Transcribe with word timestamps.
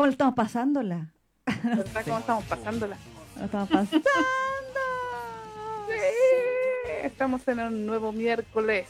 cómo 0.00 0.10
estamos 0.10 0.34
pasándola? 0.34 1.12
¿Verdad 1.44 2.02
cómo 2.06 2.18
estamos 2.20 2.44
pasándola? 2.44 2.96
Lo 3.38 3.44
estamos 3.44 3.68
pasando. 3.68 4.08
Sí, 5.88 7.02
estamos 7.02 7.46
en 7.48 7.60
un 7.60 7.84
nuevo 7.84 8.10
miércoles. 8.10 8.86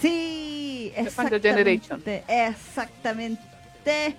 Sí, 0.00 0.92
Generation. 0.96 2.02
exactamente. 2.04 2.24
Exactamente. 2.26 4.16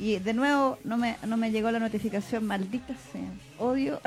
Y 0.00 0.18
de 0.18 0.32
nuevo, 0.32 0.78
no 0.82 0.96
me, 0.96 1.16
no 1.26 1.36
me 1.36 1.50
llegó 1.50 1.70
la 1.70 1.78
notificación, 1.78 2.46
maldita 2.46 2.94
sea. 3.12 3.28
Odio. 3.58 4.00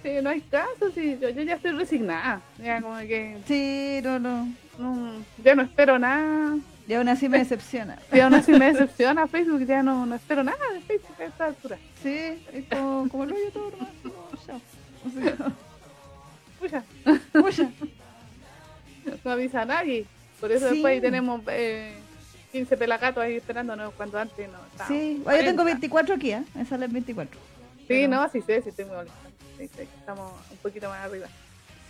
Sí, 0.00 0.10
no 0.22 0.30
hay 0.30 0.40
caso, 0.42 0.92
sí, 0.94 1.18
yo, 1.20 1.28
yo 1.28 1.42
ya 1.42 1.56
estoy 1.56 1.72
resignada. 1.72 2.40
Ya 2.62 2.80
como 2.80 2.96
que 3.00 3.36
sí, 3.46 3.98
no, 4.02 4.20
no. 4.20 4.48
no, 4.78 5.12
ya 5.44 5.56
no 5.56 5.62
espero 5.62 5.98
nada. 5.98 6.56
Y 6.88 6.94
aún 6.94 7.08
así 7.08 7.28
me 7.28 7.38
decepciona. 7.38 7.98
Y 8.12 8.18
aún 8.20 8.34
así 8.34 8.50
me 8.52 8.72
decepciona 8.72 9.26
Facebook, 9.28 9.64
ya 9.66 9.82
no, 9.82 10.06
no 10.06 10.14
espero 10.14 10.42
nada 10.42 10.58
de 10.72 10.80
Facebook 10.80 11.16
a 11.20 11.24
esta 11.24 11.44
altura. 11.46 11.78
Sí, 12.02 12.16
es 12.52 12.64
como, 12.70 13.08
como 13.10 13.26
lo 13.26 13.34
odio 13.36 13.50
todo 13.52 13.70
nomás. 13.70 13.88
No, 14.04 14.12
chao. 14.46 14.60
O 15.06 15.10
sea, 15.10 15.36
Pucha, 16.58 16.82
pucha. 17.32 17.70
no 19.24 19.30
avisa 19.30 19.62
a 19.62 19.64
nadie. 19.64 20.06
Por 20.40 20.50
eso 20.50 20.66
Sí. 20.68 20.74
después 20.74 20.92
ahí 20.94 21.00
tenemos 21.00 21.40
eh, 21.48 21.94
15 22.52 22.76
pelagatos 22.76 23.22
ahí 23.22 23.36
esperándonos 23.36 23.92
cuando 23.94 24.18
antes 24.18 24.48
no. 24.48 24.58
Sí, 24.88 25.18
yo 25.18 25.24
tengo 25.24 25.62
40. 25.62 25.64
24 25.64 26.14
aquí, 26.16 26.32
¿eh? 26.32 26.42
Me 26.54 26.64
salen 26.64 26.92
24. 26.92 27.38
Sí, 27.78 27.84
Pero- 27.86 28.08
no, 28.08 28.28
sí 28.30 28.40
sé, 28.42 28.60
sí 28.62 28.70
estoy 28.70 28.86
muy 28.86 28.96
molesta. 28.96 29.16
Sí, 29.56 29.68
sí, 29.76 29.82
estamos 29.98 30.32
un 30.50 30.56
poquito 30.58 30.88
más 30.88 31.04
arriba. 31.04 31.28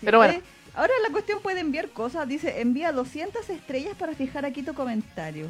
Pero 0.02 0.18
bueno. 0.18 0.40
Ahora 0.74 0.92
la 1.02 1.10
cuestión 1.12 1.40
puede 1.42 1.60
enviar 1.60 1.88
cosas. 1.88 2.28
Dice, 2.28 2.60
envía 2.60 2.92
200 2.92 3.48
estrellas 3.50 3.96
para 3.98 4.14
fijar 4.14 4.44
aquí 4.44 4.62
tu 4.62 4.74
comentario. 4.74 5.46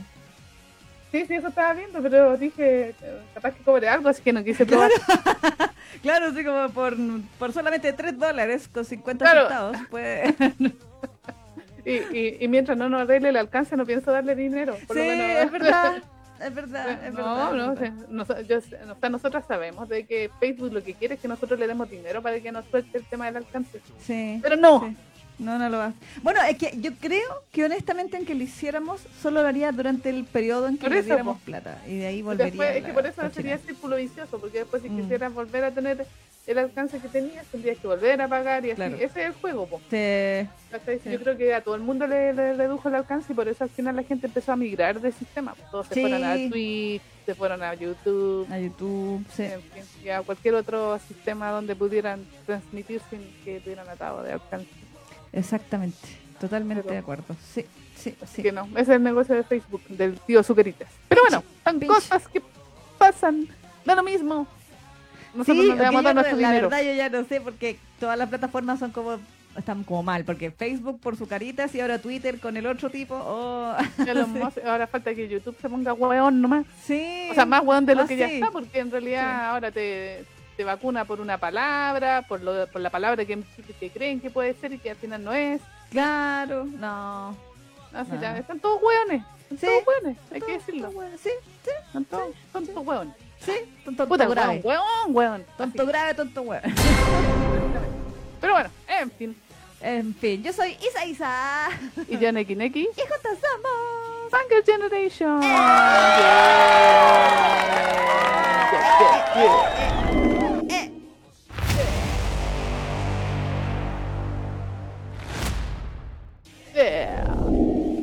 Sí, 1.13 1.25
sí, 1.27 1.35
eso 1.35 1.49
estaba 1.49 1.73
viendo, 1.75 2.03
pero 2.03 2.37
dije, 2.37 2.95
capaz 3.35 3.53
que 3.55 3.63
cobre 3.63 3.89
algo, 3.89 4.09
así 4.11 4.23
que 4.23 4.33
no 4.33 4.45
quise 4.45 4.67
probar. 4.67 4.91
Claro, 6.03 6.27
así 6.33 6.45
como 6.45 6.69
por, 6.71 6.95
por 7.39 7.53
solamente 7.53 7.93
3 7.93 8.19
dólares 8.19 8.69
con 8.69 8.85
50 8.85 9.25
Claro. 9.25 9.49
centavos. 9.49 9.77
Pues... 9.91 10.35
Y, 11.85 11.93
y, 12.15 12.37
y 12.41 12.49
mientras 12.49 12.77
no 12.77 12.91
nos 12.91 13.01
arregle 13.03 13.31
el 13.31 13.37
alcance, 13.39 13.75
no 13.75 13.87
pienso 13.87 14.13
darle 14.13 14.35
dinero. 14.35 14.77
Por 14.87 14.95
sí, 14.95 15.03
lo 15.03 15.09
menos. 15.09 15.45
es 15.45 15.51
verdad. 15.51 16.03
Es 16.41 16.55
verdad, 16.55 17.05
es 17.05 17.13
no, 17.13 17.19
verdad. 17.19 17.53
no, 17.53 17.65
es 17.65 17.69
o 17.71 17.81
sea, 17.81 17.91
verdad. 17.91 18.09
nos- 18.09 18.47
yo 18.49 18.61
sé- 18.61 18.79
o 18.91 18.95
sea, 19.01 19.09
nosotras 19.09 19.45
sabemos 19.47 19.89
de 19.89 20.07
que 20.07 20.31
Facebook 20.39 20.73
lo 20.73 20.83
que 20.83 20.95
quiere 20.95 21.15
es 21.15 21.21
que 21.21 21.29
nosotros 21.29 21.59
le 21.59 21.67
demos 21.67 21.91
dinero 21.91 22.23
para 22.23 22.39
que 22.41 22.53
nos 22.53 22.65
suelte 22.67 22.99
el 22.99 23.05
tema 23.05 23.27
del 23.27 23.37
alcance. 23.39 23.81
Sí. 23.99 24.39
Pero 24.43 24.57
no, 24.57 24.81
sí. 24.81 24.97
No, 25.39 25.59
no 25.59 25.69
lo 25.69 25.79
va. 25.79 25.93
Bueno, 26.23 26.41
es 26.43 26.57
que 26.59 26.73
yo 26.81 26.91
creo 27.01 27.43
que 27.53 27.65
honestamente 27.65 28.17
en 28.17 28.25
que 28.27 28.35
lo 28.35 28.43
hiciéramos, 28.43 29.01
solo 29.23 29.43
lo 29.43 29.49
haría 29.49 29.71
durante 29.73 30.11
el 30.11 30.25
periodo 30.25 30.67
en 30.69 30.79
que 30.79 30.89
le 30.89 31.03
diéramos 31.03 31.39
po. 31.39 31.45
plata. 31.45 31.81
Y 31.87 31.99
de 31.99 32.07
ahí 32.09 32.23
volvería. 32.23 32.47
después, 32.51 32.77
es 32.77 32.85
que 32.85 32.93
por 32.93 33.07
eso 33.07 33.15
cochina. 33.23 33.35
sería 33.35 33.59
círculo 33.59 33.97
vicioso, 33.97 34.39
porque 34.41 34.59
después 34.59 34.83
si 34.83 34.89
Mm. 34.91 35.01
quisieras 35.03 35.33
volver 35.33 35.65
a 35.65 35.71
tener 35.71 36.07
el 36.47 36.59
alcance 36.59 36.99
que 36.99 37.09
tenías, 37.09 37.45
tendrías 37.47 37.79
que 37.79 37.87
volver 37.87 38.21
a 38.23 38.27
pagar 38.27 38.65
y 38.65 38.71
así. 38.71 38.77
Claro. 38.77 38.97
Ese 38.97 39.05
es 39.21 39.27
el 39.27 39.33
juego, 39.35 39.67
po. 39.67 39.81
Sí. 39.91 40.49
Sí. 41.03 41.11
Yo 41.11 41.21
creo 41.21 41.37
que 41.37 41.55
a 41.55 41.61
todo 41.63 41.75
el 41.75 41.83
mundo 41.83 42.07
le, 42.07 42.33
le 42.33 42.55
redujo 42.55 42.89
el 42.89 42.95
alcance 42.95 43.33
y 43.33 43.37
por 43.37 43.47
eso 43.49 43.65
al 43.65 43.71
final 43.71 43.95
la 43.97 44.03
gente 44.03 44.27
empezó 44.29 44.53
a 44.53 44.57
migrar 44.57 44.99
de 45.01 45.13
sistema. 45.13 45.55
Todos 45.71 45.87
se 45.89 46.01
fueron 46.01 46.25
a 46.25 46.35
Twitch, 46.49 47.03
se 47.27 47.35
fueron 47.35 47.63
a 47.63 47.75
YouTube, 47.75 48.51
A 48.51 48.59
YouTube, 48.59 49.25
sí. 49.35 49.43
en 49.45 49.61
fin, 49.63 49.83
y 50.03 50.09
a 50.09 50.23
cualquier 50.23 50.55
otro 50.55 50.99
sistema 51.07 51.51
donde 51.51 51.77
pudieran 51.77 52.25
transmitir 52.47 53.03
sin 53.11 53.21
que 53.45 53.61
tuvieran 53.61 53.89
atado 53.89 54.23
de 54.23 54.33
alcance. 54.33 54.67
Exactamente. 55.33 55.99
Totalmente 56.41 56.83
Pero- 56.83 56.93
de 56.95 56.99
acuerdo. 57.01 57.37
Sí, 57.53 57.65
sí, 57.97 58.15
sí. 58.33 58.43
que 58.43 58.53
no, 58.53 58.65
ese 58.73 58.81
es 58.83 58.89
el 58.91 59.03
negocio 59.03 59.35
de 59.35 59.43
Facebook, 59.43 59.83
del 59.89 60.19
tío 60.21 60.43
Zucaritas. 60.43 60.89
Pero 61.09 61.23
bueno, 61.23 61.43
son 61.65 61.81
cosas 61.81 62.29
que 62.29 62.41
pasan, 62.97 63.49
da 63.85 63.95
lo 63.95 64.03
mismo. 64.03 64.47
Nosotros 65.35 65.65
Sí, 65.65 65.69
nos 65.71 65.79
vamos 65.79 66.07
a 66.07 66.15
nuestro 66.15 66.37
la 66.37 66.49
dinero. 66.49 66.69
verdad 66.71 66.85
yo 66.85 66.95
ya 66.95 67.09
no 67.11 67.25
sé 67.25 67.41
porque 67.41 67.79
todas 68.01 68.17
las 68.19 68.29
plataformas 68.29 68.79
son 68.79 68.91
como 68.93 69.19
están 69.57 69.83
como 69.83 70.03
mal 70.05 70.25
porque 70.25 70.51
Facebook 70.53 71.01
por 71.01 71.17
su 71.17 71.27
caritas 71.27 71.75
y 71.75 71.81
ahora 71.81 71.99
Twitter 71.99 72.39
con 72.39 72.57
el 72.57 72.67
otro 72.67 72.91
tipo 72.91 73.15
oh, 73.17 73.77
Ya 74.07 74.13
hemos- 74.13 74.55
ahora 74.65 74.87
falta 74.87 75.13
que 75.15 75.29
YouTube 75.29 75.57
se 75.61 75.69
ponga 75.69 75.93
hueón 75.93 76.41
nomás. 76.41 76.65
sí 76.85 77.29
O 77.31 77.35
sea, 77.35 77.45
más 77.45 77.63
hueón 77.65 77.85
de 77.85 77.95
lo 77.97 78.03
Ah, 78.03 78.07
que 78.07 78.17
ya 78.17 78.29
sí. 78.29 78.35
está, 78.35 78.51
porque 78.53 78.79
en 78.79 78.91
realidad 78.91 79.23
Sí. 79.25 79.47
ahora 79.47 79.71
te, 79.73 80.25
te 80.59 80.65
vacuna 80.65 81.05
por 81.05 81.21
una 81.21 81.39
palabra, 81.39 82.23
por, 82.27 82.41
lo, 82.43 82.67
por 82.67 82.81
la 82.81 82.91
palabra 82.91 83.25
que, 83.25 83.39
que 83.79 83.91
creen 83.91 84.21
que 84.21 84.29
puede 84.29 84.55
ser 84.55 84.73
y 84.73 84.79
que 84.81 84.91
al 84.91 84.97
final 84.97 85.23
no 85.23 85.33
es. 85.33 85.61
claro 85.89 86.65
no 86.65 87.37
Así 87.95 88.11
Ah. 88.13 88.19
ya, 88.21 88.37
están 88.39 88.59
todos 88.59 88.83
hueones. 88.83 89.23
Están 89.51 89.59
Sí. 89.59 89.67
todos 89.67 89.83
hueones, 89.87 90.19
hay 90.33 90.41
que 90.41 90.53
decirlo. 90.53 90.91
sí 91.23 91.31
sí 91.65 91.71
Están 91.87 92.05
todos, 92.07 92.35
son 92.53 92.67
todos 92.67 92.87
hueones. 92.87 93.15
sí 93.39 93.53
tonto 93.85 94.09
Puta, 94.09 94.27
grave 94.27 94.61
hueón, 94.65 94.83
hueón, 95.07 95.17
hueón. 95.17 95.45
tonto 95.57 95.87
grave 95.87 96.15
tonto 96.15 96.43
huevo 96.43 96.63
Pero 98.41 98.53
bueno, 98.53 98.69
en 98.89 99.11
fin. 99.13 99.37
en 99.81 100.13
fin 100.17 100.43
yo 100.43 100.53
soy 100.53 100.73
Isa 100.73 101.07
Isa 101.07 101.69
Y 102.09 102.19
ya 102.19 102.33
Neki 102.33 102.57
Neki. 102.57 102.81
y 102.81 103.01
juntas 103.01 103.39
somos 103.41 104.33
Funker 104.33 104.65
Generation. 104.67 105.41
¡Eh! 105.43 105.47
Yeah, 108.71 109.35
yeah, 109.35 109.45
yeah. 109.45 110.48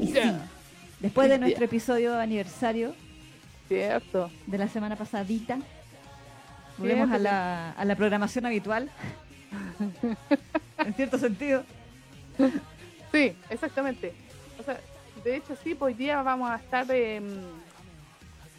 Y 0.02 0.08
sí 0.08 0.19
después 1.00 1.30
de 1.30 1.38
nuestro 1.38 1.66
episodio 1.66 2.18
aniversario 2.18 2.96
Cierto. 3.68 4.30
de 4.46 4.58
la 4.58 4.68
semana 4.68 4.96
pasadita. 4.96 5.58
Volvemos 6.78 7.09
a 7.12 7.18
la, 7.18 7.72
a 7.72 7.86
la 7.86 7.96
programación 7.96 8.46
habitual. 8.46 8.90
en 10.78 10.94
cierto 10.94 11.18
sentido. 11.18 11.63
Sí, 13.12 13.36
exactamente. 13.50 14.13
O 14.59 14.63
sea, 14.63 14.80
de 15.24 15.38
hecho 15.38 15.56
sí, 15.63 15.74
pues 15.74 15.94
hoy 15.94 15.97
día 15.97 16.22
vamos 16.22 16.50
a 16.52 16.56
estar... 16.57 16.90
em, 16.92 17.24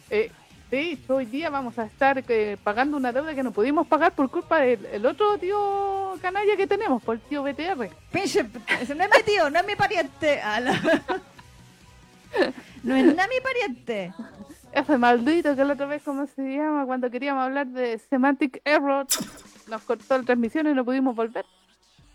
eh, 0.09 0.31
de 0.69 0.91
hecho, 0.91 1.15
hoy 1.15 1.25
día 1.25 1.49
vamos 1.49 1.77
a 1.79 1.85
estar 1.85 2.23
eh, 2.27 2.57
pagando 2.63 2.97
una 2.97 3.11
deuda 3.11 3.33
que 3.33 3.43
no 3.43 3.51
pudimos 3.51 3.87
pagar 3.87 4.11
por 4.13 4.29
culpa 4.29 4.59
del 4.59 4.85
el 4.87 5.05
otro 5.05 5.37
tío 5.37 6.13
canalla 6.21 6.55
que 6.57 6.67
tenemos, 6.67 7.01
por 7.03 7.15
el 7.15 7.21
tío 7.21 7.43
BTR. 7.43 7.89
Pinche, 8.11 8.43
no 8.43 8.49
es 8.79 8.89
mi 8.89 9.23
tío, 9.25 9.49
no 9.49 9.59
es 9.59 9.65
mi 9.67 9.75
pariente. 9.75 10.41
A 10.41 10.59
la- 10.59 11.01
no 12.83 12.95
es 12.95 13.05
nada 13.05 13.27
mi 13.27 13.39
pariente. 13.41 14.13
Ese 14.73 14.97
maldito 14.97 15.55
que 15.55 15.63
la 15.63 15.73
otra 15.73 15.85
vez, 15.85 16.03
¿cómo 16.03 16.27
se 16.27 16.41
llama? 16.41 16.85
Cuando 16.85 17.09
queríamos 17.09 17.43
hablar 17.43 17.67
de 17.67 17.97
Semantic 18.09 18.61
Error, 18.65 19.07
nos 19.67 19.81
cortó 19.83 20.17
la 20.17 20.23
transmisión 20.23 20.67
y 20.67 20.73
no 20.73 20.83
pudimos 20.85 21.15
volver. 21.15 21.45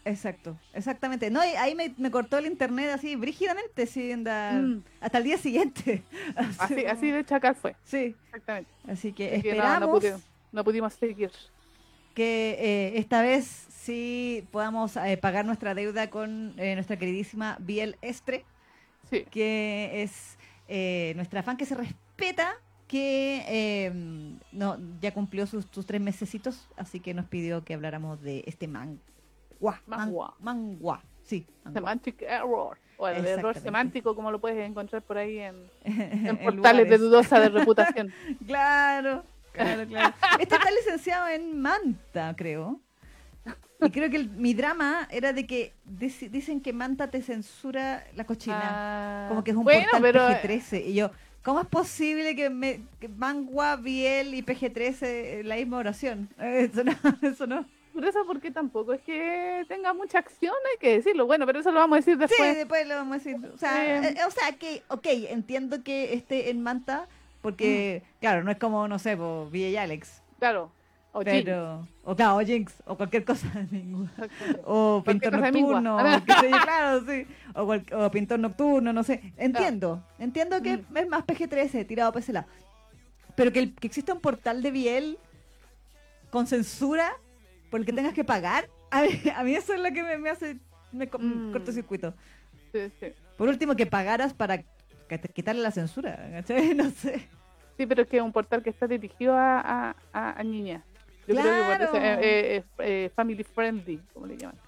Exacto, 0.05 0.59
exactamente. 0.75 1.31
No, 1.31 1.41
ahí 1.41 1.75
me, 1.77 1.95
me 1.97 2.11
cortó 2.11 2.39
el 2.39 2.47
internet 2.47 2.91
así 2.93 3.15
brígidamente, 3.15 3.87
sí, 3.87 4.11
anda, 4.11 4.53
Mm. 4.53 4.83
hasta 5.01 5.19
el 5.19 5.25
día 5.25 5.39
siguiente. 5.39 6.03
Así, 6.59 6.85
así 6.87 7.11
de 7.11 7.25
chacal 7.25 7.55
fue, 7.55 7.77
Sí, 7.85 8.17
exactamente. 8.27 8.71
así 8.89 9.13
que 9.13 9.33
Así 9.35 9.43
que 9.43 9.49
no, 9.51 9.55
esperamos 9.55 9.89
no, 9.89 9.95
pudi- 10.11 10.21
no 10.53 10.65
pudimos 10.65 10.95
seguir. 10.95 11.31
que 12.15 12.57
eh, 12.59 12.99
esta 12.99 13.23
vez 13.23 13.45
sí 13.47 14.45
podamos 14.51 14.97
eh, 14.97 15.17
pagar 15.17 15.45
nuestra 15.47 15.75
deuda 15.75 16.11
con 16.11 16.55
eh, 16.59 16.75
nuestra 16.75 16.97
queridísima 16.99 17.57
Biel 17.61 17.97
Estre. 18.03 18.45
Sí. 19.11 19.25
que 19.31 20.03
es 20.03 20.37
eh, 20.69 21.13
nuestra 21.17 21.43
fan 21.43 21.57
que 21.59 21.67
se 21.67 21.75
respeta, 21.75 22.55
que 22.89 23.45
eh, 23.47 23.93
no, 24.53 24.79
ya 25.01 25.13
cumplió 25.13 25.47
sus, 25.47 25.67
sus 25.71 25.85
tres 25.87 26.01
mesecitos, 26.01 26.69
así 26.77 26.99
que 26.99 27.13
nos 27.15 27.27
pidió 27.27 27.63
que 27.65 27.75
habláramos 27.75 28.23
de 28.23 28.43
este 28.47 28.67
mangua. 28.69 28.99
Man- 29.87 30.01
Mangua. 30.01 30.35
mangua, 30.41 31.03
sí. 31.25 31.47
mangua. 31.65 31.81
Semantic 31.81 32.23
Error. 32.23 32.79
O 32.99 33.09
el 33.09 33.27
error 33.27 33.59
semántico, 33.59 34.15
como 34.15 34.31
lo 34.31 34.41
puedes 34.41 34.65
encontrar 34.65 35.03
por 35.03 35.19
ahí 35.19 35.39
en, 35.39 35.57
en 35.85 36.27
En 36.29 36.37
portales 36.39 36.89
de 36.89 36.99
dudosa 36.99 37.41
de 37.41 37.49
reputación. 37.49 38.13
Claro, 38.47 39.25
claro, 39.53 39.87
claro. 39.87 40.15
Este 40.39 40.55
está 40.55 40.71
licenciado 40.71 41.29
en 41.29 41.61
Manta, 41.61 42.35
creo. 42.37 42.81
Y 43.85 43.91
creo 43.91 44.09
que 44.11 44.17
el- 44.19 44.31
mi 44.31 44.55
drama 44.55 45.09
era 45.11 45.33
de 45.33 45.45
que 45.47 45.73
dicen 45.85 46.61
que 46.61 46.73
Manta 46.73 47.09
te 47.11 47.21
censura 47.23 48.05
la 48.15 48.23
cochina. 48.25 48.61
Ah, 48.63 49.27
como 49.29 49.43
que 49.43 49.51
es 49.51 49.57
un 49.57 49.65
bueno, 49.65 49.83
portal 49.91 50.03
pero, 50.03 50.29
eh, 50.29 50.41
PG-13. 50.41 50.85
Y 50.87 50.95
yo, 50.95 51.11
¿cómo 51.43 51.61
es 51.61 51.67
posible 51.67 52.37
que, 52.37 52.49
me, 52.51 52.83
que 53.01 53.09
Mangua, 53.09 53.75
Biel 53.75 54.35
y 54.35 54.43
PG-13 54.45 55.41
en 55.41 55.49
la 55.49 55.57
misma 55.57 55.79
oración? 55.79 56.29
Eh, 56.39 56.71
Eso 56.73 56.85
no, 56.85 56.93
eso 57.23 57.47
no. 57.49 57.67
Por 57.93 58.05
eso, 58.05 58.21
porque 58.27 58.51
tampoco 58.51 58.93
es 58.95 59.03
que 59.03 59.65
tenga 59.69 59.93
mucha 59.93 60.19
acción, 60.19 60.55
hay 60.73 60.79
que 60.79 60.95
decirlo. 60.97 61.27
Bueno, 61.27 61.45
pero 61.47 61.61
eso 61.61 61.71
lo 61.71 61.81
vamos 61.81 61.97
a 61.97 61.99
decir 61.99 62.15
Sí, 62.15 62.21
después. 62.21 62.57
después 62.57 62.89
lo 62.89 62.95
vamos 62.97 63.15
a 63.15 63.19
decir. 63.19 63.51
O 63.55 63.59
sea, 63.59 64.03
Sí. 64.03 64.09
eh, 64.09 64.25
o 64.27 64.31
sea 64.31 64.53
que, 64.53 64.83
ok, 64.89 65.07
entiendo 65.29 65.83
que 65.83 66.15
esté 66.15 66.49
en 66.51 66.63
Manta, 66.63 67.07
porque, 67.43 68.03
claro, 68.21 68.45
no 68.45 68.51
es 68.51 68.59
como, 68.59 68.89
no 68.89 68.99
sé, 68.99 69.17
po, 69.17 69.49
Villa 69.51 69.69
y 69.69 69.77
Alex. 69.77 70.23
Claro. 70.39 70.71
O 71.15 71.21
Jinx. 71.21 71.45
Pero, 71.45 71.87
o 72.05 72.17
claro, 72.17 72.37
o 72.37 72.41
Jinx, 72.41 72.73
o 72.87 72.97
cualquier 72.97 73.25
cosa 73.27 73.47
ninguna. 73.71 74.11
Exactamente. 74.17 74.63
O 74.65 75.03
pintor 75.05 75.31
cosa 75.33 75.45
de 75.45 75.53
mingua. 75.53 75.81
nocturno, 75.83 76.25
qué 76.25 76.33
sé 76.33 76.51
yo, 76.51 76.57
claro, 76.63 77.05
sí. 77.07 77.27
O, 77.55 77.67
cual- 77.67 77.87
o 77.93 78.11
pintor 78.11 78.39
nocturno, 78.39 78.93
no 78.95 79.03
sé. 79.03 79.35
Entiendo, 79.37 80.03
entiendo 80.19 80.63
que 80.63 80.79
Mm. 80.79 80.97
es 80.97 81.09
más 81.09 81.25
PG-13, 81.27 81.85
tirado 81.87 82.11
para 82.13 82.23
ese 82.23 82.33
lado. 82.33 82.47
Pero 83.37 83.53
que, 83.53 83.59
el- 83.59 83.75
que 83.75 83.87
exista 83.89 84.15
un 84.15 84.21
portal 84.21 84.63
de 84.63 84.71
Biel 84.71 85.19
con 86.31 86.47
censura 86.47 87.13
por 87.73 87.81
el 87.81 87.87
que 87.87 87.93
tengas 87.95 88.13
que 88.13 88.23
pagar, 88.23 88.69
a 88.91 89.01
mí, 89.01 89.09
a 89.35 89.43
mí 89.43 89.55
eso 89.55 89.73
es 89.73 89.81
lo 89.81 89.91
que 89.93 90.03
me, 90.03 90.19
me 90.19 90.29
hace 90.29 90.59
me 90.93 91.07
Mm. 91.07 91.53
cortocircuito. 91.53 92.13
Sí, 92.71 92.93
sí. 93.01 93.07
Por 93.39 93.49
último, 93.49 93.75
que 93.75 93.87
pagaras 93.87 94.35
para 94.35 94.59
que 95.09 95.17
te- 95.19 95.29
quitarle 95.31 95.63
la 95.63 95.71
censura, 95.71 96.17
¿cachai? 96.33 96.75
No 96.75 96.91
sé. 96.91 97.27
Sí, 97.79 97.87
pero 97.87 98.03
es 98.03 98.09
que 98.09 98.19
es 98.19 98.23
un 98.23 98.31
portal 98.31 98.63
que 98.63 98.69
está 98.69 98.87
dirigido 98.87 99.35
a, 99.35 99.59
a, 99.61 99.97
a- 100.13 100.39
a 100.39 100.43
niñas. 100.45 100.83
Yo 101.27 101.35
creo 101.35 101.43
que 101.79 101.85
eh, 101.97 102.19
eh, 102.57 102.65
eh, 102.81 103.11
family 103.17 103.43
friendly, 103.43 103.99
como 104.13 104.27
le 104.27 104.37
llaman. 104.37 104.59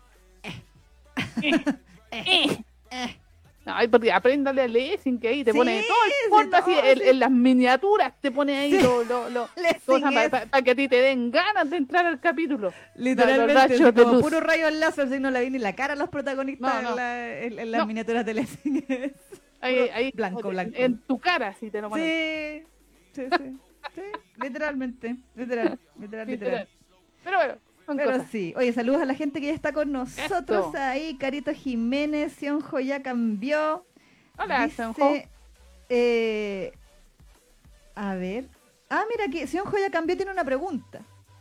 Ay, 3.67 3.89
porque 3.89 4.13
apréndale 4.13 4.63
a 4.63 4.69
leer 4.69 4.99
sin 4.99 5.19
que 5.19 5.29
ahí 5.29 5.43
te 5.45 5.53
Sí, 5.53 5.57
pone 5.59 5.83
todo 5.89 5.97
el 6.05 6.31
porno 6.31 6.57
así, 6.59 6.73
en, 7.03 7.19
las 7.19 7.31
miniaturas 7.31 8.13
te 8.21 8.31
pone 8.31 8.57
ahí 8.59 8.73
Sí. 8.73 8.83
lo, 8.83 9.05
lo, 9.05 9.31
lo, 9.31 9.49
para 10.51 10.63
que 10.63 10.71
a 10.71 10.75
ti 10.75 10.87
te 10.89 10.97
den 11.01 11.31
ganas 11.31 11.71
de 11.71 11.79
entrar 11.79 12.05
al 12.05 12.21
capítulo. 12.21 12.73
literalmente 12.95 13.79
de 13.79 13.93
como 14.05 14.21
puro 14.21 14.41
rayo 14.41 14.69
láser, 14.71 15.09
si 15.09 15.19
no 15.19 15.31
la 15.31 15.41
vi 15.41 15.49
ni 15.51 15.59
la 15.59 15.75
cara 15.75 15.95
a 15.95 15.97
los 15.97 16.11
protagonistas 16.11 16.75
No, 16.75 16.83
no. 16.83 16.91
en, 16.91 16.97
la- 16.97 17.39
en- 17.41 17.59
en 17.59 17.71
las 17.71 17.81
No. 17.81 17.87
miniaturas 17.87 18.27
de 18.27 18.35
Lessing. 18.35 18.85
Ahí, 19.61 19.79
ahí, 19.95 20.13
blanco, 20.15 20.49
en- 20.49 20.51
blanco. 20.51 20.75
En 20.77 20.99
tu 20.99 21.19
cara, 21.19 21.55
si 21.55 21.71
te 21.71 21.81
lo 21.81 21.89
ponen. 21.89 22.67
Sí, 23.15 23.23
sí, 23.23 23.23
sí, 23.39 23.57
sí, 23.95 24.03
literalmente, 24.43 25.17
literal, 25.37 25.79
literal, 25.99 26.27
literal. 26.29 26.29
Literal. 26.29 26.69
Pero 27.25 27.37
bueno, 27.39 27.55
Pero 27.87 28.13
cosas. 28.13 28.31
sí, 28.31 28.55
oye, 28.57 28.73
saludos 28.73 29.03
a 29.03 29.05
la 29.05 29.15
gente 29.15 29.41
que 29.41 29.49
ya 29.49 29.53
está 29.53 29.73
con 29.73 29.93
nosotros 29.93 30.67
Esto. 30.67 30.79
ahí, 30.79 31.17
Carito 31.19 31.53
Jiménez, 31.53 32.33
Sionjo 32.33 32.81
ya 32.81 33.03
cambió. 33.03 33.85
Hola, 34.39 34.69
Senjo. 34.71 35.13
eh, 35.89 36.73
a 37.95 38.15
ver, 38.15 38.47
ah, 38.91 39.05
mira 39.09 39.31
que 39.31 39.47
Sionjo 39.47 39.77
ya 39.79 39.91
cambió, 39.91 40.17
tiene 40.17 40.33
una 40.33 40.45
pregunta. 40.45 41.01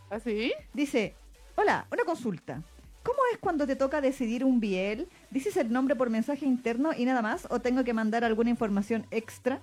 ¿Así? 0.10 0.54
Dice, 0.74 1.16
hola, 1.56 1.88
una 1.92 2.04
consulta. 2.04 2.62
¿Cómo 3.04 3.18
es 3.34 3.39
cuando 3.39 3.66
te 3.68 3.75
toca 3.75 4.00
decidir 4.00 4.46
un 4.46 4.60
biel? 4.60 5.10
¿Dices 5.30 5.57
el 5.57 5.72
nombre 5.74 5.96
por 5.96 6.10
mensaje 6.10 6.46
interno 6.46 6.92
y 6.96 7.04
nada 7.06 7.22
más? 7.22 7.48
¿O 7.50 7.60
tengo 7.60 7.84
que 7.84 7.94
mandar 7.94 8.24
alguna 8.24 8.50
información 8.50 9.06
extra? 9.12 9.62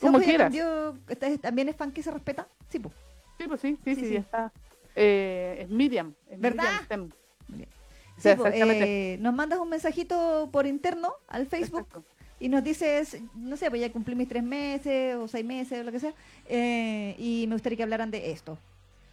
Como 0.00 0.18
Sionjo 0.18 0.24
quieras. 0.24 0.44
cambió, 0.46 0.96
¿está- 1.08 1.38
¿También 1.38 1.68
es 1.68 1.76
fan 1.76 1.92
que 1.92 2.02
se 2.02 2.10
respeta? 2.10 2.48
Sí, 2.68 2.78
pues. 2.78 2.94
Sí, 3.38 3.44
pues 3.48 3.60
sí, 3.60 3.78
sí, 3.84 3.94
Sí, 3.94 4.00
sí, 4.00 4.06
sí. 4.08 4.14
ya 4.14 4.20
está. 4.20 4.52
Eh, 4.96 5.58
es 5.62 5.68
Miriam. 5.68 6.14
Es 6.28 6.40
¿Verdad? 6.40 6.64
Miriam 6.88 7.10
Sí, 8.20 8.28
exactamente. 8.28 9.14
eh, 9.14 9.18
nos 9.18 9.32
mandas 9.32 9.58
un 9.58 9.70
mensajito 9.70 10.50
por 10.52 10.66
interno 10.66 11.14
al 11.26 11.46
Facebook 11.46 11.86
Exacto. 11.88 12.04
y 12.38 12.50
nos 12.50 12.62
dices, 12.62 13.18
no 13.34 13.56
sé, 13.56 13.70
pues 13.70 13.80
ya 13.80 13.90
cumplí 13.90 14.14
mis 14.14 14.28
tres 14.28 14.42
meses 14.42 15.16
o 15.16 15.26
seis 15.26 15.44
meses 15.44 15.80
o 15.80 15.84
lo 15.84 15.90
que 15.90 16.00
sea, 16.00 16.12
eh, 16.46 17.14
y 17.18 17.46
me 17.48 17.54
gustaría 17.54 17.78
que 17.78 17.82
hablaran 17.82 18.10
de 18.10 18.30
esto. 18.30 18.58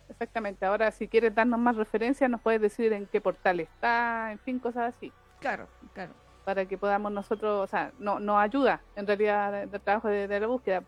Exactamente. 0.10 0.66
Ahora, 0.66 0.92
si 0.92 1.08
quieres 1.08 1.34
darnos 1.34 1.58
más 1.60 1.78
referencias, 1.78 2.30
nos 2.30 2.42
puedes 2.42 2.60
decir 2.60 2.92
en 2.92 3.06
qué 3.06 3.22
portal 3.22 3.62
está, 3.62 4.32
en 4.34 4.40
fin, 4.40 4.60
cosas 4.60 4.94
así. 4.96 5.12
Claro, 5.40 5.68
claro. 5.94 6.12
Para 6.44 6.66
que 6.66 6.78
podamos 6.78 7.12
nosotros, 7.12 7.64
o 7.64 7.68
sea, 7.68 7.94
no, 8.00 8.20
nos 8.20 8.42
ayuda 8.42 8.82
en 8.98 9.08
realidad 9.08 9.68
del 9.68 9.82
trabajo 9.82 10.10
de, 10.10 10.28
de 10.28 10.40
la 10.40 10.48
búsqueda. 10.48 10.84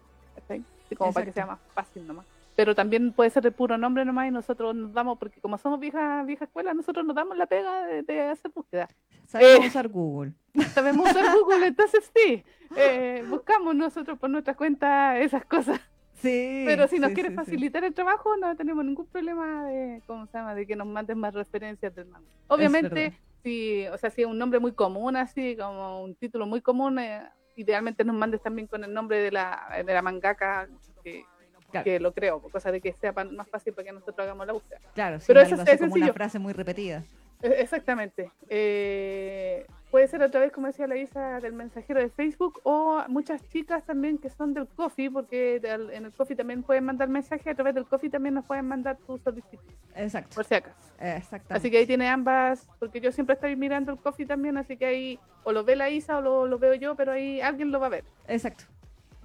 como 0.98 1.14
para 1.14 1.26
que 1.26 1.32
sea 1.32 1.46
más 1.46 1.60
fácil 1.74 2.06
nomás. 2.06 2.26
Pero 2.60 2.76
también 2.76 3.14
puede 3.14 3.30
ser 3.30 3.42
de 3.42 3.54
puro 3.54 3.78
nombre 3.78 4.04
nomás 4.04 4.28
y 4.28 4.32
nosotros 4.32 4.76
nos 4.76 4.92
damos, 4.92 5.18
porque 5.18 5.40
como 5.40 5.58
somos 5.58 5.80
vieja, 5.80 6.24
vieja 6.24 6.44
escuela, 6.44 6.74
nosotros 6.74 7.06
nos 7.06 7.16
damos 7.16 7.38
la 7.38 7.46
pega 7.46 7.86
de, 7.86 8.04
de 8.04 8.20
hacer 8.20 8.52
búsqueda. 8.54 8.90
Sabemos 9.28 9.64
Eh. 9.64 9.68
usar 9.70 9.88
Google. 9.88 10.34
Sabemos 10.74 11.10
usar 11.10 11.34
Google, 11.38 11.68
entonces 11.68 12.12
sí, 12.14 12.44
eh, 12.76 13.24
buscamos 13.30 13.74
nosotros 13.76 14.20
por 14.20 14.30
nuestra 14.30 14.56
cuenta 14.56 15.18
esas 15.20 15.46
cosas. 15.46 15.80
Sí. 16.16 16.64
Pero 16.66 16.86
si 16.90 17.00
nos 17.00 17.12
sí, 17.12 17.14
quieres 17.14 17.32
sí, 17.32 17.38
facilitar 17.38 17.86
el 17.86 17.94
trabajo, 17.94 18.36
no 18.36 18.54
tenemos 18.58 18.84
ningún 18.84 19.06
problema 19.06 19.64
de, 19.68 20.02
¿cómo 20.06 20.26
se 20.26 20.38
llama? 20.38 20.54
de 20.54 20.68
que 20.68 20.76
nos 20.76 20.88
mandes 20.88 21.16
más 21.16 21.34
referencias 21.34 21.96
del 21.96 22.08
manga. 22.08 22.28
Obviamente, 22.50 23.18
si, 23.42 23.88
o 23.88 23.98
sea, 23.98 24.10
si 24.10 24.24
es 24.24 24.28
un 24.28 24.38
nombre 24.38 24.60
muy 24.60 24.74
común, 24.74 25.16
así 25.16 25.56
como 25.56 26.04
un 26.04 26.14
título 26.14 26.46
muy 26.46 26.60
común, 26.60 27.00
eh, 27.00 27.24
idealmente 27.56 28.04
nos 28.04 28.18
mandes 28.18 28.42
también 28.42 28.68
con 28.68 28.84
el 28.84 28.94
nombre 28.94 29.20
de 29.20 29.32
la, 29.32 29.82
de 29.86 29.94
la 29.94 30.02
mangaka, 30.02 30.68
que, 31.02 31.24
Claro. 31.72 31.84
que 31.84 32.00
lo 32.00 32.14
creo, 32.14 32.42
cosa 32.42 32.72
de 32.72 32.82
que 32.82 32.94
sea 32.94 33.12
más 33.12 33.48
fácil 33.48 33.74
para 33.74 33.86
que 33.86 33.92
nosotros 33.92 34.20
hagamos 34.20 34.48
la 34.48 34.54
búsqueda. 34.54 34.80
Claro, 34.94 35.20
sí, 35.20 35.26
Pero 35.28 35.42
eso 35.42 35.56
es 35.56 35.80
como 35.80 35.94
una 35.94 36.14
frase 36.14 36.40
muy 36.40 36.54
repetida. 36.54 37.04
Eh, 37.42 37.56
Exactamente. 37.60 38.32
Eh, 38.50 39.66
puede 39.92 40.08
ser 40.08 40.22
a 40.22 40.30
través, 40.30 40.52
como 40.52 40.68
decía 40.68 40.88
la 40.88 40.98
Isa, 40.98 41.40
del 41.40 41.54
mensajero 41.54 42.00
de 42.00 42.10
Facebook 42.10 42.60
o 42.64 43.04
muchas 43.08 43.48
chicas 43.50 43.84
también 43.86 44.18
que 44.18 44.30
son 44.30 44.54
del 44.54 44.68
Coffee, 44.68 45.10
porque 45.10 45.62
en 45.64 46.06
el 46.06 46.12
Coffee 46.12 46.36
también 46.36 46.64
pueden 46.64 46.84
mandar 46.86 47.08
mensajes, 47.10 47.48
a 47.48 47.56
través 47.56 47.74
del 47.76 47.86
Coffee 47.86 48.10
también 48.10 48.36
nos 48.36 48.46
pueden 48.46 48.68
mandar 48.68 48.98
tus 48.98 49.22
solicitudes, 49.22 49.78
Exacto. 49.96 50.36
por 50.36 50.46
si 50.46 50.56
acaso. 50.56 50.78
Exactamente. 51.00 51.54
Así 51.54 51.72
que 51.72 51.78
ahí 51.78 51.88
tiene 51.88 52.08
ambas, 52.08 52.68
porque 52.80 53.00
yo 53.00 53.12
siempre 53.12 53.36
estoy 53.36 53.56
mirando 53.56 53.92
el 53.92 53.98
Coffee 54.00 54.26
también, 54.26 54.58
así 54.58 54.78
que 54.78 54.86
ahí 54.86 55.20
o 55.44 55.52
lo 55.52 55.64
ve 55.64 55.76
la 55.76 55.90
Isa 55.90 56.18
o 56.18 56.22
lo, 56.22 56.46
lo 56.46 56.60
veo 56.60 56.74
yo, 56.76 56.96
pero 56.96 57.14
ahí 57.14 57.42
alguien 57.42 57.72
lo 57.72 57.80
va 57.80 57.88
a 57.88 57.90
ver. 57.90 58.04
Exacto. 58.28 58.66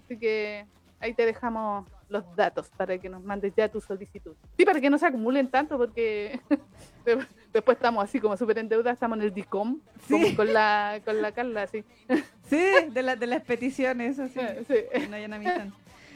Así 0.05 0.19
que 0.19 0.67
ahí 1.01 1.15
te 1.15 1.27
dejamos 1.27 1.87
los 2.09 2.25
datos 2.37 2.71
para 2.77 2.99
que 2.99 3.09
nos 3.09 3.23
mandes 3.23 3.53
ya 3.57 3.69
tu 3.69 3.81
solicitud. 3.81 4.35
Sí, 4.57 4.65
para 4.65 4.81
que 4.81 4.91
no 4.91 4.99
se 4.99 5.07
acumulen 5.07 5.49
tanto, 5.49 5.77
porque 5.79 6.41
de- 7.05 7.27
después 7.53 7.77
estamos 7.77 8.05
así 8.05 8.21
como 8.21 8.37
súper 8.37 8.59
endeudados, 8.59 8.95
estamos 8.95 9.19
en 9.19 9.25
el 9.25 9.35
DICOM 9.35 9.81
Sí. 10.09 10.35
con 10.37 10.53
la 10.53 11.01
con 11.05 11.21
la 11.23 11.33
Carla, 11.33 11.63
así. 11.63 11.85
Sí, 12.51 12.63
de, 12.91 13.03
la- 13.03 13.17
de 13.17 13.27
las 13.27 13.43
peticiones, 13.43 14.19
así. 14.19 14.39
Eh, 14.39 14.65
sí. 14.69 15.09
no 15.09 15.35
amistad. 15.35 15.67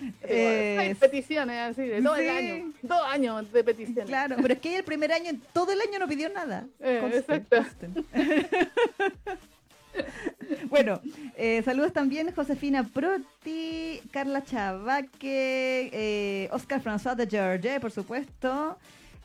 Hay 0.00 0.11
Eh, 0.23 0.96
peticiones 1.00 1.58
así 1.70 1.82
de 1.82 2.00
todo 2.02 2.14
el 2.17 2.23
sí. 2.23 2.29
año, 2.29 2.73
dos 2.82 3.00
años 3.08 3.52
de 3.52 3.64
peticiones. 3.64 4.05
Claro, 4.06 4.37
pero 4.40 4.55
es 4.55 4.61
que 4.61 4.76
el 4.76 4.85
primer 4.85 5.11
año, 5.11 5.31
en 5.31 5.40
todo 5.52 5.73
el 5.73 5.81
año 5.81 5.99
no 5.99 6.06
pidió 6.06 6.29
nada. 6.29 6.67
Eh, 6.79 6.99
Conste, 7.00 7.19
exacto. 7.19 7.56
conste. 7.56 7.88
bueno, 10.70 11.00
eh, 11.36 11.62
saludos 11.64 11.92
también 11.92 12.32
Josefina 12.34 12.84
Proti, 12.84 14.00
Carla 14.10 14.42
Chavaque, 14.44 15.90
eh, 15.92 16.48
Oscar 16.52 16.82
François 16.82 17.14
de 17.16 17.26
George, 17.26 17.80
por 17.80 17.90
supuesto, 17.90 18.78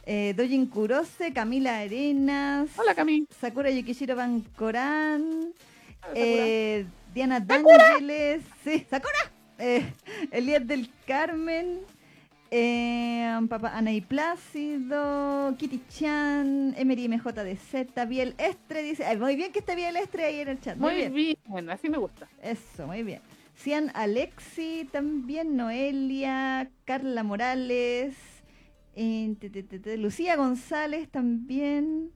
eh, 0.05 0.33
Dojin 0.35 0.67
Kurose, 0.67 1.31
Camila 1.33 1.79
Arenas, 1.79 2.69
Hola 2.77 2.93
Cami. 2.95 3.25
Sakura 3.39 3.69
Yukishiro 3.71 4.15
Hola, 4.15 5.53
Sakura. 6.01 6.13
eh, 6.15 6.85
Diana 7.13 7.39
D'Angeles, 7.39 8.41
sí, 8.63 8.85
Sakura, 8.89 9.31
eh, 9.59 9.85
Elías 10.31 10.65
del 10.67 10.89
Carmen, 11.07 11.79
eh, 12.55 13.39
Papá 13.49 13.75
Ana 13.75 13.91
y 13.91 14.01
Plácido, 14.01 15.55
Kitty 15.57 15.81
Chan, 15.89 16.75
Emery 16.77 17.09
MJDZ, 17.09 18.07
Biel 18.07 18.35
Estre, 18.37 18.83
dice, 18.83 19.05
ay, 19.05 19.17
muy 19.17 19.35
bien 19.35 19.51
que 19.51 19.59
esté 19.59 19.75
Biel 19.75 19.95
Estre 19.95 20.25
ahí 20.25 20.39
en 20.41 20.49
el 20.49 20.59
chat, 20.61 20.77
muy, 20.77 20.91
Muy 20.91 21.11
bien. 21.11 21.35
bien. 21.49 21.69
así 21.71 21.89
me 21.89 21.97
gusta. 21.97 22.29
Eso, 22.43 22.85
muy 22.85 23.01
bien. 23.01 23.21
Cian 23.55 23.89
Alexi, 23.95 24.87
también 24.91 25.57
Noelia, 25.57 26.69
Carla 26.85 27.23
Morales, 27.23 28.15
eh, 28.95 29.35
te, 29.39 29.49
te, 29.49 29.63
te, 29.63 29.79
te, 29.79 29.97
Lucía 29.97 30.35
González 30.35 31.09
también. 31.09 32.11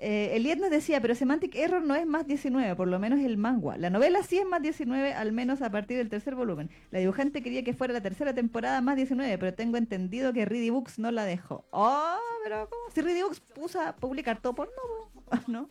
Eh, 0.00 0.36
Eliet 0.36 0.58
nos 0.58 0.70
decía, 0.70 1.00
pero 1.00 1.14
Semantic 1.14 1.56
Error 1.56 1.82
no 1.82 1.96
es 1.96 2.06
más 2.06 2.26
19, 2.26 2.76
por 2.76 2.86
lo 2.86 2.98
menos 2.98 3.18
el 3.20 3.36
manga. 3.36 3.76
La 3.76 3.90
novela 3.90 4.22
sí 4.22 4.38
es 4.38 4.46
más 4.46 4.62
19, 4.62 5.12
al 5.12 5.32
menos 5.32 5.60
a 5.60 5.70
partir 5.70 5.96
del 5.96 6.08
tercer 6.08 6.36
volumen. 6.36 6.70
La 6.90 7.00
dibujante 7.00 7.42
quería 7.42 7.64
que 7.64 7.74
fuera 7.74 7.92
la 7.92 8.00
tercera 8.00 8.32
temporada 8.32 8.80
más 8.80 8.96
19, 8.96 9.38
pero 9.38 9.54
tengo 9.54 9.76
entendido 9.76 10.32
que 10.32 10.44
Ready 10.44 10.70
Books 10.70 10.98
no 10.98 11.10
la 11.10 11.24
dejó. 11.24 11.64
Oh, 11.70 12.18
pero 12.44 12.68
¿cómo? 12.70 12.82
Si 12.94 13.00
Ready 13.00 13.22
Books 13.22 13.40
puso 13.40 13.80
a 13.80 13.96
publicar 13.96 14.40
todo 14.40 14.54
porno, 14.54 14.72
po. 15.14 15.22
¿no? 15.48 15.68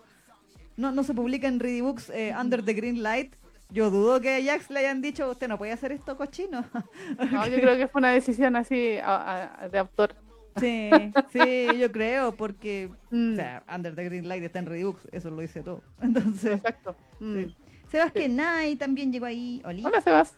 No, 0.76 0.92
no 0.92 1.04
se 1.04 1.14
publica 1.14 1.48
en 1.48 1.60
Ready 1.60 1.82
Books 1.82 2.10
eh, 2.10 2.36
Under 2.38 2.64
the 2.64 2.74
Green 2.74 3.02
Light. 3.02 3.34
Yo 3.70 3.90
dudo 3.90 4.22
que 4.22 4.36
a 4.36 4.44
Jax 4.44 4.70
le 4.70 4.80
hayan 4.80 5.02
dicho, 5.02 5.30
usted 5.30 5.48
no 5.48 5.58
puede 5.58 5.72
hacer 5.72 5.92
esto 5.92 6.18
cochino. 6.18 6.66
No, 7.32 7.48
yo 7.48 7.56
creo 7.60 7.76
que 7.78 7.88
fue 7.88 8.00
una 8.00 8.12
decisión 8.12 8.56
así 8.56 8.76
de 8.76 9.78
autor. 9.80 10.16
Sí, 10.60 11.14
sí, 11.32 11.78
yo 11.80 11.92
creo, 11.92 12.36
porque 12.36 12.90
Mm, 13.12 13.34
o 13.34 13.36
sea, 13.36 13.64
Under 13.74 13.96
the 13.96 14.04
Green 14.06 14.28
Light 14.28 14.44
está 14.44 14.60
en 14.60 14.66
Books, 14.66 15.08
eso 15.12 15.30
lo 15.30 15.42
dice 15.42 15.62
todo. 15.64 15.82
Entonces, 16.02 16.54
Exacto. 16.58 16.96
Mm. 17.20 17.36
sí. 17.36 17.56
Sebas 17.90 18.12
Kenai 18.12 18.76
también 18.76 19.12
llegó 19.14 19.26
ahí. 19.28 19.62
Oli. 19.66 19.86
Hola 19.86 20.02
Sebas. 20.02 20.36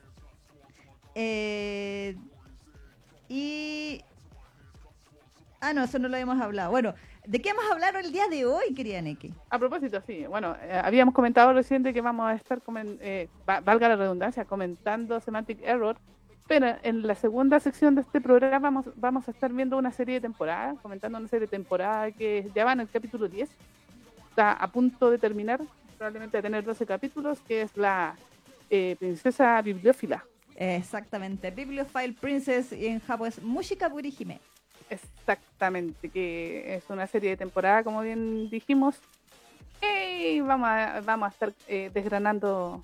Eh, 1.15 2.15
y. 3.27 4.01
Ah, 5.61 5.73
no, 5.73 5.83
eso 5.83 5.99
no 5.99 6.07
lo 6.07 6.15
habíamos 6.15 6.39
hablado. 6.41 6.71
Bueno, 6.71 6.93
¿de 7.25 7.41
qué 7.41 7.49
vamos 7.53 7.69
a 7.69 7.73
hablar 7.73 7.95
el 7.97 8.11
día 8.13 8.27
de 8.29 8.45
hoy, 8.45 8.73
querida 8.73 9.01
Neki? 9.01 9.33
A 9.49 9.59
propósito, 9.59 10.01
sí, 10.07 10.25
bueno, 10.25 10.55
eh, 10.61 10.79
habíamos 10.83 11.13
comentado 11.13 11.51
recién 11.53 11.83
de 11.83 11.93
que 11.93 12.01
vamos 12.01 12.27
a 12.29 12.35
estar, 12.35 12.61
comen- 12.61 12.97
eh, 13.01 13.27
va- 13.49 13.59
valga 13.59 13.89
la 13.89 13.97
redundancia, 13.97 14.45
comentando 14.45 15.19
Semantic 15.19 15.59
Error, 15.61 15.97
pero 16.49 16.75
en 16.81 17.05
la 17.05 17.13
segunda 17.13 17.59
sección 17.59 17.93
de 17.93 18.01
este 18.01 18.19
programa 18.19 18.57
vamos, 18.57 18.85
vamos 18.95 19.27
a 19.27 19.31
estar 19.31 19.53
viendo 19.53 19.77
una 19.77 19.91
serie 19.91 20.15
de 20.15 20.21
temporadas, 20.21 20.79
comentando 20.81 21.19
una 21.19 21.27
serie 21.27 21.45
de 21.45 21.51
temporadas 21.51 22.11
que 22.17 22.49
ya 22.55 22.65
van 22.65 22.79
en 22.79 22.87
el 22.87 22.89
capítulo 22.91 23.27
10, 23.27 23.47
está 24.29 24.53
a 24.53 24.67
punto 24.71 25.11
de 25.11 25.19
terminar, 25.19 25.61
probablemente 25.99 26.39
a 26.39 26.41
tener 26.41 26.63
12 26.63 26.87
capítulos, 26.87 27.39
que 27.41 27.61
es 27.61 27.77
la 27.77 28.15
eh, 28.71 28.95
Princesa 28.97 29.61
Bibliófila. 29.61 30.25
Exactamente. 30.55 31.51
Bibliophile 31.51 32.15
Princess 32.19 32.71
y 32.73 32.87
en 32.87 32.99
Japón 32.99 33.27
es 33.27 33.43
Mushika 33.43 33.87
Burihime. 33.87 34.39
Exactamente, 34.89 36.09
que 36.09 36.75
es 36.75 36.83
una 36.89 37.05
serie 37.05 37.29
de 37.29 37.37
temporada, 37.37 37.83
como 37.83 38.01
bien 38.01 38.49
dijimos. 38.49 38.99
Y 39.83 40.39
vamos 40.39 40.67
a, 40.67 41.01
vamos 41.05 41.27
a 41.27 41.31
estar 41.31 41.53
eh, 41.67 41.91
desgranando. 41.93 42.83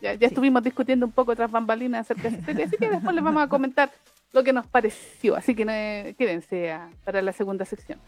Ya, 0.00 0.12
ya 0.14 0.18
Sí. 0.20 0.24
estuvimos 0.26 0.62
discutiendo 0.62 1.06
un 1.06 1.12
poco 1.12 1.34
tras 1.34 1.50
bambalinas 1.50 2.02
acerca 2.10 2.30
de 2.30 2.42
serie, 2.44 2.64
así 2.64 2.76
que 2.76 2.88
después 2.88 3.14
les 3.14 3.24
vamos 3.24 3.42
a 3.42 3.48
comentar 3.48 3.90
lo 4.32 4.44
que 4.44 4.52
nos 4.52 4.66
pareció. 4.66 5.34
Así 5.36 5.54
que 5.54 5.66
eh, 5.68 6.14
quédense 6.18 6.70
a- 6.70 6.90
para 7.04 7.20
la 7.22 7.32
segunda 7.32 7.64
sección. 7.64 7.98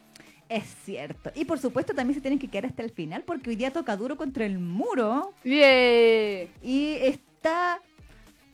Es 0.48 0.64
cierto. 0.84 1.30
Y 1.34 1.44
por 1.44 1.58
supuesto 1.58 1.94
también 1.94 2.14
se 2.14 2.20
tienen 2.20 2.38
que 2.38 2.48
quedar 2.48 2.66
hasta 2.66 2.82
el 2.82 2.90
final 2.90 3.22
porque 3.22 3.50
hoy 3.50 3.56
día 3.56 3.72
toca 3.72 3.96
duro 3.96 4.16
contra 4.16 4.44
el 4.44 4.58
muro 4.58 5.32
¡Yeah! 5.44 6.44
y 6.62 6.96
está 7.02 7.80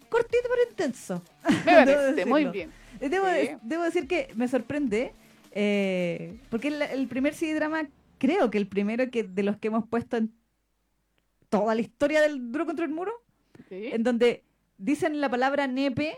cortito 0.09 0.43
pero 0.49 0.71
intenso. 0.71 1.23
Me 1.65 1.73
parece, 1.73 2.27
muy 2.27 2.45
bien. 2.47 2.71
Eh, 3.01 3.09
Debo, 3.09 3.27
Sí. 3.29 3.49
debo 3.63 3.83
decir 3.83 4.07
que 4.09 4.29
me 4.35 4.47
sorprende 4.49 5.13
eh, 5.53 6.39
porque 6.51 6.69
el, 6.69 6.83
el 6.83 7.09
primer 7.09 7.35
CD 7.35 7.55
drama 7.55 7.89
creo 8.19 8.51
que 8.51 8.59
el 8.59 8.67
primero 8.69 9.11
que 9.11 9.23
de 9.25 9.43
los 9.43 9.57
que 9.59 9.69
hemos 9.69 9.87
puesto 9.89 10.17
en 10.19 10.33
toda 11.49 11.75
la 11.75 11.81
historia 11.81 12.21
del 12.21 12.53
duro 12.53 12.67
contra 12.67 12.85
el 12.85 12.91
muro 12.91 13.13
Sí. 13.69 13.91
en 13.93 14.03
donde 14.03 14.43
dicen 14.79 15.21
la 15.21 15.29
palabra 15.29 15.67
nepe, 15.67 16.17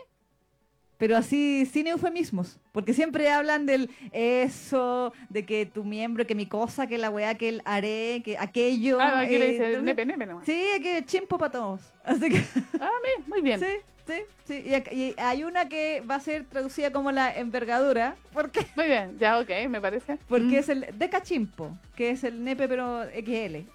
pero 0.97 1.15
así 1.15 1.65
sin 1.65 1.87
eufemismos, 1.87 2.59
porque 2.73 2.93
siempre 2.93 3.29
hablan 3.29 3.65
del 3.65 3.89
eso, 4.11 5.13
de 5.29 5.45
que 5.45 5.65
tu 5.65 5.83
miembro, 5.85 6.27
que 6.27 6.35
mi 6.35 6.45
cosa, 6.45 6.87
que 6.87 6.97
la 6.97 7.09
weá, 7.09 7.35
que 7.35 7.49
el 7.49 7.61
haré, 7.65 8.21
que 8.23 8.37
aquello. 8.37 8.99
Ah, 8.99 9.21
aquí 9.21 9.37
le 9.37 9.45
eh, 9.47 9.51
dice 9.51 9.65
entonces- 9.67 9.83
nepe, 9.83 10.05
nepe 10.05 10.25
nomás. 10.25 10.45
Sí, 10.45 10.61
que 10.83 11.03
chimpo 11.05 11.37
para 11.37 11.51
todos. 11.51 11.81
Así 12.03 12.29
que, 12.29 12.43
Ah, 12.81 12.89
muy 13.27 13.41
bien. 13.41 13.59
sí, 13.61 13.65
sí, 14.05 14.13
sí. 14.45 14.63
Y, 14.91 15.13
hay 15.17 15.43
una 15.45 15.69
que 15.69 16.01
va 16.01 16.15
a 16.15 16.19
ser 16.19 16.43
traducida 16.45 16.91
como 16.91 17.11
la 17.13 17.33
envergadura, 17.33 18.17
porque, 18.33 18.67
Muy 18.75 18.87
bien, 18.87 19.17
ya, 19.19 19.39
ok, 19.39 19.49
me 19.69 19.79
parece. 19.79 20.17
porque 20.27 20.43
Mm. 20.45 20.55
es 20.55 20.69
el 20.69 20.85
decachimpo, 20.97 21.77
que 21.95 22.09
es 22.11 22.23
el 22.25 22.43
nepe 22.43 22.67
pero 22.67 23.03
XL. 23.13 23.65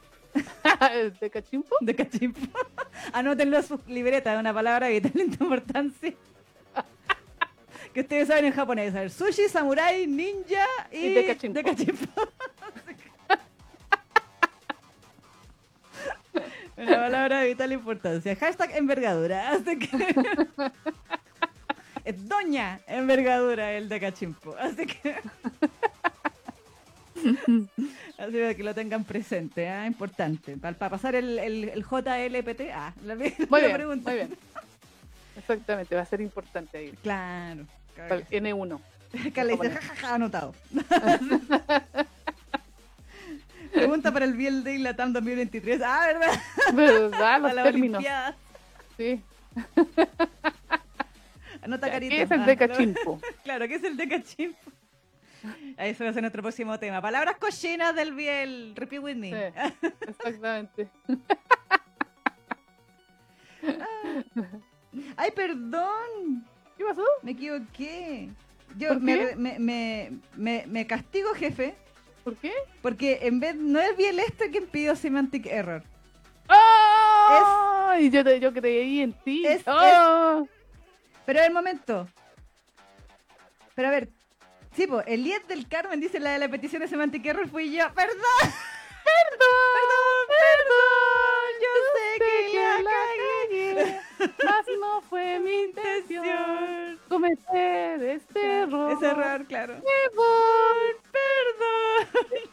¿De 1.21 1.31
cachimpo? 1.31 1.77
De 1.81 1.95
cachimpo. 1.95 2.41
Anótenlo 3.13 3.59
en 3.59 3.63
sus 3.63 3.87
libretas, 3.87 4.39
una 4.39 4.53
palabra 4.53 4.89
de 4.89 5.01
vital 5.01 5.23
importancia. 5.23 6.13
que 7.93 8.01
ustedes 8.01 8.29
saben 8.29 8.47
en 8.47 8.53
japonés. 8.53 8.95
A 8.95 9.01
ver, 9.01 9.11
sushi, 9.11 9.49
samurai, 9.49 10.07
ninja 10.07 10.67
y, 10.91 10.99
Y 10.99 11.15
de 11.15 11.27
cachimpo. 11.27 11.63
cachimpo. 11.63 12.07
una 16.77 16.97
palabra 16.97 17.41
de 17.41 17.49
vital 17.49 17.73
importancia. 17.73 18.37
Hashtag 18.37 18.77
envergadura. 18.77 19.51
Así 19.53 19.79
que... 19.79 20.15
es 22.05 22.29
doña 22.29 22.81
envergadura 22.87 23.73
el 23.73 23.89
de 23.89 24.01
cachimpo. 24.01 24.55
Así 24.59 24.87
que... 24.87 25.17
Así 28.19 28.33
que 28.57 28.63
lo 28.63 28.75
tengan 28.75 29.05
presente, 29.05 29.69
¿ah? 29.69 29.87
importante. 29.87 30.57
Para, 30.57 30.75
pasar 30.91 31.15
el, 31.15 31.39
el, 31.39 31.65
el 31.71 31.83
JLPT, 31.85 32.71
ah, 32.73 32.93
la, 33.05 33.15
la 33.15 33.25
Muy 33.49 33.61
bien, 33.61 33.73
pregunta. 33.73 34.11
muy 34.11 34.19
bien. 34.21 34.37
Exactamente, 35.37 35.95
va 35.97 36.03
a 36.03 36.07
ser 36.07 36.21
importante 36.21 36.79
ahí. 36.79 36.93
Claro. 37.03 37.67
Para 37.97 38.17
el 38.17 38.27
N1. 38.29 38.81
Acá 39.29 39.45
le 39.45 39.53
dice, 39.53 39.71
jajaja, 39.71 40.15
anotado. 40.17 40.55
Pregunta 43.73 44.13
para 44.13 44.25
el 44.25 44.35
Biel 44.35 44.63
Day 44.63 44.79
Latam 44.79 45.13
2023. 45.13 45.81
Ah, 45.85 46.07
¿verdad? 46.07 46.41
¿Verdad? 46.75 47.41
Los 47.41 47.55
términos. 47.65 47.99
Olimpiada. 47.99 48.37
Sí. 48.97 49.21
Anota 51.63 51.87
Ya, 51.89 51.93
carita. 51.93 52.15
¿Qué 52.15 52.23
es 52.23 52.31
el 52.31 52.41
Ah, 52.41 52.47
de 52.47 52.53
lo- 52.55 52.59
cachimpo? 52.69 53.21
Claro, 53.43 53.67
¿qué 53.69 53.75
es 53.75 53.85
el 53.85 53.97
de 53.97 54.09
cachimpo? 54.09 54.59
Eso 55.79 56.05
va 56.05 56.11
a 56.11 56.13
ser 56.13 56.23
nuestro 56.23 56.43
próximo 56.43 56.79
tema. 56.79 57.01
Palabras 57.03 57.37
cochinas 57.39 57.95
del 57.95 58.13
Biel. 58.15 58.73
Repeat 58.77 59.03
with 59.03 59.17
me. 59.17 59.31
Sí, 59.31 59.37
exactamente. 60.09 60.89
Ay, 65.17 65.31
perdón. 65.33 66.45
¿Qué 66.77 66.85
pasó? 66.85 67.03
Me 67.23 67.33
equivoqué. 67.33 68.31
Yo 68.77 68.89
¿Por 68.89 69.01
me, 69.01 69.37
me, 69.37 70.11
me, 70.37 70.65
me, 70.67 70.87
castigo, 70.87 71.33
jefe, 71.35 71.75
¿Por 72.25 72.37
qué? 72.37 72.53
porque 72.83 73.21
en 73.23 73.39
vez 73.39 73.55
no 73.55 73.79
es 73.81 73.97
Biel 73.97 74.19
este 74.19 74.51
quien 74.51 74.67
pidió 74.67 74.97
Semantic 74.97 75.47
Error. 75.47 75.83
¡Oh! 76.49 77.95
Yo, 78.11 78.25
te- 78.25 78.41
yo 78.41 78.53
creí 78.53 79.01
en 79.01 79.13
ti. 79.13 79.47
Es- 79.47 79.63
¡Oh! 79.67 80.49
Pero 81.25 81.39
a 81.39 81.43
ver, 81.43 81.53
momento. 81.53 82.09
Pero 83.77 83.89
a 83.89 83.91
ver. 83.93 84.09
Sí, 84.77 84.87
po, 84.89 85.03
el 85.07 85.23
10 85.23 85.47
del 85.47 85.69
Carmen 85.69 86.01
dice 86.01 86.19
la 86.19 86.33
de 86.33 86.41
la 86.41 86.49
petición 86.49 86.83
de 86.83 86.89
Semantic 86.89 87.25
Error 87.25 87.49
fui 87.49 87.71
yo. 87.71 87.93
¡Perdón! 87.95 88.17
¡Perdón! 89.05 90.27
¡Perdón! 90.29 91.49
Yo 91.63 91.69
sé 91.95 92.19
que 92.51 92.83
la 92.83 92.91
cagué. 92.91 94.01
Mas 94.45 94.67
no 94.81 95.01
fue 95.03 95.39
mi 95.39 95.63
intención 95.65 96.99
cometer 97.09 98.03
este 98.03 98.63
error. 98.63 98.93
Ese 98.93 99.07
error, 99.07 99.47
claro. 99.47 99.75
Perdón. 99.75 100.77
¡Perdón! 101.13 102.51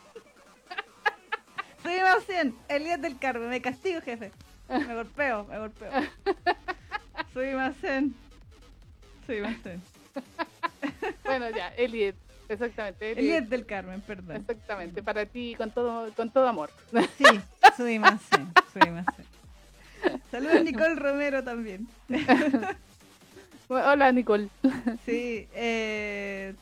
Subimos 1.82 2.25
100. 2.25 2.56
El 2.68 2.84
10 2.84 3.01
del 3.01 3.18
Carmen. 3.18 3.50
Me 3.50 3.62
castigo, 3.62 4.00
jefe. 4.01 4.32
Me 4.70 4.94
golpeo, 4.94 5.46
me 5.46 5.58
golpeo. 5.58 5.90
Subimos 7.34 7.75
100. 7.78 8.13
Subimos 9.25 9.54
100. 9.63 9.82
Bueno, 11.24 11.50
ya, 11.50 11.70
Eliet. 11.77 12.15
Exactamente. 12.50 13.12
El 13.12 13.17
Eliet. 13.20 13.39
10 13.41 13.50
del 13.50 13.65
Carmen, 13.65 14.01
perdón. 14.01 14.38
Exactamente. 14.38 15.01
Para 15.01 15.25
ti, 15.25 15.55
con 15.58 15.72
todo, 15.72 16.12
con 16.13 16.29
todo 16.31 16.48
amor. 16.48 16.70
Sí, 17.17 17.24
subimos 17.77 18.13
100. 18.29 18.53
Subimos 18.74 19.05
100. 20.01 20.22
Saludos 20.31 20.63
Nicole 20.63 20.96
Romero 20.96 21.43
también. 21.43 21.88
Hola, 23.70 24.12
Nicole. 24.12 24.50
Sí, 25.05 25.48
eh. 25.53 26.53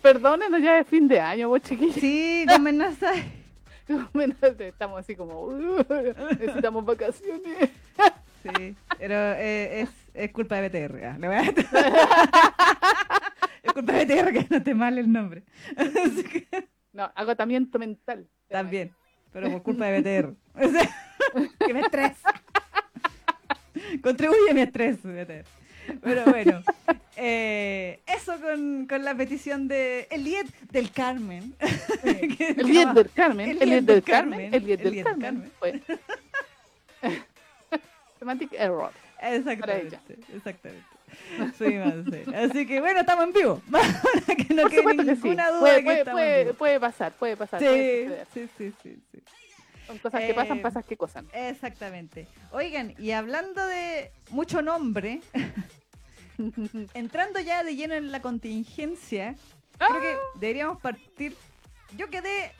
Perdónenos, 0.00 0.62
ya 0.62 0.78
es 0.78 0.86
fin 0.86 1.08
de 1.08 1.20
año, 1.20 1.48
vos 1.48 1.60
chiquillos. 1.60 1.96
Sí, 1.96 2.44
no 2.46 2.58
me 2.58 2.72
nasas. 2.72 3.16
Estamos 4.58 5.00
así 5.00 5.16
como, 5.16 5.42
"Uh, 5.42 5.84
necesitamos 6.38 6.84
vacaciones. 6.84 7.70
Sí, 8.42 8.76
pero 8.98 9.14
eh, 9.34 9.82
es, 9.82 9.88
es 10.14 10.30
culpa 10.32 10.60
de 10.60 10.68
BTR. 10.68 11.18
le 11.18 11.28
voy 11.28 11.36
a- 11.36 11.42
es 13.62 13.72
culpa 13.72 13.92
de 13.92 14.04
BTR 14.04 14.32
que 14.32 14.46
no 14.50 14.62
te 14.62 14.74
mal 14.74 14.98
el 14.98 15.10
nombre. 15.12 15.42
Que- 15.76 16.68
No, 16.92 17.10
agotamiento 17.14 17.78
mental. 17.78 18.26
También, 18.48 18.92
pero 19.32 19.50
por 19.50 19.62
culpa 19.62 19.86
de 19.86 20.00
BTR. 20.00 20.34
O 20.64 20.68
sea, 20.70 20.88
que 21.66 21.74
me 21.74 21.80
estresa. 21.80 22.32
Contribuye 24.02 24.50
a 24.50 24.54
mi 24.54 24.60
estrés, 24.62 24.98
BTR. 25.02 25.44
Pero 26.02 26.24
bueno, 26.26 26.62
eh, 27.16 28.00
eso 28.06 28.38
con, 28.40 28.86
con 28.86 29.04
la 29.04 29.14
petición 29.14 29.68
de 29.68 30.06
Eliet 30.10 30.46
del 30.70 30.90
Carmen. 30.90 31.54
Que 32.02 32.54
El 32.56 32.66
10 32.66 32.68
estaba- 32.76 32.94
del 32.94 33.10
Carmen, 33.10 33.50
El 33.50 33.62
el 33.62 33.68
10 33.68 33.70
Lied 33.70 33.82
del 33.84 34.02
Carmen, 34.02 34.38
Carmen, 34.50 34.54
el 34.54 34.64
10 34.64 34.78
el 34.78 34.84
del 34.84 34.92
Lied 34.94 35.04
del 35.04 35.18
Carmen. 35.18 35.52
fue- 35.58 35.82
Semantic 38.18 38.52
error. 38.54 38.92
Exactamente, 39.20 39.98
exactamente. 40.34 40.84
Sí. 41.56 42.34
Así 42.34 42.66
que 42.66 42.80
bueno, 42.80 43.00
estamos 43.00 43.24
en 43.24 43.32
vivo. 43.32 43.62
Para 43.70 44.36
que 44.36 44.54
no 44.54 44.62
Por 44.62 44.70
quede 44.70 44.80
supuesto 44.80 45.04
que 45.04 45.16
sí. 45.16 45.22
ninguna 45.22 45.50
duda 45.50 45.60
Puede, 45.60 45.74
de 45.74 45.78
que 45.78 45.84
puede, 45.84 45.98
estamos 45.98 46.20
en 46.20 46.26
puede, 46.26 46.44
vivo. 46.44 46.54
puede 46.58 46.80
pasar, 46.80 47.12
puede 47.12 47.36
pasar. 47.36 47.60
Sí, 47.60 48.08
sí, 48.34 48.48
sí, 48.58 48.72
sí, 48.82 49.02
sí. 49.12 49.18
Son 49.86 49.98
cosas 49.98 50.20
que 50.20 50.34
pasan, 50.34 50.58
Eh, 50.58 50.60
pasas 50.60 50.84
que 50.84 50.96
cosas. 50.98 51.24
Exactamente. 51.32 52.26
Oigan, 52.52 52.94
y 52.98 53.12
hablando 53.12 53.66
de 53.66 54.12
mucho 54.30 54.60
nombre, 54.60 55.20
entrando 56.94 57.40
ya 57.40 57.64
de 57.64 57.74
lleno 57.74 57.94
en 57.94 58.12
la 58.12 58.20
contingencia, 58.20 59.34
creo 59.78 60.00
que 60.00 60.12
Ah. 60.12 60.18
deberíamos 60.34 60.80
partir. 60.80 61.34
Yo 61.96 62.08
quedé 62.10 62.52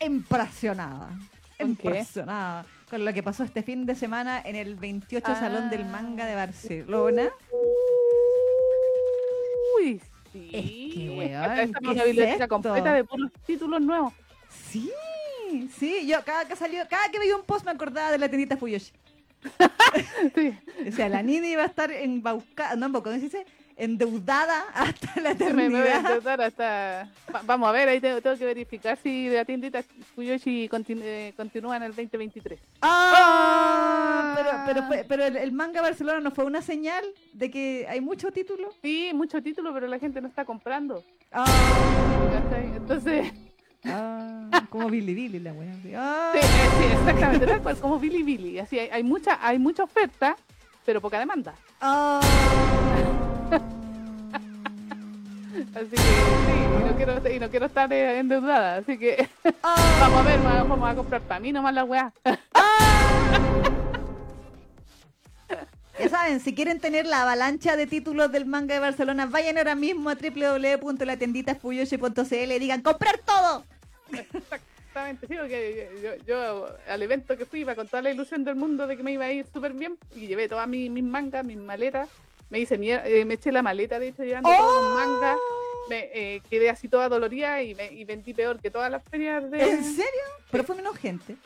impresionada. 0.00 1.10
¿Con 1.58 1.76
qué? 1.76 2.04
Con 2.92 3.06
lo 3.06 3.14
que 3.14 3.22
pasó 3.22 3.42
este 3.42 3.62
fin 3.62 3.86
de 3.86 3.94
semana 3.94 4.42
en 4.44 4.54
el 4.54 4.74
28 4.74 5.26
Salón 5.34 5.70
del 5.70 5.80
Ah. 5.84 5.88
Manga 5.92 6.26
de 6.26 6.34
Barcelona. 6.34 7.30
Uy, 9.78 9.98
sí. 10.30 10.50
Es 10.52 10.94
que, 10.94 11.08
weón, 11.08 11.22
Esta- 11.30 11.62
esta 11.62 11.78
¿qué 11.80 11.86
es 11.86 11.90
una 11.94 12.04
biblioteca 12.04 12.48
completa 12.48 12.92
de 12.92 13.04
puros 13.04 13.30
títulos 13.46 13.80
nuevos. 13.80 14.12
Sí, 14.50 14.92
sí, 15.78 16.06
yo 16.06 16.22
cada 16.22 16.44
que 16.46 16.54
salió, 16.54 16.86
cada 16.86 17.08
que 17.10 17.18
veía 17.18 17.34
un 17.34 17.44
post 17.44 17.64
me 17.64 17.70
acordaba 17.70 18.10
de 18.12 18.18
la 18.18 18.28
tiendita 18.28 18.58
Fuyoshi. 18.58 18.92
Sí. 20.34 20.54
O 20.88 20.92
sea, 20.92 21.08
la 21.08 21.22
Nini 21.22 21.48
iba 21.52 21.62
a 21.62 21.66
estar 21.66 21.90
en 21.90 22.22
Bauca, 22.22 22.76
no 22.76 22.84
en 22.86 22.92
Bauca, 22.92 23.08
¿cómo 23.10 23.16
se 23.20 23.24
dice? 23.24 23.46
Endeudada 23.76 24.64
hasta 24.74 25.20
la 25.20 25.34
Sí, 25.34 25.44
me, 25.52 25.68
voy 25.68 25.78
a 25.78 25.80
eternidad. 25.80 25.96
endeudar 25.98 26.40
hasta... 26.42 27.08
Va- 27.34 27.42
vamos 27.44 27.68
a 27.68 27.72
ver, 27.72 27.88
ahí 27.88 28.00
tengo, 28.00 28.20
tengo 28.20 28.36
que 28.36 28.44
verificar 28.44 28.98
si 29.02 29.28
la 29.28 29.44
tiendita 29.44 29.82
Fuyoshi 30.14 30.68
continu- 30.68 31.02
eh, 31.02 31.32
continúa 31.36 31.76
en 31.76 31.84
el 31.84 31.94
2023. 31.94 32.58
¡Ah! 32.82 34.34
Pero, 34.36 34.50
pero, 34.66 34.82
fue- 34.86 35.04
pero 35.08 35.24
el, 35.24 35.36
el 35.36 35.52
manga 35.52 35.80
Barcelona 35.82 36.20
no 36.20 36.30
fue 36.30 36.44
una 36.44 36.62
señal 36.62 37.04
de 37.32 37.50
que 37.50 37.86
hay 37.88 38.00
mucho 38.00 38.30
título. 38.30 38.68
Sí, 38.82 39.10
mucho 39.14 39.42
título, 39.42 39.72
pero 39.72 39.86
la 39.86 39.98
gente 39.98 40.20
no 40.20 40.28
está 40.28 40.44
comprando. 40.44 41.02
Ah. 41.32 41.44
Entonces, 42.76 43.32
ah, 43.84 44.48
como 44.70 44.88
Billy 44.88 45.14
Billy 45.14 45.38
la 45.38 45.52
wea. 45.52 45.72
Ah. 45.96 46.30
sí, 46.34 46.38
eh, 46.38 46.42
sí, 46.78 46.84
exactamente, 46.98 47.46
tal 47.46 47.62
cual, 47.62 47.76
como 47.78 47.98
Billy 47.98 48.22
Billy. 48.22 48.58
Así 48.58 48.78
hay, 48.78 48.88
hay 48.90 49.02
mucha 49.02 49.38
hay 49.46 49.58
mucha 49.58 49.84
oferta, 49.84 50.36
pero 50.84 51.00
poca 51.00 51.18
demanda. 51.18 51.54
Ah. 51.80 52.20
Así 55.74 55.88
que 55.90 55.96
sí, 55.96 56.02
y 56.80 56.84
no 56.84 56.96
quiero, 56.96 57.30
y 57.34 57.38
no 57.40 57.50
quiero 57.50 57.66
estar 57.66 57.92
eh, 57.92 58.18
endeudada. 58.18 58.76
Así 58.76 58.98
que 58.98 59.28
Ah. 59.62 59.96
vamos 60.00 60.20
a 60.20 60.24
ver, 60.24 60.40
vamos, 60.40 60.68
vamos 60.68 60.90
a 60.90 60.94
comprar 60.94 61.20
para 61.22 61.40
mí 61.40 61.52
nomás 61.52 61.74
la 61.74 61.84
weá. 61.84 62.12
Ya 65.98 66.08
saben, 66.08 66.40
si 66.40 66.54
quieren 66.54 66.80
tener 66.80 67.04
la 67.06 67.22
avalancha 67.22 67.76
de 67.76 67.86
títulos 67.86 68.32
del 68.32 68.46
manga 68.46 68.74
de 68.74 68.80
Barcelona, 68.80 69.26
vayan 69.26 69.58
ahora 69.58 69.74
mismo 69.74 70.08
a 70.10 70.14
www.latenditafuyoshi.cl 70.14 72.52
y 72.52 72.58
digan 72.58 72.80
¡comprar 72.82 73.18
todo! 73.18 73.64
Exactamente, 74.10 75.26
sí, 75.26 75.34
porque 75.38 75.90
yo, 76.02 76.14
yo 76.26 76.66
al 76.88 77.02
evento 77.02 77.36
que 77.36 77.44
fui 77.46 77.60
iba 77.60 77.74
con 77.74 77.86
toda 77.88 78.02
la 78.02 78.10
ilusión 78.10 78.42
del 78.42 78.56
mundo 78.56 78.86
de 78.86 78.96
que 78.96 79.02
me 79.02 79.12
iba 79.12 79.26
a 79.26 79.32
ir 79.32 79.46
súper 79.52 79.74
bien 79.74 79.98
y 80.16 80.26
llevé 80.26 80.48
todas 80.48 80.66
mis, 80.66 80.90
mis 80.90 81.04
mangas, 81.04 81.44
mis 81.44 81.58
maletas. 81.58 82.08
Me 82.50 82.58
hice 82.58 82.78
eh, 82.80 83.24
me 83.24 83.34
eché 83.34 83.52
la 83.52 83.62
maleta, 83.62 83.98
de 83.98 84.08
hecho, 84.08 84.24
llevando 84.24 84.50
todos 84.50 84.84
los 84.84 84.94
mangas. 84.94 85.36
Me 85.88 86.10
eh, 86.12 86.42
quedé 86.48 86.70
así 86.70 86.88
toda 86.88 87.08
dolorida 87.08 87.62
y, 87.62 87.74
me, 87.74 87.92
y 87.92 88.04
vendí 88.04 88.34
peor 88.34 88.60
que 88.60 88.70
todas 88.70 88.90
las 88.90 89.02
ferias 89.04 89.50
de... 89.50 89.62
¿En 89.62 89.84
serio? 89.84 90.22
Pero 90.50 90.64
fue 90.64 90.76
menos 90.76 90.96
gente. 90.96 91.36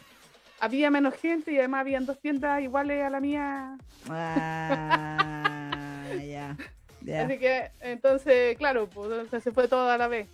Había 0.61 0.91
menos 0.91 1.15
gente 1.15 1.53
y 1.53 1.59
además 1.59 1.81
habían 1.83 2.07
dos 2.07 2.19
tiendas 2.19 2.63
iguales 2.63 3.05
a 3.05 3.11
la 3.11 3.21
mía. 3.21 3.77
Ah, 4.09 6.03
ya. 6.27 6.57
ya. 7.03 7.25
Así 7.25 7.39
que, 7.39 7.71
entonces, 7.81 8.57
claro, 8.57 8.89
pues, 8.89 9.29
se 9.43 9.53
fue 9.53 9.69
todo 9.69 9.91
a 9.91 9.99
la 9.99 10.09
vez. 10.09 10.29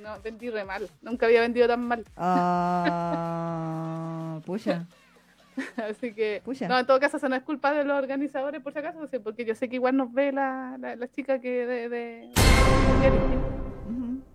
No, 0.00 0.20
vendí 0.22 0.50
re 0.50 0.64
mal. 0.64 0.90
Nunca 1.02 1.26
había 1.26 1.42
vendido 1.42 1.68
tan 1.68 1.86
mal. 1.86 2.04
Ah, 2.16 3.20
pucha. 4.44 4.86
Así 5.76 6.12
que, 6.14 6.40
Pucha. 6.44 6.68
no, 6.68 6.78
en 6.78 6.86
todo 6.86 7.00
caso, 7.00 7.16
eso 7.16 7.28
no 7.28 7.36
es 7.36 7.42
culpa 7.42 7.72
de 7.72 7.84
los 7.84 7.96
organizadores, 7.98 8.60
por 8.62 8.72
si 8.72 8.78
acaso, 8.78 9.00
porque 9.22 9.44
yo 9.44 9.54
sé 9.54 9.68
que 9.68 9.76
igual 9.76 9.96
nos 9.96 10.12
ve 10.12 10.32
la, 10.32 10.76
la, 10.78 10.96
la 10.96 11.08
chica 11.10 11.40
que 11.40 11.66
de, 11.66 11.88
de- 11.88 12.30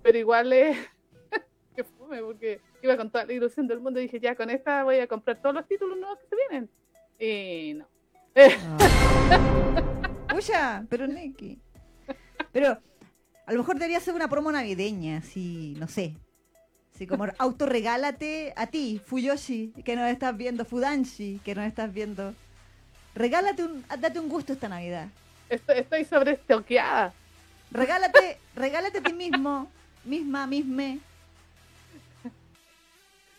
pero 0.01 0.17
igual 0.17 0.51
es 0.51 0.77
que 1.75 1.83
fume, 1.83 2.19
porque 2.21 2.59
iba 2.81 2.97
con 2.97 3.09
toda 3.09 3.25
la 3.25 3.33
ilusión 3.33 3.67
del 3.67 3.79
mundo 3.79 3.99
y 3.99 4.03
dije, 4.03 4.19
ya 4.19 4.35
con 4.35 4.49
esta 4.49 4.83
voy 4.83 4.99
a 4.99 5.07
comprar 5.07 5.41
todos 5.41 5.55
los 5.55 5.67
títulos 5.67 5.97
nuevos 5.97 6.19
que 6.19 6.27
se 6.27 6.35
vienen. 6.35 6.69
Y 7.19 7.73
no. 7.75 7.87
Ah. 8.35 10.23
Pucha, 10.29 10.85
pero 10.89 11.07
Neki. 11.07 11.59
Pero 12.51 12.77
a 13.45 13.51
lo 13.51 13.59
mejor 13.59 13.75
debería 13.75 13.99
ser 13.99 14.13
una 14.13 14.27
promo 14.27 14.51
navideña, 14.51 15.17
así, 15.17 15.75
no 15.79 15.87
sé. 15.87 16.17
Así 16.93 17.07
como 17.07 17.25
autorregálate 17.39 18.53
a 18.55 18.67
ti, 18.67 19.01
Fuyoshi, 19.03 19.73
que 19.83 19.95
nos 19.95 20.11
estás 20.11 20.37
viendo, 20.37 20.63
Fudanshi, 20.63 21.39
que 21.43 21.55
nos 21.55 21.65
estás 21.65 21.91
viendo. 21.91 22.35
Regálate 23.15 23.63
un, 23.63 23.83
date 23.99 24.19
un 24.19 24.29
gusto 24.29 24.53
esta 24.53 24.69
Navidad. 24.69 25.07
Estoy, 25.49 25.79
estoy 25.79 26.05
sobreestoqueada. 26.05 27.13
Regálate, 27.71 28.37
regálate 28.55 28.99
a 28.99 29.01
ti 29.01 29.13
mismo, 29.13 29.67
misma, 30.03 30.45
misme. 30.45 30.99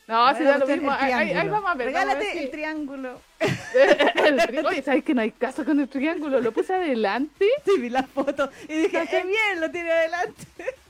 No, 0.07 0.37
si 0.37 0.45
da 0.45 0.59
lo 0.59 0.67
mismo. 0.67 0.91
Ahí, 0.93 1.13
ahí- 1.13 1.49
vamos 1.49 1.71
a 1.71 1.75
ver. 1.75 1.87
Regálate 1.87 2.33
si- 2.33 2.39
el 2.45 2.51
triángulo. 2.51 3.21
el 3.41 4.67
Oye, 4.67 4.83
¿sabes 4.83 5.03
que 5.05 5.15
no 5.15 5.23
hay 5.23 5.31
caso 5.33 5.65
con 5.65 5.81
el 5.81 5.89
triángulo? 5.89 6.41
Lo 6.41 6.53
puse 6.53 6.75
adelante. 6.75 7.47
Sí, 7.65 7.81
vi 7.81 7.89
la 7.89 8.03
foto 8.03 8.51
y 8.69 8.75
dije, 8.75 9.07
qué 9.11 9.23
bien, 9.25 9.61
lo 9.61 9.71
tiene 9.71 9.91
adelante. 9.91 10.43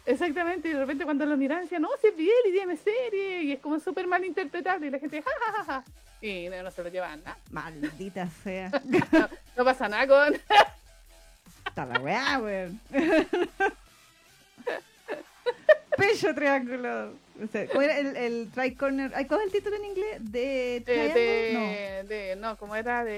Exactamente, 0.07 0.69
y 0.69 0.73
de 0.73 0.79
repente 0.81 1.05
cuando 1.05 1.25
lo 1.27 1.37
miran 1.37 1.63
decían, 1.63 1.81
no, 1.83 1.89
si 2.01 2.09
es 2.09 2.17
bien 2.17 2.31
y 2.47 2.51
dígame 2.51 2.77
serie, 2.77 3.43
y 3.45 3.53
es 3.53 3.61
como 3.61 3.81
súper 3.81 4.07
mal 4.07 4.23
interpretable, 4.25 4.89
y 4.89 4.91
la 4.91 4.99
gente, 4.99 5.23
ja, 5.23 5.31
ja, 5.47 5.53
ja, 5.53 5.65
ja. 5.65 5.85
Y 6.21 6.49
no, 6.51 6.63
no 6.63 6.71
se 6.71 6.83
lo 6.83 6.89
llevan 6.91 7.23
nada. 7.25 7.39
Maldita 7.51 8.29
sea. 8.43 8.71
No, 9.13 9.29
no 9.57 9.65
pasa 9.65 9.89
nada 9.89 10.07
con. 10.07 10.35
Está 11.67 11.87
la 11.87 12.01
weá, 12.01 12.39
weón. 12.39 12.81
Pecho 16.13 16.35
triángulo. 16.35 17.13
O 17.43 17.47
sea, 17.51 17.67
¿Cuál 17.67 17.85
era 17.87 17.99
el, 17.99 18.17
el 18.17 18.51
tricorner? 18.53 19.11
¿Cuál 19.27 19.41
es 19.41 19.47
el 19.47 19.53
título 19.53 19.77
en 19.77 19.85
inglés? 19.87 20.19
¿De 20.21 20.83
Triangle? 20.85 21.15
de, 21.21 22.05
de- 22.05 22.37
no, 22.37 22.57
como 22.57 22.77
era 22.77 23.01
no. 23.01 23.07
de. 23.07 23.13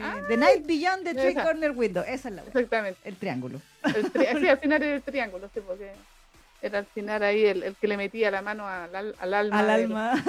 De, 0.00 0.22
The 0.28 0.36
Night 0.36 0.64
Beyond 0.66 1.04
the. 1.04 1.14
Three 1.14 1.34
Corner 1.34 1.70
Window. 1.72 2.04
Esa 2.06 2.28
es 2.28 2.34
la 2.36 2.42
exactamente. 2.42 3.00
El 3.04 3.16
triángulo. 3.16 3.60
El 3.84 4.12
tri- 4.12 4.38
sí, 4.40 4.46
al 4.48 4.58
final 4.60 4.82
era 4.82 4.94
el 4.94 5.02
triángulo, 5.02 5.50
sí, 5.52 5.60
porque 5.66 5.90
era 6.62 6.78
al 6.78 6.86
final 6.86 7.22
ahí 7.24 7.44
el, 7.44 7.62
el 7.64 7.74
que 7.74 7.88
le 7.88 7.96
metía 7.96 8.30
la 8.30 8.42
mano 8.42 8.66
al, 8.68 8.94
al- 8.94 9.14
al 9.18 9.34
alma. 9.34 9.58
Al 9.60 9.66
del- 9.66 9.82
alma. 9.82 10.22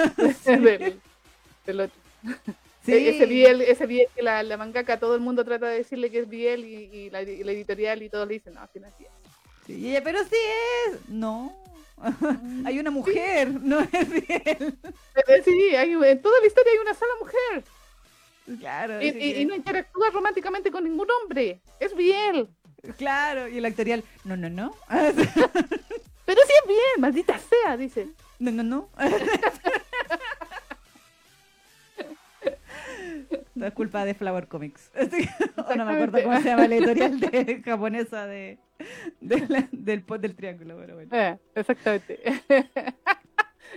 del- 0.45 0.99
del 1.67 1.79
otro. 1.81 1.95
Sí. 2.83 2.93
E- 2.93 3.09
Ese 3.15 3.25
Biel, 3.27 3.61
ese 3.61 3.85
Biel 3.85 4.07
que 4.15 4.23
la, 4.23 4.41
la 4.41 4.57
mangaka 4.57 4.97
todo 4.99 5.13
el 5.13 5.21
mundo 5.21 5.45
trata 5.45 5.67
de 5.67 5.77
decirle 5.77 6.09
que 6.09 6.19
es 6.19 6.27
Biel 6.29 6.65
y, 6.65 6.75
y 6.91 7.09
la, 7.11 7.21
y 7.21 7.43
la 7.43 7.51
editorial 7.51 8.01
y 8.01 8.09
todos 8.09 8.27
le 8.27 8.33
dicen, 8.33 8.55
no, 8.55 8.67
que 8.73 8.79
no 8.79 8.87
es 8.87 8.97
Biel. 8.97 9.11
Sí, 9.65 9.73
y 9.79 9.89
ella, 9.89 10.03
pero 10.03 10.19
sí 10.23 10.35
es. 10.87 11.09
No. 11.09 11.55
Hay 12.65 12.79
una 12.79 12.91
mujer, 12.91 13.49
no 13.61 13.79
es 13.79 14.09
bien. 14.09 14.77
Pero 15.13 15.43
sí, 15.45 15.75
hay, 15.75 15.91
en 15.93 16.21
toda 16.21 16.39
la 16.41 16.47
historia 16.47 16.71
hay 16.73 16.79
una 16.79 16.93
sola 16.93 17.11
mujer 17.19 17.63
Claro. 18.59 19.01
y, 19.01 19.07
y- 19.07 19.45
no 19.45 19.55
interactúa 19.55 20.09
románticamente 20.09 20.69
con 20.69 20.83
ningún 20.83 21.07
hombre. 21.09 21.61
Es 21.79 21.95
Biel. 21.95 22.49
Claro, 22.97 23.47
y 23.47 23.57
el 23.57 23.63
actorial, 23.65 24.03
no, 24.25 24.35
no, 24.35 24.49
no. 24.49 24.75
Pero 24.89 26.41
sí 26.45 26.53
es 26.61 26.67
Biel, 26.67 26.99
maldita 26.99 27.39
sea, 27.39 27.77
dice. 27.77 28.09
No, 28.39 28.51
no, 28.51 28.63
no. 28.63 28.89
No 33.55 33.67
es 33.67 33.73
culpa 33.73 34.03
de 34.03 34.13
Flower 34.13 34.47
Comics. 34.47 34.91
No 35.75 35.85
me 35.85 35.93
acuerdo 35.93 36.21
cómo 36.23 36.37
se 36.41 36.49
llama 36.49 36.67
la 36.67 36.75
editorial 36.75 37.19
de, 37.19 37.61
japonesa 37.63 38.25
de, 38.25 38.57
de 39.21 39.39
la- 39.47 39.67
del, 39.71 40.01
pot 40.03 40.21
del 40.21 40.35
triángulo, 40.35 40.77
pero 40.77 40.95
bueno. 40.95 41.09
Eh, 41.15 41.37
exactamente. 41.55 42.19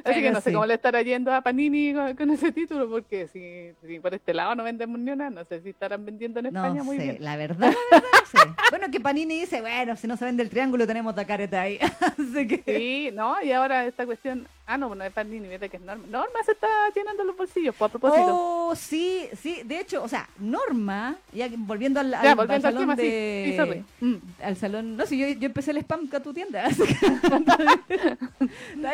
Así 0.05 0.21
que 0.23 0.31
no 0.31 0.41
sé 0.41 0.51
sí. 0.51 0.55
cómo 0.55 0.67
le 0.67 0.75
estará 0.75 1.03
yendo 1.03 1.33
a 1.33 1.41
Panini 1.41 1.95
con, 1.95 2.15
con 2.17 2.31
ese 2.31 2.53
título, 2.53 2.89
porque 2.89 3.29
si, 3.29 3.73
si 3.87 3.99
por 4.01 4.15
este 4.15 4.35
lado 4.35 4.55
no 4.55 4.65
vendemos 4.65 4.99
ni 4.99 5.11
una, 5.11 5.31
no 5.31 5.45
sé 5.45 5.61
si 5.63 5.71
estarán 5.71 6.05
vendiendo 6.05 6.41
en 6.41 6.47
España 6.47 6.75
No 6.75 6.85
muy 6.85 6.97
sé, 6.99 7.03
bien. 7.05 7.17
la 7.21 7.37
verdad, 7.37 7.73
la 7.91 7.99
verdad, 7.99 8.09
no 8.13 8.27
sé. 8.41 8.49
Bueno, 8.71 8.87
que 8.91 9.01
Panini 9.01 9.41
dice, 9.41 9.61
bueno, 9.61 9.97
si 9.97 10.07
no 10.07 10.17
se 10.17 10.25
vende 10.25 10.43
el 10.43 10.51
triángulo 10.51 10.87
tenemos 10.87 11.15
Tacareta 11.15 11.63
ahí. 11.63 11.79
Así 12.01 12.47
que... 12.47 12.63
Sí, 12.67 13.11
no, 13.15 13.41
y 13.43 13.53
ahora 13.53 13.87
esta 13.87 14.05
cuestión. 14.07 14.47
Ah, 14.69 14.77
no, 14.77 14.93
no 14.95 15.05
es 15.05 15.13
Panini, 15.13 15.47
vete 15.49 15.69
que 15.69 15.77
es 15.77 15.83
Norma. 15.83 16.05
Norma 16.11 16.39
se 16.45 16.53
está 16.53 16.67
llenando 16.95 17.23
los 17.25 17.37
bolsillos, 17.37 17.75
pues 17.77 17.89
a 17.89 17.93
propósito. 17.93 18.27
Oh, 18.29 18.75
sí, 18.75 19.29
sí, 19.41 19.61
de 19.65 19.81
hecho, 19.81 20.03
o 20.03 20.09
sea, 20.09 20.29
Norma, 20.39 21.17
ya 21.33 21.49
volviendo 21.57 22.01
al, 22.01 22.13
al- 22.13 22.23
ya, 22.25 22.31
al 22.33 22.37
volviendo 22.37 22.69
al 22.69 22.75
salón 22.75 22.89
tema, 22.89 22.97
sí, 22.97 23.03
de... 23.03 23.45
sí, 23.51 23.57
sorry. 23.57 23.85
Mm. 24.01 24.17
al 24.43 24.57
salón. 24.57 24.97
No 24.97 25.07
sé, 25.07 25.17
yo, 25.17 25.29
yo 25.29 25.47
empecé 25.47 25.71
el 25.71 25.77
spam 25.79 26.09
con 26.09 26.23
tu 26.23 26.35
tienda. 26.35 26.67
está 26.71 27.57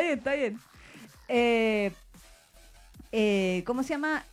bien, 0.01 0.19
está 0.19 0.35
bien. 0.35 0.59
Eh, 1.35 1.93
eh, 3.11 3.63
¿Cómo 3.67 3.83
se 3.83 3.91
llama? 3.91 4.25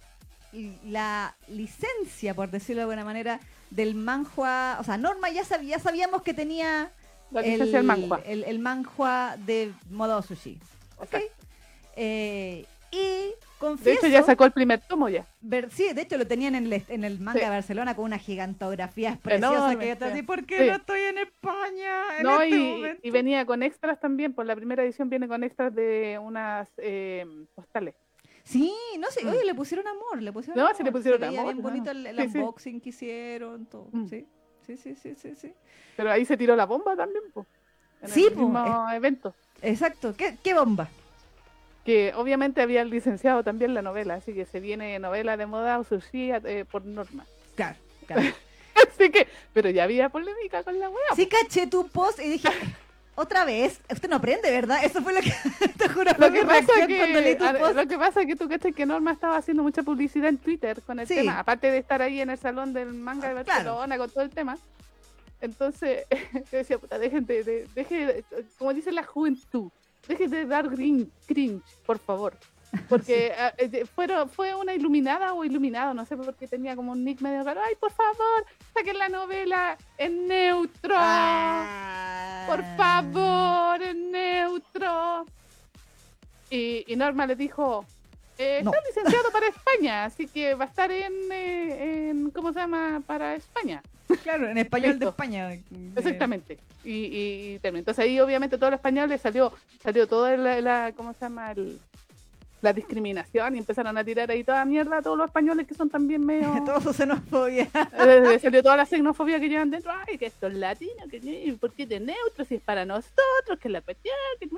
La 0.85 1.35
licencia, 1.47 2.33
por 2.33 2.49
decirlo 2.49 2.79
de 2.81 2.83
alguna 2.83 3.05
manera, 3.05 3.39
del 3.69 3.95
manhua. 3.95 4.77
O 4.79 4.83
sea, 4.83 4.97
Norma 4.97 5.29
ya, 5.29 5.43
sab- 5.43 5.63
ya 5.65 5.79
sabíamos 5.79 6.23
que 6.23 6.33
tenía 6.33 6.91
La 7.31 7.41
licencia 7.41 7.77
del 7.79 7.83
manhwa. 7.88 8.19
el, 8.25 8.43
el 8.43 8.59
manhua 8.59 9.35
de 9.45 9.71
Modo 9.89 10.21
Sushi. 10.21 10.59
¿Ok? 10.97 11.15
Eh, 11.95 12.65
y 12.91 13.31
De 13.82 13.93
hecho, 13.93 14.08
ya 14.08 14.24
sacó 14.24 14.45
el 14.45 14.52
primer 14.52 14.80
tomo 14.80 15.10
ya. 15.10 15.26
Ver, 15.41 15.69
sí, 15.72 15.91
de 15.93 16.02
hecho 16.02 16.17
lo 16.17 16.26
tenían 16.26 16.56
en 16.56 16.72
el, 16.72 16.82
en 16.88 17.04
el 17.04 17.19
manga 17.19 17.39
Sí. 17.39 17.45
de 17.45 17.50
Barcelona 17.52 17.95
con 17.95 18.06
una 18.06 18.17
gigantografía 18.17 19.19
preciosa 19.22 19.56
Enorme, 19.72 19.80
que 19.80 19.86
yo 19.88 19.93
estaba 19.93 20.12
sí. 20.12 20.17
así, 20.17 20.26
¿por 20.26 20.45
qué 20.45 20.58
Sí. 20.63 20.67
no 20.69 20.76
estoy 20.78 21.00
en 21.02 21.17
España 21.17 22.17
en 22.17 22.24
No, 22.24 22.41
este 22.41 22.56
y, 22.56 22.60
momento? 22.74 23.00
y 23.04 23.12
venía 23.12 23.45
con 23.45 23.63
extras 23.63 24.00
también, 24.00 24.34
por 24.34 24.45
la 24.45 24.56
primera 24.56 24.84
edición 24.84 25.10
viene 25.10 25.28
con 25.28 25.43
extras 25.43 25.74
de 25.76 26.19
unas 26.22 26.69
eh, 26.78 27.26
postales. 27.56 27.95
Sí, 28.43 28.74
no 28.98 29.12
sé, 29.12 29.24
Mm. 29.26 29.30
oye, 29.30 29.45
le 29.45 29.54
pusieron 29.54 29.88
amor, 29.88 30.22
le 30.22 30.32
pusieron 30.32 30.58
No, 30.58 30.65
amor. 30.65 30.76
sí 30.78 30.84
le 30.84 30.91
pusieron 30.91 31.19
se 31.19 31.28
amor, 31.28 31.43
bien 31.54 31.62
bonito 31.62 31.91
el, 31.91 32.08
el 32.08 32.17
Sí, 32.17 32.30
sí. 32.30 32.38
unboxing 32.39 32.82
que 32.82 32.89
hicieron, 32.89 33.65
todo, 33.65 33.89
Mm. 33.91 34.08
sí. 34.08 34.26
Sí, 34.65 34.78
sí, 34.78 34.95
sí, 34.95 35.15
sí, 35.15 35.36
sí. 35.36 35.54
Pero 35.98 36.12
ahí 36.12 36.26
se 36.26 36.38
tiró 36.38 36.56
la 36.56 36.65
bomba 36.65 36.95
también, 36.95 37.24
po, 37.34 37.45
en 38.02 38.10
Sí, 38.10 38.26
el 38.28 38.34
po, 38.34 38.39
mismo 38.41 38.89
evento. 38.91 39.34
Exacto, 39.62 40.13
¿qué, 40.15 40.38
qué 40.43 40.54
bomba? 40.54 40.88
Que 41.89 42.13
obviamente 42.15 42.62
había 42.62 42.86
licenciado 42.86 43.43
también 43.43 43.73
la 43.73 43.82
novela, 43.82 44.13
así 44.13 44.32
que 44.32 44.45
se 44.45 44.60
viene 44.60 44.99
novela 44.99 45.38
de 45.38 45.47
moda 45.47 45.80
o 45.80 45.84
sushi 45.84 46.30
eh, 46.32 46.63
por 46.69 46.86
norma. 46.86 47.25
Claro, 47.56 47.78
claro. 48.06 48.21
Así 48.75 49.10
que, 49.10 49.28
pero 49.54 49.71
ya 49.71 49.86
había 49.86 50.10
polémica 50.10 50.62
con 50.62 50.80
la 50.80 50.88
weá. 50.88 51.15
Sí, 51.15 51.25
caché 51.25 51.65
tu 51.65 51.88
post 51.88 52.19
y 52.19 52.30
dije, 52.30 52.47
otra 53.15 53.43
vez, 53.43 53.82
usted 53.91 54.08
no 54.08 54.17
aprende, 54.17 54.52
¿verdad? 54.52 54.84
Eso 54.84 55.02
fue 55.02 55.13
lo 55.13 55.19
que 55.21 55.34
te 55.80 55.89
juro. 55.89 56.12
Lo 56.15 56.32
que, 56.32 56.45
pasa 56.45 56.67
que, 56.86 57.39
lo 57.73 57.88
que 57.88 57.97
pasa 57.97 58.21
es 58.21 58.28
que 58.28 58.36
tú 58.36 58.47
crees 58.47 58.75
que 58.75 58.86
Norma 58.86 59.12
estaba 59.12 59.38
haciendo 59.38 59.63
mucha 59.63 59.82
publicidad 59.82 60.30
en 60.30 60.38
Twitter 60.38 60.84
con 60.84 60.99
el 60.99 61.08
tema, 61.08 61.39
aparte 61.39 61.71
de 61.71 61.80
estar 61.80 62.04
ahí 62.04 62.21
en 62.21 62.30
el 62.30 62.38
salón 62.38 62.71
del 62.71 62.93
manga 62.93 63.30
de 63.30 63.34
Barcelona 63.34 63.97
con 63.97 64.12
todo 64.12 64.23
el 64.23 64.30
tema. 64.30 64.60
Entonces, 65.41 66.06
yo 66.52 66.58
decía, 66.60 66.78
puta, 66.78 66.99
dejen 66.99 67.25
de, 67.25 67.67
deje, 67.73 68.23
como 68.60 68.75
dice 68.75 68.91
la 68.91 69.04
juventud, 69.04 69.71
dejen 70.10 70.32
de 70.32 70.45
dar 70.45 70.67
green, 70.67 71.12
cringe, 71.28 71.63
por 71.86 72.00
favor. 72.00 72.34
Porque 72.89 73.32
ah, 73.38 73.54
eh, 73.58 73.86
fueron, 73.86 74.30
fue 74.30 74.54
una 74.56 74.74
iluminada 74.74 75.34
o 75.34 75.45
iluminado, 75.45 75.93
no 75.93 76.06
sé 76.06 76.17
por 76.17 76.36
qué 76.36 76.48
tenía 76.48 76.76
como 76.76 76.91
un 76.91 77.04
nick 77.04 77.22
medio 77.22 77.43
raro. 77.43 77.62
Ay, 77.63 77.76
por 77.80 77.91
favor, 77.91 78.45
saquen 78.74 78.98
la 78.98 79.08
novela 79.08 79.78
en 79.98 80.28
neutro. 80.28 80.95
Por 82.50 82.62
ah. 82.62 82.76
favor, 82.76 83.82
en 83.82 84.12
neutro. 84.12 85.26
Y, 86.50 86.91
y 86.91 86.95
Norma 86.95 87.28
le 87.28 87.36
dijo, 87.36 87.86
eh, 88.39 88.60
está 88.60 88.78
licenciado 88.88 89.32
para 89.32 89.47
España, 89.47 90.06
así 90.06 90.25
que 90.25 90.56
va 90.56 90.65
a 90.65 90.67
estar 90.67 90.89
en, 90.91 91.13
eh, 91.32 92.10
en, 92.10 92.32
¿cómo 92.32 92.54
se 92.54 92.60
llama? 92.60 93.02
Para 93.06 93.36
España. 93.36 93.84
Claro, 94.23 94.47
en 94.49 94.58
español 94.58 94.97
de 94.97 95.08
España. 95.08 95.54
Exactamente. 95.95 96.58
Y, 96.84 96.91
y, 96.91 97.54
y, 97.54 97.60
Entonces 97.62 97.99
ahí 97.99 98.19
obviamente 98.19 98.58
todo 98.58 98.69
el 98.69 98.75
español 98.75 99.10
le 99.10 99.17
salió, 99.17 99.54
salió 99.84 100.08
todo 100.08 100.36
la, 100.38 100.62
la 100.62 100.93
¿cómo 100.95 101.13
se 101.13 101.19
llama? 101.19 101.52
El, 101.52 101.80
la 102.62 102.73
discriminación 102.73 103.56
y 103.56 103.60
empezaron 103.60 103.97
a 103.97 104.04
tirar 104.04 104.30
ahí 104.32 104.43
toda 104.43 104.65
mierda 104.65 104.97
a 104.97 105.02
todos 105.02 105.17
los 105.17 105.28
españoles 105.28 105.67
que 105.67 105.75
son 105.75 105.89
también 105.89 106.25
medio... 106.25 106.52
Toda 106.65 106.82
su 106.82 106.93
xenofobia. 106.93 107.67
Eh, 107.99 108.39
salió 108.39 108.63
toda 108.63 108.78
la 108.78 108.86
xenofobia 108.86 109.39
que 109.39 109.49
llevan 109.49 109.71
dentro. 109.71 109.91
Ay, 110.08 110.17
que 110.17 110.28
esto 110.28 110.47
es 110.47 110.54
latino, 110.54 111.08
que 111.10 111.58
¿por 111.60 111.73
qué 111.73 111.86
de 111.86 111.99
neutro? 111.99 112.45
Si 112.45 112.56
es 112.56 112.62
para 112.62 112.86
nosotros, 112.86 113.60
que 113.60 113.69
la 113.69 113.82
cuestión... 113.82 114.15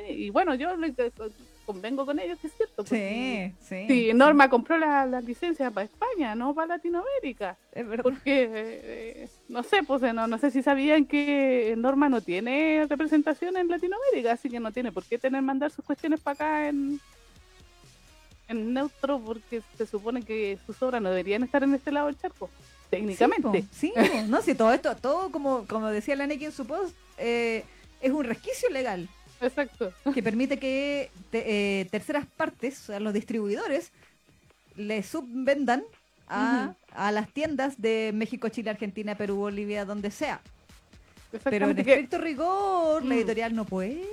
Y 0.09 0.29
bueno, 0.29 0.55
yo 0.55 0.75
convengo 1.71 2.05
con 2.05 2.19
ellos 2.19 2.37
que 2.39 2.47
es 2.47 2.53
cierto. 2.55 2.85
Sí, 2.85 3.53
sí. 3.61 3.85
Sí, 3.87 4.11
Norma 4.13 4.49
compró 4.49 4.77
la, 4.77 5.05
la, 5.05 5.21
licencia 5.21 5.71
para 5.71 5.85
España, 5.85 6.35
no 6.35 6.53
para 6.53 6.75
Latinoamérica. 6.75 7.57
Es 7.71 7.87
verdad. 7.87 8.03
Porque, 8.03 8.49
eh, 8.53 9.29
no 9.47 9.63
sé, 9.63 9.83
pues 9.83 10.01
no, 10.13 10.27
no 10.27 10.37
sé 10.37 10.51
si 10.51 10.61
sabían 10.61 11.05
que 11.05 11.73
Norma 11.77 12.09
no 12.09 12.21
tiene 12.21 12.85
representación 12.89 13.57
en 13.57 13.67
Latinoamérica, 13.67 14.33
así 14.33 14.49
que 14.49 14.59
no 14.59 14.71
tiene 14.71 14.91
por 14.91 15.05
qué 15.05 15.17
tener 15.17 15.41
mandar 15.41 15.71
sus 15.71 15.85
cuestiones 15.85 16.19
para 16.19 16.33
acá 16.33 16.67
en 16.69 16.99
en 18.51 18.73
neutro 18.73 19.19
porque 19.19 19.61
se 19.77 19.85
supone 19.85 20.23
que 20.23 20.59
sus 20.65 20.81
obras 20.83 21.01
no 21.01 21.09
deberían 21.09 21.43
estar 21.43 21.63
en 21.63 21.73
este 21.73 21.91
lado 21.91 22.07
del 22.07 22.17
charco, 22.17 22.49
técnicamente. 22.89 23.65
Sí, 23.71 23.93
no, 24.27 24.41
si 24.41 24.55
todo 24.55 24.73
esto, 24.73 24.95
todo 24.95 25.31
como, 25.31 25.65
como 25.67 25.87
decía 25.87 26.15
la 26.15 26.25
en 26.25 26.51
su 26.51 26.65
post, 26.65 26.95
eh, 27.17 27.63
es 28.01 28.11
un 28.11 28.25
resquicio 28.25 28.69
legal. 28.69 29.07
Exacto. 29.41 29.91
Que 30.13 30.23
permite 30.23 30.57
que 30.57 31.09
eh, 31.33 31.87
terceras 31.91 32.25
partes, 32.25 32.81
o 32.81 32.85
sea, 32.87 32.99
los 32.99 33.13
distribuidores, 33.13 33.91
le 34.75 35.03
subvendan 35.03 35.83
a, 36.27 36.73
a 36.93 37.11
las 37.11 37.29
tiendas 37.29 37.81
de 37.81 38.11
México, 38.13 38.49
Chile, 38.49 38.69
Argentina, 38.69 39.15
Perú, 39.15 39.37
Bolivia, 39.37 39.83
donde 39.85 40.11
sea. 40.11 40.41
Pero 41.43 41.69
en 41.69 41.79
estricto 41.79 42.17
rigor, 42.17 43.03
la 43.03 43.15
mm. 43.15 43.17
editorial 43.17 43.55
no 43.55 43.65
puede 43.65 44.05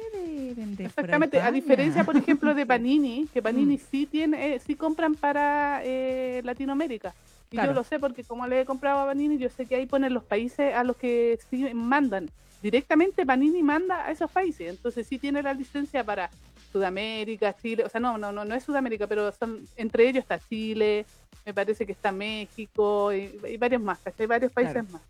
vender. 0.55 0.87
Exactamente, 0.87 1.41
a 1.41 1.51
diferencia, 1.51 2.05
por 2.05 2.17
ejemplo, 2.17 2.55
de 2.55 2.65
Panini, 2.67 3.27
que 3.33 3.43
Panini 3.43 3.77
mm. 3.77 3.81
sí 3.91 4.07
tiene, 4.07 4.55
eh, 4.55 4.61
sí 4.65 4.77
compran 4.77 5.15
para 5.15 5.81
eh, 5.85 6.41
Latinoamérica. 6.45 7.15
Y 7.51 7.57
yo 7.57 7.73
lo 7.73 7.83
sé 7.83 7.99
porque 7.99 8.25
como 8.25 8.47
le 8.47 8.61
he 8.61 8.65
comprado 8.65 9.01
a 9.01 9.07
Panini, 9.07 9.39
yo 9.39 9.49
sé 9.49 9.67
que 9.67 9.75
ahí 9.77 9.87
ponen 9.87 10.13
los 10.13 10.23
países 10.23 10.75
a 10.75 10.85
los 10.85 10.97
que 10.97 11.39
sí 11.51 11.73
mandan. 11.75 12.31
Directamente 12.63 13.25
Panini 13.25 13.63
manda 13.63 14.07
a 14.07 14.11
esos 14.11 14.31
países, 14.31 14.69
entonces 14.69 15.07
sí 15.07 15.19
tiene 15.19 15.43
la 15.43 15.55
licencia 15.55 16.03
para 16.03 16.29
Sudamérica, 16.73 17.55
Chile, 17.55 17.85
o 17.85 17.89
sea, 17.89 18.01
no, 18.01 18.19
no, 18.19 18.33
no, 18.33 18.45
no 18.45 18.55
es 18.55 18.65
Sudamérica, 18.65 19.07
pero 19.07 19.33
son 19.33 19.67
entre 19.77 20.09
ellos 20.09 20.23
está 20.23 20.39
Chile, 20.39 21.07
me 21.47 21.55
parece 21.55 21.87
que 21.87 21.93
está 21.93 22.13
México 22.13 23.13
y, 23.13 23.57
varios 23.57 23.81
más, 23.81 23.99
hay 24.19 24.27
varios 24.27 24.53
países 24.53 24.89
más. 24.91 25.03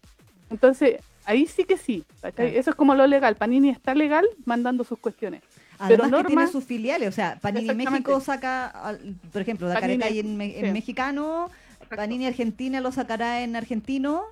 Entonces, 0.50 1.00
ahí 1.24 1.46
sí 1.46 1.64
que 1.64 1.76
sí. 1.76 2.04
Eso 2.38 2.70
es 2.70 2.76
como 2.76 2.94
lo 2.94 3.06
legal. 3.06 3.36
Panini 3.36 3.68
está 3.68 3.94
legal 3.94 4.26
mandando 4.46 4.82
sus 4.82 4.98
cuestiones. 4.98 5.42
Además 5.78 6.08
Pero 6.10 6.22
que 6.22 6.28
tiene 6.28 6.46
sus 6.48 6.64
filiales, 6.64 7.08
o 7.08 7.12
sea, 7.12 7.38
Panini 7.40 7.74
México 7.74 8.18
saca, 8.20 8.98
por 9.32 9.42
ejemplo, 9.42 9.68
la 9.68 9.78
Panini, 9.78 10.18
en, 10.18 10.40
en 10.40 10.72
mexicano, 10.72 11.50
Panini 11.88 12.26
Argentina 12.26 12.80
lo 12.80 12.90
sacará 12.90 13.42
en 13.42 13.54
argentino 13.54 14.24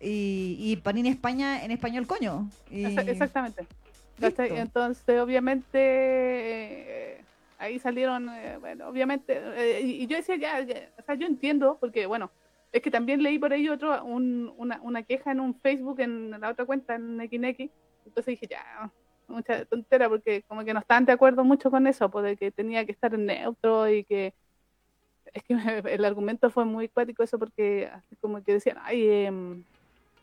y, 0.00 0.76
Panini 0.82 1.08
España 1.08 1.64
en 1.64 1.70
español 1.70 2.06
coño. 2.06 2.48
Exactamente. 2.70 3.66
Entonces, 4.20 5.20
obviamente, 5.20 5.78
eh, 5.78 7.24
ahí 7.58 7.78
salieron, 7.78 8.28
eh, 8.30 8.56
bueno, 8.58 8.88
obviamente, 8.88 9.40
eh, 9.56 9.80
y, 9.80 10.06
yo 10.06 10.16
decía 10.16 10.36
ya, 10.36 10.66
o 10.98 11.02
sea, 11.02 11.14
yo 11.14 11.26
entiendo, 11.26 11.78
porque 11.80 12.06
bueno, 12.06 12.30
es 12.72 12.82
que 12.82 12.90
también 12.90 13.22
leí 13.22 13.38
por 13.38 13.52
ahí 13.52 13.68
otro, 13.68 14.04
una, 14.04 14.80
una 14.82 15.02
queja 15.02 15.32
en 15.32 15.40
un 15.40 15.54
Facebook, 15.54 16.00
en 16.00 16.30
la 16.30 16.50
otra 16.50 16.64
cuenta, 16.64 16.96
en 16.96 17.16
Nekineki. 17.16 17.70
Entonces 18.04 18.26
dije, 18.32 18.46
ya, 18.46 18.90
mucha 19.28 19.64
tontera, 19.64 20.08
porque 20.08 20.42
como 20.42 20.64
que 20.64 20.74
no 20.74 20.80
estaban 20.80 21.04
de 21.04 21.12
acuerdo 21.12 21.44
mucho 21.44 21.70
con 21.70 21.86
eso, 21.86 22.10
pues 22.10 22.24
de 22.24 22.36
que 22.36 22.50
tenía 22.50 22.84
que 22.84 22.92
estar 22.92 23.14
en 23.14 23.26
neutro 23.26 23.88
y 23.88 24.04
que. 24.04 24.34
Es 25.32 25.42
que 25.42 25.54
el 25.94 26.04
argumento 26.04 26.50
fue 26.50 26.64
muy 26.64 26.88
cuático 26.88 27.22
eso, 27.22 27.38
porque 27.38 27.90
como 28.20 28.42
que 28.42 28.54
decían, 28.54 28.78
ay, 28.82 29.08
em, 29.08 29.64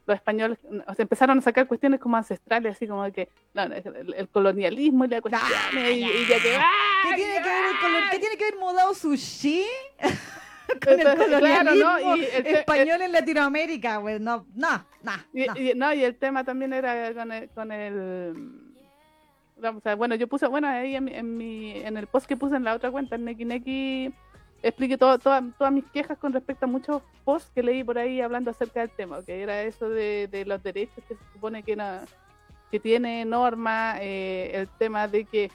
los 0.06 0.16
españoles 0.16 0.60
o 0.88 0.94
sea, 0.94 1.04
empezaron 1.04 1.38
a 1.40 1.42
sacar 1.42 1.68
cuestiones 1.68 2.00
como 2.00 2.18
ancestrales, 2.18 2.76
así 2.76 2.88
como 2.88 3.04
de 3.04 3.12
que 3.12 3.30
no, 3.54 3.64
el, 3.64 4.30
colonialismo 4.30 5.06
y 5.06 5.08
la 5.08 5.22
cuestión. 5.22 5.44
y, 5.74 6.28
ya 6.28 6.40
que, 6.42 6.58
¿Qué, 7.04 7.16
tiene 7.16 7.34
que 7.42 7.50
ver 7.50 8.04
¿Qué 8.12 8.20
tiene 8.20 8.38
que 8.38 8.46
ver 8.46 8.56
modao 8.58 8.94
sushi? 8.94 9.66
con 10.84 11.00
el 11.00 11.18
colonialismo 11.18 12.16
español 12.44 13.02
en 13.02 13.12
Latinoamérica, 13.12 14.02
pues 14.02 14.20
no, 14.20 14.46
no, 14.56 14.86
no, 15.04 15.12
y, 15.34 15.74
no. 15.76 15.94
Y, 15.94 16.04
el 16.04 16.16
tema 16.16 16.44
también 16.44 16.74
era 16.74 17.14
con 17.14 17.32
el, 17.32 17.50
con 17.50 17.72
el 17.72 18.66
bueno, 19.98 20.16
yo 20.16 20.28
puse, 20.28 20.48
bueno, 20.48 20.68
ahí 20.68 20.96
en, 20.96 21.08
en, 21.08 21.38
mi, 21.38 21.72
en 21.72 21.98
el 21.98 22.08
post 22.08 22.28
que 22.28 22.36
puse 22.36 22.56
en 22.56 22.64
la 22.64 22.74
otra 22.74 22.92
cuenta, 22.92 23.16
en 23.16 23.26
Neki 23.26 23.46
Neki, 23.46 24.14
expliqué 24.68 24.98
todo, 24.98 25.20
todas 25.20 25.72
mis 25.72 25.86
quejas 25.86 26.18
con 26.18 26.34
respecto 26.34 26.66
a 26.66 26.68
muchos 26.68 27.04
posts 27.24 27.52
que 27.54 27.62
leí 27.62 27.84
por 27.84 28.00
ahí 28.00 28.20
hablando 28.20 28.50
acerca 28.50 28.80
del 28.80 28.90
tema, 28.90 29.24
que 29.24 29.44
era 29.44 29.62
eso 29.62 29.90
de, 29.90 30.28
de 30.28 30.44
los 30.44 30.62
derechos 30.64 31.04
que 31.08 31.16
se 31.16 31.24
supone 31.34 31.62
que, 31.62 31.78
que 32.72 32.80
tiene 32.80 33.24
norma, 33.26 33.98
eh, 34.02 34.52
el 34.56 34.68
tema 34.68 35.08
de 35.08 35.26
que 35.26 35.52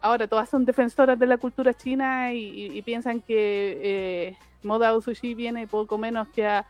ahora 0.00 0.26
todas 0.26 0.48
son 0.48 0.64
defensoras 0.64 1.16
de 1.18 1.26
la 1.26 1.38
cultura 1.38 1.72
china 1.72 2.32
y, 2.32 2.82
piensan 2.82 3.20
que 3.20 3.78
eh, 3.80 4.36
Moda 4.64 5.00
Sushi 5.00 5.34
viene 5.34 5.68
poco 5.68 5.96
menos 5.96 6.26
que 6.28 6.44
a, 6.46 6.66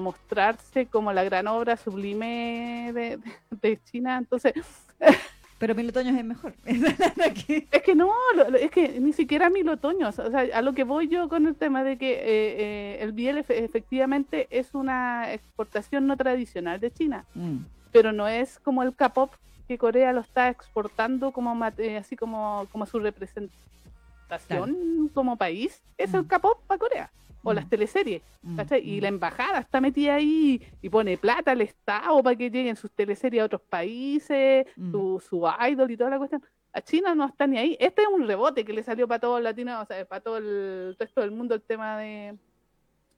mostrarse 0.00 0.86
como 0.86 1.12
la 1.12 1.22
gran 1.24 1.46
obra 1.48 1.76
sublime 1.76 3.20
de, 3.60 3.80
China. 3.84 4.16
Entonces. 4.16 4.54
Pero 5.58 5.74
Mil 5.74 5.88
Otoños 5.88 6.16
es 6.16 6.24
mejor. 6.24 6.54
es 6.64 7.82
que 7.82 7.94
no, 7.94 8.12
es 8.58 8.70
que 8.70 9.00
ni 9.00 9.12
siquiera 9.12 9.50
Mil 9.50 9.68
Otoños. 9.68 10.18
O 10.18 10.30
sea, 10.30 10.46
a 10.54 10.62
lo 10.62 10.72
que 10.72 10.84
voy 10.84 11.08
yo 11.08 11.28
con 11.28 11.46
el 11.46 11.56
tema 11.56 11.82
de 11.82 11.98
que 11.98 12.12
eh, 12.12 12.22
eh, 12.22 12.98
el 13.00 13.12
biel 13.12 13.38
efectivamente 13.38 14.46
es 14.50 14.74
una 14.74 15.32
exportación 15.32 16.06
no 16.06 16.16
tradicional 16.16 16.78
de 16.78 16.92
China. 16.92 17.24
Mm. 17.34 17.58
Pero 17.90 18.12
no 18.12 18.28
es 18.28 18.60
como 18.60 18.84
el 18.84 18.94
K-pop 18.94 19.32
que 19.66 19.78
Corea 19.78 20.12
lo 20.12 20.20
está 20.20 20.48
exportando 20.48 21.32
como 21.32 21.58
eh, 21.76 21.98
así 21.98 22.16
como, 22.16 22.66
como 22.70 22.86
su 22.86 23.00
representación 23.00 25.10
como 25.12 25.36
país, 25.36 25.82
es 25.96 26.14
el 26.14 26.26
K-pop 26.26 26.58
para 26.66 26.78
Corea. 26.78 27.10
O 27.48 27.54
las 27.54 27.66
mm. 27.66 27.68
teleseries, 27.68 28.22
mm, 28.42 28.60
Y 28.82 29.00
la 29.00 29.10
mm. 29.10 29.14
embajada 29.14 29.58
está 29.60 29.80
metida 29.80 30.16
ahí 30.16 30.62
y 30.82 30.88
pone 30.88 31.16
plata 31.16 31.52
al 31.52 31.60
Estado 31.62 32.22
para 32.22 32.36
que 32.36 32.50
lleguen 32.50 32.76
sus 32.76 32.90
teleseries 32.90 33.42
a 33.42 33.46
otros 33.46 33.62
países, 33.62 34.66
su, 34.76 35.22
su 35.26 35.44
idol 35.70 35.90
y 35.90 35.96
toda 35.96 36.10
la 36.10 36.18
cuestión. 36.18 36.42
A 36.72 36.82
China 36.82 37.14
no 37.14 37.26
está 37.26 37.46
ni 37.46 37.58
ahí. 37.58 37.76
Este 37.80 38.02
es 38.02 38.08
un 38.08 38.26
rebote 38.26 38.64
que 38.64 38.72
le 38.72 38.82
salió 38.82 39.08
para 39.08 39.20
todo 39.20 39.38
el 39.38 39.44
latino, 39.44 39.80
o 39.80 39.86
sea, 39.86 40.04
para 40.04 40.20
todo 40.20 40.36
el 40.36 40.96
resto 40.98 41.22
del 41.22 41.30
mundo 41.30 41.54
el 41.54 41.62
tema 41.62 41.98
de, 41.98 42.36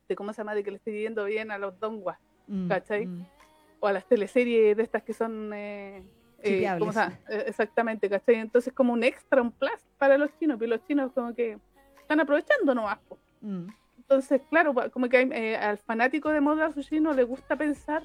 de 0.09 0.16
cómo 0.16 0.33
se 0.33 0.38
llama, 0.38 0.55
de 0.55 0.62
que 0.62 0.71
le 0.71 0.77
esté 0.77 0.93
yendo 1.01 1.25
bien 1.25 1.51
a 1.51 1.59
los 1.59 1.79
donguas, 1.81 2.19
¿cachai? 2.69 3.09
O 3.81 3.87
a 3.87 3.93
las 3.93 4.07
teleseries 4.07 4.77
de 4.77 4.83
estas 4.83 5.03
que 5.03 5.12
son 5.12 5.53
eh, 5.55 6.05
eh, 6.43 6.66
eh, 6.66 7.45
exactamente, 7.47 8.09
¿cachai? 8.09 8.37
Entonces 8.37 8.73
como 8.73 8.93
un 8.93 9.05
extra, 9.05 9.43
un 9.43 9.53
plus 9.53 9.81
para 9.99 10.16
los 10.16 10.31
chinos, 10.38 10.59
pero 10.59 10.77
los 10.77 10.87
chinos 10.87 11.12
como 11.12 11.35
que 11.35 11.59
están 12.01 12.21
aprovechando 12.21 12.75
nomás. 12.75 12.99
Mm. 13.40 13.69
Entonces, 14.11 14.40
claro, 14.51 14.75
como 14.92 15.09
que 15.09 15.20
eh, 15.20 15.57
al 15.57 15.79
fanático 15.79 16.31
de 16.31 16.40
moda 16.40 16.75
chino 16.81 17.14
le 17.14 17.23
gusta 17.23 17.55
pensar 17.55 18.03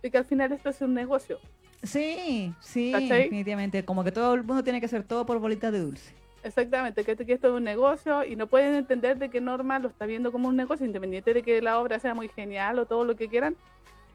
de 0.00 0.08
que 0.08 0.16
al 0.16 0.24
final 0.24 0.52
esto 0.52 0.70
es 0.70 0.80
un 0.82 0.94
negocio. 0.94 1.40
Sí, 1.82 2.54
sí, 2.60 2.92
definitivamente. 2.92 3.84
Como 3.84 4.04
que 4.04 4.12
todo 4.12 4.34
el 4.34 4.44
mundo 4.44 4.62
tiene 4.62 4.78
que 4.78 4.86
hacer 4.86 5.02
todo 5.02 5.26
por 5.26 5.40
bolitas 5.40 5.72
de 5.72 5.80
dulce. 5.80 6.14
Exactamente, 6.44 7.04
que, 7.04 7.10
esto 7.12 7.26
es 7.26 7.54
un 7.54 7.64
negocio 7.64 8.24
y 8.24 8.36
no 8.36 8.46
pueden 8.46 8.76
entender 8.76 9.18
de 9.18 9.30
que 9.30 9.40
Norma 9.40 9.80
lo 9.80 9.88
está 9.88 10.06
viendo 10.06 10.30
como 10.30 10.48
un 10.48 10.54
negocio, 10.54 10.86
independiente 10.86 11.34
de 11.34 11.42
que 11.42 11.60
la 11.60 11.80
obra 11.80 11.98
sea 11.98 12.14
muy 12.14 12.28
genial 12.28 12.78
o 12.78 12.86
todo 12.86 13.04
lo 13.04 13.16
que 13.16 13.26
quieran, 13.26 13.56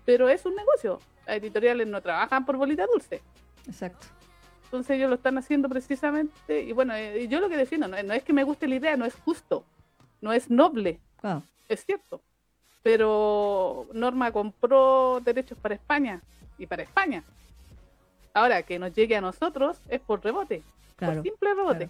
pero 0.05 0.29
es 0.29 0.45
un 0.45 0.55
negocio. 0.55 1.01
Las 1.25 1.37
editoriales 1.37 1.87
no 1.87 2.01
trabajan 2.01 2.45
por 2.45 2.55
bolita 2.55 2.85
dulce. 2.85 3.21
Exacto. 3.67 4.07
Entonces 4.63 4.95
ellos 4.95 5.09
lo 5.09 5.15
están 5.15 5.37
haciendo 5.37 5.67
precisamente, 5.67 6.61
y 6.61 6.71
bueno, 6.71 6.95
eh, 6.95 7.27
yo 7.27 7.41
lo 7.41 7.49
que 7.49 7.57
defiendo, 7.57 7.89
no, 7.89 7.97
es 7.97 8.23
que 8.23 8.31
me 8.31 8.45
guste 8.45 8.69
la 8.69 8.75
idea, 8.75 8.95
no 8.95 9.05
es 9.05 9.15
justo, 9.15 9.65
no 10.21 10.31
es 10.31 10.49
noble, 10.49 11.01
es 11.69 11.85
cierto. 11.85 12.21
Pero 12.83 13.87
Norma 13.93 14.31
compró 14.31 15.19
derechos 15.23 15.57
para 15.57 15.75
España 15.75 16.21
y 16.57 16.65
para 16.65 16.83
España. 16.83 17.23
Ahora, 18.33 18.63
que 18.63 18.79
nos 18.79 18.93
llegue 18.93 19.15
a 19.15 19.21
nosotros 19.21 19.77
es 19.89 19.99
por 19.99 20.23
rebote, 20.23 20.61
por 20.97 21.21
simple 21.23 21.53
rebote. 21.55 21.89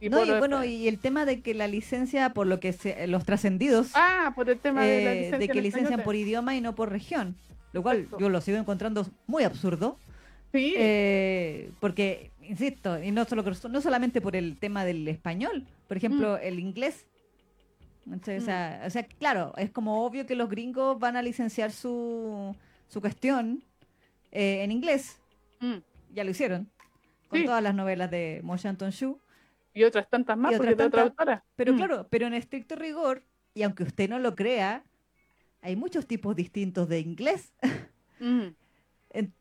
Y 0.00 0.08
bueno, 0.08 0.64
y 0.64 0.86
el 0.88 0.98
tema 0.98 1.24
de 1.24 1.40
que 1.40 1.54
la 1.54 1.66
licencia, 1.66 2.30
por 2.34 2.46
lo 2.46 2.60
que 2.60 2.72
se, 2.72 3.06
los 3.06 3.24
trascendidos, 3.24 3.92
ah, 3.94 4.32
por 4.36 4.50
el 4.50 4.58
tema 4.58 4.82
de, 4.82 5.04
la 5.04 5.12
eh, 5.12 5.14
licencia 5.14 5.38
de 5.38 5.48
que 5.48 5.62
licencian 5.62 6.02
por 6.02 6.14
idioma 6.14 6.54
y 6.54 6.60
no 6.60 6.74
por 6.74 6.90
región, 6.90 7.36
lo 7.72 7.82
cual 7.82 8.08
yo 8.18 8.28
lo 8.28 8.40
sigo 8.40 8.58
encontrando 8.58 9.06
muy 9.26 9.44
absurdo. 9.44 9.98
Eh, 10.52 11.70
porque, 11.80 12.30
insisto, 12.42 13.02
y 13.02 13.10
no, 13.10 13.24
solo, 13.24 13.42
no 13.70 13.80
solamente 13.80 14.20
por 14.20 14.36
el 14.36 14.56
tema 14.56 14.84
del 14.84 15.08
español, 15.08 15.64
por 15.88 15.96
ejemplo, 15.96 16.34
mm. 16.34 16.46
el 16.46 16.58
inglés. 16.60 17.06
Mm. 18.06 18.14
o, 18.86 18.90
sea, 18.90 19.06
claro, 19.18 19.54
es 19.56 19.70
como 19.70 20.04
obvio 20.04 20.26
que 20.26 20.34
los 20.34 20.48
gringos 20.48 20.98
van 20.98 21.16
a 21.16 21.22
licenciar 21.22 21.72
su, 21.72 22.54
su 22.88 23.00
cuestión 23.00 23.62
eh, 24.32 24.62
en 24.62 24.72
inglés. 24.72 25.20
Mm. 25.60 25.78
Ya 26.12 26.24
lo 26.24 26.30
hicieron. 26.30 26.70
Con 27.28 27.44
todas 27.44 27.62
las 27.62 27.74
novelas 27.74 28.10
de 28.10 28.40
Mo 28.44 28.56
Shanton 28.56 28.90
Shu. 28.90 29.18
Y 29.72 29.82
otras 29.82 30.08
tantas 30.08 30.36
más, 30.36 30.54
porque 30.56 30.74
otra 30.74 31.02
autora. 31.02 31.44
Pero 31.56 31.74
claro, 31.74 32.06
pero 32.08 32.28
en 32.28 32.34
estricto 32.34 32.76
rigor, 32.76 33.24
y 33.54 33.62
aunque 33.64 33.82
usted 33.82 34.08
no 34.08 34.20
lo 34.20 34.36
crea, 34.36 34.84
hay 35.62 35.74
muchos 35.74 36.06
tipos 36.06 36.36
distintos 36.36 36.88
de 36.88 37.00
inglés. 37.00 37.52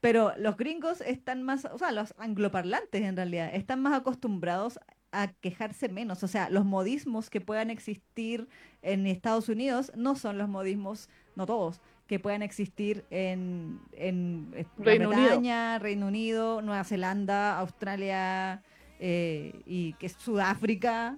Pero 0.02 0.34
los 0.38 0.56
gringos 0.58 1.02
están 1.02 1.42
más, 1.42 1.66
o 1.66 1.78
sea, 1.78 1.92
los 1.92 2.14
angloparlantes 2.18 3.02
en 3.02 3.16
realidad, 3.16 3.50
están 3.54 3.82
más 3.82 3.94
acostumbrados 3.94 4.80
a 5.14 5.28
quejarse 5.28 5.88
menos. 5.88 6.24
O 6.24 6.28
sea, 6.28 6.50
los 6.50 6.66
modismos 6.66 7.30
que 7.30 7.40
puedan 7.40 7.70
existir 7.70 8.48
en 8.82 9.08
Estados 9.08 9.48
Unidos 9.48 9.92
no 9.96 10.16
son 10.16 10.38
los 10.38 10.50
modismos, 10.50 11.10
no 11.36 11.46
todos, 11.46 11.80
que 12.08 12.20
puedan 12.20 12.42
existir 12.42 13.06
en, 13.10 13.80
en 13.94 14.52
Reino 14.78 15.10
Bretaña, 15.10 15.68
Unido. 15.68 15.80
Reino 15.80 16.08
Unido, 16.08 16.62
Nueva 16.62 16.84
Zelanda, 16.84 17.58
Australia 17.60 18.62
eh, 19.00 19.62
y 19.66 19.94
que 19.94 20.08
es 20.08 20.14
Sudáfrica 20.14 21.18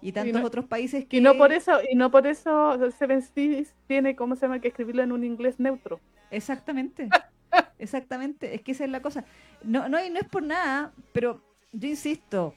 y 0.00 0.12
tantos 0.12 0.42
otros 0.44 0.64
países 0.64 1.04
que... 1.06 1.18
Y 1.18 1.20
no 1.20 1.36
por 1.36 1.52
eso, 1.52 1.78
y 1.88 1.94
no 1.94 2.10
por 2.10 2.26
eso 2.26 2.78
Seven 2.90 3.22
Seas 3.22 3.74
tiene, 3.86 4.16
¿cómo 4.16 4.36
se 4.36 4.42
llama?, 4.42 4.60
que 4.60 4.68
escribirlo 4.68 5.02
en 5.02 5.12
un 5.12 5.24
inglés 5.24 5.60
neutro. 5.60 6.00
Exactamente. 6.30 7.08
Exactamente, 7.78 8.54
es 8.54 8.62
que 8.62 8.72
esa 8.72 8.84
es 8.84 8.90
la 8.90 9.00
cosa. 9.02 9.24
No, 9.62 9.88
no, 9.88 9.98
no 10.10 10.18
es 10.18 10.28
por 10.28 10.42
nada, 10.42 10.92
pero 11.12 11.40
yo 11.72 11.88
insisto. 11.88 12.54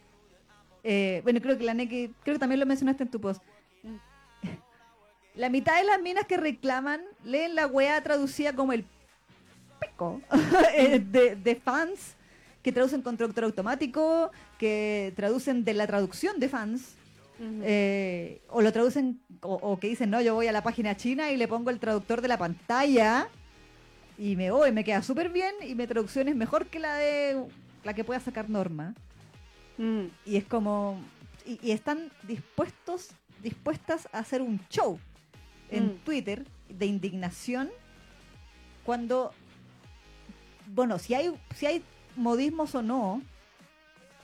Eh, 0.83 1.21
bueno, 1.23 1.39
creo 1.41 1.57
que 1.57 1.63
la 1.63 1.73
NEC, 1.73 2.11
creo 2.23 2.35
que 2.35 2.39
también 2.39 2.59
lo 2.59 2.65
mencionaste 2.65 3.03
en 3.03 3.11
tu 3.11 3.21
post. 3.21 3.41
La 5.35 5.49
mitad 5.49 5.77
de 5.77 5.85
las 5.85 6.01
minas 6.01 6.25
que 6.25 6.37
reclaman 6.37 7.01
leen 7.23 7.55
la 7.55 7.67
wea 7.67 8.01
traducida 8.03 8.53
como 8.53 8.73
el 8.73 8.85
pico 9.79 10.21
eh, 10.75 10.99
de, 10.99 11.55
fans 11.55 12.15
que 12.61 12.71
traducen 12.71 13.01
con 13.01 13.17
traductor 13.17 13.45
automático, 13.45 14.31
que 14.59 15.13
traducen 15.15 15.63
de 15.63 15.73
la 15.73 15.87
traducción 15.87 16.39
de 16.39 16.49
fans. 16.49 16.95
Eh, 17.63 18.39
o 18.49 18.61
lo 18.61 18.71
traducen, 18.71 19.19
o, 19.41 19.79
que 19.79 19.87
dicen, 19.87 20.11
no, 20.11 20.21
yo 20.21 20.35
voy 20.35 20.45
a 20.45 20.51
la 20.51 20.61
página 20.61 20.95
china 20.95 21.31
y 21.31 21.37
le 21.37 21.47
pongo 21.47 21.71
el 21.71 21.79
traductor 21.79 22.21
de 22.21 22.27
la 22.27 22.37
pantalla 22.37 23.29
y 24.15 24.35
me 24.35 24.51
voy, 24.51 24.71
me 24.71 24.83
queda 24.83 25.01
súper 25.01 25.29
bien 25.29 25.55
y 25.67 25.73
mi 25.73 25.87
traducción 25.87 26.27
es 26.27 26.35
mejor 26.35 26.67
que 26.67 26.79
la 26.79 26.95
de 26.97 27.43
la 27.83 27.95
que 27.95 28.03
pueda 28.03 28.19
sacar 28.19 28.47
Norma. 28.47 28.93
Mm. 29.77 30.05
Y 30.25 30.37
es 30.37 30.45
como. 30.45 31.01
Y, 31.45 31.71
están 31.71 32.11
dispuestos, 32.23 33.09
dispuestas 33.41 34.07
a 34.11 34.19
hacer 34.19 34.41
un 34.41 34.59
show 34.69 34.99
en 35.69 35.87
mm. 35.87 35.97
Twitter 36.03 36.45
de 36.69 36.85
indignación 36.85 37.69
cuando. 38.85 39.33
Bueno, 40.67 40.99
si 40.99 41.13
hay, 41.13 41.33
si 41.55 41.65
hay 41.65 41.83
modismos 42.15 42.75
o 42.75 42.81
no, 42.81 43.21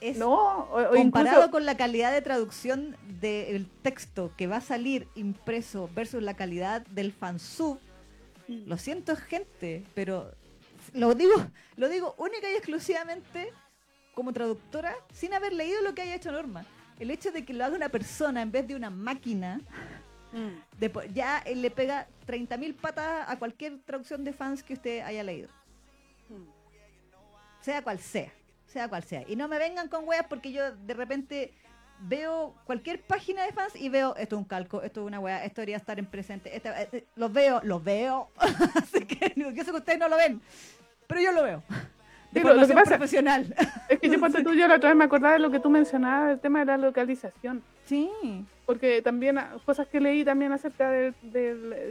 es 0.02 0.18
no, 0.18 0.70
comparado 0.96 1.52
con 1.52 1.66
la 1.66 1.76
calidad 1.76 2.14
de 2.14 2.22
traducción 2.22 2.96
del 3.20 3.68
texto 3.82 4.32
que 4.38 4.48
va 4.48 4.58
a 4.58 4.62
salir 4.62 5.08
impreso 5.16 5.90
versus 5.94 6.22
la 6.22 6.36
calidad 6.36 6.86
del 6.88 7.12
fansub, 7.12 7.80
lo 8.48 8.78
siento, 8.78 9.16
gente, 9.16 9.84
pero 9.94 10.32
lo 10.94 11.16
digo, 11.16 11.34
lo 11.76 11.90
digo 11.90 12.16
única 12.18 12.50
y 12.50 12.56
exclusivamente 12.56 13.52
como 14.18 14.34
traductora 14.34 14.96
sin 15.14 15.36
haber 15.36 15.54
leído 15.54 15.80
lo 15.84 15.94
que 15.94 16.02
haya 16.02 16.16
hecho 16.16 16.32
Norma. 16.32 16.66
El 16.98 17.12
hecho 17.12 17.32
de 17.32 17.46
que 17.46 17.54
lo 17.54 17.64
haga 17.64 17.76
una 17.76 17.90
persona 17.90 18.42
en 18.42 18.52
vez 18.52 18.68
de 18.68 18.76
una 18.76 18.90
máquina, 18.90 19.62
mm. 20.34 21.14
ya 21.14 21.44
le 21.46 21.70
pega 21.70 22.08
30.000 22.26 22.74
patas 22.74 23.30
a 23.30 23.38
cualquier 23.38 23.78
traducción 23.86 24.24
de 24.24 24.34
fans 24.34 24.64
que 24.64 24.74
usted 24.74 25.02
haya 25.02 25.24
leído. 25.24 25.50
Mm. 26.30 26.50
Sea 27.62 27.84
cual 27.84 28.00
sea, 28.00 28.34
sea 28.66 28.90
cual 28.90 29.04
sea. 29.04 29.24
Y 29.28 29.36
no 29.36 29.48
me 29.48 29.60
vengan 29.60 29.88
con 29.88 30.08
weas 30.08 30.26
porque 30.28 30.52
yo 30.52 30.72
de 30.76 30.96
repente 30.96 31.54
veo 32.00 32.56
cualquier 32.66 33.04
página 33.04 33.44
de 33.44 33.52
fans 33.52 33.76
y 33.76 33.88
veo 33.88 34.16
esto 34.16 34.36
es 34.36 34.40
un 34.40 34.46
calco, 34.46 34.82
esto 34.82 35.02
es 35.02 35.06
una 35.06 35.20
weá, 35.20 35.46
esto 35.46 35.62
debería 35.62 35.78
estar 35.78 36.00
en 36.00 36.08
presente. 36.08 36.56
Este, 36.56 36.70
este, 36.82 37.06
los 37.16 37.32
veo, 37.32 37.62
los 37.64 37.84
veo. 37.84 38.32
Así 38.74 39.06
que 39.06 39.32
yo 39.36 39.64
sé 39.64 39.70
que 39.70 39.78
ustedes 39.78 40.00
no 40.00 40.10
lo 40.10 40.18
ven, 40.18 40.42
pero 41.06 41.22
yo 41.22 41.32
lo 41.34 41.44
veo. 41.44 41.64
De 42.32 42.42
lo, 42.42 42.68
que 42.68 42.74
pasa 42.74 42.98
profesional. 42.98 43.54
Es 43.90 44.00
que 44.00 44.10
yo 44.10 44.20
cuando 44.20 44.44
tú 44.44 44.54
yo 44.54 44.68
la 44.68 44.76
otra 44.76 44.90
vez 44.90 44.98
me 44.98 45.06
acordaba 45.06 45.34
de 45.34 45.40
lo 45.40 45.50
que 45.50 45.60
tú 45.60 45.70
mencionabas, 45.70 46.34
el 46.34 46.40
tema 46.40 46.60
de 46.60 46.66
la 46.66 46.78
localización. 46.78 47.64
Sí. 47.86 48.10
Porque 48.66 49.02
también 49.02 49.38
ah, 49.38 49.56
cosas 49.66 49.88
que 49.88 50.02
leí 50.02 50.26
también 50.26 50.52
acerca 50.52 50.90
de, 50.90 51.14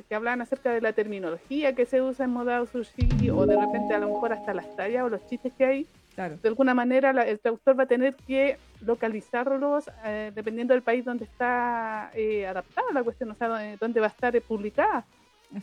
que 0.09 0.14
hablaban 0.14 0.42
acerca 0.42 0.70
de 0.72 0.81
la 0.83 0.92
terminología 0.92 1.75
que 1.75 1.87
se 1.87 2.03
usa 2.03 2.27
en 2.27 2.33
Modao 2.33 2.66
Sushi 2.66 3.31
o 3.31 3.46
de 3.46 3.57
repente 3.57 3.94
a 3.94 3.99
lo 3.99 4.09
mejor 4.09 4.35
hasta 4.35 4.53
las 4.53 4.77
tallas 4.77 5.05
o 5.05 5.09
los 5.09 5.27
chistes 5.27 5.55
que 5.55 5.64
hay 5.64 5.87
de 6.16 6.49
alguna 6.49 6.72
manera 6.72 7.11
el 7.25 7.38
traductor 7.38 7.79
va 7.79 7.83
a 7.83 7.87
tener 7.87 8.14
que 8.14 8.57
localizarlos 8.81 9.90
eh, 10.05 10.33
dependiendo 10.35 10.72
del 10.72 10.83
país 10.83 11.05
donde 11.05 11.25
está 11.25 12.11
eh, 12.14 12.46
adaptada 12.46 12.87
la 12.94 13.03
cuestión, 13.03 13.31
o 13.31 13.35
sea, 13.35 13.77
donde, 13.79 14.01
va 14.01 14.07
a 14.07 14.11
estar 14.11 14.40
publicada. 14.42 15.05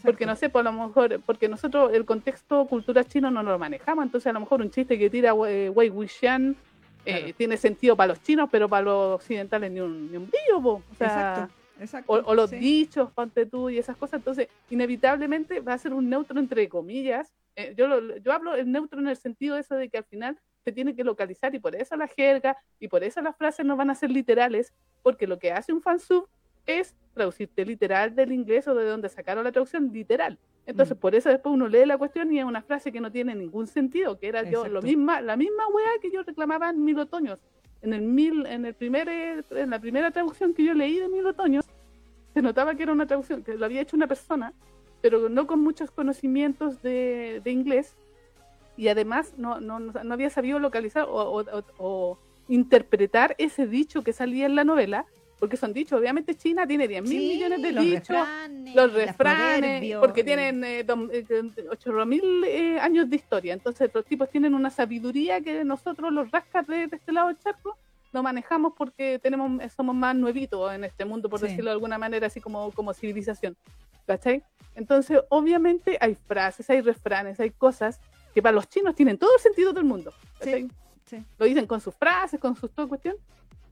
Porque 0.03 0.25
no 0.25 0.35
sé, 0.35 0.49
por 0.49 0.63
pues, 0.63 0.73
lo 0.73 0.87
mejor, 0.87 1.21
porque 1.25 1.47
nosotros 1.47 1.91
el 1.93 2.05
contexto 2.05 2.65
cultura 2.65 3.03
chino 3.03 3.29
no 3.29 3.43
lo 3.43 3.59
manejamos, 3.59 4.05
entonces 4.05 4.27
a 4.27 4.33
lo 4.33 4.39
mejor 4.39 4.61
un 4.61 4.71
chiste 4.71 4.97
que 4.97 5.09
tira 5.09 5.33
Wei 5.33 5.89
Wuxian 5.89 6.55
eh, 7.05 7.33
tiene 7.37 7.57
sentido 7.57 7.95
para 7.95 8.13
los 8.13 8.21
chinos, 8.23 8.49
pero 8.51 8.69
para 8.69 8.83
los 8.83 9.15
occidentales 9.15 9.71
ni 9.71 9.81
un, 9.81 10.09
ni 10.09 10.17
un 10.17 10.29
brillo, 10.29 10.67
o 10.67 10.83
sea, 10.97 11.49
Exacto. 11.79 12.13
o, 12.13 12.33
los 12.33 12.51
dichos, 12.51 13.11
ponte 13.11 13.45
tú 13.45 13.69
y 13.69 13.77
esas 13.77 13.97
cosas, 13.97 14.19
entonces 14.19 14.47
inevitablemente 14.69 15.59
va 15.59 15.73
a 15.73 15.77
ser 15.77 15.93
un 15.93 16.09
neutro 16.09 16.39
entre 16.39 16.69
comillas, 16.69 17.33
eh, 17.55 17.73
yo, 17.77 18.17
yo 18.17 18.31
hablo 18.31 18.55
el 18.55 18.71
neutro 18.71 18.99
en 18.99 19.09
el 19.09 19.17
sentido 19.17 19.57
eso 19.57 19.75
de 19.75 19.89
que 19.89 19.97
al 19.97 20.05
final 20.05 20.39
se 20.63 20.71
tiene 20.71 20.95
que 20.95 21.03
localizar 21.03 21.53
y 21.53 21.59
por 21.59 21.75
eso 21.75 21.95
la 21.97 22.07
jerga 22.07 22.57
y 22.79 22.87
por 22.87 23.03
eso 23.03 23.21
las 23.21 23.35
frases 23.35 23.65
no 23.65 23.75
van 23.75 23.89
a 23.89 23.95
ser 23.95 24.09
literales, 24.09 24.73
porque 25.01 25.27
lo 25.27 25.37
que 25.37 25.51
hace 25.51 25.73
un 25.73 25.81
fansub 25.81 26.27
es 26.65 26.95
traducirte 27.13 27.65
literal 27.65 28.15
del 28.15 28.31
inglés 28.31 28.67
o 28.67 28.75
de 28.75 28.85
donde 28.85 29.09
sacaron 29.09 29.43
la 29.43 29.51
traducción 29.51 29.91
literal. 29.93 30.37
Entonces, 30.65 30.97
mm. 30.97 30.99
por 30.99 31.15
eso 31.15 31.29
después 31.29 31.53
uno 31.53 31.67
lee 31.67 31.85
la 31.85 31.97
cuestión 31.97 32.31
y 32.31 32.39
es 32.39 32.45
una 32.45 32.61
frase 32.61 32.91
que 32.91 33.01
no 33.01 33.11
tiene 33.11 33.35
ningún 33.35 33.67
sentido, 33.67 34.17
que 34.17 34.27
era 34.27 34.43
yo 34.43 34.67
lo 34.67 34.81
misma, 34.81 35.21
la 35.21 35.35
misma 35.35 35.67
weá 35.67 35.91
que 36.01 36.11
yo 36.11 36.23
reclamaba 36.23 36.69
en 36.69 36.83
Mil 36.83 36.99
Otoños. 36.99 37.39
En 37.81 37.93
el 37.93 38.01
mil, 38.01 38.45
en 38.45 38.65
el 38.65 38.73
primer, 38.73 39.09
en 39.09 39.69
la 39.69 39.79
primera 39.79 40.09
traducción 40.11 40.53
que 40.53 40.63
yo 40.63 40.73
leí 40.73 40.99
de 40.99 41.09
Mil 41.09 41.25
Otoños, 41.25 41.65
se 42.33 42.41
notaba 42.41 42.75
que 42.75 42.83
era 42.83 42.93
una 42.93 43.05
traducción, 43.05 43.43
que 43.43 43.55
lo 43.55 43.65
había 43.65 43.81
hecho 43.81 43.97
una 43.97 44.07
persona, 44.07 44.53
pero 45.01 45.27
no 45.27 45.47
con 45.47 45.59
muchos 45.59 45.91
conocimientos 45.91 46.81
de, 46.81 47.41
inglés 47.45 47.93
y 48.77 48.87
además 48.87 49.33
no, 49.37 49.59
no, 49.59 49.79
no, 49.79 50.13
había 50.13 50.29
sabido 50.29 50.59
localizar 50.59 51.05
o, 51.09 52.17
interpretar 52.47 53.35
ese 53.37 53.67
dicho 53.67 54.03
que 54.03 54.13
salía 54.13 54.45
en 54.45 54.55
la 54.55 54.63
novela, 54.63 55.05
porque 55.43 55.57
son 55.57 55.73
dichos, 55.73 55.99
obviamente 55.99 56.35
China 56.35 56.65
tiene 56.65 56.87
10 56.87 57.03
mil 57.03 57.19
millones 57.19 57.61
de 57.61 57.73
dichos, 57.73 58.25
los 58.73 58.93
refranes, 58.93 59.97
porque 59.99 60.23
tienen 60.23 60.63
eh, 60.63 60.85
eh 60.87 62.05
mil 62.05 62.45
eh, 62.45 62.79
años 62.79 63.09
de 63.09 63.17
historia, 63.17 63.51
entonces 63.51 63.91
los 63.93 64.05
tipos 64.05 64.29
tienen 64.29 64.53
una 64.53 64.69
sabiduría 64.69 65.41
que 65.41 65.65
nosotros 65.65 66.13
los 66.13 66.31
rascas 66.31 66.65
de, 66.65 66.85
este 66.89 67.11
lado 67.11 67.27
del 67.27 67.37
charco 67.39 67.77
no 68.13 68.23
manejamos 68.23 68.71
porque 68.77 69.19
tenemos 69.19 69.61
somos 69.73 69.93
más 69.93 70.15
nuevitos 70.15 70.73
en 70.73 70.85
este 70.85 71.03
mundo, 71.03 71.29
por 71.29 71.41
decirlo 71.41 71.65
de 71.65 71.73
alguna 71.73 71.97
manera, 71.97 72.27
así 72.27 72.39
como, 72.39 72.71
como 72.71 72.93
civilización. 72.93 73.57
¿Cachai? 74.07 74.43
Entonces, 74.75 75.19
obviamente 75.27 75.97
hay 75.99 76.15
frases, 76.15 76.69
hay 76.69 76.79
refranes, 76.79 77.37
hay 77.41 77.49
cosas 77.49 77.99
que 78.33 78.41
para 78.41 78.55
los 78.55 78.69
chinos 78.69 78.95
tienen 78.95 79.17
todo 79.17 79.35
el 79.35 79.41
sentido 79.41 79.73
del 79.73 79.83
mundo. 79.83 80.13
Lo 81.37 81.45
dicen 81.45 81.67
con 81.67 81.81
sus 81.81 81.93
frases, 81.95 82.39
con 82.39 82.55
sus 82.55 82.71
todo 82.71 82.87
cuestión. 82.87 83.17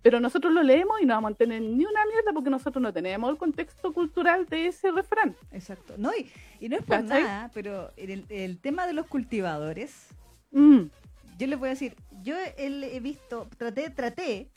Pero 0.01 0.19
nosotros 0.19 0.51
lo 0.51 0.63
leemos 0.63 0.99
y 1.01 1.05
no 1.05 1.13
vamos 1.13 1.33
a 1.33 1.35
tener 1.35 1.61
ni 1.61 1.85
una 1.85 2.05
mierda 2.07 2.31
porque 2.33 2.49
nosotros 2.49 2.81
no 2.81 2.91
tenemos 2.91 3.29
el 3.29 3.37
contexto 3.37 3.93
cultural 3.93 4.47
de 4.47 4.67
ese 4.67 4.91
refrán. 4.91 5.35
Exacto. 5.51 5.93
No, 5.97 6.11
y, 6.15 6.31
y 6.59 6.69
no 6.69 6.77
es 6.77 6.83
por 6.83 7.01
¿Cachai? 7.01 7.21
nada, 7.23 7.51
pero 7.53 7.91
el, 7.97 8.25
el 8.29 8.57
tema 8.59 8.87
de 8.87 8.93
los 8.93 9.05
cultivadores, 9.07 10.07
Mm, 10.53 10.87
yo 11.37 11.47
les 11.47 11.57
voy 11.57 11.67
a 11.67 11.69
decir, 11.71 11.95
yo 12.23 12.35
el- 12.57 12.83
he 12.83 12.99
visto, 12.99 13.47
traté, 13.57 13.89
traté 13.89 14.49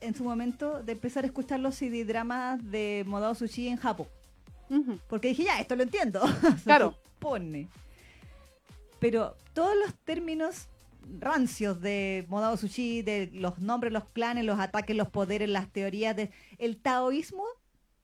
en 0.00 0.14
su 0.14 0.22
momento 0.22 0.80
de 0.82 0.92
empezar 0.92 1.24
a 1.24 1.26
escuchar 1.26 1.58
los 1.60 1.74
CD 1.74 2.04
dramas 2.04 2.60
de 2.70 3.02
Modao 3.06 3.34
Sushi 3.34 3.66
en 3.68 3.76
Japón. 3.76 4.06
Porque 5.08 5.28
dije, 5.28 5.42
ya, 5.44 5.58
esto 5.60 5.74
lo 5.74 5.82
entiendo. 5.82 6.20
Se 6.58 6.62
Claro. 6.64 6.94
supone. 7.14 7.68
Pero 9.00 9.34
todos 9.54 9.74
los 9.76 9.94
términos 10.04 10.68
rancios 11.18 11.80
de 11.80 12.24
Modao 12.28 12.56
Sushi, 12.56 13.02
de 13.02 13.30
los 13.32 13.58
nombres, 13.58 13.92
los 13.92 14.04
clanes, 14.06 14.44
los 14.44 14.58
ataques, 14.58 14.96
los 14.96 15.08
poderes, 15.08 15.48
las 15.48 15.70
teorías, 15.72 16.16
de, 16.16 16.30
el 16.58 16.76
taoísmo 16.78 17.44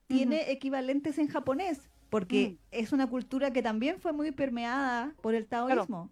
tiene 0.07 0.51
equivalentes 0.51 1.19
en 1.19 1.29
japonés, 1.29 1.91
porque 2.11 2.51
Mm. 2.51 2.59
es 2.71 2.93
una 2.93 3.09
cultura 3.09 3.53
que 3.53 3.63
también 3.63 4.01
fue 4.01 4.13
muy 4.13 4.31
permeada 4.33 5.15
por 5.21 5.35
el 5.35 5.47
taoísmo. 5.47 6.11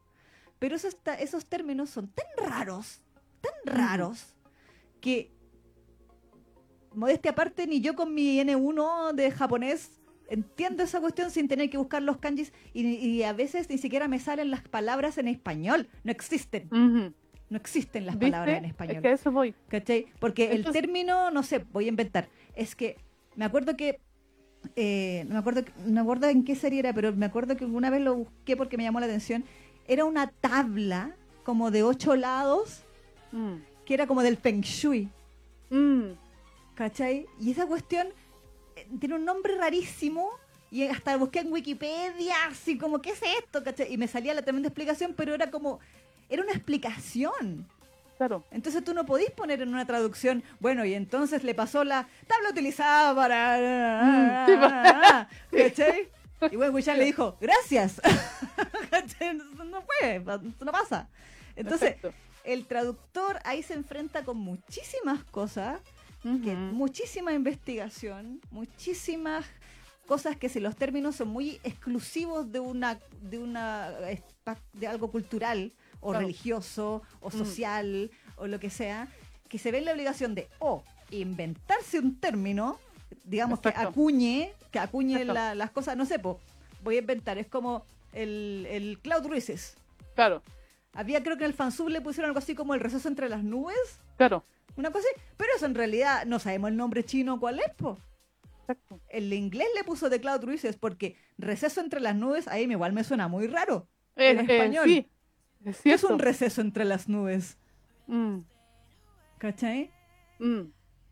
Pero 0.58 0.76
esos, 0.76 0.96
esos 1.18 1.46
términos 1.46 1.90
son 1.90 2.08
tan 2.08 2.26
raros, 2.48 3.02
tan 3.40 3.52
raros, 3.64 4.34
que 5.00 5.32
modestia 6.92 7.32
aparte, 7.32 7.66
ni 7.66 7.80
yo 7.80 7.94
con 7.94 8.14
mi 8.14 8.38
N1 8.40 9.12
de 9.14 9.30
japonés 9.30 10.00
entiendo 10.28 10.82
esa 10.82 11.00
cuestión 11.00 11.30
sin 11.30 11.48
tener 11.48 11.70
que 11.70 11.78
buscar 11.78 12.02
los 12.02 12.18
kanjis 12.18 12.52
y, 12.72 12.82
y 12.86 13.22
a 13.22 13.32
veces 13.32 13.68
ni 13.68 13.78
siquiera 13.78 14.08
me 14.08 14.18
salen 14.18 14.50
las 14.50 14.62
palabras 14.62 15.18
en 15.18 15.28
español. 15.28 15.88
No 16.02 16.10
existen, 16.12 16.66
Ujú. 16.68 17.12
no 17.50 17.56
existen 17.56 18.06
las 18.06 18.18
¿Viste? 18.18 18.32
palabras 18.32 18.58
en 18.58 18.64
español. 18.64 18.96
Es 18.96 19.02
que 19.02 19.12
eso 19.12 19.30
voy. 19.32 19.54
¿Cachai? 19.68 20.06
Porque 20.18 20.46
el 20.50 20.58
Entonces- 20.58 20.82
término, 20.82 21.30
no 21.30 21.42
sé, 21.42 21.58
voy 21.72 21.86
a 21.86 21.88
inventar. 21.88 22.28
Es 22.54 22.74
que 22.74 22.96
me 23.36 23.44
acuerdo 23.44 23.76
que. 23.76 24.00
eh, 24.76 25.24
no, 25.28 25.34
me 25.34 25.38
acuerdo, 25.40 25.62
no 25.84 25.92
me 25.92 26.00
acuerdo 26.00 26.28
en 26.28 26.42
qué 26.44 26.54
serie 26.54 26.78
era, 26.78 26.92
pero 26.94 27.12
me 27.12 27.26
acuerdo 27.26 27.56
que 27.56 27.66
una 27.66 27.90
vez 27.90 28.00
lo 28.00 28.14
busqué 28.16 28.56
porque 28.56 28.76
me 28.78 28.82
llamó 28.84 29.00
la 29.00 29.06
atención. 29.06 29.44
Era 29.86 30.04
una 30.06 30.28
tabla 30.28 31.14
como 31.42 31.70
de 31.70 31.82
ocho 31.82 32.16
lados 32.16 32.84
Mm. 33.32 33.56
que 33.84 33.92
era 33.94 34.06
como 34.06 34.22
del 34.22 34.36
Feng 34.38 34.62
Shui. 34.62 35.10
Mm. 35.70 36.12
¿Cachai? 36.74 37.26
Y 37.40 37.50
esa 37.50 37.66
cuestión 37.66 38.06
tiene 39.00 39.16
un 39.16 39.24
nombre 39.24 39.56
rarísimo. 39.56 40.30
Y 40.70 40.84
hasta 40.88 41.16
busqué 41.16 41.40
en 41.40 41.52
Wikipedia, 41.52 42.34
así 42.50 42.76
como, 42.76 43.00
¿qué 43.00 43.10
es 43.10 43.20
esto? 43.38 43.62
¿Cachai? 43.62 43.92
Y 43.92 43.96
me 43.96 44.08
salía 44.08 44.34
la 44.34 44.42
tremenda 44.42 44.68
explicación, 44.68 45.14
pero 45.16 45.32
era 45.32 45.50
como. 45.50 45.78
Era 46.28 46.42
una 46.42 46.52
explicación. 46.52 47.68
Claro. 48.16 48.44
Entonces 48.50 48.82
tú 48.84 48.94
no 48.94 49.04
podís 49.06 49.30
poner 49.30 49.60
en 49.60 49.68
una 49.68 49.86
traducción, 49.86 50.42
bueno, 50.60 50.84
y 50.84 50.94
entonces 50.94 51.42
le 51.44 51.54
pasó 51.54 51.84
la 51.84 52.06
tabla 52.26 52.50
utilizada 52.50 53.14
para... 53.14 54.46
Mm, 54.46 54.46
sí. 55.50 55.56
¿Cachai? 55.62 56.08
Y 56.50 56.56
bueno, 56.56 56.72
Wishan 56.74 56.98
le 56.98 57.04
dijo, 57.06 57.36
gracias. 57.40 58.00
No 59.64 59.82
puede, 59.82 60.20
no 60.20 60.72
pasa. 60.72 61.08
Entonces, 61.56 61.96
Exacto. 61.96 62.14
el 62.44 62.66
traductor 62.66 63.40
ahí 63.44 63.62
se 63.62 63.74
enfrenta 63.74 64.24
con 64.24 64.36
muchísimas 64.36 65.24
cosas, 65.24 65.80
que 66.42 66.54
muchísima 66.54 67.32
investigación, 67.32 68.40
muchísimas 68.50 69.44
cosas 70.06 70.36
que 70.36 70.48
si 70.48 70.58
los 70.60 70.74
términos 70.76 71.16
son 71.16 71.28
muy 71.28 71.60
exclusivos 71.64 72.50
de 72.50 72.60
una 72.60 72.98
de 73.22 73.38
una 73.38 73.90
de 74.72 74.86
algo 74.86 75.10
cultural 75.10 75.72
o 76.00 76.10
Claro. 76.10 76.20
religioso 76.26 77.02
o 77.20 77.28
Mm. 77.28 77.32
social 77.32 78.10
o 78.36 78.46
lo 78.46 78.58
que 78.60 78.70
sea, 78.70 79.08
que 79.48 79.58
se 79.58 79.70
ve 79.70 79.78
en 79.78 79.84
la 79.86 79.92
obligación 79.92 80.34
de 80.34 80.48
o 80.58 80.82
inventarse 81.10 81.98
un 81.98 82.16
término, 82.18 82.78
digamos 83.24 83.60
que 83.60 83.68
acuñe, 83.68 84.52
que 84.70 84.78
acuñe 84.78 85.24
la- 85.24 85.54
las 85.54 85.70
cosas, 85.70 85.96
no 85.96 86.04
sé, 86.06 86.18
po, 86.18 86.40
voy 86.82 86.96
a 86.96 86.98
inventar, 87.00 87.38
es 87.38 87.46
como 87.46 87.84
el, 88.12 88.66
el 88.70 88.98
Cloud 89.00 89.26
Ruices. 89.26 89.76
Claro, 90.14 90.42
Había 90.94 91.22
creo 91.22 91.36
que 91.36 91.44
en 91.44 91.50
el 91.50 91.56
fansub 91.56 91.88
le 91.88 92.00
pusieron 92.00 92.28
algo 92.30 92.38
así 92.38 92.54
como 92.54 92.74
el 92.74 92.80
receso 92.80 93.08
entre 93.08 93.28
las 93.28 93.42
nubes. 93.44 94.00
claro. 94.16 94.44
Una 94.76 94.90
cosa 94.90 95.06
así, 95.08 95.22
pero 95.36 95.50
eso 95.54 95.66
en 95.66 95.76
realidad 95.76 96.24
no 96.26 96.40
sabemos 96.40 96.68
el 96.70 96.76
nombre 96.76 97.04
chino 97.04 97.38
cuál 97.38 97.60
es, 97.60 97.70
po. 97.76 97.96
Exacto. 98.62 98.98
El 99.08 99.32
inglés 99.32 99.68
le 99.76 99.84
puso 99.84 100.10
de 100.10 100.20
Cloud 100.20 100.42
Ruices 100.44 100.76
porque 100.76 101.16
receso 101.38 101.80
entre 101.80 102.00
las 102.00 102.16
nubes, 102.16 102.48
ahí 102.48 102.64
igual 102.64 102.92
me 102.92 103.04
suena 103.04 103.28
muy 103.28 103.46
raro. 103.46 103.86
En 104.16 104.40
Eh, 104.40 104.46
eh, 104.48 104.56
español. 104.56 104.84
sí, 104.86 105.08
es 105.64 105.80
¿Qué 105.80 105.92
es 105.92 106.00
cierto. 106.00 106.14
un 106.14 106.18
receso 106.18 106.60
entre 106.60 106.84
las 106.84 107.08
nubes? 107.08 107.56
Mm, 108.08 108.38
¿Cachai? 109.38 109.90
mm. 110.40 110.62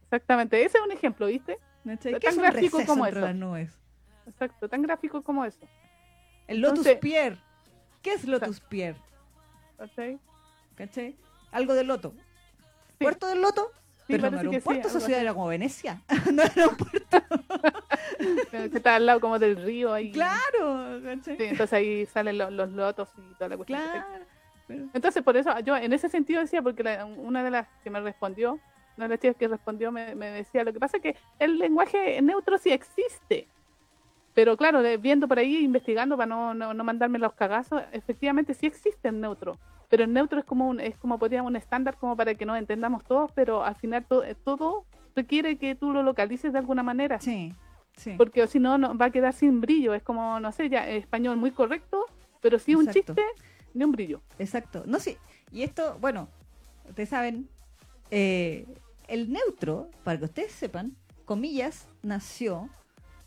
Exactamente, 0.04 0.64
ese 0.64 0.78
es 0.78 0.84
un 0.84 0.90
ejemplo, 0.92 1.26
¿viste? 1.26 1.58
¿Cachai? 1.84 2.12
Tan 2.12 2.20
¿Qué 2.20 2.26
es 2.28 2.36
un 2.36 2.42
gráfico 2.42 2.78
receso 2.78 2.92
como 2.92 3.06
entre 3.06 3.20
eso. 3.20 3.26
las 3.28 3.36
nubes? 3.36 3.78
Exacto, 4.26 4.68
tan 4.68 4.82
gráfico 4.82 5.22
como 5.22 5.44
eso. 5.44 5.66
El 6.48 6.60
Lotus 6.60 6.78
Entonces- 6.80 6.98
Pier. 7.00 7.38
¿Qué 8.02 8.14
es 8.14 8.24
Lotus 8.26 8.58
Pier? 8.60 8.96
¿Cachai? 9.86 10.18
¿Cachai? 10.76 11.16
Algo 11.50 11.74
de 11.74 11.84
loto. 11.84 12.12
Sí. 12.16 13.04
¿Puerto 13.04 13.26
del 13.26 13.42
loto? 13.42 13.70
Sí, 14.06 14.14
Pero 14.14 14.30
no 14.30 14.40
era 14.40 14.50
un 14.50 14.60
puerto, 14.60 14.88
esa 14.88 15.00
ciudad 15.00 15.20
era 15.20 15.34
como 15.34 15.46
Venecia. 15.48 16.00
no 16.32 16.42
era 16.42 16.68
un 16.68 16.76
puerto. 16.76 17.18
Que 18.50 18.64
está 18.76 18.96
al 18.96 19.06
lado 19.06 19.20
como 19.20 19.38
del 19.38 19.56
río 19.56 19.92
ahí. 19.92 20.12
Claro, 20.12 21.00
¿cachai? 21.04 21.36
Sí, 21.36 21.42
entonces 21.44 21.72
ahí 21.72 22.06
salen 22.06 22.38
lo- 22.38 22.50
los 22.50 22.70
lotos 22.70 23.08
y 23.18 23.34
toda 23.34 23.48
la 23.50 23.56
cuestión. 23.56 23.80
Claro. 23.80 24.24
Pero- 24.68 24.84
Entonces, 24.94 25.22
por 25.22 25.36
eso, 25.36 25.58
yo 25.60 25.76
en 25.76 25.92
ese 25.92 26.08
sentido 26.08 26.40
decía, 26.40 26.62
porque 26.62 26.82
la- 26.82 27.04
una 27.04 27.42
de 27.42 27.50
las 27.50 27.66
que 27.82 27.90
me 27.90 28.00
respondió, 28.00 28.58
una 28.96 29.06
de 29.06 29.08
las 29.10 29.20
chicas 29.20 29.36
que 29.36 29.48
respondió 29.48 29.90
me, 29.90 30.14
me 30.14 30.30
decía, 30.30 30.62
lo 30.64 30.72
que 30.72 30.78
pasa 30.80 30.98
es 30.98 31.02
que 31.02 31.16
el 31.38 31.58
lenguaje 31.58 32.20
neutro 32.22 32.58
sí 32.58 32.70
existe. 32.70 33.48
Pero 34.34 34.56
claro, 34.56 34.80
viendo 34.98 35.28
por 35.28 35.38
ahí, 35.38 35.62
investigando 35.64 36.16
para 36.16 36.26
no, 36.26 36.54
no, 36.54 36.72
no 36.72 36.84
mandarme 36.84 37.18
los 37.18 37.34
cagazos, 37.34 37.82
efectivamente 37.92 38.54
sí 38.54 38.66
existe 38.66 39.08
el 39.08 39.20
neutro. 39.20 39.58
Pero 39.92 40.04
el 40.04 40.12
neutro 40.14 40.38
es 40.38 40.46
como 40.46 40.70
un, 40.70 40.80
es 40.80 40.96
como 40.96 41.18
podríamos 41.18 41.50
un 41.50 41.56
estándar 41.56 41.98
como 41.98 42.16
para 42.16 42.34
que 42.34 42.46
nos 42.46 42.56
entendamos 42.56 43.04
todos, 43.04 43.30
pero 43.34 43.62
al 43.62 43.74
final 43.74 44.06
to- 44.06 44.24
eh, 44.24 44.34
todo 44.34 44.86
requiere 45.14 45.58
que 45.58 45.74
tú 45.74 45.92
lo 45.92 46.02
localices 46.02 46.50
de 46.54 46.58
alguna 46.60 46.82
manera. 46.82 47.20
Sí, 47.20 47.52
sí. 47.98 48.14
Porque 48.16 48.46
si 48.46 48.58
no, 48.58 48.78
no 48.78 48.96
va 48.96 49.06
a 49.06 49.10
quedar 49.10 49.34
sin 49.34 49.60
brillo. 49.60 49.92
Es 49.92 50.02
como, 50.02 50.40
no 50.40 50.50
sé, 50.50 50.70
ya 50.70 50.88
español 50.88 51.36
muy 51.36 51.50
correcto, 51.50 52.06
pero 52.40 52.58
si 52.58 52.74
un 52.74 52.88
Exacto. 52.88 53.12
chiste, 53.16 53.22
ni 53.74 53.84
un 53.84 53.92
brillo. 53.92 54.22
Exacto. 54.38 54.82
No 54.86 54.98
sí. 54.98 55.18
Y 55.50 55.62
esto, 55.62 55.98
bueno, 56.00 56.28
ustedes 56.88 57.10
saben, 57.10 57.50
eh, 58.10 58.64
el 59.08 59.30
neutro, 59.30 59.90
para 60.04 60.18
que 60.18 60.24
ustedes 60.24 60.52
sepan, 60.52 60.96
comillas, 61.26 61.86
nació 62.02 62.70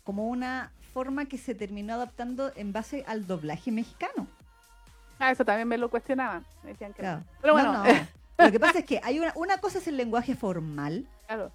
como 0.02 0.26
una 0.28 0.72
forma 0.92 1.26
que 1.26 1.38
se 1.38 1.54
terminó 1.54 1.94
adaptando 1.94 2.50
en 2.56 2.72
base 2.72 3.04
al 3.06 3.24
doblaje 3.28 3.70
mexicano. 3.70 4.26
Ah, 5.18 5.30
eso 5.30 5.44
también 5.44 5.68
me 5.68 5.78
lo 5.78 5.88
cuestionaban. 5.90 6.44
Me 6.62 6.70
decían 6.70 6.92
que 6.92 7.02
no. 7.02 7.24
Pero 7.40 7.56
No, 7.56 7.62
bueno, 7.62 7.84
no. 7.84 8.44
Lo 8.44 8.52
que 8.52 8.60
pasa 8.60 8.80
es 8.80 8.84
que 8.84 9.00
hay 9.02 9.18
una, 9.18 9.32
una 9.34 9.58
cosa 9.58 9.78
es 9.78 9.88
el 9.88 9.96
lenguaje 9.96 10.34
formal, 10.36 11.06
claro. 11.26 11.50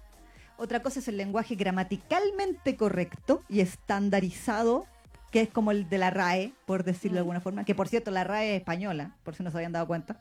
otra 0.56 0.82
cosa 0.82 0.98
es 0.98 1.06
el 1.08 1.16
lenguaje 1.16 1.54
gramaticalmente 1.54 2.76
correcto 2.76 3.42
y 3.48 3.60
estandarizado, 3.60 4.86
que 5.30 5.42
es 5.42 5.48
como 5.48 5.70
el 5.70 5.88
de 5.88 5.98
la 5.98 6.10
RAE, 6.10 6.52
por 6.66 6.82
decirlo 6.82 7.14
de 7.16 7.20
alguna 7.20 7.40
forma, 7.40 7.64
que 7.64 7.74
por 7.74 7.88
cierto 7.88 8.10
la 8.10 8.24
RAE 8.24 8.56
es 8.56 8.60
española, 8.60 9.14
por 9.22 9.34
si 9.36 9.42
no 9.44 9.50
se 9.50 9.58
habían 9.58 9.72
dado 9.72 9.86
cuenta. 9.86 10.20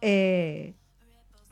Eh, 0.00 0.74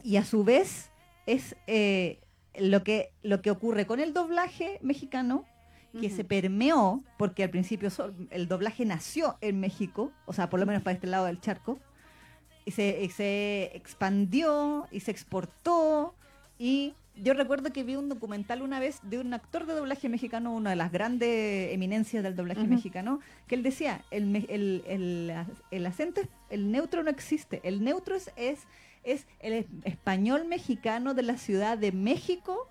y 0.02 0.16
a 0.16 0.24
su 0.24 0.44
vez 0.44 0.90
es 1.26 1.56
eh, 1.66 2.20
lo, 2.56 2.82
que, 2.84 3.12
lo 3.22 3.42
que 3.42 3.50
ocurre 3.50 3.84
con 3.86 4.00
el 4.00 4.14
doblaje 4.14 4.78
mexicano, 4.80 5.44
que 5.98 6.08
se 6.10 6.24
permeó, 6.24 7.02
porque 7.18 7.42
al 7.42 7.50
principio 7.50 7.88
el 8.30 8.46
doblaje 8.46 8.84
nació 8.84 9.36
en 9.40 9.58
México, 9.58 10.12
o 10.26 10.32
sea, 10.32 10.48
por 10.48 10.60
lo 10.60 10.66
menos 10.66 10.82
para 10.82 10.94
este 10.94 11.06
lado 11.06 11.26
del 11.26 11.40
charco, 11.40 11.78
y 12.64 12.70
se, 12.72 13.02
y 13.02 13.08
se 13.08 13.72
expandió 13.74 14.86
y 14.92 15.00
se 15.00 15.10
exportó. 15.10 16.14
Y 16.58 16.94
yo 17.16 17.34
recuerdo 17.34 17.72
que 17.72 17.82
vi 17.82 17.96
un 17.96 18.08
documental 18.08 18.62
una 18.62 18.78
vez 18.78 19.00
de 19.02 19.18
un 19.18 19.34
actor 19.34 19.66
de 19.66 19.74
doblaje 19.74 20.08
mexicano, 20.08 20.54
una 20.54 20.70
de 20.70 20.76
las 20.76 20.92
grandes 20.92 21.72
eminencias 21.72 22.22
del 22.22 22.36
doblaje 22.36 22.64
mexicano, 22.64 23.18
que 23.48 23.56
él 23.56 23.62
decía, 23.62 24.04
el, 24.10 24.36
el, 24.48 24.84
el, 24.86 25.32
el 25.70 25.86
acento, 25.86 26.20
el 26.50 26.70
neutro 26.70 27.02
no 27.02 27.10
existe. 27.10 27.60
El 27.64 27.82
neutro 27.82 28.14
es, 28.14 28.30
es, 28.36 28.60
es 29.02 29.26
el 29.40 29.54
es- 29.54 29.66
español 29.84 30.44
mexicano 30.46 31.14
de 31.14 31.22
la 31.22 31.36
Ciudad 31.36 31.76
de 31.78 31.92
México, 31.92 32.68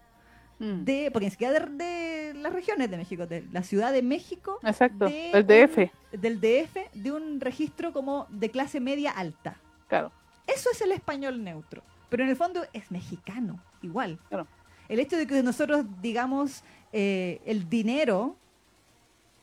Mm. 0.59 0.83
de, 0.83 1.09
porque 1.11 1.25
ni 1.27 1.31
siquiera 1.31 1.57
de, 1.59 1.67
de 1.83 2.33
las 2.35 2.51
regiones 2.51 2.91
de 2.91 2.97
México, 2.97 3.25
de 3.25 3.45
la 3.51 3.63
Ciudad 3.63 3.91
de 3.93 4.01
México, 4.01 4.59
Exacto, 4.63 5.05
de 5.05 5.31
el 5.31 5.47
DF, 5.47 5.77
un- 6.13 6.21
del 6.21 6.41
DF, 6.41 6.77
de 6.93 7.11
un 7.13 7.39
registro 7.39 7.93
como 7.93 8.27
de 8.29 8.49
clase 8.51 8.79
media 8.79 9.11
alta. 9.11 9.55
claro. 9.87 10.11
Eso 10.47 10.69
es 10.73 10.81
el 10.81 10.91
español 10.91 11.43
neutro. 11.43 11.83
Pero 12.09 12.23
en 12.23 12.29
el 12.29 12.35
fondo 12.35 12.65
es 12.73 12.89
mexicano, 12.89 13.61
igual. 13.83 14.17
Claro. 14.29 14.47
El 14.87 14.99
hecho 14.99 15.15
de 15.15 15.27
que 15.27 15.43
nosotros 15.43 15.85
digamos 16.01 16.63
eh, 16.91 17.39
el 17.45 17.69
dinero, 17.69 18.35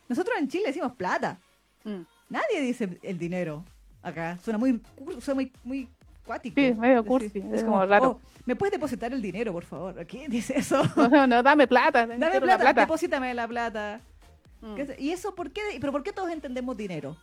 nosotros 0.08 0.36
en 0.38 0.48
Chile 0.48 0.64
decimos 0.66 0.92
plata. 0.96 1.38
Mm. 1.84 2.00
Nadie 2.28 2.60
dice 2.60 2.98
el 3.02 3.18
dinero 3.18 3.64
acá. 4.02 4.36
Suena 4.42 4.58
muy, 4.58 4.80
suena 5.20 5.34
muy, 5.36 5.52
muy 5.62 5.88
cuático. 6.26 6.60
Sí, 6.60 6.74
medio 6.74 7.04
cursi, 7.04 7.28
decir, 7.28 7.54
es 7.54 7.64
como 7.64 7.84
raro. 7.86 8.10
"Oh, 8.10 8.20
¿Me 8.44 8.54
puedes 8.56 8.72
depositar 8.72 9.12
el 9.12 9.22
dinero, 9.22 9.52
por 9.52 9.64
favor? 9.64 10.04
¿Qué 10.06 10.26
dice 10.28 10.58
eso? 10.58 10.82
No, 11.10 11.26
no, 11.26 11.42
dame 11.42 11.66
plata. 11.66 12.06
Dame 12.06 12.18
plata, 12.40 12.46
la 12.46 12.58
plata. 12.58 12.80
deposítame 12.82 13.32
la 13.34 13.48
plata. 13.48 14.00
Mm. 14.60 14.74
¿Qué 14.74 14.86
sé- 14.86 14.96
¿Y 14.98 15.10
eso 15.10 15.34
por 15.34 15.50
qué? 15.50 15.62
¿Pero 15.80 15.92
por 15.92 16.02
qué 16.02 16.12
todos 16.12 16.30
entendemos 16.30 16.76
dinero? 16.76 17.16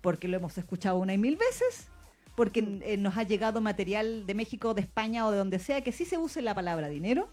Porque 0.00 0.28
lo 0.28 0.36
hemos 0.36 0.56
escuchado 0.58 0.98
una 0.98 1.12
y 1.12 1.18
mil 1.18 1.36
veces. 1.36 1.88
Porque 2.36 2.62
Mm. 2.62 2.80
eh, 2.84 2.96
nos 2.96 3.16
ha 3.16 3.24
llegado 3.24 3.60
material 3.60 4.24
de 4.26 4.34
México, 4.34 4.72
de 4.74 4.80
España 4.82 5.26
o 5.26 5.30
de 5.32 5.38
donde 5.38 5.58
sea 5.58 5.82
que 5.82 5.90
sí 5.92 6.04
se 6.04 6.18
use 6.18 6.40
la 6.42 6.54
palabra 6.54 6.88
dinero. 6.88 7.28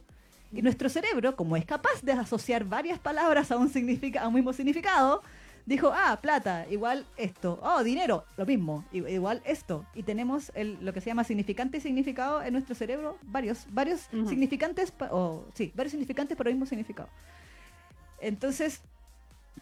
Y 0.51 0.61
nuestro 0.61 0.89
cerebro, 0.89 1.35
como 1.35 1.57
es 1.57 1.65
capaz 1.65 2.01
de 2.01 2.13
asociar 2.13 2.63
varias 2.65 2.97
palabras 2.99 3.51
a 3.51 3.57
un, 3.57 3.69
significa, 3.69 4.21
a 4.21 4.27
un 4.27 4.33
mismo 4.35 4.53
significado, 4.53 5.21
dijo, 5.65 5.91
ah, 5.93 6.19
plata, 6.21 6.65
igual 6.69 7.05
esto. 7.17 7.59
Oh, 7.61 7.83
dinero, 7.83 8.25
lo 8.37 8.45
mismo, 8.45 8.85
igual 8.91 9.41
esto. 9.45 9.85
Y 9.95 10.03
tenemos 10.03 10.51
el, 10.55 10.77
lo 10.83 10.93
que 10.93 11.01
se 11.01 11.07
llama 11.09 11.23
significante 11.23 11.77
y 11.77 11.81
significado 11.81 12.41
en 12.43 12.53
nuestro 12.53 12.75
cerebro, 12.75 13.17
varios, 13.23 13.65
varios 13.71 14.07
Ujú. 14.13 14.27
significantes, 14.29 14.91
pa- 14.91 15.09
o 15.11 15.45
sí, 15.53 15.71
varios 15.75 15.91
significantes 15.91 16.37
para 16.37 16.49
el 16.49 16.55
mismo 16.55 16.65
significado. 16.67 17.09
Entonces, 18.19 18.81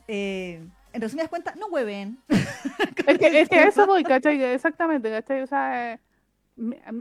eh, 0.07 0.65
en 0.91 1.01
resumidas 1.01 1.29
cuentas, 1.29 1.55
no 1.55 1.67
hueven. 1.67 2.17
Es 3.07 3.17
que, 3.17 3.41
es 3.41 3.49
que 3.49 3.63
eso 3.63 3.85
voy, 3.85 4.03
¿cachai? 4.03 4.41
Exactamente, 4.41 5.09
¿cachai? 5.09 5.41
O 5.41 5.47
sea, 5.47 5.93
eh, 5.93 5.99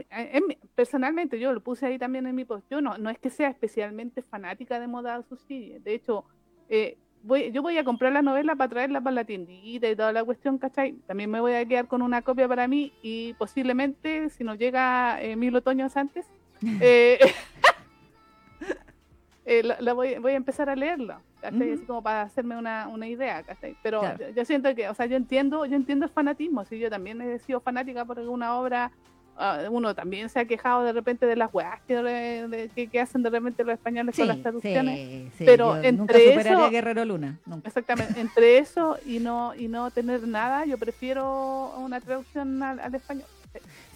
en 0.09 0.43
personalmente 0.75 1.39
yo 1.39 1.53
lo 1.53 1.61
puse 1.61 1.85
ahí 1.85 1.97
también 1.97 2.25
en 2.27 2.35
mi 2.35 2.43
post. 2.43 2.65
Yo 2.69 2.81
no, 2.81 2.97
no 2.97 3.09
es 3.09 3.17
que 3.19 3.29
sea 3.29 3.49
especialmente 3.49 4.21
fanática 4.21 4.79
de 4.79 4.87
moda 4.87 5.21
sushi. 5.23 5.79
De 5.79 5.93
hecho, 5.93 6.25
eh, 6.67 6.97
voy, 7.23 7.51
yo 7.51 7.61
voy 7.61 7.77
a 7.77 7.83
comprar 7.83 8.13
la 8.13 8.21
novela 8.21 8.55
para 8.55 8.69
traerla 8.69 9.01
para 9.01 9.15
la 9.15 9.23
tiendita 9.23 9.89
y 9.89 9.95
toda 9.95 10.11
la 10.11 10.23
cuestión, 10.23 10.57
¿cachai? 10.57 10.93
También 11.07 11.31
me 11.31 11.39
voy 11.39 11.53
a 11.53 11.65
quedar 11.65 11.87
con 11.87 12.01
una 12.01 12.21
copia 12.21 12.47
para 12.47 12.67
mí 12.67 12.91
y 13.01 13.33
posiblemente, 13.33 14.29
si 14.29 14.43
nos 14.43 14.57
llega 14.57 15.21
eh, 15.21 15.35
mil 15.35 15.55
otoños 15.55 15.95
antes, 15.97 16.25
eh, 16.81 17.19
eh, 19.45 19.63
la, 19.63 19.79
la 19.81 19.93
voy, 19.93 20.15
voy 20.19 20.33
a 20.33 20.35
empezar 20.35 20.69
a 20.69 20.75
leerla, 20.75 21.21
¿cachai? 21.41 21.71
Ujú. 21.71 21.73
Así 21.73 21.85
como 21.85 22.03
para 22.03 22.23
hacerme 22.23 22.57
una, 22.57 22.87
una 22.87 23.07
idea, 23.07 23.41
¿cachai? 23.43 23.75
Pero 23.81 24.01
Claro. 24.01 24.17
yo, 24.19 24.29
yo 24.29 24.45
siento 24.45 24.73
que, 24.75 24.89
o 24.89 24.93
sea, 24.93 25.05
yo 25.05 25.15
entiendo, 25.15 25.65
yo 25.65 25.75
entiendo 25.75 26.05
el 26.05 26.11
fanatismo, 26.11 26.65
sí, 26.65 26.77
yo 26.77 26.89
también 26.89 27.21
he 27.21 27.39
sido 27.39 27.61
fanática 27.61 28.05
por 28.05 28.19
alguna 28.19 28.55
obra, 28.57 28.91
ah, 29.37 29.59
uno 29.69 29.93
también 29.95 30.29
se 30.29 30.39
ha 30.39 30.45
quejado 30.45 30.83
de 30.83 30.93
repente 30.93 31.25
de 31.25 31.35
las 31.35 31.53
weas 31.53 31.81
que, 31.87 31.95
de- 31.95 32.69
que, 32.75 32.87
que 32.87 32.99
hacen 32.99 33.23
de 33.23 33.29
repente 33.29 33.63
los 33.63 33.73
españoles 33.73 34.15
con 34.15 34.27
las 34.27 34.41
traducciones. 34.41 34.97
sí, 34.97 35.31
sí, 35.37 35.45
pero 35.45 35.81
yo 35.81 35.91
nunca 35.91 36.13
entre 36.13 36.19
superaría 36.31 36.53
eso- 36.65 36.69
Guerrero 36.71 37.05
Luna, 37.05 37.39
nunca. 37.45 37.67
Exactamente, 37.67 38.19
entre 38.19 38.57
eso 38.57 38.97
y 39.05 39.19
no 39.19 39.53
y 39.55 39.67
no 39.67 39.91
tener 39.91 40.27
nada, 40.27 40.65
yo 40.65 40.77
prefiero 40.77 41.73
una 41.77 41.99
traducción 42.01 42.61
al, 42.63 42.79
al 42.79 42.95
español. 42.95 43.25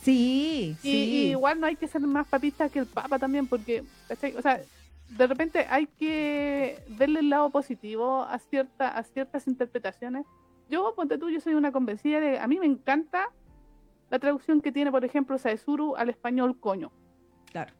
Sí, 0.02 0.78
Y, 0.84 1.30
igual 1.32 1.60
no 1.60 1.68
hay 1.68 1.76
que 1.76 1.88
ser 1.88 2.02
más 2.02 2.28
papista 2.28 2.70
que 2.70 2.80
el 2.80 2.86
Papa 2.86 3.20
también, 3.20 3.48
porque, 3.48 3.84
o 4.38 4.42
sea, 4.42 4.62
de 5.10 5.28
repente 5.28 5.66
hay 5.70 5.88
que 5.88 6.80
verle 6.90 7.20
el 7.22 7.30
lado 7.30 7.50
positivo 7.50 8.22
a, 8.24 8.38
cierta, 8.40 8.90
a 8.90 9.04
ciertas 9.04 9.48
interpretaciones. 9.48 10.26
Yo, 10.70 10.94
ponte 10.96 11.18
tú, 11.18 11.30
yo 11.30 11.40
soy 11.42 11.56
una 11.56 11.72
convencida 11.72 12.20
de, 12.20 12.40
a 12.40 12.48
mí 12.48 12.60
me 12.60 12.66
encanta 12.66 13.30
la 14.10 14.20
traducción 14.20 14.62
que 14.62 14.72
tiene, 14.72 14.92
por 14.92 15.04
ejemplo, 15.04 15.38
Saesuru 15.38 15.96
al 15.96 16.10
español 16.10 16.60
coño. 16.60 16.92
Claro. 17.52 17.74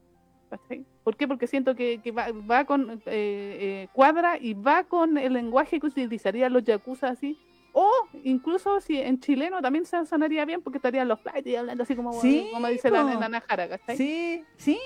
¿Por 1.04 1.16
qué? 1.16 1.28
Porque 1.28 1.46
siento 1.46 1.74
que, 1.74 2.00
que 2.02 2.10
va, 2.10 2.28
va 2.32 2.64
con, 2.64 2.90
eh, 2.90 2.98
eh, 3.06 3.88
cuadra 3.92 4.38
y 4.38 4.54
va 4.54 4.84
con 4.84 5.18
el 5.18 5.34
lenguaje 5.34 5.78
que 5.78 5.86
utilizarían 5.86 6.52
los 6.52 6.64
yakuza 6.64 7.08
así. 7.08 7.38
O 7.72 7.90
incluso 8.24 8.80
si 8.80 8.98
en 8.98 9.20
chileno 9.20 9.60
también 9.60 9.84
se 9.84 10.04
sonaría 10.06 10.44
bien 10.44 10.62
porque 10.62 10.78
estarían 10.78 11.06
los 11.06 11.18
y 11.44 11.54
hablando 11.54 11.82
así 11.82 11.94
como, 11.94 12.12
Sí, 12.14 12.48
como 12.52 12.66
dice 12.68 12.90
la, 12.90 13.04
la 13.04 13.28
Najara, 13.28 13.68
¿cachai? 13.68 13.96
Sí, 13.96 14.42
sí, 14.56 14.80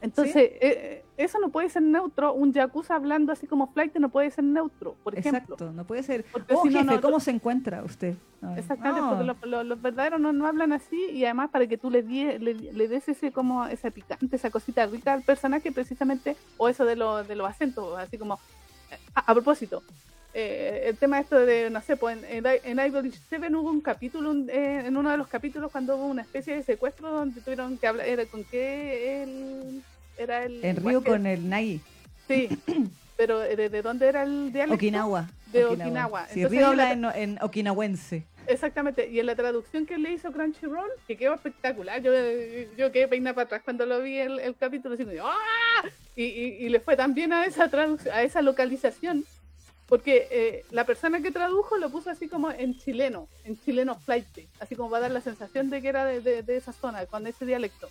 Entonces, 0.00 0.36
eh, 0.36 0.58
eh, 0.60 1.04
eso 1.16 1.38
no 1.38 1.48
puede 1.48 1.68
ser 1.70 1.82
neutro. 1.82 2.32
Un 2.34 2.52
yakuza 2.52 2.94
hablando 2.94 3.32
así 3.32 3.46
como 3.46 3.72
flight 3.72 3.96
no 3.96 4.08
puede 4.10 4.30
ser 4.30 4.44
neutro, 4.44 4.94
por 5.02 5.18
ejemplo. 5.18 5.54
exacto. 5.54 5.72
No 5.72 5.84
puede 5.84 6.02
ser. 6.02 6.24
Porque 6.30 6.54
Oh, 6.54 6.62
si 6.62 6.68
no, 6.68 6.80
jefe, 6.80 6.94
no- 6.94 7.00
¿cómo 7.00 7.18
se 7.20 7.30
encuentra 7.30 7.82
usted? 7.82 8.14
Exactamente, 8.56 9.00
no. 9.00 9.08
porque 9.08 9.24
los, 9.24 9.36
los- 9.44 9.66
los 9.66 9.82
verdaderos 9.82 10.20
no, 10.20 10.32
no 10.32 10.46
hablan 10.46 10.72
así 10.72 11.00
y 11.10 11.24
además 11.24 11.50
para 11.50 11.66
que 11.66 11.78
tú 11.78 11.90
le, 11.90 12.02
die- 12.02 12.38
le, 12.38 12.54
le 12.54 12.88
des 12.88 13.08
ese 13.08 13.32
como 13.32 13.64
esa 13.66 13.90
picante, 13.90 14.36
esa 14.36 14.50
cosita 14.50 14.86
rica 14.86 15.14
al 15.14 15.22
personaje 15.22 15.72
precisamente, 15.72 16.36
o 16.58 16.68
eso 16.68 16.84
de, 16.84 16.94
lo- 16.96 17.24
de 17.24 17.34
los 17.34 17.48
acentos, 17.48 17.98
así 17.98 18.18
como, 18.18 18.34
eh, 18.90 18.98
a, 19.14 19.20
a 19.30 19.34
propósito, 19.34 19.82
eh, 20.38 20.88
el 20.88 20.96
tema 20.98 21.18
esto 21.18 21.34
de, 21.46 21.70
no 21.70 21.80
sé, 21.80 21.96
pues 21.96 22.18
en, 22.22 22.46
en, 22.46 22.60
en 22.62 22.86
Idol 22.86 23.10
Seven 23.30 23.54
hubo 23.56 23.70
un 23.70 23.80
capítulo, 23.80 24.34
eh, 24.48 24.82
en 24.84 24.94
uno 24.94 25.10
de 25.10 25.16
los 25.16 25.28
capítulos 25.28 25.72
cuando 25.72 25.96
hubo 25.96 26.04
una 26.06 26.20
especie 26.20 26.54
de 26.54 26.62
secuestro 26.62 27.10
donde 27.10 27.40
tuvieron 27.40 27.78
que 27.78 27.86
hablar, 27.86 28.06
era 28.06 28.26
con 28.26 28.44
qué 28.44 29.22
el, 29.22 29.82
era 30.18 30.44
el... 30.44 30.62
En 30.62 30.76
Río 30.76 31.02
con 31.02 31.24
el 31.24 31.48
Nagi. 31.48 31.80
Sí, 32.28 32.50
pero 33.16 33.38
¿de, 33.38 33.70
de 33.70 33.80
dónde 33.80 34.08
era 34.08 34.24
el 34.24 34.52
dialecto? 34.52 34.74
Okinawa. 34.74 35.26
De 35.50 35.64
Okinawa. 35.64 36.26
Sí, 36.26 36.42
Entonces 36.42 36.50
Río 36.50 36.66
habla 36.66 36.92
en, 36.92 37.04
en 37.06 37.38
okinawense. 37.40 38.24
Exactamente, 38.46 39.08
y 39.08 39.18
en 39.18 39.26
la 39.26 39.34
traducción 39.34 39.86
que 39.86 39.96
le 39.96 40.12
hizo 40.12 40.30
Crunchyroll, 40.32 40.90
que 41.08 41.16
quedó 41.16 41.34
espectacular, 41.34 42.00
yo, 42.02 42.12
yo 42.76 42.92
quedé 42.92 43.08
peinada 43.08 43.34
para 43.34 43.46
atrás 43.46 43.62
cuando 43.64 43.86
lo 43.86 44.02
vi 44.02 44.18
el, 44.18 44.38
el 44.38 44.54
capítulo, 44.54 44.94
así 44.94 45.04
¡ah! 45.20 45.88
Y, 46.14 46.24
y, 46.24 46.56
y 46.60 46.68
le 46.68 46.78
fue 46.78 46.94
tan 46.94 47.14
bien 47.14 47.32
a 47.32 47.44
esa 47.44 47.68
traducción, 47.68 48.14
a 48.14 48.22
esa 48.22 48.42
localización, 48.42 49.24
porque 49.88 50.26
eh, 50.30 50.64
la 50.70 50.84
persona 50.84 51.20
que 51.20 51.30
tradujo 51.30 51.76
lo 51.76 51.90
puso 51.90 52.10
así 52.10 52.28
como 52.28 52.50
en 52.50 52.76
chileno, 52.76 53.28
en 53.44 53.58
chileno 53.60 53.94
flight, 53.94 54.26
así 54.60 54.74
como 54.74 54.90
para 54.90 55.02
dar 55.02 55.10
la 55.12 55.20
sensación 55.20 55.70
de 55.70 55.80
que 55.80 55.88
era 55.88 56.04
de, 56.04 56.20
de- 56.20 56.42
de 56.42 56.56
esa 56.56 56.72
zona, 56.72 57.06
con 57.06 57.26
ese 57.26 57.46
dialecto. 57.46 57.88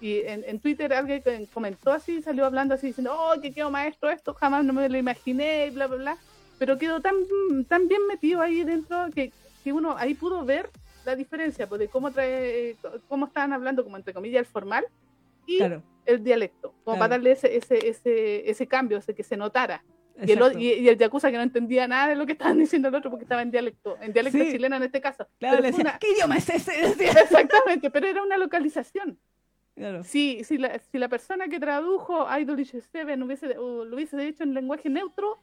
Y 0.00 0.18
en, 0.20 0.44
en 0.46 0.60
Twitter 0.60 0.92
alguien 0.92 1.22
comentó 1.52 1.90
así, 1.90 2.22
salió 2.22 2.44
hablando 2.44 2.74
así, 2.74 2.88
diciendo, 2.88 3.16
oh, 3.18 3.40
que 3.40 3.52
quedó 3.52 3.70
maestro 3.70 4.10
esto, 4.10 4.34
jamás 4.34 4.64
no 4.64 4.72
me 4.72 4.88
lo 4.88 4.98
imaginé, 4.98 5.66
y 5.66 5.70
bla, 5.70 5.86
bla, 5.86 5.96
bla. 5.96 6.18
Pero 6.58 6.78
quedó 6.78 7.00
tan, 7.00 7.14
tan 7.66 7.88
bien 7.88 8.06
metido 8.06 8.40
ahí 8.40 8.62
dentro 8.62 9.06
que, 9.14 9.32
que 9.64 9.72
uno 9.72 9.96
ahí 9.96 10.14
pudo 10.14 10.44
ver 10.44 10.70
la 11.04 11.16
diferencia 11.16 11.66
pues, 11.68 11.78
de 11.80 11.88
cómo, 11.88 12.10
trae, 12.12 12.76
cómo 13.08 13.26
estaban 13.26 13.52
hablando, 13.52 13.84
como 13.84 13.96
entre 13.96 14.12
comillas, 14.14 14.40
el 14.40 14.46
formal 14.46 14.84
y 15.46 15.58
Claro. 15.58 15.82
el 16.04 16.22
dialecto, 16.22 16.72
como 16.84 16.96
Claro. 16.96 16.98
para 16.98 17.08
darle 17.10 17.32
ese, 17.32 17.56
ese, 17.56 17.88
ese, 17.88 18.50
ese 18.50 18.66
cambio, 18.66 18.98
ese 18.98 19.14
que 19.14 19.22
se 19.22 19.36
notara. 19.36 19.82
Y 20.24 20.32
el, 20.32 20.60
y, 20.60 20.72
y 20.72 20.88
el 20.88 20.96
Yakuza 20.96 21.30
que 21.30 21.36
no 21.36 21.42
entendía 21.42 21.86
nada 21.86 22.08
de 22.08 22.16
lo 22.16 22.24
que 22.26 22.32
estaban 22.32 22.58
diciendo 22.58 22.88
el 22.88 22.94
otro 22.94 23.10
porque 23.10 23.24
estaba 23.24 23.42
en 23.42 23.50
dialecto, 23.50 23.98
en 24.00 24.12
dialecto 24.12 24.38
Sí. 24.38 24.52
chileno 24.52 24.76
en 24.76 24.82
este 24.84 25.00
caso. 25.00 25.26
Claro, 25.38 25.60
le 25.60 25.68
decía, 25.68 25.82
una- 25.82 25.98
¿qué 25.98 26.12
idioma 26.12 26.36
es 26.36 26.48
ese? 26.48 26.72
Exactamente, 27.20 27.90
pero 27.90 28.06
era 28.06 28.22
una 28.22 28.38
localización. 28.38 29.18
Claro. 29.74 30.04
Si, 30.04 30.42
si, 30.44 30.56
la, 30.56 30.78
si 30.78 30.98
la 30.98 31.08
persona 31.08 31.48
que 31.48 31.60
tradujo 31.60 32.26
Idol 32.38 32.64
Seven 32.64 33.22
hubiese, 33.22 33.58
o 33.58 33.84
lo 33.84 33.96
hubiese 33.96 34.26
hecho 34.26 34.42
en 34.42 34.54
lenguaje 34.54 34.88
neutro, 34.88 35.38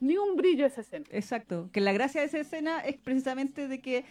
ni 0.00 0.18
un 0.18 0.36
brillo 0.36 0.66
esa 0.66 0.82
escena. 0.82 1.06
Exacto. 1.10 1.70
Que 1.72 1.80
la 1.80 1.92
gracia 1.92 2.20
de 2.20 2.26
esa 2.26 2.38
escena 2.38 2.80
es 2.80 2.98
precisamente 2.98 3.66
de 3.66 3.80
que 3.80 4.04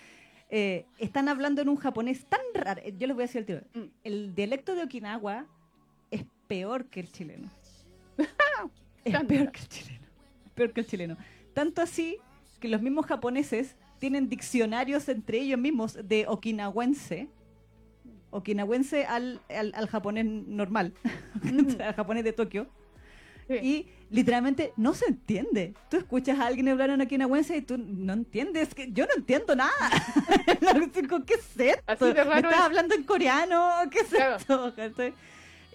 eh, 0.50 0.86
están 0.98 1.30
hablando 1.30 1.62
en 1.62 1.70
un 1.70 1.76
japonés 1.76 2.26
tan 2.26 2.42
raro. 2.56 2.82
Yo 2.98 3.06
les 3.06 3.16
voy 3.16 3.24
a 3.24 3.28
decir 3.28 3.40
el 3.42 3.46
tiro. 3.46 3.62
Mm. 3.76 3.90
El 4.04 4.34
dialecto 4.36 4.74
de 4.74 4.84
Okinawa 4.84 5.46
es 6.10 6.26
peor 6.48 6.86
que 6.86 7.02
el 7.02 7.12
chileno. 7.12 7.50
es 9.06 9.16
peor 9.26 9.52
que 9.52 9.60
el 9.60 9.68
chileno. 9.68 9.97
Peor 10.58 10.74
que 10.74 10.82
el 10.82 10.88
chileno. 10.88 11.16
Tanto 11.54 11.82
así 11.82 12.18
que 12.60 12.68
los 12.68 12.82
mismos 12.82 13.06
japoneses 13.06 13.76
tienen 14.00 14.28
diccionarios 14.28 15.08
entre 15.08 15.40
ellos 15.40 15.60
mismos 15.60 15.98
de 16.04 16.26
okinawense. 16.28 17.30
Okinawense 18.32 19.06
al, 19.06 19.40
al, 19.50 19.72
al 19.76 19.88
japonés 19.88 20.26
normal, 20.26 20.94
Ujú. 21.36 21.78
al 21.82 21.94
japonés 21.94 22.24
de 22.26 22.34
Tokio. 22.34 22.68
Sí. 23.48 23.54
Y 23.64 23.88
literalmente 24.10 24.74
no 24.76 24.94
se 24.94 25.06
entiende. 25.06 25.74
Tú 25.90 25.96
escuchas 25.98 26.38
a 26.40 26.48
alguien 26.48 26.68
hablar 26.68 26.90
en 26.90 27.00
okinawense 27.02 27.56
y 27.56 27.62
tú 27.62 27.78
no 27.78 28.12
entiendes. 28.14 28.74
que 28.76 28.92
Yo 28.92 29.06
no 29.06 29.14
entiendo 29.16 29.56
nada. 29.56 29.72
¿Con 31.10 31.24
¿Qué 31.24 31.36
es 31.36 31.58
esto? 31.58 31.84
Así 31.88 32.06
de 32.06 32.14
¿Me 32.14 32.24
raro 32.26 32.50
estás 32.50 32.60
es. 32.60 32.66
hablando 32.66 32.96
en 32.96 33.04
coreano? 33.04 33.72
¿Qué 33.90 34.00
es 34.00 34.08
Claro. 34.08 34.36
esto? 34.36 34.74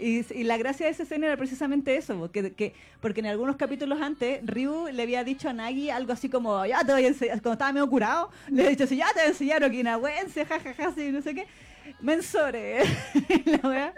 Y, 0.03 0.43
la 0.43 0.57
gracia 0.57 0.87
de 0.87 0.93
esa 0.93 1.05
escena 1.05 1.29
era 1.29 1.37
precisamente 1.37 1.97
eso, 1.97 2.19
porque, 2.19 2.53
que, 2.53 2.75
porque 3.01 3.21
en 3.21 3.27
algunos 3.27 3.55
capítulos 3.55 4.01
antes 4.01 4.45
Ryu 4.45 4.89
le 4.93 5.03
había 5.03 5.23
dicho 5.23 5.49
a 5.49 5.53
Nagi 5.53 5.91
algo 5.91 6.13
así 6.13 6.29
como, 6.29 6.67
ya 6.67 6.85
te 6.85 6.93
voy 6.93 7.05
a 7.05 7.09
enseñar, 7.09 7.41
cuando 7.41 7.53
estaba 7.53 7.73
medio 7.73 7.89
curado, 7.89 8.31
le 8.49 8.63
había 8.63 8.71
dicho 8.71 8.85
así, 8.85 8.97
ya 8.97 9.07
te 9.09 9.21
voy 9.21 9.23
a 9.23 9.29
enseñar 9.29 9.63
okinawense, 9.63 10.45
jajaja, 10.45 10.89
así, 10.89 11.13
no 11.13 11.23
sé 11.23 11.37
qué, 11.37 11.47
mensore, 12.01 12.81
la 13.45 13.69
wea. 13.69 13.95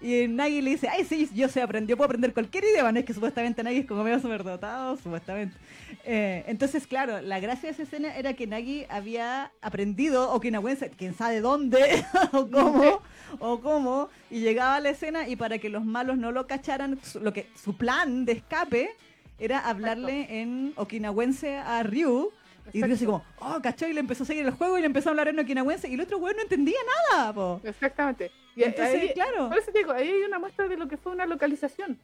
Y 0.00 0.26
Nagi 0.26 0.60
le 0.60 0.72
dice, 0.72 0.88
ay, 0.88 1.04
sí, 1.04 1.30
yo 1.32 1.48
sé 1.48 1.62
aprender, 1.62 1.96
puedo 1.96 2.06
aprender 2.06 2.34
cualquier 2.34 2.64
idioma, 2.64 2.92
no 2.92 2.98
es 2.98 3.04
que 3.04 3.14
supuestamente 3.14 3.62
Nagi 3.62 3.78
es 3.78 3.86
como 3.86 4.02
medio 4.02 4.18
superdotado, 4.20 4.96
supuestamente. 4.96 5.56
Eh, 6.04 6.44
entonces, 6.48 6.86
claro, 6.86 7.20
la 7.20 7.40
gracia 7.40 7.68
de 7.68 7.72
esa 7.72 7.84
escena 7.84 8.16
era 8.16 8.34
que 8.34 8.46
Nagi 8.46 8.84
había 8.88 9.52
aprendido 9.62 10.32
okinawense, 10.32 10.90
quién 10.90 11.14
sabe 11.14 11.40
dónde, 11.40 12.04
o 12.32 12.48
cómo, 12.50 13.00
o 13.38 13.60
cómo, 13.60 14.08
y 14.30 14.40
llegaba 14.40 14.76
a 14.76 14.80
la 14.80 14.90
escena 14.90 15.28
y 15.28 15.36
para 15.36 15.58
que 15.58 15.68
los 15.68 15.84
malos 15.84 16.18
no 16.18 16.32
lo 16.32 16.46
cacharan, 16.46 16.98
su, 17.02 17.20
lo 17.20 17.32
que, 17.32 17.46
su 17.54 17.76
plan 17.76 18.24
de 18.24 18.32
escape 18.32 18.90
era 19.38 19.60
hablarle 19.60 20.40
en 20.40 20.72
okinawense 20.76 21.56
a 21.56 21.82
Ryu 21.82 22.30
Y 22.72 22.82
digo 22.82 22.94
así 22.94 23.06
como, 23.06 23.24
oh, 23.38 23.60
cachó, 23.62 23.88
y 23.88 23.92
le 23.92 24.00
empezó 24.00 24.24
a 24.24 24.26
seguir 24.26 24.44
el 24.44 24.52
juego 24.52 24.76
y 24.76 24.80
le 24.80 24.86
empezó 24.86 25.08
a 25.08 25.12
hablar 25.12 25.28
en 25.28 25.38
okinawense 25.38 25.88
y 25.88 25.94
el 25.94 26.00
otro 26.00 26.18
weón 26.18 26.36
no 26.36 26.42
entendía 26.42 26.78
nada, 27.10 27.32
po. 27.32 27.60
Exactamente. 27.64 28.30
Y 28.54 28.64
Entonces, 28.64 29.12
claro. 29.12 29.48
Por 29.48 29.58
eso 29.58 29.72
te 29.72 29.78
digo, 29.78 29.92
ahí 29.92 30.08
hay 30.08 30.22
una 30.22 30.38
muestra 30.38 30.68
de 30.68 30.76
lo 30.76 30.88
que 30.88 30.96
fue 30.96 31.12
una 31.12 31.26
localización. 31.26 31.98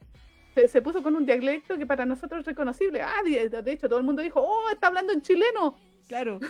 Se, 0.55 0.69
se, 0.69 0.81
puso 0.81 1.03
con 1.03 1.15
un 1.15 1.27
dialecto 1.27 1.77
que 1.77 1.85
para 1.85 2.07
nosotros 2.07 2.41
es 2.41 2.47
reconocible. 2.47 3.03
Ah, 3.03 3.23
de, 3.25 3.51
de, 3.51 3.73
hecho, 3.73 3.89
todo 3.89 3.99
el 3.99 4.07
mundo 4.07 4.23
dijo, 4.23 4.41
oh, 4.41 4.71
está 4.71 4.87
hablando 4.87 5.13
en 5.13 5.21
chileno. 5.21 5.77
Claro. 6.09 6.41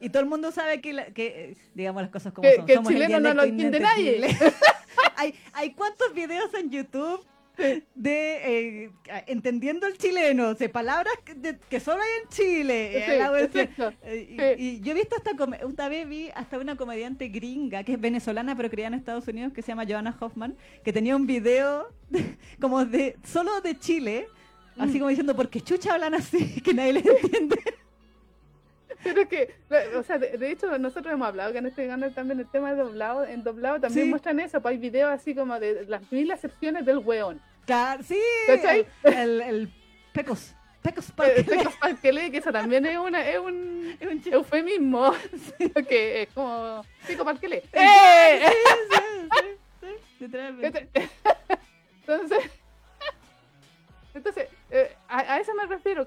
Y 0.00 0.10
todo 0.10 0.22
el 0.22 0.28
mundo 0.28 0.52
sabe 0.52 0.80
que, 0.80 0.92
la, 0.92 1.06
que 1.06 1.56
digamos 1.74 2.02
las 2.02 2.10
cosas 2.10 2.32
como 2.32 2.48
que, 2.48 2.56
son. 2.56 2.66
Que 2.66 2.74
el 2.74 2.84
chileno 2.84 3.20
no 3.20 3.34
lo 3.34 3.42
entiende 3.44 3.80
nadie. 3.80 4.20
hay, 5.16 5.34
hay 5.52 5.72
cuántos 5.72 6.12
videos 6.14 6.52
en 6.54 6.70
YouTube 6.70 7.24
de 7.56 8.84
eh, 8.84 8.90
entendiendo 9.26 9.86
el 9.86 9.96
chileno, 9.96 10.54
de 10.54 10.68
palabras 10.68 11.14
que, 11.24 11.34
de, 11.34 11.58
que 11.58 11.78
solo 11.78 12.02
hay 12.02 12.22
en 12.22 12.28
Chile. 12.28 13.48
Sí, 13.52 13.58
eh, 14.02 14.56
y, 14.58 14.64
y, 14.64 14.80
yo 14.80 14.92
he 14.92 14.94
visto 14.94 15.16
hasta, 15.16 15.32
una 15.64 15.88
vez 15.88 16.08
vi 16.08 16.30
hasta 16.34 16.58
una 16.58 16.76
comediante 16.76 17.28
gringa, 17.28 17.84
que 17.84 17.92
es 17.92 18.00
venezolana, 18.00 18.56
pero 18.56 18.70
criada 18.70 18.88
en 18.88 18.94
Estados 18.94 19.28
Unidos, 19.28 19.52
que 19.52 19.62
se 19.62 19.68
llama 19.68 19.84
Joanna 19.88 20.16
Hoffman, 20.18 20.56
que 20.84 20.92
tenía 20.92 21.14
un 21.14 21.26
video 21.26 21.88
de, 22.10 22.36
como 22.60 22.84
de 22.84 23.16
solo 23.24 23.60
de 23.60 23.78
Chile, 23.78 24.26
así 24.76 24.98
como 24.98 25.08
diciendo, 25.08 25.36
porque 25.36 25.60
chucha 25.60 25.94
hablan 25.94 26.14
así, 26.14 26.60
que 26.64 26.74
nadie 26.74 26.94
les 26.94 27.06
entiende. 27.06 27.56
Pero 29.04 29.20
es 29.20 29.28
que, 29.28 29.54
o 29.96 30.02
sea, 30.02 30.18
de, 30.18 30.36
de, 30.36 30.50
hecho, 30.50 30.76
nosotros 30.78 31.12
hemos 31.12 31.28
hablado 31.28 31.52
que 31.52 31.58
en 31.58 31.66
este 31.66 31.86
canal 31.86 32.12
también 32.14 32.40
el 32.40 32.50
tema 32.50 32.72
de 32.72 32.82
doblado, 32.82 33.24
en 33.24 33.44
doblado 33.44 33.80
también 33.80 34.06
sí. 34.06 34.10
muestran 34.10 34.40
eso, 34.40 34.60
pues 34.60 34.72
hay 34.72 34.78
videos 34.78 35.12
así 35.12 35.34
como 35.34 35.60
de 35.60 35.84
las 35.86 36.10
mil 36.10 36.30
acepciones 36.32 36.84
del 36.84 36.98
weón. 36.98 37.40
Claro, 37.66 38.02
sí, 38.02 38.18
¿Cachai? 38.46 38.86
el, 39.04 39.40
el 39.42 39.72
pecos. 40.12 40.54
Pecos 40.82 41.12
Parquele, 41.80 42.30
que 42.30 42.38
eso 42.38 42.52
también 42.52 42.84
es, 42.84 42.98
una, 42.98 43.26
es 43.26 43.38
un, 43.38 43.96
es 43.98 44.06
un 44.06 44.32
eufemismo. 44.32 45.14
Sí. 45.58 45.70
que 45.88 46.22
es 46.22 46.28
como 46.34 46.84
Pico 47.06 47.24
Parquele. 47.24 47.62
¡Eh! 47.72 48.42
Sí, 48.50 49.38
sí, 49.40 49.86
sí, 50.18 50.24
literalmente. 50.24 50.88
Entonces, 52.06 52.50
entonces 54.14 54.48
eh, 54.74 54.90
a, 55.08 55.34
a, 55.34 55.38
eso 55.38 55.54
me 55.54 55.66
refiero. 55.66 56.04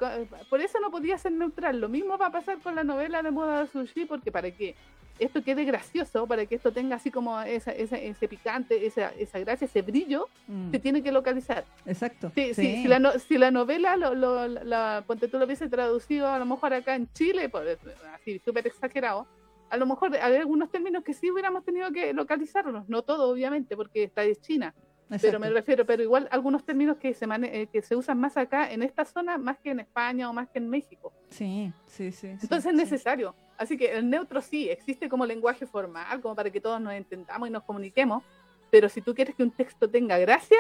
Por 0.50 0.60
eso 0.60 0.78
no 0.82 0.92
podía 0.92 1.18
ser 1.18 1.32
neutral. 1.32 1.80
Lo 1.80 1.88
mismo 1.88 2.18
va 2.18 2.28
a 2.28 2.32
pasar 2.32 2.60
con 2.60 2.76
la 2.76 2.84
novela 2.84 3.24
de 3.24 3.32
moda 3.32 3.62
de 3.62 3.68
sushi, 3.68 4.04
porque 4.04 4.30
para 4.30 4.52
que 4.52 4.76
esto 5.20 5.42
quede 5.42 5.64
gracioso, 5.64 6.28
para 6.28 6.46
que 6.46 6.56
esto 6.56 6.74
tenga 6.74 6.98
así 6.98 7.10
como 7.10 7.40
esa, 7.42 7.72
esa, 7.72 7.98
ese 7.98 8.28
picante, 8.28 8.86
esa, 8.86 9.10
esa 9.12 9.40
gracia, 9.40 9.66
ese 9.66 9.82
brillo, 9.82 10.28
mm. 10.48 10.72
se 10.72 10.80
tiene 10.80 11.02
que 11.02 11.14
localizar. 11.14 11.64
Exacto. 11.86 12.30
Sí, 12.36 12.54
sí. 12.54 12.62
Si, 12.62 12.82
si, 12.82 12.88
la, 12.90 13.00
no, 13.00 13.14
si 13.14 13.38
la 13.38 13.52
novela, 13.52 13.96
lo, 13.96 14.14
lo, 14.14 14.48
la, 14.48 15.06
ponte 15.08 15.30
tú 15.30 15.40
lo 15.40 15.46
hubiese 15.46 15.70
traducido 15.70 16.28
a 16.28 16.38
lo 16.38 16.46
mejor 16.46 16.74
acá 16.74 16.96
en 16.96 17.12
Chile, 17.14 17.48
por, 17.48 17.66
así 18.14 18.40
súper 18.40 18.68
exagerado, 18.68 19.28
a 19.70 19.78
lo 19.78 19.86
mejor 19.86 20.14
hay 20.16 20.36
algunos 20.36 20.70
términos 20.70 21.06
que 21.06 21.14
sí 21.14 21.32
hubiéramos 21.32 21.64
tenido 21.64 21.90
que 21.92 22.14
localizarlos, 22.14 22.88
no 22.90 23.02
todo 23.02 23.30
obviamente, 23.30 23.78
porque 23.78 24.04
está 24.04 24.22
de 24.22 24.36
China. 24.36 24.76
Exacto. 25.10 25.28
Pero 25.28 25.40
me 25.40 25.50
refiero, 25.50 25.86
pero 25.86 26.04
igual 26.04 26.28
algunos 26.32 26.66
términos 26.66 26.98
que 26.98 27.14
se, 27.14 27.26
mane 27.28 27.62
eh, 27.62 27.68
que 27.68 27.82
se 27.82 27.96
usan 27.96 28.20
más 28.20 28.36
acá 28.36 28.72
en 28.72 28.84
esta 28.84 29.06
zona, 29.06 29.38
más 29.38 29.58
que 29.58 29.72
en 29.72 29.80
España 29.80 30.30
o 30.30 30.34
más 30.34 30.50
que 30.50 30.60
en 30.60 30.70
México. 30.70 31.14
Sí, 31.30 31.72
sí, 31.86 32.12
sí. 32.12 32.28
Entonces 32.28 32.64
sí, 32.64 32.70
es 32.70 32.76
necesario. 32.76 33.32
Sí. 33.32 33.46
Así 33.58 33.78
que 33.78 33.94
el 33.98 34.10
neutro 34.10 34.42
sí, 34.42 34.70
existe 34.70 35.08
como 35.08 35.26
lenguaje 35.26 35.66
formal, 35.66 36.20
como 36.22 36.36
para 36.36 36.50
que 36.50 36.60
todos 36.60 36.82
nos 36.82 36.94
entendamos 36.94 37.48
y 37.48 37.52
nos 37.52 37.64
comuniquemos, 37.64 38.22
pero 38.70 38.90
si 38.90 39.02
tú 39.02 39.16
quieres 39.16 39.34
que 39.34 39.44
un 39.44 39.52
texto 39.52 39.90
tenga 39.90 40.18
gracia, 40.18 40.58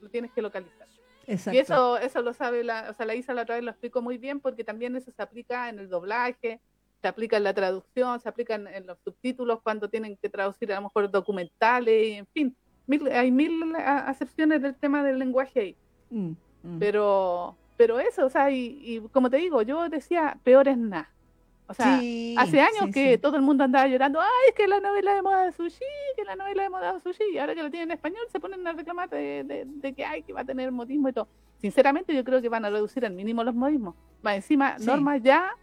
lo 0.00 0.08
tienes 0.08 0.32
que 0.32 0.40
localizar. 0.40 0.88
Exacto. 1.26 1.56
Y 1.56 1.60
eso, 1.60 1.98
eso 1.98 2.22
lo 2.22 2.32
sabe, 2.32 2.64
la, 2.64 2.88
o 2.90 2.94
sea, 2.94 3.04
la 3.04 3.14
Isa 3.14 3.34
la 3.34 3.42
otra 3.42 3.56
vez 3.56 3.64
lo 3.64 3.70
explicó 3.70 4.00
muy 4.00 4.16
bien, 4.16 4.40
porque 4.40 4.64
también 4.64 4.96
eso 4.96 5.12
se 5.12 5.22
aplica 5.22 5.68
en 5.68 5.78
el 5.78 5.90
doblaje, 5.90 6.60
se 7.02 7.08
aplica 7.08 7.36
en 7.36 7.44
la 7.44 7.52
traducción, 7.52 8.18
se 8.18 8.28
aplica 8.30 8.54
en, 8.54 8.66
en 8.66 8.86
los 8.86 8.98
subtítulos 9.04 9.60
cuando 9.62 9.90
tienen 9.90 10.16
que 10.16 10.30
traducir 10.30 10.72
a 10.72 10.76
lo 10.76 10.82
mejor 10.82 11.10
documentales, 11.10 12.18
en 12.18 12.26
fin 12.28 12.56
Mil, 12.90 13.08
hay 13.12 13.30
mil 13.30 13.52
acepciones 13.76 14.60
del 14.60 14.74
tema 14.74 15.04
del 15.04 15.20
lenguaje 15.20 15.60
ahí. 15.60 15.76
Mm, 16.10 16.32
mm. 16.64 16.78
Pero, 16.80 17.56
pero 17.76 18.00
eso, 18.00 18.26
o 18.26 18.30
sea, 18.30 18.50
y, 18.50 18.80
y, 18.82 19.00
como 19.12 19.30
te 19.30 19.36
digo, 19.36 19.62
yo 19.62 19.88
decía, 19.88 20.36
peor 20.42 20.66
es 20.66 20.76
nada. 20.76 21.08
O 21.68 21.72
sea, 21.74 22.00
sí, 22.00 22.34
hace 22.36 22.60
años 22.60 22.86
sí, 22.86 22.90
que 22.90 23.12
sí. 23.12 23.18
todo 23.18 23.36
el 23.36 23.42
mundo 23.42 23.62
andaba 23.62 23.86
llorando, 23.86 24.20
ay, 24.20 24.48
es 24.48 24.54
que 24.56 24.66
la 24.66 24.80
novela 24.80 25.14
de 25.14 25.22
moda 25.22 25.44
de 25.44 25.52
sushi, 25.52 25.84
que 26.16 26.24
la 26.24 26.34
novela 26.34 26.64
de 26.64 26.68
moda 26.68 26.94
de 26.94 27.00
sushi, 27.00 27.22
y 27.32 27.38
ahora 27.38 27.54
que 27.54 27.62
lo 27.62 27.70
tienen 27.70 27.90
en 27.90 27.94
español 27.94 28.24
se 28.32 28.40
ponen 28.40 28.66
a 28.66 28.72
reclamar 28.72 29.08
de, 29.08 29.44
de, 29.44 29.64
de 29.66 29.92
que 29.94 30.04
hay 30.04 30.24
que 30.24 30.32
va 30.32 30.40
a 30.40 30.44
tener 30.44 30.72
modismo 30.72 31.10
y 31.10 31.12
todo. 31.12 31.28
Sinceramente, 31.58 32.12
yo 32.12 32.24
creo 32.24 32.42
que 32.42 32.48
van 32.48 32.64
a 32.64 32.70
reducir 32.70 33.06
al 33.06 33.12
mínimo 33.12 33.44
los 33.44 33.54
modismos. 33.54 33.94
Va 34.26 34.34
encima. 34.34 34.78
Norma 34.80 35.16
ya, 35.18 35.56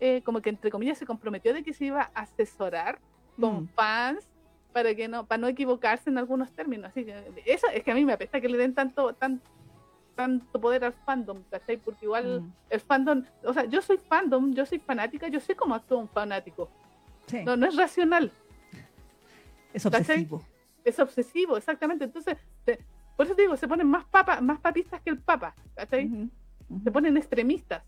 eh, 0.00 0.20
como 0.22 0.42
que 0.42 0.50
entre 0.50 0.70
comillas, 0.70 0.98
se 0.98 1.06
comprometió 1.06 1.54
de 1.54 1.62
que 1.62 1.72
se 1.72 1.86
iba 1.86 2.10
a 2.14 2.20
asesorar 2.20 2.98
con 3.40 3.62
Mm. 3.62 3.68
fans 3.68 4.28
para 4.74 4.94
que 4.94 5.08
no 5.08 5.24
para 5.24 5.40
no 5.40 5.46
equivocarse 5.48 6.10
en 6.10 6.18
algunos 6.18 6.50
términos 6.52 6.90
así 6.90 7.04
que 7.06 7.14
eso 7.46 7.66
es 7.72 7.82
que 7.82 7.90
a 7.92 7.94
mí 7.94 8.04
me 8.04 8.12
apesta 8.12 8.40
que 8.42 8.48
le 8.50 8.58
den 8.58 8.74
tanto 8.74 9.14
tan, 9.14 9.40
tanto 10.16 10.60
poder 10.60 10.84
al 10.84 10.92
fandom 10.92 11.42
¿cachai? 11.50 11.78
porque 11.78 12.04
igual 12.04 12.40
Mm. 12.42 12.52
el 12.70 12.80
fandom 12.80 13.24
o 13.44 13.52
sea 13.54 13.64
yo 13.64 13.80
soy 13.80 13.96
fandom 13.98 14.52
yo 14.52 14.66
soy 14.66 14.78
fanática 14.80 15.28
yo 15.28 15.40
sé 15.40 15.54
cómo 15.56 15.74
actúa 15.74 15.98
un 15.98 16.08
fanático 16.08 16.68
Sí, 17.26 17.42
no 17.44 17.56
no 17.56 17.66
es 17.66 17.76
racional 17.76 18.30
es 19.72 19.82
¿cachai? 19.84 20.00
obsesivo. 20.00 20.42
es 20.84 20.98
obsesivo 20.98 21.56
exactamente 21.56 22.04
entonces 22.04 22.36
te- 22.64 22.80
por 23.16 23.26
eso 23.26 23.34
te 23.34 23.42
digo 23.42 23.56
se 23.56 23.68
ponen 23.68 23.86
más 23.86 24.04
papa 24.06 24.40
más 24.40 24.58
papistas 24.60 25.00
que 25.02 25.10
el 25.10 25.18
papa 25.18 25.54
¿cachai? 25.74 26.10
Se 26.82 26.90
ponen 26.90 27.16
extremistas 27.16 27.82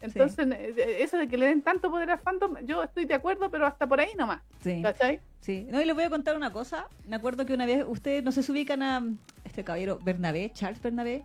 entonces 0.00 0.46
eh, 0.50 0.96
eso 1.00 1.16
de 1.16 1.28
que 1.28 1.36
le 1.36 1.46
den 1.46 1.62
tanto 1.62 1.90
poder 1.90 2.10
al 2.10 2.18
fandom 2.18 2.56
yo 2.64 2.82
estoy 2.82 3.04
de 3.04 3.14
acuerdo 3.14 3.50
pero 3.50 3.66
hasta 3.66 3.86
por 3.86 4.00
ahí 4.00 4.10
nomás 4.16 4.40
sí, 4.62 4.82
¿cachai? 4.82 5.20
sí. 5.40 5.66
No, 5.70 5.80
y 5.80 5.84
les 5.84 5.94
voy 5.94 6.04
a 6.04 6.10
contar 6.10 6.36
una 6.36 6.52
cosa. 6.52 6.88
Me 7.06 7.16
acuerdo 7.16 7.46
que 7.46 7.54
una 7.54 7.66
vez, 7.66 7.84
ustedes 7.86 8.22
no 8.22 8.32
sé 8.32 8.42
si 8.42 8.52
ubican 8.52 8.82
a 8.82 9.02
este 9.44 9.64
caballero 9.64 9.98
Bernabé, 10.02 10.50
Charles 10.52 10.82
Bernabé. 10.82 11.24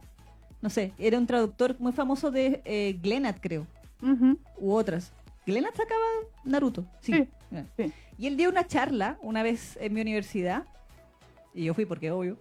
No 0.62 0.70
sé, 0.70 0.94
era 0.98 1.18
un 1.18 1.28
traductor 1.28 1.76
muy 1.80 1.92
famoso 1.92 2.32
de 2.32 2.62
eh, 2.64 2.98
Glenat, 3.02 3.38
creo, 3.42 3.68
Ujú. 4.02 4.38
u 4.58 4.74
otras. 4.74 5.12
Glenat 5.46 5.76
sacaba 5.76 6.06
Naruto, 6.46 6.86
sí. 7.02 7.28
Sí. 7.78 7.94
Y 8.18 8.28
él 8.28 8.38
dio 8.38 8.50
una 8.50 8.66
charla 8.66 9.18
una 9.22 9.44
vez 9.44 9.78
en 9.82 9.94
mi 9.94 10.02
universidad. 10.02 10.64
Y 11.56 11.66
yo 11.66 11.74
fui 11.74 11.86
porque 11.86 12.10
obvio. 12.12 12.38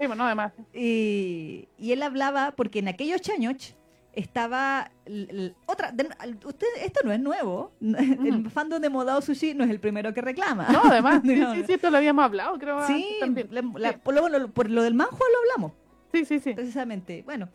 Sí, 0.00 0.06
bueno, 0.06 0.24
además. 0.24 0.52
Y, 0.74 1.68
y 1.78 1.92
él 1.92 2.02
hablaba, 2.02 2.52
porque 2.56 2.78
en 2.78 2.88
aquellos 2.88 3.20
años 3.28 3.74
estaba 4.14 4.90
otra. 5.66 5.92
de- 5.92 6.08
usted, 6.44 6.66
esto 6.82 7.00
no 7.04 7.12
es 7.12 7.20
nuevo. 7.20 7.70
El 7.80 8.48
fandom 8.50 8.80
de 8.80 8.88
Modao 8.88 9.20
Sushi 9.20 9.52
no 9.54 9.64
es 9.64 9.70
el 9.70 9.78
primero 9.80 10.14
que 10.14 10.22
reclama. 10.22 10.68
No, 10.70 10.82
además, 10.84 11.20
sí, 11.24 11.36
No, 11.36 11.52
sí, 11.54 11.60
no. 11.60 11.66
sí, 11.66 11.72
esto 11.74 11.90
lo 11.90 11.98
habíamos 11.98 12.24
hablado, 12.24 12.58
creo. 12.58 12.86
Sí, 12.86 13.16
también. 13.20 13.48
la- 13.50 13.62
la- 13.76 13.92
Sí. 13.92 13.98
por, 14.02 14.14
lo, 14.14 14.28
lo- 14.28 14.48
por 14.48 14.70
lo 14.70 14.82
del 14.82 14.94
manjo 14.94 15.18
lo 15.18 15.38
hablamos, 15.40 15.72
Sí, 16.12 16.24
sí, 16.24 16.40
sí. 16.40 16.54
precisamente. 16.54 17.22
Bueno, 17.24 17.48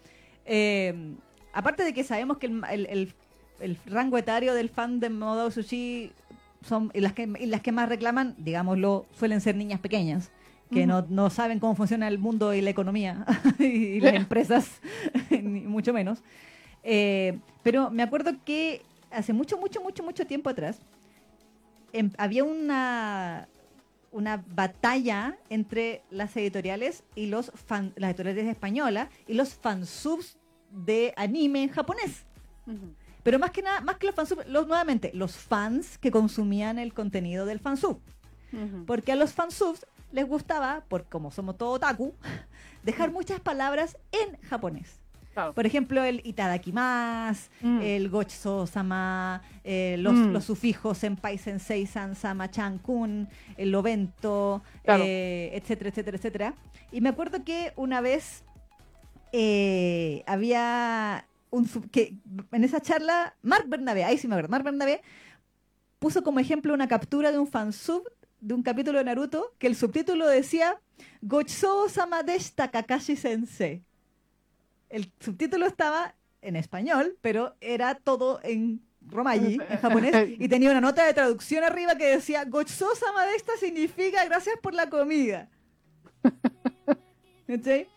eh, 0.45 1.16
aparte 1.54 1.84
de 1.84 1.93
que 1.93 2.04
sabemos 2.04 2.38
que 2.38 2.45
el, 2.47 2.62
el- 2.70 2.86
el- 2.88 3.14
el 3.60 3.78
rango 3.88 4.18
etario 4.20 4.54
del 4.54 4.70
fan 4.70 4.99
de 4.99 5.10
Modao 5.10 5.49
Sushi 5.52 6.12
son 6.68 6.91
y 6.93 6.99
las 6.99 7.14
que 7.14 7.28
y 7.39 7.45
las 7.47 7.62
que 7.62 7.72
más 7.72 7.89
reclaman, 7.89 8.36
digámoslo, 8.38 9.06
suelen 9.14 9.41
ser 9.41 9.56
niñas 9.56 9.80
pequeñas 9.80 10.32
que 10.72 10.86
no, 10.88 11.05
no 11.09 11.30
saben 11.30 11.59
cómo 11.59 11.76
funciona 11.76 12.07
el 12.07 12.17
mundo 12.17 12.53
y 12.53 12.61
la 12.61 12.69
economía 12.69 13.26
y 13.59 13.99
las 13.99 14.13
empresas, 14.13 14.82
ni 15.30 15.61
mucho 15.61 15.93
menos. 15.93 16.24
Eh, 16.84 17.39
pero 17.63 17.91
me 17.91 18.03
acuerdo 18.03 18.32
que 18.45 18.82
hace 19.11 19.34
mucho, 19.34 19.57
mucho, 19.57 19.82
mucho, 19.82 20.01
mucho 20.03 20.26
tiempo 20.26 20.49
atrás 20.49 20.80
em- 21.93 22.11
había 22.17 22.43
una, 22.43 23.47
una 24.11 24.43
batalla 24.55 25.38
entre 25.49 26.01
las 26.09 26.36
editoriales 26.38 27.03
y 27.15 27.28
los 27.28 27.51
fan, 27.53 27.93
las 27.97 28.11
editoriales 28.11 28.47
españolas 28.47 29.09
y 29.28 29.34
los 29.34 29.53
fansubs 29.55 30.38
de 30.72 31.13
anime 31.17 31.63
en 31.63 31.69
japonés. 31.69 32.26
Pero 33.24 33.38
más 33.38 33.51
que 33.51 33.61
nada, 33.61 33.82
más 33.82 33.97
que 33.97 34.07
los 34.07 34.15
fansubs, 34.15 34.47
los, 34.47 34.67
nuevamente, 34.67 35.11
los 35.13 35.36
fans 35.36 35.97
que 35.97 36.09
consumían 36.09 36.80
el 36.80 36.93
contenido 36.93 37.45
del 37.45 37.59
fansub. 37.59 37.99
Porque 38.86 39.11
a 39.13 39.15
los 39.15 39.32
fansubs 39.34 39.86
les 40.12 40.28
gustaba, 40.28 40.84
por 40.88 41.05
como 41.05 41.32
somos 41.32 41.57
todo 41.57 41.72
otaku, 41.72 42.14
dejar 42.84 43.12
muchas 43.12 43.39
palabras 43.39 43.97
en 44.12 44.38
japonés. 44.43 44.99
Claro. 45.34 45.53
Por 45.53 45.66
ejemplo, 45.66 46.03
el 46.03 46.22
itadakimasu, 46.26 47.49
Mm. 47.62 47.80
el 47.82 48.09
gochso-sama, 48.09 49.41
eh, 49.64 49.95
los, 49.99 50.14
Mm. 50.14 50.32
los 50.34 50.43
sufijos 50.43 50.97
senpai, 50.97 51.38
sensei, 51.38 51.86
san, 51.86 52.16
sama, 52.16 52.51
chan, 52.51 52.80
kun, 52.80 53.30
el 53.55 53.74
ovento, 53.74 54.62
Claro. 54.84 55.03
eh, 55.07 55.51
etcétera, 55.53 55.89
etcétera, 55.89 56.18
etcétera. 56.18 56.53
Y 56.91 56.99
me 56.99 57.07
acuerdo 57.09 57.45
que 57.45 57.72
una 57.78 58.01
vez 58.01 58.43
eh, 59.34 60.24
había 60.28 61.26
un 61.51 61.66
sub- 61.68 61.89
que 61.89 62.16
en 62.51 62.64
esa 62.66 62.82
charla, 62.82 63.34
Mark 63.41 63.66
Bernabé, 63.68 64.03
ahí 64.03 64.18
sí 64.18 64.28
me 64.28 64.36
acuerdo, 64.36 64.49
Mark 64.49 64.64
Bernabé 64.66 65.01
puso 65.99 66.24
como 66.24 66.39
ejemplo 66.39 66.74
una 66.74 66.88
captura 66.89 67.32
de 67.32 67.39
un 67.39 67.47
fansub 67.47 68.03
de 68.41 68.53
un 68.53 68.63
capítulo 68.63 68.97
de 68.97 69.05
Naruto 69.05 69.53
que 69.59 69.67
el 69.67 69.75
subtítulo 69.75 70.27
decía 70.27 70.79
Gochou 71.21 71.87
sama 71.87 72.23
deshita 72.23 72.69
Kakashi 72.69 73.15
Sensei. 73.15 73.83
El 74.89 75.11
subtítulo 75.19 75.65
estaba 75.65 76.15
en 76.41 76.55
español, 76.55 77.17
pero 77.21 77.55
era 77.61 77.95
todo 77.95 78.41
en 78.43 78.81
Romaji 79.07 79.59
en 79.69 79.77
japonés 79.77 80.29
y 80.37 80.49
tenía 80.49 80.71
una 80.71 80.81
nota 80.81 81.05
de 81.05 81.13
traducción 81.13 81.63
arriba 81.63 81.95
que 81.95 82.07
decía 82.07 82.43
Gochosa 82.45 83.05
esta 83.35 83.55
significa 83.57 84.25
gracias 84.25 84.55
por 84.61 84.73
la 84.73 84.89
comida. 84.89 85.49
¿Cachai? 87.47 87.87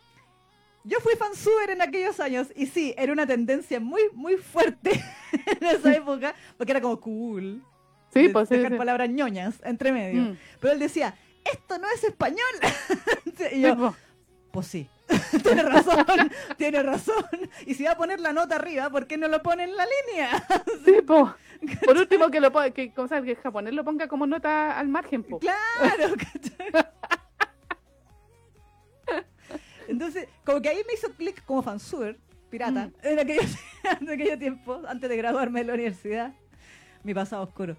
Yo 0.86 1.00
fui 1.00 1.16
fansuber 1.16 1.70
en 1.70 1.80
aquellos 1.80 2.20
años 2.20 2.48
y 2.54 2.66
sí, 2.66 2.94
era 2.98 3.10
una 3.10 3.26
tendencia 3.26 3.80
muy, 3.80 4.02
muy 4.12 4.36
fuerte 4.36 5.02
en 5.60 5.66
esa 5.66 5.94
época, 5.94 6.34
porque 6.58 6.72
era 6.72 6.80
como 6.82 7.00
cool. 7.00 7.62
Sí, 8.14 8.28
pues 8.30 8.48
sí, 8.48 8.56
dejar 8.56 8.72
sí. 8.72 8.78
palabras 8.78 9.10
ñoñas 9.10 9.56
entre 9.64 9.92
medio. 9.92 10.22
Mm. 10.22 10.36
Pero 10.60 10.72
él 10.72 10.78
decía, 10.78 11.14
esto 11.44 11.78
no 11.78 11.86
es 11.94 12.02
español. 12.04 12.38
y 13.52 13.60
yo, 13.60 13.76
po. 13.76 13.94
pues 14.52 14.66
sí, 14.68 14.88
tiene 15.42 15.62
razón, 15.62 16.06
tiene 16.56 16.82
razón. 16.82 17.24
Y 17.66 17.74
si 17.74 17.84
va 17.84 17.92
a 17.92 17.96
poner 17.96 18.20
la 18.20 18.32
nota 18.32 18.56
arriba, 18.56 18.88
¿por 18.90 19.06
qué 19.06 19.18
no 19.18 19.28
lo 19.28 19.42
pone 19.42 19.64
en 19.64 19.76
la 19.76 19.84
línea? 19.84 20.46
Sí, 20.84 21.02
po. 21.06 21.34
Por 21.84 21.96
último, 21.96 22.30
que 22.30 22.40
lo 22.40 22.52
ponga, 22.52 22.70
que, 22.70 22.92
o 22.96 23.08
sea, 23.08 23.22
que 23.22 23.32
el 23.32 23.36
japonés 23.36 23.74
lo 23.74 23.84
ponga 23.84 24.06
como 24.08 24.26
nota 24.26 24.78
al 24.78 24.88
margen, 24.88 25.22
po. 25.22 25.38
Claro. 25.38 26.14
Entonces, 29.88 30.28
como 30.44 30.60
que 30.62 30.68
ahí 30.70 30.82
me 30.86 30.94
hizo 30.94 31.12
clic 31.12 31.44
como 31.44 31.62
fansuber, 31.62 32.18
pirata, 32.50 32.86
Mm. 32.86 32.92
en, 33.06 33.18
aquellos, 33.18 33.54
en 34.00 34.08
aquellos 34.10 34.38
tiempos, 34.38 34.84
antes 34.86 35.08
de 35.10 35.16
graduarme 35.16 35.60
de 35.60 35.66
la 35.66 35.74
universidad. 35.74 36.32
Mi 37.02 37.12
pasado 37.12 37.42
oscuro. 37.42 37.76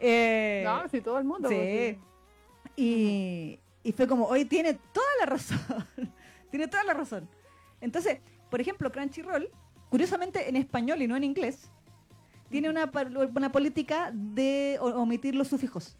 Eh, 0.00 0.62
No, 0.64 0.88
sí, 0.88 1.00
todo 1.00 1.18
el 1.18 1.24
mundo. 1.24 1.48
pues, 1.48 1.96
sí. 1.96 2.00
po, 2.00 2.70
Y, 2.76 3.58
y 3.82 3.92
fue 3.92 4.06
como, 4.06 4.26
hoy 4.26 4.44
tiene 4.44 4.74
toda 4.74 5.06
la 5.20 5.26
razón. 5.26 5.58
tiene 6.50 6.68
toda 6.68 6.84
la 6.84 6.94
razón. 6.94 7.28
Entonces, 7.80 8.18
por 8.50 8.60
ejemplo, 8.60 8.90
Crunchyroll, 8.90 9.48
curiosamente 9.90 10.48
en 10.48 10.56
español 10.56 11.02
y 11.02 11.06
no 11.06 11.16
en 11.16 11.24
inglés, 11.24 11.70
tiene 12.50 12.70
una, 12.70 12.90
una 13.34 13.52
política 13.52 14.10
de 14.12 14.78
omitir 14.80 15.34
los 15.34 15.48
sufijos. 15.48 15.96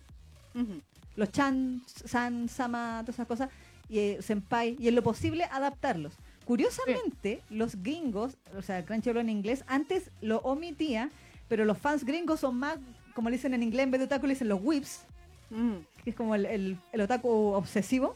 Los 1.15 1.31
chan, 1.31 1.83
san, 1.87 2.49
sama, 2.49 3.01
todas 3.03 3.17
esas 3.17 3.27
cosas, 3.27 3.51
y 3.89 3.99
eh, 3.99 4.19
senpai, 4.23 4.77
y 4.79 4.89
en 4.89 4.95
lo 4.95 5.03
posible 5.03 5.45
adaptarlos. 5.45 6.15
Curiosamente, 6.45 7.43
los 7.51 7.83
gringos, 7.83 8.39
o 8.57 8.63
sea, 8.63 8.85
Crunchyroll 8.85 9.21
en 9.21 9.29
inglés, 9.31 9.63
antes 9.67 10.11
lo 10.21 10.39
omitía, 10.39 11.11
pero 11.49 11.65
los 11.65 11.77
fans 11.79 12.05
gringos 12.05 12.41
son 12.41 12.57
más, 12.59 12.79
como 13.19 13.31
le 13.31 13.37
dicen 13.37 13.53
en 13.53 13.65
inglés, 13.65 13.83
en 13.83 13.91
vez 13.91 13.99
de 13.99 14.05
otaku 14.05 14.29
le 14.29 14.35
dicen 14.35 14.49
los 14.49 14.61
whips, 14.63 15.01
Mm. 15.51 15.79
que 16.05 16.11
es 16.11 16.15
como 16.15 16.37
el, 16.37 16.47
el, 16.47 16.79
el 16.93 17.01
otaku 17.01 17.29
obsesivo. 17.29 18.15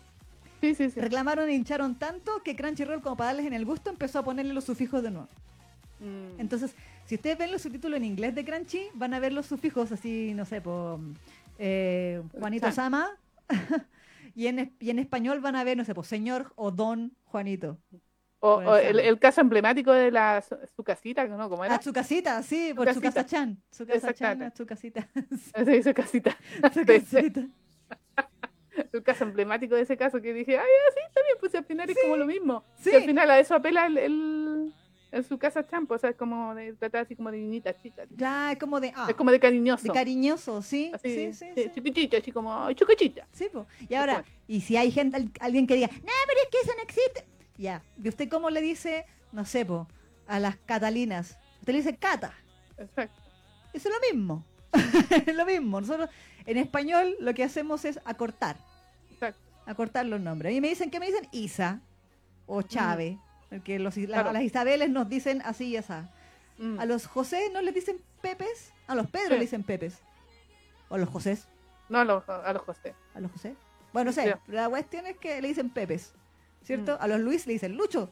Sí, 0.60 0.76
sí, 0.76 0.90
sí. 0.90 1.00
Reclamaron 1.00 1.48
e 1.48 1.54
hincharon 1.54 1.96
tanto 1.96 2.40
que 2.44 2.54
Crunchyroll, 2.54 3.02
como 3.02 3.16
para 3.16 3.30
darles 3.30 3.46
en 3.46 3.52
el 3.52 3.64
gusto, 3.64 3.90
empezó 3.90 4.20
a 4.20 4.22
ponerle 4.22 4.54
los 4.54 4.62
sufijos 4.62 5.02
de 5.02 5.10
nuevo. 5.10 5.28
Mm. 5.98 6.38
Entonces, 6.38 6.76
si 7.06 7.16
ustedes 7.16 7.36
ven 7.36 7.50
los 7.50 7.62
subtítulos 7.62 7.96
en 7.96 8.04
inglés 8.04 8.32
de 8.36 8.44
Crunchy, 8.44 8.82
van 8.94 9.12
a 9.12 9.18
ver 9.18 9.32
los 9.32 9.46
sufijos 9.46 9.90
así, 9.90 10.34
no 10.36 10.44
sé, 10.44 10.60
por 10.60 11.00
eh, 11.58 12.22
Juanito. 12.38 12.70
Sama. 12.70 13.10
y, 14.36 14.46
en, 14.46 14.72
y 14.78 14.90
en 14.90 15.00
español 15.00 15.40
van 15.40 15.56
a 15.56 15.64
ver, 15.64 15.76
no 15.76 15.84
sé, 15.84 15.96
pues 15.96 16.06
señor 16.06 16.52
o 16.54 16.70
don 16.70 17.12
Juanito. 17.24 17.76
O, 18.44 18.74
el, 18.76 18.98
el 18.98 19.18
caso 19.20 19.40
emblemático 19.40 19.92
de 19.92 20.10
la 20.10 20.42
su, 20.42 20.82
casita, 20.82 21.24
¿no? 21.28 21.48
¿Cómo 21.48 21.64
era? 21.64 21.76
Ah, 21.76 21.80
su 21.82 21.92
casita, 21.92 22.42
sí, 22.42 22.72
por 22.74 22.92
su 22.92 23.00
casa 23.00 23.24
Chan. 23.24 23.62
Su 23.70 23.86
casa 23.86 24.12
Chan, 24.12 24.42
Exactamente. 24.42 24.56
su 24.56 24.66
casita. 24.66 25.08
Sí, 25.64 25.82
su 25.84 25.94
casita. 25.94 26.36
su 26.74 26.80
Sí, 26.80 27.00
sí. 27.06 27.14
casita. 27.16 27.46
El 28.92 29.02
caso 29.02 29.24
emblemático 29.24 29.74
de 29.74 29.82
ese 29.82 29.96
caso 29.96 30.20
que 30.20 30.32
dije, 30.32 30.58
ay, 30.58 30.64
sí, 30.94 31.00
también, 31.14 31.36
pues 31.38 31.54
al 31.54 31.64
final 31.64 31.88
es 31.90 31.96
como 32.02 32.16
lo 32.16 32.26
mismo. 32.26 32.64
Sí. 32.80 32.90
Al 32.94 33.02
final 33.04 33.30
a 33.30 33.38
eso 33.38 33.54
apela 33.54 33.86
el, 33.86 33.98
el- 33.98 34.74
en 35.12 35.22
su 35.24 35.38
casa 35.38 35.66
champo, 35.66 35.92
o 35.94 35.98
sea, 35.98 36.08
es 36.10 36.16
como 36.16 36.54
de 36.54 36.72
tratar 36.72 37.02
así 37.02 37.14
como 37.14 37.30
de 37.30 37.36
niñita 37.36 37.78
chica. 37.80 38.04
Ya, 38.16 38.52
es 38.52 38.58
como 38.58 38.80
de, 38.80 38.92
ah, 38.96 39.06
Es 39.10 39.14
como 39.14 39.30
de 39.30 39.38
cariñoso. 39.38 39.84
de 39.86 39.92
cariñoso, 39.92 40.62
sí. 40.62 40.90
así, 40.94 41.08
sí, 41.14 41.32
sí, 41.34 41.46
sí, 41.54 41.62
sí. 41.64 41.70
chiquitita, 41.74 42.16
así 42.16 42.32
como, 42.32 42.72
chiquitita. 42.72 43.28
Sí, 43.30 43.48
po. 43.52 43.66
Y 43.90 43.94
ahora, 43.94 44.24
y 44.48 44.62
si 44.62 44.74
hay 44.78 44.90
gente, 44.90 45.18
al- 45.18 45.30
alguien 45.40 45.66
que 45.66 45.74
diga, 45.74 45.88
no, 45.88 46.12
pero 46.26 46.40
es 46.42 46.48
que 46.50 46.58
eso 46.62 46.72
no 46.74 46.82
existe. 46.82 47.26
Ya. 47.62 47.82
¿Y 48.02 48.08
usted 48.08 48.28
cómo 48.28 48.50
le 48.50 48.60
dice, 48.60 49.06
no 49.30 49.44
sé, 49.44 49.64
po, 49.64 49.86
a 50.26 50.40
las 50.40 50.56
catalinas? 50.66 51.38
Usted 51.60 51.72
le 51.74 51.78
dice 51.78 51.96
cata. 51.96 52.34
Exacto. 52.76 53.22
Eso 53.72 53.88
es 53.88 53.94
lo 53.94 54.00
mismo. 54.12 54.44
es 55.26 55.34
lo 55.36 55.46
mismo. 55.46 55.80
Nosotros, 55.80 56.10
en 56.44 56.56
español, 56.56 57.14
lo 57.20 57.32
que 57.34 57.44
hacemos 57.44 57.84
es 57.84 58.00
acortar. 58.04 58.56
Exacto. 59.12 59.40
Acortar 59.66 60.06
los 60.06 60.20
nombres. 60.20 60.50
A 60.50 60.52
mí 60.54 60.60
me 60.60 60.68
dicen, 60.68 60.90
¿qué 60.90 60.98
me 60.98 61.06
dicen? 61.06 61.28
Isa 61.30 61.80
o 62.46 62.62
Chave. 62.62 63.18
Porque 63.48 63.78
los, 63.78 63.96
la- 63.96 64.06
Claro. 64.08 64.32
las 64.32 64.42
Isabeles 64.42 64.90
nos 64.90 65.08
dicen 65.08 65.40
así 65.44 65.66
y 65.68 65.76
así. 65.76 65.92
Mm. 66.58 66.80
A 66.80 66.84
los 66.86 67.06
José 67.06 67.48
no 67.52 67.62
les 67.62 67.74
dicen 67.74 67.98
Pepes. 68.22 68.72
A 68.88 68.96
los 68.96 69.06
Pedro 69.08 69.28
Sí. 69.28 69.34
le 69.34 69.40
dicen 69.40 69.62
Pepes. 69.62 70.00
O 70.88 70.96
a 70.96 70.98
los 70.98 71.08
Josés. 71.08 71.46
No 71.88 71.98
a 72.00 72.04
los, 72.04 72.28
a 72.28 72.52
los 72.52 72.62
José. 72.62 72.94
¿A 73.14 73.20
los 73.20 73.30
José? 73.30 73.54
Bueno, 73.92 74.10
no 74.10 74.12
sé. 74.14 74.26
Ya. 74.26 74.40
La 74.48 74.68
cuestión 74.68 75.06
es 75.06 75.16
que 75.18 75.40
le 75.40 75.46
dicen 75.48 75.70
Pepes. 75.70 76.12
¿Cierto? 76.64 76.94
Mm. 76.94 76.98
A 77.02 77.06
los 77.08 77.20
Luis 77.20 77.46
le 77.46 77.52
dicen 77.54 77.76
Lucho. 77.76 78.10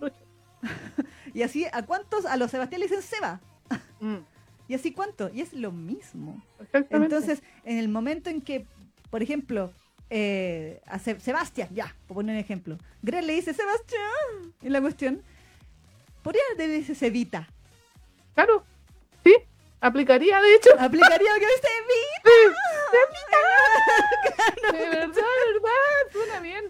Lucho. 0.00 0.16
Y 1.34 1.42
así, 1.42 1.64
¿a 1.72 1.84
cuántos? 1.86 2.26
A 2.26 2.36
los 2.36 2.50
Sebastián 2.50 2.80
le 2.80 2.86
dicen 2.88 3.02
Seba. 3.02 3.40
Mm. 4.00 4.18
Y 4.68 4.74
así, 4.74 4.92
¿cuánto? 4.92 5.30
Y 5.34 5.40
es 5.42 5.52
lo 5.52 5.72
mismo. 5.72 6.42
Exactamente. 6.60 7.14
Entonces, 7.16 7.42
en 7.64 7.78
el 7.78 7.88
momento 7.88 8.30
en 8.30 8.40
que, 8.40 8.64
por 9.10 9.20
ejemplo, 9.22 9.72
eh, 10.10 10.80
a 10.86 10.98
Se- 11.00 11.18
Sebastián, 11.20 11.68
ya, 11.72 11.94
por 12.06 12.14
poner 12.16 12.34
un 12.36 12.40
ejemplo, 12.40 12.78
Greg 13.02 13.24
le 13.24 13.32
dice 13.34 13.52
Sebastián, 13.52 14.54
en 14.62 14.72
la 14.72 14.80
cuestión, 14.80 15.22
podría 16.22 16.42
le 16.56 16.68
dice 16.68 16.94
Cevita. 16.94 17.48
Claro. 18.34 18.64
Sí, 19.24 19.34
aplicaría, 19.80 20.40
de 20.40 20.54
hecho. 20.54 20.70
Aplicaría 20.78 21.30
que 21.38 21.46
Cevita. 21.66 22.30
De 24.72 24.78
verdad, 24.88 25.14
de 25.14 25.22
verdad, 25.52 26.12
suena 26.12 26.40
bien. 26.40 26.64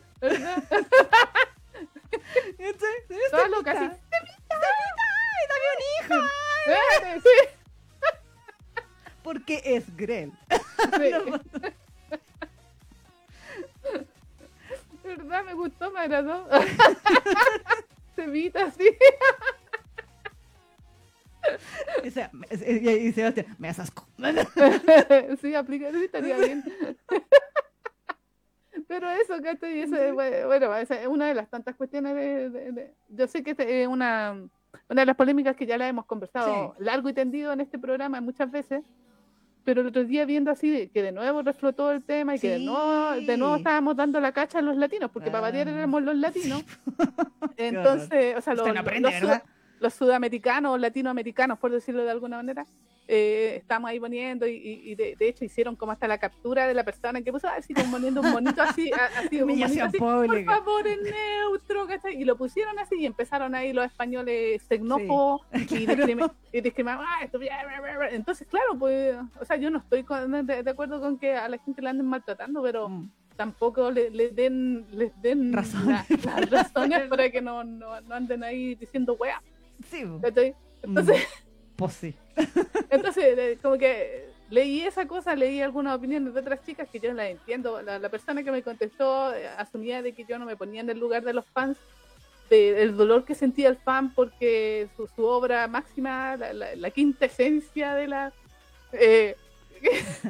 Todas 3.31 3.51
locas, 3.51 3.79
sí. 3.79 3.85
¡Ay, 4.51 5.47
dame 5.49 5.67
un 5.77 5.81
hijo! 5.97 6.17
Eh, 6.67 7.21
Sí, 7.23 7.37
Porque 9.23 9.63
es 9.65 9.97
Grell. 9.97 10.33
sí. 10.51 11.13
Verdad, 15.05 15.45
me 15.45 15.55
gustó, 15.55 15.91
me 15.91 16.01
agradó. 16.01 16.47
Cevita, 18.17 18.71
sí. 18.73 18.91
Y, 22.05 22.11
se- 22.11 22.31
y- 23.01 23.13
Sebastián, 23.13 23.57
me 23.59 23.69
das 23.69 23.79
asco. 23.81 24.07
Sí, 25.41 25.55
aplica, 25.55 25.91
sí, 25.91 26.05
estaría 26.05 26.37
bien. 26.37 26.63
Pero 28.91 29.09
eso, 29.09 29.41
¿cachai? 29.41 29.83
Eso, 29.83 29.95
es, 29.95 30.13
bueno, 30.13 30.75
esa 30.75 31.01
es 31.01 31.07
una 31.07 31.27
de 31.29 31.35
las 31.35 31.49
tantas 31.49 31.77
cuestiones 31.77 32.13
de... 32.13 32.51
de- 32.51 32.73
de- 32.73 32.95
yo 33.09 33.29
sé 33.29 33.45
que 33.45 33.53
este 33.53 33.83
es 33.83 33.87
una, 33.87 34.35
una 34.89 35.03
de 35.03 35.07
las 35.07 35.15
polémicas 35.15 35.55
que 35.55 35.65
ya 35.65 35.79
la 35.79 35.87
hemos 35.87 36.07
conversado 36.07 36.75
largo 36.81 37.09
y 37.09 37.13
tendido 37.13 37.53
en 37.53 37.61
este 37.61 37.79
programa 37.79 38.21
muchas 38.21 38.51
veces, 38.51 38.83
pero 39.63 39.83
el 39.83 39.87
otro 39.87 40.03
día 40.03 40.25
viendo 40.25 40.51
así 40.51 40.89
que 40.93 41.03
de 41.05 41.13
nuevo 41.13 41.41
reflotó 41.43 41.93
el 41.93 42.03
tema 42.03 42.35
y 42.35 42.41
que 42.41 42.49
de 42.51 42.59
nuevo, 42.59 43.13
de 43.25 43.37
nuevo 43.37 43.55
estábamos 43.57 43.95
dando 43.95 44.19
la 44.21 44.33
cacha 44.33 44.59
a 44.59 44.63
los 44.63 44.77
latinos, 44.77 45.09
porque 45.13 45.31
para 45.31 45.43
variar 45.43 45.69
Ah. 45.69 45.71
éramos 45.71 46.03
los 46.03 46.17
latinos. 46.17 46.65
Entonces, 47.57 48.37
o 48.37 48.41
sea, 48.41 48.55
los, 48.55 48.67
aprende, 48.77 49.21
los 49.21 49.39
los 49.79 49.95
sudamericanos 49.95 50.73
o 50.75 50.79
latinoamericanos, 50.79 51.59
por 51.59 51.71
decirlo 51.71 52.03
de 52.03 52.11
alguna 52.11 52.37
manera, 52.39 52.67
eh, 53.13 53.57
estamos 53.57 53.91
ahí 53.91 53.99
poniendo 53.99 54.47
y, 54.47 54.53
y- 54.55 54.91
y 54.93 54.95
de, 54.95 55.17
de 55.19 55.29
hecho 55.29 55.45
hicieron 55.45 55.75
como 55.75 55.91
hasta 55.91 56.07
la 56.07 56.19
captura 56.19 56.69
de 56.69 56.75
la 56.75 56.85
persona 56.85 57.21
que 57.23 57.33
puso 57.33 57.49
así 57.49 57.75
como 57.75 57.91
poniendo 57.91 58.21
un 58.21 58.31
monito 58.31 58.63
así, 58.63 58.93
a- 58.93 59.19
así 59.19 59.43
un 59.43 59.49
monito 59.49 59.85
así, 59.85 59.99
por 59.99 60.45
favor 60.45 60.87
en 60.87 60.99
neutro, 61.03 61.87
¿cachai? 61.89 62.21
Y 62.21 62.25
lo 62.25 62.37
pusieron 62.37 62.79
así 62.79 62.95
y 63.01 63.07
empezaron 63.07 63.55
ahí 63.57 63.73
los 63.73 63.85
españoles 63.85 64.63
xenófobos 64.69 65.41
y, 65.53 65.57
discrimi- 66.15 66.33
y 66.53 66.61
discriminaban, 66.61 67.05
ah, 67.09 67.25
esto, 67.25 67.41
bla, 67.41 67.65
bla, 67.67 67.81
bla, 67.81 67.99
bla". 67.99 68.09
entonces 68.11 68.47
claro, 68.49 68.79
pues, 68.79 69.17
o 69.41 69.45
sea, 69.45 69.57
yo 69.57 69.71
no 69.71 69.79
estoy 69.79 70.05
con- 70.05 70.47
de, 70.47 70.63
de 70.63 70.71
acuerdo 70.71 71.01
con 71.01 71.19
que 71.19 71.35
a 71.35 71.49
la 71.49 71.59
gente 71.59 71.83
la 71.83 71.91
anden 71.91 72.07
maltratando, 72.07 72.63
pero 72.63 72.89
Mm. 72.89 73.11
tampoco 73.37 73.91
le, 73.91 74.11
le 74.11 74.29
den, 74.31 74.87
les 74.93 75.11
den 75.21 75.53
Razones. 75.53 76.09
la- 76.25 76.41
las 76.41 76.51
razones 76.73 77.09
para 77.09 77.29
que 77.31 77.41
no, 77.43 77.65
no, 77.65 78.01
no 78.03 78.15
anden 78.15 78.45
ahí 78.45 78.77
diciendo. 78.77 79.19
Sí, 79.91 80.05
po. 80.07 80.21
¿cachai? 80.21 80.55
Pues 81.81 81.95
sí. 81.95 82.15
entonces 82.91 83.59
como 83.63 83.77
que 83.79 84.29
leí 84.51 84.83
esa 84.83 85.07
cosa, 85.07 85.35
leí 85.35 85.61
algunas 85.63 85.97
opiniones 85.97 86.35
de 86.35 86.41
otras 86.41 86.65
chicas 86.65 86.89
que 86.91 87.01
yo 87.01 87.09
no 87.11 87.17
las 87.17 87.31
entiendo. 87.31 87.81
La, 87.83 87.99
la 87.99 88.09
persona 88.09 88.43
que 88.43 88.51
me 88.53 88.63
contestó 88.63 89.35
eh, 89.35 89.49
asumía 89.57 90.03
de 90.03 90.13
que 90.13 90.25
yo 90.25 90.39
no 90.39 90.45
me 90.45 90.57
ponía 90.57 90.83
en 90.83 90.91
el 90.91 90.99
lugar 90.99 91.23
de 91.25 91.33
los 91.33 91.47
fans, 91.47 91.79
de- 92.51 92.83
el 92.83 92.97
dolor 92.97 93.25
que 93.25 93.35
sentía 93.35 93.69
el 93.69 93.77
fan 93.77 94.13
porque 94.15 94.89
su, 94.97 95.07
su 95.09 95.25
obra 95.25 95.67
máxima, 95.69 96.37
la, 96.37 96.53
la, 96.53 96.77
la 96.77 96.91
quinta 96.91 97.25
esencia 97.27 97.95
de 97.95 98.07
la... 98.09 98.33
eh, 98.93 99.37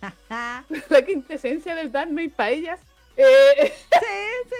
la 0.88 1.02
quinta 1.04 1.34
esencia 1.34 1.74
del 1.74 1.90
Darme 1.90 2.28
para 2.28 2.50
ellas. 2.50 2.80
eh, 3.16 3.72
sí, 3.90 4.48
sí. 4.48 4.54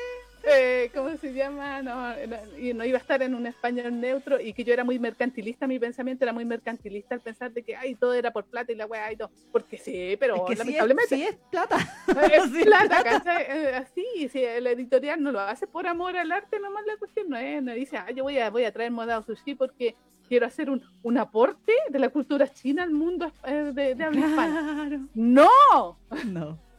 Eh, 0.44 0.90
¿cómo 0.94 1.16
se 1.16 1.32
llama? 1.32 1.82
No, 1.82 2.14
y 2.58 2.72
no 2.74 2.84
iba 2.84 2.98
a 2.98 3.00
estar 3.00 3.22
en 3.22 3.34
un 3.34 3.46
español 3.46 4.00
neutro 4.00 4.40
y 4.40 4.52
que 4.52 4.64
yo 4.64 4.72
era 4.72 4.84
muy 4.84 4.98
mercantilista, 4.98 5.66
mi 5.66 5.78
pensamiento 5.78 6.24
era 6.24 6.32
muy 6.32 6.44
mercantilista 6.44 7.14
al 7.14 7.20
pensar 7.20 7.52
de 7.52 7.62
que 7.62 7.76
ay, 7.76 7.94
todo 7.94 8.14
era 8.14 8.32
por 8.32 8.44
plata 8.44 8.72
y 8.72 8.74
la 8.74 8.86
weá 8.86 9.12
y 9.12 9.16
todo. 9.16 9.30
Porque 9.50 9.78
sí, 9.78 10.16
pero 10.18 10.36
Es 10.36 10.42
que 10.42 10.46
sí 10.46 10.52
es, 10.52 10.58
lamentablemente 10.58 11.16
sí 11.16 11.22
es 11.22 11.36
plata. 11.50 11.76
es 12.32 12.42
Sí, 12.52 12.64
plata. 12.64 13.02
Eh, 13.48 13.74
Así, 13.74 14.28
si 14.28 14.44
el 14.44 14.66
editorial 14.66 15.22
no 15.22 15.32
lo 15.32 15.40
hace 15.40 15.66
por 15.66 15.86
amor 15.86 16.16
al 16.16 16.30
arte, 16.32 16.58
nomás 16.58 16.84
la 16.86 16.96
cuestión 16.96 17.28
no 17.28 17.36
es, 17.36 17.62
no 17.62 17.72
dice, 17.72 17.96
ah, 17.96 18.10
yo 18.10 18.24
voy 18.24 18.38
a, 18.38 18.50
voy 18.50 18.64
a 18.64 18.72
traer 18.72 18.90
modado 18.90 19.22
sushi 19.22 19.54
porque 19.54 19.94
quiero 20.28 20.46
hacer 20.46 20.70
un, 20.70 20.82
un 21.02 21.18
aporte 21.18 21.72
de 21.88 21.98
la 21.98 22.08
cultura 22.08 22.48
china 22.48 22.82
al 22.82 22.90
mundo 22.90 23.32
eh, 23.44 23.70
de, 23.74 23.94
de 23.94 24.04
habla 24.04 24.20
hispana. 24.20 24.74
Claro. 24.74 25.00
¡No! 25.14 25.98
No. 26.26 26.58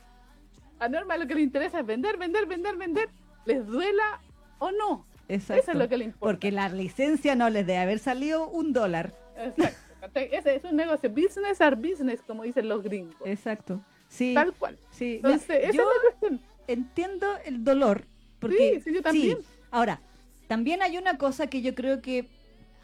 A 0.79 0.89
Norma 0.89 1.15
lo 1.17 1.25
que 1.25 1.35
le 1.35 1.41
interesa 1.41 1.79
es 1.79 1.85
vender, 1.85 2.17
vender, 2.17 2.45
vender, 2.45 2.75
vender, 2.75 3.09
les 3.45 3.65
duela 3.65 4.21
o 4.59 4.71
no. 4.71 5.05
Exacto. 5.27 5.61
Eso 5.63 5.71
es 5.71 5.77
lo 5.77 5.87
que 5.89 5.97
le 5.97 6.05
importa. 6.05 6.25
Porque 6.25 6.51
la 6.51 6.69
licencia 6.69 7.35
no 7.35 7.49
les 7.49 7.65
debe 7.65 7.79
haber 7.79 7.99
salido 7.99 8.47
un 8.49 8.73
dólar. 8.73 9.13
Exacto. 9.37 9.79
Ese 10.15 10.55
es 10.57 10.63
un 10.65 10.75
negocio, 10.75 11.09
business 11.09 11.61
are 11.61 11.75
business, 11.77 12.21
como 12.27 12.43
dicen 12.43 12.67
los 12.67 12.83
gringos. 12.83 13.15
Exacto. 13.25 13.81
Sí. 14.09 14.33
Tal 14.35 14.53
cual. 14.53 14.77
sí. 14.91 15.19
Mira, 15.23 15.35
Entonces, 15.35 15.59
esa 15.63 15.71
yo 15.73 15.81
es 15.83 15.87
la 15.87 16.01
cuestión. 16.19 16.41
entiendo 16.67 17.27
el 17.45 17.63
dolor. 17.63 18.05
Porque, 18.39 18.75
Sí, 18.75 18.81
sí, 18.89 18.93
yo 18.95 19.01
también. 19.01 19.37
Ahora, 19.71 20.01
también 20.47 20.81
hay 20.81 20.97
una 20.97 21.17
cosa 21.17 21.47
que 21.47 21.61
yo 21.61 21.73
creo 21.73 22.01
que 22.01 22.27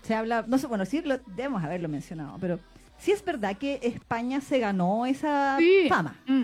se 0.01 0.15
habla, 0.15 0.45
no 0.47 0.57
sé, 0.57 0.67
bueno, 0.67 0.85
sí 0.85 1.01
lo, 1.01 1.17
debemos 1.35 1.61
haberlo 1.61 1.89
mencionado, 1.89 2.37
pero 2.39 2.57
sí 2.97 3.11
es 3.11 3.23
verdad 3.23 3.57
que 3.57 3.79
España 3.83 4.39
se 4.39 4.59
ganó 4.59 5.05
esa 5.05 5.57
Sí. 5.59 5.87
fama. 5.89 6.15
Mm, 6.25 6.43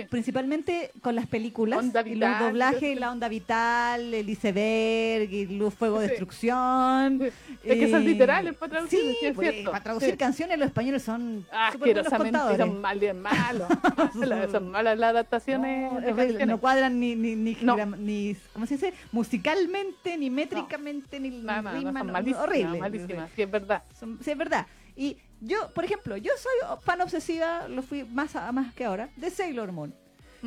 sí. 0.00 0.06
Principalmente 0.08 0.90
con 1.02 1.14
las 1.14 1.26
películas, 1.26 1.78
Onda 1.80 2.00
y 2.02 2.14
los 2.14 2.28
Vital, 2.30 2.38
doblajes, 2.44 2.80
sí. 2.80 2.94
la 2.94 3.12
onda 3.12 3.28
vital, 3.28 4.14
el 4.14 4.28
iceberg, 4.30 5.32
y 5.32 5.46
Luz, 5.46 5.74
Fuego, 5.74 6.00
Sí. 6.00 6.06
Destrucción. 6.08 7.18
Sí. 7.20 7.68
Es 7.68 7.78
que 7.78 7.90
son 7.90 8.02
eh, 8.02 8.06
literales 8.06 8.54
para 8.54 8.70
traducir, 8.72 8.98
Sí, 9.00 9.16
sí, 9.20 9.26
es 9.26 9.34
pues, 9.34 9.50
cierto. 9.50 9.70
para 9.70 9.82
traducir 9.84 10.16
canciones 10.16 10.58
los 10.58 10.66
españoles 10.68 11.02
son 11.02 11.44
buenos 11.44 11.46
Asquerosamente 11.52 12.56
son 12.56 12.80
mal, 12.80 12.98
bien 12.98 13.20
malos. 13.20 13.68
son 14.50 14.70
malas 14.70 14.98
las 14.98 15.10
adaptaciones. 15.10 15.92
No, 15.92 16.00
de 16.00 16.06
es 16.06 16.12
horrible, 16.12 16.16
canciones. 16.24 16.46
no 16.48 16.58
cuadran 16.58 16.98
ni, 17.00 17.14
ni, 17.14 17.36
ni, 17.36 17.56
No. 17.62 17.76
ni- 17.96 18.36
¿cómo 18.52 18.66
se 18.66 18.74
dice? 18.74 18.94
Musicalmente, 19.12 20.16
ni 20.16 20.30
métricamente, 20.30 21.18
ni, 21.20 21.30
ni 21.30 21.42
Nada, 21.42 21.62
no, 21.62 21.72
rima, 21.72 21.98
son 21.98 22.06
no, 22.06 22.12
malísimas, 22.12 22.42
horrible. 22.48 22.78
malísimas, 22.78 23.30
sí, 23.34 23.42
es 23.42 23.50
verdad. 23.50 23.82
Son- 23.98 24.18
sí, 24.22 24.30
es 24.30 24.38
verdad. 24.38 24.66
Y 25.02 25.16
yo, 25.40 25.58
por 25.74 25.84
ejemplo, 25.84 26.16
yo 26.16 26.30
soy 26.38 26.78
fan 26.84 27.00
obsesiva, 27.00 27.66
lo 27.68 27.82
fui 27.82 28.04
más, 28.04 28.36
a- 28.36 28.52
más 28.52 28.72
que 28.74 28.84
ahora, 28.84 29.08
de 29.16 29.30
Sailor 29.30 29.72
Moon. 29.72 29.92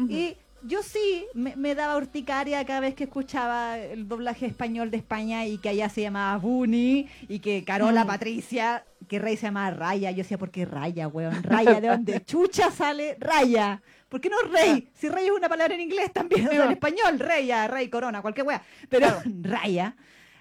Y 0.09 0.35
yo 0.63 0.81
sí 0.83 1.25
me, 1.33 1.55
me 1.55 1.75
daba 1.75 1.95
urticaria 1.97 2.65
cada 2.65 2.79
vez 2.79 2.95
que 2.95 3.03
escuchaba 3.05 3.77
el 3.77 4.07
doblaje 4.07 4.45
español 4.45 4.91
de 4.91 4.97
España 4.97 5.45
y 5.45 5.57
que 5.57 5.69
allá 5.69 5.89
se 5.89 6.01
llamaba 6.01 6.37
Bunny 6.37 7.07
y 7.29 7.39
que 7.39 7.63
Carola 7.63 8.03
Mm. 8.03 8.07
Patricia, 8.07 8.83
que 9.09 9.19
Rey 9.19 9.35
se 9.37 9.47
llamaba 9.47 9.71
Raya. 9.71 10.11
Yo 10.11 10.17
decía, 10.17 10.37
¿por 10.37 10.51
qué 10.51 10.65
Raya, 10.65 11.07
weón? 11.07 11.43
Raya, 11.43 11.79
¿de 11.81 11.87
dónde? 11.89 12.21
Chucha 12.25 12.71
sale 12.71 13.15
Raya. 13.19 13.81
¿Por 14.09 14.19
qué 14.21 14.29
no 14.29 14.37
Rey? 14.51 14.89
Si 14.93 15.07
Rey 15.09 15.25
es 15.25 15.31
una 15.31 15.49
palabra 15.49 15.75
en 15.75 15.81
inglés 15.81 16.11
también, 16.13 16.47
o 16.47 16.49
sea, 16.51 16.63
en 16.63 16.69
Ah. 16.69 16.73
Español, 16.73 17.19
Rey, 17.19 17.49
Rey, 17.67 17.89
Corona, 17.89 18.21
cualquier 18.21 18.47
wea. 18.47 18.61
Pero 18.89 19.07
Raya. 19.41 19.95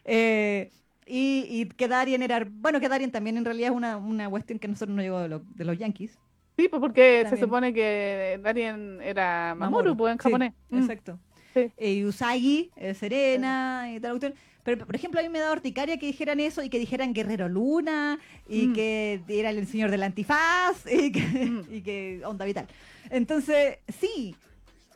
Eh, 0.05 0.71
y, 1.07 1.47
y 1.49 1.67
que 1.67 1.89
Darien 1.89 2.23
era. 2.23 2.47
Bueno, 2.51 2.81
que 2.81 2.89
Darien 2.89 3.11
también 3.11 3.37
en 3.37 3.45
realidad 3.45 3.71
es 3.71 3.77
una, 3.77 3.97
una 3.97 4.29
cuestión 4.31 4.59
que 4.59 4.69
nosotros 4.69 4.95
nos 4.97 5.05
llegó 5.05 5.21
de, 5.21 5.29
lo- 5.29 5.43
de 5.55 5.65
los 5.65 5.79
Yankees. 5.79 6.19
Sí, 6.57 6.69
pues 6.69 6.81
porque 6.81 7.27
se 7.29 7.37
supone 7.37 7.75
que 7.75 8.39
Darien 8.43 9.01
era 9.03 9.55
Mamoru, 9.59 9.97
pues 9.97 10.13
en 10.13 10.19
Sí, 10.19 10.23
japonés. 10.25 10.53
Mm. 10.71 10.79
Exacto. 10.81 11.19
Sí. 11.53 11.71
Eh, 11.77 11.93
y 11.95 12.05
Usagi, 12.05 12.71
eh, 12.77 12.95
Serena 12.95 13.91
y 13.95 14.01
tal 14.01 14.13
cuestión. 14.13 14.35
Pero, 14.63 14.87
por 14.87 14.95
ejemplo, 14.97 15.21
a 15.21 15.23
mí 15.23 15.29
me 15.29 15.41
da 15.41 15.53
horticaria 15.53 15.99
que 15.99 16.07
dijeran 16.07 16.41
eso 16.41 16.63
y 16.63 16.71
que 16.71 16.79
dijeran 16.79 17.13
Guerrero 17.13 17.49
Luna 17.49 18.19
y 18.49 18.69
Mm. 18.69 18.73
que 18.73 19.21
era 19.29 19.51
el 19.51 19.67
señor 19.67 19.91
del 19.91 20.03
antifaz 20.05 20.85
y 20.91 21.13
que, 21.13 21.21
Mm. 21.21 21.63
y 21.71 21.83
que 21.83 22.23
onda 22.25 22.45
vital. 22.45 22.67
Entonces, 23.11 23.79
sí, 24.01 24.35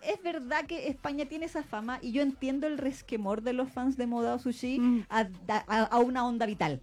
es 0.03 0.23
verdad 0.23 0.65
que 0.67 0.89
España 0.89 1.27
tiene 1.27 1.47
esa 1.47 1.63
fama 1.63 1.99
y 2.03 2.13
yo 2.13 2.23
entiendo 2.23 2.67
el 2.67 2.79
resquemor 2.79 3.43
de 3.43 3.53
los 3.53 3.71
fans 3.71 3.97
de 3.97 4.07
Modao 4.07 4.39
Sushi 4.39 4.79
Mm. 4.81 5.05
a, 5.09 5.29
a- 5.67 5.83
a 5.85 5.99
una 5.99 6.27
onda 6.27 6.47
vital. 6.47 6.81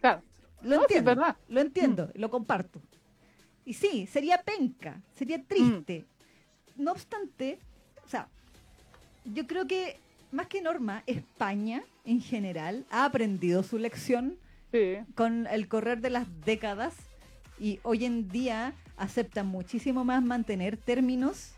Claro. 0.00 0.22
Lo 0.62 0.76
No, 0.76 0.82
sí, 0.82 0.94
es 0.94 0.96
entiendo, 0.98 1.10
verdad. 1.10 1.36
lo 1.48 1.60
entiendo, 1.60 2.10
lo 2.14 2.30
comparto. 2.30 2.80
Y 3.66 3.74
sí, 3.74 4.06
sería 4.06 4.42
penca, 4.42 5.00
sería 5.14 5.42
triste. 5.42 6.04
No 6.76 6.92
obstante, 6.92 7.58
o 8.04 8.08
sea, 8.08 8.28
yo 9.24 9.46
creo 9.46 9.66
que 9.66 9.98
más 10.32 10.46
que 10.48 10.60
norma, 10.62 11.02
España 11.06 11.82
en 12.04 12.20
general 12.20 12.84
ha 12.90 13.04
aprendido 13.04 13.62
su 13.62 13.78
lección 13.78 14.36
Sí. 14.72 14.96
con 15.14 15.46
el 15.46 15.68
correr 15.68 16.00
de 16.00 16.10
las 16.10 16.26
décadas 16.44 16.94
y 17.60 17.78
hoy 17.84 18.04
en 18.04 18.28
día 18.28 18.74
acepta 18.96 19.44
muchísimo 19.44 20.04
más 20.04 20.22
mantener 20.22 20.76
términos, 20.76 21.52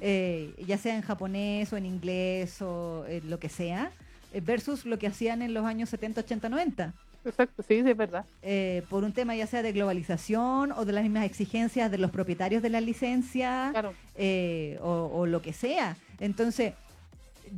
Eh, 0.00 0.54
ya 0.66 0.78
sea 0.78 0.94
en 0.96 1.02
japonés 1.02 1.72
o 1.72 1.76
en 1.76 1.86
inglés 1.86 2.62
o 2.62 3.04
eh, 3.06 3.20
lo 3.24 3.38
que 3.38 3.48
sea, 3.48 3.90
eh, 4.32 4.40
versus 4.40 4.84
lo 4.86 4.98
que 4.98 5.06
hacían 5.06 5.42
en 5.42 5.52
los 5.54 5.64
años 5.64 5.88
70, 5.90 6.20
80, 6.22 6.48
90 6.48 6.94
Exacto, 7.24 7.62
sí, 7.62 7.82
sí, 7.82 7.90
es 7.90 7.96
verdad. 7.96 8.24
eh, 8.42 8.82
por 8.88 9.04
un 9.04 9.12
tema 9.12 9.34
ya 9.34 9.46
sea 9.46 9.60
de 9.62 9.72
globalización 9.72 10.72
o 10.72 10.84
de 10.84 10.92
las 10.92 11.02
mismas 11.02 11.24
exigencias 11.24 11.90
de 11.90 11.98
los 11.98 12.10
propietarios 12.10 12.62
de 12.62 12.70
la 12.70 12.80
licencia 12.80 13.68
Claro. 13.72 13.92
eh, 14.16 14.78
o, 14.80 15.10
o 15.12 15.26
lo 15.26 15.42
que 15.42 15.52
sea. 15.52 15.96
Entonces, 16.20 16.72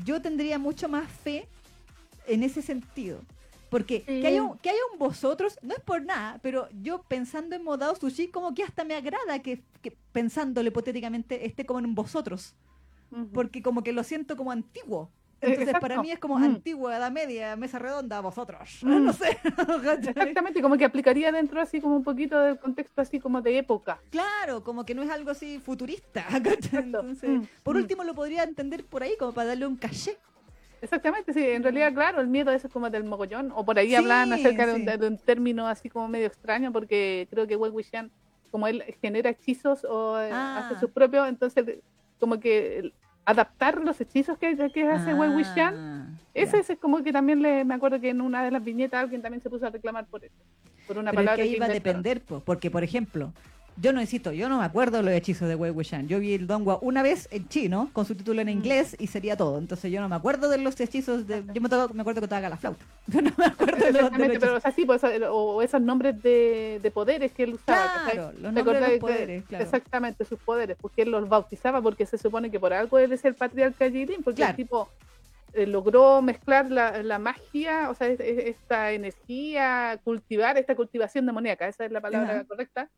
yo 0.05 0.21
tendría 0.21 0.59
mucho 0.59 0.89
más 0.89 1.09
fe 1.09 1.47
en 2.27 2.43
ese 2.43 2.63
sentido. 2.63 3.21
Porque 3.71 4.05
Sí. 4.07 4.21
que, 4.21 4.27
haya 4.27 4.43
un, 4.43 4.59
que 4.59 4.69
haya 4.71 4.81
un 4.93 4.99
vosotros, 4.99 5.59
no 5.63 5.75
es 5.75 5.81
por 5.81 6.05
nada, 6.05 6.39
pero 6.43 6.69
yo 6.83 7.03
pensando 7.05 7.55
en 7.57 7.63
Modao 7.65 7.95
Sushi, 7.95 8.29
como 8.29 8.53
que 8.53 8.65
hasta 8.65 8.85
me 8.85 8.95
agrada 8.95 9.39
que, 9.41 9.63
que 9.81 9.97
pensándolo 10.13 10.69
hipotéticamente 10.69 11.47
esté 11.47 11.65
como 11.65 11.79
en 11.79 11.87
un 11.87 11.95
vosotros. 11.95 12.55
Porque 13.33 13.61
como 13.63 13.83
que 13.83 13.93
lo 13.93 14.05
siento 14.05 14.37
como 14.37 14.53
antiguo. 14.53 15.11
Eh, 15.43 15.47
Entonces, 15.47 15.69
exacto. 15.69 15.81
para 15.89 16.03
mí 16.03 16.11
es 16.13 16.19
como 16.19 16.39
Mm. 16.39 16.45
antigua, 16.45 16.97
edad 16.97 17.11
media, 17.11 17.57
mesa 17.57 17.79
redonda, 17.79 18.21
vosotros. 18.21 18.81
Mm. 18.83 19.05
No 19.07 19.13
sé. 19.13 19.39
Exactamente, 20.09 20.61
como 20.63 20.77
que 20.77 20.85
aplicaría 20.85 21.33
dentro 21.33 21.61
así 21.61 21.81
como 21.81 21.97
un 21.97 22.05
poquito 22.05 22.39
del 22.39 22.59
contexto 22.59 23.01
así 23.01 23.19
como 23.19 23.41
de 23.41 23.57
época. 23.59 24.01
Claro, 24.11 24.63
como 24.63 24.85
que 24.85 24.95
no 24.95 25.03
es 25.03 25.11
algo 25.11 25.31
así 25.31 25.59
futurista. 25.59 26.25
Mm, 26.73 27.43
por 27.63 27.75
mm. 27.77 27.79
último 27.79 28.05
lo 28.05 28.15
podría 28.15 28.43
entender 28.45 28.85
por 28.85 29.03
ahí 29.03 29.17
como 29.19 29.33
para 29.33 29.49
darle 29.49 29.67
un 29.67 29.77
caché. 29.77 30.19
Exactamente, 30.83 31.33
sí, 31.33 31.45
en 31.45 31.63
realidad, 31.63 31.93
claro, 31.93 32.21
el 32.21 32.27
miedo 32.29 32.51
ese 32.53 32.67
es 32.67 32.73
como 32.73 32.89
del 32.89 33.05
mogollón, 33.05 33.53
o 33.55 33.65
por 33.65 33.79
ahí 33.79 33.89
Sí, 33.89 33.95
hablan 33.97 34.33
acerca 34.33 34.67
de 34.67 34.75
un, 34.75 34.87
sí. 34.89 34.97
de 34.99 35.07
un 35.09 35.19
término 35.19 35.67
así 35.69 35.89
como 35.91 36.09
medio 36.09 36.27
extraño, 36.27 36.73
porque 36.73 37.29
creo 37.31 37.47
que 37.47 37.57
Wei 37.57 37.71
Wuxian, 37.71 38.11
como 38.51 38.67
él 38.67 38.83
genera 39.01 39.31
hechizos 39.31 39.85
o 39.85 40.19
eh, 40.21 40.31
Ah. 40.33 40.59
hace 40.59 40.79
sus 40.81 40.91
propios, 40.91 41.29
entonces 41.29 41.65
como 42.19 42.41
que 42.41 42.93
adaptar 43.25 43.81
los 43.83 44.01
hechizos 44.01 44.39
que, 44.39 44.57
que 44.73 44.89
hace 44.89 45.13
Wei 45.15 45.31
Ah, 45.45 46.07
ese, 46.35 46.57
ya. 46.57 46.59
ese 46.61 46.73
es 46.73 46.79
como 46.79 47.03
que 47.03 47.13
también 47.13 47.43
le, 47.43 47.65
me 47.65 47.75
acuerdo 47.75 48.01
que 48.01 48.09
en 48.11 48.21
una 48.21 48.43
de 48.43 48.51
las 48.51 48.65
viñetas 48.65 49.01
alguien 49.01 49.21
también 49.23 49.43
se 49.43 49.51
puso 49.51 49.67
a 49.67 49.71
reclamar 49.71 50.07
por 50.07 50.25
eso, 50.25 50.35
por 50.87 50.97
una 50.99 51.11
Pero 51.11 51.21
es 51.23 51.27
palabra 51.27 51.45
que 51.45 51.59
va 51.61 51.67
a 51.67 51.69
depender, 51.69 52.23
po, 52.23 52.41
porque 52.41 52.71
por 52.71 52.83
ejemplo, 52.83 53.33
yo 53.81 53.93
no 53.93 54.01
insisto, 54.01 54.33
yo 54.33 54.49
no 54.49 54.59
me 54.59 54.65
acuerdo 54.65 54.99
de 54.99 55.03
los 55.05 55.13
hechizos 55.15 55.49
de 55.49 55.55
Wei 55.55 55.71
Wuxian. 55.71 56.07
Yo 56.07 56.19
vi 56.21 56.35
el 56.35 56.47
Dongua 56.47 56.79
una 56.83 57.03
vez 57.03 57.29
en 57.31 57.49
chino, 57.49 57.89
con 57.93 58.05
su 58.05 58.15
título 58.15 58.41
en 58.43 58.49
Mm. 58.49 58.51
inglés, 58.51 58.95
y 58.99 59.07
sería 59.07 59.37
todo. 59.37 59.59
Entonces 59.59 59.91
yo 59.91 60.01
no 60.01 60.09
me 60.09 60.17
acuerdo 60.17 60.49
de 60.51 60.59
los 60.59 60.79
hechizos 60.81 61.27
de... 61.27 61.43
Yo 61.55 61.61
me, 61.61 61.69
toco- 61.69 61.95
me 61.95 62.03
acuerdo 62.03 62.21
que 62.21 62.27
tocaba 62.29 62.49
la 62.49 62.57
flauta. 62.57 62.85
Yo 63.07 63.23
no 63.23 63.31
me 63.39 63.47
acuerdo 63.47 63.77
de 63.77 63.81
los, 63.81 63.87
de 63.87 63.93
los 63.93 63.97
Exactamente, 64.03 64.41
pero 64.41 64.57
o 64.57 64.61
sea, 64.61 64.71
sí, 64.73 64.85
pues, 64.85 65.03
o 65.31 65.63
esos 65.63 65.81
nombres 65.81 66.23
de, 66.23 66.79
de 66.83 66.91
poderes 66.91 67.33
que 67.33 67.45
él 67.45 67.55
usaba. 67.55 68.05
Claro, 68.13 68.33
los 68.33 68.55
¿Te 68.55 68.63
nombres 68.63 68.75
de 68.75 68.81
los 68.81 68.91
que- 68.91 68.99
poderes, 69.01 69.45
claro. 69.47 69.65
Exactamente, 69.65 70.25
sus 70.25 70.39
poderes, 70.41 70.77
porque 70.81 71.03
él 71.03 71.11
los 71.11 71.29
bautizaba, 71.29 71.81
porque 71.81 72.05
se 72.07 72.19
supone 72.19 72.51
que 72.51 72.61
por 72.61 72.73
algo 72.73 72.99
él 72.99 73.13
es 73.13 73.25
el 73.25 73.35
patriarca 73.35 73.91
Jirin, 73.91 74.23
porque 74.23 74.37
Claro. 74.37 74.51
el 74.51 74.57
tipo 74.57 74.89
eh, 75.55 75.67
logró 75.67 76.23
mezclar 76.23 76.71
la, 76.71 77.03
la 77.03 77.19
magia, 77.19 77.91
o 77.91 77.95
sea, 77.95 78.07
es- 78.09 78.21
es- 78.21 78.47
esta 78.47 78.93
energía, 78.93 79.99
cultivar 80.05 80.57
esta 80.59 80.77
cultivación 80.77 81.27
demoníaca, 81.27 81.67
esa 81.67 81.85
es 81.87 81.91
la 81.93 82.01
palabra 82.01 82.31
Ajá. 82.35 82.45
correcta, 82.45 82.89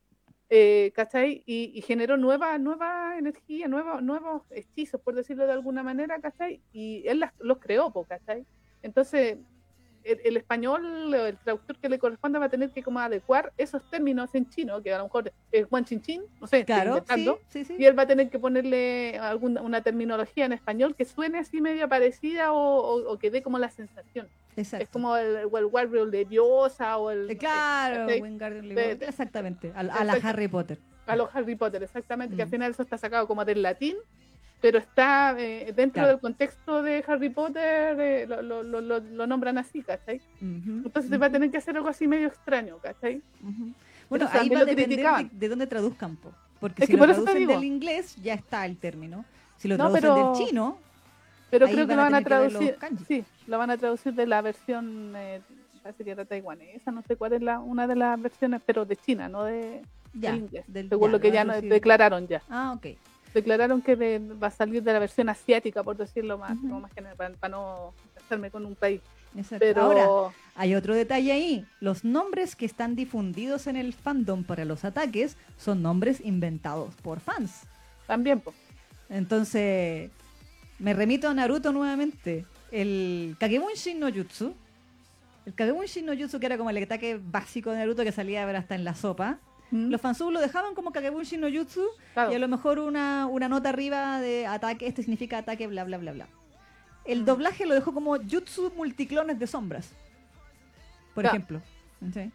eh, 0.50 0.92
¿cachai? 0.94 1.42
Y, 1.46 1.72
generó 1.82 2.16
nueva, 2.16 2.58
nueva 2.58 3.16
energía, 3.18 3.68
nuevos, 3.68 4.02
nuevos 4.02 4.42
hechizos, 4.50 5.00
por 5.00 5.14
decirlo 5.14 5.46
de 5.46 5.52
alguna 5.52 5.82
manera, 5.82 6.20
¿cachai? 6.20 6.62
Y 6.72 7.06
él 7.08 7.20
las- 7.20 7.32
los 7.38 7.58
creó, 7.58 7.92
¿cachai? 8.08 8.46
Entonces, 8.82 9.38
el, 10.04 10.20
el 10.24 10.36
español, 10.36 10.84
o 11.14 11.26
el 11.26 11.36
traductor 11.38 11.76
que 11.78 11.88
le 11.88 11.98
corresponda 11.98 12.38
va 12.38 12.46
a 12.46 12.48
tener 12.48 12.70
que 12.70 12.82
como 12.82 12.98
adecuar 13.00 13.52
esos 13.56 13.82
términos 13.90 14.34
en 14.34 14.48
chino, 14.48 14.82
que 14.82 14.92
a 14.92 14.98
lo 14.98 15.04
mejor 15.04 15.32
es 15.50 15.68
guan 15.68 15.84
chin 15.84 16.00
chin, 16.00 16.22
no 16.40 16.46
sé, 16.46 16.64
Claro, 16.64 16.82
sí, 16.82 16.88
inventando, 16.98 17.38
sí, 17.48 17.64
sí. 17.64 17.76
y 17.78 17.84
él 17.84 17.98
va 17.98 18.02
a 18.02 18.06
tener 18.06 18.30
que 18.30 18.38
ponerle 18.38 19.18
alguna 19.18 19.62
una 19.62 19.82
terminología 19.82 20.44
en 20.46 20.52
español 20.52 20.94
que 20.96 21.04
suene 21.04 21.38
así 21.38 21.60
medio 21.60 21.88
parecida 21.88 22.52
o, 22.52 22.58
o- 22.58 23.12
o 23.12 23.18
que 23.18 23.30
dé 23.30 23.42
como 23.42 23.58
la 23.58 23.70
sensación. 23.70 24.28
Exacto. 24.56 24.82
Es 24.84 24.88
como 24.90 25.16
el, 25.16 25.36
el 25.36 25.46
Warrior 25.46 26.10
de 26.10 26.24
Diosa 26.26 26.98
o 26.98 27.10
el... 27.10 27.30
Eh, 27.30 27.36
claro, 27.38 28.06
exactamente, 29.00 29.72
a, 29.74 29.80
a 29.80 30.04
la. 30.04 30.12
Harry 30.22 30.48
Potter. 30.48 30.78
a 31.06 31.16
los 31.16 31.34
Harry 31.34 31.54
Potter, 31.56 31.82
exactamente, 31.82 32.36
que 32.36 32.42
al 32.42 32.48
Mm. 32.48 32.50
final 32.50 32.70
eso 32.72 32.82
está 32.82 32.98
sacado 32.98 33.26
como 33.26 33.44
del 33.44 33.62
latín 33.62 33.96
pero 34.62 34.78
está 34.78 35.34
eh, 35.38 35.72
dentro 35.76 36.00
Claro. 36.00 36.08
del 36.08 36.20
contexto 36.20 36.82
de 36.82 37.04
Harry 37.06 37.28
Potter, 37.28 38.00
eh, 38.00 38.26
lo, 38.26 38.40
lo, 38.40 38.62
lo, 38.62 38.80
lo- 39.00 39.26
nombran 39.26 39.58
así, 39.58 39.82
¿cachai? 39.82 40.20
Entonces 40.40 41.10
se 41.10 41.18
va 41.18 41.26
a 41.26 41.30
tener 41.30 41.50
que 41.50 41.58
hacer 41.58 41.76
algo 41.76 41.88
así 41.88 42.06
medio 42.08 42.28
extraño, 42.28 42.78
¿cachai? 42.78 43.20
Bueno, 44.08 44.28
ahí 44.32 44.48
va 44.48 44.60
a 44.60 44.64
depender 44.64 45.00
de, 45.00 45.28
de 45.32 45.48
dónde 45.48 45.66
traduzcan, 45.66 46.16
po. 46.16 46.32
porque 46.60 46.84
Es 46.84 46.86
si 46.86 46.92
lo 46.92 47.00
por 47.00 47.08
traducen 47.08 47.46
del 47.46 47.64
inglés 47.64 48.14
ya 48.22 48.34
está 48.34 48.64
el 48.64 48.76
término. 48.78 49.24
Si 49.56 49.66
lo 49.68 49.76
No, 49.76 49.90
traducen 49.90 50.02
pero- 50.02 50.32
del 50.38 50.46
chino, 50.46 50.78
Pero 51.50 51.66
creo 51.66 51.86
que 51.86 51.96
lo 51.96 52.02
van 52.02 52.14
a 52.14 52.22
traducir, 52.22 52.76
sí, 53.08 53.24
lo 53.46 53.58
van 53.58 53.70
a 53.70 53.76
traducir 53.76 54.14
de 54.14 54.26
la 54.26 54.40
versión, 54.42 55.12
eh, 55.16 55.40
parece 55.82 56.04
que 56.04 56.10
era 56.12 56.24
taiwanesa, 56.24 56.90
no 56.92 57.02
sé 57.02 57.16
cuál 57.16 57.32
es 57.34 57.42
la, 57.42 57.58
una 57.58 57.86
de 57.88 57.96
las 57.96 58.20
versiones, 58.22 58.62
pero 58.64 58.84
de 58.84 58.94
China, 58.96 59.28
no 59.28 59.42
de 59.44 59.82
ya. 60.14 60.30
del 60.30 60.40
inglés, 60.42 60.64
del- 60.68 60.88
según 60.88 61.08
ya, 61.08 61.12
lo 61.12 61.20
que 61.20 61.30
ya 61.32 61.42
no- 61.44 61.52
traducir. 61.52 61.72
declararon 61.72 62.28
ya. 62.28 62.42
Ah, 62.48 62.72
ok. 62.76 62.96
Declararon 63.34 63.80
que 63.82 63.96
de- 63.96 64.18
va 64.42 64.48
a 64.48 64.50
salir 64.50 64.82
de 64.82 64.92
la 64.92 64.98
versión 64.98 65.28
asiática, 65.28 65.82
por 65.82 65.96
decirlo 65.96 66.36
más, 66.38 66.56
como 66.58 66.80
más 66.80 66.92
general, 66.92 67.16
para, 67.16 67.34
para 67.34 67.50
no 67.52 67.94
casarme 68.14 68.50
con 68.50 68.66
un 68.66 68.74
país. 68.74 69.00
Exacto. 69.34 69.56
Pero 69.60 69.80
Ahora, 69.82 70.34
hay 70.54 70.74
otro 70.74 70.94
detalle 70.94 71.32
ahí. 71.32 71.66
Los 71.80 72.04
nombres 72.04 72.54
que 72.54 72.66
están 72.66 72.94
difundidos 72.94 73.66
en 73.66 73.76
el 73.76 73.94
fandom 73.94 74.44
para 74.44 74.64
los 74.66 74.84
ataques 74.84 75.36
son 75.56 75.80
nombres 75.82 76.20
inventados 76.22 76.94
por 76.96 77.20
fans. 77.20 77.62
también, 78.06 78.40
pues, 78.40 78.54
Entonces, 79.08 80.10
me 80.78 80.92
remito 80.94 81.28
a 81.28 81.34
Naruto 81.34 81.72
nuevamente. 81.72 82.44
El 82.70 83.36
Kagebunshin 83.40 83.98
no 84.00 84.10
Jutsu. 84.12 84.54
El 85.46 85.54
Kagebunshin 85.54 86.04
no 86.06 86.14
Jutsu, 86.16 86.38
que 86.38 86.46
era 86.46 86.58
como 86.58 86.70
el 86.70 86.82
ataque 86.82 87.18
básico 87.22 87.70
de 87.70 87.78
Naruto 87.78 88.04
que 88.04 88.12
salía 88.12 88.42
a 88.42 88.46
ver 88.46 88.56
hasta 88.56 88.74
en 88.74 88.84
la 88.84 88.94
sopa. 88.94 89.38
Los 89.72 90.02
fansubs 90.02 90.32
lo 90.32 90.40
dejaban 90.40 90.74
como 90.74 90.92
Kagebunshin 90.92 91.40
no 91.40 91.48
Jutsu 91.50 91.82
claro, 92.12 92.30
y 92.30 92.34
a 92.34 92.38
lo 92.38 92.46
mejor 92.46 92.78
una, 92.78 93.26
una 93.26 93.48
nota 93.48 93.70
arriba 93.70 94.20
de 94.20 94.46
ataque, 94.46 94.86
este 94.86 95.02
significa 95.02 95.38
ataque, 95.38 95.66
bla, 95.66 95.84
bla, 95.84 95.96
bla, 95.96 96.12
bla. 96.12 96.28
El 97.06 97.24
doblaje 97.24 97.64
lo 97.64 97.74
dejó 97.74 97.94
como 97.94 98.16
Jutsu 98.18 98.70
multiclones 98.76 99.38
de 99.38 99.46
sombras. 99.46 99.90
Por 101.14 101.24
ejemplo. 101.24 101.62
¿Sí? 102.12 102.30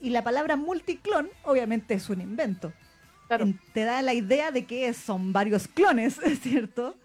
Y 0.00 0.10
la 0.10 0.22
palabra 0.22 0.54
multiclon, 0.54 1.28
obviamente, 1.42 1.94
es 1.94 2.08
un 2.08 2.20
invento. 2.20 2.72
claro. 3.26 3.46
Te 3.74 3.82
da 3.82 4.00
la 4.00 4.14
idea 4.14 4.52
de 4.52 4.66
que 4.66 4.94
son 4.94 5.32
varios 5.32 5.66
clones, 5.66 6.20
¿cierto? 6.42 6.96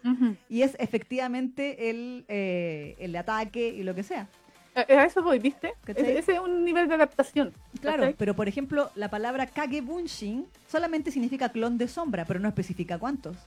Y 0.49 0.61
es 0.61 0.75
efectivamente 0.79 1.89
el, 1.89 2.25
eh, 2.27 2.95
el 2.99 3.15
ataque 3.15 3.69
y 3.69 3.81
lo 3.81 3.95
que 3.95 4.03
sea. 4.03 4.27
A, 4.75 4.81
eso 4.81 5.21
voy, 5.21 5.39
¿viste? 5.39 5.73
¿Cachai? 5.83 6.17
Ese, 6.17 6.33
es 6.33 6.39
un 6.39 6.65
nivel 6.65 6.87
de 6.87 6.95
adaptación. 6.95 7.53
Claro, 7.81 7.99
¿cachai? 7.99 8.15
pero 8.17 8.35
por 8.35 8.47
ejemplo, 8.47 8.89
la 8.95 9.09
palabra 9.09 9.45
Kagebunshin 9.45 10.47
solamente 10.67 11.11
significa 11.11 11.49
clon 11.49 11.77
de 11.77 11.87
sombra, 11.87 12.25
pero 12.25 12.39
no 12.39 12.47
especifica 12.47 12.97
cuántos. 12.97 13.37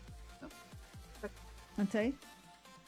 ¿Cachai? 1.76 2.14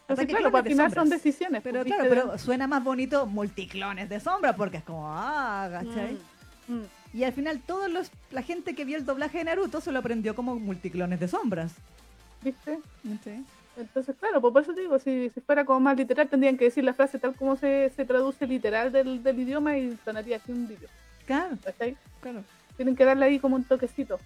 Entonces, 0.08 0.26
claro, 0.26 0.50
de 0.50 0.70
final 0.70 0.92
son 0.94 1.10
decisiones. 1.10 1.62
Pero 1.62 1.82
pues, 1.82 1.94
claro, 1.94 2.08
pero 2.08 2.38
suena 2.38 2.66
más 2.66 2.82
bonito 2.82 3.26
multiclones 3.26 4.08
de 4.08 4.20
sombra 4.20 4.56
porque 4.56 4.78
es 4.78 4.84
como, 4.84 5.06
ah, 5.06 5.68
¿cachai? 5.70 6.18
Mm, 6.66 6.74
mm. 6.74 6.86
Y 7.12 7.24
al 7.24 7.32
final 7.32 7.60
todos 7.60 7.90
los, 7.90 8.10
la 8.30 8.42
gente 8.42 8.74
que 8.74 8.84
vio 8.84 8.96
el 8.96 9.04
doblaje 9.04 9.38
de 9.38 9.44
Naruto 9.44 9.80
se 9.80 9.92
lo 9.92 9.98
aprendió 9.98 10.34
como 10.34 10.58
multiclones 10.58 11.20
de 11.20 11.28
sombras. 11.28 11.72
¿Viste? 12.42 12.78
¿cachai? 13.06 13.44
Entonces, 13.78 14.16
claro, 14.18 14.40
pues 14.40 14.52
por 14.52 14.62
eso 14.62 14.74
te 14.74 14.80
digo, 14.80 14.98
si, 14.98 15.30
si 15.30 15.40
fuera 15.40 15.64
como 15.64 15.80
más 15.80 15.96
literal, 15.96 16.28
tendrían 16.28 16.56
que 16.58 16.64
decir 16.64 16.82
la 16.84 16.94
frase 16.94 17.18
tal 17.18 17.34
como 17.34 17.56
se, 17.56 17.90
se 17.94 18.04
traduce 18.04 18.46
literal 18.46 18.90
del, 18.92 19.22
del 19.22 19.38
idioma 19.38 19.78
y 19.78 19.96
sonaría 20.04 20.36
así 20.36 20.50
un 20.52 20.66
vídeo. 20.66 20.88
Claro, 21.26 21.56
¿cachai? 21.64 21.96
claro. 22.20 22.42
Tienen 22.76 22.94
que 22.96 23.04
darle 23.04 23.26
ahí 23.26 23.38
como 23.38 23.56
un 23.56 23.64
toquecito. 23.64 24.18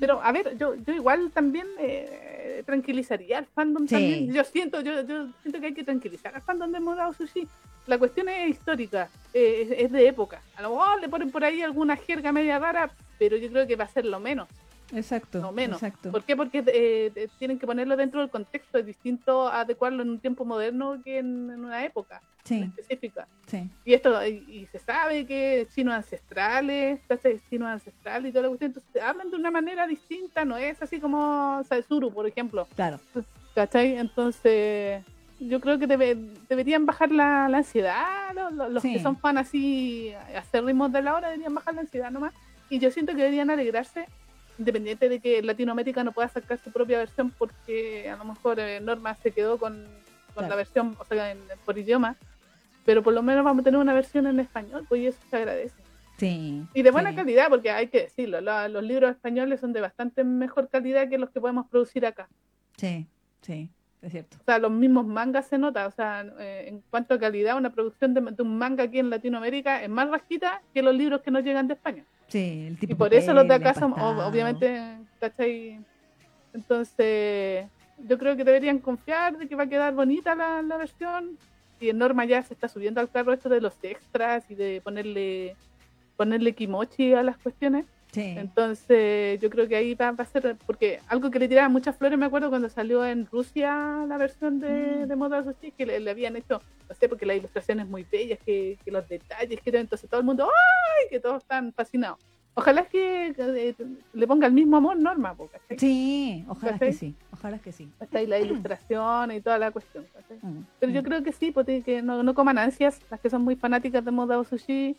Pero, 0.00 0.20
a 0.22 0.32
ver, 0.32 0.56
yo, 0.58 0.74
yo 0.74 0.92
igual 0.92 1.30
también 1.32 1.66
eh, 1.78 2.62
tranquilizaría 2.66 3.38
al 3.38 3.46
fandom 3.46 3.86
Sí. 3.86 3.94
también. 3.94 4.32
Yo 4.32 4.42
siento, 4.44 4.80
yo, 4.80 5.02
yo 5.02 5.28
siento 5.42 5.60
que 5.60 5.66
hay 5.66 5.74
que 5.74 5.84
tranquilizar 5.84 6.34
al 6.34 6.42
fandom 6.42 6.72
de 6.72 6.80
Modao 6.80 7.12
Sushi. 7.12 7.46
La 7.86 7.96
cuestión 7.96 8.28
es 8.28 8.48
histórica, 8.50 9.08
eh, 9.32 9.68
es, 9.70 9.84
es 9.86 9.92
de 9.92 10.08
época. 10.08 10.40
A 10.56 10.62
lo 10.62 10.70
mejor 10.70 11.00
le 11.00 11.08
ponen 11.08 11.30
por 11.30 11.44
ahí 11.44 11.62
alguna 11.62 11.96
jerga 11.96 12.32
media 12.32 12.58
rara, 12.58 12.90
pero 13.18 13.36
yo 13.36 13.48
creo 13.50 13.66
que 13.66 13.76
va 13.76 13.84
a 13.84 13.88
ser 13.88 14.04
lo 14.04 14.18
menos. 14.20 14.48
Exacto. 14.92 15.40
No 15.40 15.52
menos. 15.52 15.82
Exacto. 15.82 16.10
¿Por 16.10 16.24
qué? 16.24 16.34
Porque 16.36 16.62
eh, 16.66 17.28
tienen 17.38 17.58
que 17.58 17.66
ponerlo 17.66 17.96
dentro 17.96 18.20
del 18.20 18.30
contexto. 18.30 18.78
Es 18.78 18.86
distinto 18.86 19.46
a 19.48 19.60
adecuarlo 19.60 20.02
en 20.02 20.10
un 20.10 20.18
tiempo 20.18 20.44
moderno 20.44 21.00
que 21.04 21.18
en, 21.18 21.50
en 21.50 21.64
una 21.64 21.84
época 21.84 22.22
Sí, 22.44 22.62
específica. 22.62 23.28
sí. 23.46 23.68
Y 23.84 23.92
esto 23.92 24.26
y, 24.26 24.36
y 24.48 24.66
se 24.72 24.78
sabe 24.78 25.26
que 25.26 25.66
chinos 25.74 25.92
ancestrales, 25.94 27.00
chinos 27.50 27.68
ancestrales 27.68 28.30
y 28.30 28.32
toda 28.32 28.42
la 28.44 28.48
cuestión. 28.48 28.70
Entonces 28.74 29.02
hablan 29.02 29.30
de 29.30 29.36
una 29.36 29.50
manera 29.50 29.86
distinta. 29.86 30.44
No 30.46 30.56
es 30.56 30.80
así 30.80 30.98
como 30.98 31.62
Saizuru, 31.68 32.10
por 32.12 32.26
ejemplo. 32.26 32.66
Claro. 32.74 32.98
¿Cachai? 33.54 33.96
Entonces 33.98 35.04
yo 35.40 35.60
creo 35.60 35.78
que 35.78 35.86
debe- 35.86 36.16
deberían 36.48 36.86
bajar 36.86 37.10
la, 37.12 37.48
la 37.50 37.58
ansiedad. 37.58 38.32
Los, 38.34 38.52
los- 38.54 38.70
los 38.72 38.82
Sí. 38.82 38.94
que 38.94 39.00
son 39.02 39.18
fan 39.18 39.36
así, 39.36 40.12
hacer 40.34 40.64
ritmos 40.64 40.90
de 40.92 41.02
la 41.02 41.14
hora, 41.14 41.28
deberían 41.28 41.54
bajar 41.54 41.74
la 41.74 41.82
ansiedad 41.82 42.10
nomás. 42.10 42.32
Y 42.70 42.78
yo 42.78 42.90
siento 42.90 43.12
que 43.12 43.18
deberían 43.18 43.50
alegrarse, 43.50 44.06
independiente 44.58 45.08
de 45.08 45.20
que 45.20 45.42
Latinoamérica 45.42 46.02
no 46.04 46.12
pueda 46.12 46.28
sacar 46.28 46.58
su 46.58 46.70
propia 46.72 46.98
versión 46.98 47.30
porque 47.30 48.08
a 48.10 48.16
lo 48.16 48.24
mejor 48.24 48.58
eh, 48.60 48.80
Norma 48.80 49.14
se 49.14 49.30
quedó 49.30 49.58
con, 49.58 49.84
con 50.34 50.34
Claro. 50.34 50.48
la 50.50 50.56
versión, 50.56 50.96
o 50.98 51.04
sea, 51.04 51.30
en- 51.32 51.38
por 51.64 51.78
idioma. 51.78 52.16
Pero 52.84 53.02
por 53.02 53.12
lo 53.12 53.22
menos 53.22 53.44
vamos 53.44 53.60
a 53.60 53.64
tener 53.64 53.78
una 53.80 53.92
versión 53.94 54.26
en 54.26 54.40
español, 54.40 54.86
pues 54.88 55.02
y 55.02 55.06
eso 55.08 55.18
se 55.28 55.36
agradece. 55.36 55.74
Sí. 56.16 56.62
Y 56.74 56.82
de 56.82 56.90
buena 56.90 57.10
sí. 57.10 57.16
calidad, 57.16 57.48
porque 57.48 57.70
hay 57.70 57.88
que 57.88 58.02
decirlo, 58.02 58.40
los 58.40 58.82
libros 58.82 59.10
españoles 59.10 59.60
son 59.60 59.72
de 59.72 59.80
bastante 59.80 60.24
mejor 60.24 60.68
calidad 60.68 61.08
que 61.08 61.18
los 61.18 61.30
que 61.30 61.40
podemos 61.40 61.66
producir 61.68 62.04
acá. 62.06 62.28
Sí, 62.76 63.06
sí, 63.42 63.70
es 64.02 64.12
cierto. 64.12 64.36
O 64.40 64.44
sea, 64.44 64.58
los 64.58 64.70
mismos 64.70 65.06
mangas 65.06 65.46
se 65.46 65.58
nota. 65.58 65.86
O 65.86 65.90
sea, 65.90 66.24
eh, 66.38 66.66
en 66.68 66.82
cuanto 66.90 67.14
a 67.14 67.18
calidad, 67.18 67.56
una 67.56 67.70
producción 67.70 68.14
de, 68.14 68.20
de 68.20 68.42
un 68.42 68.56
manga 68.58 68.84
aquí 68.84 68.98
en 68.98 69.10
Latinoamérica 69.10 69.82
es 69.82 69.88
más 69.88 70.08
rasquita 70.08 70.62
que 70.72 70.82
los 70.82 70.94
libros 70.94 71.20
que 71.22 71.30
nos 71.30 71.42
llegan 71.44 71.66
de 71.68 71.74
España. 71.74 72.04
Sí, 72.28 72.66
el 72.68 72.78
tipo 72.78 72.92
Y 72.92 72.94
por 72.94 73.14
eso 73.14 73.32
los 73.32 73.48
de 73.48 73.54
acá 73.54 73.74
son, 73.74 73.92
obviamente, 73.98 74.98
¿cachai? 75.18 75.80
Entonces, 76.52 77.66
yo 78.06 78.18
creo 78.18 78.36
que 78.36 78.44
deberían 78.44 78.78
confiar 78.78 79.36
de 79.36 79.48
que 79.48 79.56
va 79.56 79.64
a 79.64 79.68
quedar 79.68 79.94
bonita 79.94 80.34
la, 80.34 80.62
la 80.62 80.76
versión. 80.76 81.38
Y 81.80 81.90
en 81.90 81.98
Norma 81.98 82.24
ya 82.24 82.42
se 82.42 82.54
está 82.54 82.68
subiendo 82.68 83.00
al 83.00 83.10
carro 83.10 83.32
esto 83.32 83.48
de 83.48 83.60
los 83.60 83.74
extras 83.82 84.50
y 84.50 84.54
de 84.54 84.80
ponerle 84.82 85.56
ponerle 86.16 86.52
kimochi 86.52 87.14
a 87.14 87.22
las 87.22 87.38
cuestiones. 87.38 87.86
Sí, 88.10 88.34
Entonces, 88.38 89.38
yo 89.40 89.50
creo 89.50 89.68
que 89.68 89.76
ahí 89.76 89.94
va, 89.94 90.12
va 90.12 90.24
a 90.24 90.26
ser, 90.26 90.56
porque 90.66 91.00
algo 91.08 91.30
que 91.30 91.38
le 91.38 91.46
tiraban 91.46 91.72
muchas 91.72 91.94
flores, 91.96 92.18
me 92.18 92.24
acuerdo 92.26 92.48
cuando 92.48 92.68
salió 92.70 93.04
en 93.04 93.26
Rusia 93.26 94.04
la 94.08 94.16
versión 94.16 94.60
de, 94.60 95.04
Mm. 95.04 95.08
de 95.08 95.16
Modern 95.16 95.44
Sushi, 95.44 95.72
que 95.72 95.84
le, 95.84 96.00
le 96.00 96.10
habían 96.10 96.34
hecho, 96.36 96.62
no 96.88 96.94
sé, 96.94 97.08
porque 97.08 97.26
la 97.26 97.34
ilustración 97.34 97.80
es 97.80 97.86
muy 97.86 98.04
bella, 98.10 98.36
que, 98.36 98.78
que 98.82 98.90
los 98.90 99.06
detalles, 99.08 99.60
que 99.60 99.70
entonces 99.70 100.08
todo 100.08 100.20
el 100.20 100.26
mundo, 100.26 100.44
¡ay! 100.44 101.08
que 101.10 101.20
todos 101.20 101.42
están 101.42 101.72
fascinados. 101.72 102.18
Ojalá 102.54 102.80
es 102.80 102.88
que 102.88 103.34
eh, 103.38 103.74
le 104.14 104.26
ponga 104.26 104.48
el 104.48 104.52
mismo 104.52 104.78
amor 104.78 104.98
Norma, 104.98 105.36
sí, 105.76 106.44
ojalá 106.48 106.76
que 106.76 106.92
sí, 106.92 107.14
ojalá 107.30 107.58
que 107.60 107.70
sí. 107.70 107.88
Está 108.00 108.18
ahí 108.18 108.26
la 108.26 108.40
ilustración 108.40 109.30
y 109.30 109.40
toda 109.40 109.58
la 109.58 109.70
cuestión. 109.70 110.04
Mm, 110.42 110.62
Pero 110.80 110.92
yo 110.92 111.02
mm. 111.02 111.04
creo 111.04 111.22
que 111.22 111.32
sí, 111.32 111.52
porque 111.52 111.82
que 111.82 112.02
no, 112.02 112.24
no 112.24 112.34
coman 112.34 112.58
ansias, 112.58 113.00
las 113.10 113.20
que 113.20 113.30
son 113.30 113.42
muy 113.42 113.54
fanáticas 113.54 114.04
de 114.04 114.10
Modao 114.10 114.42
Sushi 114.42 114.96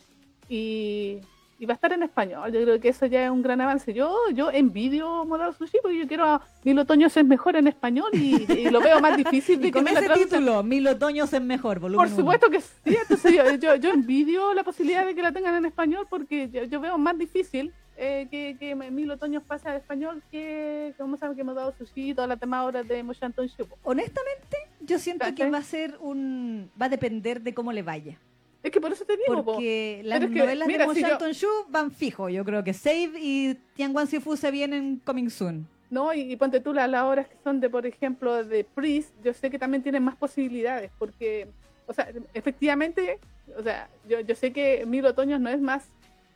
y, 0.48 1.18
y 1.60 1.66
va 1.66 1.74
a 1.74 1.76
estar 1.76 1.92
en 1.92 2.02
español. 2.02 2.50
Yo 2.52 2.62
creo 2.62 2.80
que 2.80 2.88
eso 2.88 3.04
ya 3.04 3.26
es 3.26 3.30
un 3.30 3.42
gran 3.42 3.60
avance. 3.60 3.92
Yo 3.92 4.16
yo 4.32 4.50
envidio 4.50 5.26
Modao 5.26 5.52
Sushi 5.52 5.78
porque 5.82 5.98
yo 5.98 6.08
quiero 6.08 6.40
Mil 6.64 6.78
Otoños 6.78 7.14
es 7.14 7.24
mejor 7.24 7.54
en 7.56 7.66
español 7.68 8.08
y, 8.14 8.50
y 8.50 8.70
lo 8.70 8.80
veo 8.80 8.98
más 9.00 9.16
difícil 9.16 9.60
de 9.60 9.68
Y 9.68 9.70
que 9.70 9.78
con 9.78 9.84
me 9.84 9.92
ese 9.92 10.08
título, 10.08 10.62
Mil 10.62 10.86
Otoños 10.88 11.30
es 11.32 11.42
mejor, 11.42 11.78
volumen 11.78 11.98
Por 11.98 12.06
uno. 12.06 12.16
supuesto 12.16 12.48
que 12.48 12.62
sí, 12.62 12.96
entonces 13.02 13.34
yo, 13.34 13.54
yo, 13.56 13.74
yo 13.76 13.90
envidio 13.90 14.54
la 14.54 14.64
posibilidad 14.64 15.04
de 15.04 15.14
que 15.14 15.20
la 15.22 15.32
tengan 15.32 15.54
en 15.54 15.66
español 15.66 16.06
porque 16.08 16.48
yo, 16.48 16.64
yo 16.64 16.80
veo 16.80 16.96
más 16.96 17.18
difícil 17.18 17.74
eh, 17.98 18.26
que, 18.30 18.56
que 18.58 18.74
Mil 18.74 19.10
Otoños 19.10 19.42
pase 19.42 19.68
al 19.68 19.76
español 19.76 20.22
que, 20.30 20.94
como 20.96 21.18
saben, 21.18 21.36
que 21.36 21.44
Modao 21.44 21.74
Sushi 21.76 22.10
y 22.10 22.14
toda 22.14 22.26
la 22.26 22.38
tema 22.38 22.60
ahora 22.60 22.82
de 22.82 23.02
Moshanton 23.02 23.46
Shubo. 23.48 23.76
Honestamente, 23.82 24.56
yo 24.80 24.98
siento 24.98 25.26
que 25.34 25.50
va 25.50 25.58
a 25.58 25.62
ser 25.62 25.98
un... 26.00 26.70
va 26.80 26.86
a 26.86 26.88
depender 26.88 27.42
de 27.42 27.52
cómo 27.52 27.70
le 27.72 27.82
vaya. 27.82 28.18
Es 28.62 28.70
que 28.70 28.80
por 28.80 28.92
eso 28.92 29.04
te 29.04 29.16
digo, 29.16 29.42
po. 29.44 29.52
Porque 29.54 30.02
las 30.04 30.18
Pero 30.18 30.28
es 30.30 30.34
que, 30.34 30.40
novelas 30.40 30.68
mira, 30.68 30.86
de 30.86 30.94
si 30.94 31.00
yo- 31.00 31.06
Moshanton 31.06 31.32
Shu 31.32 31.48
van 31.70 31.90
fijo. 31.90 32.28
Yo 32.28 32.44
creo 32.44 32.62
que 32.62 32.72
Save 32.74 33.12
y 33.18 33.54
Tianguan 33.74 34.06
Sifu 34.06 34.36
se 34.36 34.50
vienen 34.50 35.00
coming 35.04 35.30
soon. 35.30 35.66
No, 35.88 36.12
y, 36.12 36.20
y 36.32 36.36
ponte 36.36 36.60
tú 36.60 36.72
las, 36.72 36.88
las 36.88 37.02
obras 37.04 37.26
que 37.26 37.36
son 37.42 37.58
de, 37.58 37.68
por 37.70 37.84
ejemplo, 37.86 38.44
de 38.44 38.62
Priest, 38.64 39.12
yo 39.24 39.32
sé 39.32 39.50
que 39.50 39.58
también 39.58 39.82
tienen 39.82 40.04
más 40.04 40.14
posibilidades, 40.14 40.90
porque, 40.98 41.48
o 41.86 41.92
sea, 41.92 42.08
efectivamente, 42.32 43.18
o 43.58 43.62
sea, 43.62 43.88
yo, 44.08 44.20
yo 44.20 44.34
sé 44.36 44.52
que 44.52 44.84
Mil 44.86 45.04
Otoños 45.04 45.40
no 45.40 45.50
es 45.50 45.60
más 45.60 45.88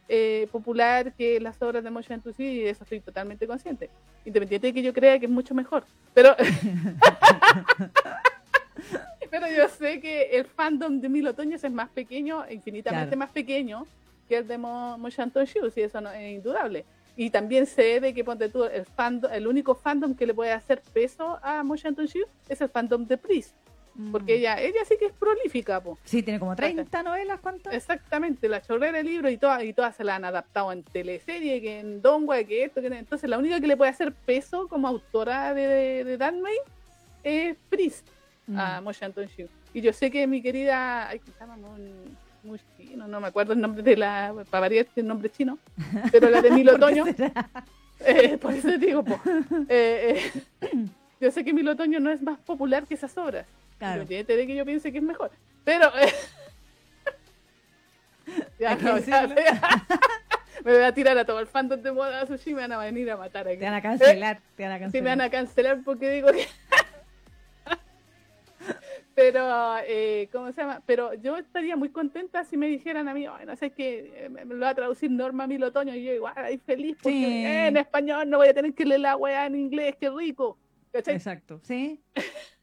eh, 0.08 0.48
popular 0.50 1.12
que 1.12 1.38
las 1.38 1.62
obras 1.62 1.84
de 1.84 1.90
Motion 1.90 2.20
Tusi, 2.20 2.42
y 2.42 2.58
de 2.62 2.70
eso 2.70 2.82
estoy 2.82 2.98
totalmente 2.98 3.46
consciente, 3.46 3.90
independiente 4.24 4.66
de 4.66 4.72
que 4.74 4.82
yo 4.82 4.92
crea 4.92 5.20
que 5.20 5.26
es 5.26 5.30
mucho 5.32 5.54
mejor, 5.54 5.84
pero... 6.14 6.34
pero 9.40 9.48
yo 9.52 9.68
sé 9.68 10.00
que 10.00 10.22
el 10.38 10.44
fandom 10.44 11.00
de 11.00 11.08
Mil 11.08 11.26
Otoños 11.26 11.64
es 11.64 11.72
más 11.72 11.88
pequeño, 11.90 12.44
infinitamente 12.50 13.06
Claro. 13.08 13.18
más 13.18 13.30
pequeño 13.30 13.84
que 14.28 14.36
el 14.38 14.46
de 14.46 14.58
Mo, 14.58 14.96
Moshanton 14.96 15.44
Shoes, 15.44 15.76
y 15.76 15.82
eso 15.82 16.00
no 16.00 16.10
es 16.12 16.34
indudable. 16.34 16.84
Y 17.16 17.30
también 17.30 17.66
sé 17.66 17.98
de 18.00 18.14
que 18.14 18.22
ponte 18.22 18.48
tú, 18.48 18.62
el, 18.64 18.84
fandom, 18.86 19.32
el 19.32 19.48
único 19.48 19.74
fandom 19.74 20.14
que 20.14 20.24
le 20.24 20.34
puede 20.34 20.52
hacer 20.52 20.80
peso 20.92 21.40
a 21.42 21.64
Motion 21.64 21.94
Shiu 21.96 22.24
es 22.48 22.60
el 22.60 22.68
fandom 22.68 23.04
de 23.06 23.16
Pris. 23.18 23.52
Porque 24.12 24.34
Mm. 24.34 24.38
ella, 24.38 24.60
ella 24.60 24.84
sí 24.88 24.94
que 24.98 25.06
es 25.06 25.12
prolífica, 25.12 25.80
po. 25.80 25.98
Sí, 26.04 26.22
tiene 26.22 26.38
como 26.38 26.54
30 26.54 27.02
novelas, 27.02 27.40
¿cuántas? 27.40 27.74
Exactamente, 27.74 28.48
la 28.48 28.60
chorrera 28.62 28.98
de 28.98 29.02
libro 29.04 29.28
y 29.30 29.36
todas, 29.36 29.64
y 29.64 29.72
todas 29.72 29.96
se 29.96 30.04
la 30.04 30.14
han 30.16 30.24
adaptado 30.24 30.70
en 30.72 30.84
teleserie, 30.84 31.60
que 31.60 31.80
en 31.80 32.00
Dongua, 32.02 32.42
que 32.44 32.64
esto, 32.64 32.80
que 32.80 32.86
entonces 32.88 33.28
la 33.28 33.38
única 33.38 33.60
que 33.60 33.66
le 33.66 33.76
puede 33.76 33.90
hacer 33.90 34.12
peso 34.12 34.68
como 34.68 34.86
autora 34.86 35.54
de, 35.54 35.66
de, 35.66 36.04
de 36.04 36.16
Danmei 36.18 36.56
es 37.24 37.56
Pris 37.68 38.04
Mm. 38.46 38.58
a 38.58 38.80
Moshi 38.80 39.04
Anton 39.04 39.26
Shiu. 39.26 39.48
Y 39.72 39.80
yo 39.80 39.92
sé 39.92 40.10
que 40.10 40.26
mi 40.26 40.42
querida, 40.42 41.08
ay, 41.08 41.18
¿cómo 41.18 41.32
se 41.32 41.40
llama? 41.40 41.56
Mon- 41.56 42.24
muy 42.44 42.60
chino, 42.76 43.08
no 43.08 43.20
me 43.20 43.28
acuerdo 43.28 43.54
el 43.54 43.60
nombre 43.60 43.82
de 43.82 43.96
la, 43.96 44.34
para 44.50 44.60
variar 44.60 44.86
el 44.94 45.06
nombre 45.06 45.30
chino, 45.30 45.58
pero 46.12 46.28
la 46.28 46.42
de 46.42 46.50
Mil 46.50 46.68
¿Por 46.68 46.78
qué 46.78 46.84
Otoño, 46.84 47.04
eh, 48.00 48.38
por 48.38 48.52
eso 48.52 48.68
te 48.68 48.78
digo, 48.78 49.02
po. 49.02 49.18
Eh, 49.68 50.30
eh, 50.60 50.70
yo 51.20 51.30
sé 51.30 51.44
que 51.44 51.54
Mil 51.54 51.68
Otoño 51.68 52.00
no 52.00 52.10
es 52.10 52.22
más 52.22 52.38
popular 52.40 52.86
que 52.86 52.94
esas 52.94 53.16
obras. 53.16 53.46
Claro. 53.78 54.02
No 54.02 54.06
tiene 54.06 54.46
que 54.46 54.54
yo 54.54 54.64
piense 54.64 54.92
que 54.92 54.98
es 54.98 55.04
mejor. 55.04 55.30
Pero. 55.64 55.90
ya, 58.58 58.76
no, 58.76 58.98
ya. 58.98 59.26
me 60.64 60.72
voy 60.72 60.82
a 60.82 60.92
tirar 60.92 61.16
a 61.18 61.24
todo 61.24 61.40
el 61.40 61.46
fandom 61.46 61.80
de 61.80 61.92
moda 61.92 62.26
sushi 62.26 62.50
y 62.50 62.54
me 62.54 62.62
van 62.62 62.72
a 62.72 62.78
venir 62.78 63.10
a 63.10 63.16
matar 63.16 63.48
aquí. 63.48 63.58
Te 63.58 63.64
van 63.64 63.74
a 63.74 63.82
cancelar, 63.82 64.40
te 64.56 64.62
van 64.62 64.72
a 64.72 64.78
cancelar. 64.78 64.92
Sí, 64.92 65.02
me 65.02 65.08
van 65.10 65.20
a 65.22 65.30
cancelar 65.30 65.78
porque 65.84 66.10
digo 66.10 66.30
que. 66.30 66.46
Pero, 69.14 69.76
eh, 69.86 70.28
¿cómo 70.32 70.50
se 70.52 70.60
llama? 70.60 70.82
Pero 70.86 71.14
yo 71.14 71.36
estaría 71.36 71.76
muy 71.76 71.90
contenta 71.90 72.42
si 72.44 72.56
me 72.56 72.66
dijeran 72.66 73.06
a 73.08 73.14
mí, 73.14 73.26
"Ay, 73.26 73.46
no 73.46 73.54
sé 73.56 73.70
qué, 73.70 74.26
me 74.30 74.44
me 74.44 74.54
lo 74.54 74.60
va 74.60 74.70
a 74.70 74.74
traducir 74.74 75.10
Norma 75.10 75.46
Mil 75.46 75.62
Otoño, 75.62 75.94
y 75.94 76.04
yo 76.04 76.12
igual, 76.14 76.34
ahí 76.36 76.58
feliz, 76.58 76.96
porque 77.02 77.16
Sí. 77.16 77.24
eh, 77.46 77.66
en 77.68 77.76
español 77.76 78.28
no 78.28 78.38
voy 78.38 78.48
a 78.48 78.54
tener 78.54 78.74
que 78.74 78.84
leer 78.84 79.00
la 79.02 79.16
weá 79.16 79.46
en 79.46 79.54
inglés, 79.56 79.94
qué 80.00 80.10
rico. 80.10 80.58
¿Cachai? 80.92 81.14
Exacto, 81.14 81.60
sí. 81.62 82.02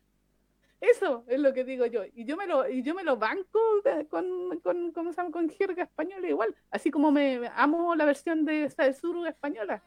Eso 0.81 1.23
es 1.27 1.39
lo 1.39 1.53
que 1.53 1.63
digo 1.63 1.85
yo. 1.85 2.01
Y 2.15 2.25
yo 2.25 2.35
me 2.35 2.47
lo, 2.47 2.67
y 2.67 2.81
yo 2.81 2.95
me 2.95 3.03
lo 3.03 3.15
banco 3.15 3.59
de- 3.85 4.07
con, 4.07 4.25
con, 4.61 4.91
¿cómo 4.91 5.11
se 5.13 5.17
llama? 5.17 5.31
con 5.31 5.47
jerga 5.49 5.83
española 5.83 6.27
igual. 6.27 6.55
Así 6.71 6.89
como 6.89 7.11
me 7.11 7.49
amo 7.55 7.93
la 7.95 8.03
versión 8.05 8.45
de 8.45 8.67
Saesuru 8.69 9.25
española. 9.25 9.83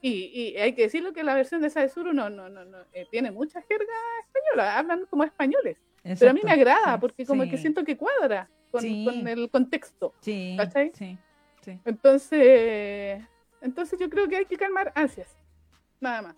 Y, 0.00 0.24
y 0.34 0.56
hay 0.56 0.72
que 0.74 0.82
decirlo 0.82 1.12
que 1.12 1.22
la 1.22 1.34
versión 1.36 1.62
de 1.62 1.70
Saesuru 1.70 2.12
no, 2.12 2.28
no, 2.28 2.48
no, 2.48 2.64
no 2.64 2.78
eh, 2.92 3.06
tiene 3.08 3.30
mucha 3.30 3.62
jerga 3.62 3.86
española, 4.26 4.78
hablan 4.78 5.06
como 5.06 5.22
españoles. 5.22 5.78
Pero 6.02 6.30
a 6.30 6.34
mí 6.34 6.40
me 6.42 6.50
exacto, 6.52 6.70
agrada 6.70 7.00
porque 7.00 7.24
como 7.24 7.44
sí, 7.44 7.50
que 7.50 7.58
siento 7.58 7.84
que 7.84 7.96
cuadra 7.96 8.48
con, 8.70 8.80
Sí. 8.82 9.04
con 9.04 9.26
el 9.28 9.48
contexto. 9.50 10.12
Sí, 10.20 10.54
¿cachai? 10.58 10.90
sí, 10.94 11.16
sí. 11.62 11.78
Entonces, 11.84 13.22
entonces 13.60 13.98
yo 13.98 14.08
creo 14.10 14.28
que 14.28 14.36
hay 14.36 14.46
que 14.46 14.56
calmar 14.56 14.92
ansias. 14.94 15.28
Nada 16.00 16.22
más. 16.22 16.36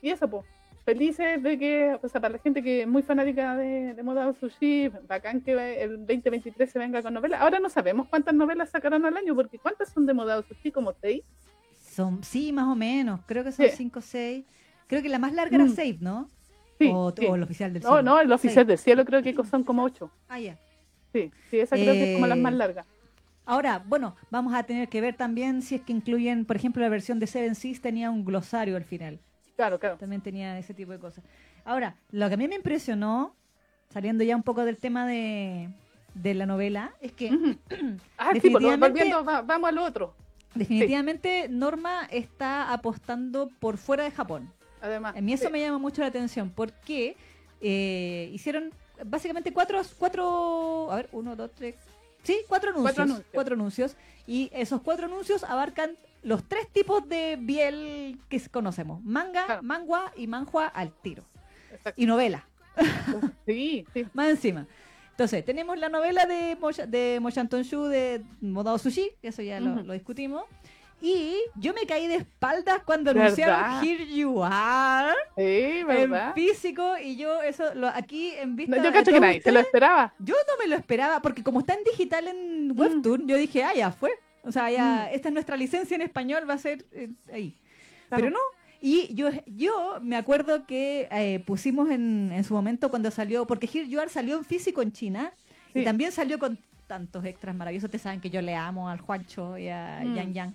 Y 0.00 0.10
eso, 0.10 0.28
pues. 0.28 0.44
Felices 0.84 1.40
de 1.40 1.56
que, 1.58 1.96
o 2.02 2.08
sea, 2.08 2.20
para 2.20 2.32
la 2.32 2.38
gente 2.40 2.60
que 2.60 2.82
es 2.82 2.88
muy 2.88 3.02
fanática 3.04 3.56
de, 3.56 3.94
de 3.94 4.02
Moda 4.02 4.32
Sushi, 4.32 4.88
bacán 5.06 5.40
que 5.40 5.52
el 5.80 5.98
2023 6.06 6.68
se 6.72 6.76
venga 6.80 7.00
con 7.02 7.14
novelas. 7.14 7.40
Ahora 7.40 7.60
no 7.60 7.68
sabemos 7.68 8.08
cuántas 8.08 8.34
novelas 8.34 8.70
sacarán 8.70 9.04
al 9.06 9.16
año, 9.16 9.32
porque 9.36 9.60
¿cuántas 9.60 9.90
son 9.90 10.06
de 10.06 10.12
Moda 10.14 10.42
Sushi? 10.42 10.72
¿Como 10.72 10.92
seis? 11.00 11.22
Son, 11.78 12.24
sí, 12.24 12.52
más 12.52 12.66
o 12.66 12.74
menos. 12.74 13.20
Creo 13.26 13.44
que 13.44 13.52
son. 13.52 13.66
5 13.68 13.98
o 13.98 14.02
6. 14.02 14.44
Creo 14.88 15.02
que 15.02 15.08
la 15.08 15.20
más 15.20 15.32
larga 15.34 15.54
era 15.54 15.66
Mm. 15.66 15.74
6, 15.74 16.00
¿no? 16.00 16.28
Sí, 16.82 16.90
o, 16.94 17.12
sí. 17.16 17.26
o 17.26 17.34
el 17.34 17.42
oficial 17.42 17.72
del 17.72 17.82
No, 17.82 17.88
cielo. 17.88 18.02
no, 18.02 18.20
el 18.20 18.32
oficial 18.32 18.54
Seis. 18.54 18.66
del 18.68 18.78
cielo 18.78 19.04
creo 19.04 19.22
que 19.22 19.34
son 19.44 19.64
como 19.64 19.82
ocho. 19.84 20.10
Ah, 20.28 20.38
ya. 20.40 20.56
Sí, 21.12 21.30
sí, 21.50 21.60
esa 21.60 21.76
creo 21.76 21.92
que 21.94 22.04
es 22.10 22.14
como 22.14 22.26
las 22.26 22.38
Eh, 22.38 22.40
más 22.42 22.54
largas. 22.54 22.86
Ahora, 23.44 23.82
bueno, 23.86 24.14
vamos 24.30 24.54
a 24.54 24.62
tener 24.62 24.88
que 24.88 25.00
ver 25.00 25.14
también 25.16 25.62
si 25.62 25.74
es 25.74 25.82
que 25.82 25.92
incluyen, 25.92 26.44
por 26.44 26.56
ejemplo, 26.56 26.80
la 26.82 26.88
versión 26.88 27.18
de 27.18 27.26
Seven 27.26 27.54
Seas 27.54 27.80
tenía 27.80 28.10
un 28.10 28.24
glosario 28.24 28.76
al 28.76 28.84
final. 28.84 29.18
Claro, 29.56 29.78
claro. 29.78 29.96
También 29.98 30.22
tenía 30.22 30.58
ese 30.58 30.74
tipo 30.74 30.92
de 30.92 30.98
cosas. 30.98 31.24
Ahora, 31.64 31.96
lo 32.10 32.28
que 32.28 32.34
a 32.34 32.36
mí 32.36 32.48
me 32.48 32.54
impresionó, 32.54 33.34
saliendo 33.90 34.24
ya 34.24 34.36
un 34.36 34.42
poco 34.42 34.64
del 34.64 34.78
tema 34.78 35.06
de, 35.06 35.68
de 36.14 36.34
la 36.34 36.46
novela, 36.46 36.92
es 37.00 37.12
que 37.12 37.30
Ujú. 37.34 37.56
Ah, 38.16 38.30
sí, 38.40 38.48
pues, 38.50 38.78
volviendo, 38.78 39.24
va- 39.24 39.42
vamos 39.42 39.68
a 39.68 39.72
lo 39.72 39.84
otro. 39.84 40.14
definitivamente 40.54 41.48
Norma 41.48 42.06
está 42.10 42.72
apostando 42.72 43.50
por 43.60 43.76
fuera 43.76 44.04
de 44.04 44.10
Japón. 44.12 44.50
Además, 44.82 45.16
A 45.16 45.20
mí 45.22 45.32
eso 45.32 45.46
sí. 45.46 45.52
me 45.52 45.60
llama 45.60 45.78
mucho 45.78 46.02
la 46.02 46.08
atención 46.08 46.50
porque 46.50 47.16
eh, 47.60 48.28
hicieron 48.32 48.70
básicamente 49.06 49.52
cuatro, 49.52 49.80
cuatro, 49.98 50.90
a 50.90 50.96
ver, 50.96 51.08
uno, 51.12 51.34
dos, 51.36 51.50
tres, 51.54 51.76
sí, 52.24 52.36
cuatro 52.48 52.70
anuncios, 52.70 52.94
Cuatro 52.96 53.24
cuatro 53.32 53.54
anuncios. 53.54 53.96
y 54.26 54.50
esos 54.52 54.80
cuatro 54.82 55.06
anuncios 55.06 55.44
abarcan 55.44 55.96
los 56.22 56.44
tres 56.48 56.68
tipos 56.68 57.08
de 57.08 57.36
biel 57.40 58.18
que 58.28 58.40
conocemos, 58.48 59.02
manga, 59.02 59.46
Claro. 59.46 59.62
mangua 59.62 60.12
y 60.16 60.26
manhua 60.26 60.66
al 60.66 60.92
tiro, 60.92 61.24
Exacto. 61.72 62.00
y 62.00 62.06
novela, 62.06 62.46
Sí, 63.46 63.86
sí. 63.94 64.06
más 64.14 64.28
encima. 64.30 64.66
Entonces, 65.10 65.44
tenemos 65.44 65.78
la 65.78 65.88
novela 65.90 66.24
de, 66.26 66.56
Mocha, 66.60 66.86
de 66.86 67.18
Mochan 67.20 67.48
Tonshu 67.48 67.84
de 67.84 68.22
Modao 68.40 68.78
Sushi, 68.78 69.10
que 69.20 69.28
eso 69.28 69.42
ya 69.42 69.60
lo 69.60 69.92
discutimos. 69.92 70.44
Y 71.04 71.34
yo 71.56 71.74
me 71.74 71.84
caí 71.84 72.06
de 72.06 72.14
espaldas 72.14 72.82
cuando 72.84 73.10
anunciaron 73.10 73.84
Here 73.84 74.06
You 74.06 74.40
Are 74.44 75.12
Sí, 75.36 75.42
en 75.80 75.86
¿verdad? 75.86 76.32
físico 76.34 76.94
y 77.02 77.16
yo 77.16 77.42
eso 77.42 77.74
lo 77.74 77.88
aquí 77.88 78.30
en 78.38 78.54
vista 78.54 78.76
No, 78.76 78.84
yo 78.84 78.92
cacho 78.92 79.10
que 79.10 79.18
nadie 79.20 79.40
se 79.40 79.50
lo 79.50 79.58
esperaba. 79.60 80.14
yo 80.20 80.34
no 80.46 80.62
me 80.62 80.68
lo 80.68 80.76
esperaba 80.76 81.20
porque 81.20 81.42
como 81.42 81.58
está 81.60 81.74
en 81.74 81.82
digital 81.84 82.28
en 82.28 82.72
Webtoon 82.78 83.26
yo 83.26 83.36
dije 83.36 83.64
ah 83.64 83.74
ya 83.74 83.90
fue 83.90 84.12
o 84.44 84.52
sea 84.52 84.70
ya 84.70 85.10
esta 85.10 85.28
es 85.28 85.34
nuestra 85.34 85.56
licencia 85.56 85.94
en 85.96 86.02
español 86.02 86.48
va 86.48 86.54
a 86.54 86.58
ser 86.58 86.84
eh, 86.92 87.08
ahí. 87.32 87.56
Claro. 88.08 88.24
pero 88.24 88.30
no. 88.30 88.40
Y 88.80 89.14
yo 89.14 89.30
yo 89.46 89.98
me 90.02 90.16
acuerdo 90.16 90.66
que 90.66 91.08
eh, 91.10 91.40
pusimos 91.46 91.88
en, 91.90 92.30
en 92.32 92.44
su 92.44 92.54
momento 92.54 92.90
cuando 92.90 93.10
salió 93.10 93.46
porque 93.46 93.68
Here 93.72 93.88
You 93.88 94.00
Are 94.00 94.08
salió 94.10 94.36
en 94.38 94.44
físico 94.44 94.82
en 94.82 94.92
China 94.92 95.32
y 95.74 95.84
también 95.84 96.12
salió 96.12 96.38
con 96.38 96.58
tantos 96.88 97.24
extras 97.24 97.54
maravillosos. 97.56 97.86
Ustedes 97.88 98.02
saben 98.02 98.20
que 98.20 98.28
yo 98.28 98.42
le 98.42 98.54
amo 98.54 98.88
al 98.88 99.00
Juancho 99.00 99.56
y 99.56 99.68
a 99.68 100.00
Mm. 100.04 100.14
Yang 100.16 100.32
Yang 100.34 100.54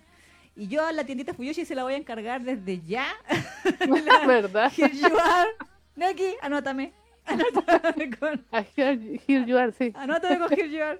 y 0.57 0.67
yo 0.67 0.85
a 0.85 0.91
la 0.91 1.05
tiendita 1.05 1.33
Fuyoshi 1.33 1.65
se 1.65 1.75
la 1.75 1.83
voy 1.83 1.93
a 1.93 1.97
encargar 1.97 2.41
desde 2.41 2.81
ya 2.81 3.07
¿Verdad? 4.27 4.71
Here 4.75 4.91
you 4.93 5.17
are. 5.17 5.51
Neki, 5.95 6.35
anótame. 6.41 6.93
Anótame 7.25 8.09
con, 8.17 8.45
A 8.51 8.63
Here, 8.75 9.19
here 9.27 9.45
you 9.45 9.57
are, 9.57 9.71
sí. 9.73 9.91
anótame 9.95 10.39
con 10.39 10.51
Here 10.51 10.69
you 10.69 10.81
are. 10.81 10.99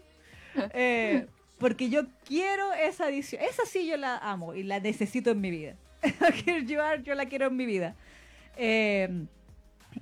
Eh, 0.74 1.26
porque 1.58 1.90
yo 1.90 2.04
quiero 2.26 2.74
esa 2.74 3.10
edición. 3.10 3.42
Esa 3.42 3.66
sí 3.66 3.88
yo 3.88 3.96
la 3.98 4.18
amo 4.18 4.54
y 4.54 4.64
la 4.64 4.80
necesito 4.80 5.32
en 5.32 5.42
mi 5.42 5.52
vida. 5.52 5.76
Here 6.46 6.66
you 6.66 6.82
are, 6.82 7.02
yo 7.02 7.16
la 7.16 7.26
quiero 7.28 7.48
en 7.48 7.56
mi 7.56 7.66
vida. 7.66 7.96
Eh, 8.58 9.26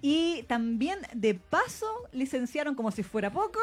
y 0.01 0.43
también, 0.43 0.99
de 1.13 1.35
paso, 1.35 2.07
licenciaron, 2.11 2.75
como 2.75 2.91
si 2.91 3.03
fuera 3.03 3.31
poco, 3.31 3.59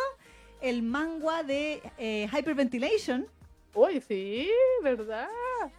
el 0.60 0.82
manga 0.82 1.42
de 1.42 1.82
eh, 1.98 2.28
Hyperventilation, 2.32 3.26
Uy, 3.74 4.00
sí, 4.06 4.48
¿verdad? 4.82 5.28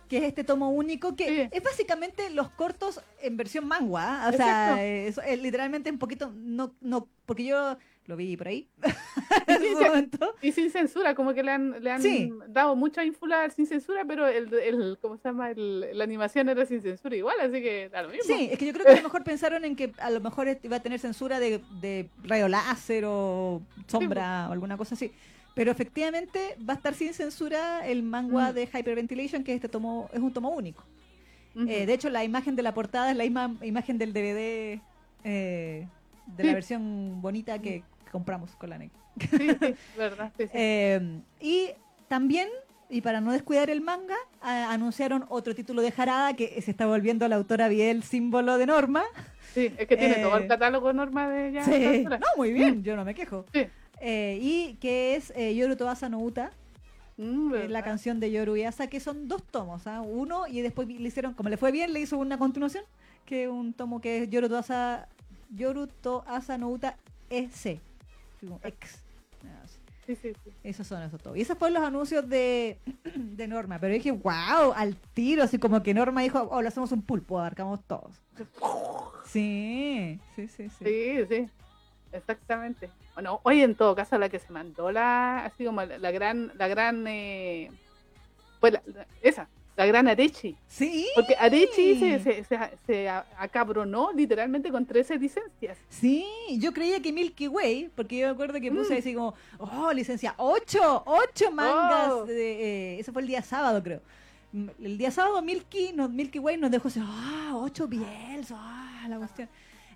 que 0.08 0.18
es 0.18 0.24
este 0.24 0.44
tomo 0.44 0.70
único, 0.72 1.16
que 1.16 1.28
Sí. 1.28 1.50
es 1.52 1.64
básicamente 1.64 2.30
los 2.30 2.50
cortos 2.52 3.02
en 3.22 3.36
versión 3.38 3.68
manga. 3.68 4.24
¿ah? 4.24 4.28
O 4.28 4.32
Exacto. 4.32 4.76
sea, 4.76 4.86
es, 4.86 5.18
es 5.18 5.41
literalmente 5.41 5.91
un 5.91 6.00
poquito, 6.00 6.32
no, 6.36 6.74
no, 6.82 7.08
porque 7.26 7.44
yo 7.46 7.78
lo 8.06 8.16
vi 8.16 8.36
por 8.38 8.48
ahí 8.48 8.70
su 9.48 9.78
sí. 9.78 9.84
momento. 9.86 10.36
Y 10.41 10.52
sin 10.54 10.70
censura, 10.72 11.16
como 11.16 11.34
que 11.34 11.44
le 11.44 11.52
han, 11.52 11.84
le 11.84 11.91
han 11.91 12.02
Sí. 12.02 12.32
dado 12.48 12.76
mucha 12.76 13.04
ínfula 13.04 13.50
sin 13.50 13.66
censura, 13.68 14.04
pero 14.08 14.28
el, 14.28 14.54
el 14.54 14.98
¿cómo 15.02 15.18
se 15.18 15.28
llama? 15.30 15.52
El- 15.52 15.98
la 15.98 16.04
animación 16.04 16.48
era 16.50 16.66
sin 16.66 16.82
censura 16.82 17.16
igual, 17.16 17.36
así 17.41 17.62
que 17.62 17.89
da 17.89 18.04
lo 18.04 18.10
mismo. 18.10 18.24
Sí, 18.26 18.50
es 18.52 18.58
que 18.58 18.66
yo 18.66 18.74
creo 18.74 18.86
que 18.86 18.91
a 18.94 18.96
lo 18.98 19.04
mejor 19.04 19.24
pensaron 19.24 19.66
en 19.66 19.76
que 19.76 19.91
a 20.00 20.10
lo 20.10 20.20
mejor 20.22 20.48
iba 20.64 20.78
a 20.78 20.82
tener 20.82 21.00
censura 21.00 21.39
de, 21.39 21.62
de 21.82 22.10
rayo 22.24 22.48
láser 22.48 23.04
o 23.06 23.62
sombra 23.88 24.48
o 24.50 24.54
alguna 24.54 24.78
cosa 24.78 24.96
así. 24.96 25.12
Pero 25.56 25.72
efectivamente 25.72 26.58
va 26.68 26.74
a 26.74 26.78
estar 26.78 26.93
sin 26.95 27.14
censura 27.14 27.88
el 27.88 28.01
manga 28.04 28.51
Mm. 28.51 28.54
de 28.56 28.64
Hyperventilation, 28.74 29.43
que 29.43 29.54
este 29.54 29.70
tomo 29.70 30.10
es 30.14 30.20
un 30.20 30.34
tomo 30.34 30.49
único. 30.49 30.84
Eh, 31.68 31.86
de 31.86 31.93
hecho, 31.93 32.10
la 32.10 32.24
imagen 32.24 32.56
de 32.56 32.64
la 32.64 32.74
portada 32.74 33.12
es 33.12 33.18
la 33.18 33.24
misma 33.26 33.56
imagen 33.62 33.99
del 33.99 34.12
DVD 34.12 34.82
eh, 35.24 35.88
de 36.26 36.43
la 36.43 36.54
versión 36.54 37.22
bonita 37.22 37.60
que 37.60 37.84
compramos 38.12 38.56
con 38.56 38.72
la 38.72 38.78
NEC. 38.80 38.91
Sí, 39.20 39.49
sí, 39.62 39.76
verdad. 39.95 40.32
Eh, 40.39 41.20
y 41.39 41.70
también, 42.08 42.49
y 42.89 43.01
para 43.01 43.22
no 43.22 43.32
descuidar 43.32 43.70
el 43.70 43.82
manga, 43.82 44.16
a- 44.41 44.72
anunciaron 44.74 45.26
otro 45.30 45.54
título 45.54 45.84
de 45.84 45.91
Jarada 45.91 46.34
que 46.36 46.60
se 46.64 46.72
está 46.72 46.88
volviendo 46.88 47.28
la 47.28 47.36
autora 47.36 47.68
Biel 47.68 48.01
símbolo 48.01 48.58
de 48.58 48.66
Norma. 48.66 49.04
Sí, 49.54 49.72
es 49.78 49.88
que 49.88 49.95
tiene 49.95 50.16
eh, 50.20 50.24
todo 50.24 50.38
el 50.38 50.47
catálogo 50.47 50.91
norma 50.93 51.30
de 51.30 51.51
ya. 51.51 51.60
a 51.60 51.64
esta 51.64 51.78
Sí. 51.78 51.86
altura. 51.86 52.18
No, 52.18 52.26
muy 52.38 52.51
bien, 52.54 52.84
yo 52.84 52.95
no 52.95 53.06
me 53.06 53.14
quejo. 53.14 53.45
Sí. 53.54 53.68
Eh, 54.06 54.38
y 54.41 54.74
que 54.82 55.16
es 55.16 55.32
eh, 55.36 55.56
Yoru 55.56 55.76
Toasa 55.78 56.10
no 56.10 56.20
Uta, 56.20 56.51
Mm, 57.16 57.45
es 57.47 57.51
la 57.51 57.58
verdad. 57.60 57.84
canción 57.84 58.20
de 58.20 58.32
Yoru 58.32 58.58
Yasa, 58.58 58.88
que 58.88 58.99
son 58.99 59.28
dos 59.28 59.43
tomos, 59.43 59.86
¿ah? 59.86 60.01
uno 60.01 60.47
y 60.47 60.62
después 60.62 60.88
le 60.88 61.08
hicieron, 61.08 61.36
como 61.36 61.47
le 61.49 61.58
fue 61.58 61.72
bien, 61.72 61.93
le 61.93 61.99
hizo 61.99 62.18
una 62.18 62.39
continuación, 62.39 62.84
que 63.26 63.47
un 63.47 63.74
tomo 63.74 64.01
que 64.01 64.24
es 64.24 64.30
Yoru 64.32 64.49
Toasa, 64.49 65.08
Yoru 65.56 65.86
Toasa 65.86 66.58
no 66.58 66.70
Uta 66.70 66.97
EC, 67.30 67.49
así 67.51 67.80
como 68.41 68.60
X. 68.64 68.99
Sí. 69.41 69.78
Sí, 70.06 70.16
sí, 70.22 70.34
sí. 70.43 70.51
Esos 70.66 70.86
son 70.88 71.01
esos 71.04 71.22
todos. 71.22 71.38
Y 71.38 71.41
esos 71.41 71.58
fueron 71.58 71.76
los 71.76 71.84
anuncios 71.84 72.28
de, 72.28 72.78
de 73.16 73.47
Norma. 73.47 73.80
Pero 73.80 73.93
dije, 73.93 74.12
wow, 74.12 74.74
al 74.76 74.97
tiro, 75.14 75.43
así 75.43 75.58
como 75.60 75.82
que 75.82 75.93
Norma 75.93 76.22
dijo, 76.24 76.41
oh, 76.51 76.62
le 76.62 76.68
hacemos 76.68 76.91
un 76.91 77.04
pulpo, 77.04 77.39
abarcamos 77.39 77.80
todos. 77.86 78.12
Sí, 79.26 80.20
sí, 80.36 80.47
sí. 80.47 80.68
Sí, 80.80 81.26
sí. 81.30 81.49
Exactamente. 82.14 82.89
Bueno, 83.16 83.39
hoy 83.43 83.61
en 83.61 83.76
todo 83.76 83.95
caso 83.95 84.18
la 84.18 84.30
que 84.30 84.39
se 84.39 84.51
mandó 84.51 84.91
la, 84.91 85.45
así 85.45 85.66
como 85.66 85.84
la, 85.84 85.97
la 85.97 86.11
gran, 86.11 86.51
la 86.57 86.68
gran, 86.68 87.05
eh, 87.07 87.70
pues 88.59 88.74
la- 88.74 88.84
la- 88.86 89.05
esa, 89.22 89.47
la 89.76 89.86
gran 89.88 90.07
Arechi. 90.07 90.55
Sí. 90.68 91.07
Porque 91.16 91.36
Arechi 91.36 91.99
se, 91.99 92.20
se, 92.20 92.43
se, 92.43 92.57
se 92.86 93.09
acabronó 93.09 94.11
literalmente 94.14 94.70
con 94.72 94.86
13 94.86 95.18
licencias. 95.18 95.78
Sí, 95.89 96.26
yo 96.59 96.72
creía 96.72 97.01
que 97.01 97.11
Milky 97.11 97.47
Way, 97.47 97.89
porque 97.95 98.20
yo 98.20 98.28
me 98.28 98.34
acuerdo 98.34 98.59
que 98.61 98.72
puse 98.72 98.95
Mm. 98.95 98.97
así 98.99 99.14
como, 99.16 99.34
oh, 99.57 99.91
licencia, 99.91 100.36
ocho, 100.38 101.03
ocho 101.05 101.51
mangas. 101.51 102.11
Oh. 102.11 102.26
de, 102.26 102.93
eh, 102.95 102.99
eso 102.99 103.11
fue 103.11 103.22
el 103.24 103.28
día 103.28 103.41
sábado, 103.41 103.82
creo. 103.84 104.01
Mm, 104.51 104.70
El 104.84 104.97
día 104.99 105.09
sábado 105.09 105.41
Milky, 105.41 105.93
nos, 105.93 106.11
Milky 106.11 106.38
Way 106.38 106.57
nos 106.57 106.70
dejó 106.70 106.88
así, 106.88 106.99
ah, 107.03 107.53
ocho 107.55 107.88
Biels, 107.88 108.51
ah, 108.51 109.07
la 109.09 109.18
cuestión. 109.18 109.49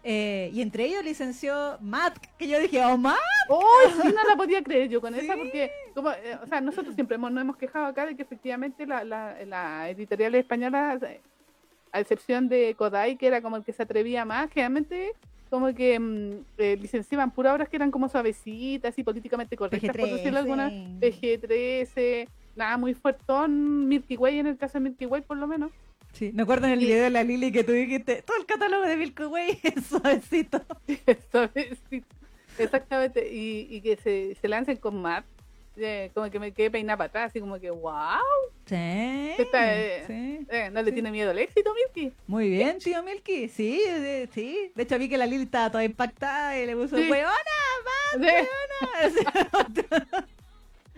Eh, 0.10 0.52
y 0.54 0.62
entre 0.62 0.86
ellos 0.86 1.04
licenció 1.04 1.78
Matt, 1.82 2.18
que 2.38 2.48
yo 2.48 2.58
dije, 2.62 2.82
oh, 2.86 2.98
Matt. 2.98 3.18
¡Oh! 3.50 3.62
Sí, 4.02 4.08
no 4.08 4.24
la 4.24 4.38
podía 4.38 4.64
creer 4.64 4.88
yo 4.88 5.02
con 5.02 5.14
esa, 5.16 5.36
porque, 5.36 5.70
como, 5.94 6.12
eh, 6.12 6.38
o 6.42 6.48
sea, 6.48 6.62
nosotros 6.62 6.96
siempre 6.96 7.16
hemos, 7.16 7.30
nos 7.30 7.42
hemos 7.42 7.58
quejado 7.58 7.88
acá 7.88 8.06
de 8.06 8.16
que 8.16 8.22
efectivamente 8.22 8.86
la, 8.86 9.04
la, 9.04 9.36
la 9.46 9.90
editorial 9.90 10.34
española, 10.36 10.98
eh, 11.02 11.20
a 11.92 12.00
excepción 12.00 12.48
de 12.48 12.74
Kodai, 12.78 13.18
que 13.18 13.28
era 13.28 13.42
como 13.42 13.58
el 13.58 13.66
que 13.66 13.74
se 13.74 13.84
atrevía 13.84 14.24
más, 14.24 14.50
generalmente 14.50 15.12
como 15.50 15.74
que 15.74 16.00
mm, 16.00 16.32
eh, 16.58 16.78
licenciaban 16.80 17.32
puras 17.32 17.56
obras 17.56 17.68
que 17.68 17.76
eran 17.76 17.92
como 17.92 18.08
suavecitas 18.08 18.98
y 18.98 19.04
políticamente 19.04 19.58
correctas, 19.58 19.94
por 19.94 20.10
decirlo 20.10 20.40
alguna, 20.40 20.70
PG-13, 20.70 22.30
nada 22.56 22.78
muy 22.78 22.94
fuertón, 22.94 23.90
Milky 23.90 24.16
Way 24.16 24.40
en 24.40 24.48
el 24.48 24.58
caso 24.58 24.78
de 24.78 24.86
Milky 24.86 25.06
Way 25.06 25.24
por 25.24 25.36
lo 25.36 25.48
menos. 25.48 25.72
Sí, 26.14 26.32
me 26.34 26.44
acuerdo 26.44 26.66
en 26.68 26.74
el 26.74 26.80
Sí. 26.80 26.86
video 26.86 27.04
de 27.04 27.10
la 27.12 27.24
Lili 27.24 27.52
que 27.52 27.64
tú 27.64 27.72
dijiste, 27.74 28.22
todo 28.24 28.38
el 28.38 28.46
catálogo 28.46 28.84
de 28.86 28.96
Milky 28.98 29.24
Way 29.26 29.60
es 29.64 29.86
suavecito. 29.86 30.64
Sí, 30.88 31.00
exactamente, 32.58 33.32
y, 33.32 33.68
y 33.70 33.82
que 33.82 33.98
se, 33.98 34.36
se 34.42 34.48
lancen 34.48 34.78
con 34.78 35.00
Matt, 35.02 35.26
eh, 35.76 36.10
como 36.16 36.28
que 36.32 36.40
me 36.40 36.52
quedé 36.54 36.72
peinada 36.72 36.98
para 36.98 37.08
atrás, 37.10 37.30
así 37.30 37.40
como 37.40 37.60
que, 37.60 37.70
wow, 37.70 38.18
Sí, 38.66 38.74
eh, 38.76 40.04
sí. 40.08 40.48
eh, 40.50 40.70
no 40.72 40.82
le 40.82 40.90
Sí. 40.90 40.94
tiene 40.96 41.12
miedo 41.12 41.30
al 41.30 41.38
éxito, 41.38 41.72
Milky. 41.74 42.12
Muy 42.26 42.50
bien, 42.50 42.80
tío 42.80 43.04
Milky. 43.04 43.48
Sí, 43.48 43.80
sí. 44.34 44.72
De 44.76 44.84
hecho, 44.84 44.98
vi 44.98 45.08
que 45.08 45.18
la 45.20 45.28
Lili 45.28 45.44
estaba 45.44 45.72
toda 45.72 45.84
impactada 45.84 46.60
y 46.60 46.66
le 46.66 46.76
puso, 46.76 46.98
Sí. 46.98 47.08
weona, 47.10 47.32
Sí, 48.14 48.20
weona. 48.22 50.28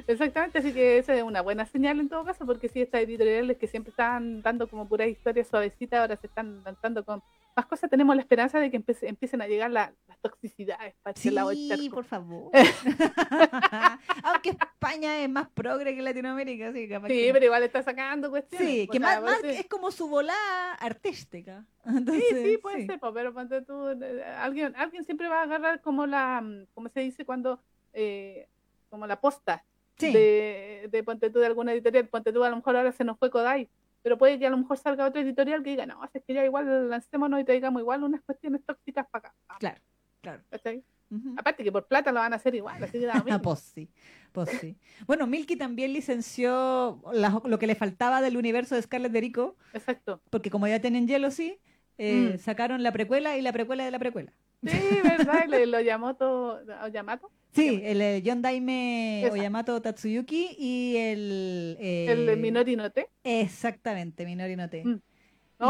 Exactamente, 0.10 0.58
así 0.58 0.74
que 0.74 0.98
esa 0.98 1.14
es 1.14 1.22
una 1.22 1.42
buena 1.42 1.66
señal 1.68 2.00
en 2.00 2.10
todo 2.10 2.26
caso, 2.26 2.44
porque 2.46 2.68
si 2.68 2.82
estas 2.82 3.02
editoriales 3.04 3.58
que 3.58 3.68
siempre 3.68 3.92
estaban 3.92 4.42
dando 4.42 4.68
como 4.68 4.88
puras 4.88 5.08
historias 5.08 5.48
suavecitas, 5.48 6.00
ahora 6.00 6.16
se 6.16 6.26
están 6.26 6.64
lanzando 6.64 7.06
con 7.06 7.22
más 7.56 7.68
cosas, 7.68 7.90
tenemos 7.92 8.16
la 8.16 8.24
esperanza 8.24 8.60
de 8.60 8.72
que 8.72 8.80
empe- 8.84 8.98
empiecen 9.08 9.42
a 9.44 9.48
llegar 9.48 9.70
la- 9.70 9.94
las 10.08 10.18
toxicidades 10.20 10.96
para 11.04 11.16
lado 11.32 11.50
del 11.50 11.78
Sí, 11.80 11.90
por 11.92 12.06
favor. 12.06 12.50
Aunque 14.24 14.50
España 14.50 15.20
es 15.22 15.30
más 15.30 15.48
progre 15.50 15.96
que 15.96 16.02
Latinoamérica, 16.02 16.70
así 16.70 16.88
que 16.88 16.90
capaz 16.96 17.08
Sí, 17.10 17.14
que- 17.28 17.34
pero 17.34 17.46
igual 17.46 17.62
está 17.64 17.84
sacando 17.84 18.32
cuestiones. 18.32 18.68
Sí, 18.68 18.86
o 18.90 18.92
que 18.92 19.00
más, 19.00 19.22
más 19.22 19.40
pues, 19.42 19.56
sí. 19.58 19.62
es 19.62 19.68
como 19.68 19.92
su 19.92 20.08
volada 20.10 20.74
artística. 20.76 21.66
Sí, 21.86 21.98
Entonces, 21.98 22.44
sí, 22.44 22.58
puede 22.58 22.86
ser, 22.88 23.00
pues, 23.00 23.12
pero 23.14 23.34
ponte 23.34 23.62
tú, 23.62 23.90
eh, 23.90 24.24
alguien, 24.40 24.74
alguien 24.76 25.04
siempre 25.04 25.28
va 25.28 25.42
a 25.42 25.44
agarrar 25.44 25.82
como 25.82 26.06
la, 26.08 26.42
mm, 26.42 26.66
como 26.74 26.90
se 26.90 27.02
dice 27.02 27.26
cuando, 27.26 27.62
eh, 27.94 28.48
como 28.90 29.06
la 29.06 29.20
posta 29.22 29.64
Sí. 30.00 30.14
de, 30.14 30.88
de 30.92 31.04
ponte 31.04 31.30
tú 31.30 31.40
de 31.40 31.46
alguna 31.48 31.74
editorial, 31.74 32.08
ponte 32.08 32.32
tú 32.34 32.44
a 32.44 32.50
lo 32.50 32.56
mejor 32.58 32.76
ahora 32.78 32.92
se 32.92 33.04
nos 33.04 33.18
fue 33.18 33.30
Kodai, 33.30 33.70
pero 34.02 34.18
puede 34.18 34.40
que 34.40 34.48
a 34.48 34.50
lo 34.50 34.58
mejor 34.58 34.78
salga 34.78 35.06
otra 35.06 35.22
editorial 35.22 35.62
que 35.64 35.72
diga, 35.72 35.86
no, 35.86 36.00
es 36.14 36.24
que 36.26 36.34
ya 36.34 36.44
igual 36.46 36.90
lancémonos 36.90 37.40
y 37.42 37.44
traigamos 37.44 37.82
igual 37.82 38.04
unas 38.04 38.22
cuestiones 38.22 38.62
tóxicas 38.66 39.06
para 39.12 39.30
acá. 39.30 39.36
Claro, 39.60 39.82
claro. 40.22 40.42
¿cachai? 40.50 40.84
Ujú. 41.12 41.34
Aparte 41.38 41.64
que 41.64 41.72
por 41.72 41.88
plata 41.88 42.12
lo 42.12 42.20
van 42.20 42.34
a 42.34 42.36
hacer 42.36 42.54
igual, 42.56 42.82
así 42.84 43.00
que 43.00 43.06
da 43.06 43.16
lo 43.16 43.20
Ah, 43.20 43.24
mismo. 43.26 43.42
pues 43.42 43.60
sí, 43.60 43.90
pues 44.32 44.50
sí. 44.62 44.78
Bueno, 45.08 45.26
Milky 45.28 45.56
también 45.56 45.92
licenció 45.92 47.02
la- 47.12 47.42
lo 47.44 47.60
que 47.60 47.68
le 47.68 47.76
faltaba 47.76 48.22
del 48.22 48.38
universo 48.38 48.76
de 48.76 48.82
Scarlet 48.84 49.12
de 49.12 49.20
Rico, 49.22 49.58
Exacto. 49.74 50.22
porque 50.30 50.50
como 50.50 50.68
ya 50.68 50.80
tienen 50.80 51.08
Jealousy, 51.08 51.60
eh, 51.98 52.34
Mm. 52.36 52.38
sacaron 52.40 52.84
la 52.84 52.92
precuela 52.94 53.38
y 53.38 53.42
la 53.42 53.52
precuela 53.52 53.84
de 53.84 53.92
la 53.92 54.00
precuela. 54.00 54.32
Sí, 54.66 55.00
¿verdad? 55.04 55.46
Le- 55.48 55.66
lo 55.68 55.80
llamó 55.82 56.16
todo, 56.16 56.60
Yamato, 56.92 57.30
Sí, 57.52 57.82
el, 57.84 58.00
eh, 58.02 58.22
John 58.26 58.42
Daime 58.42 59.24
Esa. 59.26 59.34
Oyamato 59.34 59.82
Tatsuyuki 59.82 60.56
y 60.60 60.98
el... 60.98 61.78
eh, 61.80 62.06
el 62.12 62.38
Minori 62.38 62.76
no 62.76 62.92
Te. 62.92 63.08
Exactamente, 63.24 64.26
Minori 64.26 64.56
no 64.56 64.70
Te. 64.70 64.84
Mm. 64.86 65.02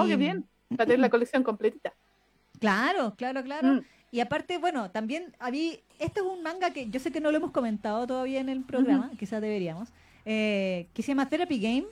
Y- 0.06 0.08
qué 0.10 0.16
bien, 0.18 0.46
para 0.70 0.86
tener 0.88 1.00
la 1.00 1.10
colección 1.10 1.44
completita. 1.44 1.94
Claro, 2.60 3.16
claro, 3.16 3.44
claro. 3.44 3.68
Mm. 3.76 3.82
Y 4.12 4.20
aparte, 4.22 4.58
bueno, 4.58 4.90
también 4.92 5.36
había, 5.40 5.74
este 6.00 6.20
es 6.20 6.26
un 6.26 6.42
manga 6.44 6.72
que 6.74 6.90
yo 6.90 7.00
sé 7.00 7.12
que 7.12 7.22
no 7.22 7.32
lo 7.32 7.38
hemos 7.38 7.52
comentado 7.52 8.06
todavía 8.08 8.40
en 8.42 8.50
el 8.50 8.64
programa, 8.64 9.12
quizás 9.20 9.40
deberíamos, 9.40 9.90
eh, 10.26 10.88
que 10.94 11.02
se 11.04 11.10
llama 11.10 11.30
Therapy 11.30 11.60
Game, 11.60 11.86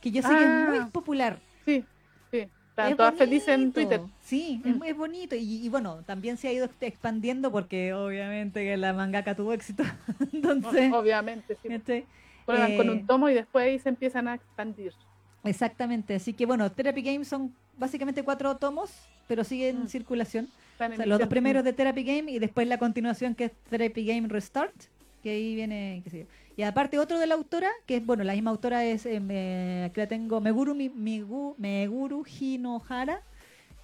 que 0.00 0.10
yo 0.10 0.20
sé 0.22 0.28
que 0.28 0.34
es 0.34 0.40
Ah. 0.46 0.66
muy 0.68 0.90
popular. 0.90 1.38
Sí, 1.64 1.84
sí. 2.32 2.48
Están 2.80 2.90
Es 2.92 2.96
todas 2.96 3.14
felices 3.14 3.48
en 3.48 3.60
bonito. 3.60 3.74
Twitter. 3.80 4.00
Sí, 4.22 4.60
es 4.64 4.74
Mm. 4.74 4.78
muy 4.78 4.92
bonito. 4.92 5.34
Y, 5.36 5.64
y 5.64 5.68
bueno, 5.68 6.02
también 6.06 6.36
se 6.36 6.48
ha 6.48 6.52
ido 6.52 6.64
ex- 6.66 6.74
expandiendo 6.82 7.50
porque 7.52 7.92
obviamente 7.94 8.64
que 8.64 8.76
la 8.76 8.92
mangaka 8.92 9.34
tuvo 9.34 9.52
éxito. 9.52 9.82
Entonces, 10.32 10.92
Obviamente, 10.92 11.56
sí. 11.62 11.68
¿cachai? 11.68 12.04
Prueban 12.46 12.76
con 12.76 12.88
eh, 12.88 12.92
un 12.92 13.06
tomo 13.06 13.28
y 13.28 13.34
después 13.34 13.64
ahí 13.64 13.78
se 13.78 13.88
empiezan 13.90 14.26
a 14.28 14.34
expandir. 14.34 14.92
exactamente. 15.44 16.14
Así 16.14 16.32
que 16.32 16.46
bueno, 16.46 16.70
Therapy 16.70 17.02
Game 17.02 17.24
son 17.24 17.54
básicamente 17.78 18.22
cuatro 18.22 18.56
tomos, 18.56 18.90
pero 19.28 19.44
siguen 19.44 19.76
en 19.76 19.82
Mm. 19.84 19.88
circulación. 19.88 20.48
Están 20.72 20.90
O 20.92 20.94
en 20.94 20.96
sea, 20.98 21.06
los 21.06 21.18
dos 21.18 21.28
primeros 21.28 21.64
de 21.64 21.72
Therapy 21.72 22.04
Game 22.04 22.30
y 22.30 22.38
después 22.38 22.66
la 22.66 22.78
continuación 22.78 23.34
que 23.34 23.44
es 23.46 23.52
Therapy 23.68 24.04
Game 24.06 24.28
Restart, 24.28 24.74
que 25.22 25.30
ahí 25.30 25.54
viene, 25.54 26.00
qué 26.04 26.10
sé 26.10 26.18
yo. 26.20 26.24
Y 26.56 26.62
aparte 26.62 26.98
otro 26.98 27.18
de 27.18 27.26
la 27.26 27.34
autora, 27.34 27.70
que 27.86 27.96
es, 27.96 28.06
bueno, 28.06 28.22
la 28.24 28.32
misma 28.34 28.50
autora 28.50 28.84
es, 28.84 29.06
eh, 29.06 29.20
me- 29.20 29.84
aquí 29.84 30.00
la 30.00 30.06
tengo, 30.06 30.40
Meguru, 30.40 30.74
Mi- 30.74 30.90
Migu- 30.90 31.54
Meguru 31.58 32.24
Hinohara, 32.26 33.22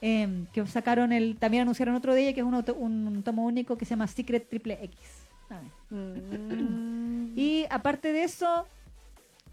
em, 0.01 0.47
que 0.53 0.67
sacaron 0.67 1.13
el, 1.13 1.37
también 1.39 1.63
anunciaron 1.63 1.95
otro 1.95 2.13
de 2.15 2.23
ella, 2.23 2.35
que 2.35 2.41
es 2.41 2.47
un, 2.47 2.55
auto- 2.55 2.75
un 2.75 3.23
tomo 3.23 3.45
único 3.47 3.77
que 3.79 3.85
se 3.85 3.91
llama 3.91 4.07
Secret 4.07 4.49
Triple 4.49 4.79
X. 4.83 4.97
A 5.49 5.55
ver. 5.61 5.71
Mm. 5.91 7.33
Y 7.39 7.65
aparte 7.71 8.13
de 8.13 8.25
eso, 8.25 8.67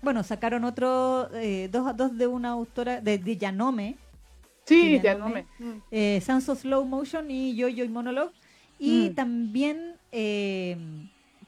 bueno, 0.01 0.23
sacaron 0.23 0.63
otro, 0.65 1.29
eh, 1.35 1.69
dos, 1.71 1.95
dos 1.95 2.17
de 2.17 2.27
una 2.27 2.49
autora, 2.49 2.99
de, 2.99 3.17
de 3.19 3.37
Yanome, 3.37 3.95
sí, 4.65 4.95
ya 4.97 5.01
ya 5.03 5.13
no 5.15 5.29
no 5.29 5.35
me- 5.35 5.45
me. 5.59 5.65
mm. 5.65 5.81
eh, 5.91 6.21
Sans 6.21 6.47
of 6.49 6.59
Slow 6.59 6.83
Motion 6.85 7.29
y 7.31 7.55
Yo 7.55 7.67
Yo 7.69 7.87
Monologue. 7.89 8.31
Y 8.79 9.09
Mm. 9.11 9.15
también, 9.15 9.93
eh, 10.11 10.75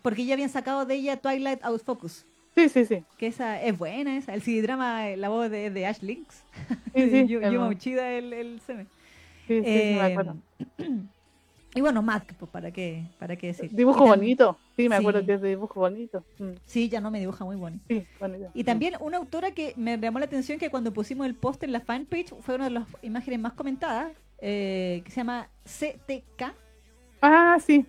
porque 0.06 0.24
ya 0.24 0.36
habían 0.36 0.50
sacado 0.50 0.86
de 0.86 0.94
ella 0.96 1.18
Twilight 1.18 1.64
Out 1.64 1.84
Focus, 1.84 2.26
Sí, 2.56 2.70
sí, 2.70 2.86
sí. 2.86 3.04
que 3.18 3.26
esa 3.28 3.60
es 3.62 3.76
buena, 3.78 4.16
esa. 4.16 4.34
El 4.36 4.42
CD 4.44 4.62
drama, 4.62 5.10
eh, 5.10 5.18
la 5.18 5.30
voz 5.30 5.50
de, 5.50 5.72
de 5.72 5.86
Ash 5.88 6.00
Links. 6.02 6.44
Sí, 6.94 7.10
sí, 7.10 7.28
Yuma 7.28 7.68
Uchida, 7.68 8.12
el, 8.12 8.32
el 8.32 8.60
seme. 8.62 8.86
Sí, 9.48 9.56
sí, 9.58 9.62
me 9.62 9.98
Eh, 9.98 10.02
acuerdo. 10.02 10.36
y 11.76 11.82
bueno, 11.82 12.02
Mac, 12.04 12.34
pues 12.40 12.50
para 12.52 12.72
qué, 12.72 13.04
para 13.20 13.36
qué 13.36 13.48
decir. 13.48 13.72
Dibujo 13.72 14.06
bonito. 14.06 14.58
Sí, 14.78 14.88
me 14.88 14.96
acuerdo 14.96 15.26
que 15.26 15.34
es 15.34 15.42
de 15.42 15.50
dibujo 15.50 15.80
bonito. 15.80 16.24
Mm, 16.40 16.52
Sí, 16.66 16.88
ya 16.88 17.02
no 17.02 17.10
me 17.12 17.20
dibuja 17.20 17.44
muy 17.44 17.56
bonito. 17.56 17.84
Sí, 17.90 18.06
bonito. 18.20 18.52
Y 18.54 18.64
también 18.64 18.94
una 19.00 19.18
autora 19.18 19.52
que 19.52 19.74
me 19.76 19.98
llamó 19.98 20.20
la 20.20 20.26
atención 20.26 20.60
que 20.60 20.70
cuando 20.70 20.94
pusimos 20.94 21.26
el 21.28 21.36
post 21.36 21.64
en 21.64 21.72
la 21.74 21.82
fanpage 21.82 22.34
fue 22.42 22.56
una 22.56 22.66
de 22.66 22.72
las 22.72 22.88
imágenes 23.02 23.40
más 23.40 23.54
comentadas, 23.54 24.12
eh, 24.40 25.02
que 25.04 25.12
se 25.12 25.18
llama 25.18 25.50
CTK. 25.66 26.54
Ah, 27.22 27.58
sí. 27.60 27.86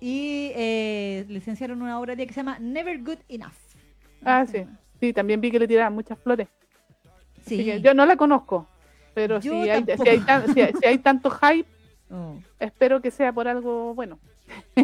Y 0.00 0.50
eh, 0.54 1.24
licenciaron 1.28 1.80
una 1.82 1.98
obra 1.98 2.14
de 2.14 2.26
que 2.26 2.32
se 2.34 2.40
llama 2.40 2.58
Never 2.58 3.02
Good 3.02 3.18
Enough. 3.28 3.52
Ah, 4.24 4.44
sí. 4.46 4.58
llama. 4.58 4.78
Sí, 5.00 5.12
también 5.12 5.40
vi 5.40 5.50
que 5.50 5.58
le 5.58 5.66
tiraban 5.68 5.94
muchas 5.94 6.18
flores. 6.18 6.48
Sí. 7.46 7.54
Así 7.56 7.64
que 7.64 7.80
yo 7.80 7.94
no 7.94 8.06
la 8.06 8.16
conozco. 8.16 8.66
Pero 9.14 9.40
si 9.40 9.48
hay, 9.50 9.84
si, 9.84 10.08
hay 10.08 10.18
tan- 10.20 10.52
si 10.54 10.60
hay- 10.60 10.72
si 10.80 10.86
hay 10.86 10.98
tanto 10.98 11.30
hype, 11.30 11.68
Oh. 12.10 12.36
espero 12.60 13.00
que 13.00 13.10
sea 13.10 13.32
por 13.32 13.48
algo 13.48 13.94
bueno. 13.94 14.18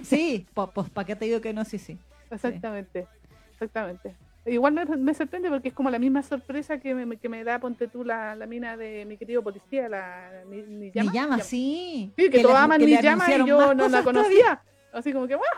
Sí, 0.02 0.46
pues 0.54 0.88
para 0.90 1.06
qué 1.06 1.14
te 1.16 1.26
digo 1.26 1.40
que 1.40 1.52
no, 1.52 1.64
sí, 1.64 1.78
sí. 1.78 1.98
Exactamente. 2.30 3.06
Exactamente. 3.52 4.16
Igual 4.46 4.72
me, 4.72 4.84
me 4.86 5.12
sorprende 5.14 5.50
porque 5.50 5.68
es 5.68 5.74
como 5.74 5.90
la 5.90 5.98
misma 5.98 6.22
sorpresa 6.22 6.78
que 6.78 6.94
me, 6.94 7.16
que 7.18 7.28
me 7.28 7.44
da, 7.44 7.58
ponte 7.60 7.88
tú, 7.88 8.04
la, 8.04 8.34
la 8.34 8.46
mina 8.46 8.76
de 8.76 9.04
mi 9.04 9.16
querido 9.18 9.42
policía, 9.42 9.88
la. 9.88 10.30
Me 10.48 10.90
llama, 11.12 11.40
sí. 11.40 12.10
Sí, 12.16 12.30
que, 12.30 12.40
todos 12.40 12.54
le- 12.54 12.60
aman 12.60 12.78
que 12.80 12.86
le 12.86 12.96
Niyama 12.96 13.30
y 13.34 13.46
yo 13.46 13.74
no 13.74 13.88
la 13.88 14.02
todavía. 14.02 14.62
Así 14.92 15.12
como 15.12 15.26
que, 15.26 15.34
¡guau! 15.34 15.48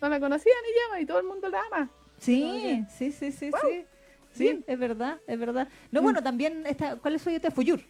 No 0.00 0.08
la 0.08 0.18
conocía 0.20 0.52
Niyama 0.66 1.00
y 1.00 1.06
todo 1.06 1.18
el 1.20 1.26
mundo 1.26 1.48
la 1.48 1.60
ama. 1.70 1.90
Sí, 2.18 2.84
sí, 2.90 3.12
sí, 3.12 3.32
sí, 3.32 3.50
Wow. 3.50 3.60
sí. 3.62 3.84
Sí, 4.32 4.44
Bien. 4.44 4.64
es 4.66 4.78
verdad, 4.78 5.18
es 5.26 5.38
verdad. 5.38 5.68
No, 5.90 6.00
Mm. 6.00 6.04
bueno, 6.04 6.22
también 6.22 6.64
está, 6.66 6.96
¿cuál 6.96 7.16
es 7.16 7.22
su 7.22 7.28
este? 7.30 7.50
Fuyur. 7.50 7.80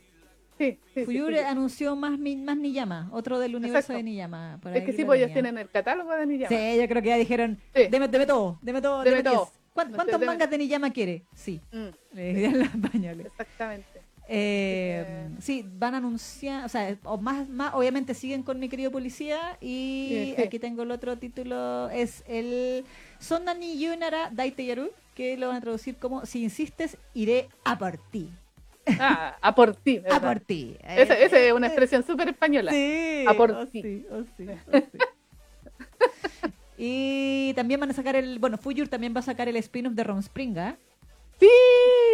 Sí, 0.59 0.78
sí, 0.92 1.04
Fuyur 1.04 1.32
sí, 1.32 1.38
anunció 1.38 1.94
más, 1.96 2.18
más 2.18 2.56
Niyama, 2.56 3.09
otro 3.12 3.38
del 3.38 3.54
universo 3.56 3.78
Exacto. 3.92 3.96
de 3.98 4.02
Niyama. 4.02 4.59
por 4.60 4.76
Es 4.76 4.84
que 4.84 4.92
sí, 4.92 5.04
pues 5.04 5.20
ellos 5.20 5.32
tienen 5.32 5.56
el 5.59 5.70
catálogo 5.70 6.12
de 6.12 6.26
Niyama. 6.26 6.48
Sí, 6.48 6.78
yo 6.80 6.88
creo 6.88 7.00
que 7.02 7.09
ya 7.09 7.16
dijeron, 7.16 7.59
deme, 7.72 8.09
deme 8.09 8.26
todo, 8.26 8.59
deme 8.60 8.82
todo, 8.82 9.04
Deme 9.04 9.16
deme 9.18 9.22
todo. 9.30 9.44
10. 9.46 9.59
¿Cuán- 9.72 9.86
No 9.86 9.92
sé, 9.92 9.96
¿Cuántos 9.96 10.20
deme- 10.20 10.26
mangas 10.26 10.50
de 10.50 10.59
Niyama 10.59 10.90
quiere? 10.90 11.24
Sí, 11.34 11.60
Mm, 11.72 11.88
le 12.12 12.24
dirían 12.34 12.59
los 12.59 12.68
españoles. 12.74 13.26
exactamente. 13.26 14.01
Eh, 14.34 15.28
sí, 15.40 15.62
van 15.74 15.92
a 15.92 15.98
anunciar, 15.98 16.64
o 16.64 16.68
sea, 16.70 16.96
o 17.04 17.18
más, 17.18 17.50
más, 17.50 17.74
obviamente 17.74 18.14
siguen 18.14 18.42
con 18.42 18.59
mi 18.59 18.70
querido 18.70 18.90
policía 18.90 19.59
y 19.60 20.34
aquí 20.42 20.59
tengo 20.59 20.84
el 20.84 20.90
otro 20.90 21.18
título, 21.18 21.90
es 21.90 22.24
el 22.26 22.86
Sonani 23.18 23.78
Yunara 23.78 24.30
Daiteyaru, 24.32 24.90
que 25.14 25.36
lo 25.36 25.48
van 25.48 25.56
a 25.56 25.60
traducir 25.60 25.96
como 25.96 26.24
Si 26.24 26.42
insistes, 26.42 26.96
iré 27.12 27.50
a 27.62 27.76
por 27.76 27.98
ti. 27.98 28.30
Ah, 28.98 29.36
a 29.42 29.54
por 29.54 29.76
ti. 29.76 30.00
A 30.10 30.18
por 30.18 30.40
ti. 30.40 30.78
Esa, 30.82 31.12
es 31.12 31.52
una 31.52 31.66
eh, 31.66 31.68
expresión 31.68 32.02
súper 32.02 32.30
española. 32.30 32.72
Sí, 32.72 33.26
A 33.28 33.34
por 33.34 33.50
oh, 33.50 33.66
ti. 33.66 33.82
sí, 33.82 34.06
oh, 34.10 34.22
sí, 34.34 34.46
oh, 34.48 34.78
sí. 34.78 34.98
y 36.78 37.52
también 37.52 37.80
van 37.80 37.90
a 37.90 37.92
sacar 37.92 38.16
el, 38.16 38.38
bueno, 38.38 38.56
Fuyur 38.56 38.88
también 38.88 39.14
va 39.14 39.20
a 39.20 39.24
sacar 39.24 39.46
el 39.46 39.56
spin-off 39.56 39.92
de 39.92 40.04
Romspringa, 40.04 40.78
Sí, 41.42 41.48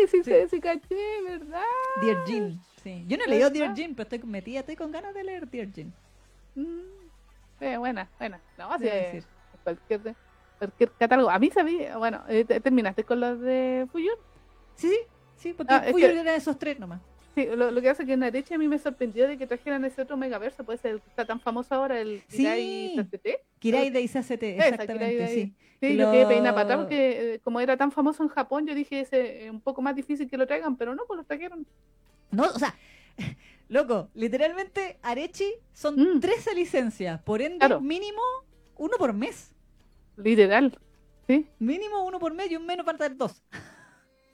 sí, 0.06 0.22
sí, 0.22 0.32
sí, 0.50 0.60
caché, 0.60 1.22
¿verdad? 1.24 1.62
Dear 2.02 2.24
Jean. 2.26 2.60
Sí. 2.82 3.04
Yo 3.08 3.16
no 3.16 3.24
he 3.24 3.28
leído 3.28 3.50
Dear. 3.50 3.74
Jean, 3.74 3.94
pero 3.94 4.04
estoy 4.08 4.18
metida, 4.30 4.60
estoy 4.60 4.76
con 4.76 4.92
ganas 4.92 5.14
de 5.14 5.24
leer 5.24 5.48
Dear 5.48 5.70
Jean. 5.72 5.92
Mm, 6.54 6.80
eh, 7.60 7.76
buena, 7.76 8.08
buena. 8.18 8.40
No, 8.56 8.78
sí, 8.78 8.84
Debo 8.84 8.96
eh, 8.96 9.00
decir. 9.12 9.24
cualquier, 9.64 10.14
cualquier 10.58 10.92
catálogo. 10.92 11.30
A 11.30 11.38
mí 11.38 11.50
sabía, 11.50 11.96
bueno, 11.98 12.22
eh, 12.28 12.44
te- 12.44 12.60
¿terminaste 12.60 13.04
con 13.04 13.20
los 13.20 13.40
de 13.40 13.86
Fuyur? 13.90 14.18
Sí, 14.74 14.88
sí, 14.88 14.98
sí, 15.36 15.52
porque 15.52 15.74
Ah, 15.74 15.82
que- 15.94 16.04
era 16.20 16.22
de 16.32 16.36
esos 16.36 16.58
tres 16.58 16.78
nomás. 16.78 17.00
Sí, 17.34 17.46
lo, 17.54 17.70
lo 17.70 17.80
que 17.80 17.88
hace 17.90 18.04
que 18.04 18.14
en 18.14 18.22
Areche 18.24 18.54
a 18.54 18.58
mí 18.58 18.66
me 18.66 18.78
sorprendió 18.78 19.28
de 19.28 19.38
que 19.38 19.46
trajeran 19.46 19.84
ese 19.84 20.02
otro 20.02 20.16
megaverso, 20.16 20.64
puede 20.64 20.78
ser 20.78 20.92
el 20.94 21.00
que 21.00 21.08
está 21.10 21.24
tan 21.24 21.40
famoso 21.40 21.74
ahora, 21.74 22.00
el 22.00 22.22
Sí. 22.28 22.38
Kirai 22.38 22.94
STT. 22.98 23.28
Kirai 23.60 23.90
de 23.90 24.00
Isacete, 24.00 24.56
exactamente, 24.56 25.28
sí. 25.28 25.54
Sí, 25.80 25.86
Y 25.86 25.96
yo 25.96 26.06
lo- 26.06 26.12
quedé 26.12 26.24
para 26.42 26.60
atrás 26.62 26.78
porque 26.78 27.34
eh, 27.34 27.40
como 27.40 27.60
era 27.60 27.76
tan 27.76 27.92
famoso 27.92 28.24
en 28.24 28.28
Japón, 28.30 28.66
yo 28.66 28.74
dije 28.74 29.00
es 29.00 29.50
un 29.50 29.60
poco 29.60 29.80
más 29.82 29.94
difícil 29.94 30.28
que 30.28 30.36
lo 30.36 30.46
traigan, 30.46 30.76
pero 30.76 30.94
no, 30.96 31.02
pues 31.06 31.18
lo 31.18 31.24
trajeron. 31.24 31.64
No, 32.32 32.42
o 32.44 32.58
sea, 32.58 32.74
loco, 33.68 34.10
literalmente 34.14 34.98
Arechi 35.02 35.52
son 35.72 35.94
Mm. 36.16 36.20
13 36.20 36.54
licencias, 36.56 37.20
por 37.22 37.40
ende, 37.40 37.58
Claro. 37.58 37.80
mínimo 37.80 38.22
uno 38.76 38.96
por 38.98 39.12
mes. 39.12 39.54
Literal. 40.16 40.76
Sí, 41.28 41.46
Mínimo 41.60 42.04
uno 42.04 42.18
por 42.18 42.34
mes 42.34 42.50
y 42.50 42.56
un 42.56 42.66
menos 42.66 42.84
para 42.84 42.98
dar 42.98 43.16
dos. 43.16 43.44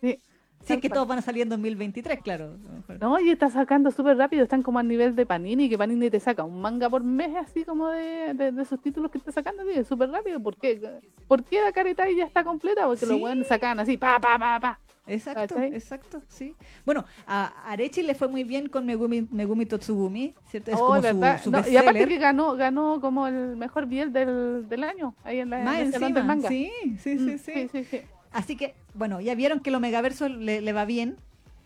sí. 0.00 0.18
Si 0.64 0.68
Tal 0.68 0.76
es 0.78 0.82
que 0.82 0.88
todos 0.88 1.06
van 1.06 1.18
a 1.18 1.22
salir 1.22 1.42
en 1.42 1.50
2023, 1.50 2.22
claro. 2.22 2.56
No, 2.98 3.20
y 3.20 3.28
está 3.30 3.50
sacando 3.50 3.90
súper 3.90 4.16
rápido, 4.16 4.42
están 4.42 4.62
como 4.62 4.78
a 4.78 4.82
nivel 4.82 5.14
de 5.14 5.26
Panini, 5.26 5.68
que 5.68 5.76
Panini 5.76 6.08
te 6.08 6.18
saca 6.20 6.42
un 6.42 6.58
manga 6.60 6.88
por 6.88 7.04
mes, 7.04 7.36
así 7.36 7.64
como 7.64 7.88
de, 7.90 8.32
de, 8.32 8.50
de 8.50 8.62
esos 8.62 8.80
títulos 8.80 9.10
que 9.10 9.18
está 9.18 9.30
sacando, 9.30 9.62
así, 9.62 9.84
súper 9.84 10.10
rápido. 10.10 10.40
¿Por 10.40 10.56
qué? 10.56 10.80
¿Por 11.28 11.44
qué 11.44 11.60
la 11.60 11.70
careta 11.72 12.04
ya 12.10 12.24
está 12.24 12.44
completa? 12.44 12.86
Porque 12.86 13.04
los 13.04 13.16
Sí. 13.16 13.20
buenos 13.20 13.46
sacan 13.46 13.78
así, 13.78 13.98
pa, 13.98 14.18
pa, 14.18 14.38
pa, 14.38 14.58
pa. 14.58 14.80
Exacto, 15.06 15.54
¿Cachai? 15.56 15.74
exacto, 15.74 16.22
sí. 16.28 16.54
Bueno, 16.86 17.04
a 17.26 17.70
Arechi 17.70 18.02
le 18.02 18.14
fue 18.14 18.26
muy 18.28 18.42
bien 18.42 18.70
con 18.70 18.86
Megumi, 18.86 19.28
Megumi 19.30 19.66
Totsugumi, 19.66 20.34
¿cierto? 20.46 20.70
Es 20.70 20.78
Oh, 20.80 20.86
como 20.86 20.96
su, 20.96 21.02
¿verdad? 21.02 21.40
su 21.44 21.50
No, 21.50 21.58
y 21.68 21.76
aparte 21.76 22.06
que 22.08 22.16
ganó, 22.16 22.54
ganó 22.56 22.98
como 23.02 23.26
el 23.26 23.54
mejor 23.54 23.84
biel 23.84 24.14
del, 24.14 24.66
del 24.66 24.82
año, 24.82 25.14
ahí 25.22 25.40
en 25.40 25.50
la 25.50 25.78
en 25.78 25.92
el 25.92 26.14
del 26.14 26.24
manga. 26.24 26.48
sí, 26.48 26.70
sí, 26.98 27.18
sí, 27.18 27.34
Mm, 27.34 27.38
sí. 27.38 27.52
sí, 27.54 27.68
sí, 27.70 27.84
sí. 27.84 28.00
Así 28.34 28.56
que, 28.56 28.74
bueno, 28.92 29.20
ya 29.22 29.34
vieron 29.34 29.60
que 29.60 29.70
lo 29.70 29.80
Megaverso 29.80 30.28
le, 30.28 30.60
le 30.60 30.72
va 30.74 30.84
bien. 30.84 31.16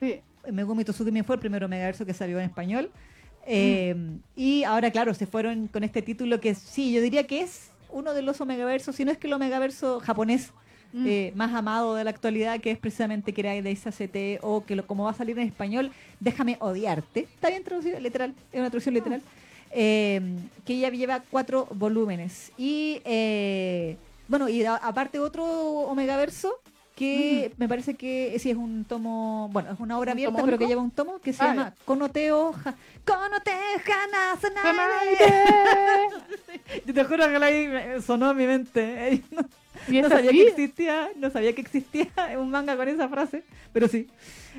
Sí. 0.01 0.21
Megumi 0.53 0.85
Totsugumi 0.85 1.23
fue 1.23 1.35
el 1.37 1.41
primero 1.41 1.67
Megaverso 1.69 2.07
que 2.07 2.15
salió 2.15 2.39
en 2.39 2.45
español. 2.45 2.91
Eh, 3.47 3.97
Y 4.37 4.63
ahora, 4.65 4.91
claro, 4.91 5.13
se 5.15 5.27
fueron 5.27 5.67
con 5.69 5.83
este 5.83 6.03
título 6.03 6.41
que 6.41 6.55
sí, 6.55 6.93
yo 6.93 7.01
diría 7.01 7.27
que 7.27 7.41
es 7.41 7.71
uno 7.91 8.13
de 8.15 8.23
los 8.23 8.41
Omegaversos, 8.41 8.95
si 8.95 9.05
no 9.05 9.11
es 9.11 9.19
que 9.19 9.27
el 9.27 9.33
Omegaverso 9.33 9.99
japonés 10.01 10.53
Mm. 10.91 11.07
eh, 11.07 11.33
más 11.35 11.53
amado 11.55 11.95
de 11.95 12.03
la 12.03 12.09
actualidad, 12.09 12.61
que 12.61 12.71
es 12.71 12.79
precisamente 12.79 13.35
Kirai 13.35 13.61
de 13.61 13.75
CT 13.77 14.39
o 14.43 14.65
que 14.65 14.75
lo, 14.75 14.87
como 14.87 15.05
va 15.05 15.11
a 15.11 15.15
salir 15.15 15.39
en 15.39 15.47
español, 15.47 15.91
Déjame 16.19 16.57
odiarte. 16.61 17.21
Está 17.21 17.51
bien 17.51 17.63
traducido, 17.63 18.01
literal, 18.01 18.35
es 18.53 18.59
una 18.59 18.71
traducción 18.71 18.95
literal. 18.95 19.21
eh, 19.71 20.23
que 20.65 20.79
ya 20.79 20.89
lleva 20.89 21.21
cuatro 21.31 21.69
volúmenes. 21.75 22.53
Y 22.57 23.03
eh, 23.05 23.99
bueno, 24.29 24.49
y 24.49 24.65
a- 24.65 24.77
aparte 24.77 25.19
otro 25.19 25.45
Omegaverso 25.45 26.61
que 26.95 27.53
me 27.59 27.69
parece 27.69 27.95
que 27.95 28.37
sí 28.41 28.51
es 28.51 28.57
un 28.57 28.85
tomo, 28.85 29.49
bueno, 29.53 29.71
es 29.73 29.79
una 29.79 29.97
obra 29.99 30.11
¿Un 30.13 30.19
abierta, 30.19 30.43
pero 30.45 30.59
que 30.59 30.67
lleva 30.67 30.83
un 30.83 30.91
tomo 30.91 31.21
que 31.21 31.33
se 31.33 31.43
Ah, 31.45 31.47
llama 31.49 31.75
Konote 31.85 32.29
Hanazanai. 33.87 34.63
¡Sanaide! 34.63 36.09
Yo 36.87 36.95
te 36.95 37.05
juro 37.05 37.29
que 37.29 37.37
ahí 37.37 37.69
me- 37.69 38.01
sonó 38.03 38.33
en 38.33 38.37
mi 38.37 38.47
mente. 38.47 39.23
No, 39.31 39.43
¿Y 39.95 40.03
no 40.03 40.09
sabía 40.09 40.31
así? 40.31 40.39
que 40.41 40.49
existía, 40.49 41.09
no 41.17 41.31
sabía 41.31 41.55
que 41.55 41.61
existía 41.61 42.09
un 42.39 42.51
manga 42.51 42.77
con 42.77 42.89
esa 42.89 43.09
frase, 43.09 43.45
pero 43.73 43.87
sí. 43.89 44.09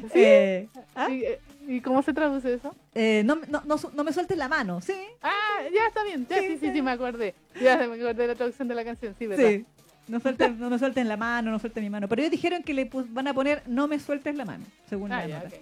¿Sí? 0.02 0.08
Eh, 0.16 0.70
¿ah? 0.96 1.10
¿Y, 1.10 1.24
eh, 1.26 1.40
¿Y 1.72 1.82
cómo 1.82 2.02
se 2.02 2.14
traduce 2.14 2.54
eso? 2.56 2.76
Eh, 2.96 3.22
no, 3.26 3.36
no, 3.48 3.62
no, 3.64 3.76
no 3.94 4.04
me 4.04 4.12
sueltes 4.12 4.36
la 4.38 4.48
mano, 4.48 4.82
sí. 4.82 4.96
Ah, 5.22 5.60
ya 5.72 5.88
está 5.88 6.04
bien. 6.04 6.26
Ya, 6.28 6.38
Sí, 6.40 6.48
sí, 6.48 6.58
sí, 6.58 6.68
sí. 6.68 6.74
sí, 6.74 6.82
me 6.82 6.92
acordé. 6.92 7.36
Ya 7.62 7.78
me 7.78 7.84
acordé 7.96 8.14
de 8.16 8.28
la 8.28 8.36
traducción 8.36 8.68
de 8.68 8.74
la 8.76 8.84
canción, 8.84 9.14
sí, 9.20 9.28
¿verdad? 9.28 9.48
Sí. 9.50 9.66
No, 10.08 10.20
suelten, 10.20 10.60
no 10.60 10.72
me 10.72 10.80
suelten 10.80 11.08
la 11.08 11.16
mano, 11.18 11.52
no 11.52 11.60
suelten 11.60 11.84
mi 11.84 11.90
mano. 11.92 12.08
Pero 12.10 12.22
ellos 12.24 12.32
dijeron 12.32 12.64
que 12.64 12.74
le 12.74 12.90
pus- 12.90 13.06
van 13.14 13.28
a 13.28 13.34
poner 13.36 13.62
no 13.68 13.88
me 13.88 14.00
sueltes 14.00 14.36
la 14.36 14.46
mano, 14.46 14.66
según 14.90 15.12
Ah, 15.12 15.22
la 15.22 15.28
ya, 15.28 15.44
nota. 15.44 15.56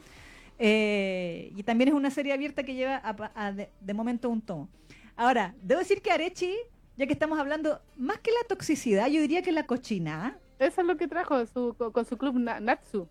Eh, 0.59 1.51
y 1.55 1.63
también 1.63 1.89
es 1.89 1.93
una 1.93 2.09
serie 2.09 2.31
abierta 2.31 2.63
que 2.63 2.73
lleva 2.73 2.95
a- 3.03 3.31
a 3.35 3.51
de, 3.51 3.69
de 3.81 3.93
momento 3.93 4.29
un 4.29 4.41
tomo. 4.41 4.69
Ahora, 5.17 5.53
debo 5.61 5.79
decir 5.79 6.01
que 6.01 6.11
Arechi, 6.11 6.55
ya 6.95 7.05
que 7.05 7.13
estamos 7.13 7.37
hablando, 7.37 7.81
más 7.97 8.19
que 8.19 8.31
la 8.31 8.47
toxicidad, 8.47 9.07
yo 9.07 9.19
diría 9.19 9.41
que 9.41 9.51
la 9.51 9.65
cochina. 9.65 10.37
Eso 10.59 10.81
es 10.81 10.87
lo 10.87 10.95
que 10.97 11.07
trajo 11.09 11.45
su, 11.47 11.75
con, 11.91 12.05
su 12.05 12.17
club 12.17 12.35
Na- 12.39 12.59
Natsu. 12.61 13.07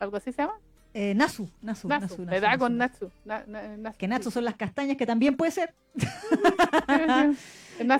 ¿Algo 0.00 0.16
así 0.16 0.32
se 0.32 0.42
llama? 0.42 0.58
Eh, 0.92 1.14
Nasu, 1.14 1.48
Nasu. 1.62 1.86
Nasu, 1.88 2.18
Me 2.18 2.24
Nasu, 2.26 2.40
da 2.40 2.48
Nasu, 2.48 2.58
con 2.58 2.76
Nasu. 2.76 3.10
Na- 3.24 3.44
na-. 3.46 3.92
Que 3.92 4.08
Natsu 4.08 4.30
son 4.30 4.44
las 4.44 4.56
castañas, 4.56 4.96
que 4.96 5.06
también 5.06 5.36
puede 5.36 5.50
ser. 5.52 5.74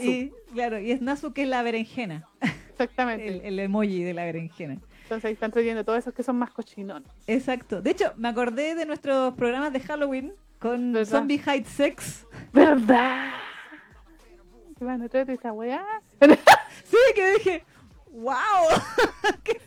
Y, 0.03 0.31
claro, 0.53 0.79
y 0.79 0.93
es 0.93 1.01
Nasu 1.01 1.33
que 1.33 1.45
es 1.45 1.49
la 1.49 1.63
berenjena, 1.63 2.29
exactamente. 2.73 3.27
el, 3.27 3.41
el 3.47 3.59
emoji 3.61 4.03
de 4.05 4.13
la 4.13 4.25
berenjena. 4.27 4.75
Entonces 5.05 5.25
ahí 5.25 5.33
están 5.33 5.51
trayendo 5.53 5.85
todos 5.87 6.01
esos 6.01 6.13
que 6.13 6.23
son 6.23 6.37
más 6.37 6.51
cochinones. 6.51 7.11
Exacto. 7.27 7.81
De 7.81 7.91
hecho, 7.93 8.13
me 8.19 8.29
acordé 8.29 8.75
de 8.75 8.85
nuestros 8.85 9.33
programas 9.35 9.73
de 9.73 9.81
Halloween 9.81 10.35
con 10.59 10.93
¿Verdad? 10.93 11.11
Zombie 11.11 11.41
Hide 11.47 11.65
Sex. 11.65 12.27
¿Verdad? 12.53 13.31
¿Qué 14.79 14.85
van 14.85 15.01
a 15.01 15.09
traer 15.09 15.31
esta 15.31 15.51
weá? 15.53 15.83
Sí, 16.85 16.97
que 17.15 17.33
dije, 17.39 17.65
wow. 18.13 18.35
¿Qué 19.45 19.61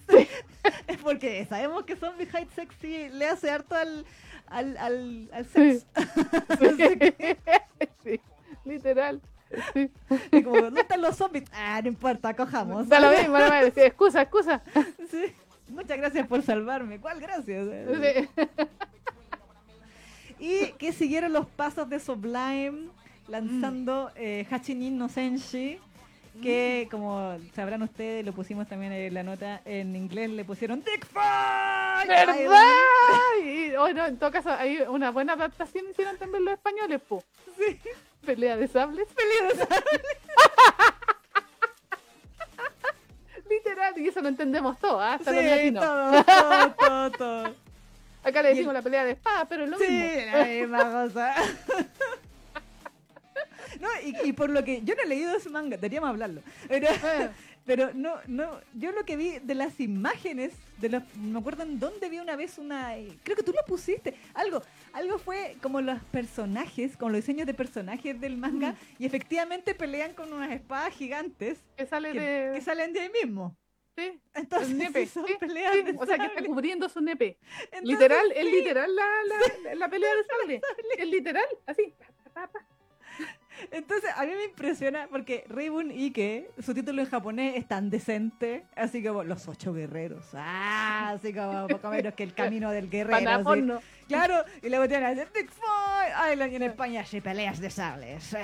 es? 0.87 0.97
Porque 1.03 1.45
sabemos 1.45 1.83
que 1.85 1.95
Zombie 1.95 2.27
Hide 2.27 2.47
Sex 2.55 2.75
sí 2.81 3.09
le 3.11 3.27
hace 3.27 3.49
harto 3.51 3.75
al, 3.75 4.05
al, 4.47 4.77
al, 4.77 5.29
al 5.33 5.45
sex. 5.45 5.85
Así 5.95 6.77
que, 6.77 7.37
sí, 8.03 8.19
literal. 8.65 9.21
Sí. 9.73 9.91
y 10.31 10.41
como, 10.43 10.61
¿dónde 10.61 10.81
están 10.81 11.01
los 11.01 11.15
zombies? 11.15 11.43
Ah, 11.53 11.79
no 11.83 11.87
importa, 11.89 12.33
cojamos. 12.35 12.87
Da 12.89 12.99
lo 12.99 13.11
mismo, 13.11 13.37
no 13.37 13.49
me- 13.49 13.69
sí, 13.71 13.81
excusa, 13.81 14.21
excusa. 14.23 14.63
Sí. 15.11 15.31
Muchas 15.69 15.97
gracias 15.97 16.27
por 16.27 16.41
salvarme. 16.41 16.99
¿Cuál 16.99 17.19
gracias? 17.19 17.67
Sí. 17.67 18.29
Y 20.39 20.71
que 20.73 20.91
siguieron 20.91 21.33
los 21.33 21.45
pasos 21.45 21.89
de 21.89 21.99
Sublime 21.99 22.89
lanzando 23.27 24.09
Mm. 24.15 24.17
eh, 24.17 24.47
Hachinin 24.51 24.97
no 24.97 25.07
Senshi, 25.09 25.79
que 26.41 26.87
como 26.91 27.37
sabrán 27.55 27.83
ustedes, 27.83 28.25
lo 28.25 28.33
pusimos 28.33 28.67
también 28.67 28.91
en 28.91 29.13
la 29.13 29.23
nota 29.23 29.61
en 29.65 29.95
inglés, 29.95 30.29
le 30.31 30.43
pusieron 30.43 30.83
Dick 30.83 31.05
Fight 31.05 32.07
¿Verdad? 32.07 32.35
Y, 33.43 33.71
oh, 33.75 33.89
no, 33.93 34.05
en 34.07 34.17
todo 34.17 34.31
caso, 34.31 34.51
hay 34.51 34.77
una 34.87 35.11
buena 35.11 35.33
adaptación 35.33 35.85
hicieron 35.91 36.17
también 36.17 36.43
los 36.45 36.53
españoles, 36.55 36.99
po. 37.07 37.23
Sí. 37.57 37.79
Pelea 38.25 38.57
de 38.57 38.67
sables. 38.67 39.07
Literal, 43.49 43.93
y 43.97 44.07
eso 44.07 44.21
lo 44.21 44.29
entendemos 44.29 44.79
todo, 44.79 44.99
¿ah? 44.99 45.13
hasta 45.15 45.31
los 45.31 45.41
Sí, 45.41 45.47
latinos. 45.49 45.83
todo, 45.85 46.23
todo, 46.23 46.71
todo, 46.75 47.11
todo. 47.11 47.55
Acá 48.23 48.41
le 48.41 48.49
decimos 48.49 48.69
el- 48.69 48.75
la 48.75 48.81
pelea 48.81 49.03
de 49.03 49.11
espada, 49.11 49.45
pero 49.45 49.65
es 49.65 49.69
lo 49.69 49.77
Sí, 49.77 49.85
mismo. 49.87 50.37
la 50.37 50.45
misma 50.45 50.91
cosa. 50.91 51.35
Y, 54.03 54.29
y 54.29 54.33
por 54.33 54.49
lo 54.49 54.63
que 54.63 54.81
yo 54.83 54.95
no 54.95 55.01
he 55.03 55.07
leído 55.07 55.35
ese 55.35 55.49
manga, 55.49 55.77
deberíamos 55.77 56.09
hablarlo. 56.09 56.41
Pero, 56.67 56.87
pero 57.65 57.93
no, 57.93 58.15
no, 58.27 58.59
yo 58.73 58.91
lo 58.91 59.05
que 59.05 59.15
vi 59.15 59.39
de 59.39 59.55
las 59.55 59.79
imágenes, 59.79 60.53
de 60.79 60.89
los, 60.89 61.03
me 61.15 61.39
acuerdo 61.39 61.63
en 61.63 61.79
dónde 61.79 62.09
vi 62.09 62.19
una 62.19 62.35
vez 62.35 62.57
una, 62.57 62.97
eh, 62.97 63.17
creo 63.23 63.37
que 63.37 63.43
tú 63.43 63.53
lo 63.53 63.63
pusiste, 63.65 64.13
algo, 64.33 64.61
algo 64.91 65.17
fue 65.17 65.55
como 65.61 65.79
los 65.81 66.01
personajes, 66.11 66.97
como 66.97 67.11
los 67.11 67.21
diseños 67.21 67.47
de 67.47 67.53
personajes 67.53 68.19
del 68.19 68.35
manga, 68.37 68.71
Mm. 68.73 68.75
y 69.03 69.05
efectivamente 69.05 69.73
pelean 69.75 70.13
con 70.13 70.31
unas 70.33 70.51
espadas 70.51 70.93
gigantes 70.93 71.59
que 71.77 71.85
sale 71.85 72.11
que, 72.11 72.19
de. 72.19 72.53
que 72.55 72.61
salen 72.61 72.91
de 72.93 72.99
ahí 73.01 73.09
mismo. 73.09 73.55
Sí, 73.95 74.19
Entonces, 74.33 74.69
nepe. 74.75 75.05
son 75.05 75.27
sí, 75.27 75.35
peleas 75.39 75.71
sí, 75.75 75.83
O 75.99 76.05
sea, 76.07 76.17
que 76.17 76.25
está 76.25 76.43
cubriendo 76.43 76.89
su 76.89 76.99
nepe. 76.99 77.37
Entonces, 77.65 77.83
literal, 77.89 78.31
es 78.31 78.43
sí. 78.45 78.51
literal 78.51 78.95
la, 78.95 79.05
la, 79.27 79.75
la 79.75 79.87
pelea 79.89 80.09
de 80.15 80.23
sable. 80.41 80.61
Es 80.97 81.07
literal, 81.07 81.45
así. 81.67 81.93
pa, 82.33 82.47
pa, 82.47 82.47
pa. 82.51 82.65
Entonces, 83.71 84.09
a 84.15 84.25
mí 84.25 84.31
me 84.35 84.45
impresiona 84.45 85.07
porque 85.09 85.43
Reibun 85.47 85.91
Ike, 85.91 86.49
su 86.59 86.73
título 86.73 87.01
en 87.01 87.09
japonés 87.09 87.55
es 87.57 87.67
tan 87.67 87.89
decente, 87.89 88.65
así 88.75 89.03
como 89.03 89.23
los 89.23 89.47
ocho 89.47 89.73
guerreros. 89.73 90.25
Ah, 90.33 91.11
así 91.15 91.33
como 91.33 91.67
poco 91.67 91.89
menos 91.89 92.13
que 92.13 92.23
el 92.23 92.33
camino 92.33 92.71
del 92.71 92.89
guerrero. 92.89 93.29
Así. 93.29 93.63
Claro, 94.07 94.43
y 94.61 94.69
luego 94.69 94.87
tienen 94.87 95.05
a 95.05 95.13
Big. 95.33 95.49
Island 96.31 96.51
y 96.51 96.55
en 96.57 96.63
España 96.63 97.05
sí, 97.05 97.21
peleas 97.21 97.59
de 97.59 97.69
sables. 97.69 98.35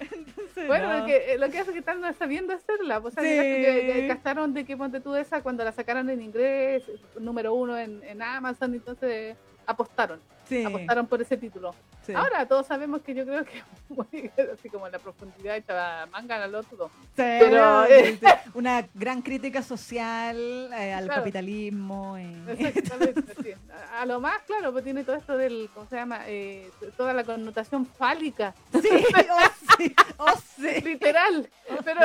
Entonces, 0.00 0.66
Bueno, 0.66 0.88
no. 0.92 0.98
lo 1.00 1.06
que, 1.06 1.36
lo 1.38 1.48
que 1.50 1.58
hace 1.60 1.72
que 1.72 1.78
están 1.78 2.02
sabiendo 2.18 2.52
hacerla. 2.52 3.00
Pues, 3.00 3.16
o 3.16 3.20
sea, 3.20 3.30
Sí. 3.30 3.38
que, 3.38 3.92
que 3.94 4.08
cacharon 4.08 4.52
de 4.54 4.64
que 4.64 4.76
ponte 4.76 5.00
tú 5.00 5.14
esa 5.14 5.42
cuando 5.42 5.64
la 5.64 5.72
sacaron 5.72 6.10
en 6.10 6.20
inglés, 6.22 6.82
número 7.20 7.54
uno 7.54 7.78
en, 7.78 8.02
en 8.04 8.20
Amazon, 8.22 8.74
entonces 8.74 9.36
apostaron, 9.66 10.20
Sí, 10.48 10.62
apostaron 10.64 11.06
por 11.06 11.22
ese 11.22 11.36
título. 11.38 11.74
sí. 12.04 12.12
Ahora 12.12 12.46
todos 12.46 12.66
sabemos 12.66 13.00
que 13.00 13.14
yo 13.14 13.24
creo 13.24 13.44
que 13.44 13.62
muy- 13.88 14.30
así 14.52 14.68
como 14.68 14.88
la 14.88 14.98
profundidad 14.98 15.56
echaba 15.56 16.06
manga 16.06 16.42
al 16.42 16.54
otro. 16.54 16.90
Sí, 17.16 17.22
pero, 17.40 17.84
eh, 17.88 18.18
una 18.54 18.86
gran 18.94 19.22
crítica 19.22 19.62
social 19.62 20.36
eh, 20.72 20.92
al 20.92 21.04
Claro. 21.06 21.22
capitalismo. 21.22 22.16
eh. 22.18 22.36
Exactamente, 22.58 23.34
sí. 23.42 23.50
A, 23.92 24.02
a 24.02 24.06
lo 24.06 24.20
más, 24.20 24.42
claro, 24.42 24.70
pues 24.72 24.84
tiene 24.84 25.02
todo 25.04 25.16
esto 25.16 25.36
del, 25.36 25.70
¿cómo 25.72 25.88
se 25.88 25.96
llama? 25.96 26.20
Eh, 26.26 26.70
toda 26.96 27.12
la 27.14 27.24
connotación 27.24 27.86
fálica, 27.86 28.54
Sí, 28.72 28.88
oh 29.30 29.76
sí, 29.78 29.94
oh 30.18 30.34
sí, 30.56 30.80
literal. 30.82 31.48
Pero 31.84 32.00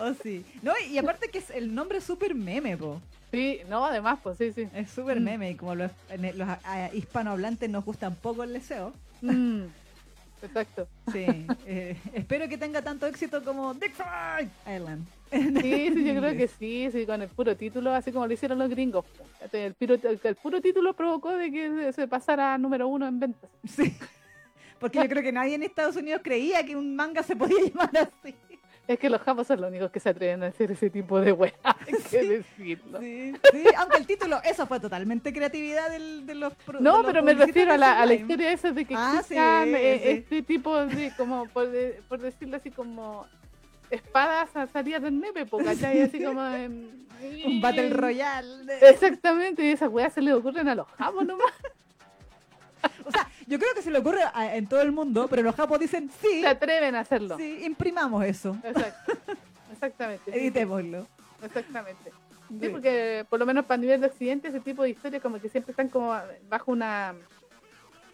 oh 0.00 0.14
sí. 0.22 0.44
No, 0.62 0.72
y 0.88 0.98
aparte 0.98 1.28
que 1.28 1.38
es 1.38 1.50
el 1.50 1.74
nombre 1.74 1.98
es 1.98 2.04
súper 2.04 2.34
meme, 2.34 2.76
po. 2.76 3.00
Sí, 3.30 3.60
no, 3.68 3.84
además, 3.84 4.18
pues 4.22 4.38
sí, 4.38 4.52
sí. 4.52 4.68
Es 4.74 4.90
súper 4.90 5.20
Mm. 5.20 5.24
meme 5.24 5.50
y 5.50 5.54
como 5.54 5.74
los, 5.74 5.90
los 6.36 6.48
hispanohablantes 6.94 7.68
nos 7.70 7.84
gustan 7.84 8.14
poco 8.16 8.42
el 8.42 8.52
deseo. 8.52 8.92
Mm, 9.22 9.62
exacto. 10.42 10.88
Sí, 11.12 11.26
eh, 11.66 11.96
espero 12.12 12.48
que 12.48 12.56
tenga 12.58 12.82
tanto 12.82 13.06
éxito 13.06 13.42
como 13.44 13.74
Dick 13.74 13.92
Fight 13.94 14.50
Island. 14.66 15.06
Sí, 15.30 15.90
sí, 15.94 16.04
yo 16.04 16.16
creo 16.20 16.36
que 16.36 16.48
sí, 16.48 16.88
sí, 16.90 17.06
con 17.06 17.22
el 17.22 17.28
puro 17.28 17.56
título, 17.56 17.92
así 17.94 18.10
como 18.10 18.26
lo 18.26 18.32
hicieron 18.32 18.58
los 18.58 18.68
gringos. 18.68 19.04
Este, 19.40 19.66
El, 19.66 19.74
puro- 19.74 19.94
el, 19.94 20.20
el 20.24 20.34
puro 20.34 20.60
título 20.60 20.92
provocó 20.94 21.30
de 21.36 21.52
que 21.52 21.92
se 21.92 22.08
pasara 22.08 22.54
a 22.54 22.58
número 22.58 22.88
uno 22.88 23.06
en 23.06 23.20
ventas. 23.20 23.48
Sí. 23.64 23.94
Porque 24.80 24.98
yo 24.98 25.08
creo 25.08 25.22
que 25.22 25.30
nadie 25.30 25.54
en 25.54 25.62
Estados 25.62 25.94
Unidos 25.94 26.22
creía 26.24 26.64
que 26.64 26.74
un 26.74 26.96
manga 26.96 27.22
se 27.22 27.36
podía 27.36 27.58
llamar 27.68 27.90
así. 28.24 28.34
Es 28.90 28.98
que 28.98 29.08
los 29.08 29.20
japos 29.20 29.46
son 29.46 29.60
los 29.60 29.70
únicos 29.70 29.90
que 29.92 30.00
se 30.00 30.08
atreven 30.08 30.42
a 30.42 30.46
hacer 30.48 30.72
ese 30.72 30.90
tipo 30.90 31.20
de 31.20 31.30
weá, 31.32 31.52
hay 31.86 31.94
que 32.10 32.22
decirlo. 32.24 32.98
Sí, 32.98 33.32
sí, 33.52 33.64
aunque 33.78 33.98
el 33.98 34.06
título, 34.06 34.40
eso 34.42 34.66
fue 34.66 34.80
totalmente 34.80 35.32
creatividad 35.32 35.88
del, 35.90 36.26
de 36.26 36.34
los 36.34 36.52
de 36.66 36.72
No, 36.80 36.96
los 36.98 37.06
pero 37.06 37.22
me 37.22 37.34
refiero 37.34 37.72
a 37.72 37.76
la, 37.76 38.00
a 38.02 38.06
la 38.06 38.14
historia 38.14 38.52
esa 38.52 38.72
de 38.72 38.84
que 38.84 38.94
Ah, 38.96 39.12
existan 39.20 39.68
sí, 39.68 39.74
eh, 39.76 40.12
este 40.18 40.42
tipo 40.42 40.76
de, 40.86 41.12
como 41.16 41.46
por, 41.46 41.68
de- 41.70 42.00
por 42.08 42.18
decirlo 42.20 42.56
así, 42.56 42.70
como 42.72 43.26
espadas 43.90 44.50
salidas 44.72 45.02
del 45.02 45.20
nepe, 45.20 45.46
¿cachai? 45.46 46.02
Así 46.02 46.22
como 46.24 46.44
en- 46.46 47.06
Un 47.46 47.60
Battle 47.60 47.90
Royale. 47.90 48.48
Exactamente, 48.80 49.62
y 49.64 49.70
esas 49.70 49.88
weas 49.88 50.12
se 50.12 50.20
le 50.20 50.32
ocurren 50.34 50.68
a 50.68 50.74
los 50.74 50.88
japos 50.98 51.24
nomás. 51.24 51.46
Yo 53.50 53.58
creo 53.58 53.74
que 53.74 53.82
se 53.82 53.90
le 53.90 53.98
ocurre 53.98 54.20
a- 54.32 54.54
en 54.56 54.66
todo 54.68 54.80
el 54.80 54.92
mundo, 54.92 55.26
pero 55.28 55.42
los 55.42 55.54
japos 55.56 55.78
dicen 55.80 56.08
sí, 56.22 56.40
Se 56.40 56.46
atreven 56.46 56.94
a 56.94 57.00
hacerlo. 57.00 57.36
sí, 57.36 57.58
imprimamos 57.64 58.24
eso, 58.24 58.56
Exacto. 58.62 59.12
Exactamente. 59.72 60.30
sí, 60.32 60.38
editémoslo. 60.38 61.06
Exactamente. 61.42 62.10
Sí, 62.48 62.58
Sí. 62.60 62.68
porque 62.68 63.24
por 63.28 63.38
lo 63.38 63.46
menos 63.46 63.64
para 63.64 63.78
nivel 63.78 64.00
de 64.00 64.06
occidente 64.08 64.48
ese 64.48 64.60
tipo 64.60 64.82
de 64.84 64.90
historias 64.90 65.20
como 65.22 65.40
que 65.40 65.48
siempre 65.48 65.72
están 65.72 65.88
como 65.88 66.16
bajo 66.48 66.70
una 66.72 67.14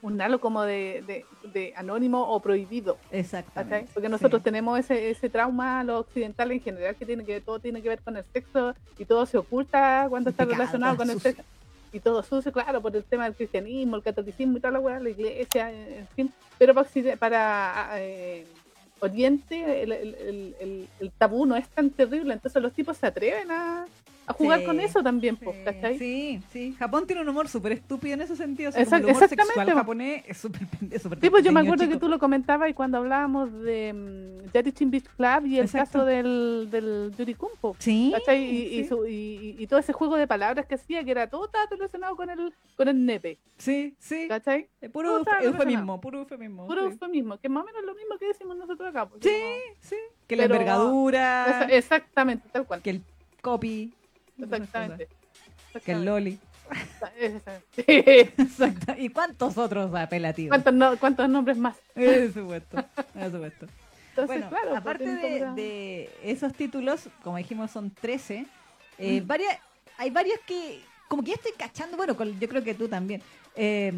un 0.02 0.20
halo 0.20 0.38
como 0.40 0.62
de, 0.62 1.02
de, 1.06 1.24
de 1.52 1.72
anónimo 1.74 2.22
o 2.22 2.38
prohibido. 2.40 2.96
¿cachai? 2.96 3.20
Exactamente. 3.20 3.90
Porque 3.92 4.08
nosotros 4.08 4.40
sí. 4.40 4.44
tenemos 4.44 4.78
ese, 4.78 5.10
ese 5.10 5.28
trauma, 5.30 5.82
los 5.84 6.00
occidentales 6.02 6.58
en 6.58 6.62
general, 6.62 6.94
que 6.96 7.04
tiene 7.06 7.24
que 7.24 7.40
todo 7.40 7.58
tiene 7.60 7.82
que 7.82 7.88
ver 7.88 8.00
con 8.02 8.16
el 8.16 8.24
sexo 8.32 8.74
y 8.98 9.04
todo 9.06 9.26
se 9.26 9.38
oculta 9.38 10.06
cuando 10.08 10.30
está 10.30 10.44
Pecado, 10.44 10.58
relacionado 10.60 10.96
con 10.96 11.10
el 11.10 11.20
sucio. 11.20 11.42
Y 11.96 12.00
todo 12.00 12.22
sucio, 12.22 12.52
claro, 12.52 12.82
por 12.82 12.94
el 12.94 13.04
tema 13.04 13.24
del 13.24 13.34
cristianismo, 13.34 13.96
el 13.96 14.02
catolicismo 14.02 14.58
y 14.58 14.60
toda 14.60 14.72
la 14.72 14.80
weá, 14.80 15.00
la 15.00 15.08
iglesia, 15.08 15.70
en 15.70 15.94
en 16.00 16.08
fin. 16.08 16.32
Pero 16.58 16.74
para, 16.74 17.16
para 17.18 17.90
eh, 17.94 18.46
Oriente 19.00 19.82
el 19.82 21.12
tabú 21.16 21.46
no 21.46 21.56
es 21.56 21.66
tan 21.68 21.88
terrible, 21.88 22.34
entonces 22.34 22.62
los 22.62 22.74
tipos 22.74 22.98
se 22.98 23.06
atreven 23.06 23.50
a, 23.50 23.86
a 24.26 24.32
jugar 24.32 24.60
Sí, 24.60 24.64
con 24.66 24.80
eso 24.80 25.02
también, 25.02 25.38
Sí, 25.38 25.46
¿cachai? 25.64 25.98
Sí, 25.98 26.40
sí. 26.52 26.74
Japón 26.78 27.06
tiene 27.06 27.22
un 27.22 27.28
humor 27.28 27.48
súper 27.48 27.72
estúpido 27.72 28.14
en 28.14 28.20
ese 28.22 28.34
sentido. 28.36 28.70
o 28.70 28.72
sea, 28.72 28.82
Exact- 28.82 28.98
el 29.04 29.04
humor 29.16 29.28
sexual 29.28 29.66
po. 29.68 29.74
japonés 29.76 30.24
es 30.26 30.36
súper 30.38 30.60
súper 31.00 31.20
Sí, 31.20 31.30
pues 31.30 31.44
yo 31.44 31.52
me 31.52 31.60
acuerdo 31.60 31.84
que 31.84 31.94
chico. 31.94 32.00
tú 32.06 32.08
lo 32.08 32.18
comentabas 32.18 32.68
y 32.70 32.74
cuando 32.74 32.98
hablábamos 32.98 33.52
de 33.62 33.92
um, 33.94 34.90
Beach 34.90 35.04
Club 35.16 35.46
y 35.46 35.58
el 35.58 35.64
Exacto. 35.66 35.98
caso 36.00 36.04
del, 36.04 36.68
del 36.70 37.12
Yuri 37.16 37.34
Kumpo. 37.34 37.76
Sí, 37.78 38.10
¿cachai? 38.14 38.42
Y, 38.44 38.62
y 38.78 38.82
sí. 38.82 38.88
su- 38.88 39.06
y- 39.06 39.56
y 39.58 39.66
todo 39.66 39.78
ese 39.80 39.92
juego 39.92 40.16
de 40.16 40.26
palabras 40.26 40.66
que 40.66 40.74
hacía, 40.74 41.04
que 41.04 41.10
era 41.12 41.28
todo 41.28 41.48
relacionado 41.70 42.16
con 42.16 42.28
el, 42.30 42.52
con 42.76 42.88
el 42.88 43.04
nepe, 43.06 43.38
sí, 43.58 43.94
sí. 43.98 44.26
¿cachai? 44.28 44.68
Eh, 44.80 44.88
Puro 44.88 45.18
eufemismo, 45.42 46.00
puro 46.00 46.18
eufemismo. 46.20 46.66
Puro 46.66 46.82
eufemismo, 46.84 47.38
que 47.38 47.48
más 47.48 47.62
o 47.62 47.66
menos 47.66 47.84
lo 47.84 47.94
mismo 47.94 48.18
que 48.18 48.26
decimos 48.26 48.56
nosotros 48.56 48.88
acá. 48.88 49.08
Sí, 49.20 49.30
sí. 49.80 49.96
Que 50.26 50.36
la 50.36 50.44
Pero- 50.44 50.54
envergadura, 50.56 51.46
Esa- 51.48 51.64
exactamente, 51.76 52.48
tal 52.52 52.66
cual. 52.66 52.82
que 52.82 52.90
el 52.90 53.02
copy, 53.42 53.92
Exactamente. 54.40 55.08
que 55.84 55.92
el 55.92 56.04
loli. 56.04 56.38
Sí. 57.76 57.82
Exacto. 57.86 58.94
¿Y 58.98 59.08
cuántos 59.10 59.56
otros 59.58 59.94
apelativos? 59.94 60.50
¿Cuántos, 60.50 60.74
no- 60.74 60.96
¿Cuántos 60.98 61.28
nombres 61.28 61.56
más? 61.58 61.76
Por 61.94 62.32
supuesto, 62.32 62.84
por 63.14 63.30
supuesto. 63.30 63.66
Entonces, 64.10 64.26
Bueno, 64.26 64.48
claro, 64.48 64.68
pues, 64.68 64.80
aparte 64.80 65.04
de, 65.06 65.20
como 65.20 65.36
una- 65.36 65.54
de 65.54 66.10
esos 66.24 66.52
títulos, 66.54 67.08
como 67.22 67.36
dijimos, 67.36 67.70
son 67.70 67.90
13. 67.90 68.46
eh, 68.98 69.20
Mm. 69.20 69.26
varias, 69.26 69.58
hay 69.98 70.10
varios 70.10 70.38
que, 70.46 70.80
como 71.08 71.22
que 71.22 71.28
ya 71.30 71.34
estoy 71.36 71.52
cachando, 71.56 71.96
bueno, 71.98 72.16
con- 72.16 72.38
yo 72.40 72.48
creo 72.48 72.64
que 72.64 72.74
tú 72.74 72.88
también, 72.88 73.22
eh, 73.54 73.92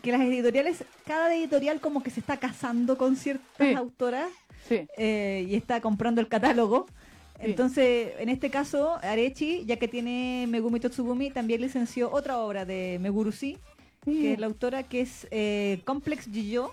que 0.00 0.12
las 0.12 0.20
editoriales, 0.20 0.84
cada 1.04 1.34
editorial 1.34 1.80
como 1.80 2.02
que 2.02 2.10
se 2.10 2.20
está 2.20 2.36
casando 2.36 2.96
con 2.96 3.16
ciertas 3.16 3.44
Sí. 3.58 3.74
autoras 3.74 4.28
Sí, 4.68 4.86
eh, 4.96 5.44
y 5.48 5.56
está 5.56 5.80
comprando 5.80 6.20
el 6.20 6.28
catálogo. 6.28 6.86
Entonces, 7.44 8.12
en 8.18 8.28
este 8.28 8.50
caso, 8.50 8.98
Arechi, 9.02 9.64
ya 9.66 9.76
que 9.76 9.88
tiene 9.88 10.46
Megumi 10.48 10.80
Totsugumi, 10.80 11.30
también 11.30 11.60
licenció 11.60 12.10
otra 12.12 12.38
obra 12.38 12.64
de 12.64 12.98
Megurushi, 13.00 13.58
que 14.04 14.32
es 14.34 14.38
la 14.38 14.46
autora 14.46 14.82
que 14.82 15.00
es 15.02 15.26
eh, 15.30 15.80
Complex 15.84 16.28
Jiyo, 16.30 16.72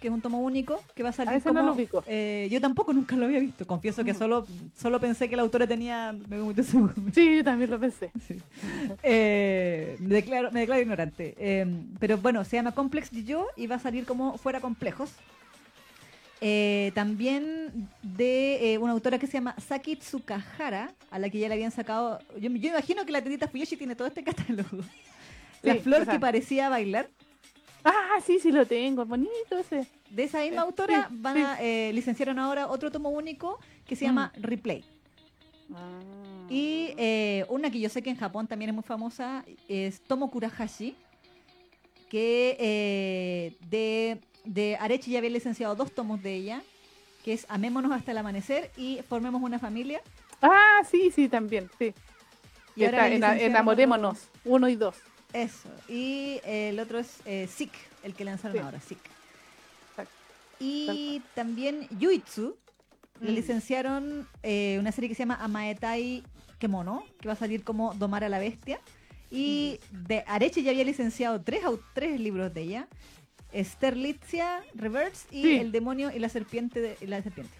que 0.00 0.08
es 0.08 0.12
un 0.14 0.20
tomo 0.20 0.40
único, 0.40 0.82
que 0.94 1.02
va 1.02 1.08
a 1.08 1.12
salir 1.12 1.32
Ah, 1.32 1.36
ese 1.36 1.48
como... 1.48 1.62
no 1.62 1.74
lo 1.74 2.02
eh, 2.06 2.46
yo 2.50 2.60
tampoco 2.60 2.92
nunca 2.92 3.16
lo 3.16 3.24
había 3.24 3.40
visto. 3.40 3.66
Confieso 3.66 4.04
que 4.04 4.12
Mm. 4.12 4.16
solo, 4.18 4.46
solo 4.76 5.00
pensé 5.00 5.28
que 5.30 5.36
la 5.36 5.42
autora 5.42 5.66
tenía 5.66 6.12
Megumi 6.28 6.52
Totsugumi. 6.52 7.10
Sí, 7.12 7.36
yo 7.36 7.44
también 7.44 7.70
lo 7.70 7.80
pensé. 7.80 8.10
Sí. 8.28 8.36
Eh, 9.02 9.96
me, 10.00 10.14
declaro, 10.16 10.50
me 10.52 10.60
declaro 10.60 10.82
ignorante. 10.82 11.34
Eh, 11.38 11.66
pero 11.98 12.18
bueno, 12.18 12.44
se 12.44 12.56
llama 12.56 12.72
Complex 12.72 13.10
Jiyo 13.10 13.46
y 13.56 13.66
va 13.66 13.76
a 13.76 13.78
salir 13.78 14.04
como 14.04 14.36
Fuera 14.36 14.60
Complejos. 14.60 15.10
Eh, 16.46 16.92
también 16.94 17.88
de 18.02 18.74
eh, 18.74 18.78
una 18.78 18.92
autora 18.92 19.18
que 19.18 19.26
se 19.26 19.32
llama 19.32 19.54
Saki 19.66 19.96
Tsukahara, 19.96 20.92
a 21.10 21.18
la 21.18 21.30
que 21.30 21.38
ya 21.38 21.48
le 21.48 21.54
habían 21.54 21.70
sacado. 21.70 22.18
Yo, 22.38 22.50
yo 22.50 22.68
imagino 22.68 23.06
que 23.06 23.12
la 23.12 23.22
tendita 23.22 23.48
Fuyoshi 23.48 23.78
tiene 23.78 23.96
todo 23.96 24.08
este 24.08 24.22
catálogo. 24.22 24.84
La 25.62 25.72
Sí, 25.72 25.78
flor 25.80 26.02
o 26.02 26.04
sea. 26.04 26.12
que 26.12 26.20
parecía 26.20 26.68
bailar. 26.68 27.08
Ah, 27.82 28.18
sí, 28.22 28.38
sí 28.40 28.52
lo 28.52 28.66
tengo, 28.66 29.06
bonito 29.06 29.56
ese. 29.58 29.86
De 30.10 30.24
esa 30.24 30.40
misma 30.40 30.56
Eh, 30.62 30.64
autora 30.66 31.08
sí, 31.08 31.16
van 31.18 31.38
a 31.38 31.58
licenciaron 31.92 32.38
ahora 32.38 32.66
otro 32.68 32.90
tomo 32.90 33.08
único 33.08 33.58
que 33.86 33.96
se 33.96 34.04
llama 34.04 34.30
Replay. 34.36 34.84
Ah. 35.74 35.98
Y 36.50 36.90
una 37.48 37.70
que 37.70 37.80
yo 37.80 37.88
sé 37.88 38.02
que 38.02 38.10
en 38.10 38.16
Japón 38.16 38.46
también 38.46 38.68
es 38.68 38.74
muy 38.74 38.84
famosa 38.84 39.46
es 39.66 40.02
Tomo 40.02 40.30
Kurahashi, 40.30 40.94
que 42.10 43.56
de, 43.70 44.20
de 44.44 44.76
Arechi 44.80 45.10
ya 45.12 45.18
había 45.18 45.30
licenciado 45.30 45.74
dos 45.74 45.92
tomos 45.92 46.22
de 46.22 46.34
ella, 46.34 46.62
que 47.24 47.32
es 47.32 47.46
Amémonos 47.48 47.92
hasta 47.92 48.12
el 48.12 48.18
amanecer 48.18 48.70
y 48.76 49.00
Formemos 49.08 49.42
una 49.42 49.58
familia. 49.58 50.00
Ah, 50.42 50.82
sí, 50.90 51.10
sí, 51.14 51.28
también, 51.28 51.70
sí. 51.78 51.94
Y 52.76 52.84
ahora 52.84 53.08
está, 53.08 53.34
le 53.34 53.46
enamorémonos, 53.46 54.28
uno 54.44 54.68
y 54.68 54.76
dos. 54.76 54.96
Eso. 55.32 55.68
Y 55.88 56.40
eh, 56.44 56.70
el 56.70 56.80
otro 56.80 56.98
es 56.98 57.18
eh, 57.24 57.48
Sick, 57.52 57.72
el 58.02 58.14
que 58.14 58.24
lanzaron 58.24 58.56
Sí. 58.56 58.62
ahora, 58.62 58.80
Sick. 58.80 58.98
Exacto. 59.90 60.12
Y 60.60 61.22
también 61.34 61.86
Yuitsu, 61.98 62.56
le 63.20 63.30
Mm. 63.30 63.34
licenciaron 63.34 64.28
eh, 64.42 64.76
una 64.80 64.90
serie 64.92 65.08
que 65.08 65.14
se 65.14 65.20
llama 65.22 65.38
Amaetai 65.40 66.24
Kemono, 66.58 67.04
que 67.20 67.28
va 67.28 67.34
a 67.34 67.36
salir 67.36 67.62
como 67.64 67.94
Domar 67.94 68.24
a 68.24 68.28
la 68.28 68.38
Bestia. 68.38 68.80
Y 69.30 69.78
de 69.90 70.24
Areche 70.26 70.62
ya 70.62 70.70
había 70.70 70.84
licenciado 70.84 71.40
tres, 71.40 71.62
tres 71.94 72.20
libros 72.20 72.52
de 72.54 72.62
ella. 72.62 72.88
Sterlitzia 73.62 74.60
Reverse 74.74 75.26
y 75.30 75.42
Sí. 75.42 75.56
el 75.58 75.72
demonio 75.72 76.10
y 76.14 76.18
la 76.18 76.28
serpiente. 76.28 76.80
De, 76.80 76.96
y 77.00 77.06
la 77.06 77.22
serpiente. 77.22 77.52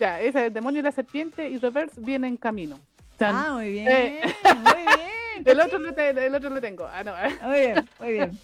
Ya, 0.00 0.20
ese 0.20 0.38
es 0.40 0.46
el 0.46 0.52
demonio 0.52 0.80
y 0.80 0.82
la 0.82 0.92
serpiente 0.92 1.48
y 1.48 1.58
Reverse 1.58 2.00
viene 2.00 2.28
en 2.28 2.36
camino. 2.36 2.78
Ah, 3.20 3.50
muy 3.52 3.70
bien. 3.70 3.88
Eh. 3.88 4.20
Muy 4.56 4.82
bien. 4.82 5.42
el, 5.46 5.60
otro 5.60 5.78
lo 5.78 5.94
te- 5.94 6.10
el 6.26 6.34
otro 6.34 6.50
lo 6.50 6.60
tengo. 6.60 6.86
Ah, 6.86 7.04
no. 7.04 7.12
Muy 7.48 7.58
bien, 7.60 7.88
muy 8.00 8.12
bien. 8.12 8.38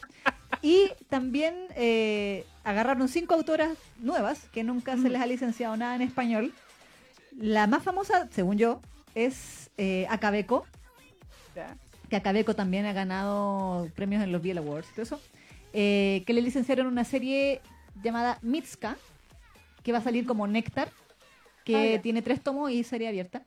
Y 0.62 0.90
también 1.09 1.55
eh, 1.76 2.44
agarraron 2.64 3.09
cinco 3.09 3.35
autoras 3.35 3.70
nuevas 3.98 4.48
que 4.52 4.62
nunca 4.64 4.97
se 4.97 5.09
les 5.09 5.20
ha 5.20 5.26
licenciado 5.26 5.76
nada 5.76 5.94
en 5.97 6.02
español. 6.02 6.52
La 7.36 7.66
más 7.66 7.82
famosa, 7.82 8.28
según 8.30 8.56
yo, 8.59 8.80
es 9.14 9.70
eh, 9.78 10.06
Acabeco, 10.10 10.64
que 12.09 12.16
Acabeco 12.16 12.55
también 12.55 12.86
ha 12.86 12.93
ganado 12.93 13.89
premios 13.94 14.22
en 14.22 14.32
los 14.32 14.40
Biel 14.43 14.59
Awards 14.59 14.89
y 14.90 14.93
todo 14.94 15.02
eso, 15.02 15.20
eh, 15.81 16.25
que 16.27 16.33
le 16.33 16.43
licenciaron 16.43 16.89
una 16.89 17.05
serie 17.05 17.61
llamada 18.03 18.41
Mitska, 18.43 18.97
que 19.85 19.93
va 19.93 19.99
a 19.99 20.03
salir 20.03 20.27
como 20.27 20.49
Néctar, 20.49 20.91
que 21.65 21.95
Ah, 21.95 22.03
tiene 22.03 22.21
tres 22.21 22.43
tomos 22.43 22.73
y 22.73 22.83
serie 22.83 23.07
abierta. 23.07 23.45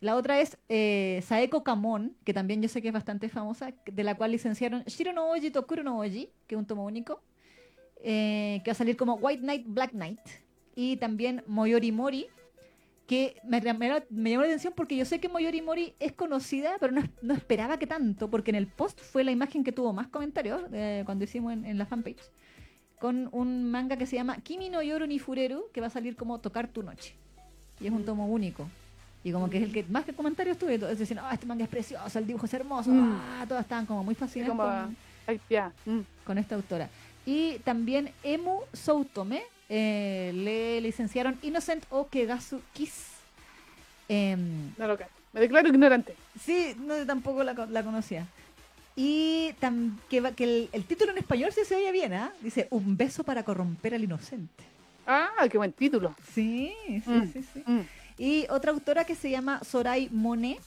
La 0.00 0.16
otra 0.16 0.38
es 0.38 0.58
eh, 0.68 1.22
Saeko 1.26 1.64
Kamon, 1.64 2.14
que 2.24 2.34
también 2.34 2.60
yo 2.60 2.68
sé 2.68 2.82
que 2.82 2.88
es 2.88 2.92
bastante 2.92 3.30
famosa, 3.30 3.72
de 3.86 4.04
la 4.04 4.14
cual 4.16 4.32
licenciaron 4.32 4.82
Shiro 4.84 5.14
no 5.14 5.30
Oji 5.30 5.50
Tokuro 5.50 5.82
no 5.82 5.98
Oji, 5.98 6.28
que 6.46 6.56
es 6.56 6.58
un 6.58 6.66
tomo 6.66 6.84
único, 6.84 7.22
eh, 8.02 8.60
que 8.62 8.70
va 8.70 8.72
a 8.72 8.74
salir 8.74 8.98
como 8.98 9.14
White 9.14 9.40
Knight, 9.40 9.64
Black 9.66 9.92
Knight, 9.92 10.20
y 10.74 10.98
también 10.98 11.42
Moyori 11.46 11.90
Mori, 11.90 12.26
que 13.06 13.36
me, 13.44 13.60
me- 13.60 13.72
me 14.10 14.30
llamó 14.30 14.42
la 14.42 14.48
atención 14.48 14.72
porque 14.76 14.96
yo 14.96 15.04
sé 15.04 15.20
que 15.20 15.28
Moyori 15.28 15.62
Mori 15.62 15.94
es 16.00 16.12
conocida, 16.12 16.72
pero 16.80 16.92
no, 16.92 17.02
no 17.22 17.34
esperaba 17.34 17.78
que 17.78 17.86
tanto, 17.86 18.28
porque 18.28 18.50
en 18.50 18.56
el 18.56 18.66
post 18.66 19.00
fue 19.00 19.22
la 19.24 19.30
imagen 19.30 19.62
que 19.62 19.72
tuvo 19.72 19.92
más 19.92 20.08
comentarios 20.08 20.62
eh, 20.72 21.02
cuando 21.06 21.24
hicimos 21.24 21.52
en, 21.52 21.64
en 21.64 21.78
la 21.78 21.86
fanpage, 21.86 22.18
con 22.98 23.28
un 23.32 23.70
manga 23.70 23.96
que 23.96 24.06
se 24.06 24.16
llama 24.16 24.38
Kimi 24.38 24.70
no 24.70 24.82
Yoru 24.82 25.06
ni 25.06 25.18
Fureru, 25.18 25.64
que 25.72 25.80
va 25.80 25.86
a 25.86 25.90
salir 25.90 26.16
como 26.16 26.38
Tocar 26.40 26.66
tu 26.68 26.82
noche. 26.82 27.14
Y 27.80 27.86
es 27.86 27.92
un 27.92 28.04
tomo 28.04 28.26
único. 28.26 28.66
Y 29.22 29.32
como 29.32 29.50
que 29.50 29.58
es 29.58 29.64
el 29.64 29.72
que 29.72 29.82
más 29.84 30.04
que 30.04 30.12
comentarios 30.12 30.56
tuve, 30.58 30.78
todos 30.78 30.98
decían, 30.98 31.20
ah, 31.22 31.30
este 31.32 31.46
manga 31.46 31.64
es 31.64 31.70
precioso, 31.70 32.18
el 32.18 32.26
dibujo 32.26 32.46
es 32.46 32.54
hermoso, 32.54 32.90
Mm. 32.90 33.20
ah, 33.40 33.44
todas 33.46 33.62
estaban 33.64 33.84
como 33.86 34.02
muy 34.02 34.14
fascinadas 34.14 34.50
Como, 34.56 34.62
con. 34.64 35.94
Mm. 35.94 36.00
con 36.24 36.38
esta 36.38 36.54
autora. 36.54 36.88
Y 37.24 37.58
también 37.64 38.10
Emu 38.22 38.60
Soutome 38.72 39.42
eh, 39.68 40.32
le 40.34 40.80
licenciaron 40.80 41.38
Innocent 41.42 41.84
o 41.90 42.08
Kegasu 42.08 42.60
Kiss. 42.72 43.08
Em, 44.08 44.72
No 44.76 44.86
lo. 44.86 44.98
Me 45.32 45.40
declaro 45.40 45.68
ignorante. 45.68 46.14
sí, 46.40 46.74
no, 46.78 46.94
tampoco 47.04 47.44
la, 47.44 47.52
la 47.52 47.82
conocía. 47.82 48.26
Y 48.94 49.52
tam- 49.60 49.98
que, 50.08 50.22
que 50.34 50.44
el, 50.44 50.68
el 50.72 50.84
título 50.84 51.12
en 51.12 51.18
español 51.18 51.52
sí 51.52 51.60
se 51.66 51.76
oye 51.76 51.92
bien, 51.92 52.14
¿ah? 52.14 52.32
Dice, 52.40 52.66
un 52.70 52.96
beso 52.96 53.24
para 53.24 53.42
corromper 53.42 53.94
al 53.94 54.04
inocente. 54.04 54.64
Ah, 55.06 55.46
qué 55.50 55.58
buen 55.58 55.72
título. 55.72 56.14
Sí, 56.34 56.72
sí, 56.86 57.02
Mm. 57.10 57.32
sí, 57.32 57.44
sí. 57.52 57.62
Mm. 57.66 57.80
Y 58.18 58.46
otra 58.48 58.70
autora 58.72 59.04
que 59.04 59.14
se 59.14 59.28
llama 59.30 59.60
Sorai 59.62 60.08
Mone, 60.10 60.58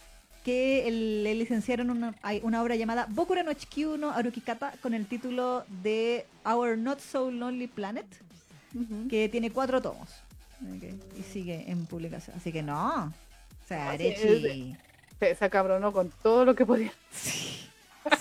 que 0.46 0.88
el- 0.88 1.24
le 1.24 1.34
licenciaron 1.34 1.90
una, 1.90 2.14
una 2.44 2.62
obra 2.62 2.76
llamada 2.76 3.08
Bokura 3.10 3.42
no 3.42 3.52
Chikyu 3.54 3.98
no 3.98 4.12
Arukikata 4.12 4.74
con 4.82 4.94
el 4.94 5.08
título 5.08 5.66
de 5.82 6.26
Our 6.46 6.78
Not 6.78 7.00
So 7.00 7.32
Lonely 7.32 7.68
Planet, 7.68 8.06
Que 9.10 9.30
tiene 9.30 9.52
cuatro 9.52 9.82
tomos. 9.82 10.10
Y 11.18 11.24
sigue 11.24 11.66
en 11.68 11.86
publicación. 11.86 12.36
Así 12.38 12.52
que 12.52 12.62
no. 12.62 13.06
O 13.06 13.68
sea, 13.68 13.92
Arechi. 13.92 14.76
Se, 15.20 15.36
se 15.36 15.46
acabronó 15.46 15.92
con 15.92 16.12
todo 16.22 16.46
lo 16.46 16.56
que 16.56 16.66
podía. 16.66 16.92
Sí, 17.12 17.70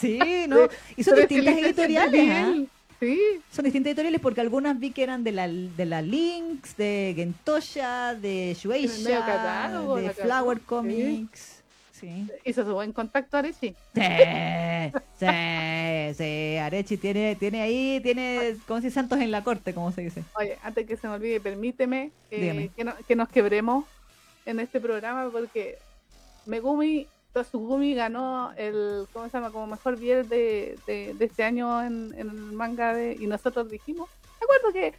sí, 0.00 0.20
¿no? 0.48 0.68
Y 0.96 1.04
son 1.04 1.16
distintas 1.16 1.56
editoriales, 1.58 2.12
bien. 2.12 2.68
Sí. 3.00 3.20
Son 3.52 3.64
distintas 3.64 3.90
editoriales 3.90 4.20
porque 4.20 4.40
algunas 4.40 4.78
vi 4.78 4.90
que 4.90 5.04
eran 5.04 5.22
de 5.22 5.30
la, 5.32 5.46
de 5.48 5.86
la 5.86 6.02
Lynx, 6.02 6.76
de 6.76 7.12
Gentosha, 7.14 8.14
de 8.16 8.56
Shueisha, 8.58 9.68
de 9.96 10.10
Flower 10.10 10.58
sí. 10.58 11.28
Sí. 11.98 12.28
Hizo 12.44 12.64
su 12.64 12.72
buen 12.74 12.92
contacto 12.92 13.36
Arechi. 13.36 13.74
Sí, 13.94 14.00
sí, 15.18 16.14
sí. 16.16 16.56
Arechi 16.58 16.96
tiene, 16.96 17.34
tiene 17.36 17.60
ahí, 17.62 18.00
tiene, 18.02 18.56
como 18.66 18.80
si 18.80 18.90
santos 18.90 19.18
en 19.20 19.30
la 19.30 19.42
corte, 19.42 19.74
como 19.74 19.90
se 19.92 20.02
dice. 20.02 20.22
Oye, 20.36 20.58
antes 20.62 20.86
que 20.86 20.96
se 20.96 21.08
me 21.08 21.14
olvide, 21.14 21.40
permíteme 21.40 22.10
eh, 22.30 22.70
que, 22.76 22.84
no- 22.84 22.94
que 23.06 23.16
nos 23.16 23.28
quebremos 23.28 23.84
en 24.46 24.60
este 24.60 24.80
programa 24.80 25.28
porque 25.30 25.78
Megumi 26.46 27.06
Totsugumi 27.32 27.94
ganó 27.94 28.52
el, 28.56 29.06
¿cómo 29.12 29.26
se 29.26 29.32
llama? 29.36 29.50
Como 29.50 29.66
mejor 29.66 29.98
biel 29.98 30.28
de, 30.28 30.78
de, 30.86 31.14
de 31.14 31.24
este 31.24 31.44
año 31.44 31.82
en, 31.82 32.14
en 32.16 32.28
el 32.30 32.32
manga 32.52 32.94
de, 32.94 33.16
y 33.20 33.26
nosotros 33.26 33.70
dijimos, 33.70 34.08
me 34.40 34.44
acuerdo 34.44 34.72
que 34.72 34.94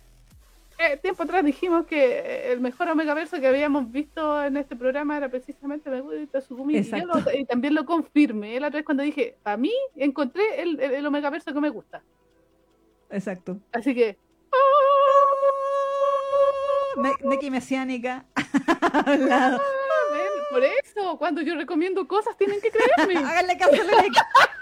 eh, 0.80 0.98
tiempo 0.98 1.24
atrás 1.24 1.44
dijimos 1.44 1.86
que 1.86 2.20
eh, 2.20 2.52
el 2.54 2.60
mejor 2.62 2.88
Omega 2.90 3.14
Verso 3.14 3.40
que 3.40 3.48
habíamos 3.48 3.92
visto 3.92 4.44
en 4.44 4.58
este 4.58 4.76
programa 4.76 5.18
era 5.18 5.30
precisamente 5.30 5.90
Megumi 5.90 6.26
Totsugumi 6.28 6.78
y, 6.78 6.84
yo 6.84 6.98
lo- 7.06 7.34
y 7.34 7.46
también 7.46 7.76
lo 7.76 7.86
confirmé 7.86 8.60
la 8.60 8.68
otra 8.68 8.78
vez 8.80 8.86
cuando 8.86 9.04
dije, 9.04 9.36
a 9.44 9.58
mí 9.58 9.72
encontré 9.96 10.62
el, 10.62 10.80
el, 10.80 10.94
el 10.94 11.06
Omega 11.06 11.30
Verso 11.30 11.54
que 11.54 11.60
me 11.62 11.70
gusta. 11.70 12.02
Exacto. 13.12 13.58
Así 13.72 13.94
que... 13.94 14.18
Ne- 16.98 17.16
Neki 17.24 17.50
Mesiánica. 17.52 18.26
al 19.06 19.30
lado. 19.30 19.62
Ah, 19.62 20.44
por 20.52 20.64
eso, 20.64 21.18
cuando 21.18 21.42
yo 21.42 21.56
recomiendo 21.56 22.08
cosas 22.08 22.36
tienen 22.38 22.60
que 22.62 22.72
creerme. 22.72 23.18
Háganle 23.30 23.58
caso 23.58 23.74
a. 23.74 24.50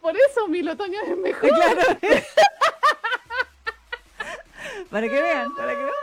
Por 0.00 0.14
eso 0.16 0.48
mi 0.48 0.66
otoño 0.68 0.98
es 1.06 1.16
mejor. 1.16 1.48
Claro. 1.48 1.80
Para 4.90 5.08
que 5.08 5.22
vean, 5.22 5.54
para 5.54 5.72
que 5.74 5.84
vean. 5.84 5.94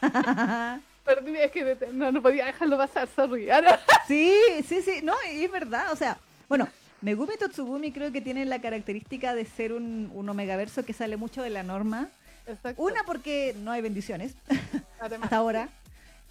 Perdí, 1.04 1.36
es 1.36 1.50
que 1.50 1.76
no, 1.92 2.10
no 2.10 2.22
podía 2.22 2.46
dejarlo 2.46 2.78
pasar, 2.78 3.08
sorry. 3.14 3.50
Ah. 3.50 3.78
Sí, 4.06 4.34
sí, 4.66 4.82
sí, 4.82 5.00
no, 5.02 5.14
y 5.32 5.44
es 5.44 5.50
verdad, 5.50 5.90
o 5.92 5.96
sea, 5.96 6.18
bueno, 6.48 6.68
Megumi 7.00 7.36
Totsugumi 7.38 7.90
creo 7.90 8.12
que 8.12 8.20
tiene 8.20 8.44
la 8.44 8.60
característica 8.60 9.34
de 9.34 9.46
ser 9.46 9.72
un, 9.72 10.10
un 10.14 10.28
omegaverso 10.28 10.84
que 10.84 10.92
sale 10.92 11.16
mucho 11.16 11.42
de 11.42 11.48
la 11.50 11.62
norma. 11.62 12.08
Exacto. 12.46 12.82
Una 12.82 13.02
porque 13.04 13.54
no 13.58 13.70
hay 13.70 13.80
bendiciones 13.80 14.34
Además, 15.00 15.24
hasta 15.24 15.36
ahora, 15.36 15.68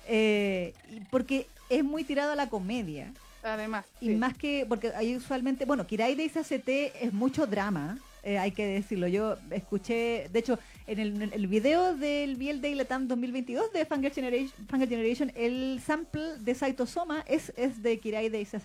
eh, 0.08 0.74
y 0.92 1.00
porque 1.12 1.48
es 1.70 1.84
muy 1.84 2.04
tirado 2.04 2.32
a 2.32 2.36
la 2.36 2.50
comedia. 2.50 3.12
además 3.44 3.86
Y 4.00 4.10
sí. 4.10 4.16
más 4.16 4.38
que, 4.38 4.66
porque 4.68 4.92
hay 4.96 5.16
usualmente, 5.16 5.66
bueno, 5.66 5.88
Kirai 5.88 6.16
de 6.16 6.26
ACT 6.26 6.70
es 7.02 7.14
mucho 7.14 7.48
drama, 7.48 7.98
eh, 8.24 8.38
hay 8.38 8.52
que 8.52 8.66
decirlo. 8.66 9.08
Yo 9.08 9.38
escuché, 9.52 10.30
de 10.32 10.40
hecho, 10.40 10.58
en 10.88 11.00
el, 11.00 11.22
en 11.22 11.34
el 11.34 11.48
video 11.48 11.96
del 11.96 12.38
BL 12.38 12.62
Day 12.62 12.74
Latam 12.76 13.08
2022 13.08 13.74
de 13.74 13.86
Fangirl 13.86 14.14
Generation, 14.14 14.68
Fangirl 14.68 14.90
Generation 14.90 15.32
el 15.36 15.82
sample 15.86 16.38
de 16.40 16.56
Saito 16.56 16.86
Soma 16.86 17.24
es, 17.28 17.54
es 17.58 17.84
de 17.84 18.00
Kirai 18.00 18.30
de. 18.30 18.46
Sí. 18.46 18.62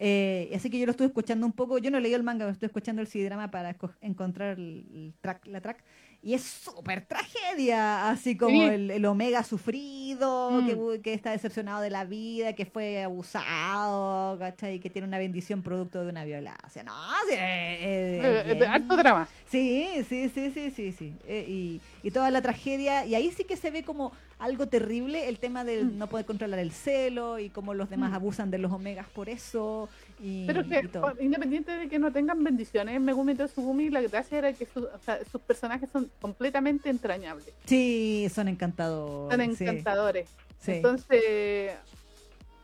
Eh, 0.00 0.52
así 0.54 0.70
que 0.70 0.78
yo 0.78 0.86
lo 0.86 0.92
estuve 0.92 1.08
escuchando 1.08 1.44
un 1.46 1.52
poco. 1.52 1.78
Yo 1.78 1.90
no 1.90 2.00
leí 2.00 2.14
el 2.14 2.22
manga, 2.22 2.46
lo 2.46 2.52
estoy 2.52 2.66
escuchando 2.66 3.02
el 3.02 3.08
CD-drama 3.08 3.50
para 3.50 3.76
encontrar 4.00 4.58
el 4.58 5.14
track, 5.20 5.46
la 5.46 5.60
track. 5.60 5.84
Y 6.20 6.34
es 6.34 6.42
súper 6.42 7.06
tragedia, 7.06 8.10
así 8.10 8.36
como 8.36 8.50
Sí. 8.50 8.62
el, 8.66 8.90
el 8.90 9.04
Omega 9.06 9.44
sufrido, 9.44 10.50
Mm. 10.50 10.66
que, 10.66 11.00
que 11.02 11.14
está 11.14 11.30
decepcionado 11.30 11.80
de 11.80 11.90
la 11.90 12.04
vida, 12.04 12.54
que 12.54 12.66
fue 12.66 13.02
abusado, 13.04 14.36
¿cachai? 14.38 14.80
Que 14.80 14.90
tiene 14.90 15.06
una 15.06 15.18
bendición 15.18 15.62
producto 15.62 16.02
de 16.02 16.10
una 16.10 16.24
violación. 16.24 16.86
No, 16.86 16.92
sí, 17.28 17.34
eh, 17.34 17.78
eh, 17.80 18.58
Eh, 18.60 18.66
harto 18.66 18.96
drama. 18.96 19.28
Sí, 19.46 19.88
sí, 20.08 20.28
sí, 20.28 20.50
sí, 20.52 20.70
sí, 20.70 20.92
sí. 20.92 21.14
Eh, 21.26 21.44
y, 21.48 21.80
y 22.02 22.10
toda 22.10 22.30
la 22.30 22.42
tragedia, 22.42 23.06
y 23.06 23.14
ahí 23.14 23.30
sí 23.30 23.44
que 23.44 23.56
se 23.56 23.70
ve 23.70 23.82
como 23.84 24.12
algo 24.38 24.66
terrible 24.68 25.28
el 25.28 25.38
tema 25.38 25.64
de 25.64 25.84
Mm. 25.84 25.98
no 25.98 26.08
poder 26.08 26.26
controlar 26.26 26.58
el 26.58 26.72
celo 26.72 27.38
y 27.38 27.48
cómo 27.50 27.74
los 27.74 27.90
demás 27.90 28.10
Mm. 28.10 28.14
abusan 28.14 28.50
de 28.50 28.58
los 28.58 28.72
omegas 28.72 29.06
por 29.08 29.28
eso. 29.28 29.88
Y, 30.20 30.46
Pero 30.46 30.66
que, 30.68 30.80
y 30.84 30.88
todo. 30.88 31.14
independiente 31.20 31.70
de 31.76 31.88
que 31.88 31.98
no 31.98 32.12
tengan 32.12 32.42
bendiciones, 32.42 33.00
Megumi 33.00 33.34
Totsugumi, 33.34 33.88
la 33.90 34.00
gracia 34.02 34.38
era 34.38 34.52
que 34.52 34.66
su- 34.66 34.84
o 34.84 34.98
sea, 35.04 35.20
sus 35.30 35.40
personajes 35.40 35.88
son 35.92 36.10
completamente 36.20 36.90
entrañables. 36.90 37.52
Sí, 37.66 38.26
son 38.34 38.48
encantadores. 38.48 39.30
Son 39.30 39.40
encantadores. 39.40 40.28
sí. 40.60 40.72
Entonces, 40.72 41.72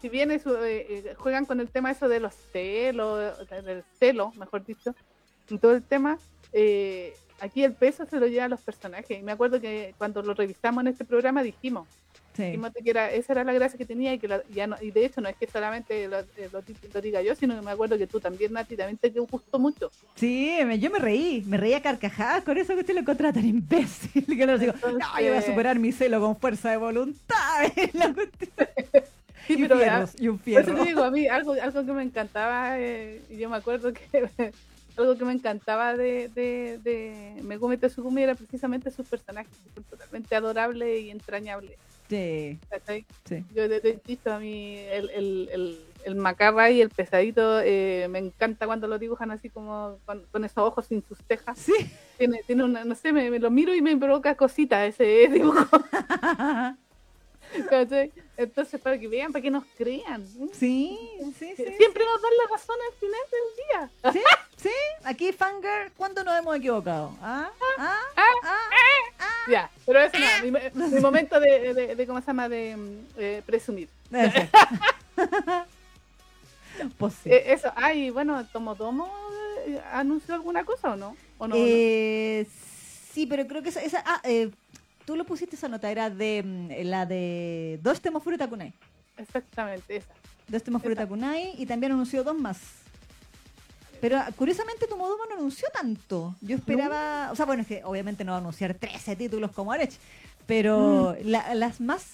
si 0.01 0.09
bien 0.09 0.31
eso, 0.33 0.65
eh, 0.65 0.87
eh, 0.89 1.15
juegan 1.17 1.47
con 1.47 1.61
el 1.61 1.69
tema 1.69 1.91
eso 1.91 2.09
de 2.09 2.21
los 2.21 2.35
celos, 2.53 3.35
del 3.49 3.85
celo, 3.99 4.33
mejor 4.37 4.65
dicho, 4.65 4.95
y 5.49 5.59
todo 5.59 5.73
el 5.75 5.83
tema, 5.83 6.19
eh, 6.53 7.15
aquí 7.41 7.63
el 7.65 7.73
peso 7.75 8.05
se 8.05 8.19
lo 8.19 8.27
llevan 8.27 8.51
los 8.51 8.61
personajes. 8.61 9.19
Y 9.19 9.23
me 9.23 9.33
acuerdo 9.33 9.61
que 9.61 9.95
cuando 9.97 10.23
lo 10.23 10.35
revisamos 10.35 10.83
en 10.83 10.89
este 10.89 11.05
programa 11.05 11.43
dijimos, 11.43 11.87
sí. 12.35 12.61
que 12.83 12.91
era, 12.91 13.11
esa 13.13 13.33
era 13.33 13.45
la 13.45 13.53
gracia 13.53 13.79
que 13.79 13.85
tenía 13.85 14.13
y 14.15 14.19
que 14.19 14.29
la- 14.29 14.43
ya 14.51 14.67
no, 14.67 14.77
y 14.81 14.91
de 14.91 15.05
hecho 15.07 15.21
no 15.21 15.29
es 15.29 15.37
que 15.37 15.47
solamente 15.47 16.09
lo, 16.09 16.19
eh, 16.21 16.49
lo 16.53 16.63
di- 16.63 16.75
lo 16.93 17.01
diga 17.01 17.23
yo, 17.23 17.35
sino 17.35 17.55
que 17.55 17.63
me 17.65 17.71
acuerdo 17.71 17.97
que 17.99 18.07
tú 18.07 18.21
también, 18.21 18.53
Nati, 18.53 18.77
también 18.77 18.99
te 18.99 19.09
gustó 19.11 19.59
mucho. 19.59 19.91
Sí, 20.17 20.53
me- 20.67 20.79
yo 20.79 20.91
me 20.91 20.99
reí, 20.99 21.43
me 21.47 21.57
reía 21.57 21.79
a 21.79 21.83
carcajadas 21.83 22.45
con 22.45 22.59
eso 22.59 22.75
que 22.75 22.81
usted 22.81 22.95
lo 22.95 23.01
encontraba 23.01 23.33
tan 23.33 23.45
imbécil. 23.47 24.25
Que 24.27 24.47
no, 24.47 24.59
digo, 24.59 24.73
no, 24.83 24.99
yo 25.21 25.29
voy 25.29 25.39
a 25.39 25.43
superar 25.43 25.79
mi 25.79 25.93
celo 25.93 26.21
con 26.21 26.37
fuerza 26.37 26.71
de 26.71 26.77
voluntad. 26.77 27.65
Sí, 29.47 29.53
y, 29.59 29.63
pero 29.63 29.79
fierros, 29.79 30.13
y 30.19 30.29
un 30.29 30.39
Por 30.39 30.49
eso 30.53 30.63
fierro. 30.63 30.83
te 30.83 30.89
digo, 30.89 31.03
a 31.05 31.11
mí 31.11 31.27
algo, 31.29 31.53
algo 31.53 31.85
que 31.85 31.93
me 31.93 32.03
encantaba, 32.03 32.81
eh, 32.81 33.21
y 33.29 33.37
yo 33.37 33.51
me 33.51 33.57
acuerdo 33.59 33.93
que 33.93 34.31
algo 34.97 35.19
que 35.19 35.25
me 35.27 35.33
encantaba 35.35 35.95
de, 35.99 36.29
de, 36.29 36.79
de 36.83 37.43
Megumi 37.43 37.77
Tetsugumi 37.77 38.23
era 38.23 38.35
precisamente 38.35 38.91
sus 38.91 39.07
personajes, 39.07 39.53
totalmente 39.91 40.35
adorables 40.35 41.03
y 41.03 41.11
entrañables. 41.11 41.73
Sí, 42.09 42.59
¿cachai? 42.69 43.07
sí. 43.25 43.45
Yo 43.55 43.69
te, 43.69 43.81
te 43.81 43.89
he 43.91 44.01
dicho 44.05 44.33
a 44.33 44.39
mí 44.39 44.77
el, 44.79 45.11
el, 45.11 45.49
el, 45.53 45.81
el 46.05 46.15
macarra 46.17 46.71
y 46.71 46.81
el 46.83 46.91
pesadito, 46.91 47.61
eh, 47.61 48.07
me 48.11 48.19
encanta 48.19 48.67
cuando 48.67 48.87
lo 48.87 48.99
dibujan 48.99 49.31
así 49.31 49.49
como 49.49 49.99
con, 50.05 50.25
con 50.31 50.45
esos 50.45 50.59
ojos 50.59 50.87
sin 50.87 51.03
sus 51.03 51.19
tejas. 51.25 51.59
Sí. 51.59 51.73
Tiene, 52.19 52.43
tiene 52.47 52.65
una, 52.65 52.85
no 52.85 52.95
sé, 52.95 53.13
me, 53.13 53.31
me 53.31 53.39
lo 53.39 53.51
miro 53.51 53.75
y 53.75 53.81
me 53.83 53.97
provoca 53.97 54.35
cositas 54.37 54.87
ese 54.87 55.29
dibujo. 55.33 55.67
¿cachai? 57.71 58.13
Entonces, 58.37 58.81
para 58.81 58.99
que 58.99 59.07
vean, 59.07 59.33
para 59.33 59.43
que 59.43 59.51
nos 59.51 59.65
crean. 59.79 60.27
Sí, 60.53 60.99
sí, 61.39 61.55
sí. 61.57 61.65
Siempre 61.77 62.05
nos 62.05 62.21
dan 62.23 62.33
la 62.43 62.55
razón 62.57 62.77
al 62.91 62.99
final 62.99 63.21
del 63.31 64.13
día. 64.13 64.13
Sí, 64.13 64.21
sí. 64.63 64.75
Aquí, 65.05 65.33
Fanger, 65.33 65.93
¿cuándo 65.97 66.25
nos 66.25 66.37
hemos 66.39 66.57
equivocado? 66.57 67.17
¿Ah? 67.23 67.49
¿Ah? 67.79 68.01
¿Ah? 68.17 68.31
Ya, 69.51 69.71
pero 69.87 70.01
eso 70.01 70.19
nada, 70.19 70.43
mi, 70.43 70.51
mi 70.95 71.01
momento 71.01 71.39
de, 71.39 71.75
de, 71.75 71.95
de, 71.95 72.07
¿cómo 72.07 72.21
se 72.21 72.27
llama? 72.27 72.49
De 72.49 72.75
mm, 72.77 72.99
eh, 73.19 73.43
presumir. 73.45 73.89
Eso. 74.11 74.41
Pues 76.99 77.15
sí. 77.23 77.31
Eh, 77.31 77.53
eso, 77.53 77.71
ay, 77.77 78.11
bueno, 78.11 78.45
Tomo 78.53 78.75
Tomo 78.75 79.09
eh, 79.67 79.81
anunció 79.93 80.35
alguna 80.35 80.65
cosa 80.65 80.93
o 80.93 80.97
no? 80.97 81.17
¿O 81.39 81.47
no, 81.47 81.55
Eh, 81.57 82.47
sí, 83.13 83.27
pero 83.27 83.47
creo 83.47 83.63
que 83.63 83.69
esa, 83.69 83.81
esa- 83.83 84.03
ah, 84.05 84.21
eh, 84.25 84.51
tú 85.05 85.17
lo 85.17 85.25
pusiste 85.25 85.57
esa 85.57 85.69
nota, 85.69 85.91
era 85.91 86.11
de 86.11 86.43
mm, 86.45 86.87
la 86.89 87.07
de 87.07 87.79
dos 87.83 88.01
Temofuru 88.01 88.37
Takunai. 88.39 88.73
Exactamente, 89.17 89.97
esa. 89.97 90.13
Dos 90.49 90.63
Temofuru. 90.63 90.95
Takunai 90.95 91.55
y 91.59 91.67
también 91.67 91.93
anunció 91.93 92.23
dos 92.25 92.39
más. 92.39 92.59
Pero 94.01 94.19
curiosamente 94.37 94.87
Tomodomo 94.87 95.25
no 95.31 95.37
anunció 95.37 95.67
tanto. 95.73 96.35
Yo 96.43 96.57
esperaba, 96.57 97.31
o 97.33 97.37
sea, 97.37 97.47
bueno, 97.47 97.63
es 97.63 97.69
que 97.69 97.83
obviamente 97.85 98.23
no 98.25 98.33
va 98.33 98.39
a 98.39 98.41
anunciar 98.41 98.75
13 98.75 99.17
títulos 99.17 99.51
como 99.53 99.73
Arech, 99.73 99.93
pero 100.47 101.17
Mm. 101.23 101.27
la- 101.31 101.55
las 101.55 101.81
más 101.81 102.05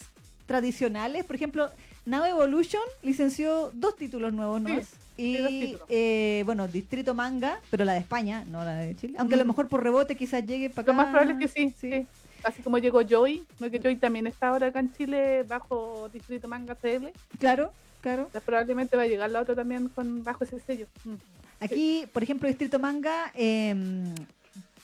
tradicionales, 0.47 1.25
por 1.25 1.37
ejemplo, 1.37 1.71
Now 2.07 2.25
Evolution 2.25 2.83
licenció 3.03 3.71
dos 3.75 3.97
títulos 3.97 4.33
nuevos, 4.33 4.61
¿no? 4.61 4.69
Sí, 4.81 4.87
Y, 5.23 5.77
eh, 5.91 6.43
bueno, 6.47 6.67
Distrito 6.67 7.13
Manga, 7.13 7.61
pero 7.71 7.85
la 7.85 7.93
de 7.93 7.99
España, 7.99 8.43
no 8.47 8.65
la 8.65 8.77
de 8.77 8.97
Chile. 8.97 9.17
Aunque 9.19 9.35
a 9.35 9.39
lo 9.39 9.45
mejor 9.45 9.69
por 9.69 9.83
rebote 9.83 10.17
quizás 10.17 10.47
llegue 10.47 10.71
para 10.71 10.81
acá. 10.83 10.93
Lo 10.93 10.97
más 10.97 11.07
probable 11.09 11.45
es 11.45 11.53
que 11.53 11.61
sí, 11.61 11.75
Sí. 11.79 11.91
sí. 11.91 12.07
Así 12.45 12.63
como 12.63 12.79
llegó 12.79 13.03
Joy, 13.03 13.45
¿no? 13.59 13.71
que 13.71 13.79
Joy 13.79 13.97
también 13.97 14.27
está 14.27 14.49
ahora 14.49 14.69
acá 14.69 14.81
en 14.81 14.93
Chile 14.93 15.43
bajo 15.45 16.09
Distrito 16.13 16.49
Manga 16.49 16.75
CL. 16.75 17.09
Claro, 17.39 17.73
claro. 18.01 18.31
Probablemente 18.45 18.97
va 18.97 19.03
a 19.03 19.07
llegar 19.07 19.31
la 19.31 19.41
otra 19.41 19.55
también 19.55 19.89
con 19.89 20.25
bajo 20.25 20.45
ese 20.45 20.61
sello. 20.61 20.87
Mm. 21.05 21.15
Aquí, 21.61 22.07
por 22.13 22.23
ejemplo, 22.23 22.49
Distrito 22.49 22.79
Manga 22.79 23.31
eh, 23.35 23.75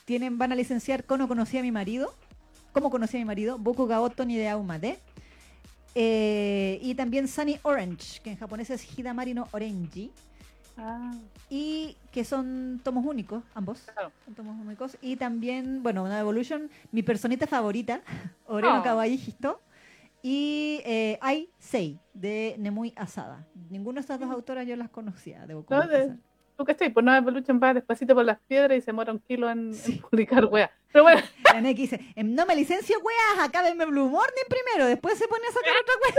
tienen, 0.04 0.36
van 0.36 0.52
a 0.52 0.54
licenciar 0.54 1.04
Kono 1.04 1.26
conocí 1.26 1.56
a 1.58 1.62
mi 1.62 1.72
marido. 1.72 2.14
¿Cómo 2.72 2.90
conocí 2.90 3.16
a 3.16 3.20
mi 3.20 3.24
marido? 3.24 3.58
Boku 3.58 3.86
ga 3.86 4.00
Otoni 4.02 4.36
de 4.36 4.48
Aumade. 4.48 4.98
Eh, 5.94 6.78
y 6.82 6.94
también 6.94 7.26
Sunny 7.26 7.58
Orange, 7.62 8.20
que 8.22 8.30
en 8.30 8.36
japonés 8.36 8.68
es 8.68 8.98
Hidamari 8.98 9.32
no 9.32 9.48
Orenji. 9.52 10.10
Ah, 10.76 11.12
Y 11.48 11.96
que 12.12 12.24
son 12.24 12.80
tomos 12.84 13.04
únicos, 13.06 13.42
ambos. 13.54 13.80
claro. 13.92 14.12
Son 14.24 14.34
tomos 14.34 14.56
únicos. 14.60 14.96
Y 15.00 15.16
también, 15.16 15.82
bueno, 15.82 16.02
una 16.04 16.18
Evolution, 16.20 16.68
mi 16.92 17.02
personita 17.02 17.46
favorita, 17.46 18.00
Oreno 18.46 18.80
Oh. 18.80 18.82
Y 20.22 20.80
eh, 20.84 21.18
Ai 21.22 21.48
Sei, 21.58 21.98
de 22.12 22.56
Nemui 22.58 22.92
Asada. 22.96 23.46
Ninguna 23.70 23.96
de 23.96 24.00
estas 24.00 24.18
dos 24.18 24.30
autoras 24.30 24.66
yo 24.66 24.74
las 24.76 24.90
conocía, 24.90 25.46
debo 25.46 25.64
No, 25.70 25.80
de- 25.82 25.86
confesar. 25.86 26.16
¿Tú 26.56 26.64
qué 26.64 26.72
estás? 26.72 26.90
Pues 26.92 27.04
no, 27.04 27.14
Evolution 27.14 27.60
va 27.62 27.74
despacito 27.74 28.14
por 28.14 28.24
las 28.24 28.38
piedras 28.48 28.78
y 28.78 28.80
se 28.80 28.92
muere 28.92 29.10
un 29.12 29.18
kilo 29.20 29.50
en, 29.50 29.72
en 29.86 29.98
publicar 29.98 30.46
wea. 30.46 30.70
Pero 30.90 31.02
bueno, 31.04 31.20
La 31.52 31.60
NX 31.60 31.76
dice, 31.76 32.00
"Em, 32.14 32.34
no 32.34 32.46
me 32.46 32.56
licencio, 32.56 32.98
weas, 33.00 33.46
acábenme 33.48 33.84
Blue 33.84 34.08
Morning 34.08 34.44
primero, 34.48 34.86
después 34.86 35.18
se 35.18 35.28
pone 35.28 35.44
a 35.46 35.52
sacar 35.52 35.74
otra 35.82 35.94
wea. 36.02 36.14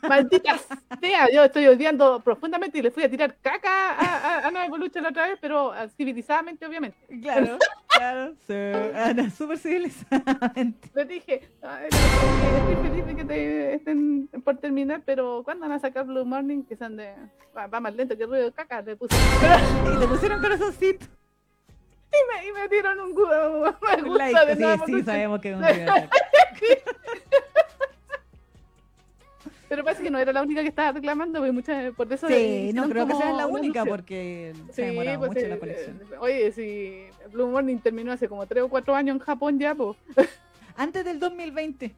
sí, 0.00 0.08
maldita 0.08 0.58
sea, 1.00 1.30
yo 1.30 1.44
estoy 1.44 1.66
odiando 1.66 2.20
profundamente 2.20 2.78
y 2.78 2.82
le 2.82 2.90
fui 2.90 3.02
a 3.02 3.10
tirar 3.10 3.36
caca 3.42 3.90
a, 3.92 4.38
a, 4.38 4.46
a 4.46 4.50
No 4.50 4.62
Evolution 4.62 5.02
la 5.04 5.10
otra 5.10 5.28
vez, 5.28 5.38
pero 5.40 5.72
ah, 5.72 5.86
civilizadamente, 5.88 6.64
obviamente. 6.66 6.96
Claro, 7.20 7.58
claro, 7.96 8.34
sí. 8.46 8.54
Ana, 8.94 9.30
súper 9.30 9.58
civilizadamente. 9.58 10.90
Les 10.94 11.08
dije, 11.08 11.48
"Ay, 11.62 11.88
estoy 11.90 12.76
feliz 12.88 13.06
de 13.06 13.16
que 13.16 13.24
te 13.24 13.74
estén 13.74 14.28
por 14.44 14.56
terminar, 14.58 15.02
pero 15.04 15.42
¿cuándo 15.44 15.62
van 15.66 15.72
a 15.72 15.78
sacar 15.78 16.06
Blue 16.06 16.24
Morning? 16.24 16.62
Que 16.64 16.76
son 16.76 16.96
de. 16.96 17.12
Va, 17.56 17.66
va 17.66 17.80
más 17.80 17.94
lento 17.94 18.16
que 18.16 18.22
el 18.24 18.28
ruido 18.30 18.44
de 18.46 18.52
caca, 18.52 18.80
le 18.82 18.96
puse. 18.96 19.14
Y 19.94 19.98
le 19.98 20.06
pusieron 20.06 20.40
corazoncito. 20.40 21.06
Y 22.12 22.16
me, 22.28 22.46
y 22.48 22.52
me 22.52 22.68
dieron 22.68 23.00
un 23.00 23.14
gu- 23.14 23.74
me 23.96 24.02
gusta 24.08 24.44
Like, 24.44 24.56
sí, 24.56 24.64
sí, 24.86 25.02
sabemos 25.02 25.40
que 25.40 25.50
es 25.52 25.56
un. 25.56 25.62
Pero 29.72 29.84
parece 29.84 30.02
que 30.02 30.10
no 30.10 30.18
era 30.18 30.34
la 30.34 30.42
única 30.42 30.60
que 30.60 30.68
estaba 30.68 30.92
reclamando, 30.92 31.38
porque 31.38 31.52
muchas, 31.52 31.94
por 31.94 32.12
eso. 32.12 32.28
Sí, 32.28 32.72
no 32.74 32.90
creo 32.90 33.06
que 33.06 33.14
sea 33.14 33.32
la 33.32 33.46
única 33.46 33.86
porque 33.86 34.52
se 34.68 34.74
Sí, 34.74 34.82
ha 34.82 34.84
demorado 34.88 35.18
pues, 35.20 35.28
mucho 35.30 35.46
eh, 35.46 35.48
la 35.48 35.56
colección. 35.56 36.00
eh, 36.12 36.16
Oye, 36.20 36.52
si 36.52 37.04
Blue 37.32 37.46
Morning 37.46 37.78
terminó 37.78 38.12
hace 38.12 38.28
como 38.28 38.46
3 38.46 38.64
o 38.64 38.68
4 38.68 38.94
años 38.94 39.16
en 39.16 39.20
Japón 39.20 39.58
ya, 39.58 39.74
pues. 39.74 39.96
Antes 40.76 41.06
del 41.06 41.18
2020. 41.18 41.90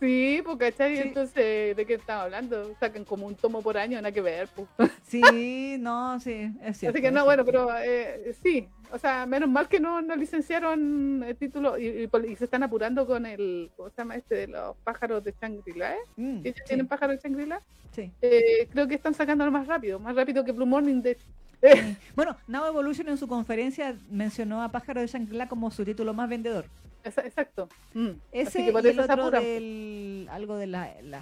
Sí, 0.00 0.40
pues, 0.42 0.56
¿cachai? 0.56 0.96
Sí. 0.96 1.02
Entonces, 1.02 1.76
¿de 1.76 1.84
qué 1.86 1.92
estamos 1.92 2.24
hablando? 2.24 2.74
Sacan 2.80 3.04
como 3.04 3.26
un 3.26 3.34
tomo 3.34 3.60
por 3.60 3.76
año, 3.76 3.98
nada 3.98 4.10
que 4.10 4.22
ver, 4.22 4.48
pues. 4.56 4.90
Sí, 5.06 5.76
no, 5.80 6.18
sí, 6.20 6.50
es 6.64 6.78
cierto. 6.78 6.96
Así 6.96 7.02
que 7.02 7.10
no, 7.10 7.26
bueno, 7.26 7.44
pero 7.44 7.68
eh, 7.82 8.34
sí, 8.42 8.66
o 8.92 8.98
sea, 8.98 9.26
menos 9.26 9.48
mal 9.48 9.68
que 9.68 9.80
no, 9.80 10.00
no 10.02 10.16
licenciaron 10.16 11.22
el 11.26 11.36
título 11.36 11.78
y, 11.78 11.86
y 11.86 12.06
pol- 12.06 12.26
y 12.26 12.36
se 12.36 12.44
están 12.44 12.62
apurando 12.62 13.06
con 13.06 13.26
el, 13.26 13.70
¿cómo 13.76 13.90
se 13.90 13.96
llama 13.98 14.16
este? 14.16 14.34
De 14.34 14.46
los 14.48 14.76
pájaros 14.84 15.22
de 15.24 15.34
Shangri-La, 15.40 15.94
¿eh? 15.94 15.98
Mm, 16.16 16.38
¿Ellos 16.44 16.56
sí, 16.58 16.62
tienen 16.66 16.86
pájaros 16.88 17.16
de 17.16 17.28
Shangri-La? 17.28 17.62
sí. 17.92 18.10
Eh, 18.22 18.68
creo 18.70 18.86
que 18.88 18.94
están 18.94 19.14
sacándolo 19.14 19.50
más 19.50 19.66
rápido, 19.66 19.98
más 19.98 20.14
rápido 20.14 20.44
que 20.44 20.52
Blue 20.52 20.66
Morning, 20.66 21.02
de 21.02 21.16
Sí. 21.60 21.68
Bueno, 22.14 22.36
Now 22.46 22.66
Evolution 22.66 23.08
en 23.08 23.18
su 23.18 23.26
conferencia 23.26 23.96
mencionó 24.10 24.62
a 24.62 24.68
Pájaro 24.70 25.00
de 25.00 25.08
Shangri-La 25.08 25.48
como 25.48 25.70
su 25.72 25.84
título 25.84 26.14
más 26.14 26.28
vendedor. 26.28 26.66
Exacto. 27.04 27.68
Mm. 27.94 28.10
Ese 28.32 28.60
y 28.60 28.68
el 28.68 29.00
otro 29.00 29.12
apuran. 29.24 29.42
del 29.42 30.28
algo 30.30 30.56
de 30.56 30.66
la, 30.68 30.92
la, 31.02 31.18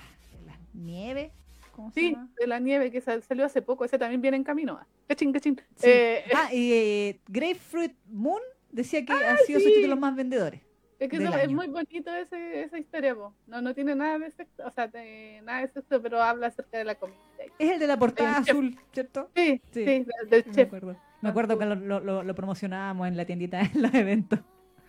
la 0.46 0.58
nieve, 0.74 1.30
¿cómo 1.76 1.90
se 1.92 2.00
Sí, 2.00 2.12
llama? 2.12 2.28
de 2.40 2.46
la 2.46 2.58
nieve 2.58 2.90
que 2.90 3.00
sal- 3.00 3.22
salió 3.22 3.44
hace 3.44 3.62
poco, 3.62 3.84
ese 3.84 3.98
también 3.98 4.20
viene 4.22 4.36
en 4.38 4.44
camino. 4.44 4.78
ah. 4.80 4.86
Cachín, 5.06 5.32
cachín. 5.32 5.60
Sí. 5.76 5.88
Eh, 5.88 6.24
Ah, 6.34 6.48
y 6.52 6.72
eh, 6.72 7.20
Grapefruit 7.28 7.92
Moon 8.10 8.40
decía 8.72 9.04
que 9.04 9.12
ha 9.12 9.36
sido 9.38 9.60
sí. 9.60 9.66
títulos 9.74 9.98
más 9.98 10.16
vendedores. 10.16 10.60
es 10.98 11.10
que 11.10 11.16
eso- 11.18 11.36
es 11.36 11.50
muy 11.52 11.66
bonito 11.68 12.10
ese, 12.14 12.62
esa 12.62 12.78
historia, 12.78 13.14
po. 13.14 13.34
No, 13.46 13.60
no 13.60 13.74
tiene 13.74 13.94
nada 13.94 14.18
de 14.18 14.30
sexo, 14.30 14.62
o 14.66 14.70
sea, 14.70 14.88
de- 14.88 15.42
nada 15.44 15.60
de 15.60 15.68
sexo, 15.68 16.00
pero 16.00 16.22
habla 16.22 16.46
acerca 16.46 16.78
de 16.78 16.84
la 16.84 16.94
comida. 16.94 17.18
Es 17.58 17.70
el 17.70 17.78
de 17.78 17.86
la 17.86 17.98
portada 17.98 18.38
El 18.38 18.44
chef. 18.44 18.54
azul, 18.54 18.76
¿cierto? 18.92 19.30
Sí, 19.36 19.60
Sí. 19.72 19.84
sí, 19.84 19.84
del- 19.84 20.06
del 20.30 20.44
Me 20.46 20.52
chef. 20.52 20.66
acuerdo. 20.68 20.96
Me 21.20 21.28
acuerdo 21.28 21.58
que 21.58 21.66
lo, 21.66 21.74
lo, 22.00 22.22
lo- 22.22 22.34
promocionábamos 22.34 23.08
en 23.08 23.16
la 23.18 23.26
tiendita 23.26 23.60
en 23.74 23.82
los 23.82 23.92
eventos. 23.94 24.38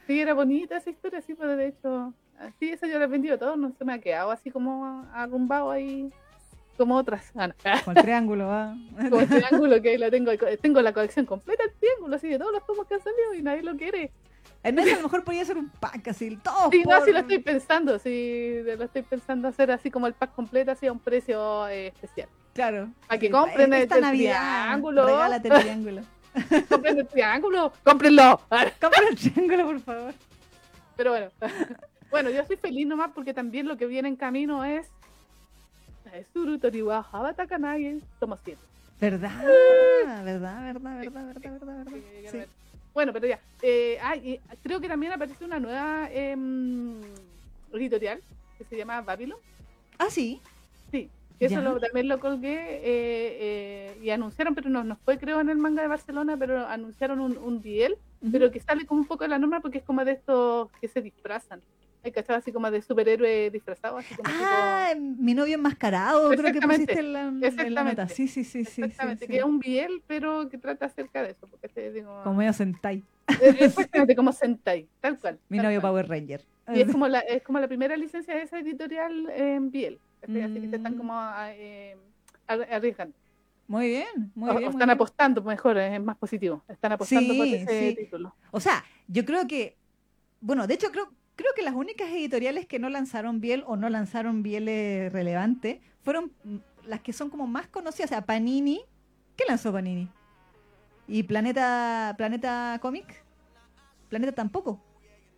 Sí, 0.08 0.22
era 0.22 0.34
bonita 0.34 0.78
esa 0.78 0.90
historia, 0.90 1.20
sí, 1.22 1.34
pero 1.36 1.58
de 1.58 1.68
hecho, 1.68 2.14
así 2.40 2.70
esa 2.70 2.88
yo 2.88 2.98
la 3.00 3.04
he 3.06 3.08
vendido 3.10 3.38
todo, 3.38 3.58
no 3.58 3.74
se 3.78 3.84
me 3.84 3.92
ha 3.94 4.00
quedado 4.00 4.32
así 4.32 4.50
como 4.50 5.06
arrumbado 5.14 5.70
ahí, 5.72 6.10
como 6.78 6.96
otras. 6.96 7.32
Ah, 7.36 7.48
no. 7.48 7.54
Con 7.84 7.98
el 7.98 8.04
triángulo, 8.04 8.48
¿va? 8.48 8.76
Como 9.10 9.20
el 9.22 9.28
triángulo 9.28 9.82
que 9.82 9.90
ahí 9.90 9.98
la 9.98 10.10
tengo, 10.12 10.32
tengo 10.62 10.82
la 10.82 10.94
colección 10.94 11.26
completa, 11.26 11.64
el 11.64 11.74
triángulo, 11.74 12.16
así 12.16 12.30
de 12.30 12.38
todos 12.40 12.52
los 12.54 12.66
tomos 12.66 12.88
que 12.88 12.94
han 12.96 13.02
salido 13.02 13.34
y 13.34 13.42
nadie 13.42 13.64
lo 13.64 13.76
quiere. 13.76 14.12
Mes 14.64 14.92
a 14.94 14.98
lo 14.98 15.04
mejor 15.04 15.24
podría 15.24 15.46
ser 15.46 15.58
un 15.58 15.70
pack 15.70 16.10
así, 16.10 16.36
todo 16.38 16.70
Sí, 16.72 16.84
no, 16.86 17.04
sí 17.06 17.12
lo 17.12 17.20
estoy 17.20 17.40
pensando, 17.40 18.00
sí, 18.00 18.60
lo 18.66 18.84
estoy 18.84 19.02
pensando 19.04 19.48
hacer 19.48 19.72
así 19.72 19.90
como 19.90 20.08
el 20.08 20.14
pack 20.14 20.34
completo, 20.36 20.72
así 20.72 20.88
a 20.88 20.92
un 20.92 21.00
precio 21.00 21.68
eh, 21.70 21.88
especial. 21.88 22.28
Claro. 22.54 22.90
Para 23.08 23.20
que 23.20 23.28
Sí, 23.28 23.32
compren 23.32 23.74
el- 23.74 23.84
esta 23.84 23.96
el 23.96 24.02
Navidad, 24.02 24.64
triángulo. 24.66 25.06
Regálate 25.06 25.48
el 25.48 25.60
triángulo. 25.62 26.02
Compren 26.70 26.98
el 27.00 27.08
triángulo, 27.08 27.72
cómprenlo. 27.84 28.42
Compra 28.82 29.02
el 29.10 29.16
triángulo, 29.16 29.66
por 29.68 29.80
favor. 29.82 30.14
Pero 30.98 31.12
bueno, 31.12 31.28
bueno, 32.10 32.30
yo 32.32 32.44
soy 32.46 32.58
feliz 32.58 32.88
nomás 32.88 33.12
porque 33.14 33.34
también 33.34 33.68
lo 33.68 33.78
que 33.78 33.86
viene 33.86 34.08
en 34.10 34.16
camino 34.16 34.66
es 34.66 34.90
Suru 36.34 36.58
Toriwa 36.60 37.06
Habata 37.12 37.46
Kanage, 37.48 38.00
toma 38.20 38.38
7. 38.44 38.62
¿Verdad? 39.00 39.32
¿Verdad? 40.24 40.24
¿Verdad? 40.24 40.74
¿Verdad? 40.74 40.98
¿Verdad? 41.00 41.34
¿Verdad? 41.34 41.86
¿verdad? 41.86 42.02
Sí. 42.32 42.40
Bueno, 42.94 43.14
pero 43.14 43.28
ya. 43.28 43.40
Eh, 43.62 43.98
ah, 44.02 44.16
y 44.16 44.40
creo 44.64 44.80
que 44.82 44.88
también 44.88 45.12
aparece 45.14 45.46
una 45.46 45.60
nueva 45.60 46.10
em, 46.12 47.00
editorial 47.74 48.20
que 48.58 48.66
se 48.66 48.76
llama 48.76 49.02
Babylon. 49.02 49.38
Ah, 50.00 50.10
sí. 50.10 50.42
Sí, 50.90 51.10
eso 51.40 51.62
lo- 51.62 51.80
también 51.80 52.08
lo 52.08 52.20
colgué 52.20 52.78
eh, 52.78 53.38
eh, 53.40 53.98
y 54.02 54.10
anunciaron, 54.10 54.56
pero 54.56 54.70
no, 54.70 54.84
no 54.84 54.96
fue 55.06 55.20
creo 55.20 55.40
en 55.42 55.50
el 55.50 55.58
manga 55.58 55.82
de 55.84 55.88
Barcelona, 55.90 56.36
pero 56.38 56.66
anunciaron 56.66 57.20
un, 57.20 57.38
un 57.38 57.62
DL, 57.62 57.96
pero 58.32 58.50
que 58.52 58.60
sale 58.60 58.86
como 58.88 59.02
un 59.02 59.08
poco 59.08 59.24
de 59.26 59.30
la 59.30 59.38
norma 59.38 59.60
porque 59.62 59.78
es 59.80 59.84
como 59.84 60.04
de 60.04 60.14
estos 60.14 60.70
que 60.82 60.88
se 60.88 61.02
disfrazan. 61.02 61.62
Hay 62.04 62.12
cachado 62.12 62.40
así 62.40 62.52
como 62.52 62.70
de 62.72 62.82
superhéroe 62.82 63.50
disfrazado, 63.50 63.98
así 63.98 64.14
como 64.16 64.30
Ah, 64.32 64.94
mi 64.98 65.34
novio 65.34 65.56
enmascarado, 65.56 66.30
creo 66.30 66.54
que 66.54 66.62
pusiste 66.62 67.00
en 67.00 67.14
la, 67.14 67.22
en 67.24 67.74
la 67.74 67.84
nota. 67.84 68.08
Sí, 68.08 68.28
sí, 68.28 68.44
sí, 68.44 68.60
Exactamente, 68.60 69.26
sí. 69.26 69.32
que 69.32 69.38
es 69.40 69.44
un 69.44 69.60
biel, 69.60 70.02
pero 70.08 70.48
que 70.50 70.58
trata 70.58 70.86
acerca 70.86 71.22
de 71.24 71.32
eso. 71.32 71.48
Porque 71.48 71.68
te 71.68 71.92
digo, 71.92 72.22
Como 72.24 72.38
medio 72.38 72.54
Sentai. 72.54 73.04
Eh, 73.42 73.56
Exactamente, 73.60 74.16
como 74.16 74.32
Sentai, 74.32 74.88
tal 75.02 75.18
cual. 75.20 75.40
Mi 75.50 75.58
tal 75.58 75.66
novio 75.66 75.82
cual. 75.82 75.92
Power 75.92 76.08
Ranger. 76.08 76.46
Y 76.74 76.82
es 76.82 76.88
como, 76.92 77.08
la, 77.08 77.20
es 77.20 77.44
como 77.44 77.60
la 77.60 77.68
primera 77.68 77.98
licencia 77.98 78.36
de 78.36 78.44
esa 78.44 78.60
editorial 78.60 79.30
en 79.36 79.70
Biel. 79.72 80.00
Así 80.24 80.34
que 80.34 80.70
se 80.70 80.76
están 80.78 80.94
Mm. 80.96 80.98
como 80.98 81.14
ah, 81.14 81.50
eh, 81.54 81.98
ar- 82.48 82.68
arriesgando. 82.72 83.16
Muy 83.68 83.88
bien, 83.88 84.32
muy 84.34 84.50
o, 84.50 84.54
bien. 84.54 84.64
o 84.64 84.72
muy 84.72 84.76
están 84.76 84.88
bien. 84.88 84.90
apostando, 84.92 85.42
mejor, 85.44 85.78
es 85.78 86.02
más 86.02 86.16
positivo. 86.18 86.64
Están 86.70 86.94
apostando 86.94 87.36
por 87.36 87.46
Sí, 87.48 87.56
ese 87.56 87.90
sí. 87.90 87.96
título. 87.98 88.34
O 88.52 88.62
sea, 88.62 88.84
yo 89.08 89.26
creo 89.26 89.46
que, 89.46 89.76
bueno, 90.40 90.66
de 90.68 90.76
hecho 90.76 90.90
creo, 90.90 91.12
creo 91.38 91.52
que 91.56 91.62
las 91.62 91.74
únicas 91.76 92.10
editoriales 92.10 92.66
que 92.66 92.80
no 92.80 92.90
lanzaron 92.90 93.40
Biel 93.40 93.64
o 93.66 93.78
no 93.78 93.88
lanzaron 93.90 94.44
Biel 94.44 94.68
eh, 94.68 95.10
relevante 95.10 95.80
fueron 96.02 96.34
mm, 96.44 96.58
las 96.88 97.00
que 97.00 97.14
son 97.14 97.30
como 97.30 97.48
más 97.48 97.68
conocidas. 97.68 98.10
O 98.12 98.14
sea, 98.14 98.26
Panini, 98.26 98.82
¿qué 99.38 99.46
lanzó 99.48 99.72
Panini? 99.72 100.10
Y 101.08 101.24
Planeta, 101.24 102.14
Planeta 102.18 102.78
Comic, 102.82 103.24
Planeta 104.10 104.34
tampoco. 104.34 104.82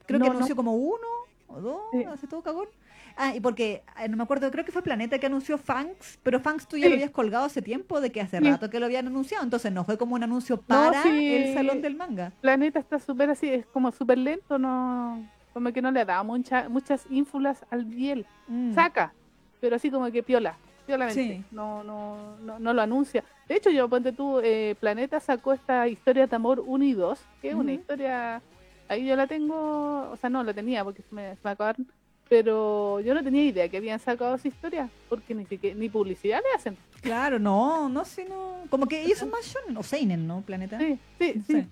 Creo 0.07 0.19
que 0.19 0.25
no. 0.25 0.31
anunció 0.31 0.55
como 0.55 0.73
uno 0.75 1.07
o 1.47 1.61
dos, 1.61 1.81
Sí. 1.91 2.03
hace 2.05 2.25
todo 2.27 2.41
cagón. 2.41 2.67
Ah, 3.15 3.35
y 3.35 3.39
porque, 3.41 3.83
eh, 3.99 4.07
no 4.07 4.15
me 4.17 4.23
acuerdo, 4.23 4.49
creo 4.49 4.63
que 4.63 4.71
fue 4.71 4.81
Planeta 4.81 5.19
que 5.19 5.25
anunció 5.25 5.57
Fangs, 5.57 6.19
pero 6.23 6.39
Fangs 6.39 6.67
tú 6.67 6.77
ya 6.77 6.83
Sí. 6.85 6.89
lo 6.89 6.95
habías 6.95 7.11
colgado 7.11 7.45
hace 7.45 7.61
tiempo 7.61 7.99
de 7.99 8.11
que 8.11 8.21
hace 8.21 8.39
Sí. 8.39 8.49
rato 8.49 8.69
que 8.69 8.79
lo 8.79 8.85
habían 8.85 9.07
anunciado, 9.07 9.43
entonces 9.43 9.71
no 9.71 9.83
fue 9.83 9.97
como 9.97 10.15
un 10.15 10.23
anuncio 10.23 10.61
para 10.61 11.03
el 11.03 11.53
salón 11.53 11.81
del 11.81 11.95
manga. 11.95 12.31
Planeta 12.41 12.79
está 12.79 12.97
súper 12.99 13.29
así, 13.31 13.49
es 13.49 13.65
como 13.67 13.91
súper 13.91 14.17
lento, 14.19 14.57
no 14.57 15.27
como 15.59 15.73
que 15.73 15.81
no 15.81 15.91
le 15.91 16.05
da 16.05 16.23
mucha, 16.23 16.69
muchas 16.69 17.05
ínfulas 17.09 17.65
al 17.69 17.83
Biel. 17.83 18.25
Mm. 18.47 18.73
Saca, 18.73 19.13
pero 19.59 19.75
así 19.75 19.91
como 19.91 20.09
que 20.09 20.23
piola, 20.23 20.55
piolamente. 20.87 21.21
Sí. 21.21 21.43
No, 21.51 21.83
no, 21.83 22.37
no, 22.37 22.59
no 22.59 22.73
lo 22.73 22.81
anuncia. 22.81 23.25
De 23.49 23.57
hecho, 23.57 23.69
yo, 23.69 23.89
ponte 23.89 24.13
tú, 24.13 24.39
eh, 24.41 24.75
Planeta 24.79 25.19
sacó 25.19 25.51
esta 25.51 25.85
historia 25.89 26.27
de 26.27 26.35
amor 26.35 26.63
1 26.65 26.85
y 26.85 26.93
2, 26.93 27.19
que 27.41 27.49
es 27.49 27.55
una 27.55 27.73
historia, 27.73 28.41
ahí 28.87 29.05
yo 29.05 29.17
la 29.17 29.27
tengo, 29.27 30.09
o 30.09 30.15
sea, 30.15 30.29
no 30.29 30.41
la 30.43 30.53
tenía 30.53 30.81
porque 30.85 31.01
se 31.01 31.13
me, 31.13 31.35
se 31.35 31.41
me 31.43 31.49
acabaron, 31.51 31.85
pero 32.29 33.01
yo 33.01 33.13
no 33.13 33.21
tenía 33.21 33.43
idea 33.43 33.67
que 33.67 33.75
habían 33.75 33.99
sacado 33.99 34.35
esa 34.35 34.47
historia, 34.47 34.89
porque 35.09 35.35
ni 35.35 35.45
siquiera, 35.45 35.77
ni 35.77 35.89
publicidad 35.89 36.39
le 36.39 36.55
hacen. 36.55 36.77
Claro, 37.01 37.37
no, 37.37 37.89
no, 37.89 38.05
si 38.05 38.23
no. 38.23 38.63
Como 38.69 38.85
que 38.85 39.01
ellos 39.03 39.17
son 39.17 39.29
más 39.29 39.45
shonen, 39.45 39.75
o 39.75 39.83
seinen, 39.83 40.25
¿no? 40.25 40.41
Planeta. 40.41 40.77
Sí, 40.77 40.97
sí, 41.19 41.33
No 41.35 41.43
sí. 41.43 41.53
sé. 41.53 41.67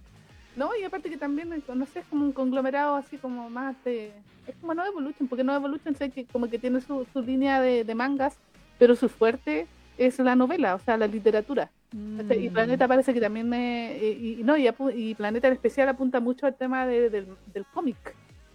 No, 0.58 0.72
y 0.76 0.84
aparte 0.84 1.10
que 1.10 1.18
también, 1.18 1.54
eh, 1.54 1.62
no 1.74 1.86
sé, 1.86 2.00
es 2.00 2.06
como 2.08 2.26
un 2.26 2.32
conglomerado 2.34 2.96
así 2.96 3.18
como 3.18 3.50
más 3.50 3.76
de... 3.86 4.12
Es 4.48 4.56
como 4.60 4.74
No 4.74 4.86
Evolution, 4.86 5.28
porque 5.30 5.44
No 5.44 5.56
Evolution 5.56 5.96
sé 5.96 6.10
que 6.10 6.26
como 6.26 6.50
que 6.50 6.58
tiene 6.60 6.82
su, 6.82 7.06
su 7.14 7.22
línea 7.22 7.62
de, 7.62 7.84
de 7.84 7.96
mangas, 7.96 8.38
pero 8.80 8.96
su 8.96 9.08
fuerte 9.08 9.68
es 9.98 10.18
la 10.20 10.36
novela, 10.36 10.76
o 10.76 10.80
sea, 10.80 10.98
la 10.98 11.08
literatura. 11.08 11.70
Y 11.94 12.50
Mm. 12.50 12.52
Planeta 12.54 12.86
parece 12.88 13.14
que 13.14 13.22
también 13.22 13.48
me... 13.48 13.98
Y, 14.02 14.40
y- 14.40 14.44
no, 14.44 14.58
y, 14.58 14.68
y 14.96 15.16
Planeta 15.16 15.48
en 15.48 15.54
especial 15.54 15.88
apunta 15.88 16.20
mucho 16.20 16.46
al 16.46 16.56
tema 16.56 16.86
de- 16.86 17.10
del, 17.10 17.28
del 17.54 17.66
cómic 17.74 17.96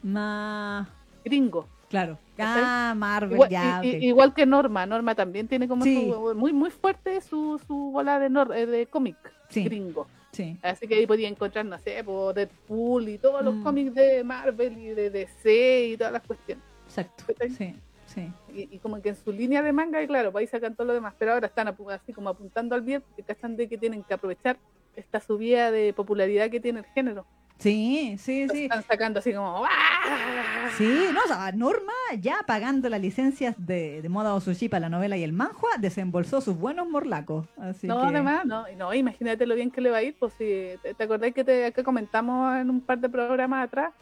Ma- 0.03 0.89
gringo. 1.25 1.67
Claro. 1.89 2.19
Ah, 2.39 2.95
Marvel, 2.97 3.33
Igual, 3.35 3.51
ya. 3.51 3.81
igual 3.85 4.35
que 4.35 4.45
Norma, 4.47 4.85
Norma 4.87 5.15
también 5.15 5.47
tiene 5.47 5.69
como 5.69 5.85
Sí. 5.85 6.11
su, 6.13 6.35
muy 6.35 6.53
muy 6.53 6.71
fuerte 6.71 7.21
su, 7.21 7.61
su 7.67 7.75
bola 7.93 8.19
de, 8.19 8.29
nor- 8.31 8.55
eh, 8.57 8.67
de 8.67 8.87
cómic 8.87 9.17
Sí. 9.51 9.65
gringo. 9.65 10.07
Sí. 10.33 10.57
Así 10.63 10.87
que 10.89 10.95
ahí 10.95 11.07
podía 11.07 11.29
encontrar, 11.29 11.65
no 11.67 11.79
sé, 11.79 12.03
por 12.03 12.35
Deadpool 12.35 13.09
y 13.09 13.19
todos 13.19 13.45
los 13.45 13.55
Mm. 13.55 13.63
cómics 13.63 13.95
de 13.95 14.25
Marvel 14.25 14.79
y 14.79 14.89
de 14.95 15.11
DC 15.11 15.87
y 15.89 15.97
todas 15.97 16.13
las 16.15 16.23
cuestiones. 16.23 16.65
Exacto. 16.87 17.25
Sí, 17.57 17.75
sí. 18.07 18.33
Y, 18.55 18.75
y 18.77 18.79
como 18.79 19.01
que 19.03 19.11
en 19.11 19.17
su 19.17 19.31
línea 19.33 19.63
de 19.63 19.73
manga, 19.73 20.03
y 20.03 20.07
claro, 20.07 20.33
pues 20.33 20.43
ahí 20.43 20.47
sacan 20.47 20.75
todo 20.75 20.87
lo 20.87 20.95
demás, 20.95 21.15
pero 21.19 21.33
ahora 21.35 21.47
están 21.49 21.69
así 21.69 22.13
como 22.13 22.31
apuntando 22.31 22.75
al 22.75 22.81
bien, 22.83 23.03
porque 23.03 23.23
cachan 23.23 23.57
de 23.57 23.69
que 23.69 23.77
tienen 23.79 24.03
que 24.05 24.15
aprovechar 24.15 24.59
esta 24.97 25.21
subida 25.21 25.71
de 25.71 25.93
popularidad 25.93 26.51
que 26.51 26.61
tiene 26.61 26.81
el 26.81 26.87
género. 26.87 27.27
Sí, 27.63 28.17
sí, 28.19 28.47
sí. 28.51 28.65
Están 28.65 28.83
sacando 28.83 29.21
así 29.21 29.33
como 29.33 29.65
¡ah! 29.65 30.69
Sí, 30.77 30.85
no, 31.13 31.21
o 31.25 31.29
sea, 31.29 31.53
Norma 31.53 31.93
ya 32.19 32.39
pagando 32.47 32.89
las 32.89 33.01
licencias 33.01 33.55
de, 33.59 34.03
de 34.03 34.09
moda 34.09 34.35
Osushi 34.35 34.69
para 34.69 34.81
la 34.81 34.89
novela 34.89 35.17
y 35.17 35.23
el 35.23 35.33
manhua, 35.33 35.71
desembolsó 35.79 36.41
sus 36.41 36.57
buenos 36.57 36.89
morlacos. 36.89 37.47
Así 37.57 37.87
No, 37.87 38.01
que... 38.01 38.07
además, 38.09 38.45
no, 38.47 38.65
no, 38.77 38.93
imagínate 38.95 39.47
lo 39.47 39.55
bien 39.55 39.71
que 39.71 39.81
le 39.81 39.91
va 39.91 39.99
a 39.99 40.03
ir, 40.03 40.17
pues 40.19 40.33
si 40.35 40.71
te, 40.83 40.95
te 40.95 41.05
acordás 41.05 41.33
que 41.33 41.45
te 41.45 41.67
acá 41.67 41.85
comentamos 41.85 42.57
en 42.57 42.69
un 42.71 42.81
par 42.81 42.99
de 42.99 43.09
programas 43.09 43.65
atrás 43.67 43.93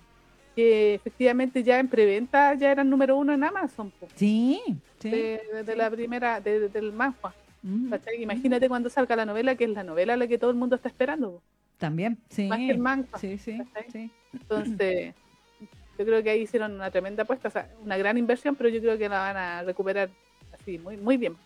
que 0.56 0.94
efectivamente 0.94 1.62
ya 1.62 1.78
en 1.78 1.88
preventa 1.88 2.54
ya 2.54 2.72
eran 2.72 2.88
número 2.90 3.16
uno 3.16 3.32
en 3.32 3.44
Amazon, 3.44 3.92
pues, 4.00 4.10
Sí, 4.16 4.60
sí. 5.00 5.10
de, 5.10 5.40
de- 5.52 5.62
de 5.64 5.72
sí. 5.72 5.78
la 5.78 5.90
primera, 5.90 6.40
de- 6.40 6.60
de- 6.60 6.68
del 6.70 6.92
manhua. 6.92 7.34
Mm. 7.62 7.92
Imagínate 8.20 8.68
cuando 8.68 8.88
salga 8.88 9.14
la 9.16 9.26
novela, 9.26 9.54
que 9.54 9.64
es 9.64 9.70
la 9.70 9.84
novela 9.84 10.16
la 10.16 10.26
que 10.26 10.38
todo 10.38 10.50
el 10.50 10.56
mundo 10.56 10.76
está 10.76 10.88
esperando, 10.88 11.30
pues, 11.32 11.42
También, 11.80 12.18
sí. 12.28 12.46
más 12.46 12.58
que 12.58 12.70
el. 12.70 13.06
Sí, 13.18 13.38
sí. 13.38 14.10
Entonces, 14.34 15.14
yo 15.98 16.04
creo 16.04 16.22
que 16.22 16.30
ahí 16.30 16.42
hicieron 16.42 16.74
una 16.74 16.90
tremenda 16.90 17.22
apuesta, 17.22 17.48
o 17.48 17.50
sea, 17.50 17.70
una 17.82 17.96
gran 17.96 18.18
inversión, 18.18 18.54
pero 18.54 18.68
yo 18.68 18.80
creo 18.82 18.98
que 18.98 19.08
la 19.08 19.18
van 19.18 19.36
a 19.38 19.62
recuperar 19.62 20.10
así, 20.52 20.78
muy, 20.78 20.98
muy 20.98 21.16
bien. 21.16 21.36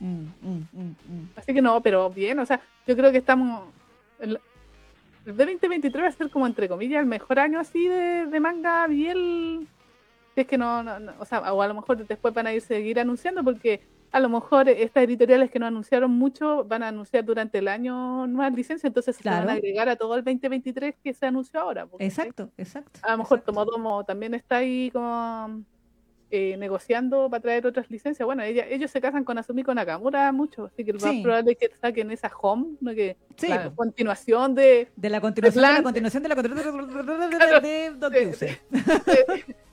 Mm, 0.00 0.24
mm, 0.42 0.66
mm. 0.72 1.28
Así 1.36 1.54
que 1.54 1.62
no, 1.62 1.80
pero 1.80 2.10
bien, 2.10 2.40
o 2.40 2.44
sea, 2.44 2.60
yo 2.88 2.96
creo 2.96 3.12
que 3.12 3.18
estamos. 3.18 3.68
El, 4.18 4.40
el 5.26 5.36
de 5.36 5.46
2023 5.46 6.04
va 6.04 6.08
a 6.08 6.12
ser 6.12 6.28
como, 6.28 6.48
entre 6.48 6.68
comillas, 6.68 7.00
el 7.00 7.06
mejor 7.06 7.38
año 7.38 7.60
así 7.60 7.86
de, 7.86 8.26
de 8.26 8.40
manga 8.40 8.88
bien. 8.88 9.68
Si 10.34 10.40
es 10.40 10.46
que 10.48 10.58
no, 10.58 10.82
no, 10.82 10.98
no, 10.98 11.12
o 11.20 11.24
sea, 11.24 11.52
o 11.52 11.62
a 11.62 11.68
lo 11.68 11.74
mejor 11.74 12.04
después 12.04 12.34
van 12.34 12.48
a 12.48 12.52
ir 12.52 12.62
seguir 12.62 12.98
anunciando, 12.98 13.44
porque 13.44 13.80
a 14.14 14.20
lo 14.20 14.28
mejor 14.28 14.68
estas 14.68 15.02
editoriales 15.02 15.50
que 15.50 15.58
no 15.58 15.66
anunciaron 15.66 16.10
mucho 16.12 16.64
van 16.64 16.84
a 16.84 16.88
anunciar 16.88 17.24
durante 17.24 17.58
el 17.58 17.66
año 17.66 18.26
nuevas 18.28 18.54
licencias, 18.54 18.84
entonces 18.84 19.16
se 19.16 19.28
van 19.28 19.38
Claro. 19.42 19.50
a 19.50 19.54
agregar 19.54 19.88
a 19.88 19.96
todo 19.96 20.14
el 20.14 20.22
2023 20.22 20.94
que 21.02 21.12
se 21.12 21.26
anunció 21.26 21.60
ahora. 21.60 21.86
porque, 21.86 22.04
Exacto, 22.06 22.50
exacto. 22.56 23.00
A 23.02 23.10
lo 23.12 23.18
mejor 23.18 23.38
exacto. 23.38 23.52
Tomodomo 23.52 24.04
también 24.04 24.34
está 24.34 24.58
ahí 24.58 24.90
como 24.92 25.64
eh, 26.30 26.56
negociando 26.56 27.28
para 27.30 27.40
traer 27.42 27.66
otras 27.66 27.90
licencias. 27.90 28.24
Bueno, 28.26 28.42
ella, 28.42 28.66
ellos 28.68 28.90
se 28.90 29.00
casan 29.00 29.24
con 29.24 29.38
Asumiko 29.38 29.74
Nakamura 29.74 30.32
mucho, 30.32 30.66
así 30.66 30.84
que 30.84 30.92
lo 30.92 30.98
más 31.00 31.10
Sí. 31.12 31.22
probable 31.22 31.52
es 31.52 31.58
que 31.58 31.70
saquen 31.80 32.10
esa 32.10 32.30
home, 32.40 32.76
¿no? 32.80 32.92
que 32.94 33.16
Sí, 33.36 33.48
la 33.48 33.70
po. 33.70 33.76
continuación 33.76 34.54
de 34.54 34.88
De 34.96 35.10
la 35.10 35.20
continuación 35.20 35.62
de 35.64 35.70
la 35.72 35.82
continuación 35.82 36.22
de 36.22 36.28
la 36.28 36.34
continuación 36.34 37.62
de, 37.62 37.90
Don 37.98 38.12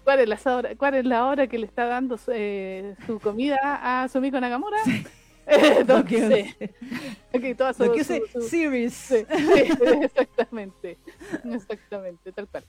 cuál 0.04 0.20
es 0.20 0.30
la 0.30 0.56
hora, 0.56 0.76
cuál 0.76 0.96
es 0.96 1.06
la 1.06 1.26
hora 1.26 1.48
que 1.48 1.58
le 1.58 1.66
está 1.66 1.86
dando 1.86 2.18
su, 2.18 2.32
eh, 2.34 2.96
su 3.06 3.20
comida 3.20 3.58
a 3.64 4.04
Asumiko 4.04 4.40
Nakamura. 4.40 4.78
Eh, 4.88 5.04
Don 5.60 5.88
Don 5.88 6.04
Kyuse. 6.04 6.56
Kyuse. 6.58 6.74
Ok, 7.34 7.58
toda 7.58 7.74
su- 7.74 7.84
Don 7.86 7.94
Kyuse 7.94 8.22
su- 8.32 8.42
su- 8.42 8.48
Series. 8.48 8.94
sí, 8.94 9.16
sí, 9.18 9.26
exactamente, 10.04 10.98
exactamente, 11.54 12.32
tal 12.32 12.48
cual. 12.48 12.66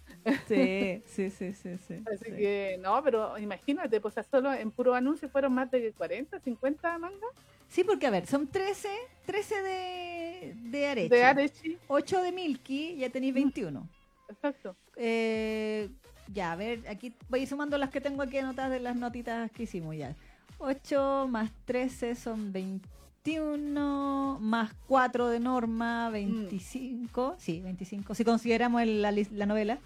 Sí, 0.49 1.03
sí, 1.07 1.31
sí, 1.31 1.53
sí, 1.53 1.79
sí. 1.79 1.95
Así 2.13 2.25
sí. 2.25 2.37
que, 2.37 2.79
no, 2.81 3.03
pero 3.03 3.39
imagínate, 3.39 4.01
pues 4.01 4.15
solo 4.31 4.53
en 4.53 4.71
puro 4.71 4.95
anuncio 4.95 5.29
fueron 5.29 5.53
más 5.55 5.71
de 5.71 5.93
40, 5.93 6.39
50 6.41 6.99
mangas 6.99 7.31
Sí, 7.69 7.85
porque 7.85 8.07
a 8.07 8.11
ver, 8.11 8.27
son 8.27 8.47
13, 8.49 8.89
13 9.25 9.63
de, 9.63 10.55
de 10.57 10.87
Arechi, 10.87 11.09
de 11.09 11.25
Arechi. 11.25 11.79
8 11.89 12.23
de 12.23 12.31
Milky, 12.33 12.97
ya 12.97 13.09
tenéis 13.09 13.33
21. 13.33 13.89
Exacto. 14.29 14.77
Eh, 14.97 15.89
ya, 16.35 16.53
a 16.53 16.57
ver, 16.57 16.81
aquí 16.87 17.15
voy 17.31 17.47
sumando 17.47 17.79
las 17.79 17.89
que 17.91 18.03
tengo 18.03 18.23
aquí 18.23 18.37
anotadas 18.37 18.71
de 18.73 18.81
las 18.81 18.95
notitas 18.97 19.51
que 19.53 19.63
hicimos 19.63 19.97
ya. 19.97 20.15
8 20.63 21.27
más 21.29 21.51
13 21.65 22.15
son 22.15 22.53
21, 22.53 24.39
más 24.41 24.73
4 24.87 25.29
de 25.29 25.41
Norma, 25.41 26.09
25. 26.11 27.35
Sí, 27.39 27.61
25. 27.61 28.15
Si 28.15 28.25
consideramos 28.25 28.83
el- 28.83 29.03
la, 29.03 29.13
la 29.13 29.47
novela. 29.47 29.79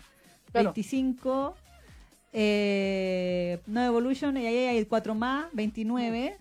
Claro. 0.52 0.72
25. 0.72 1.54
Eh, 2.32 3.60
no 3.66 3.82
Evolution, 3.82 4.36
y 4.36 4.46
ahí 4.46 4.56
hay 4.56 4.84
4 4.84 5.14
más, 5.14 5.46
29. 5.52 6.36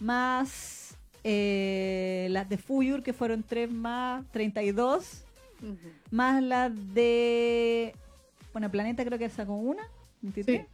Más 0.00 0.96
eh, 1.24 2.26
las 2.30 2.48
de 2.48 2.58
Fuyur, 2.58 3.02
que 3.02 3.12
fueron 3.12 3.42
3 3.44 3.70
más, 3.70 4.24
32 4.32 5.24
Ujú. 5.62 5.76
más 6.10 6.42
la 6.42 6.68
de. 6.70 7.94
Bueno, 8.52 8.70
Planeta 8.70 9.04
creo 9.04 9.18
que 9.18 9.30
sacó 9.30 9.54
una. 9.54 9.82
23. 10.22 10.62
Sí. 10.62 10.66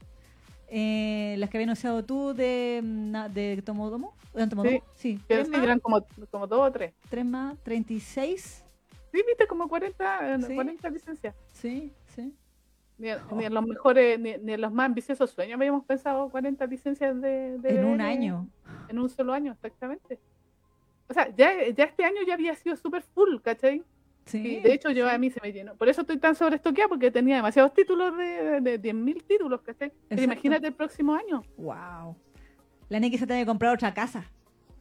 Eh, 0.70 1.36
las 1.38 1.48
que 1.50 1.56
había 1.56 1.64
anunciado 1.66 2.04
tú 2.04 2.34
de, 2.34 2.80
mm, 2.84 3.32
de 3.32 3.62
Tomodomo. 3.64 4.14
¿De 4.34 4.46
Tomodomo? 4.46 4.82
Sí. 4.94 5.18
Tres, 5.26 5.48
más, 5.48 5.62
eran 5.62 5.80
como, 5.80 6.04
como 6.30 6.46
dos 6.46 6.60
o 6.60 6.72
tres. 6.72 6.92
tres 7.08 7.24
más, 7.24 7.56
36. 7.62 8.64
Sí, 9.12 9.22
viste, 9.26 9.46
como 9.46 9.66
40, 9.68 10.34
eh, 10.34 10.42
Sí. 10.42 10.54
40 10.54 10.90
licencias. 10.90 11.34
Sí, 11.52 11.92
sí. 12.14 12.34
Ni, 12.98 13.08
en- 13.10 13.18
ni 13.32 13.44
en 13.46 13.54
los 13.54 13.64
mejores, 13.66 14.18
ni, 14.20 14.36
ni 14.38 14.52
en 14.52 14.60
los 14.60 14.72
más 14.72 14.86
ambiciosos 14.86 15.30
sueños 15.30 15.56
habíamos 15.56 15.84
pensado 15.84 16.28
40 16.28 16.66
licencias 16.66 17.18
de, 17.20 17.56
de 17.58 17.78
En 17.80 17.84
un 17.86 18.00
año. 18.00 18.46
En 18.88 18.98
un 18.98 19.08
solo 19.08 19.32
año, 19.32 19.52
exactamente. 19.52 20.18
O 21.08 21.14
sea, 21.14 21.34
ya, 21.34 21.50
ya 21.74 21.84
este 21.84 22.04
año 22.04 22.18
ya 22.26 22.34
había 22.34 22.54
sido 22.54 22.76
súper 22.76 23.02
full, 23.02 23.38
¿cachai? 23.40 23.82
Sí, 24.28 24.60
de 24.60 24.72
hecho, 24.72 24.90
yo 24.90 25.08
a 25.08 25.16
mí 25.18 25.30
se 25.30 25.40
me 25.42 25.52
llenó. 25.52 25.74
Por 25.74 25.88
eso 25.88 26.02
estoy 26.02 26.18
tan 26.18 26.34
sobreestoqueada, 26.34 26.88
porque 26.88 27.10
tenía 27.10 27.36
demasiados 27.36 27.72
títulos 27.72 28.16
de, 28.16 28.60
de, 28.60 28.80
10.000 28.80 29.24
títulos, 29.26 29.62
¿cachai? 29.62 29.92
Pero 30.08 30.22
imagínate 30.22 30.66
el 30.66 30.74
próximo 30.74 31.14
año. 31.14 31.42
Wow. 31.56 32.16
La 32.88 33.00
Neki 33.00 33.18
se 33.18 33.26
tiene 33.26 33.42
que 33.42 33.46
comprar 33.46 33.74
otra 33.74 33.92
casa. 33.94 34.30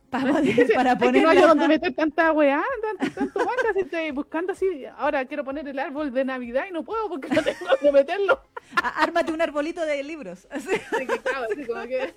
Para, 0.10 0.34
para 0.76 0.98
poner. 0.98 1.24
no 1.24 1.30
hay 1.30 1.42
donde 1.42 1.68
meter 1.68 1.94
tanta 1.94 2.32
weá, 2.32 2.64
tanto, 2.82 3.14
tanto 3.20 3.40
manga, 3.40 3.74
si 3.74 3.80
estoy 3.82 4.12
buscando 4.12 4.54
así. 4.54 4.86
Ahora 4.98 5.26
quiero 5.26 5.44
poner 5.44 5.68
el 5.68 5.80
árbol 5.80 6.14
de 6.14 6.24
Navidad 6.24 6.66
y 6.70 6.72
no 6.72 6.84
puedo 6.84 7.10
porque 7.10 7.28
no 7.30 7.44
tengo 7.44 7.66
donde 7.70 7.92
meterlo. 7.92 8.42
Ármate 8.82 9.32
un 9.32 9.42
arbolito 9.42 9.86
de 9.86 10.04
libros. 10.04 10.48
Así. 10.52 10.70
que, 10.70 11.20
claro, 11.20 11.48
así 11.52 11.66
como 11.66 11.84
que 11.84 12.14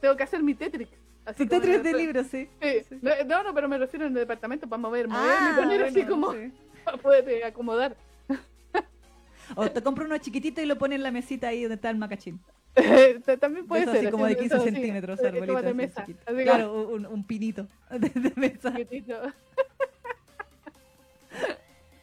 tengo 0.00 0.16
que 0.16 0.22
hacer 0.22 0.42
mi 0.42 0.54
Tetris. 0.54 0.88
Así 1.28 1.44
tu 1.44 1.50
Tetris 1.50 1.82
de 1.82 1.92
libros, 1.92 2.26
sí. 2.28 2.48
No, 3.26 3.42
no, 3.42 3.52
pero 3.52 3.68
me 3.68 3.76
refiero 3.76 4.06
en 4.06 4.12
el 4.12 4.20
departamento 4.20 4.66
para 4.66 4.80
mover, 4.80 5.08
mover 5.08 5.36
ah, 5.38 5.52
y 5.52 5.60
poner 5.60 5.82
así 5.82 6.02
como 6.04 6.32
para 6.84 6.96
poder 6.96 7.44
acomodar. 7.44 7.96
O 9.54 9.70
te 9.70 9.82
compro 9.82 10.06
uno 10.06 10.16
chiquitito 10.16 10.62
y 10.62 10.66
lo 10.66 10.78
pones 10.78 10.96
en 10.96 11.02
la 11.02 11.10
mesita 11.10 11.48
ahí 11.48 11.62
donde 11.62 11.74
está 11.74 11.90
el 11.90 11.98
macachín. 11.98 12.40
También 13.40 13.66
puede 13.66 13.84
ser. 13.84 13.96
Así 13.96 14.10
como 14.10 14.26
de 14.26 14.38
15 14.38 14.60
centímetros. 14.60 15.18
De 15.20 15.74
mesa. 15.74 16.06
claro, 16.24 16.88
un, 16.88 17.04
un, 17.04 17.24
pinito 17.24 17.66
de, 17.90 18.08
de 18.14 18.32
mesa. 18.36 18.72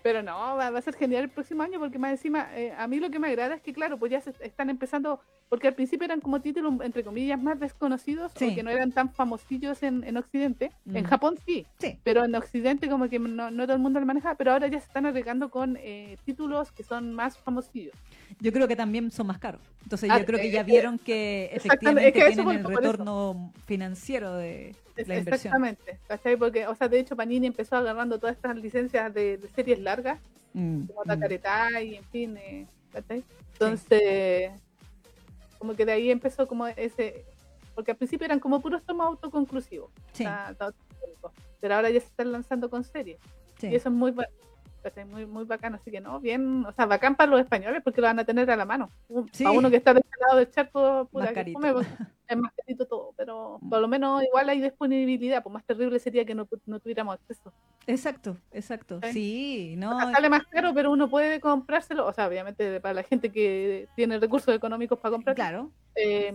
Pero 0.06 0.22
no, 0.22 0.56
va, 0.56 0.68
a 0.68 0.82
ser 0.84 0.94
genial 0.94 1.24
el 1.24 1.30
próximo 1.32 1.64
año 1.64 1.80
porque 1.80 1.98
más 1.98 2.12
encima, 2.12 2.48
eh, 2.56 2.72
a 2.78 2.86
mí 2.88 3.00
lo 3.00 3.10
que 3.10 3.18
me 3.18 3.28
agrada 3.28 3.56
es 3.56 3.62
que, 3.64 3.74
claro, 3.74 3.98
pues 3.98 4.12
ya 4.12 4.22
se 4.22 4.36
están 4.42 4.70
empezando, 4.70 5.20
porque 5.50 5.68
al 5.68 5.74
principio 5.74 6.06
eran 6.06 6.22
como 6.22 6.42
títulos, 6.42 6.76
entre 6.84 7.04
comillas, 7.04 7.42
más 7.42 7.60
desconocidos, 7.60 8.32
sí. 8.36 8.54
que 8.54 8.62
no 8.62 8.70
eran 8.70 8.92
tan 8.92 9.12
famosillos 9.12 9.82
en, 9.82 10.04
en 10.04 10.16
Occidente. 10.18 10.72
En 10.94 11.06
Japón 11.06 11.40
sí, 11.44 11.66
sí, 11.80 11.98
pero 12.04 12.24
en 12.24 12.36
Occidente 12.36 12.88
como 12.88 13.10
que 13.10 13.18
no, 13.18 13.50
todo 13.52 13.74
el 13.74 13.80
mundo 13.80 14.00
lo 14.00 14.06
maneja, 14.06 14.36
pero 14.36 14.52
ahora 14.52 14.68
ya 14.68 14.80
se 14.80 14.86
están 14.86 15.08
arreglando 15.08 15.50
con 15.50 15.76
eh, 15.82 16.18
títulos 16.24 16.72
que 16.72 16.84
son 16.84 17.12
más 17.12 17.40
famosillos. 17.40 17.96
Yo 18.40 18.54
creo 18.54 18.68
que 18.68 18.76
también 18.76 19.10
son 19.10 19.26
más 19.26 19.40
caros. 19.40 19.62
Entonces 19.82 20.08
yo 20.08 20.16
ah, 20.16 20.24
creo 20.24 20.40
que 20.40 20.52
ya 20.52 20.62
eh, 20.62 20.66
vieron 20.66 21.00
que 21.00 21.50
efectivamente 21.52 22.12
tienen 22.12 22.50
el 22.50 22.64
retorno 22.64 23.52
financiero 23.66 24.36
de 24.36 24.76
la 24.96 25.04
inversión. 25.18 25.54
Exactamente, 25.54 26.00
¿cachai? 26.08 26.38
Porque, 26.38 26.68
o 26.68 26.76
sea, 26.76 26.88
de 26.88 27.00
hecho 27.00 27.16
Panini 27.16 27.48
empezó 27.48 27.76
agarrando 27.76 28.20
todas 28.20 28.36
estas 28.36 28.56
licencias 28.56 29.14
de, 29.14 29.40
series 29.56 29.80
largas, 29.80 30.20
mm, 30.54 30.86
como 30.86 31.02
mm. 31.06 31.84
y 31.84 31.96
en 31.96 32.04
fin, 32.06 32.38
eh, 32.38 32.68
¿cachai? 32.92 33.24
Entonces, 33.54 34.52
como 35.58 35.76
que 35.76 35.86
de 35.86 35.92
ahí 35.94 36.12
empezó 36.12 36.48
como 36.48 36.68
ese, 36.68 37.26
porque 37.74 37.92
al 37.92 37.98
principio 37.98 38.26
eran 38.26 38.40
como 38.40 38.62
puros 38.62 38.84
tomos 38.84 39.08
autoconclusivos, 39.08 39.92
sí. 40.14 40.26
pero 41.60 41.76
ahora 41.76 41.90
ya 41.90 42.00
se 42.00 42.08
están 42.08 42.32
lanzando 42.32 42.70
con 42.70 42.84
series. 42.84 43.20
Y 43.62 43.74
eso 43.74 43.90
es 43.90 43.96
muy 43.96 44.12
bueno 44.12 44.30
muy, 45.06 45.26
muy 45.26 45.46
bacano, 45.46 45.78
así 45.78 45.92
que 45.92 46.00
no, 46.00 46.20
bien, 46.20 46.66
o 46.66 46.72
sea, 46.72 46.86
bacán 46.86 47.16
para 47.16 47.32
los 47.32 47.40
españoles 47.40 47.82
porque 47.84 48.02
lo 48.02 48.08
van 48.08 48.20
a 48.20 48.26
tener 48.26 48.50
a 48.50 48.56
la 48.56 48.66
mano. 48.66 48.90
A 49.46 49.52
uno 49.52 49.70
que 49.70 49.78
está 49.78 49.94
de 49.94 50.02
este 50.02 50.18
lado 50.20 50.38
del 50.38 50.52
charco, 50.52 51.10
que 51.12 51.54
pues, 51.54 51.88
es 52.28 52.38
más 52.38 52.52
carito 52.54 52.86
todo, 52.86 53.14
pero 53.18 53.60
por 53.70 53.80
lo 53.80 53.88
menos 53.88 54.24
igual 54.24 54.50
hay 54.50 54.62
disponibilidad, 54.62 55.44
pues 55.44 55.54
más 55.54 55.66
terrible 55.66 56.00
sería 56.00 56.26
que 56.26 56.36
no, 56.36 56.48
no 56.66 56.80
tuviéramos 56.80 57.16
acceso. 57.16 57.52
Exacto, 57.88 58.38
exacto, 58.52 59.00
sí, 59.12 59.76
no. 59.78 60.00
sale 60.12 60.30
más 60.30 60.46
caro, 60.48 60.74
pero 60.74 60.92
uno 60.92 61.10
puede 61.10 61.40
comprárselo, 61.40 62.06
o 62.06 62.14
sea, 62.14 62.28
obviamente 62.28 62.80
para 62.80 62.94
la 62.94 63.04
gente 63.04 63.32
que 63.32 63.88
tiene 63.96 64.20
recursos 64.20 64.56
económicos 64.56 65.00
para 65.00 65.12
comprar, 65.14 65.36
claro. 65.36 65.72
Eh, 65.96 66.34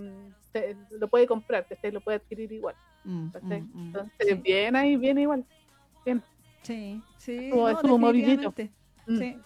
lo 0.90 1.08
puede 1.08 1.26
comprar, 1.26 1.66
que 1.66 1.92
lo 1.92 2.00
puede 2.00 2.16
adquirir 2.16 2.50
igual. 2.52 2.74
Mm, 3.04 3.26
mm, 3.26 3.70
mm, 3.72 3.86
Entonces, 3.86 4.42
bien 4.42 4.76
ahí, 4.76 4.96
viene 4.96 5.22
igual. 5.22 5.44
Bien. 6.04 6.22
Sí, 6.62 7.02
sí. 7.18 7.50
no, 7.52 7.68
es 7.68 7.82
un 7.82 8.00
movilito. 8.00 8.54
Sí. 9.08 9.36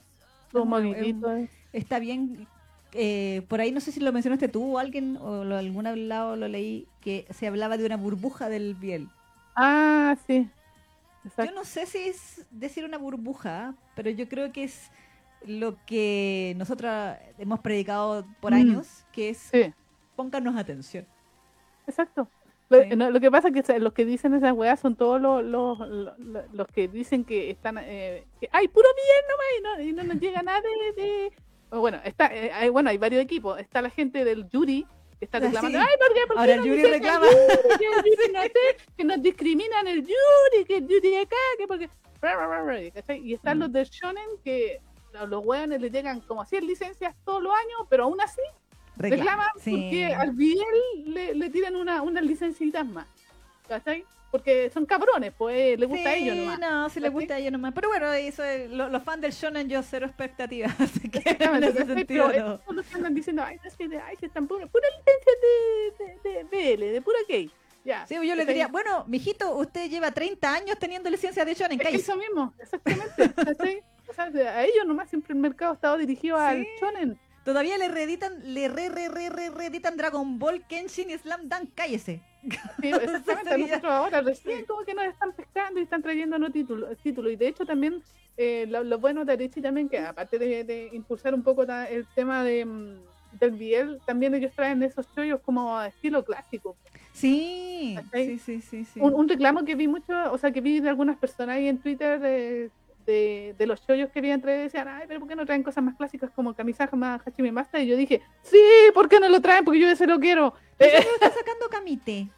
Está 1.72 1.98
bien. 1.98 2.46
Eh, 2.92 3.42
por 3.48 3.60
ahí 3.60 3.72
no 3.72 3.80
sé 3.80 3.90
si 3.90 3.98
lo 3.98 4.12
mencionaste 4.12 4.48
tú 4.48 4.76
o 4.76 4.78
alguien, 4.78 5.16
o 5.16 5.44
lo, 5.44 5.56
algún 5.56 6.08
lado 6.08 6.36
lo 6.36 6.46
leí, 6.46 6.86
que 7.00 7.26
se 7.30 7.46
hablaba 7.46 7.76
de 7.76 7.86
una 7.86 7.96
burbuja 7.96 8.48
del 8.48 8.74
biel. 8.74 9.08
Ah, 9.56 10.16
sí. 10.26 10.48
Yo 11.38 11.52
no 11.52 11.64
sé 11.64 11.86
si 11.86 11.98
es 11.98 12.46
decir 12.50 12.84
una 12.84 12.98
burbuja, 12.98 13.74
pero 13.96 14.10
yo 14.10 14.28
creo 14.28 14.52
que 14.52 14.64
es 14.64 14.90
lo 15.46 15.76
que 15.86 16.54
nosotros 16.56 17.16
hemos 17.38 17.60
predicado 17.60 18.26
por 18.40 18.52
mm. 18.52 18.56
años, 18.56 19.04
que 19.10 19.30
es 19.30 19.38
sí. 19.38 19.72
pónganos 20.16 20.56
atención. 20.56 21.06
Exacto. 21.86 22.28
Lo, 22.70 23.20
que 23.20 23.30
pasa 23.30 23.48
es 23.48 23.62
que 23.62 23.78
los 23.78 23.92
que 23.92 24.04
dicen 24.04 24.34
esas 24.34 24.52
weas 24.52 24.80
son 24.80 24.96
todos 24.96 25.20
los, 25.20 25.44
los, 25.44 25.78
los, 26.52 26.66
que 26.68 26.88
dicen 26.88 27.24
que 27.24 27.50
están. 27.50 27.78
Eh, 27.78 28.24
que 28.40 28.48
hay 28.52 28.68
puro 28.68 28.88
bien 28.96 29.24
nomás 29.28 29.46
y 29.58 29.62
no, 29.62 29.90
y 29.90 29.92
no 29.92 30.14
nos 30.14 30.22
llega 30.22 30.42
nada 30.42 30.60
de. 30.96 31.32
Bueno, 31.70 32.00
está, 32.04 32.26
eh, 32.34 32.50
hay, 32.52 32.68
bueno, 32.70 32.90
hay 32.90 32.98
varios 32.98 33.22
equipos. 33.22 33.58
Está 33.58 33.82
la 33.82 33.90
gente 33.90 34.24
del 34.24 34.48
jury 34.50 34.86
que 35.18 35.24
está 35.24 35.38
ah, 35.38 35.40
reclamando. 35.42 35.78
Ay, 35.78 35.94
¿por 35.98 36.14
qué? 36.14 36.20
¿Por 36.26 36.36
qué 36.36 36.40
Ahora 36.40 36.54
el 36.54 36.60
jury 36.60 36.82
reclama. 36.84 37.26
que 38.96 39.04
nos 39.04 39.22
discriminan 39.22 39.86
el 39.86 40.00
jury, 40.02 40.64
que 40.66 40.76
el 40.78 40.84
jury 40.84 41.10
de 41.10 41.18
acá, 41.18 41.36
que 41.58 41.66
porque. 41.66 41.90
Y 43.22 43.34
están 43.34 43.58
los 43.58 43.70
de 43.70 43.84
Shonen 43.84 44.38
que 44.42 44.80
los 45.28 45.44
weones 45.44 45.80
le 45.80 45.90
llegan 45.90 46.20
como 46.20 46.44
100 46.44 46.66
licencias 46.66 47.14
todos 47.24 47.42
los 47.42 47.52
años, 47.52 47.86
pero 47.88 48.04
aún 48.04 48.20
así 48.20 48.40
reclaman 48.96 49.48
porque 49.54 50.14
al 50.14 50.32
Biel 50.32 50.58
le, 51.06 51.34
le 51.34 51.50
tiran 51.50 51.76
una, 51.76 52.02
unas 52.02 52.24
licencitas 52.24 52.86
más. 52.86 53.06
¿Cachai? 53.68 54.04
Porque 54.30 54.68
son 54.70 54.84
cabrones, 54.84 55.32
pues 55.38 55.78
le 55.78 55.86
gusta 55.86 56.08
a 56.08 56.14
ellos 56.16 56.36
nomás. 56.36 56.58
No, 56.58 56.90
si 56.90 56.98
le 56.98 57.08
gusta 57.08 57.34
a 57.34 57.38
ellos 57.38 57.52
nomás. 57.52 57.72
Pero 57.72 57.88
bueno, 57.88 58.12
eso 58.12 58.42
es, 58.42 58.68
los 58.68 59.02
fans 59.04 59.22
del 59.22 59.30
shonen 59.30 59.68
yo 59.68 59.80
cero 59.84 60.06
expectativas. 60.06 60.74
Así 60.80 61.08
que 61.08 61.22
en 61.24 61.62
ese 61.62 61.86
sentido 61.86 62.32
no. 62.32 62.72
Los 62.72 62.84
que 62.84 62.96
andan 62.96 63.14
diciendo, 63.14 63.44
ay, 63.44 63.58
es 63.64 63.76
que 63.76 63.84
ay, 63.84 64.16
se 64.16 64.26
están 64.26 64.48
pura, 64.48 64.66
pura 64.66 64.88
licencia 64.98 65.32
de, 66.24 66.30
de, 66.30 66.44
de 66.44 66.76
BL, 66.76 66.92
de 66.94 67.00
pura 67.00 67.18
gay. 67.28 67.50
Ya. 67.84 68.06
Sí, 68.06 68.14
yo 68.14 68.34
le 68.34 68.44
diría, 68.44 68.66
bueno, 68.68 69.04
mijito, 69.06 69.56
usted 69.56 69.88
lleva 69.90 70.10
30 70.10 70.52
años 70.52 70.78
teniendo 70.80 71.10
licencia 71.10 71.44
de 71.44 71.54
shonen, 71.54 71.80
es 71.80 71.94
Eso 71.94 72.16
mismo, 72.16 72.52
exactamente. 72.58 73.84
o 74.08 74.14
sea, 74.14 74.24
a 74.24 74.64
ellos 74.64 74.86
nomás 74.86 75.10
siempre 75.10 75.34
el 75.34 75.38
mercado 75.38 75.72
ha 75.72 75.74
estado 75.74 75.96
dirigido 75.98 76.38
al 76.38 76.66
shonen. 76.80 77.18
Todavía 77.44 77.76
le 77.76 77.88
reeditan, 77.88 78.54
le 78.54 78.68
re, 78.68 78.88
re, 78.88 79.08
re, 79.08 79.28
re, 79.28 79.50
reeditan 79.50 79.96
Dragon 79.96 80.38
Ball, 80.38 80.62
Kenshin 80.66 81.10
y 81.10 81.18
Slam 81.18 81.48
Dunk, 81.48 81.70
cállese. 81.74 82.22
Sí, 82.80 82.88
exactamente, 82.92 83.58
nosotros 83.58 83.92
ahora 83.92 84.20
recién 84.22 84.64
como 84.64 84.84
que 84.84 84.94
nos 84.94 85.04
están 85.06 85.32
pescando 85.32 85.78
y 85.78 85.82
están 85.82 86.02
trayendo 86.02 86.38
no 86.38 86.50
títulos. 86.50 86.96
Título. 87.02 87.30
Y 87.30 87.36
de 87.36 87.48
hecho 87.48 87.66
también 87.66 88.02
eh, 88.36 88.66
lo, 88.66 88.98
bueno 88.98 89.24
de 89.24 89.34
Arichi 89.34 89.60
también, 89.60 89.88
que 89.88 89.98
aparte 89.98 90.38
de, 90.38 90.90
impulsar 90.92 91.34
un 91.34 91.42
poco 91.42 91.62
el 91.62 92.06
tema 92.14 92.42
de, 92.44 92.64
mm, 92.64 92.98
del 93.38 93.50
Biel, 93.52 94.00
también 94.06 94.34
ellos 94.34 94.52
traen 94.52 94.82
esos 94.82 95.06
chollos 95.14 95.40
como 95.40 95.80
estilo 95.82 96.24
clásico. 96.24 96.76
Sí, 97.12 97.96
sí, 98.12 98.38
sí, 98.38 98.60
sí, 98.60 98.84
sí. 98.84 99.00
Un, 99.00 99.28
reclamo 99.28 99.64
que 99.64 99.74
vi 99.74 99.86
mucho, 99.86 100.32
o 100.32 100.38
sea, 100.38 100.50
que 100.50 100.60
vi 100.60 100.80
de 100.80 100.88
algunas 100.88 101.16
personas 101.16 101.56
ahí 101.56 101.68
en 101.68 101.78
Twitter 101.78 102.18
de 102.18 102.70
de, 103.04 103.54
de 103.56 103.66
los 103.66 103.84
chollos 103.86 104.10
que 104.10 104.18
habían 104.18 104.40
traído 104.40 104.62
decían, 104.62 104.88
ay, 104.88 105.04
pero 105.06 105.20
¿por 105.20 105.28
qué 105.28 105.36
no 105.36 105.46
traen 105.46 105.62
cosas 105.62 105.84
más 105.84 105.96
clásicas 105.96 106.30
como 106.30 106.54
Kamisama 106.54 107.20
Hachime 107.24 107.52
Master? 107.52 107.82
Y 107.82 107.86
yo 107.86 107.96
dije, 107.96 108.22
sí, 108.42 108.60
¿por 108.92 109.08
qué 109.08 109.20
no 109.20 109.28
lo 109.28 109.40
traen? 109.40 109.64
Porque 109.64 109.80
yo 109.80 109.88
ese 109.88 110.06
lo 110.06 110.18
quiero. 110.18 110.54
está 110.78 111.30
sacando 111.30 111.68
Kamite 111.70 112.30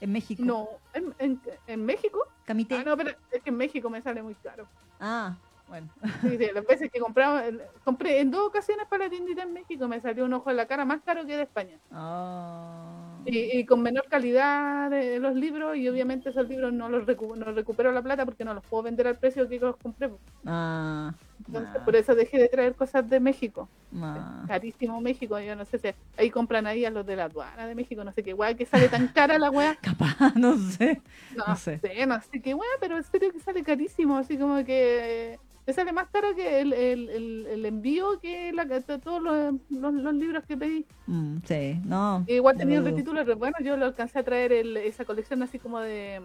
en 0.00 0.12
México? 0.12 0.42
No, 0.44 0.68
¿en, 0.94 1.14
en, 1.18 1.40
en 1.66 1.84
México? 1.84 2.20
Kamite. 2.44 2.76
Ah, 2.76 2.82
no, 2.84 2.96
pero 2.96 3.10
es 3.30 3.42
que 3.42 3.50
en 3.50 3.56
México 3.56 3.88
me 3.88 4.02
sale 4.02 4.22
muy 4.22 4.34
caro. 4.34 4.66
Ah, 5.00 5.36
bueno. 5.68 5.88
Sí, 6.22 6.36
sí, 6.38 6.48
las 6.52 6.66
veces 6.66 6.90
que 6.90 7.00
compraba, 7.00 7.44
compré 7.84 8.20
en 8.20 8.30
dos 8.30 8.46
ocasiones 8.46 8.86
para 8.88 9.04
la 9.04 9.10
tiendita 9.10 9.42
en 9.42 9.52
México, 9.52 9.88
me 9.88 10.00
salió 10.00 10.24
un 10.24 10.32
ojo 10.34 10.50
en 10.50 10.56
la 10.56 10.66
cara 10.66 10.84
más 10.84 11.00
caro 11.02 11.24
que 11.24 11.36
de 11.36 11.42
España. 11.42 11.78
Oh. 11.92 13.01
Y, 13.24 13.64
con 13.64 13.82
menor 13.82 14.06
calidad 14.08 14.90
de 14.90 15.18
los 15.18 15.34
libros, 15.34 15.76
y 15.76 15.88
obviamente 15.88 16.30
esos 16.30 16.48
libros 16.48 16.72
no 16.72 16.88
los 16.88 17.06
no 17.06 17.52
recupero 17.52 17.92
la 17.92 18.02
plata 18.02 18.24
porque 18.24 18.44
no 18.44 18.54
los 18.54 18.64
puedo 18.64 18.84
vender 18.84 19.06
al 19.06 19.16
precio 19.16 19.48
que 19.48 19.58
los 19.58 19.76
compré. 19.76 20.10
Ah, 20.44 21.12
Entonces, 21.46 21.82
por 21.82 21.94
eso 21.96 22.14
dejé 22.14 22.38
de 22.38 22.48
traer 22.48 22.74
cosas 22.74 23.08
de 23.08 23.20
México. 23.20 23.68
Ah. 24.00 24.44
Carísimo 24.48 25.00
México, 25.00 25.38
yo 25.38 25.54
no 25.54 25.64
sé 25.64 25.78
si 25.78 25.88
ahí 26.16 26.30
compran 26.30 26.66
ahí 26.66 26.84
a 26.84 26.90
los 26.90 27.06
de 27.06 27.16
la 27.16 27.24
aduana 27.24 27.66
de 27.66 27.74
México, 27.74 28.02
no 28.02 28.12
sé 28.12 28.22
qué 28.22 28.32
guay 28.32 28.54
que 28.54 28.66
sale 28.66 28.88
tan 28.88 29.08
cara 29.08 29.38
la 29.38 29.50
weá. 29.50 29.76
Capaz, 29.80 30.34
no 30.34 30.56
sé. 30.56 31.00
No, 31.36 31.56
sé. 31.56 31.80
no 32.06 32.20
sé 32.20 32.40
qué 32.40 32.54
weá, 32.54 32.70
pero 32.80 32.96
en 32.96 33.04
serio 33.04 33.32
que 33.32 33.40
sale 33.40 33.62
carísimo, 33.62 34.16
así 34.16 34.36
como 34.36 34.64
que 34.64 35.38
te 35.64 35.72
sale 35.72 35.92
más 35.92 36.08
caro 36.08 36.34
que 36.34 36.60
el, 36.60 36.72
el, 36.72 37.46
el, 37.48 37.66
envío 37.66 38.18
que 38.20 38.52
la, 38.52 38.66
todos 38.80 39.22
los, 39.22 39.54
los, 39.70 40.14
libros 40.14 40.44
que 40.44 40.56
pedí. 40.56 40.86
Mm, 41.06 41.38
sí, 41.44 41.80
no. 41.84 42.24
Igual 42.26 42.56
tenía 42.56 42.78
el 42.78 42.94
título, 42.94 43.24
bueno, 43.36 43.56
yo 43.62 43.76
lo 43.76 43.86
alcancé 43.86 44.18
a 44.18 44.22
traer 44.24 44.52
esa 44.52 45.04
colección 45.04 45.42
así 45.42 45.58
como 45.58 45.78
de... 45.80 46.20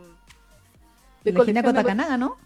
De 1.23 1.33
colección 1.33 1.75
Takanaga, 1.75 2.17
¿no? 2.17 2.37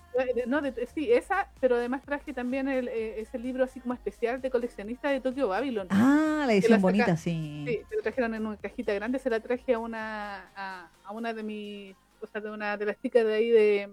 no, 0.47 0.61
sí, 0.93 1.11
esa, 1.11 1.49
pero 1.61 1.75
además 1.75 2.01
traje 2.01 2.33
también 2.33 2.67
el, 2.67 2.87
eh, 2.89 3.21
ese 3.21 3.39
libro 3.39 3.63
así 3.63 3.79
como 3.79 3.93
especial 3.93 4.41
de 4.41 4.49
coleccionista 4.49 5.09
de 5.09 5.21
Tokyo 5.21 5.47
Babylon. 5.47 5.87
Ah, 5.91 6.43
la 6.45 6.53
edición 6.53 6.81
bonita, 6.81 7.15
sí. 7.15 7.63
Sí, 7.67 7.79
se 7.87 7.95
lo 7.95 8.01
trajeron 8.01 8.33
en 8.33 8.45
una 8.45 8.57
cajita 8.57 8.93
grande, 8.93 9.19
se 9.19 9.29
la 9.29 9.39
traje 9.39 9.75
a 9.75 9.79
una, 9.79 10.49
a, 10.55 10.89
a 11.05 11.11
una 11.11 11.33
de 11.33 11.43
mis, 11.43 11.95
o 12.21 12.27
sea, 12.27 12.41
de 12.41 12.51
una 12.51 12.75
de 12.75 12.85
las 12.85 12.99
chicas 12.99 13.23
de 13.23 13.33
ahí 13.33 13.49
de 13.49 13.89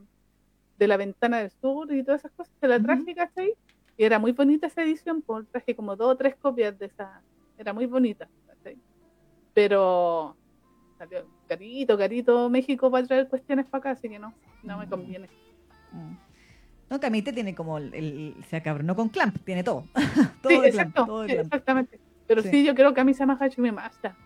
de 0.78 0.86
la 0.88 0.96
ventana 0.96 1.38
del 1.38 1.50
sur 1.50 1.92
y 1.92 2.02
todas 2.04 2.20
esas 2.22 2.32
cosas, 2.32 2.54
se 2.60 2.68
la 2.68 2.80
traje, 2.80 3.14
¿cachai? 3.14 3.52
Y 3.96 4.04
era 4.04 4.18
muy 4.18 4.32
bonita 4.32 4.68
esa 4.68 4.82
edición, 4.82 5.22
pues 5.22 5.46
traje 5.50 5.74
como 5.74 5.96
dos 5.96 6.12
o 6.12 6.16
tres 6.16 6.36
copias 6.36 6.78
de 6.78 6.86
esa, 6.86 7.20
era 7.56 7.72
muy 7.72 7.86
bonita, 7.86 8.28
¿cachai? 8.46 8.76
Pero 9.54 10.36
salió 10.96 11.26
carito, 11.48 11.96
carito 11.98 12.48
México 12.50 12.90
para 12.90 13.06
traer 13.06 13.28
cuestiones 13.28 13.66
para 13.66 13.78
acá, 13.80 13.90
así 13.92 14.08
que 14.08 14.18
no, 14.18 14.32
no 14.62 14.78
me 14.78 14.86
Mm. 14.86 14.90
conviene. 14.90 15.28
Mm. 15.92 16.12
No, 16.90 17.00
Camite 17.00 17.32
tiene 17.34 17.54
como 17.54 17.76
el, 17.78 17.92
el- 17.92 18.36
se 18.48 18.56
acabronó 18.56 18.94
con 18.96 19.08
Clamp, 19.10 19.36
tiene 19.44 19.62
todo. 19.62 19.84
todo 20.42 20.50
Sí, 20.50 20.60
de 20.60 20.70
Clamp, 20.70 20.88
exacto, 20.88 21.06
todo 21.06 21.20
de 21.22 21.28
sí, 21.28 21.34
Clamp. 21.34 21.46
exactamente. 21.46 22.00
Pero 22.26 22.42
Sí. 22.42 22.48
sí. 22.50 22.64
yo 22.64 22.74
creo 22.74 22.94
que 22.94 23.00
a 23.00 23.04
mí 23.04 23.12
se 23.14 23.26
me 23.26 23.34
Hachime 23.38 23.72
Masta. 23.72 24.16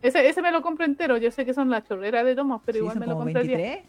Ese, 0.00 0.26
ese 0.28 0.40
me 0.42 0.52
lo 0.52 0.62
compro 0.62 0.84
entero, 0.86 1.16
yo 1.18 1.30
sé 1.30 1.44
que 1.44 1.52
son 1.52 1.68
las 1.70 1.84
chorreras 1.84 2.24
de 2.24 2.34
tomos, 2.36 2.62
pero 2.64 2.76
Sí, 2.76 2.82
igual 2.84 2.98
me 3.00 3.06
lo 3.06 3.16
compraría. 3.18 3.56
23. 3.56 3.84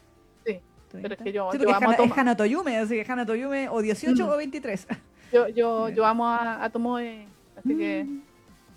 Pero 0.92 1.14
es 1.14 1.22
que 1.22 1.32
yo- 1.32 1.52
Sí, 1.52 1.58
yo 1.60 1.70
amo 1.74 1.90
Hana- 1.92 2.04
es 2.04 2.18
Hana 2.18 2.36
Toyume, 2.36 2.78
así 2.78 2.96
que 3.04 3.12
Hana 3.12 3.26
Toyume 3.26 3.70
o 3.70 3.82
18 3.82 4.26
Mm. 4.26 4.30
o 4.30 4.38
23. 4.38 4.88
Yo, 5.32 5.48
yo, 5.50 5.90
yo 5.96 6.06
amo 6.06 6.28
a, 6.28 6.64
a 6.64 6.70
Tomoe, 6.70 7.26
así 7.58 7.78
que 7.78 8.04
Mm. 8.06 8.22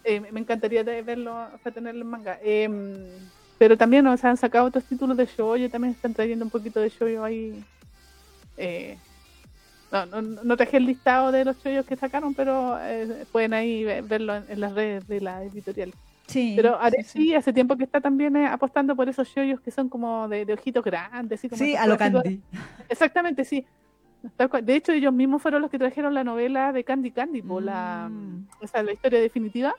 eh, 0.05 0.21
me 0.33 0.41
encantaría 0.41 0.83
verlo, 0.83 1.33
o 1.55 1.59
sea, 1.63 1.73
tenerlo 1.73 2.03
en 2.03 2.07
manga. 2.09 2.39
Em, 2.43 2.97
pero 3.59 3.77
también, 3.79 4.07
o 4.07 4.17
sea, 4.17 4.31
han 4.31 4.37
sacado 4.37 4.67
otros 4.67 4.85
títulos 4.85 5.17
de 5.17 5.25
shoujo, 5.27 5.69
también 5.71 5.95
están 5.95 6.13
trayendo 6.13 6.45
un 6.45 6.51
poquito 6.51 6.81
de 6.81 6.89
shoujo 6.91 7.25
ahí. 7.25 7.65
Eh, 8.57 8.99
no, 9.91 10.07
no, 10.07 10.21
no 10.23 10.57
traje 10.57 10.77
el 10.79 10.87
listado 10.87 11.33
de 11.33 11.45
los 11.45 11.57
shoujos 11.63 11.87
que 11.87 11.97
sacaron, 11.97 12.35
pero 12.35 12.79
eh, 12.83 13.25
pueden 13.31 13.53
ahí 13.55 13.85
ve- 13.85 14.03
verlo 14.03 14.37
en, 14.37 14.45
en 14.49 14.61
las 14.61 14.73
redes 14.75 15.07
de 15.07 15.21
la 15.21 15.43
editorial. 15.45 15.93
Sí, 16.27 16.55
Pero 16.57 16.79
sí, 17.05 17.35
hace 17.35 17.53
tiempo 17.53 17.77
que 17.77 17.85
está 17.85 18.01
también 18.01 18.37
eh, 18.37 18.47
apostando 18.47 18.95
por 18.97 19.09
esos 19.09 19.29
shoujos 19.29 19.61
que 19.61 19.71
son 19.71 19.89
como 19.89 20.29
de, 20.29 20.45
de 20.47 20.53
ojitos 20.55 20.83
grandes, 20.85 21.41
así 21.41 21.49
como 21.49 21.59
Sí, 21.59 21.75
a 21.77 21.87
lo. 21.87 21.99
Candy. 21.99 22.41
Exactamente, 22.89 23.45
sí. 23.45 23.67
De 24.63 24.75
hecho, 24.77 24.93
ellos 24.93 25.13
mismos 25.13 25.43
fueron 25.43 25.63
los 25.63 25.71
que 25.71 25.81
trajeron 25.81 26.15
la 26.15 26.23
novela 26.23 26.73
de 26.73 26.85
Candy 26.85 27.11
Candy, 27.11 27.43
po, 27.43 27.61
la, 27.61 28.09
Mm. 28.09 28.47
o 28.63 28.67
sea, 28.69 28.83
la 28.85 28.93
historia 28.93 29.21
definitiva. 29.21 29.75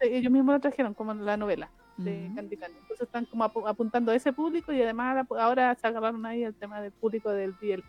Ellos 0.00 0.30
mismos 0.32 0.54
la 0.54 0.60
trajeron 0.60 0.94
como 0.94 1.12
la 1.12 1.36
novela 1.36 1.68
de 1.96 2.26
ujú. 2.26 2.36
Candy 2.36 2.56
Candy. 2.56 2.78
Entonces 2.80 3.06
están 3.06 3.24
como 3.26 3.44
apu- 3.44 3.68
apuntando 3.68 4.12
a 4.12 4.14
ese 4.14 4.32
público 4.32 4.72
y 4.72 4.80
además 4.80 5.26
ahora- 5.36 5.74
se 5.74 5.86
agarraron 5.88 6.24
ahí 6.24 6.44
el 6.44 6.54
tema 6.54 6.80
del 6.80 6.92
público 6.92 7.30
del 7.30 7.52
BL. 7.60 7.82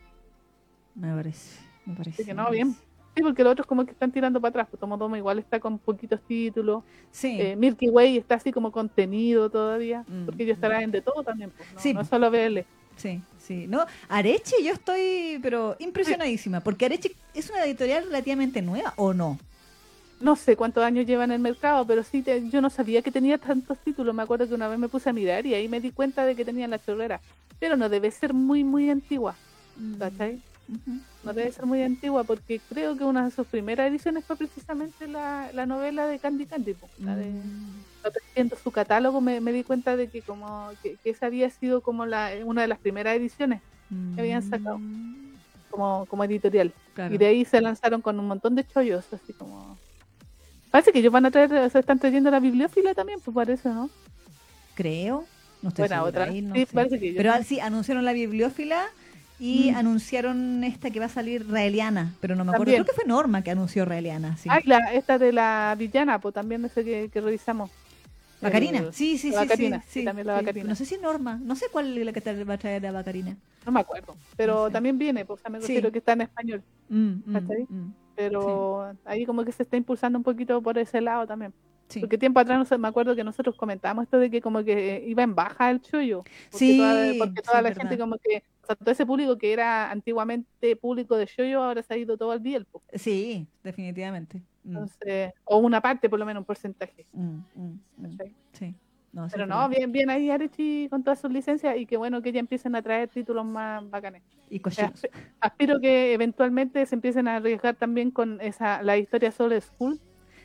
Me 0.96 1.14
parece, 1.16 1.62
me 1.86 1.94
parece. 1.96 2.22
Así 2.24 2.26
que 2.26 2.34
no, 2.34 2.50
bien. 2.50 2.76
Sí, 3.16 3.22
porque 3.22 3.44
los 3.44 3.52
otros 3.54 3.68
como 3.68 3.86
que 3.86 3.92
están 3.92 4.12
tirando 4.12 4.42
para 4.42 4.50
atrás. 4.50 4.68
Pues 4.72 4.80
Tomodomo 4.80 5.16
igual 5.16 5.38
está 5.40 5.60
con 5.60 5.78
poquitos 5.78 6.20
títulos. 6.22 6.84
Sí. 7.12 7.38
Eh, 7.40 7.56
Milky 7.56 7.90
Way 7.90 8.18
está 8.18 8.36
así 8.36 8.52
como 8.52 8.72
contenido 8.72 9.50
todavía. 9.50 10.04
Mm, 10.08 10.26
Porque 10.26 10.44
ellos 10.44 10.56
mm. 10.56 10.60
estarán 10.60 10.84
en 10.84 10.92
de 10.92 11.02
todo 11.02 11.24
también. 11.24 11.52
Pues, 11.52 11.74
no, 11.74 11.80
Sí. 11.80 11.94
no 11.94 12.04
solo 12.06 12.32
BL. 12.32 12.66
Sí, 12.96 13.22
sí. 13.40 13.66
No, 13.68 13.86
Areche 14.10 14.56
yo 14.64 14.74
estoy, 14.74 15.40
pero 15.42 15.76
impresionadísima, 15.80 16.60
porque 16.62 16.86
Areche 16.86 17.12
es 17.34 17.50
una 17.50 17.66
editorial 17.66 18.06
relativamente 18.06 18.62
nueva, 18.62 18.94
¿o 18.98 19.14
no? 19.14 19.38
No 20.22 20.36
sé 20.36 20.56
cuántos 20.56 20.84
años 20.84 21.06
lleva 21.06 21.24
en 21.24 21.32
el 21.32 21.40
mercado, 21.40 21.86
pero 21.86 22.04
sí, 22.04 22.22
te- 22.22 22.48
yo 22.50 22.62
no 22.62 22.70
sabía 22.70 23.02
que 23.02 23.12
tenía 23.12 23.38
tantos 23.38 23.78
títulos. 23.80 24.14
Me 24.16 24.22
acuerdo 24.24 24.48
que 24.48 24.54
una 24.54 24.68
vez 24.68 24.80
me 24.80 24.88
puse 24.90 25.10
a 25.10 25.14
mirar 25.14 25.46
y 25.46 25.54
ahí 25.54 25.68
me 25.68 25.82
di 25.82 25.92
cuenta 25.92 26.24
de 26.26 26.36
que 26.36 26.46
tenían 26.46 26.70
la 26.70 26.80
chorrera. 26.84 27.20
Pero 27.60 27.76
no 27.78 27.90
debe 27.90 28.10
ser 28.12 28.34
muy, 28.34 28.64
muy 28.64 28.90
antigua, 28.90 29.36
¿cachai? 30.00 30.40
No 31.24 31.34
debe 31.34 31.52
ser 31.52 31.66
muy 31.66 31.82
antigua 31.84 32.24
porque 32.24 32.60
creo 32.70 32.98
que 32.98 33.04
una 33.04 33.26
de 33.26 33.32
sus 33.32 33.46
primeras 33.48 33.90
ediciones 33.90 34.24
fue 34.26 34.36
precisamente 34.36 35.08
la, 35.08 35.50
la 35.54 35.66
novela 35.66 36.08
de 36.08 36.20
Candy 36.20 36.46
Candy. 36.46 36.76
la 37.00 37.16
de- 37.16 37.32
Mm. 37.32 38.50
su 38.64 38.72
catálogo 38.72 39.22
me, 39.22 39.40
me 39.40 39.52
di 39.54 39.64
cuenta 39.64 39.96
de 39.96 40.08
que 40.10 40.22
como 40.22 40.70
que, 40.82 40.96
que 41.04 41.10
esa 41.12 41.28
había 41.28 41.50
sido 41.50 41.82
como 41.82 42.06
la 42.06 42.32
una 42.44 42.62
de 42.62 42.68
las 42.68 42.80
primeras 42.80 43.16
ediciones 43.16 43.62
que 44.16 44.22
habían 44.22 44.42
sacado. 44.44 44.78
Mm. 44.80 45.34
como, 45.70 46.06
como 46.08 46.24
editorial. 46.24 46.72
Claro. 46.94 47.14
Y 47.16 47.18
de 47.18 47.26
ahí 47.28 47.46
se 47.46 47.60
lanzaron 47.62 48.02
con 48.02 48.20
un 48.20 48.28
montón 48.28 48.54
de 48.56 48.64
chollos, 48.68 49.06
así 49.12 49.34
como... 49.34 49.78
Parece 50.70 50.92
que 50.92 51.00
ellos 51.00 51.12
van 51.14 51.26
a 51.26 51.32
traer, 51.32 51.52
o 51.54 51.70
sea, 51.70 51.80
están 51.80 51.98
trayendo 52.00 52.30
la 52.32 52.40
bibliófila 52.40 52.94
también, 52.94 53.20
pues 53.24 53.34
parece, 53.34 53.70
¿no? 53.70 53.90
Creo. 54.76 55.26
No 55.62 55.70
estoy 55.70 55.88
segura, 55.88 56.04
otra. 56.04 56.24
ahí 56.26 56.42
no 56.42 56.56
Sí, 56.56 56.66
sé. 56.66 57.14
Pero 57.16 57.34
sí, 57.44 57.60
anunciaron 57.60 58.04
la 58.06 58.14
bibliófila 58.14 58.86
y 59.44 59.72
Mm. 59.72 59.76
anunciaron 59.76 60.64
esta 60.64 60.90
que 60.90 61.00
va 61.00 61.08
a 61.08 61.10
salir 61.10 61.46
Raeliana, 61.50 62.14
pero 62.22 62.36
no 62.36 62.46
me 62.46 62.52
acuerdo. 62.52 62.72
También. 62.72 62.84
Creo 62.84 62.96
que 62.96 63.02
fue 63.02 63.06
Norma 63.08 63.42
que 63.44 63.52
anunció 63.52 63.84
Raeliana, 63.84 64.38
sí. 64.38 64.50
Ah, 64.50 64.60
la, 64.64 64.78
esta 64.94 65.18
de 65.18 65.34
la 65.34 65.76
villana, 65.78 66.20
pues 66.20 66.34
también 66.34 66.64
ese 66.66 66.84
que, 66.86 67.10
que 67.12 67.20
revisamos. 67.20 67.70
Bacarina, 68.42 68.80
El- 68.80 68.94
sí, 68.94 69.18
sí, 69.18 69.32
la 69.32 69.40
sí, 69.40 69.46
Bacarina, 69.46 69.82
sí, 69.82 69.88
sí, 69.90 70.00
sí, 70.00 70.06
también 70.06 70.28
la. 70.28 70.34
Bacarina. 70.36 70.70
No 70.70 70.76
sé 70.76 70.86
si 70.86 70.98
Norma, 70.98 71.40
no 71.44 71.56
sé 71.56 71.66
cuál 71.72 71.98
es 71.98 72.06
la 72.06 72.14
que 72.14 72.44
va 72.46 72.54
a 72.54 72.58
traer 72.58 72.82
la 72.84 72.92
Bacarina. 72.92 73.36
No 73.66 73.72
me 73.72 73.80
acuerdo, 73.82 74.16
pero 74.38 74.56
No 74.56 74.66
sé. 74.68 74.74
también 74.74 74.98
viene, 74.98 75.26
pues 75.26 75.40
o 75.40 75.42
sea, 75.42 75.52
me 75.52 75.60
refiero 75.60 75.92
que 75.92 76.00
está 76.00 76.14
en 76.14 76.22
español, 76.22 76.64
Mm, 76.90 76.96
mm, 77.26 77.38
mm, 77.70 77.94
pero 78.16 78.94
ahí 79.06 79.26
como 79.26 79.44
que 79.44 79.52
se 79.52 79.64
está 79.64 79.78
impulsando 79.78 80.18
un 80.20 80.24
poquito 80.24 80.62
por 80.62 80.78
ese 80.78 81.02
lado 81.02 81.26
también. 81.28 81.54
sí. 81.88 82.00
Porque 82.02 82.18
tiempo 82.18 82.40
atrás 82.40 82.60
no 82.60 82.66
sé, 82.66 82.78
me 82.78 82.88
acuerdo 82.88 83.16
que 83.16 83.24
nosotros 83.24 83.56
comentamos 83.56 84.04
esto 84.04 84.20
de 84.20 84.30
que 84.30 84.42
como 84.42 84.64
que 84.64 85.04
iba 85.08 85.24
en 85.24 85.36
baja 85.36 85.70
el. 85.72 85.80
Porque 85.82 86.26
Sí, 86.52 86.78
toda, 86.78 87.14
porque 87.18 87.42
toda 87.42 87.58
sí, 87.60 87.64
la 87.64 87.74
gente 87.74 87.98
como 87.98 88.18
que, 88.18 88.44
o 88.64 88.66
sea, 88.66 88.76
todo 88.76 88.92
ese 88.92 89.06
público 89.06 89.38
que 89.38 89.52
era 89.54 89.92
antiguamente 89.92 90.76
público 90.78 91.18
de 91.18 91.26
shoyo 91.26 91.62
ahora 91.62 91.84
se 91.84 91.94
ha 91.94 91.98
ido 91.98 92.18
todo 92.18 92.32
al 92.32 92.40
biel. 92.40 92.66
Sí, 92.94 93.46
definitivamente. 93.64 94.42
Mm, 94.64 94.86
o 95.44 95.58
una 95.58 95.82
parte 95.82 96.10
por 96.10 96.18
lo 96.20 96.26
menos, 96.26 96.42
un 96.42 96.46
porcentaje. 96.46 97.06
mm, 97.12 97.38
mm. 97.56 98.18
Sí. 98.54 98.74
No, 99.12 99.28
Pero 99.32 99.46
no, 99.46 99.70
bien, 99.70 99.92
bien 99.92 100.10
ahí 100.10 100.32
Arechi 100.32 100.88
con 100.90 101.04
todas 101.04 101.20
sus 101.20 101.32
licencias 101.32 101.78
y 101.78 101.86
qué 101.86 101.98
bueno 101.98 102.22
que 102.24 102.32
ya 102.32 102.40
empiecen 102.40 102.76
a 102.76 102.82
traer 102.82 103.10
títulos 103.10 103.46
más 103.46 103.88
bacanes. 103.90 104.24
Y 104.50 104.60
cochinos. 104.60 105.04
Asp- 105.04 105.10
Aspiro 105.40 105.80
que 105.80 106.14
eventualmente 106.14 106.84
se 106.88 106.96
empiecen 106.96 107.28
a 107.28 107.36
arriesgar 107.36 107.76
también 107.76 108.10
con 108.10 108.42
esa 108.42 108.82
la 108.82 108.98
historia 108.98 109.32
sobre 109.32 109.62
School. 109.62 110.00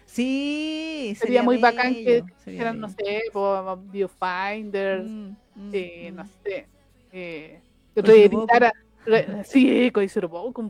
Sí, 0.04 1.14
Sería, 1.18 1.42
muy 1.42 1.56
bacán 1.58 1.94
que 1.94 2.04
bello, 2.04 2.26
sería 2.38 2.72
hicieran, 2.72 2.80
no 2.80 2.88
bello. 2.88 2.98
sé, 2.98 3.22
por 3.32 3.90
Viewfinder, 3.90 5.06
eh, 5.72 6.12
no 6.12 6.24
sé, 6.42 6.66
eh, 7.12 7.60
Koizuru 8.02 8.46
reeditara, 8.46 8.72
re- 9.06 9.44
sí, 9.44 9.90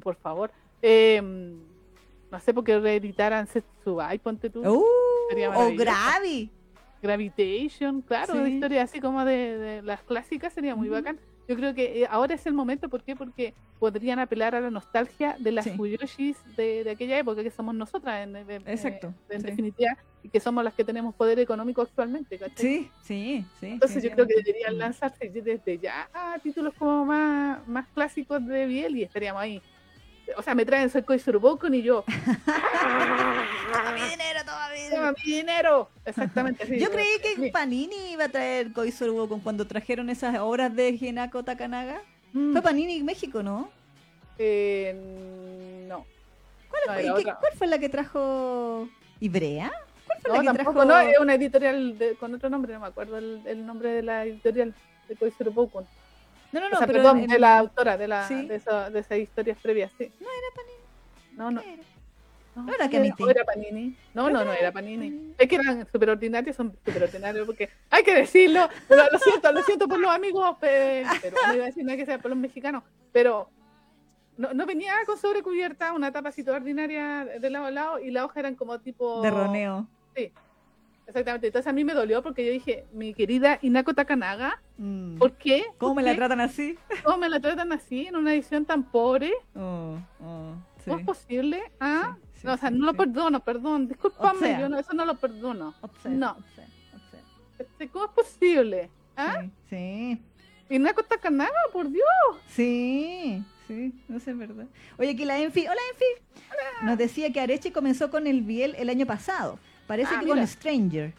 por 0.01 0.17
favor, 0.17 0.51
eh, 0.83 1.21
no 1.23 2.41
sé, 2.41 2.53
porque 2.55 2.79
reeditaran 2.79 3.47
Setsubai, 3.47 4.19
ponte 4.19 4.51
tú, 4.51 4.61
Uh, 4.61 4.85
o. 5.57 5.75
Gravi. 5.77 6.51
Gravitation, 7.01 8.01
claro, 8.03 8.35
Sí. 8.35 8.39
de 8.41 8.51
historia 8.51 8.83
así 8.83 9.01
como 9.01 9.25
de, 9.25 9.57
de 9.57 9.83
las 9.83 10.03
clásicas 10.03 10.53
sería 10.53 10.75
muy 10.75 10.89
Ujú. 10.89 10.97
bacán. 10.97 11.19
Yo 11.47 11.57
creo 11.57 11.73
que 11.75 12.03
eh, 12.03 12.07
ahora 12.11 12.35
es 12.35 12.45
el 12.47 12.53
momento, 12.55 12.89
¿por 12.89 13.03
qué? 13.05 13.15
Porque 13.17 13.55
podrían 13.79 14.19
apelar 14.19 14.55
a 14.57 14.61
la 14.61 14.71
nostalgia 14.71 15.37
de 15.39 15.53
las 15.53 15.65
Sí. 15.65 15.71
Fuyoshis 15.71 16.37
de, 16.57 16.83
de 16.85 16.91
aquella 16.91 17.17
época, 17.19 17.43
que 17.43 17.51
somos 17.51 17.75
nosotras, 17.75 18.27
en, 18.27 18.37
en- 18.37 18.51
en- 18.51 18.69
Exacto, 18.69 19.15
en 19.31 19.41
sí. 19.41 19.47
definitiva, 19.47 19.97
que 20.33 20.41
somos 20.41 20.63
las 20.65 20.75
que 20.75 20.85
tenemos 20.85 21.15
poder 21.15 21.39
económico 21.39 21.83
actualmente, 21.83 22.39
¿cachai? 22.39 22.57
Sí, 22.57 22.91
sí, 23.03 23.45
sí. 23.61 23.67
Entonces 23.67 24.03
yo 24.03 24.11
creo 24.11 24.27
que 24.27 24.35
deberían 24.37 24.77
lanzarse 24.79 25.29
desde 25.31 25.79
ya 25.79 26.09
a 26.13 26.39
títulos 26.43 26.75
como 26.79 27.05
más, 27.05 27.67
más 27.69 27.87
clásicos 27.95 28.45
de 28.47 28.67
Biel 28.67 28.97
y 28.97 29.03
estaríamos 29.05 29.41
ahí. 29.43 29.63
O 30.37 30.43
sea, 30.43 30.55
me 30.55 30.67
traen 30.67 30.91
Soy 30.91 31.03
Koizuru 31.03 31.41
Boku 31.41 31.69
y 31.69 31.81
yo, 31.83 32.05
Toma 33.73 33.93
mi 33.95 34.01
dinero, 34.03 34.41
toma 34.45 34.69
mi 34.71 34.91
¡toma 34.91 35.13
dinero. 35.13 35.15
mi 35.25 35.33
dinero! 35.33 35.91
Exactamente 36.05 36.65
así. 36.65 36.79
Yo 36.79 36.91
creí 36.91 37.19
que 37.23 37.35
Sí. 37.37 37.51
Panini 37.51 38.13
iba 38.13 38.25
a 38.25 38.29
traer 38.29 38.73
Koizuru 38.73 39.15
Boku 39.15 39.41
cuando 39.43 39.67
trajeron 39.67 40.11
esas 40.11 40.39
obras 40.39 40.75
de 40.75 40.91
Hinako 40.91 41.43
Takanaga. 41.45 42.03
Mm, 42.33 42.53
Fue 42.53 42.63
Panini 42.63 43.03
México, 43.03 43.43
¿no? 43.43 43.71
eh, 44.39 44.95
no. 45.89 46.05
¿Cuál, 46.71 46.83
No, 46.87 46.93
fue, 46.93 47.03
era 47.05 47.15
¿qué- 47.17 47.41
cuál 47.41 47.53
fue 47.57 47.67
la 47.67 47.79
que 47.79 47.89
trajo 47.89 48.89
Ibrea? 49.21 49.73
¿Cuál 50.23 50.37
fue 50.37 50.45
No, 50.45 50.53
tampoco, 50.55 50.85
trajo? 50.87 51.03
no, 51.05 51.11
es 51.11 51.19
una 51.19 51.35
editorial 51.35 51.99
de- 51.99 52.15
con 52.17 52.35
otro 52.35 52.49
nombre, 52.51 52.73
no 52.75 52.81
me 52.81 52.87
acuerdo 52.87 53.19
el, 53.19 53.43
el 53.47 53.65
nombre 53.67 53.91
de 53.93 54.03
la 54.03 54.25
editorial 54.25 54.75
de 55.09 55.17
Koizuru 55.17 55.51
Boku. 55.53 55.81
No, 56.53 56.61
no, 56.61 56.67
o 56.67 56.71
no, 56.71 56.79
sea, 56.79 56.87
pero 56.87 57.01
perdón, 57.03 57.27
de 57.27 57.39
la 57.39 57.59
autora, 57.59 57.97
de, 57.97 58.09
la, 58.09 58.27
Sí. 58.27 58.47
de, 58.47 58.57
esa- 58.57 58.91
de 58.91 59.01
esas 59.01 59.19
historias 59.19 59.59
previas, 59.63 59.93
sí. 59.99 60.11
No 60.21 60.27
era 60.29 60.55
Panini. 60.57 61.37
No, 61.37 61.51
no. 61.51 61.63
No, 62.57 62.65
No 62.65 62.73
era 63.31 63.45
Panini. 63.45 63.97
No, 64.15 64.31
no, 64.31 64.45
no 64.45 64.53
era 64.53 64.73
Panini. 64.73 64.97
Panini. 65.11 65.35
Es 65.39 65.49
que 65.49 65.55
eran 65.57 65.87
súper 65.93 66.11
ordinarios, 66.11 66.57
son 66.57 66.77
súper 66.85 67.05
ordinarios 67.05 67.47
porque 67.47 67.69
hay 67.91 68.03
que 68.03 68.15
decirlo. 68.15 68.69
Lo, 68.89 68.97
lo 69.13 69.19
siento, 69.21 69.53
lo 69.53 69.63
siento 69.63 69.87
por 69.87 70.01
los 70.01 70.11
amigos, 70.11 70.57
pe- 70.59 71.05
pero 71.23 71.37
no 71.47 71.55
iba 71.55 71.63
a 71.65 71.67
decir 71.67 71.85
nada 71.85 71.97
que 71.97 72.07
sea 72.07 72.19
por 72.19 72.31
los 72.31 72.39
mexicanos. 72.39 72.83
Pero 73.13 73.49
no, 74.37 74.53
no 74.55 74.67
venía 74.67 74.95
con 75.07 75.17
sobrecubierta, 75.19 75.93
una 75.93 76.11
tapa 76.11 76.31
así 76.31 76.43
toda 76.43 76.57
ordinaria 76.57 77.25
de 77.39 77.51
lado 77.51 77.67
a 77.67 77.71
lado 77.71 77.99
y 78.01 78.11
la 78.11 78.25
hoja 78.25 78.41
eran 78.41 78.57
como 78.57 78.81
tipo. 78.81 79.21
De 79.23 79.31
Roneo. 79.31 79.87
Exactamente. 81.07 81.47
Entonces 81.47 81.67
a 81.67 81.73
mí 81.73 81.85
me 81.85 81.95
dolió 81.95 82.23
porque 82.23 82.45
yo 82.45 82.53
dije, 82.53 82.85
mi 82.93 83.15
querida 83.15 83.59
Inako 83.63 83.95
Takanaga, 83.95 84.61
Mm. 84.81 85.17
¿por 85.19 85.33
qué? 85.33 85.65
¿Cómo 85.79 85.95
me 85.97 86.03
¿Por 86.03 86.11
la 86.11 86.17
tratan 86.17 86.41
así? 86.41 86.79
¿Cómo 87.03 87.17
me 87.17 87.29
la 87.29 87.41
tratan 87.41 87.73
así 87.73 88.07
en 88.07 88.15
una 88.15 88.33
edición 88.35 88.65
tan 88.65 88.85
pobre? 88.85 89.33
Oh, 89.57 89.99
oh, 90.21 90.55
sí. 90.77 90.85
¿Cómo 90.91 90.99
es 91.01 91.05
posible? 91.07 91.63
¿Ah? 91.81 92.17
Sí, 92.35 92.41
sí, 92.43 92.47
no, 92.47 92.53
o 92.53 92.57
sea, 92.59 92.69
sí, 92.69 92.75
no 92.77 92.85
lo 92.87 92.93
sí. 92.93 92.99
perdono, 92.99 93.41
perdón. 93.43 93.89
Discúlpame, 93.89 94.39
sea. 94.39 94.61
yo 94.61 94.69
no, 94.69 94.79
eso 94.79 94.93
no 94.93 95.05
lo 95.05 95.17
perdono. 95.17 95.75
Upset, 95.83 96.13
No. 96.13 96.37
upset, 96.39 96.69
upset. 96.95 97.25
Este, 97.59 97.89
¿Cómo 97.89 98.05
es 98.05 98.11
posible? 98.13 98.91
¿Ah? 99.17 99.43
Sí, 99.43 99.51
sí. 99.71 100.23
Y 100.71 100.79
Nako 100.79 101.03
Takanaga, 101.03 101.51
por 101.73 101.89
Dios. 101.91 102.05
Sí, 102.49 103.43
sí, 103.67 103.93
no 104.09 104.21
sé, 104.21 104.33
verdad. 104.35 104.67
Oye, 104.99 105.11
aquí 105.11 105.25
la 105.25 105.39
Enfi, 105.41 105.63
hola 105.67 105.81
Enfi, 105.93 106.85
nos 106.85 106.99
decía 106.99 107.33
que 107.33 107.41
Areche 107.41 107.73
comenzó 107.73 108.11
con 108.13 108.27
el 108.29 108.43
Biel 108.43 108.77
el 108.79 108.91
año 108.91 109.07
pasado. 109.07 109.59
Parece 109.89 110.15
Ah, 110.15 110.21
que 110.21 110.27
con 110.29 110.37
mira. 110.37 110.47
Stranger. 110.47 111.13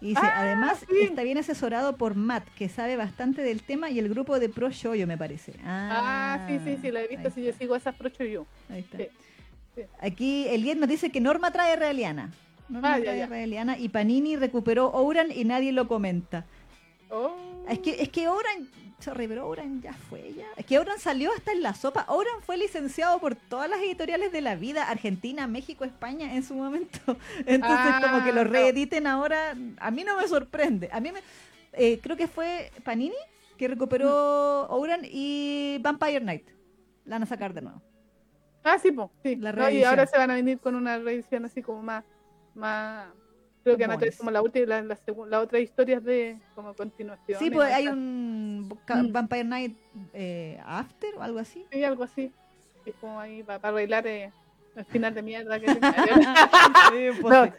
Y 0.00 0.08
dice, 0.08 0.20
Ah, 0.24 0.40
además 0.40 0.80
sí. 0.90 0.96
está 1.02 1.22
bien 1.22 1.38
asesorado 1.38 1.96
por 1.96 2.16
Matt, 2.16 2.44
que 2.58 2.68
sabe 2.68 2.96
bastante 2.96 3.42
del 3.42 3.62
tema, 3.62 3.88
y 3.90 3.98
el 4.00 4.08
grupo 4.08 4.40
de 4.40 4.48
Pro 4.48 4.70
Shoyo, 4.70 5.06
me 5.06 5.16
parece. 5.16 5.54
Ah, 5.64 6.40
Ah, 6.42 6.46
sí, 6.48 6.58
sí, 6.64 6.78
sí, 6.82 6.90
la 6.90 7.02
he 7.02 7.06
visto. 7.08 7.28
ahí 7.28 7.32
Si 7.34 7.44
yo 7.44 7.52
sigo 7.52 7.76
esas 7.76 7.94
procho 7.94 8.24
yo. 8.24 8.44
ahí 8.68 8.80
está. 8.80 8.98
Sí, 8.98 9.06
sí. 9.76 9.82
Aquí 10.00 10.46
Eliet 10.48 10.76
nos 10.78 10.88
dice 10.88 11.10
que 11.10 11.20
Norma 11.20 11.52
trae 11.52 11.76
Realiana. 11.76 12.32
Norma 12.68 12.94
Ah, 12.94 13.00
trae 13.00 13.18
ya. 13.18 13.26
Realiana 13.26 13.78
y 13.78 13.88
Panini 13.88 14.36
recuperó 14.36 14.88
Ouran 14.90 15.30
y 15.30 15.44
nadie 15.44 15.70
lo 15.72 15.86
comenta. 15.86 16.44
Oh. 17.10 17.36
Es 17.68 17.78
que, 17.78 18.02
es 18.02 18.08
que 18.08 18.28
Ouran, 18.28 18.68
sorry, 19.00 19.28
pero 19.28 19.46
Ouran 19.46 19.80
ya 19.82 19.92
fue 19.92 20.32
ya. 20.34 20.46
Es 20.56 20.64
que 20.66 20.78
Ouran 20.78 20.98
salió 20.98 21.30
hasta 21.36 21.52
en 21.52 21.62
la 21.62 21.74
sopa. 21.74 22.04
Ouran 22.08 22.40
fue 22.42 22.56
licenciado 22.56 23.18
por 23.18 23.34
todas 23.36 23.68
las 23.68 23.80
editoriales 23.80 24.32
de 24.32 24.40
la 24.40 24.56
vida, 24.56 24.88
Argentina, 24.88 25.46
México, 25.46 25.84
España 25.84 26.34
en 26.34 26.42
su 26.42 26.54
momento. 26.54 26.98
Entonces, 27.46 27.60
Ah, 27.62 28.00
como 28.02 28.24
que 28.24 28.32
lo 28.32 28.44
no. 28.44 28.50
reediten 28.50 29.06
ahora, 29.06 29.54
a 29.78 29.90
mí 29.90 30.04
no 30.04 30.16
me 30.16 30.26
sorprende. 30.28 30.88
A 30.92 31.00
mí 31.00 31.12
me, 31.12 31.20
eh, 31.72 31.98
creo 32.02 32.16
que 32.16 32.28
fue 32.28 32.70
Panini 32.84 33.14
que 33.58 33.68
recuperó 33.68 34.66
Ouran 34.68 35.02
y 35.04 35.78
Vampire 35.80 36.20
Knight. 36.20 36.48
La 37.04 37.16
van 37.16 37.22
a 37.24 37.26
sacar 37.26 37.52
de 37.54 37.62
nuevo. 37.62 37.82
Ah, 38.64 38.78
sí, 38.78 38.90
po, 38.90 39.12
sí. 39.22 39.36
La 39.36 39.52
No, 39.52 39.68
y 39.68 39.84
ahora 39.84 40.06
se 40.06 40.16
van 40.16 40.30
a 40.30 40.34
venir 40.34 40.58
con 40.58 40.74
una 40.74 40.98
reedición 40.98 41.44
así 41.44 41.60
como 41.62 41.82
más, 41.82 42.02
más 42.54 43.08
creo 43.64 43.76
que 43.76 43.86
van 43.86 43.96
a 43.96 43.98
traer 43.98 44.16
como 44.16 44.30
la 44.30 44.42
última, 44.42 44.66
la, 44.66 44.82
la, 44.82 44.98
la 45.28 45.40
otra 45.40 45.58
historia 45.58 45.98
de 46.00 46.38
como 46.54 46.74
continuación. 46.74 47.38
Sí, 47.38 47.50
pues 47.50 47.72
hay 47.72 47.88
un 47.88 48.68
Mm. 48.88 49.12
Vampire 49.12 49.44
Knight 49.44 49.76
eh, 50.12 50.60
After 50.64 51.14
o 51.16 51.22
algo 51.22 51.38
así. 51.38 51.64
Sí, 51.72 51.82
algo 51.84 52.04
así. 52.04 52.30
Es 52.86 52.94
como 53.00 53.18
ahí 53.18 53.42
para 53.42 53.68
arreglar 53.68 54.06
eh, 54.06 54.30
el 54.76 54.84
final 54.84 55.14
de 55.14 55.22
mierda 55.22 55.58
que. 55.58 55.66
Sí, 56.92 57.20
No, 57.22 57.52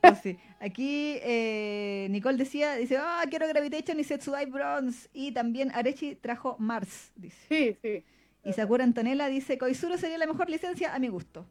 Pues 0.00 0.18
sí. 0.22 0.38
Aquí 0.60 1.18
eh, 1.22 2.06
Nicole 2.10 2.36
decía, 2.38 2.74
dice, 2.76 2.96
ah, 2.98 3.22
quiero 3.28 3.46
Gravitation 3.48 3.98
y 3.98 4.04
Setsudai 4.04 4.46
Bronze. 4.46 5.08
Y 5.12 5.32
también 5.32 5.70
Arechi 5.74 6.16
trajo 6.16 6.56
Mars, 6.58 7.12
dice. 7.16 7.36
sí, 7.48 7.76
sí. 7.82 8.04
Y 8.44 8.52
Sakura 8.52 8.84
Antonella 8.84 9.26
dice, 9.28 9.58
Koizuru 9.58 9.98
sería 9.98 10.18
la 10.18 10.26
mejor 10.26 10.48
licencia 10.48 10.94
a 10.94 10.98
mi 11.00 11.08
gusto. 11.08 11.46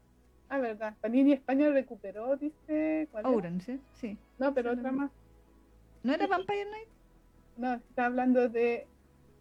Ah, 0.49 0.59
verdad. 0.59 0.93
Panini 1.01 1.33
España 1.33 1.69
recuperó, 1.69 2.35
dice. 2.37 3.07
¿cuál 3.11 3.25
era? 3.25 3.29
Ouran, 3.29 3.61
¿sí? 3.61 4.17
No, 4.37 4.53
pero 4.53 4.73
Sí, 4.73 4.79
otra 4.79 4.91
no. 4.91 4.97
más. 4.97 5.11
¿No 6.03 6.13
era 6.13 6.27
Vampire 6.27 6.65
Knight? 6.65 6.87
No, 7.57 7.73
está 7.73 8.05
hablando 8.05 8.47
de. 8.49 8.85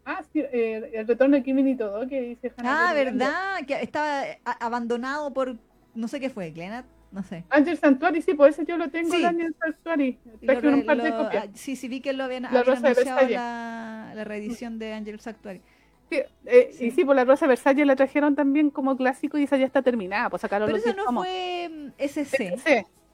Ah, 0.06 0.22
sí, 0.32 0.40
eh, 0.40 0.90
el 0.94 1.06
retorno 1.06 1.36
de 1.36 1.42
Kimi 1.42 1.70
y 1.70 1.76
todo, 1.76 2.06
que 2.08 2.20
dice 2.20 2.52
Hannah 2.56 2.90
Ah. 2.90 2.94
¿verdad? 2.94 3.66
Que 3.66 3.74
estaba 3.82 4.26
eh, 4.28 4.38
abandonado 4.60 5.32
por, 5.32 5.56
no 5.94 6.08
sé 6.08 6.20
qué 6.20 6.28
fue, 6.30 6.50
Glenat, 6.50 6.84
no 7.10 7.22
sé. 7.22 7.44
Angel 7.48 7.76
Sanctuary, 7.78 8.20
sí, 8.22 8.34
por 8.34 8.48
eso 8.50 8.62
yo 8.62 8.76
lo 8.76 8.90
tengo, 8.90 9.10
Sí. 9.10 9.16
el 9.18 9.24
Angel 9.26 9.54
Sanctuary. 9.58 10.18
Y 10.42 10.46
Traje 10.46 10.62
lo 10.70 10.76
un 10.76 10.84
par 10.86 11.02
de 11.02 11.08
lo- 11.10 11.24
copias. 11.24 11.46
ah, 11.48 11.50
sí, 11.54 11.74
sí, 11.76 11.88
vi 11.88 12.00
que 12.00 12.12
lo 12.12 12.24
habían, 12.24 12.42
La 12.42 12.48
habían 12.60 12.82
de 12.82 12.88
anunciado 12.88 13.28
la, 13.28 14.12
la 14.14 14.24
reedición 14.24 14.78
de 14.78 14.92
Angel 14.92 15.20
Sanctuary. 15.20 15.62
Sí, 16.10 16.20
eh, 16.46 16.70
Sí. 16.72 16.86
Y 16.86 16.90
sí, 16.90 17.04
por 17.04 17.16
la 17.16 17.24
Rosa 17.24 17.46
Versalles 17.46 17.86
la 17.86 17.96
trajeron 17.96 18.34
también 18.36 18.70
como 18.70 18.96
clásico 18.96 19.38
y 19.38 19.44
esa 19.44 19.56
ya 19.56 19.66
está 19.66 19.82
terminada, 19.82 20.28
pues 20.30 20.42
sacaron 20.42 20.66
Pero 20.66 20.76
los 20.78 20.86
eso 20.86 20.96
no 20.96 21.04
tomos. 21.04 21.24
fue 21.26 21.68
mm, 21.70 21.88
SC. 21.98 22.58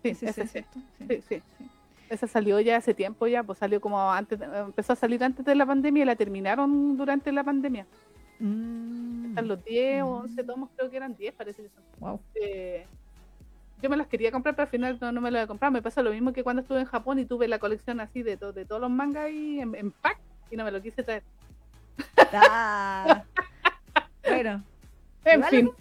Sí, 0.03 0.15
sí, 0.15 0.27
SC, 0.27 0.47
sí. 0.49 0.65
Sí. 1.09 1.23
Sí. 1.29 1.43
Esa 2.09 2.27
salió 2.27 2.59
ya 2.59 2.77
hace 2.77 2.93
tiempo 2.93 3.27
ya, 3.29 3.43
pues 3.45 3.59
salió 3.61 3.81
como 3.81 4.11
antes, 4.11 4.41
empezó 4.41 4.93
a 4.95 4.97
salir 4.97 5.23
antes 5.23 5.45
de 5.45 5.55
la 5.55 5.65
pandemia 5.65 6.03
y 6.03 6.07
la 6.07 6.17
terminaron 6.17 6.97
durante 6.97 7.31
la 7.31 7.45
pandemia. 7.45 7.87
Mm, 8.41 9.27
Están 9.31 9.47
los 9.49 9.65
10 9.65 10.03
o 10.03 10.07
Mm. 10.07 10.23
11 10.23 10.45
tomos, 10.45 10.71
creo 10.77 10.91
que 10.91 10.97
eran 10.97 11.15
10, 11.17 11.33
parece 11.35 11.63
que 11.63 11.69
son. 11.69 11.83
wow. 12.01 12.21
Eh, 12.35 12.85
yo 13.83 13.89
me 13.89 13.97
las 13.97 14.09
quería 14.09 14.31
comprar, 14.33 14.55
pero 14.57 14.65
al 14.65 14.71
final 14.71 14.99
no, 15.01 15.13
no 15.13 15.21
me 15.21 15.31
las 15.31 15.45
he 15.45 15.47
comprado. 15.47 15.71
Me 15.73 15.81
pasa 15.83 16.03
lo 16.03 16.11
mismo 16.11 16.33
que 16.33 16.43
cuando 16.43 16.63
estuve 16.63 16.81
en 16.81 16.87
Japón 16.87 17.19
y 17.19 17.25
tuve 17.25 17.47
la 17.49 17.59
colección 17.59 18.01
así 18.01 18.23
de, 18.23 18.37
to- 18.37 18.53
de 18.53 18.65
todos 18.67 18.81
los 18.81 18.91
mangas 18.91 19.25
ahí 19.27 19.61
en, 19.61 19.75
en 19.75 19.91
pack 19.93 20.19
y 20.51 20.57
no 20.57 20.65
me 20.65 20.71
lo 20.73 20.83
quise 20.83 21.03
traer. 21.03 21.23
Ah. 22.33 23.25
bueno. 24.29 24.63
En 25.25 25.45
fin. 25.45 25.71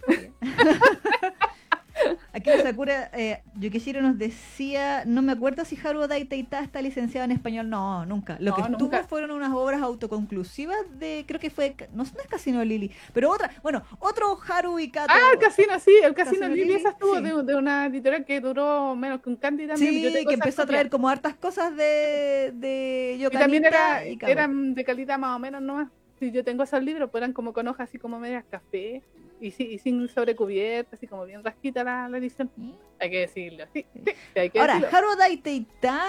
Aquí 2.32 2.48
la 2.48 2.62
Sakura 2.62 3.10
eh, 3.12 3.42
Yukishiro 3.56 4.00
nos 4.00 4.16
decía, 4.16 5.04
no 5.04 5.20
me 5.20 5.32
acuerdo 5.32 5.64
si 5.64 5.76
Haru 5.82 6.06
Daiteita 6.06 6.60
está 6.60 6.80
licenciado 6.80 7.24
en 7.24 7.32
español. 7.32 7.68
No, 7.68 8.06
nunca. 8.06 8.36
Lo 8.40 8.50
No, 8.50 8.56
que 8.56 8.62
estuvo 8.62 8.78
nunca. 8.78 9.04
fueron 9.04 9.30
unas 9.32 9.52
obras 9.52 9.82
autoconclusivas 9.82 10.78
de, 10.98 11.24
creo 11.26 11.40
que 11.40 11.50
fue, 11.50 11.76
no, 11.92 12.04
no 12.04 12.20
es 12.20 12.26
Casino 12.28 12.64
Lily, 12.64 12.90
pero 13.12 13.30
otra, 13.30 13.50
bueno, 13.62 13.82
otro 13.98 14.38
Haru 14.48 14.78
y 14.78 14.90
Kato. 14.90 15.12
Ah, 15.14 15.32
el 15.34 15.38
casino, 15.38 15.78
sí, 15.78 15.92
el 16.02 16.14
casino 16.14 16.48
Lily, 16.48 16.64
Lily, 16.64 16.74
esa 16.74 16.90
estuvo 16.90 17.16
sí. 17.16 17.22
de, 17.22 17.42
de 17.42 17.54
una 17.56 17.86
editorial 17.86 18.24
que 18.24 18.40
duró 18.40 18.96
menos 18.96 19.20
que 19.20 19.28
un 19.28 19.36
Candy 19.36 19.66
también. 19.66 19.92
Sí, 19.92 20.02
Yo 20.02 20.28
que 20.28 20.34
empezó 20.34 20.62
a 20.62 20.66
traer 20.66 20.88
como 20.88 21.08
hartas 21.08 21.34
cosas 21.34 21.76
de, 21.76 22.52
de 22.54 23.16
Y 23.18 23.28
también 23.30 23.64
Yokanita 23.64 24.02
era, 24.04 24.06
y 24.06 24.18
eran 24.22 24.74
de 24.74 24.84
calidad 24.84 25.18
más 25.18 25.36
o 25.36 25.38
menos 25.38 25.60
nomás. 25.60 25.88
Sí, 26.20 26.30
yo 26.30 26.44
tengo 26.44 26.62
esos 26.62 26.80
libros, 26.84 27.10
pues 27.10 27.20
eran 27.22 27.32
como 27.32 27.52
con 27.52 27.66
hojas 27.66 27.88
así 27.88 27.98
como 27.98 28.20
medias 28.20 28.44
café 28.48 29.02
y, 29.40 29.50
sí, 29.50 29.64
y 29.64 29.78
sin 29.78 30.06
sobrecubierta, 30.08 30.94
así 30.94 31.08
como 31.08 31.24
bien 31.24 31.42
rasquita 31.42 31.82
la, 31.82 32.08
la 32.08 32.18
edición. 32.18 32.48
¿Sí? 32.54 32.74
Hay 33.00 33.10
que 33.10 33.18
decirlo, 33.20 33.64
sí, 33.72 33.86
sí, 33.94 34.12
hay 34.38 34.50
que 34.50 34.60
Ahora, 34.60 34.74
decirlo. 34.74 34.96
Haru 34.96 35.16
Daiteita, 35.16 36.04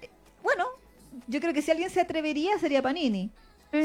eh, 0.00 0.08
bueno, 0.42 0.64
yo 1.26 1.40
creo 1.40 1.52
que 1.52 1.60
si 1.60 1.70
alguien 1.70 1.90
se 1.90 2.00
atrevería 2.00 2.58
sería 2.58 2.80
Panini. 2.80 3.30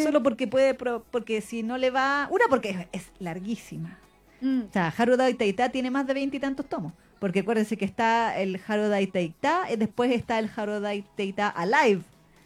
Solo 0.04 0.22
porque 0.22 0.46
puede, 0.46 0.76
porque 0.76 1.42
si 1.42 1.64
no 1.64 1.80
le 1.80 1.90
va. 1.90 2.28
Una, 2.30 2.46
porque 2.48 2.70
es, 2.70 2.88
es 2.92 3.12
larguísima. 3.18 3.98
Mm, 4.40 4.62
O 4.70 4.72
sea, 4.72 4.94
Haru 4.96 5.18
Daiteita 5.18 5.70
tiene 5.70 5.90
más 5.90 6.06
de 6.06 6.14
veintitantos 6.14 6.68
tomos. 6.70 6.94
Porque 7.20 7.40
acuérdense 7.40 7.76
que 7.76 7.86
está 7.86 8.38
el 8.40 8.62
Haru 8.68 8.84
Daiteita 8.84 9.66
y 9.74 9.78
después 9.78 10.12
está 10.12 10.38
el 10.38 10.48
Haru 10.56 10.80
Daiteita 10.80 11.50
Alive, 11.50 12.04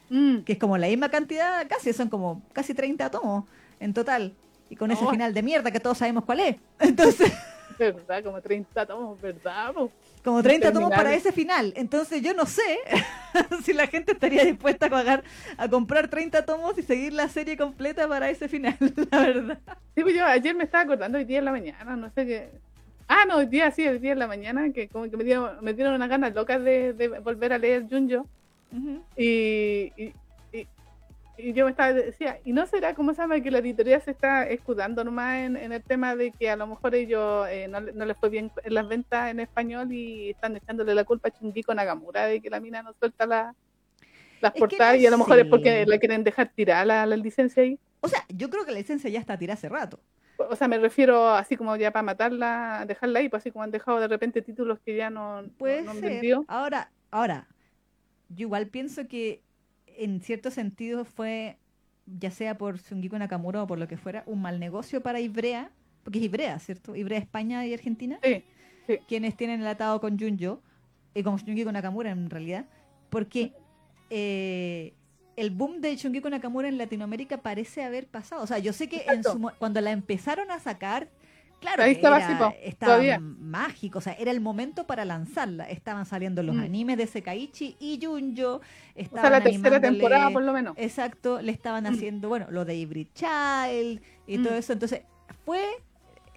mm. 0.09 0.39
que 0.39 0.53
es 0.53 0.59
como 0.59 0.77
la 0.77 0.87
misma 0.87 1.09
cantidad, 1.09 1.67
casi, 1.67 1.93
son 1.93 2.09
como 2.09 2.41
casi 2.53 2.73
30 2.73 3.09
tomos 3.11 3.45
en 3.79 3.93
total. 3.93 4.33
Y 4.69 4.75
con 4.75 4.91
ese 4.91 5.03
Oh. 5.05 5.11
final 5.11 5.33
de 5.33 5.43
mierda 5.43 5.71
que 5.71 5.79
todos 5.79 5.97
sabemos 5.97 6.23
cuál 6.25 6.39
es. 6.39 6.55
Entonces, 6.79 7.31
¿Verdad? 7.77 8.23
Como 8.23 8.41
30 8.41 8.85
tomos, 8.85 9.19
¿verdad? 9.21 9.73
po? 9.73 9.91
como 10.23 10.41
30 10.41 10.71
tomos 10.71 10.91
para 10.91 11.13
ese 11.13 11.31
final. 11.31 11.73
Entonces, 11.75 12.21
yo 12.21 12.33
no 12.33 12.45
sé 12.45 12.79
si 13.63 13.73
la 13.73 13.87
gente 13.87 14.13
estaría 14.13 14.45
dispuesta 14.45 14.85
a 14.85 14.89
pagar, 14.89 15.23
a 15.57 15.67
comprar 15.67 16.07
30 16.07 16.45
tomos 16.45 16.77
y 16.77 16.83
seguir 16.83 17.13
la 17.13 17.27
serie 17.27 17.57
completa 17.57 18.07
para 18.07 18.29
ese 18.29 18.47
final, 18.47 18.77
la 19.11 19.19
verdad. 19.19 19.59
Sí, 19.95 20.01
pues 20.01 20.15
yo 20.15 20.25
ayer 20.25 20.55
me 20.55 20.63
estaba 20.63 20.83
acordando 20.83 21.17
hoy 21.17 21.25
día 21.25 21.39
en 21.39 21.45
la 21.45 21.51
mañana, 21.51 21.95
no 21.95 22.09
sé 22.11 22.25
qué. 22.25 22.49
Ah, 23.07 23.25
no, 23.27 23.37
hoy 23.37 23.47
día 23.47 23.69
sí, 23.71 23.85
hoy 23.85 23.99
día 23.99 24.13
en 24.13 24.19
la 24.19 24.27
mañana, 24.27 24.71
que 24.71 24.87
como 24.87 25.09
que 25.09 25.17
me 25.17 25.23
dieron, 25.23 25.57
me 25.61 25.73
dieron 25.73 25.93
unas 25.93 26.09
ganas 26.09 26.33
locas 26.33 26.63
de, 26.63 26.93
de 26.93 27.07
volver 27.19 27.53
a 27.53 27.57
leer 27.57 27.87
Junjo. 27.89 28.25
Y, 29.15 29.91
y, 29.97 30.13
y- 30.51 30.67
y 31.35 31.53
yo 31.53 31.65
me 31.65 31.71
estaba 31.71 31.93
decía, 31.93 32.39
¿y 32.45 32.53
no 32.53 32.65
será, 32.67 32.93
cómo 32.93 33.13
se 33.13 33.21
llama, 33.21 33.39
que 33.41 33.49
la 33.51 33.57
editorial 33.59 34.01
se 34.01 34.11
está 34.11 34.47
escudando 34.47 35.03
nomás 35.03 35.37
en, 35.39 35.57
en 35.57 35.71
el 35.73 35.83
tema 35.83 36.15
de 36.15 36.31
que 36.31 36.49
a 36.49 36.55
lo 36.55 36.67
mejor 36.67 36.93
ellos 36.93 37.47
eh, 37.49 37.67
no, 37.67 37.79
no 37.81 38.05
les 38.05 38.15
fue 38.17 38.29
bien 38.29 38.51
en 38.63 38.73
las 38.73 38.87
ventas 38.87 39.31
en 39.31 39.39
español 39.39 39.91
y 39.91 40.29
están 40.29 40.55
echándole 40.55 40.93
la 40.93 41.03
culpa 41.03 41.29
a 41.29 41.31
Chungiko 41.31 41.73
Nagamura 41.73 42.25
de 42.27 42.39
que 42.39 42.49
la 42.51 42.59
mina 42.59 42.83
no 42.83 42.93
suelta 42.93 43.25
la- 43.25 43.55
las 44.41 44.53
Es 44.53 44.59
portadas 44.59 44.95
no 44.95 45.01
y 45.01 45.05
a 45.07 45.11
lo 45.11 45.17
mejor 45.17 45.39
es 45.39 45.45
porque 45.45 45.85
la 45.87 45.97
quieren 45.97 46.23
dejar 46.23 46.49
tirar 46.53 46.85
la, 46.85 47.05
la 47.05 47.15
licencia 47.17 47.63
ahí? 47.63 47.79
O 48.01 48.07
sea, 48.07 48.19
yo 48.29 48.49
creo 48.49 48.65
que 48.65 48.71
la 48.71 48.77
licencia 48.79 49.09
ya 49.09 49.19
está 49.19 49.37
tirada 49.37 49.55
hace 49.55 49.69
rato. 49.69 49.99
O 50.37 50.55
sea, 50.55 50.67
me 50.67 50.77
refiero 50.77 51.29
así 51.29 51.55
como 51.55 51.75
ya 51.77 51.91
para 51.91 52.03
matarla, 52.03 52.83
dejarla 52.87 53.19
ahí, 53.19 53.29
pues 53.29 53.41
así 53.41 53.51
como 53.51 53.63
han 53.63 53.71
dejado 53.71 53.99
de 53.99 54.07
repente 54.07 54.41
títulos 54.41 54.79
que 54.85 54.95
ya 54.97 55.09
no, 55.09 55.43
Puede 55.57 55.79
no, 55.79 55.85
no 55.85 55.91
han 55.91 55.99
ser. 55.99 56.09
vendido. 56.09 56.43
Ahora, 56.47 56.91
ahora, 57.11 57.47
yo 58.35 58.47
igual 58.47 58.67
pienso 58.67 59.07
que 59.07 59.41
en 59.85 60.21
cierto 60.21 60.51
sentido 60.51 61.05
fue, 61.05 61.57
ya 62.05 62.31
sea 62.31 62.57
por 62.57 62.79
Sungiku 62.79 63.17
Nakamura 63.17 63.63
o 63.63 63.67
por 63.67 63.79
lo 63.79 63.87
que 63.87 63.97
fuera, 63.97 64.23
un 64.25 64.41
mal 64.41 64.59
negocio 64.59 65.01
para 65.01 65.19
Ibrea, 65.19 65.71
porque 66.03 66.19
es 66.19 66.25
Ibrea, 66.25 66.59
¿cierto? 66.59 66.95
Ibrea 66.95 67.19
España 67.19 67.65
y 67.65 67.73
Argentina, 67.73 68.19
Sí, 68.23 68.99
quienes 69.07 69.37
tienen 69.37 69.61
el 69.61 69.67
atado 69.67 70.01
con 70.01 70.19
Junjo, 70.19 70.61
y 71.13 71.23
con 71.23 71.37
Shungiku 71.37 71.71
Nakamura 71.71 72.11
en 72.11 72.29
realidad, 72.29 72.65
porque 73.09 73.53
eh, 74.09 74.93
el 75.35 75.51
boom 75.51 75.81
de 75.81 75.95
Shungiku 75.95 76.29
Nakamura 76.29 76.67
en 76.67 76.77
Latinoamérica 76.77 77.37
parece 77.37 77.83
haber 77.83 78.07
pasado. 78.07 78.43
O 78.43 78.47
sea, 78.47 78.59
yo 78.59 78.73
sé 78.73 78.89
que 78.89 79.03
en 79.07 79.23
su 79.23 79.39
cuando 79.59 79.81
la 79.81 79.91
empezaron 79.91 80.51
a 80.51 80.59
sacar, 80.59 81.09
claro, 81.63 81.83
Ahí 81.83 81.93
estaba 81.93 82.17
era- 82.17 82.25
así, 82.27 82.35
po, 82.35 82.53
estaba 82.61 82.93
todavía. 82.93 83.19
mágico, 83.19 83.97
o 83.97 84.01
sea, 84.01 84.13
era 84.13 84.31
el 84.31 84.39
momento 84.41 84.85
para 84.85 85.05
lanzarla. 85.05 85.69
Estaban 85.69 86.05
saliendo 86.05 86.43
los 86.43 86.55
Mm. 86.55 86.59
animes 86.59 86.97
de 86.97 87.07
Sekaiichi 87.07 87.77
y 87.79 87.99
Junjo, 88.03 88.55
o 88.55 88.59
sea, 88.59 88.63
estaban 88.95 89.31
la 89.31 89.41
tercera 89.41 89.79
temporada 89.81 90.29
por 90.29 90.43
lo 90.43 90.53
menos. 90.53 90.75
Exacto, 90.77 91.41
le 91.41 91.51
estaban 91.51 91.83
Mm. 91.85 91.87
haciendo, 91.87 92.29
bueno, 92.29 92.47
lo 92.51 92.65
de 92.65 92.75
Hybrid 92.75 93.07
Child 93.13 94.01
y 94.27 94.37
todo 94.37 94.53
Mm. 94.53 94.57
eso. 94.57 94.73
Entonces, 94.73 95.01
fue 95.45 95.63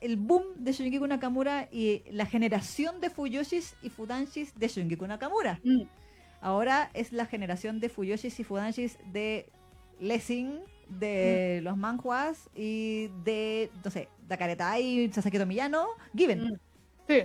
el 0.01 0.16
boom 0.16 0.44
de 0.57 0.73
Shungiku 0.73 1.07
Nakamura 1.07 1.69
y 1.73 2.03
la 2.11 2.27
generación 2.27 3.01
de 3.01 3.11
Fuyoshis 3.11 3.74
y 3.82 3.90
Fudanshis 3.90 4.55
de 4.59 4.69
Shungiku 4.69 5.07
Nakamura. 5.07 5.61
Ahora 6.40 6.90
es 6.94 7.12
la 7.12 7.27
generación 7.27 7.81
de 7.81 7.89
Fuyoshis 7.89 8.39
y 8.39 8.44
Fudanshis 8.44 8.98
de 9.12 9.48
Lessing 10.01 10.61
de 10.89 11.61
los 11.63 11.77
manjuas 11.77 12.49
y 12.55 13.09
de, 13.25 13.71
no 13.85 13.91
sé, 13.91 14.09
Dakaretai, 14.29 15.11
Sasaki 15.13 15.39
Tomillano, 15.39 15.87
Given. 16.17 16.45
Mm. 16.53 16.59
Sí, 17.09 17.23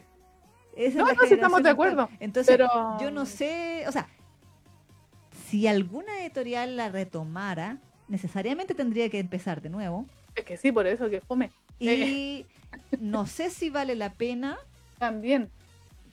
Esa 0.76 1.00
No, 1.00 1.06
no, 1.14 1.26
sí 1.28 1.34
estamos 1.34 1.62
de 1.64 1.70
actual. 1.70 1.90
acuerdo, 1.94 2.10
Entonces, 2.20 2.56
pero- 2.58 2.98
yo 3.00 3.12
no 3.12 3.26
sé, 3.26 3.84
o 3.88 3.92
sea, 3.92 4.08
si 5.48 5.68
alguna 5.68 6.22
editorial 6.22 6.78
la 6.78 6.90
retomara, 6.90 7.78
necesariamente 8.08 8.74
tendría 8.74 9.10
que 9.10 9.20
empezar 9.20 9.62
de 9.62 9.70
nuevo. 9.70 10.06
es 10.36 10.46
que 10.46 10.56
sí, 10.58 10.72
por 10.72 10.88
eso 10.88 11.10
que 11.10 11.20
fome. 11.22 11.52
Y 11.78 11.90
Eh. 11.90 12.46
no 13.00 13.26
sé 13.28 13.50
si 13.50 13.70
vale 13.70 13.96
la 13.96 14.14
pena 14.14 14.58
También. 14.98 15.50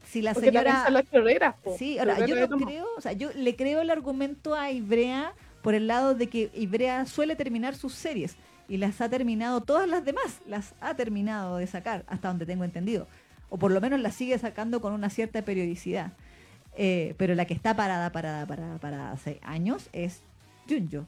si 0.05 0.23
la 0.23 0.33
Porque 0.35 0.49
señora... 0.51 0.91
las 0.91 1.05
po. 1.63 1.77
Sí, 1.79 1.99
ahora, 2.01 2.27
yo 2.27 2.49
no 2.49 2.57
creo, 2.59 2.87
o 2.97 3.01
sea, 3.01 3.13
yo 3.13 3.31
le 3.35 3.55
creo 3.55 3.81
el 3.81 3.91
argumento 3.91 4.55
a 4.57 4.71
Ibrea 4.73 5.35
por 5.63 5.75
el 5.75 5.87
lado 5.87 6.15
de 6.15 6.29
que 6.29 6.51
Ibrea 6.55 7.07
suele 7.07 7.37
terminar 7.37 7.75
sus 7.75 7.95
series 7.95 8.37
y 8.69 8.77
las 8.77 9.01
ha 9.01 9.09
terminado, 9.09 9.61
todas 9.63 9.89
las 9.89 10.05
demás 10.05 10.41
las 10.47 10.75
ha 10.81 10.95
terminado 10.95 11.57
de 11.57 11.67
sacar, 11.67 12.05
hasta 12.07 12.29
donde 12.29 12.47
tengo 12.47 12.65
entendido. 12.65 13.07
O 13.51 13.59
por 13.59 13.71
lo 13.71 13.81
menos 13.81 13.99
las 14.01 14.15
sigue 14.15 14.39
sacando 14.39 14.81
con 14.81 14.93
una 14.93 15.09
cierta 15.11 15.43
periodicidad. 15.43 16.13
Eh, 16.77 17.15
pero 17.17 17.35
la 17.35 17.45
que 17.47 17.55
está 17.55 17.75
parada, 17.75 18.13
parada, 18.13 18.47
parada, 18.47 18.79
parada 18.79 19.13
hace 19.13 19.41
años 19.43 19.89
es 19.93 20.23
Junjo. 20.69 21.07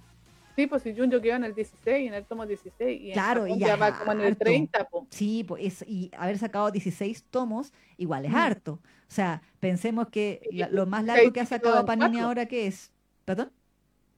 Sí, 0.57 0.67
pues 0.67 0.83
si 0.83 0.95
Junjo 0.97 1.21
quedó 1.21 1.37
en 1.37 1.45
el 1.45 1.55
16, 1.55 2.09
en 2.09 2.15
el 2.15 2.25
tomo 2.25 2.45
16, 2.47 3.01
y 3.03 3.13
Claro, 3.13 3.47
y 3.47 3.59
ya 3.59 3.69
ya 3.69 3.77
va 3.77 3.97
como 3.99 4.13
en 4.13 4.21
el 4.21 4.27
harto. 4.33 4.45
30, 4.45 4.85
po. 4.89 5.07
Sí, 5.11 5.45
pues, 5.47 5.85
y 5.87 6.11
haber 6.19 6.39
sacado 6.39 6.71
16 6.71 7.25
tomos 7.31 7.73
igual 7.99 8.25
es 8.25 8.33
Mm. 8.33 8.37
harto. 8.37 8.73
O 8.73 9.13
sea, 9.13 9.43
pensemos 9.61 10.09
que 10.09 10.41
la- 10.51 10.69
lo 10.69 10.87
más 10.87 11.05
largo 11.05 11.33
que 11.33 11.41
ha 11.41 11.47
sacado 11.47 11.85
Panini 11.85 12.19
ahora 12.19 12.47
que 12.47 12.67
es, 12.67 12.91
¿perdón? 13.25 13.53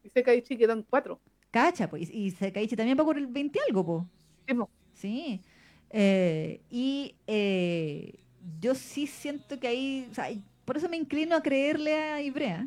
Y 0.02 0.10
Sekaiichi 0.10 0.56
quedó 0.56 0.72
en 0.72 0.82
4. 0.82 1.20
Cacha, 1.50 1.88
pues, 1.88 2.10
y 2.10 2.30
Sekaiichi 2.30 2.76
también 2.76 2.98
va 2.98 3.04
por 3.04 3.18
el 3.18 3.26
20 3.26 3.58
algo, 3.68 3.84
pues. 3.84 4.04
Sí, 4.48 4.54
po. 4.54 4.70
Sí. 4.94 5.40
Eh, 5.90 6.60
y 6.70 7.14
eh, 7.26 8.20
yo 8.60 8.74
sí 8.74 9.06
siento 9.06 9.60
que 9.60 9.68
ahí, 9.68 10.08
o 10.10 10.14
sea, 10.14 10.28
por 10.64 10.76
eso 10.76 10.88
me 10.88 10.96
inclino 10.96 11.36
a 11.36 11.42
creerle 11.42 11.94
a 11.94 12.22
Ibrea, 12.22 12.66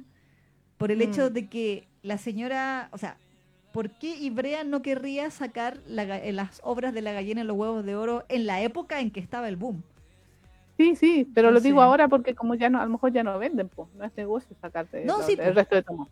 por 0.78 0.92
el 0.92 1.02
hecho 1.02 1.30
Mm. 1.30 1.34
de 1.34 1.50
que 1.50 1.88
la 2.04 2.18
señora, 2.18 2.90
o 2.92 2.98
sea, 2.98 3.18
¿por 3.72 3.90
qué 3.98 4.16
Ibrea 4.18 4.64
no 4.64 4.82
querría 4.82 5.32
sacar 5.32 5.80
la 5.88 6.04
eh, 6.20 6.32
las 6.34 6.62
obras 6.64 6.94
de 6.94 7.02
la 7.02 7.14
gallina 7.14 7.42
en 7.42 7.48
los 7.48 7.58
huevos 7.58 7.84
de 7.86 7.96
oro 7.96 8.24
en 8.30 8.46
la 8.46 8.62
época 8.62 9.00
en 9.00 9.10
que 9.12 9.20
estaba 9.20 9.48
el 9.50 9.56
boom? 9.56 9.84
Sí, 10.78 10.96
sí, 10.96 11.28
pero 11.34 11.52
lo 11.52 11.62
digo 11.62 11.82
ahora 11.82 12.08
porque 12.10 12.36
como 12.36 12.54
ya 12.56 12.70
no, 12.70 12.80
a 12.82 12.86
lo 12.86 12.92
mejor 12.92 13.12
ya 13.14 13.24
no 13.24 13.40
venden, 13.40 13.70
pues, 13.70 13.88
no 13.96 14.04
es 14.04 14.12
negocio 14.18 14.56
sacarte 14.62 15.06
No, 15.06 15.22
sí, 15.24 15.38
el 15.40 15.56
resto 15.56 15.76
de 15.76 15.84
tomos. 15.84 16.10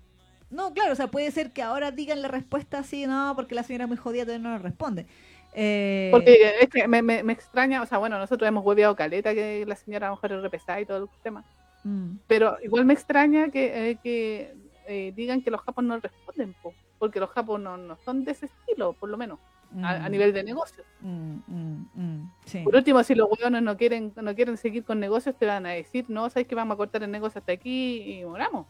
No, 0.54 0.74
claro, 0.74 0.94
o 0.94 0.96
sea, 0.96 1.08
puede 1.08 1.32
ser 1.32 1.52
que 1.52 1.64
ahora 1.64 1.92
digan 1.92 2.22
la 2.22 2.28
respuesta 2.28 2.80
así, 2.80 3.08
no, 3.08 3.34
porque 3.36 3.56
la 3.56 3.64
señora 3.64 3.88
muy 3.88 3.98
jodida, 3.98 4.24
todavía 4.24 4.44
no 4.44 4.54
nos 4.54 4.62
responde. 4.62 5.08
Eh, 5.56 6.10
Porque 6.12 6.56
es 6.62 6.70
que 6.70 6.88
me, 6.88 7.02
me, 7.02 7.24
me 7.24 7.34
extraña, 7.34 7.82
o 7.82 7.86
sea, 7.86 7.98
bueno, 7.98 8.18
nosotros 8.18 8.48
hemos 8.48 8.66
hueveado 8.66 8.96
caleta 8.96 9.34
que 9.34 9.66
la 9.68 9.76
señora 9.76 10.08
a 10.08 10.10
lo 10.12 10.16
mejor 10.16 10.34
es 10.34 10.42
repesada 10.42 10.82
y 10.82 10.86
todo 10.86 11.04
el 11.04 11.22
tema, 11.22 11.44
mm, 11.84 12.18
pero 12.28 12.58
igual 12.64 12.86
me 12.86 12.94
extraña 12.94 13.50
que, 13.50 13.92
eh, 13.92 13.98
que 14.02 14.56
eh, 14.88 15.14
digan 15.16 15.42
que 15.42 15.52
los 15.52 15.62
japos 15.62 15.84
no 15.84 16.00
responden, 16.00 16.56
po, 16.62 16.74
porque 16.98 17.20
los 17.20 17.30
japos 17.30 17.60
no, 17.60 17.78
no 17.78 17.98
son 17.98 18.24
de 18.24 18.32
ese 18.32 18.48
estilo, 18.48 18.94
por 18.94 19.10
lo 19.10 19.18
menos, 19.18 19.40
a, 19.84 20.06
a 20.06 20.10
mm, 20.10 20.12
nivel 20.12 20.34
de 20.34 20.44
negocio. 20.44 20.84
mm, 21.02 22.24
sí. 22.46 22.60
Por 22.64 22.76
último, 22.76 23.04
si 23.04 23.14
los 23.14 23.28
hueones 23.30 23.62
no 23.62 23.78
quieren, 23.78 24.12
no 24.16 24.36
quieren 24.36 24.58
seguir 24.58 24.84
con 24.84 25.00
negocios, 25.00 25.36
te 25.38 25.46
van 25.46 25.66
a 25.68 25.72
decir, 25.72 26.06
no, 26.08 26.30
sabes 26.32 26.48
que 26.48 26.56
vamos 26.56 26.76
a 26.76 26.78
cortar 26.78 27.04
el 27.04 27.12
negocio 27.12 27.40
hasta 27.40 27.52
aquí 27.52 28.20
y 28.20 28.26
moramos. 28.26 28.66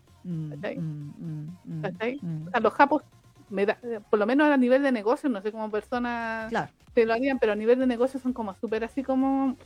¿Cachai? 0.50 0.78
mm, 0.78 1.12
mm, 1.18 1.58
mm, 1.66 1.82
¿cachai? 1.82 2.20
O 2.48 2.52
sea, 2.52 2.60
los 2.60 2.74
japos, 2.74 3.04
me 3.50 3.66
da- 3.66 3.80
por 4.10 4.20
lo 4.20 4.26
menos 4.26 4.50
a 4.50 4.58
nivel 4.58 4.82
de 4.84 4.92
negocio, 4.92 5.30
no 5.30 5.42
sé 5.42 5.52
cómo 5.52 5.70
personas 5.70 6.50
Claro. 6.50 6.72
te 6.94 7.06
lo 7.06 7.14
harían, 7.14 7.40
pero 7.40 7.52
a 7.54 7.56
nivel 7.56 7.80
de 7.80 7.88
negocio 7.88 8.20
son 8.20 8.34
como 8.34 8.54
súper 8.56 8.84
así 8.84 9.04
como... 9.04 9.58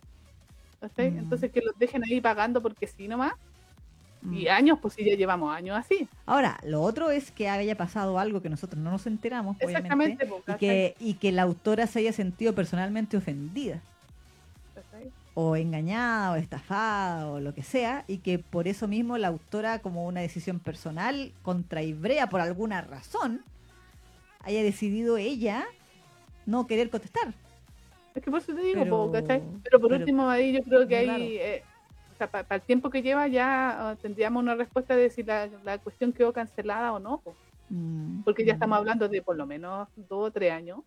¿cachai? 0.79 1.07
Entonces 1.07 1.51
que 1.51 1.61
los 1.61 1.77
dejen 1.77 2.03
ahí 2.05 2.21
pagando 2.21 2.61
porque 2.61 2.87
sí 2.87 3.07
nomás. 3.07 3.33
Y 4.31 4.47
años, 4.47 4.79
pues 4.81 4.95
sí, 4.95 5.05
ya 5.05 5.15
llevamos 5.15 5.55
años 5.55 5.77
así. 5.77 6.07
Ahora, 6.25 6.59
lo 6.63 6.81
otro 6.81 7.11
es 7.11 7.31
que 7.31 7.47
haya 7.47 7.77
pasado 7.77 8.19
algo 8.19 8.41
que 8.41 8.49
nosotros 8.49 8.81
no 8.81 8.91
nos 8.91 9.07
enteramos, 9.07 9.55
obviamente, 9.57 9.85
Exactamente. 9.87 10.25
pues, 10.25 10.43
y 10.47 10.59
que, 10.59 10.95
y 10.99 11.13
que 11.13 11.31
la 11.31 11.43
autora 11.43 11.87
se 11.87 11.99
haya 11.99 12.11
sentido 12.11 12.53
personalmente 12.53 13.15
ofendida. 13.15 13.81
O 15.39 15.55
engañada, 15.55 16.31
o 16.31 16.35
estafada, 16.35 17.27
o 17.29 17.39
lo 17.39 17.53
que 17.53 17.61
sea, 17.61 18.03
y 18.07 18.17
que 18.17 18.39
por 18.39 18.67
eso 18.67 18.87
mismo 18.87 19.19
la 19.19 19.27
autora, 19.27 19.77
como 19.83 20.07
una 20.07 20.21
decisión 20.21 20.57
personal 20.59 21.31
contra 21.43 21.83
Ibrea 21.83 22.27
por 22.27 22.41
alguna 22.41 22.81
razón, 22.81 23.43
haya 24.39 24.63
decidido 24.63 25.17
ella 25.17 25.63
no 26.47 26.65
querer 26.65 26.89
contestar. 26.89 27.35
Es 28.15 28.23
que 28.23 28.31
por 28.31 28.39
eso 28.39 28.55
te 28.55 28.61
digo, 28.61 28.81
Pero- 28.81 29.05
po, 29.05 29.11
¿cachai? 29.11 29.43
Pero 29.63 29.79
por 29.79 29.89
pero- 29.91 29.99
último, 30.01 30.27
ahí 30.27 30.53
yo 30.53 30.63
creo 30.63 30.87
que 30.87 30.97
ahí, 30.97 31.37
eh, 31.37 31.61
o 32.15 32.17
sea, 32.17 32.31
para 32.31 32.55
el 32.55 32.61
tiempo 32.63 32.89
que 32.89 33.03
lleva 33.03 33.27
ya 33.27 33.91
ah, 33.91 33.95
tendríamos 33.95 34.41
una 34.41 34.55
respuesta 34.55 34.95
de 34.95 35.11
si 35.11 35.21
la, 35.21 35.47
la 35.63 35.77
cuestión 35.77 36.13
quedó 36.13 36.33
cancelada 36.33 36.93
o 36.93 36.99
no, 36.99 37.19
po. 37.19 37.35
Mm, 37.69 38.21
porque 38.23 38.43
ya 38.43 38.53
mm, 38.53 38.55
estamos 38.55 38.77
hablando 38.79 39.07
de 39.07 39.21
por 39.21 39.35
lo 39.35 39.45
menos 39.45 39.87
dos 39.95 40.29
o 40.29 40.31
tres 40.31 40.51
años, 40.51 40.79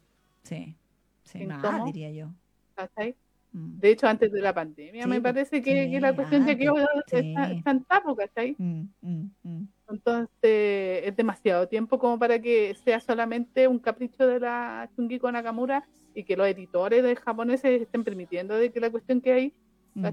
Sí, 0.43 0.74
sí, 1.22 1.43
¿En 1.43 1.48
más, 1.51 1.85
diría 1.85 2.10
yo. 2.10 2.31
¿cachai? 2.74 3.14
Mm, 3.52 3.81
De 3.81 3.90
hecho, 3.90 4.06
antes 4.06 4.31
de 4.31 4.40
la 4.40 4.55
pandemia, 4.55 5.02
Sí, 5.05 5.09
me 5.09 5.16
po. 5.16 5.24
parece 5.24 5.60
que, 5.62 5.90
que 5.90 6.01
la 6.01 6.14
cuestión 6.14 6.43
antes, 6.43 6.56
quedó 6.56 6.77
sí. 7.06 7.16
está, 7.16 7.51
está 7.51 7.70
en 7.72 7.85
tapo, 7.85 8.14
¿cachai? 8.14 8.55
mm, 8.59 8.82
mm, 9.02 9.24
mm. 9.43 9.68
Entonces, 9.90 11.02
es 11.05 11.16
demasiado 11.16 11.66
tiempo 11.66 11.98
como 11.98 12.16
para 12.18 12.40
que 12.40 12.74
sea 12.77 13.01
solamente 13.01 13.66
un 13.66 13.81
capricho 13.81 14.27
de 14.27 14.39
la 14.39 14.89
Chungiko 14.94 15.31
Nakamura 15.32 15.85
y 16.14 16.22
que 16.24 16.36
los 16.36 16.47
editores 16.47 17.02
de 17.02 17.16
japoneses 17.16 17.82
estén 17.82 18.05
permitiendo 18.05 18.55
de 18.55 18.70
que 18.70 18.81
la 18.81 18.90
cuestión 18.90 19.20
que 19.20 19.32
hay, 19.32 19.55
Mm. 19.93 20.06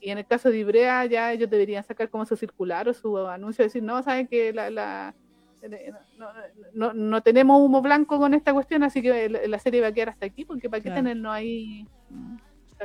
y 0.00 0.10
en 0.10 0.18
el 0.18 0.26
caso 0.26 0.48
de 0.48 0.58
Ibrea, 0.58 1.04
ya 1.06 1.32
ellos 1.32 1.50
deberían 1.50 1.82
sacar 1.82 2.08
como 2.08 2.24
su 2.24 2.36
circular 2.36 2.88
o 2.88 2.94
su 2.94 3.18
anuncio, 3.18 3.64
decir, 3.64 3.82
no, 3.82 4.00
saben 4.04 4.28
que 4.28 4.52
la, 4.52 4.70
la- 4.70 5.14
eh, 5.62 5.92
no, 6.16 6.28
no- 6.72 6.92
no 6.94 7.20
tenemos 7.20 7.60
humo 7.60 7.82
blanco 7.82 8.18
con 8.20 8.32
esta 8.32 8.52
cuestión, 8.52 8.84
así 8.84 9.02
que 9.02 9.28
la, 9.28 9.58
serie 9.58 9.80
va 9.80 9.88
a 9.88 9.92
quedar 9.92 10.10
hasta 10.10 10.26
aquí, 10.26 10.44
porque 10.44 10.70
para 10.70 10.80
qué 10.80 10.90
Claro. 10.90 11.02
tenernos 11.02 11.32
ahí, 11.32 11.84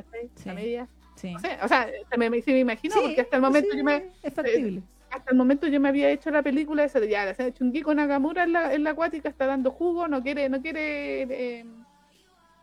¿cachai? 0.03 0.29
Sí. 0.35 0.75
A. 0.77 0.87
Sí. 1.15 1.33
No 1.33 1.39
sé, 1.39 1.57
o 1.63 1.67
sea, 1.67 1.89
se 2.09 2.17
me, 2.17 2.41
sí 2.41 2.51
me 2.51 2.59
imagino, 2.59 2.93
Sí, 2.93 2.99
porque 3.03 3.21
hasta 3.21 3.35
el 3.37 3.41
momento 3.41 3.69
sí, 3.71 3.77
yo 3.79 3.83
me, 3.83 4.11
es 4.21 4.33
factible. 4.33 4.81
hasta 5.09 5.31
el 5.31 5.37
momento 5.37 5.65
yo 5.67 5.79
me 5.79 5.89
había 5.89 6.09
hecho 6.11 6.29
la 6.29 6.43
película 6.43 6.83
esa 6.83 6.99
de 6.99 7.09
ya, 7.09 7.25
la 7.25 7.53
Chungiko 7.53 7.93
Nakamura 7.95 8.43
en 8.43 8.51
la, 8.53 8.73
en 8.73 8.83
la 8.83 8.91
acuática 8.91 9.27
está 9.27 9.47
dando 9.47 9.71
jugo, 9.71 10.07
no 10.07 10.21
quiere, 10.21 10.47
no 10.49 10.61
quiere 10.61 11.23
eh, 11.23 11.65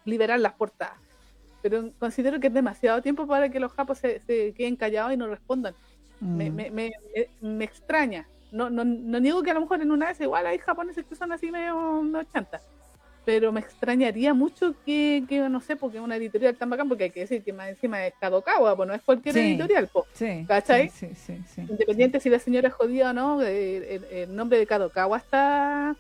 liberar 0.05 0.39
las 0.41 0.53
portadas. 0.53 0.99
Pero 1.63 1.91
considero 1.99 2.39
que 2.41 2.49
es 2.49 2.55
demasiado 2.55 3.01
tiempo 3.03 3.27
para 3.27 3.49
que 3.49 3.59
los 3.59 3.73
japos 3.73 3.99
se, 3.99 4.21
se 4.21 4.53
queden 4.53 4.77
callados 4.77 5.13
y 5.13 5.17
no 5.17 5.27
respondan. 5.27 5.75
Me, 6.21 6.51
Mm. 6.51 6.55
me, 6.55 6.71
me, 6.71 6.93
me- 7.41 7.49
me 7.49 7.65
extraña. 7.65 8.27
No, 8.53 8.71
no, 8.71 8.85
no 8.85 9.19
niego 9.19 9.43
que 9.43 9.51
a 9.51 9.55
lo 9.55 9.63
mejor 9.63 9.83
en 9.83 9.91
una 9.91 10.07
vez 10.07 10.21
igual 10.21 10.47
hay 10.47 10.59
japoneses 10.59 11.05
que 11.07 11.17
son 11.17 11.33
así 11.33 11.51
medio, 11.51 12.03
medio 12.03 12.25
chantas. 12.33 12.63
Pero 13.25 13.53
me 13.53 13.61
extrañaría 13.61 14.35
mucho 14.35 14.75
que, 14.85 15.25
que, 15.29 15.41
no 15.49 15.61
sé, 15.61 15.77
porque 15.77 15.99
una 16.01 16.17
editorial 16.17 16.55
tan 16.57 16.69
bacán, 16.69 16.89
porque 16.89 17.05
hay 17.05 17.11
que 17.11 17.21
decir 17.21 17.43
que 17.43 17.53
más 17.53 17.69
encima 17.69 18.07
es 18.07 18.13
Kadokawa, 18.21 18.77
pues 18.77 18.87
no 18.87 18.95
es 18.95 19.03
cualquier 19.03 19.35
Sí. 19.35 19.41
editorial, 19.41 19.89
pues. 19.93 20.05
Sí, 20.13 20.45
¿Cachai? 20.47 20.91
Sí. 20.91 21.09
Independiente 21.57 22.21
si 22.21 22.29
la 22.29 22.39
señora 22.39 22.69
es 22.69 22.75
jodida 22.75 23.11
o 23.11 23.13
no, 23.15 23.41
el, 23.41 23.49
el- 23.85 24.05
el 24.11 24.37
nombre 24.37 24.59
de 24.59 24.67
Kadokawa 24.67 25.17
está 25.19 25.97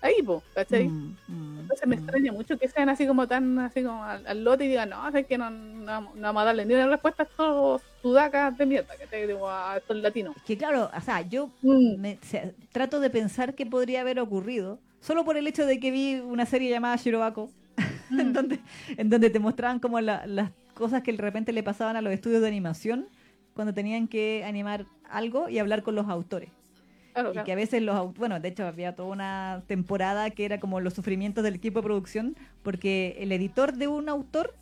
ahí, 0.00 0.20
po, 0.22 0.42
¿cachai? 0.54 0.88
Mm, 0.88 1.16
mm, 1.28 1.60
Entonces 1.60 1.88
me 1.88 1.94
mm. 1.96 1.98
extraña 1.98 2.32
mucho 2.32 2.58
que 2.58 2.68
sean 2.68 2.88
así 2.88 3.06
como 3.06 3.26
tan 3.28 3.58
así 3.60 3.82
como 3.82 4.02
al, 4.04 4.26
al 4.26 4.44
lote 4.44 4.64
y 4.64 4.68
digan, 4.68 4.90
no, 4.90 5.08
es 5.16 5.26
que 5.26 5.38
no, 5.38 5.48
no, 5.50 6.00
no 6.00 6.10
vamos 6.20 6.42
a 6.42 6.46
darle 6.46 6.66
ni 6.66 6.74
una 6.74 6.88
respuesta 6.88 7.22
a 7.22 7.26
estos 7.26 7.82
sudacas 8.02 8.58
de 8.58 8.66
mierda, 8.66 8.94
¿cachai? 8.98 9.26
Digo, 9.26 9.48
a 9.48 9.76
estos 9.78 9.96
latinos. 9.98 10.36
Es 10.36 10.42
que 10.42 10.58
claro, 10.58 10.90
o 10.94 11.00
sea, 11.00 11.22
yo 11.22 11.48
Mm, 11.62 12.00
me- 12.00 12.18
trato 12.72 12.98
de 13.00 13.08
pensar 13.10 13.54
qué 13.54 13.64
podría 13.64 14.00
haber 14.02 14.18
ocurrido, 14.20 14.78
solo 15.04 15.24
por 15.24 15.36
el 15.36 15.46
hecho 15.46 15.66
de 15.66 15.78
que 15.78 15.90
vi 15.90 16.14
una 16.16 16.46
serie 16.46 16.70
llamada 16.70 16.96
Shirobako, 16.96 17.50
en, 18.10 18.30
mm, 18.30 18.32
donde, 18.32 18.58
en 18.96 19.10
donde 19.10 19.28
te 19.30 19.38
mostraban 19.38 19.78
como 19.80 20.00
la- 20.00 20.26
las 20.26 20.50
cosas 20.74 21.02
que 21.02 21.12
de 21.12 21.18
repente 21.18 21.52
le 21.52 21.62
pasaban 21.62 21.96
a 21.96 22.00
los 22.00 22.12
estudios 22.12 22.40
de 22.40 22.48
animación 22.48 23.06
cuando 23.54 23.72
tenían 23.74 24.08
que 24.08 24.42
animar 24.44 24.86
algo 25.08 25.48
y 25.48 25.58
hablar 25.58 25.82
con 25.82 25.94
los 25.94 26.08
autores. 26.08 26.50
claro, 27.12 27.32
Y 27.34 27.44
que 27.44 27.52
a 27.52 27.56
veces 27.56 27.82
los 27.82 28.14
bueno, 28.14 28.40
de 28.40 28.48
hecho 28.48 28.66
había 28.66 28.94
toda 28.96 29.08
una 29.10 29.62
temporada 29.66 30.30
que 30.30 30.44
era 30.44 30.58
como 30.58 30.80
los 30.80 30.94
sufrimientos 30.94 31.44
del 31.44 31.54
equipo 31.56 31.80
de 31.80 31.84
producción, 31.84 32.36
porque 32.62 33.16
el 33.20 33.30
editor 33.30 33.74
de 33.74 33.86
un 33.88 34.08
autor, 34.08 34.54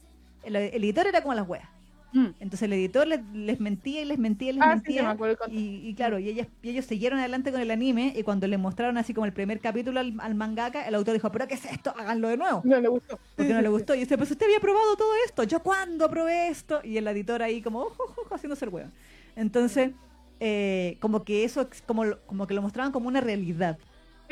el, 0.42 0.56
el 0.56 0.82
editor 0.84 1.06
era 1.06 1.22
como 1.22 1.34
las 1.34 1.48
weas. 1.48 1.68
Mm. 2.12 2.26
Entonces 2.40 2.62
el 2.62 2.72
editor 2.74 3.06
les, 3.06 3.20
les 3.32 3.58
mentía 3.60 4.02
y 4.02 4.04
les 4.04 4.18
mentía 4.18 4.50
y 4.50 4.52
les 4.54 4.62
Ah, 4.62 4.80
sí, 4.84 4.94
mentía. 4.94 5.14
me 5.14 5.54
y, 5.54 5.88
y 5.88 5.94
claro, 5.94 6.18
y, 6.18 6.28
ellas, 6.28 6.48
y 6.62 6.70
ellos 6.70 6.84
siguieron 6.84 7.18
adelante 7.18 7.50
con 7.52 7.60
el 7.60 7.70
anime 7.70 8.12
y 8.16 8.22
cuando 8.22 8.46
le 8.46 8.58
mostraron 8.58 8.98
así 8.98 9.14
como 9.14 9.24
el 9.26 9.32
primer 9.32 9.60
capítulo 9.60 10.00
al, 10.00 10.14
al 10.20 10.34
mangaka, 10.34 10.86
el 10.86 10.94
autor 10.94 11.14
dijo, 11.14 11.32
pero 11.32 11.48
¿qué 11.48 11.54
es 11.54 11.64
esto? 11.64 11.94
Háganlo 11.96 12.28
de 12.28 12.36
nuevo. 12.36 12.60
No 12.64 12.80
le 12.80 12.88
gustó. 12.88 13.18
Porque 13.36 13.52
no 13.54 13.62
le 13.62 13.68
gustó. 13.68 13.94
Y 13.94 14.00
dice, 14.00 14.18
pues 14.18 14.30
usted 14.30 14.46
había 14.46 14.60
probado 14.60 14.96
todo 14.96 15.12
esto. 15.24 15.42
¿Yo 15.44 15.62
cuándo 15.62 16.08
probé 16.10 16.48
esto? 16.48 16.80
Y 16.84 16.96
el 16.98 17.06
editor 17.08 17.42
ahí 17.42 17.62
como, 17.62 17.80
ojo, 17.80 18.02
ojo, 18.04 18.20
ojo, 18.22 18.34
haciéndose 18.34 18.64
el 18.66 18.70
huevo. 18.72 18.90
Entonces, 19.36 19.92
eh, 20.40 20.96
como 21.00 21.24
que 21.24 21.44
eso, 21.44 21.68
como, 21.86 22.04
como 22.26 22.46
que 22.46 22.54
lo 22.54 22.62
mostraban 22.62 22.92
como 22.92 23.08
una 23.08 23.20
realidad. 23.20 23.78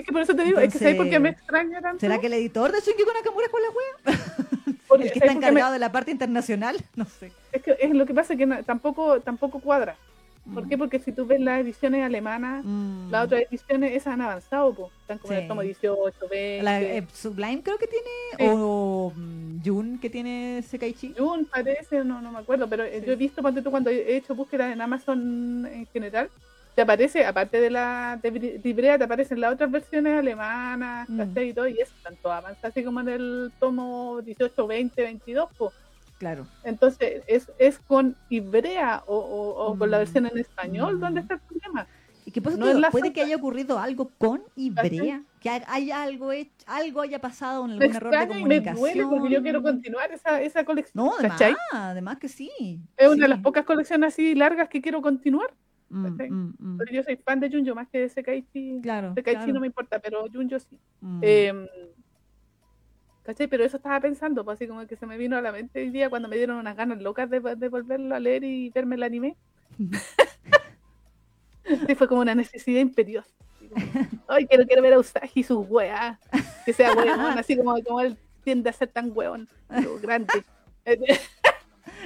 Es 0.01 0.06
que 0.06 0.12
por 0.12 0.22
eso 0.22 0.35
te 0.35 0.44
digo, 0.44 0.59
es 0.60 0.72
que 0.72 0.78
¿sabes 0.78 0.94
por 0.97 1.10
qué 1.10 1.20
me 1.20 1.28
extraña 1.31 1.81
tanto? 1.82 2.01
¿Será 2.01 2.18
que 2.18 2.27
el 2.28 2.32
editor 2.32 2.72
de 2.72 2.81
Shingeki 2.81 3.05
Nakamura 3.14 3.47
es 3.47 3.52
con 3.52 3.62
la 3.62 3.68
wea? 3.68 4.18
Porque- 4.89 5.05
el 5.06 5.12
que 5.12 5.18
está 5.18 5.32
encargado 5.32 5.72
de 5.72 5.78
la 5.78 5.93
parte 5.93 6.10
internacional, 6.10 6.77
no 6.97 7.05
sé. 7.05 7.32
Es 7.52 7.62
que 7.62 7.77
es 7.78 7.90
lo 7.90 8.06
que 8.06 8.14
pasa 8.14 8.35
que 8.35 8.47
no- 8.47 8.62
tampoco, 8.64 9.20
tampoco 9.20 9.60
cuadra. 9.60 9.97
¿Por 10.55 10.66
qué? 10.66 10.78
Porque 10.78 10.98
si 10.98 11.12
tú 11.12 11.27
ves 11.27 11.39
las 11.39 11.60
ediciones 11.60 12.02
alemanas, 12.02 12.64
Mm. 12.64 13.10
las 13.10 13.27
otras 13.27 13.43
ediciones, 13.43 13.93
esas 13.94 14.14
han 14.14 14.22
avanzado, 14.22 14.72
pues. 14.74 14.90
Están 15.02 15.18
como 15.18 15.35
en 15.35 15.39
Sí. 15.39 15.43
el 15.43 15.48
tomo 15.48 15.60
18, 15.60 16.28
20. 16.31 16.62
La, 16.62 16.81
eh, 16.81 17.06
Sublime 17.12 17.62
creo 17.62 17.77
que 17.77 17.86
tiene, 17.86 18.09
Sí. 18.39 18.44
o 18.48 19.12
mm, 19.14 19.59
Jun 19.62 19.98
que 19.98 20.09
tiene 20.09 20.64
Sekaichi. 20.66 21.14
Jun 21.16 21.44
parece, 21.44 22.02
no, 22.05 22.22
no 22.22 22.32
me 22.32 22.39
acuerdo, 22.39 22.66
pero 22.68 22.85
eh, 22.85 23.01
Sí. 23.01 23.06
yo 23.06 23.12
he 23.12 23.16
visto 23.16 23.43
tú, 23.62 23.70
cuando 23.70 23.90
he 23.90 24.16
hecho 24.16 24.35
búsquedas 24.35 24.72
en 24.72 24.81
Amazon 24.81 25.66
en 25.70 25.86
general, 25.93 26.31
te 26.74 26.82
aparece, 26.82 27.24
aparte 27.24 27.60
de 27.60 27.70
la 27.70 28.18
de 28.22 28.60
Librea, 28.62 28.97
te 28.98 29.05
aparecen 29.05 29.40
las 29.40 29.52
otras 29.55 29.70
versiones 29.70 30.18
alemanas, 30.18 31.09
Mm. 31.09 31.38
Y 31.38 31.52
todo, 31.52 31.68
y 31.68 31.78
eso 31.80 31.92
tanto 32.02 32.30
avanza 32.32 32.68
así 32.68 32.82
como 32.84 33.01
en 33.01 33.09
el 33.09 33.52
tomo 33.59 34.20
18, 34.22 34.66
20, 34.66 35.02
22, 35.02 35.48
pues. 35.59 35.72
Claro. 36.18 36.47
Entonces, 36.64 37.22
es, 37.26 37.51
es 37.59 37.78
con 37.78 38.14
Ibrea 38.28 39.02
o, 39.06 39.16
o- 39.16 39.66
o 39.72 39.78
con 39.78 39.90
la 39.90 39.97
Mm. 39.97 40.01
versión 40.01 40.26
en 40.26 40.38
español 40.38 40.97
Mm. 40.97 41.01
donde 41.01 41.20
está 41.20 41.34
el 41.34 41.40
problema. 41.40 41.86
Y 42.26 42.30
que 42.32 42.42
por 42.42 42.52
eso 42.52 42.60
No 42.60 42.72
la 42.74 42.90
puede 42.90 43.12
que 43.12 43.22
haya 43.22 43.36
ocurrido 43.36 43.78
algo 43.78 44.10
con 44.18 44.42
Ibrea, 44.55 45.22
que 45.40 45.48
hay- 45.51 45.62
haya 45.66 46.02
algo 46.02 46.30
hecho, 46.32 46.52
algo 46.66 47.01
haya 47.01 47.18
pasado 47.18 47.64
en 47.64 47.72
algún 47.72 47.88
Me 47.90 47.97
error 47.97 48.10
de 48.12 48.16
y 48.24 48.26
me 48.26 48.34
comunicación. 48.34 48.76
duele 48.78 49.06
porque 49.06 49.30
yo 49.34 49.42
quiero 49.42 49.62
continuar 49.62 50.12
esa, 50.12 50.40
esa 50.42 50.62
colección. 50.64 51.06
No, 51.06 51.12
además, 51.18 51.40
además 51.72 52.18
que 52.18 52.28
sí. 52.28 52.78
Es 52.98 53.09
una 53.09 53.22
de 53.24 53.28
las 53.28 53.40
pocas 53.40 53.64
colecciones 53.64 54.12
así 54.12 54.34
largas 54.34 54.68
que 54.68 54.80
quiero 54.82 55.01
continuar. 55.01 55.51
Mm, 55.91 56.07
mm, 56.07 56.55
mm. 56.59 56.79
Yo 56.93 57.03
soy 57.03 57.17
fan 57.17 57.41
de 57.41 57.51
Junjo 57.51 57.75
más 57.75 57.89
que 57.89 57.99
de 57.99 58.09
Sekaichi. 58.09 58.81
Claro, 58.81 59.12
Sekaichi 59.15 59.39
claro. 59.39 59.53
no 59.55 59.61
me 59.61 59.67
importa, 59.67 59.99
pero 59.99 60.25
Junjo 60.33 60.59
sí. 60.59 60.79
Eh, 61.21 61.53
¿Cachai? 63.25 63.49
Pero 63.49 63.65
eso 63.65 63.77
estaba 63.77 64.01
pensando, 64.01 64.45
pues 64.45 64.57
así 64.57 64.67
como 64.67 64.87
que 64.87 64.97
se 64.97 65.07
me 65.07 65.19
vino 65.19 65.37
a 65.37 65.41
la 65.43 65.53
mente 65.53 65.81
hoy 65.81 65.91
día 65.91 66.09
cuando 66.09 66.29
me 66.29 66.37
dieron 66.37 66.57
unas 66.57 66.77
ganas 66.77 67.03
locas 67.03 67.29
de, 67.29 67.41
de 67.41 67.69
volverlo 67.69 68.15
a 68.15 68.21
leer 68.21 68.45
y 68.45 68.71
verme 68.71 68.97
el 68.97 69.03
anime. 69.03 69.37
Sí, 71.87 71.95
fue 71.95 72.09
como 72.09 72.23
una 72.23 72.35
necesidad 72.35 72.81
imperiosa. 72.81 73.31
como, 73.69 73.87
Ay, 74.27 74.47
quiero, 74.47 74.67
quiero 74.67 74.83
ver 74.83 74.95
a 74.95 74.99
Usagi 74.99 75.41
y 75.41 75.43
sus 75.45 75.65
weas. 75.69 76.19
Que 76.65 76.73
sea 76.73 76.93
weón, 76.93 77.21
así 77.21 77.57
como, 77.57 77.81
como 77.83 78.01
él 78.01 78.17
tiende 78.43 78.71
a 78.71 78.73
ser 78.73 78.89
tan 78.89 79.12
weón, 79.15 79.49
grande. 80.03 80.33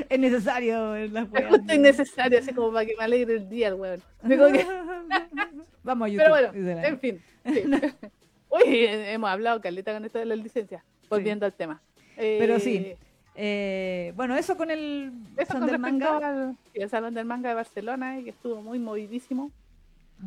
es 0.08 0.18
necesario 0.18 0.90
ver 0.92 1.10
las 1.12 1.26
Es 1.26 1.32
weas. 1.32 1.48
justo 1.50 1.74
innecesario, 1.74 2.38
así 2.38 2.52
como 2.52 2.72
para 2.72 2.86
que 2.86 2.94
me 2.96 3.04
alegre 3.04 3.34
el 3.36 3.48
día 3.48 3.68
el 3.68 3.74
weón. 3.74 4.02
Que- 4.26 4.66
Vamos 5.84 6.06
a 6.06 6.08
YouTube. 6.08 6.24
Pero 6.32 6.52
bueno, 6.52 6.82
en 6.86 6.98
fin. 7.00 7.22
sí. 7.46 7.62
Uy, 8.50 8.86
hemos 8.86 9.28
hablado, 9.30 9.60
Carlita, 9.60 9.92
con 9.92 10.04
esto 10.04 10.18
de 10.18 10.26
las 10.26 10.38
licencias. 10.38 10.82
Volviendo 11.10 11.44
al 11.46 11.52
tema. 11.52 11.80
Pero 12.16 12.56
Eh, 12.56 12.60
sí, 12.60 12.92
Eh, 13.34 14.12
bueno, 14.14 14.36
eso 14.36 14.56
con 14.56 14.70
el 14.70 15.12
Eso 15.36 15.54
Salón 15.54 15.62
con 15.62 15.70
del 15.72 15.78
manga. 15.80 16.16
al 16.18 16.56
el 16.72 16.88
Salón 16.88 17.14
del 17.14 17.24
Manga 17.24 17.48
de 17.48 17.54
Barcelona, 17.56 18.18
eh, 18.18 18.24
que 18.24 18.30
estuvo 18.30 18.62
muy 18.62 18.78
movidísimo. 18.78 19.50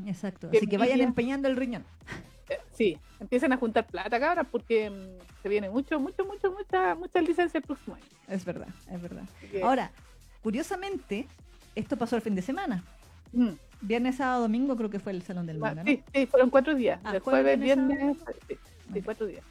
Exacto. 0.05 0.49
Así 0.53 0.67
que 0.67 0.77
vayan 0.77 0.99
empeñando 1.01 1.47
el 1.47 1.55
riñón. 1.55 1.85
Sí, 2.73 2.97
empiecen 3.19 3.51
a 3.53 3.57
juntar 3.57 3.87
plata, 3.87 4.19
cabras, 4.19 4.45
porque 4.51 4.89
mm, 4.89 5.41
se 5.43 5.49
viene 5.49 5.69
mucho, 5.69 5.99
mucho, 5.99 6.25
mucho, 6.25 6.51
mucha, 6.51 6.95
muchas 6.95 7.21
licencias 7.23 7.55
el 7.55 7.61
próximo 7.63 7.95
año. 7.95 8.05
Es 8.27 8.45
verdad, 8.45 8.67
es 8.91 9.01
verdad. 9.01 9.23
Ahora, 9.63 9.91
curiosamente, 10.43 11.27
esto 11.75 11.97
pasó 11.97 12.15
el 12.15 12.21
fin 12.21 12.35
de 12.35 12.41
semana. 12.41 12.83
mm, 13.33 13.49
Viernes, 13.81 14.15
sábado, 14.15 14.41
domingo 14.41 14.75
creo 14.75 14.89
que 14.89 14.99
fue 14.99 15.11
el 15.11 15.21
Salón 15.21 15.45
del 15.45 15.61
va- 15.61 15.67
Manga, 15.75 15.83
¿no? 15.83 15.91
sí, 15.91 16.03
sí, 16.13 16.25
fueron 16.25 16.49
cuatro 16.49 16.73
días. 16.73 16.99
Ah, 17.03 17.13
el 17.15 17.19
jueves, 17.19 17.59
viernes, 17.59 17.87
viernes, 17.95 18.17
sí, 18.47 18.57
sí, 18.93 19.01
cuatro 19.03 19.27
días. 19.27 19.43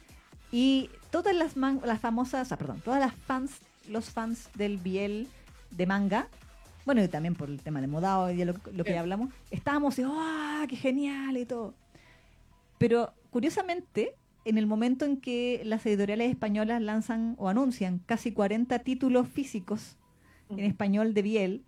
Y 0.51 0.89
todas 1.11 1.33
las, 1.35 1.55
man- 1.55 1.79
las 1.85 1.99
famosas, 2.01 2.51
ah, 2.51 2.57
perdón, 2.57 2.81
todas 2.83 2.99
las 2.99 3.13
fans, 3.13 3.51
los 3.89 4.09
fans 4.09 4.49
del 4.55 4.77
Biel 4.79 5.27
de 5.71 5.85
manga, 5.85 6.27
bueno, 6.85 7.01
y 7.03 7.07
también 7.07 7.35
por 7.35 7.49
el 7.49 7.61
tema 7.61 7.79
de 7.81 7.87
modado 7.87 8.29
y 8.31 8.35
de 8.37 8.45
lo, 8.45 8.53
lo 8.73 8.83
que 8.83 8.91
Sí. 8.93 8.97
hablamos, 8.97 9.29
estábamos, 9.51 9.95
¡ah, 10.05 10.65
qué 10.67 10.75
genial! 10.75 11.37
y 11.37 11.45
todo. 11.45 11.73
Pero 12.77 13.13
curiosamente, 13.29 14.13
en 14.45 14.57
el 14.57 14.67
momento 14.67 15.05
en 15.05 15.17
que 15.17 15.61
las 15.65 15.85
editoriales 15.85 16.29
españolas 16.29 16.81
lanzan 16.81 17.35
o 17.37 17.49
anuncian 17.49 17.99
casi 18.05 18.31
40 18.31 18.79
títulos 18.79 19.27
físicos 19.27 19.97
en 20.49 20.59
español 20.59 21.13
de 21.13 21.21
Biel, 21.21 21.63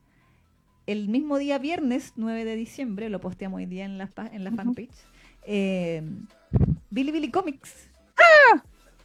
el 0.87 1.09
mismo 1.09 1.37
día 1.37 1.57
viernes 1.59 2.13
9 2.15 2.45
de 2.45 2.55
diciembre, 2.55 3.09
lo 3.09 3.19
posteamos 3.19 3.57
hoy 3.57 3.65
día 3.65 3.85
en 3.85 3.97
la, 3.97 4.09
en 4.31 4.43
la 4.43 4.51
fanpage, 4.51 4.89
eh, 5.45 6.01
Billy 6.89 7.11
Billy 7.11 7.29
Comics. 7.31 7.89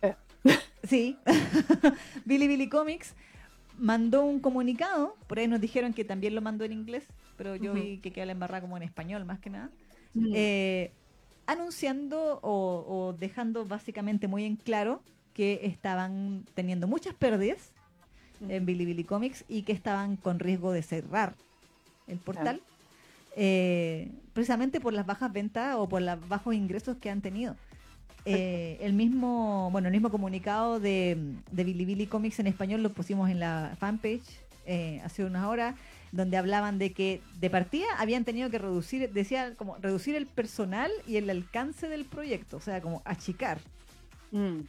Eh. 0.02 0.14
Sí, 0.84 1.16
Billy 2.26 2.46
Billy 2.46 2.68
Comics 2.68 3.14
mandó 3.78 4.24
un 4.24 4.38
comunicado, 4.38 5.16
por 5.26 5.38
ahí 5.38 5.48
nos 5.48 5.60
dijeron 5.60 5.94
que 5.94 6.04
también 6.04 6.34
lo 6.34 6.42
mandó 6.42 6.64
en 6.64 6.72
inglés, 6.72 7.04
pero 7.38 7.56
yo 7.56 7.72
vi 7.72 7.98
que 7.98 8.12
queda 8.12 8.26
la 8.26 8.32
embarrada 8.32 8.60
como 8.60 8.76
en 8.76 8.82
español 8.82 9.24
más 9.24 9.40
que 9.40 9.50
nada, 9.50 9.70
Mm. 10.12 10.32
eh, 10.34 10.92
anunciando 11.46 12.38
o, 12.42 12.84
o 12.86 13.12
dejando 13.12 13.64
básicamente 13.64 14.28
muy 14.28 14.44
en 14.44 14.56
claro 14.56 15.02
que 15.34 15.60
estaban 15.64 16.44
teniendo 16.54 16.86
muchas 16.86 17.14
pérdidas 17.14 17.72
en 18.48 18.66
Bilibili 18.66 19.04
Comics 19.04 19.44
y 19.48 19.62
que 19.62 19.72
estaban 19.72 20.16
con 20.16 20.38
riesgo 20.38 20.72
de 20.72 20.82
cerrar 20.82 21.34
el 22.06 22.18
portal, 22.18 22.60
eh, 23.36 24.10
precisamente 24.32 24.80
por 24.80 24.92
las 24.92 25.06
bajas 25.06 25.32
ventas 25.32 25.76
o 25.76 25.88
por 25.88 26.02
los 26.02 26.28
bajos 26.28 26.54
ingresos 26.54 26.96
que 26.98 27.10
han 27.10 27.20
tenido. 27.20 27.56
Eh, 28.26 28.78
el 28.80 28.94
mismo, 28.94 29.68
bueno, 29.70 29.88
el 29.88 29.92
mismo 29.92 30.10
comunicado 30.10 30.80
de, 30.80 31.18
de 31.50 31.64
Bilibili 31.64 32.06
Comics 32.06 32.38
en 32.38 32.46
español 32.46 32.82
lo 32.82 32.90
pusimos 32.90 33.28
en 33.28 33.38
la 33.38 33.76
fanpage 33.78 34.24
eh, 34.66 35.02
hace 35.04 35.24
unas 35.24 35.44
horas, 35.44 35.74
donde 36.14 36.36
hablaban 36.36 36.78
de 36.78 36.92
que 36.92 37.20
de 37.40 37.50
partida 37.50 37.86
habían 37.98 38.24
tenido 38.24 38.48
que 38.50 38.58
reducir, 38.58 39.10
decía 39.12 39.52
como 39.56 39.76
reducir 39.78 40.14
el 40.14 40.26
personal 40.26 40.90
y 41.06 41.16
el 41.16 41.28
alcance 41.28 41.88
del 41.88 42.04
proyecto, 42.04 42.56
o 42.56 42.60
sea, 42.60 42.80
como 42.80 43.02
achicar. 43.04 43.58
Mm. 44.30 44.60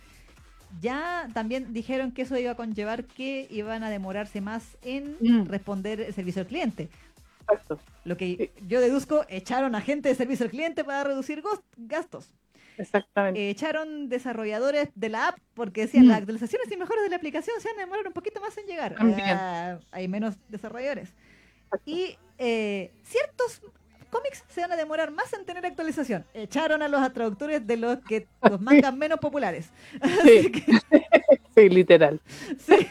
Ya 0.81 1.29
también 1.33 1.71
dijeron 1.71 2.11
que 2.11 2.23
eso 2.23 2.37
iba 2.37 2.51
a 2.51 2.55
conllevar 2.55 3.05
que 3.05 3.47
iban 3.51 3.83
a 3.83 3.89
demorarse 3.89 4.41
más 4.41 4.75
en 4.81 5.15
Mm. 5.21 5.45
responder 5.47 6.01
el 6.01 6.13
servicio 6.13 6.41
al 6.41 6.47
cliente. 6.47 6.89
Exacto, 7.47 7.79
Lo 8.05 8.17
que 8.17 8.51
yo 8.67 8.81
deduzco, 8.81 9.23
echaron 9.29 9.75
a 9.75 9.81
gente 9.81 10.09
de 10.09 10.15
servicio 10.15 10.45
al 10.45 10.49
cliente 10.51 10.83
para 10.83 11.03
reducir 11.03 11.43
gastos. 11.77 12.31
exactamente. 12.77 13.39
Eh, 13.39 13.49
echaron 13.51 14.09
desarrolladores 14.09 14.89
de 14.95 15.09
la 15.09 15.29
app 15.29 15.37
porque 15.53 15.81
decían 15.81 16.05
Mm. 16.05 16.09
las 16.09 16.17
actualizaciones 16.17 16.69
y 16.71 16.75
mejoras 16.75 17.03
de 17.03 17.09
la 17.11 17.15
aplicación 17.17 17.55
se 17.61 17.69
van 17.69 17.77
a 17.77 17.81
demorar 17.81 18.05
un 18.07 18.13
poquito 18.13 18.41
más 18.41 18.57
en 18.57 18.65
llegar. 18.65 18.95
Ah, 18.99 19.77
hay 19.91 20.07
menos 20.07 20.35
desarrolladores. 20.49 21.09
Y 21.85 22.17
eh, 22.37 22.91
ciertos 23.03 23.61
cómics 24.09 24.43
se 24.47 24.61
van 24.61 24.71
a 24.71 24.75
demorar 24.77 25.11
más 25.11 25.33
en 25.33 25.45
tener 25.45 25.65
actualización. 25.65 26.25
Echaron 26.33 26.81
a 26.81 26.87
los 26.87 27.11
traductores 27.13 27.65
de 27.65 27.77
los 27.77 27.97
que 27.99 28.27
los 28.49 28.61
mangas 28.61 28.95
menos 28.95 29.19
populares. 29.19 29.69
Sí. 30.23 30.51
sí, 31.55 31.69
literal. 31.69 32.19
Sí. 32.57 32.87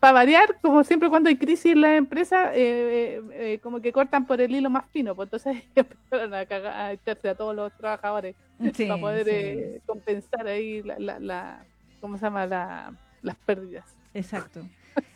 Para 0.00 0.12
variar, 0.12 0.58
como 0.60 0.82
siempre 0.84 1.08
cuando 1.08 1.28
hay 1.28 1.36
crisis 1.36 1.72
en 1.72 1.80
la 1.80 1.96
empresa, 1.96 2.52
eh, 2.54 2.60
eh, 2.60 3.22
eh, 3.54 3.58
como 3.62 3.80
que 3.80 3.92
cortan 3.92 4.26
por 4.26 4.40
el 4.40 4.54
hilo 4.54 4.68
más 4.70 4.84
fino, 4.90 5.14
pues 5.14 5.26
entonces 5.26 5.62
empezaron 5.74 6.34
a, 6.34 6.44
cagar, 6.46 6.74
a 6.74 6.92
echarse 6.92 7.28
a 7.28 7.34
todos 7.36 7.54
los 7.54 7.72
trabajadores 7.76 8.34
para 8.58 8.96
poder 8.98 9.28
eh, 9.30 9.80
compensar 9.86 10.46
ahí 10.46 10.82
la, 10.82 10.98
la, 10.98 11.18
la- 11.20 11.64
¿cómo 12.00 12.18
se 12.18 12.24
llama? 12.24 12.44
La, 12.46 12.92
las 13.22 13.36
pérdidas. 13.36 13.84
Exacto. 14.14 14.62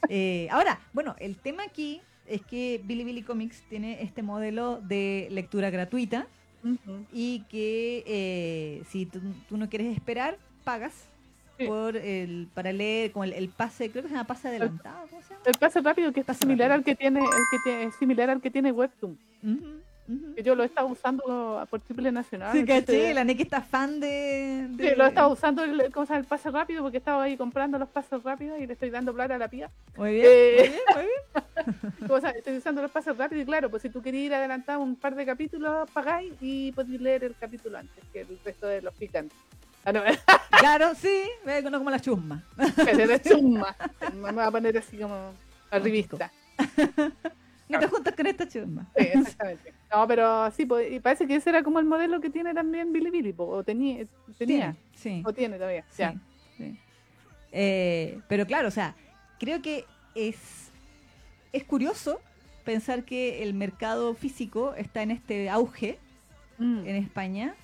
Eh, 0.08 0.48
ahora, 0.50 0.78
bueno, 0.92 1.16
el 1.18 1.36
tema 1.36 1.64
aquí 1.64 2.00
es 2.26 2.40
que 2.42 2.80
Bilibili 2.84 3.22
Comics 3.22 3.62
tiene 3.68 4.02
este 4.02 4.22
modelo 4.22 4.80
de 4.80 5.28
lectura 5.30 5.70
gratuita 5.70 6.26
y 7.12 7.40
que 7.48 8.02
eh, 8.06 8.82
si 8.88 9.06
tú, 9.06 9.20
tú 9.48 9.56
no 9.56 9.68
quieres 9.68 9.94
esperar, 9.94 10.38
pagas 10.64 10.92
Sí. 11.58 11.64
por 11.66 11.96
el 11.96 12.48
para 12.52 12.70
leer 12.70 13.12
con 13.12 13.24
el, 13.24 13.32
el 13.32 13.48
pase, 13.48 13.90
creo 13.90 14.02
que 14.02 14.10
se 14.10 14.14
llama 14.14 14.26
pase 14.26 14.48
adelantado, 14.48 15.06
¿cómo 15.08 15.22
se 15.22 15.30
llama? 15.30 15.42
El 15.46 15.54
pase 15.54 15.80
rápido 15.80 16.12
que 16.12 16.20
es 16.20 16.26
Pase 16.26 16.40
similar 16.40 16.68
rápido. 16.68 16.74
al 16.80 16.84
que 16.84 16.94
tiene, 16.96 17.20
el 17.20 17.26
que 17.50 17.58
tiene, 17.64 17.82
es 17.84 17.94
similar 17.94 18.28
al 18.28 18.40
que 18.42 18.50
tiene 18.50 18.72
Webtoon, 18.72 19.18
Que 20.36 20.42
yo 20.42 20.54
lo 20.54 20.62
he 20.62 20.66
estado 20.66 20.86
usando 20.88 21.66
por 21.68 21.80
triple 21.80 22.12
nacional. 22.12 22.52
Sí, 22.52 22.58
entonces- 22.60 22.84
caché, 22.86 23.14
la 23.14 23.24
Neki 23.24 23.42
está 23.42 23.60
fan 23.60 23.98
de... 24.00 24.68
Sí, 24.70 24.76
de- 24.76 24.96
lo 24.96 25.04
he 25.04 25.08
estado 25.08 25.30
usando 25.30 25.64
el, 25.64 25.90
¿cómo 25.92 26.06
se 26.06 26.12
llama? 26.12 26.20
el 26.20 26.26
pase 26.26 26.50
rápido 26.50 26.82
porque 26.82 26.98
estaba 26.98 27.24
ahí 27.24 27.36
comprando 27.36 27.78
los 27.78 27.88
pases 27.88 28.22
rápidos 28.22 28.58
y 28.60 28.66
le 28.66 28.72
estoy 28.74 28.90
dando 28.90 29.12
plata 29.12 29.34
a 29.34 29.38
la 29.38 29.48
pía. 29.48 29.70
Muy 29.96 30.12
bien, 30.14 30.26
Eh. 30.28 30.56
muy 30.58 30.68
bien, 30.68 30.80
muy 30.94 31.04
bien. 32.08 32.20
Sea, 32.20 32.30
estoy 32.30 32.56
usando 32.56 32.82
los 32.82 32.90
pases 32.90 33.16
rápidos 33.16 33.42
y 33.42 33.46
claro, 33.46 33.68
pues 33.68 33.82
si 33.82 33.90
tú 33.90 34.00
querías 34.00 34.24
ir 34.26 34.34
adelantado 34.34 34.80
un 34.80 34.94
par 34.96 35.14
de 35.14 35.26
capítulos, 35.26 35.90
pagáis 35.92 36.32
y 36.40 36.70
podéis 36.72 37.00
leer 37.00 37.24
el 37.24 37.34
capítulo 37.34 37.78
antes 37.78 38.04
que 38.12 38.20
el 38.20 38.38
resto 38.44 38.66
de 38.68 38.82
los 38.82 38.94
picantes. 38.94 39.36
Ah, 39.84 39.92
no, 39.92 40.02
Claro, 40.60 40.94
sí, 40.94 41.22
ve, 41.44 41.62
no 41.62 41.78
como 41.78 41.90
la 41.90 42.00
chusma. 42.00 42.42
es 42.58 43.22
chumma. 43.22 43.76
Me 44.14 44.32
voy 44.32 44.42
a 44.44 44.50
poner 44.50 44.78
así 44.78 44.96
como 44.98 45.32
arribista. 45.70 46.30
No 47.68 47.78
te 47.80 47.86
juntas 47.88 48.14
con 48.14 48.26
esta 48.26 48.46
chusma. 48.48 48.86
Sí, 48.96 49.06
exactamente. 49.12 49.72
No, 49.92 50.06
pero 50.06 50.50
sí, 50.52 50.66
pues, 50.66 50.92
y 50.92 51.00
parece 51.00 51.26
que 51.26 51.36
ese 51.36 51.50
era 51.50 51.62
como 51.62 51.78
el 51.80 51.84
modelo 51.84 52.20
que 52.20 52.30
tiene 52.30 52.54
también 52.54 52.92
Bilibili, 52.92 53.32
po, 53.32 53.46
o 53.46 53.64
tenía, 53.64 54.04
tenía, 54.38 54.76
Sí. 54.94 55.22
o 55.24 55.32
tiene 55.32 55.56
todavía. 55.56 55.84
Sí, 55.90 56.02
Ya. 56.02 56.14
sí. 56.56 56.78
Eh, 57.52 58.20
pero 58.28 58.46
claro, 58.46 58.68
o 58.68 58.70
sea, 58.70 58.94
creo 59.38 59.62
que 59.62 59.84
es, 60.14 60.70
es 61.52 61.64
curioso 61.64 62.20
pensar 62.64 63.04
que 63.04 63.42
el 63.42 63.54
mercado 63.54 64.14
físico 64.14 64.74
está 64.74 65.02
en 65.02 65.10
este 65.12 65.48
auge 65.50 65.98
Mm. 66.58 66.86
en 66.86 66.96
España, 66.96 67.54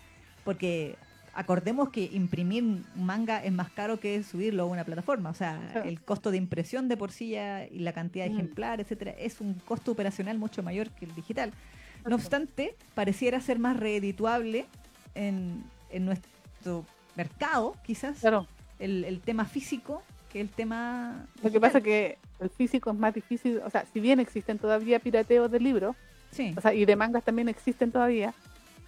porque 0.44 0.96
acordemos 1.34 1.90
que 1.90 2.04
imprimir 2.12 2.82
manga 2.94 3.42
es 3.42 3.52
más 3.52 3.70
caro 3.70 3.98
que 4.00 4.22
subirlo 4.22 4.64
a 4.64 4.66
una 4.66 4.84
plataforma. 4.84 5.30
O 5.30 5.34
sea, 5.34 5.82
el 5.84 6.00
costo 6.02 6.30
de 6.30 6.36
impresión 6.36 6.88
de 6.88 6.96
por 6.96 7.10
sí 7.12 7.30
ya 7.30 7.66
y 7.66 7.78
la 7.80 7.92
cantidad 7.92 8.24
de 8.26 8.30
Mm. 8.30 8.34
ejemplares, 8.38 8.84
etcétera, 8.86 9.12
es 9.12 9.40
un 9.40 9.54
costo 9.54 9.92
operacional 9.92 10.38
mucho 10.38 10.62
mayor 10.62 10.90
que 10.90 11.04
el 11.06 11.14
digital. 11.14 11.52
No 12.06 12.16
obstante, 12.16 12.74
pareciera 12.94 13.40
ser 13.40 13.58
más 13.58 13.76
redituable 13.78 14.66
en, 15.14 15.62
en 15.90 16.04
nuestro 16.04 16.84
mercado, 17.16 17.76
quizás, 17.84 18.18
Claro. 18.20 18.46
el, 18.78 19.04
el 19.04 19.20
tema 19.20 19.44
físico 19.44 20.02
que 20.32 20.40
el 20.40 20.48
tema. 20.48 21.26
Lo 21.42 21.50
que 21.50 21.60
pasa 21.60 21.78
es 21.78 21.84
que 21.84 22.18
el 22.40 22.50
físico 22.50 22.90
es 22.90 22.96
más 22.96 23.14
difícil, 23.14 23.58
o 23.64 23.70
sea, 23.70 23.84
si 23.92 24.00
bien 24.00 24.18
existen 24.18 24.58
todavía 24.58 24.98
pirateos 24.98 25.50
de 25.50 25.60
libros, 25.60 25.94
Sí, 26.30 26.54
o 26.56 26.60
sea, 26.62 26.72
y 26.72 26.86
de 26.86 26.96
mangas 26.96 27.22
también 27.24 27.48
existen 27.50 27.92
todavía, 27.92 28.32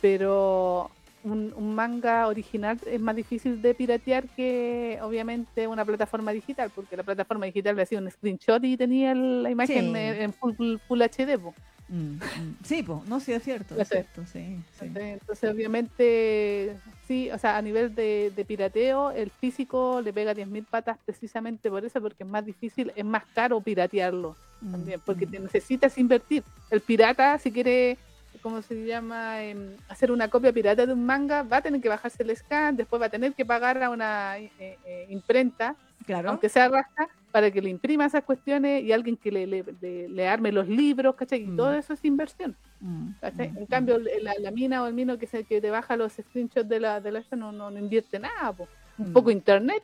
pero 0.01 0.91
un, 1.25 1.53
un 1.57 1.75
manga 1.75 2.29
original 2.29 2.79
es 2.87 3.01
más 3.01 3.17
difícil 3.17 3.61
de 3.61 3.75
piratear 3.75 4.29
que 4.37 4.99
obviamente 5.03 5.67
una 5.67 5.85
plataforma 5.85 6.31
digital, 6.33 6.71
porque 6.75 6.97
la 6.97 7.03
plataforma 7.03 7.47
digital 7.47 7.75
le 7.77 7.83
hacía 7.83 7.99
un 7.99 8.11
screenshot 8.11 8.63
y 8.65 8.77
tenía 8.77 9.15
la 9.15 9.51
imagen 9.51 9.93
Sí. 9.93 9.99
en, 9.99 10.33
full, 10.33 10.77
full 10.87 11.01
HD. 11.03 11.39
po. 11.39 11.55
Mm, 11.89 12.15
mm. 12.17 12.57
sí, 12.65 12.83
po, 12.83 13.03
no, 13.07 13.21
sí, 13.21 13.33
es 13.33 13.43
cierto. 13.43 13.79
Es 13.81 13.89
cierto 13.89 14.25
sí, 14.27 14.59
sí. 14.79 14.91
Entonces, 14.95 15.51
obviamente, 15.51 16.77
sí, 17.07 17.31
o 17.31 17.39
sea, 17.39 17.57
a 17.59 17.63
nivel 17.63 17.95
de, 17.95 18.33
de 18.35 18.45
pirateo, 18.45 19.11
el 19.11 19.31
físico 19.31 20.01
le 20.03 20.13
pega 20.13 20.35
10.000 20.35 20.65
patas 20.65 20.99
precisamente 21.05 21.69
por 21.71 21.85
eso, 21.85 22.01
porque 22.01 22.23
es 22.23 22.29
más 22.29 22.45
difícil, 22.45 22.93
es 22.95 23.05
más 23.05 23.25
caro 23.35 23.61
piratearlo 23.61 24.37
Mm, 24.61 24.71
también, 24.73 25.01
porque 25.05 25.27
te 25.27 25.39
necesitas 25.39 25.99
invertir. 25.99 26.43
El 26.71 26.81
pirata, 26.81 27.39
si 27.39 27.53
quiere, 27.53 27.99
¿cómo 28.45 28.61
se 28.61 28.85
llama? 28.85 29.43
Em, 29.43 29.75
hacer 29.89 30.13
una 30.13 30.29
copia 30.29 30.53
pirata 30.53 30.85
de 30.85 30.93
un 30.93 31.05
manga, 31.07 31.43
va 31.43 31.57
a 31.57 31.63
tener 31.63 31.81
que 31.81 31.89
bajarse 31.89 32.23
el 32.23 32.37
scan, 32.37 32.77
después 32.77 33.01
va 33.01 33.07
a 33.07 33.09
tener 33.09 33.33
que 33.33 33.47
pagar 33.47 33.83
a 33.83 33.89
una 33.89 34.39
eh, 34.39 34.51
eh, 34.61 35.07
imprenta, 35.09 35.75
Claro. 36.05 36.29
aunque 36.29 36.51
sea 36.51 36.69
rasca, 36.69 37.09
para 37.33 37.51
que 37.51 37.63
le 37.63 37.71
imprima 37.71 38.05
esas 38.05 38.23
cuestiones 38.23 38.83
y 38.85 38.93
alguien 38.93 39.17
que 39.17 39.33
le, 39.33 39.47
le, 39.47 39.65
le- 39.81 40.09
le 40.11 40.29
arme 40.29 40.53
los 40.53 40.69
libros, 40.69 41.15
¿cachai? 41.17 41.41
Y 41.43 41.47
Mm. 41.47 41.57
todo 41.57 41.73
eso 41.73 41.95
es 41.95 42.05
inversión. 42.05 42.55
Mm, 42.81 43.09
mm, 43.23 43.41
En 43.41 43.67
cambio, 43.67 43.99
la, 43.99 44.35
la 44.39 44.51
mina 44.51 44.83
o 44.83 44.87
el 44.87 44.93
mino 44.95 45.17
que, 45.17 45.27
se, 45.27 45.45
que 45.45 45.63
te 45.63 45.71
baja 45.71 45.97
los 45.97 46.13
screenshots 46.13 46.69
de 46.69 46.81
la 46.81 47.01
de 47.01 47.11
la 47.13 47.25
no, 47.35 47.51
no, 47.51 47.71
no 47.71 47.79
invierte 47.79 48.19
nada. 48.19 48.53
po. 48.53 48.69
Un 48.99 49.09
Mm. 49.09 49.13
poco 49.15 49.31
internet, 49.31 49.83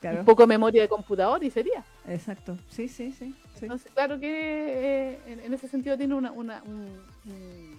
Claro. 0.00 0.18
un 0.20 0.24
poco 0.24 0.46
memoria 0.46 0.82
de 0.82 0.88
computador 0.88 1.44
y 1.44 1.50
sería. 1.50 1.84
Exacto. 2.08 2.56
Sí, 2.68 2.88
sí, 2.88 3.12
sí. 3.12 3.32
sí. 3.54 3.60
Entonces, 3.62 3.92
claro 3.92 4.18
que 4.18 4.28
eh, 5.12 5.18
en, 5.26 5.40
en 5.40 5.54
ese 5.54 5.68
sentido 5.68 5.96
tiene 5.96 6.14
una, 6.14 6.32
una 6.32 6.62
un, 6.64 6.98
un- 7.26 7.78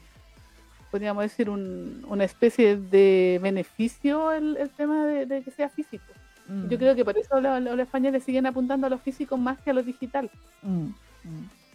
podríamos 0.92 1.24
decir, 1.24 1.50
un- 1.50 2.06
una 2.08 2.26
especie 2.26 2.76
de 2.78 3.40
beneficio 3.42 4.32
el, 4.34 4.58
el 4.58 4.70
tema 4.70 5.06
de, 5.06 5.26
de 5.26 5.42
que 5.42 5.50
sea 5.52 5.70
físico. 5.70 6.04
Mm, 6.48 6.68
Yo 6.68 6.78
creo 6.78 6.96
que 6.96 7.06
por 7.06 7.18
eso 7.18 7.40
los, 7.40 7.62
los 7.62 7.80
españoles 7.80 8.24
siguen 8.24 8.46
apuntando 8.46 8.88
a 8.88 8.90
lo 8.90 8.98
físico 8.98 9.38
más 9.38 9.60
que 9.62 9.70
a 9.72 9.74
lo 9.74 9.82
digital. 9.84 10.30
mm, 10.62 10.70
mm, 10.70 10.90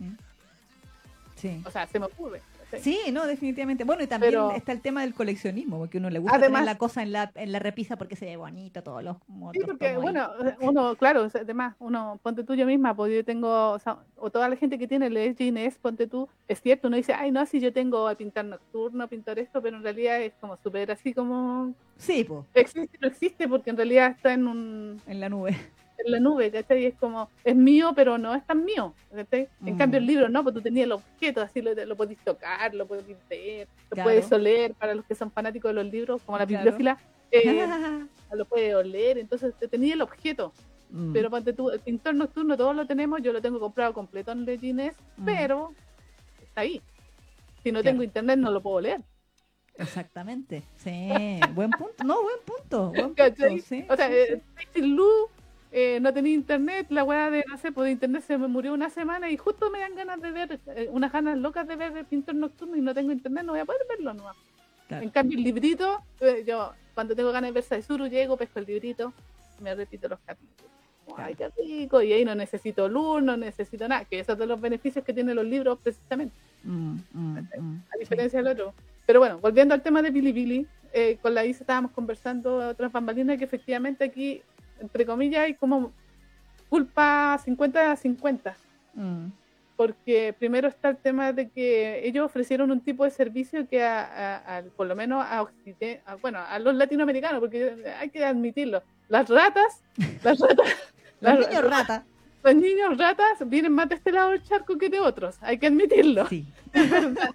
mm. 0.00 0.16
Sí. 1.36 1.62
O 1.66 1.70
sea, 1.70 1.86
se 1.86 1.98
me 1.98 2.06
ocurre. 2.06 2.40
Sí, 2.80 2.98
no, 3.12 3.26
definitivamente. 3.26 3.84
Bueno, 3.84 4.02
y 4.02 4.06
también 4.06 4.32
Pero- 4.32 4.50
está 4.52 4.72
el 4.72 4.80
tema 4.80 5.02
del 5.02 5.14
coleccionismo, 5.14 5.78
porque 5.78 5.98
uno 5.98 6.10
le 6.10 6.18
gusta 6.18 6.36
Además- 6.36 6.60
tener 6.62 6.74
la 6.74 6.78
cosa 6.78 7.02
en 7.02 7.12
la, 7.12 7.30
en 7.34 7.52
la 7.52 7.58
repisa 7.58 7.96
porque 7.96 8.16
se 8.16 8.26
ve 8.26 8.36
bonito, 8.36 8.82
todos 8.82 9.02
los 9.02 9.16
Sí, 9.52 9.60
porque 9.64 9.88
ahí. 9.88 9.96
bueno, 9.96 10.28
uno, 10.60 10.94
claro, 10.96 11.28
además, 11.34 11.74
uno, 11.78 12.18
ponte 12.22 12.44
tú 12.44 12.54
yo 12.54 12.66
misma, 12.66 12.94
pues 12.94 13.12
yo 13.14 13.24
tengo, 13.24 13.72
o, 13.72 13.78
sea, 13.78 13.98
o 14.16 14.30
toda 14.30 14.48
la 14.48 14.56
gente 14.56 14.78
que 14.78 14.86
tiene 14.88 15.06
el 15.06 15.36
Gines, 15.36 15.78
ponte 15.78 16.06
tú, 16.06 16.28
es 16.48 16.60
cierto, 16.60 16.88
uno 16.88 16.96
dice, 16.96 17.12
ay, 17.14 17.30
no, 17.30 17.44
si 17.46 17.60
yo 17.60 17.72
tengo 17.72 18.06
a 18.08 18.14
pintar 18.14 18.44
nocturno, 18.44 19.08
pintar 19.08 19.38
esto, 19.38 19.60
pero 19.62 19.76
en 19.76 19.82
realidad 19.82 20.20
es 20.20 20.32
como 20.40 20.56
súper 20.56 20.90
así 20.90 21.12
como, 21.14 21.74
Sí, 21.96 22.24
pues, 22.24 22.44
existe, 22.54 22.98
no 23.00 23.08
existe, 23.08 23.48
porque 23.48 23.70
en 23.70 23.76
realidad 23.76 24.10
está 24.10 24.32
en 24.34 24.46
un, 24.46 25.00
en 25.06 25.20
la 25.20 25.28
nube. 25.28 25.56
En 25.98 26.12
la 26.12 26.20
nube, 26.20 26.50
¿cachai? 26.50 26.82
Y 26.82 26.86
es 26.86 26.96
como, 26.98 27.30
es 27.44 27.56
mío, 27.56 27.92
pero 27.94 28.18
no 28.18 28.34
es 28.34 28.44
tan 28.46 28.64
mío, 28.64 28.96
¿cachai? 29.10 29.48
En 29.64 29.74
Mm. 29.74 29.78
cambio 29.78 29.98
el 29.98 30.06
libro 30.06 30.28
no, 30.28 30.42
pues 30.42 30.54
tú 30.54 30.62
tenías 30.62 30.84
el 30.84 30.92
objeto, 30.92 31.40
así 31.40 31.60
lo, 31.62 31.74
lo 31.74 31.96
podéis 31.96 32.20
tocar, 32.22 32.74
lo 32.74 32.86
podéis 32.86 33.18
ver, 33.28 33.68
lo 33.90 33.94
Claro. 33.94 34.06
puedes 34.08 34.30
oler, 34.32 34.74
para 34.74 34.94
los 34.94 35.04
que 35.06 35.14
son 35.14 35.30
fanáticos 35.32 35.70
de 35.70 35.74
los 35.74 35.86
libros, 35.92 36.22
como 36.24 36.38
la 36.38 36.46
Claro. 36.46 36.62
bibliófila, 36.64 37.00
eh, 37.30 37.40
lo 38.32 38.44
puedes 38.46 38.74
oler, 38.74 39.18
entonces 39.18 39.54
te 39.58 39.68
tenía 39.68 39.94
el 39.94 40.02
objeto. 40.02 40.52
Mm, 40.88 41.12
Pero 41.12 41.30
ponte 41.30 41.52
tú, 41.52 41.70
el 41.70 41.80
pintor 41.80 42.14
nocturno 42.14 42.56
todos 42.56 42.74
lo 42.76 42.86
tenemos, 42.86 43.20
yo 43.22 43.32
lo 43.32 43.40
tengo 43.42 43.58
comprado 43.58 43.92
completo 43.92 44.32
en 44.32 44.44
Legines, 44.44 44.96
mm, 45.16 45.24
pero 45.24 45.74
está 46.40 46.60
ahí. 46.60 46.80
Si 47.64 47.72
no 47.72 47.80
Claro. 47.80 47.94
tengo 47.94 48.02
internet 48.04 48.38
no 48.38 48.50
lo 48.52 48.62
puedo 48.62 48.80
leer. 48.80 49.00
Exactamente. 49.78 50.62
Sí, 50.76 51.48
buen 51.54 51.74
punto. 51.74 52.02
No, 52.04 52.22
buen 52.22 52.36
punto. 52.46 52.90
Buen 52.92 53.14
punto. 53.14 53.58
Sí, 53.58 53.84
o 53.88 53.96
sea, 53.96 54.08
sí, 54.08 54.14
eh, 54.14 54.42
Lu, 54.82 55.08
eh, 55.72 55.98
no 56.00 56.12
tenía 56.12 56.34
internet, 56.34 56.86
la 56.90 57.04
weá 57.04 57.30
de, 57.30 57.44
no 57.48 57.58
sé, 57.58 57.72
pues 57.72 57.86
de 57.86 57.92
internet 57.92 58.24
se 58.26 58.38
me 58.38 58.48
murió 58.48 58.72
una 58.72 58.90
semana 58.90 59.30
y 59.30 59.36
justo 59.36 59.70
me 59.70 59.80
dan 59.80 59.94
ganas 59.94 60.20
de 60.20 60.30
ver, 60.30 60.60
eh, 60.68 60.88
unas 60.90 61.12
ganas 61.12 61.36
locas 61.38 61.66
de 61.66 61.76
ver 61.76 61.96
el 61.96 62.04
pintor 62.04 62.34
nocturno 62.34 62.76
y 62.76 62.80
no 62.80 62.94
tengo 62.94 63.12
internet, 63.12 63.44
no 63.44 63.52
voy 63.52 63.60
a 63.60 63.64
poder 63.64 63.82
verlo 63.88 64.14
no. 64.14 64.24
Claro. 64.88 65.02
En 65.02 65.10
cambio 65.10 65.36
el 65.36 65.44
librito, 65.44 66.00
eh, 66.20 66.44
yo 66.46 66.72
cuando 66.94 67.16
tengo 67.16 67.32
ganas 67.32 67.48
de 67.48 67.52
ver 67.52 67.64
Saizuru 67.64 68.06
llego, 68.06 68.36
pesco 68.36 68.60
el 68.60 68.66
librito, 68.66 69.12
me 69.60 69.74
repito 69.74 70.08
los 70.08 70.20
capítulos. 70.20 70.70
Ay, 71.16 71.34
qué 71.34 71.48
rico, 71.56 72.02
y 72.02 72.12
ahí 72.12 72.24
no 72.24 72.34
necesito 72.34 72.88
luz, 72.88 73.22
no 73.22 73.36
necesito 73.36 73.88
nada, 73.88 74.04
que 74.04 74.20
esos 74.20 74.36
son 74.36 74.48
los 74.48 74.60
beneficios 74.60 75.04
que 75.04 75.12
tienen 75.12 75.36
los 75.36 75.44
libros 75.44 75.78
precisamente. 75.82 76.34
Mm, 76.64 76.96
mm, 77.12 77.38
mm, 77.58 77.82
a 77.94 77.98
diferencia 77.98 78.42
del 78.42 78.48
otro. 78.48 78.74
Pero 79.06 79.20
bueno, 79.20 79.38
volviendo 79.38 79.72
al 79.72 79.82
tema 79.82 80.02
de 80.02 80.10
Bilibili, 80.10 80.66
eh, 80.92 81.18
con 81.22 81.34
la 81.34 81.44
Isa 81.44 81.62
estábamos 81.62 81.92
conversando 81.92 82.70
otras 82.70 82.90
bambalinas 82.90 83.38
que 83.38 83.44
efectivamente 83.44 84.04
aquí, 84.04 84.42
entre 84.80 85.06
comillas, 85.06 85.44
hay 85.44 85.54
como 85.54 85.92
culpa 86.68 87.38
50 87.44 87.92
a 87.92 87.96
50. 87.96 88.56
Mm, 88.94 89.26
Porque 89.76 90.34
primero 90.38 90.68
está 90.68 90.88
el 90.88 90.96
tema 90.96 91.32
de 91.32 91.48
que 91.50 92.06
ellos 92.06 92.24
ofrecieron 92.24 92.70
un 92.70 92.80
tipo 92.80 93.04
de 93.04 93.10
servicio 93.10 93.68
que 93.68 93.82
a, 93.84 94.00
a- 94.02 94.56
a- 94.58 94.62
por 94.76 94.86
lo 94.86 94.96
menos 94.96 95.22
a, 95.24 95.46
bueno, 96.22 96.38
a 96.40 96.58
los 96.58 96.74
latinoamericanos, 96.74 97.40
porque 97.40 97.84
hay 98.00 98.08
que 98.10 98.24
admitirlo, 98.24 98.82
las 99.08 99.28
ratas, 99.28 99.82
las 100.24 100.38
ratas, 100.40 100.66
Los 101.20 101.38
las- 101.38 101.48
niños 101.48 101.64
rata. 101.70 102.04
los 102.42 102.54
niños 102.54 102.96
ratas 102.98 103.38
vienen 103.46 103.72
más 103.72 103.88
de 103.90 103.96
este 103.96 104.12
lado 104.12 104.30
del 104.30 104.42
charco 104.42 104.78
que 104.78 104.88
de 104.88 104.98
otros, 105.00 105.36
hay 105.42 105.58
que 105.58 105.66
admitirlo. 105.66 106.26
Sí. 106.26 106.46
Es 106.72 106.90
verdad. 106.90 107.30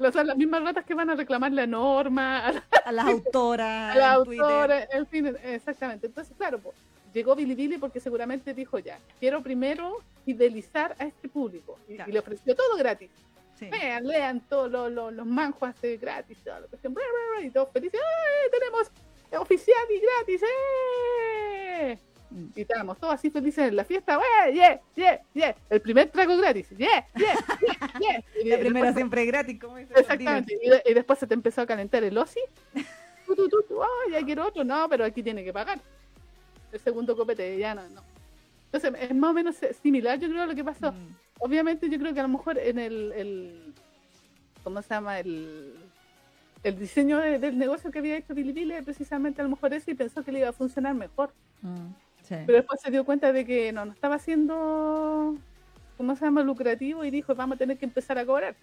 O 0.00 0.12
sea, 0.12 0.24
las 0.24 0.36
mismas 0.36 0.62
ratas 0.62 0.84
que 0.84 0.94
van 0.94 1.10
a 1.10 1.14
reclamarle 1.14 1.62
a 1.62 1.66
Norma, 1.66 2.46
a 2.46 2.52
la, 2.52 2.64
A 2.84 2.92
las 2.92 3.06
autoras. 3.06 3.94
a 3.96 3.98
la 3.98 4.14
en 4.14 4.24
Twitter. 4.24 4.44
autora, 4.44 4.88
en 4.92 5.06
fin, 5.06 5.36
exactamente. 5.44 6.06
Entonces, 6.06 6.34
claro, 6.36 6.58
pues, 6.58 6.76
llegó 7.12 7.34
Bilibili 7.34 7.78
porque 7.78 8.00
seguramente 8.00 8.54
dijo 8.54 8.78
ya, 8.78 8.98
quiero 9.20 9.42
primero 9.42 9.98
fidelizar 10.24 10.94
a 10.98 11.04
este 11.04 11.28
público. 11.28 11.78
Y, 11.88 11.94
Claro. 11.96 12.10
y 12.10 12.12
le 12.12 12.18
ofreció 12.20 12.54
todo 12.54 12.76
gratis. 12.76 13.10
Sí. 13.58 13.66
Vean, 13.70 14.06
lean 14.06 14.40
todos 14.48 14.70
los, 14.70 14.90
los, 14.90 15.12
los 15.12 15.26
manjuas 15.26 15.80
de 15.80 15.96
gratis, 15.96 16.36
toda 16.42 16.60
la 16.60 16.66
cuestión, 16.66 16.94
y 17.42 17.50
todos 17.50 17.68
felices, 17.72 18.00
¡eh! 18.00 18.50
Tenemos 18.50 18.90
oficial 19.40 19.84
y 19.90 20.00
gratis, 20.00 20.42
¡eh! 20.42 21.98
Y 22.56 22.62
estábamos 22.62 22.98
todos 22.98 23.14
así 23.14 23.30
felices 23.30 23.68
en 23.68 23.76
la 23.76 23.84
fiesta. 23.84 24.18
¡Yeah! 24.52 24.80
¡Yeah! 24.96 25.20
¡Yeah! 25.34 25.56
El 25.70 25.80
primer 25.80 26.08
trago 26.10 26.36
gratis, 26.36 26.68
¡yeah! 26.76 27.06
¡Yeah! 27.14 27.34
¡Yeah! 28.00 28.00
yeah. 28.00 28.18
La 28.18 28.22
después 28.44 28.58
primera 28.60 28.88
se- 28.88 28.94
siempre 28.96 29.24
gratis, 29.26 29.60
como 29.60 29.76
dice. 29.76 29.94
Exactamente. 29.96 30.58
Y, 30.62 30.90
y 30.90 30.94
después 30.94 31.18
se 31.18 31.26
te 31.26 31.34
empezó 31.34 31.60
a 31.60 31.66
calentar 31.66 32.02
el 32.02 32.16
OSI. 32.18 32.40
Tú, 33.26 33.34
tú, 33.36 33.48
tú, 33.48 33.80
"Ay, 33.82 34.12
ya 34.12 34.22
quiero 34.24 34.46
otro. 34.46 34.64
No, 34.64 34.88
pero 34.88 35.04
aquí 35.04 35.22
tiene 35.22 35.44
que 35.44 35.52
pagar. 35.52 35.80
El 36.72 36.80
segundo 36.80 37.16
copete, 37.16 37.56
ya 37.56 37.74
no, 37.74 37.88
no. 37.90 38.02
Entonces, 38.72 38.92
es 39.08 39.14
más 39.14 39.30
o 39.30 39.34
menos 39.34 39.56
similar, 39.80 40.18
yo 40.18 40.28
creo, 40.28 40.42
a 40.42 40.46
lo 40.46 40.54
que 40.56 40.64
pasó. 40.64 40.90
Mm, 40.92 41.14
Obviamente, 41.38 41.88
yo 41.88 41.98
creo 41.98 42.12
que 42.12 42.20
a 42.20 42.24
lo 42.24 42.28
mejor 42.30 42.58
en 42.58 42.78
el. 42.78 43.12
el 43.12 43.74
¿Cómo 44.64 44.82
se 44.82 44.88
llama? 44.88 45.18
El, 45.20 45.74
el 46.64 46.78
diseño 46.78 47.18
de- 47.18 47.38
del 47.38 47.56
negocio 47.58 47.90
que 47.92 47.98
había 48.00 48.16
hecho 48.16 48.34
Bilibili, 48.34 48.74
precisamente 48.82 49.40
a 49.40 49.44
lo 49.44 49.50
mejor 49.50 49.72
ese 49.74 49.92
y 49.92 49.94
pensó 49.94 50.24
que 50.24 50.32
le 50.32 50.40
iba 50.40 50.48
a 50.48 50.52
funcionar 50.52 50.94
mejor. 50.94 51.32
mm, 51.62 51.90
sí. 52.24 52.34
Pero 52.46 52.58
después 52.58 52.80
se 52.80 52.90
dio 52.90 53.04
cuenta 53.04 53.32
de 53.32 53.44
que 53.46 53.72
no, 53.72 53.84
no 53.84 53.92
estaba 53.92 54.18
siendo, 54.18 55.36
¿cómo 55.96 56.16
se 56.16 56.24
llama?, 56.24 56.42
lucrativo 56.42 57.04
y 57.04 57.10
dijo, 57.10 57.34
vamos 57.34 57.54
a 57.54 57.58
tener 57.58 57.78
que 57.78 57.84
empezar 57.84 58.18
a 58.18 58.26
cobrar. 58.26 58.56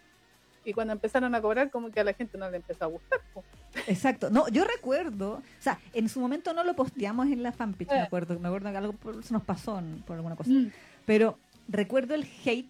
Y 0.64 0.74
cuando 0.74 0.94
empezaron 0.94 1.34
a 1.34 1.42
cobrar, 1.42 1.72
como 1.72 1.90
que 1.90 2.00
a 2.00 2.04
la 2.04 2.14
gente 2.14 2.38
no 2.38 2.48
le 2.50 2.58
empezó 2.58 2.84
a 2.86 2.88
gustar. 2.88 3.20
Exacto. 3.88 4.30
No, 4.30 4.48
yo 4.50 4.64
recuerdo, 4.64 5.36
o 5.36 5.42
sea, 5.62 5.80
en 5.94 6.08
su 6.10 6.20
momento 6.20 6.54
no 6.54 6.64
lo 6.64 6.76
posteamos 6.76 7.28
en 7.28 7.42
la 7.42 7.52
fanpage, 7.52 7.90
me 7.90 7.98
Eh. 7.98 8.02
acuerdo, 8.02 8.38
me 8.40 8.48
acuerdo 8.48 8.70
que 8.70 8.78
algo 8.78 8.94
por- 8.94 9.24
se 9.24 9.34
nos 9.34 9.44
pasó 9.44 9.82
por 10.06 10.18
alguna 10.18 10.36
cosa. 10.36 10.52
Mm. 10.52 10.72
Pero 11.06 11.40
recuerdo 11.68 12.14
el 12.14 12.28
hate 12.46 12.70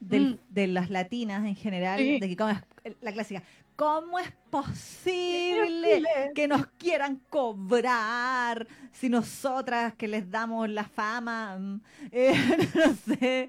del- 0.00 0.34
Mm. 0.34 0.54
de 0.54 0.66
las 0.68 0.90
latinas 0.90 1.44
en 1.44 1.54
general, 1.56 1.98
Sí. 1.98 2.18
de 2.18 2.28
que 2.28 2.36
cómo 2.36 2.50
es- 2.50 2.94
la 3.02 3.12
clásica, 3.12 3.42
¿cómo 3.76 4.18
es 4.18 4.30
posible 4.50 6.04
que 6.34 6.48
nos 6.48 6.66
quieran 6.78 7.16
cobrar 7.28 8.66
si 8.92 9.08
nosotras 9.08 9.94
que 9.94 10.08
les 10.08 10.30
damos 10.30 10.68
la 10.68 10.84
fama, 10.84 11.56
mm, 11.58 11.80
eh, 12.10 12.34
no 12.74 13.16
sé, 13.16 13.48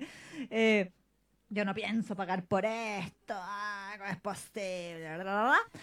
eh, 0.50 0.92
yo 1.50 1.66
no 1.66 1.74
pienso 1.74 2.16
pagar 2.16 2.46
por 2.46 2.66
esto, 2.66 3.34
ah, 3.36 3.94
¿cómo 3.98 4.10
es 4.10 4.20
posible? 4.20 5.00
Bla, 5.00 5.24
bla, 5.24 5.24
bla, 5.24 5.44
bla. 5.44 5.82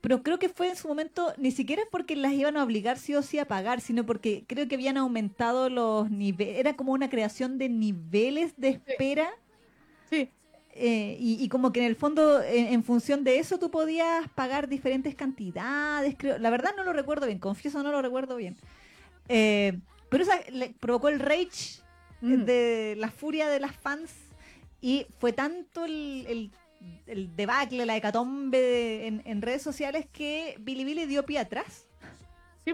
Pero 0.00 0.22
creo 0.22 0.38
que 0.38 0.48
fue 0.48 0.68
en 0.68 0.76
su 0.76 0.86
momento, 0.86 1.32
ni 1.38 1.50
siquiera 1.50 1.82
porque 1.90 2.14
las 2.14 2.32
iban 2.32 2.56
a 2.56 2.62
obligar 2.62 2.98
sí 2.98 3.14
o 3.14 3.22
sí 3.22 3.38
a 3.38 3.46
pagar, 3.46 3.80
sino 3.80 4.06
porque 4.06 4.44
creo 4.46 4.68
que 4.68 4.76
habían 4.76 4.96
aumentado 4.96 5.68
los 5.68 6.10
niveles, 6.10 6.58
era 6.58 6.76
como 6.76 6.92
una 6.92 7.10
creación 7.10 7.58
de 7.58 7.68
niveles 7.68 8.54
de 8.56 8.68
espera. 8.68 9.28
Sí, 10.08 10.30
eh, 10.78 11.16
y, 11.18 11.42
y 11.42 11.48
como 11.48 11.72
que 11.72 11.80
en 11.80 11.86
el 11.86 11.96
fondo, 11.96 12.42
en, 12.42 12.68
en 12.72 12.84
función 12.84 13.24
de 13.24 13.38
eso, 13.38 13.58
tú 13.58 13.70
podías 13.70 14.28
pagar 14.30 14.68
diferentes 14.68 15.14
cantidades. 15.14 16.14
Creo. 16.18 16.38
La 16.38 16.50
verdad 16.50 16.70
no 16.76 16.84
lo 16.84 16.92
recuerdo 16.92 17.26
bien, 17.26 17.38
confieso 17.38 17.82
no 17.82 17.90
lo 17.92 18.00
recuerdo 18.02 18.36
bien. 18.36 18.56
Eh, 19.28 19.78
pero 20.08 20.24
eso 20.24 20.32
le 20.50 20.70
provocó 20.80 21.08
el 21.08 21.20
rage 21.20 21.80
Mm. 22.20 22.44
de 22.46 22.94
la 22.98 23.10
furia 23.12 23.48
de 23.48 23.60
las 23.60 23.76
fans 23.76 24.10
y 24.80 25.06
fue 25.20 25.32
tanto 25.32 25.84
el, 25.84 26.26
el, 26.28 26.50
el 27.06 27.36
debacle, 27.36 27.86
la 27.86 27.96
hecatombe 27.96 28.60
de- 28.60 29.06
en, 29.06 29.22
en 29.24 29.40
redes 29.40 29.62
sociales 29.62 30.06
que 30.12 30.56
Bilibili 30.58 31.06
dio 31.06 31.24
pie 31.24 31.38
atrás 31.38 31.86
sí, 32.64 32.72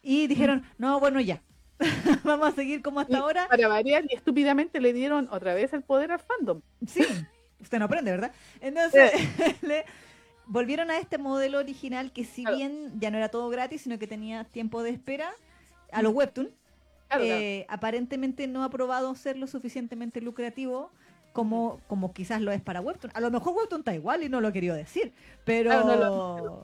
y 0.00 0.28
dijeron, 0.28 0.62
no, 0.78 1.00
bueno, 1.00 1.18
ya, 1.20 1.42
vamos 2.22 2.46
a 2.48 2.52
seguir 2.52 2.82
como 2.82 3.00
hasta 3.00 3.14
Y 3.14 3.16
ahora. 3.20 3.48
Para 3.48 3.66
variar, 3.66 4.04
y 4.08 4.14
estúpidamente 4.14 4.80
le 4.80 4.92
dieron 4.92 5.26
otra 5.32 5.54
vez 5.54 5.72
el 5.72 5.82
poder 5.82 6.12
al 6.12 6.20
fandom. 6.20 6.60
Sí, 6.86 7.02
usted 7.60 7.78
no 7.78 7.86
aprende, 7.86 8.10
¿verdad? 8.10 8.32
Entonces, 8.60 9.12
le 9.62 9.84
volvieron 10.46 10.90
a 10.90 10.98
este 10.98 11.18
modelo 11.18 11.58
original 11.58 12.12
que 12.12 12.24
si 12.24 12.42
Claro. 12.42 12.56
bien 12.58 12.92
ya 12.98 13.10
no 13.10 13.16
era 13.18 13.28
todo 13.30 13.48
gratis, 13.48 13.82
sino 13.82 13.98
que 13.98 14.06
tenía 14.06 14.44
tiempo 14.44 14.82
de 14.82 14.90
espera, 14.90 15.30
a 15.92 16.02
los 16.02 16.12
webtoon, 16.14 16.50
Claro, 17.08 17.24
claro. 17.24 17.40
eh, 17.40 17.66
aparentemente 17.68 18.46
no 18.48 18.64
ha 18.64 18.70
probado 18.70 19.14
ser 19.14 19.36
lo 19.36 19.46
suficientemente 19.46 20.20
lucrativo 20.20 20.90
como, 21.32 21.80
como 21.86 22.12
quizás 22.12 22.40
lo 22.40 22.50
es 22.52 22.60
para 22.62 22.80
webtoon. 22.80 23.12
A 23.14 23.20
lo 23.20 23.30
mejor 23.30 23.54
webtoon 23.54 23.80
está 23.82 23.94
igual 23.94 24.22
y 24.24 24.28
no 24.28 24.40
lo 24.40 24.48
he 24.48 24.52
querido 24.52 24.74
decir, 24.74 25.12
pero... 25.44 25.84
No 25.84 25.96
lo- 25.96 26.36
no. 26.36 26.62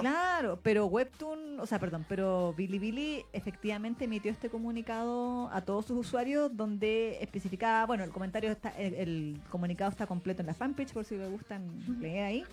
Claro. 0.00 0.32
Claro, 0.42 0.60
pero 0.62 0.86
Webtoon, 0.86 1.60
o 1.60 1.66
sea, 1.66 1.78
perdón, 1.78 2.04
pero 2.08 2.52
Bilibili 2.54 3.24
efectivamente 3.32 4.06
emitió 4.06 4.30
este 4.32 4.48
comunicado 4.48 5.48
a 5.52 5.60
todos 5.60 5.86
sus 5.86 5.98
usuarios 5.98 6.56
donde 6.56 7.18
especificaba, 7.20 7.86
bueno, 7.86 8.02
el 8.02 8.10
comentario 8.10 8.50
está, 8.50 8.70
el, 8.70 8.94
el 8.94 9.40
comunicado 9.50 9.90
está 9.90 10.06
completo 10.06 10.42
en 10.42 10.46
la 10.46 10.54
fanpage 10.54 10.92
por 10.92 11.04
si 11.04 11.16
le 11.16 11.28
gustan 11.28 11.70
leer 12.00 12.24
ahí, 12.24 12.44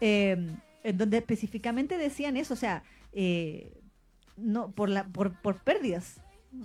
eh, 0.00 0.36
en 0.82 0.98
donde 0.98 1.18
específicamente 1.18 1.98
decían 1.98 2.36
eso, 2.36 2.54
o 2.54 2.56
sea, 2.56 2.82
eh, 3.12 3.72
no 4.36 4.72
por 4.72 4.88
la 4.88 5.04
por, 5.04 5.40
por 5.40 5.62
pérdidas. 5.62 6.20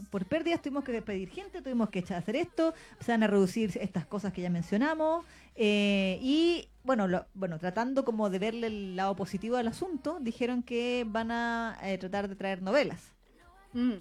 Por 0.10 0.26
pérdidas 0.26 0.62
tuvimos 0.62 0.84
que 0.84 1.02
pedir 1.02 1.30
gente, 1.30 1.62
tuvimos 1.62 1.90
que 1.90 2.00
echar 2.00 2.16
a 2.18 2.20
hacer 2.20 2.36
esto, 2.36 2.74
se 3.00 3.12
van 3.12 3.24
a 3.24 3.28
reducir 3.28 3.78
estas 3.82 4.06
cosas 4.06 4.32
que 4.34 4.42
ya 4.42 4.50
mencionamos 4.50 5.26
eh, 5.56 6.20
y 6.22 6.68
bueno, 6.84 7.08
lo- 7.08 7.26
bueno, 7.34 7.60
tratando 7.60 8.04
como 8.06 8.30
de 8.30 8.40
verle 8.40 8.68
el 8.68 8.96
lado 8.96 9.16
positivo 9.16 9.58
al 9.58 9.68
asunto, 9.68 10.18
dijeron 10.22 10.64
que 10.64 11.06
van 11.08 11.32
a 11.32 11.78
eh, 11.84 11.98
tratar 11.98 12.28
de 12.28 12.36
traer 12.36 12.62
novelas, 12.62 13.12
Mm. 13.74 13.94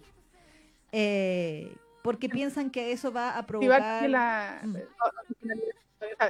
eh, 0.93 1.75
porque 2.03 2.29
piensan 2.29 2.71
que 2.71 2.93
eso 2.93 3.13
va 3.13 3.37
a 3.37 3.47
provocar... 3.47 3.97
tener 3.97 4.11
la, 4.11 4.61
Mm. 4.65 4.77
eh, 4.77 4.89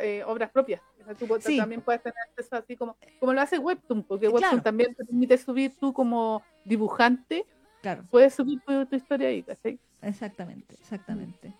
eh, 0.02 0.22
obras 0.26 0.50
propias. 0.50 0.80
Tú 1.18 1.26
Sí. 1.40 1.56
también 1.56 1.80
puedes 1.80 2.02
tener 2.02 2.16
acceso 2.30 2.56
así 2.56 2.76
como, 2.76 2.96
como 3.18 3.32
lo 3.32 3.40
hace 3.40 3.58
Webtoon, 3.58 4.02
porque 4.02 4.26
Webtoon 4.28 4.50
claro. 4.50 4.62
también 4.62 4.94
te 4.94 5.04
permite 5.04 5.38
subir 5.38 5.74
tú 5.78 5.92
como 5.92 6.42
dibujante, 6.64 7.46
Claro. 7.80 8.02
puedes 8.10 8.34
subir 8.34 8.60
tu, 8.66 8.86
tu 8.86 8.96
historia 8.96 9.28
ahí, 9.28 9.42
¿cachai? 9.42 9.78
Exactamente, 10.02 10.74
exactamente. 10.74 11.52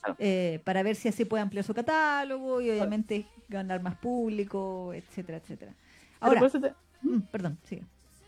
Claro. 0.00 0.16
Eh, 0.18 0.60
para 0.64 0.82
ver 0.82 0.96
si 0.96 1.08
así 1.08 1.24
puede 1.24 1.42
ampliar 1.42 1.64
su 1.64 1.74
catálogo 1.74 2.60
y 2.60 2.70
obviamente 2.70 3.26
ganar 3.48 3.82
más 3.82 3.96
público, 3.96 4.92
etcétera, 4.94 5.38
etcétera. 5.38 5.72
Ahora, 6.20 6.48
te- 6.48 6.74
mm, 7.02 7.20
perdón, 7.30 7.58
sigue. 7.64 7.82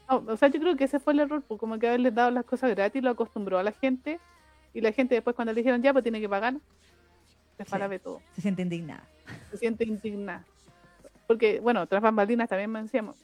no, 0.08 0.24
o 0.26 0.36
sea, 0.36 0.48
yo 0.48 0.58
creo 0.60 0.76
que 0.76 0.84
ese 0.84 0.98
fue 1.00 1.12
el 1.12 1.20
error, 1.20 1.42
pues, 1.46 1.60
como 1.60 1.78
que 1.78 1.86
haberles 1.88 2.14
dado 2.14 2.30
las 2.30 2.44
cosas 2.44 2.70
gratis 2.70 3.02
lo 3.02 3.10
acostumbró 3.10 3.58
a 3.58 3.62
la 3.62 3.72
gente, 3.72 4.18
y 4.74 4.80
la 4.80 4.92
gente 4.92 5.14
después 5.14 5.34
cuando 5.36 5.52
le 5.52 5.60
dijeron 5.60 5.82
ya, 5.82 5.92
pues 5.92 6.02
tiene 6.02 6.20
que 6.20 6.28
pagar, 6.28 6.54
se 7.56 7.64
Sí. 7.64 7.70
para 7.70 7.88
ver 7.88 8.00
todo. 8.00 8.20
Se 8.34 8.40
siente 8.42 8.62
indignada. 8.62 9.06
se 9.50 9.56
siente 9.58 9.84
indignada. 9.84 10.44
Porque, 11.26 11.58
bueno, 11.60 11.86
tras 11.86 12.00
bambalinas 12.02 12.48
también 12.48 12.70
me 12.70 12.82
decíamos, 12.82 13.16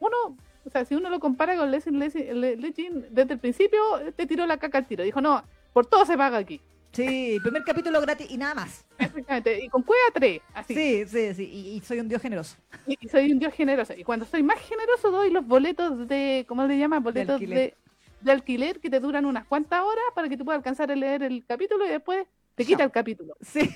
uno, 0.00 0.36
o 0.64 0.70
sea, 0.70 0.84
si 0.84 0.94
uno 0.94 1.08
lo 1.10 1.20
compara 1.20 1.56
con 1.56 1.70
Lessing, 1.70 1.94
Lessing- 1.98 2.32
Le- 2.34 2.56
Legend, 2.56 3.06
desde 3.10 3.34
el 3.34 3.38
principio 3.38 3.80
te 4.16 4.26
tiró 4.26 4.46
la 4.46 4.58
caca 4.58 4.78
al 4.78 4.86
tiro. 4.86 5.04
Dijo, 5.04 5.20
no, 5.20 5.42
por 5.72 5.86
todo 5.86 6.04
se 6.04 6.16
paga 6.16 6.38
aquí. 6.38 6.60
Sí, 6.92 7.38
primer 7.42 7.62
capítulo 7.64 8.00
gratis 8.00 8.30
y 8.30 8.38
nada 8.38 8.54
más. 8.54 8.84
Exactamente. 8.98 9.62
Y 9.62 9.68
con 9.68 9.82
cueva 9.82 10.04
3, 10.14 10.40
así. 10.54 10.74
Sí, 10.74 11.04
sí, 11.06 11.34
sí. 11.34 11.44
Y, 11.44 11.76
y 11.76 11.80
soy 11.80 12.00
un 12.00 12.08
dios 12.08 12.20
generoso. 12.22 12.56
Y, 12.86 12.96
y 13.00 13.08
soy 13.08 13.30
un 13.30 13.38
dios 13.38 13.52
generoso. 13.54 13.92
Y 13.94 14.04
cuando 14.04 14.24
soy 14.24 14.42
más 14.42 14.58
generoso, 14.60 15.10
doy 15.10 15.30
los 15.30 15.46
boletos 15.46 16.08
de, 16.08 16.44
¿cómo 16.48 16.66
le 16.66 16.78
llaman? 16.78 17.02
Boletos 17.02 17.26
de 17.40 17.44
alquiler. 17.44 17.74
de, 18.22 18.32
alquiler 18.32 18.80
que 18.80 18.88
te 18.90 19.00
duran 19.00 19.26
unas 19.26 19.44
cuantas 19.46 19.80
horas 19.82 20.04
para 20.14 20.28
que 20.30 20.36
tú 20.38 20.44
puedas 20.46 20.58
alcanzar 20.60 20.90
a 20.90 20.96
leer 20.96 21.22
el 21.22 21.44
capítulo 21.46 21.84
y 21.86 21.90
después 21.90 22.26
te 22.54 22.64
quita 22.64 22.84
el 22.84 22.90
capítulo. 22.90 23.36
Sí. 23.42 23.68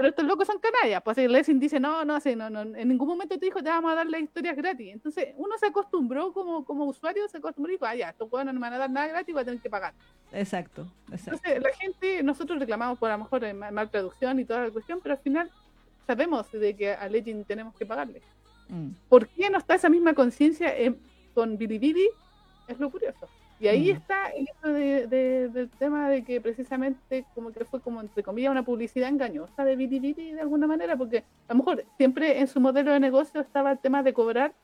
Pero 0.00 0.08
estos 0.08 0.24
locos 0.24 0.46
son 0.46 0.56
canallas. 0.58 1.02
Pues 1.02 1.18
Lessing 1.18 1.60
dice, 1.60 1.78
no, 1.78 2.06
no, 2.06 2.18
sí, 2.20 2.34
no, 2.34 2.48
no, 2.48 2.62
en 2.62 2.88
ningún 2.88 3.06
momento 3.06 3.38
te 3.38 3.44
dijo, 3.44 3.62
te 3.62 3.68
vamos 3.68 3.92
a 3.92 3.96
dar 3.96 4.06
las 4.06 4.22
historias 4.22 4.56
gratis. 4.56 4.94
Entonces, 4.94 5.34
uno 5.36 5.58
se 5.58 5.66
acostumbró 5.66 6.32
como, 6.32 6.64
como 6.64 6.86
usuario, 6.86 7.28
se 7.28 7.36
acostumbró 7.36 7.70
y 7.70 7.74
dijo, 7.74 7.84
ah, 7.84 7.94
ya, 7.94 8.08
estos 8.08 8.32
huevos 8.32 8.46
no 8.46 8.54
me 8.54 8.60
van 8.60 8.72
a 8.72 8.78
dar 8.78 8.88
nada 8.90 9.08
gratis, 9.08 9.34
voy 9.34 9.42
a 9.42 9.44
tener 9.44 9.60
que 9.60 9.68
pagar. 9.68 9.92
Exacto, 10.32 10.90
exacto. 11.12 11.32
Entonces, 11.46 11.62
la 11.62 11.72
gente, 11.76 12.22
nosotros 12.22 12.58
reclamamos 12.58 12.98
por 12.98 13.10
a 13.10 13.18
lo 13.18 13.24
mejor 13.24 13.44
eh, 13.44 13.52
mal, 13.52 13.74
mal 13.74 13.90
traducción 13.90 14.40
y 14.40 14.46
toda 14.46 14.64
la 14.64 14.70
cuestión, 14.70 15.00
pero 15.02 15.16
al 15.16 15.20
final 15.20 15.50
sabemos 16.06 16.50
de 16.50 16.74
que 16.74 16.94
a 16.94 17.06
Legend 17.06 17.44
tenemos 17.44 17.74
que 17.76 17.84
pagarle. 17.84 18.22
Mm. 18.70 18.92
¿Por 19.06 19.28
qué 19.28 19.50
no 19.50 19.58
está 19.58 19.74
esa 19.74 19.90
misma 19.90 20.14
conciencia 20.14 20.74
en- 20.78 20.98
con 21.34 21.58
Bilibili? 21.58 22.08
Es 22.68 22.80
lo 22.80 22.90
curioso. 22.90 23.28
Y 23.60 23.68
ahí 23.68 23.92
Mm. 23.92 23.96
está 23.96 24.28
el 24.28 24.48
hecho 24.48 24.72
de- 24.72 25.06
de- 25.06 25.48
del 25.50 25.68
tema 25.68 26.08
de 26.08 26.24
que 26.24 26.40
precisamente 26.40 27.26
como 27.34 27.52
que 27.52 27.64
fue 27.66 27.80
como 27.80 28.00
entre 28.00 28.22
comillas 28.22 28.50
una 28.50 28.64
publicidad 28.64 29.08
engañosa 29.10 29.64
de 29.64 29.76
Bilibili 29.76 30.32
de 30.32 30.40
alguna 30.40 30.66
manera, 30.66 30.96
porque 30.96 31.24
a 31.46 31.52
lo 31.52 31.58
mejor 31.58 31.84
siempre 31.98 32.40
en 32.40 32.48
su 32.48 32.58
modelo 32.58 32.90
de 32.92 33.00
negocio 33.00 33.40
estaba 33.40 33.70
el 33.72 33.78
tema 33.78 34.02
de 34.02 34.14
cobrar, 34.14 34.54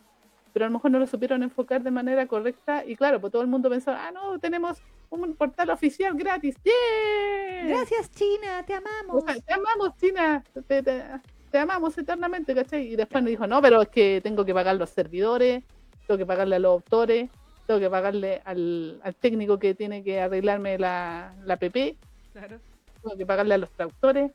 pero 0.54 0.64
a 0.64 0.68
lo 0.68 0.72
mejor 0.72 0.90
no 0.90 0.98
lo 0.98 1.06
supieron 1.06 1.42
enfocar 1.42 1.82
de 1.82 1.90
manera 1.90 2.26
correcta 2.26 2.82
y 2.86 2.96
claro, 2.96 3.20
pues 3.20 3.30
todo 3.30 3.42
el 3.42 3.48
mundo 3.48 3.68
pensó, 3.68 3.90
ah, 3.92 4.10
no, 4.14 4.38
tenemos 4.38 4.78
un 5.10 5.34
portal 5.34 5.68
oficial 5.68 6.14
gratis. 6.16 6.56
¡Yeah! 6.64 7.68
Gracias, 7.68 8.10
China, 8.12 8.64
te 8.66 8.72
O 8.74 8.76
amamos. 8.78 9.24
sea, 9.24 9.34
te 9.40 9.52
amamos, 9.52 9.90
China, 9.98 10.42
te, 10.66 10.82
te- 10.82 11.02
te 11.50 11.58
amamos 11.58 11.96
eternamente, 11.98 12.54
¿cachai? 12.54 12.86
Y 12.92 12.96
después 12.96 13.22
nos 13.22 13.30
dijo, 13.30 13.46
no, 13.46 13.60
pero 13.60 13.82
es 13.82 13.88
que 13.88 14.20
tengo 14.22 14.44
que 14.44 14.54
pagar 14.54 14.76
los 14.76 14.88
servidores, 14.90 15.62
tengo 16.06 16.16
que 16.18 16.26
pagarle 16.26 16.56
a 16.56 16.58
los 16.58 16.72
autores, 16.72 17.28
tengo 17.66 17.80
que 17.80 17.90
pagarle 17.90 18.40
al, 18.44 19.00
al 19.02 19.14
técnico 19.16 19.58
que 19.58 19.74
tiene 19.74 20.02
que 20.04 20.20
arreglarme 20.20 20.78
la, 20.78 21.34
la 21.44 21.56
PP, 21.56 21.96
Claro. 22.32 22.60
tengo 23.02 23.16
que 23.16 23.26
pagarle 23.26 23.54
a 23.54 23.58
los 23.58 23.70
traductores. 23.70 24.30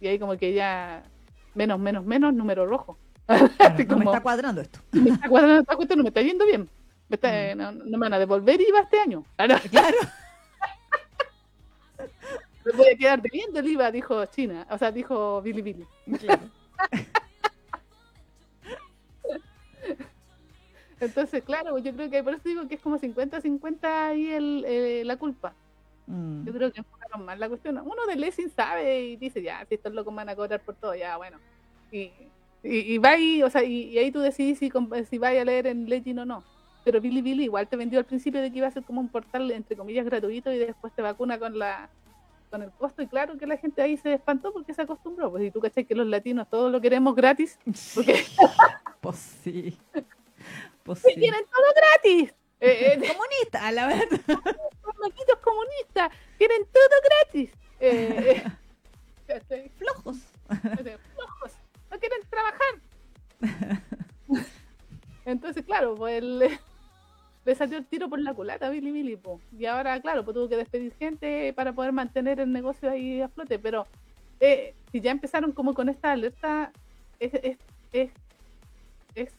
Y 0.00 0.06
ahí 0.08 0.18
como 0.18 0.36
que 0.36 0.52
ya, 0.54 1.02
menos, 1.54 1.78
menos, 1.78 2.04
menos, 2.04 2.32
número 2.34 2.66
rojo. 2.66 2.96
Claro, 3.26 3.48
Así 3.58 3.84
no 3.86 3.98
me 3.98 4.04
está 4.04 4.20
cuadrando 4.22 4.60
esto. 4.60 4.78
me 4.92 5.10
está 5.10 5.28
cuadrando 5.28 5.60
esta 5.62 5.76
cuestión, 5.76 5.98
no 5.98 6.02
me 6.04 6.08
está 6.10 6.22
yendo 6.22 6.46
bien. 6.46 6.68
Me 7.08 7.14
está- 7.16 7.54
Mm. 7.54 7.58
no, 7.58 7.72
no 7.72 7.98
me 7.98 7.98
van 7.98 8.14
a 8.14 8.18
devolver 8.18 8.60
IVA 8.60 8.80
este 8.80 8.98
año. 9.00 9.24
Claro, 9.36 9.56
Claro. 9.70 9.96
me 12.64 12.72
voy 12.72 12.88
a 12.88 12.96
quedar 12.96 13.22
debiendo 13.22 13.60
el 13.60 13.66
IVA, 13.68 13.90
dijo 13.90 14.24
China. 14.26 14.66
O 14.70 14.78
sea, 14.78 14.90
dijo 14.90 15.40
Billy 15.42 15.62
Billy. 15.62 15.86
claro. 16.20 16.42
Entonces, 21.00 21.42
claro, 21.42 21.78
yo 21.78 21.92
creo 21.92 22.10
que 22.10 22.22
por 22.22 22.34
eso 22.34 22.42
digo 22.44 22.68
que 22.68 22.76
es 22.76 22.80
como 22.80 22.98
50-50 22.98 23.84
ahí 23.84 24.30
el, 24.30 24.64
eh, 24.66 25.02
la 25.04 25.16
culpa. 25.16 25.52
Mm. 26.06 26.44
Yo 26.46 26.52
creo 26.52 26.72
que 26.72 26.80
enfocaron 26.80 27.24
mal 27.24 27.38
la 27.38 27.48
cuestión. 27.48 27.78
Uno 27.78 28.06
de 28.06 28.16
Lessing 28.16 28.50
sabe 28.50 29.02
y 29.02 29.16
dice, 29.16 29.42
ya, 29.42 29.64
si 29.68 29.74
estos 29.74 29.92
locos 29.92 30.14
van 30.14 30.28
a 30.28 30.36
cobrar 30.36 30.60
por 30.60 30.74
todo, 30.74 30.94
ya, 30.94 31.16
bueno. 31.16 31.38
Y, 31.92 32.10
y, 32.62 32.94
y 32.94 32.98
va 32.98 33.10
ahí, 33.10 33.42
o 33.42 33.50
sea, 33.50 33.62
y, 33.62 33.90
y 33.90 33.98
ahí 33.98 34.10
tú 34.10 34.20
decidís 34.20 34.58
si, 34.58 34.72
si 35.08 35.18
vais 35.18 35.40
a 35.40 35.44
leer 35.44 35.66
en 35.66 35.88
Legend 35.88 36.20
o 36.20 36.24
no. 36.24 36.44
Pero 36.84 37.00
Billy 37.00 37.20
Billy 37.20 37.44
igual 37.44 37.66
te 37.66 37.76
vendió 37.76 37.98
al 37.98 38.04
principio 38.04 38.40
de 38.40 38.50
que 38.50 38.58
iba 38.58 38.68
a 38.68 38.70
ser 38.70 38.84
como 38.84 39.00
un 39.00 39.08
portal, 39.08 39.50
entre 39.50 39.76
comillas, 39.76 40.06
gratuito 40.06 40.52
y 40.52 40.58
después 40.58 40.92
te 40.94 41.02
vacuna 41.02 41.38
con 41.38 41.58
la 41.58 41.90
con 42.48 42.62
el 42.62 42.70
costo. 42.70 43.02
Y 43.02 43.08
claro 43.08 43.36
que 43.36 43.46
la 43.46 43.56
gente 43.56 43.82
ahí 43.82 43.96
se 43.96 44.14
espantó 44.14 44.52
porque 44.52 44.72
se 44.72 44.82
acostumbró. 44.82 45.30
Pues 45.32 45.42
si 45.42 45.50
tú 45.50 45.60
cachai 45.60 45.84
que 45.84 45.96
los 45.96 46.06
latinos 46.06 46.48
todos 46.48 46.70
lo 46.70 46.80
queremos 46.80 47.16
gratis, 47.16 47.58
porque 47.92 48.24
Pues 49.00 49.16
sí. 49.16 49.76
Pues 50.86 51.02
¡que 51.02 51.14
sí. 51.14 51.20
tienen 51.20 51.44
todo 51.44 51.64
gratis! 51.74 52.34
Eh, 52.60 52.92
eh, 52.94 52.98
Comunista, 53.14 53.72
la 53.72 53.86
verdad. 53.88 54.20
los 54.28 54.96
loquitos 54.98 55.38
comunistas, 55.42 56.10
tienen 56.38 56.64
todo 56.72 56.94
gratis. 57.04 57.50
Eh, 57.80 58.42
eh. 59.28 59.70
Flojos. 59.78 60.18
Flojos, 60.48 61.52
no 61.90 61.98
quieren 61.98 62.20
trabajar. 62.30 62.80
Entonces, 65.24 65.64
claro, 65.64 65.96
pues 65.96 66.22
le, 66.22 66.60
le 67.44 67.54
salió 67.56 67.78
el 67.78 67.86
tiro 67.86 68.08
por 68.08 68.20
la 68.20 68.32
culata 68.32 68.68
a 68.68 68.70
Billy 68.70 68.92
Billy, 68.92 69.16
po. 69.16 69.40
y 69.58 69.66
ahora, 69.66 70.00
claro, 70.00 70.24
pues 70.24 70.36
tuvo 70.36 70.48
que 70.48 70.56
despedir 70.56 70.94
gente 70.98 71.52
para 71.52 71.72
poder 71.72 71.92
mantener 71.92 72.38
el 72.38 72.52
negocio 72.52 72.88
ahí 72.88 73.20
a 73.20 73.28
flote, 73.28 73.58
pero 73.58 73.86
eh, 74.38 74.74
si 74.92 75.00
ya 75.00 75.10
empezaron 75.10 75.50
como 75.50 75.74
con 75.74 75.88
esta 75.88 76.12
alerta, 76.12 76.72
es, 77.18 77.34
es, 77.34 77.58
es, 77.92 78.10
es 79.16 79.32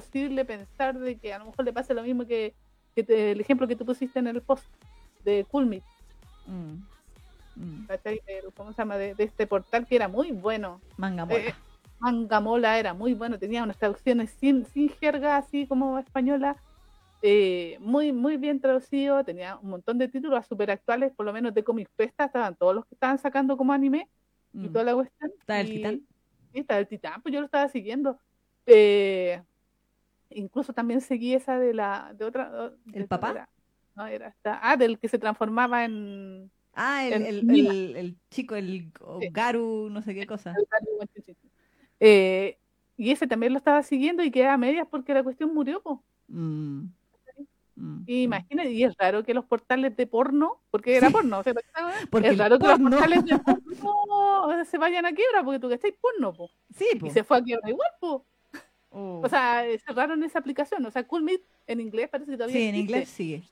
posible 0.00 0.44
pensar 0.44 0.98
de 0.98 1.16
que 1.16 1.32
a 1.32 1.38
lo 1.38 1.46
mejor 1.46 1.64
le 1.64 1.72
pase 1.72 1.94
lo 1.94 2.02
mismo 2.02 2.26
que, 2.26 2.54
que 2.94 3.02
te- 3.02 3.32
el 3.32 3.40
ejemplo 3.40 3.66
que 3.66 3.76
tú 3.76 3.86
pusiste 3.86 4.18
en 4.18 4.26
el 4.26 4.42
post 4.42 4.66
de 5.24 5.46
Coolmeet, 5.50 5.82
Mm. 6.46 6.74
Mm. 7.56 7.86
¿cómo 8.54 8.72
se 8.72 8.78
llama? 8.82 8.98
De, 8.98 9.14
de 9.14 9.24
este 9.24 9.46
portal 9.46 9.86
que 9.86 9.96
era 9.96 10.06
muy 10.08 10.30
bueno. 10.32 10.80
Manga 10.98 11.24
mola. 11.24 11.38
Eh, 11.40 11.54
Mangamola 11.98 12.78
era 12.78 12.92
muy 12.92 13.14
bueno, 13.14 13.38
tenía 13.38 13.62
unas 13.62 13.78
traducciones 13.78 14.30
sin, 14.38 14.66
sin 14.66 14.90
jerga, 14.90 15.38
así 15.38 15.66
como 15.66 15.98
española, 15.98 16.56
eh, 17.22 17.78
muy 17.80 18.12
muy 18.12 18.36
bien 18.36 18.60
traducido, 18.60 19.24
tenía 19.24 19.56
un 19.62 19.70
montón 19.70 19.96
de 19.96 20.06
títulos 20.08 20.46
súper 20.46 20.70
actuales, 20.70 21.10
por 21.16 21.24
lo 21.24 21.32
menos 21.32 21.54
de 21.54 21.64
Comic 21.64 21.88
Festa, 21.96 22.26
estaban 22.26 22.54
todos 22.54 22.74
los 22.74 22.84
que 22.84 22.94
estaban 22.94 23.18
sacando 23.18 23.56
como 23.56 23.72
anime 23.72 24.08
y 24.52 24.68
Mm. 24.68 24.72
toda 24.72 24.84
la 24.84 24.94
cuestión. 24.94 25.30
¿Está 25.40 25.60
el 25.60 25.68
y- 25.72 25.76
titán? 25.76 26.00
Sí, 26.52 26.58
estaba 26.60 26.80
el 26.80 26.86
titán, 26.86 27.22
pues 27.22 27.32
yo 27.32 27.40
lo 27.40 27.46
estaba 27.46 27.66
siguiendo. 27.70 28.18
Eh, 28.66 29.40
incluso 30.30 30.72
también 30.72 31.00
seguí 31.00 31.34
esa 31.34 31.58
de 31.58 31.74
la, 31.74 32.12
de 32.16 32.24
otra. 32.24 32.50
de- 32.50 32.98
¿El 32.98 33.06
papá? 33.06 33.30
era- 33.30 33.48
no, 33.94 34.06
era 34.06 34.28
esta, 34.28 34.60
ah, 34.62 34.76
del 34.76 34.98
que 34.98 35.08
se 35.08 35.18
transformaba 35.18 35.84
en... 35.84 36.50
Ah, 36.74 37.06
el, 37.06 37.22
el, 37.22 37.50
el, 37.50 37.96
el 37.96 38.16
chico, 38.30 38.54
el 38.54 38.92
Sí. 39.20 39.28
Garu, 39.30 39.88
no 39.90 40.02
sé 40.02 40.14
qué 40.14 40.26
cosa. 40.26 40.54
Eh, 42.00 42.58
y 42.98 43.10
ese 43.10 43.26
también 43.26 43.52
lo 43.52 43.58
estaba 43.58 43.82
siguiendo 43.82 44.22
y 44.22 44.30
quedaba 44.30 44.54
a 44.54 44.58
medias 44.58 44.86
porque 44.90 45.14
la 45.14 45.22
cuestión 45.22 45.54
murió, 45.54 45.80
pues. 45.82 45.98
Mm. 46.28 46.88
Mm. 47.76 48.02
Y 48.06 48.22
imagínate, 48.22 48.70
y 48.72 48.84
es 48.84 48.94
raro 48.96 49.22
que 49.22 49.34
los 49.34 49.44
portales 49.44 49.96
de 49.96 50.06
porno, 50.06 50.60
porque 50.70 50.96
era 50.96 51.10
porno, 51.10 51.38
o 51.38 51.42
sea, 51.42 51.52
Porque 52.10 52.28
es 52.28 52.38
raro 52.38 52.58
que 52.58 52.66
los 52.66 52.78
portales 52.80 53.24
de 53.24 53.38
porno 53.80 54.64
se 54.64 54.78
vayan 54.78 55.06
a 55.06 55.12
quiebra, 55.12 55.44
porque 55.44 55.58
tú 55.60 55.68
que 55.68 55.74
estáis 55.74 55.94
porno, 56.00 56.32
po. 56.34 56.50
Sí, 56.74 56.86
y 56.94 56.98
po. 56.98 57.10
se 57.10 57.22
fue 57.24 57.38
a 57.38 57.42
quiebra 57.42 57.68
igual, 57.68 57.88
po. 58.00 58.24
Oh. 58.98 59.20
O 59.22 59.28
sea, 59.28 59.62
cerraron 59.86 60.22
esa 60.24 60.38
aplicación, 60.38 60.84
o 60.86 60.90
sea, 60.90 61.06
Cool 61.06 61.22
Meet 61.22 61.42
en 61.66 61.80
inglés 61.80 62.08
parece 62.08 62.30
que 62.30 62.36
todavía 62.38 62.56
sí, 62.56 62.62
en 62.64 62.74
inglés 62.76 63.08
sigue. 63.10 63.42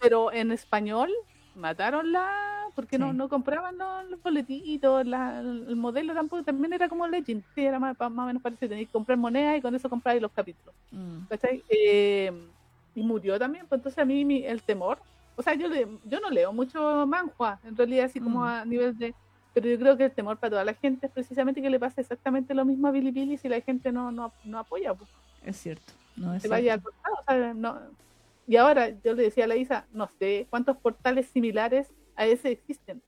pero 0.00 0.32
en 0.32 0.50
español 0.50 1.10
mataron 1.54 2.10
la, 2.10 2.32
porque 2.74 2.98
no, 2.98 3.10
Sí. 3.10 3.16
no 3.18 3.28
compraban 3.28 3.76
los, 3.76 4.10
los 4.10 4.22
boletitos, 4.22 5.06
la- 5.06 5.40
el 5.40 5.76
modelo 5.76 6.14
tampoco, 6.14 6.42
también 6.42 6.72
era 6.72 6.88
como 6.88 7.06
Legend, 7.06 7.42
sí, 7.54 7.64
era 7.66 7.78
más, 7.78 7.98
más 7.98 8.10
o 8.10 8.26
menos 8.26 8.42
parecido, 8.42 8.70
tenéis 8.70 8.88
que 8.88 8.92
comprar 8.92 9.18
moneda 9.18 9.56
y 9.56 9.60
con 9.60 9.74
eso 9.74 9.88
compráis 9.90 10.22
los 10.22 10.32
capítulos. 10.32 10.74
Mm. 10.90 11.18
Eh, 11.68 12.32
y 12.94 13.02
murió 13.02 13.38
también, 13.38 13.66
pues 13.68 13.78
entonces 13.80 13.98
a 13.98 14.04
mí 14.06 14.24
mi- 14.24 14.44
el 14.44 14.62
temor, 14.62 14.98
o 15.36 15.42
sea, 15.42 15.54
yo, 15.54 15.68
le, 15.68 15.86
yo 16.04 16.20
no 16.20 16.30
leo 16.30 16.52
mucho 16.52 17.06
manhua, 17.06 17.60
en 17.64 17.76
realidad 17.76 18.06
así 18.06 18.20
como 18.20 18.40
Mm. 18.40 18.44
a 18.44 18.64
nivel 18.64 18.96
de, 18.96 19.14
pero 19.54 19.68
yo 19.68 19.78
creo 19.78 19.96
que 19.96 20.04
el 20.06 20.12
temor 20.12 20.36
para 20.38 20.50
toda 20.50 20.64
la 20.64 20.74
gente 20.74 21.06
es 21.06 21.12
precisamente 21.12 21.62
que 21.62 21.70
le 21.70 21.78
pase 21.80 22.00
exactamente 22.00 22.52
lo 22.54 22.64
mismo 22.64 22.88
a 22.88 22.90
Billy 22.90 23.10
Billy 23.12 23.38
si 23.38 23.48
la 23.48 23.60
gente 23.60 23.92
no, 23.92 24.10
no, 24.12 24.32
no 24.44 24.58
apoya, 24.58 24.92
pues, 24.94 25.08
Es 25.46 25.56
cierto. 25.56 25.92
No, 26.16 26.34
es 26.34 26.42
se 26.42 26.48
cierto. 26.48 26.54
vaya 26.54 26.74
a 26.74 26.78
cortar, 26.78 27.12
o 27.12 27.24
sea, 27.24 27.54
no. 27.54 27.78
Y 28.46 28.56
ahora 28.56 28.90
yo 29.02 29.14
le 29.14 29.22
decía 29.22 29.44
a 29.44 29.48
la 29.48 29.56
Isa, 29.56 29.86
no 29.92 30.08
sé 30.18 30.46
cuántos 30.50 30.76
portales 30.76 31.26
similares 31.28 31.88
a 32.16 32.26
ese 32.26 32.50
existen. 32.50 33.00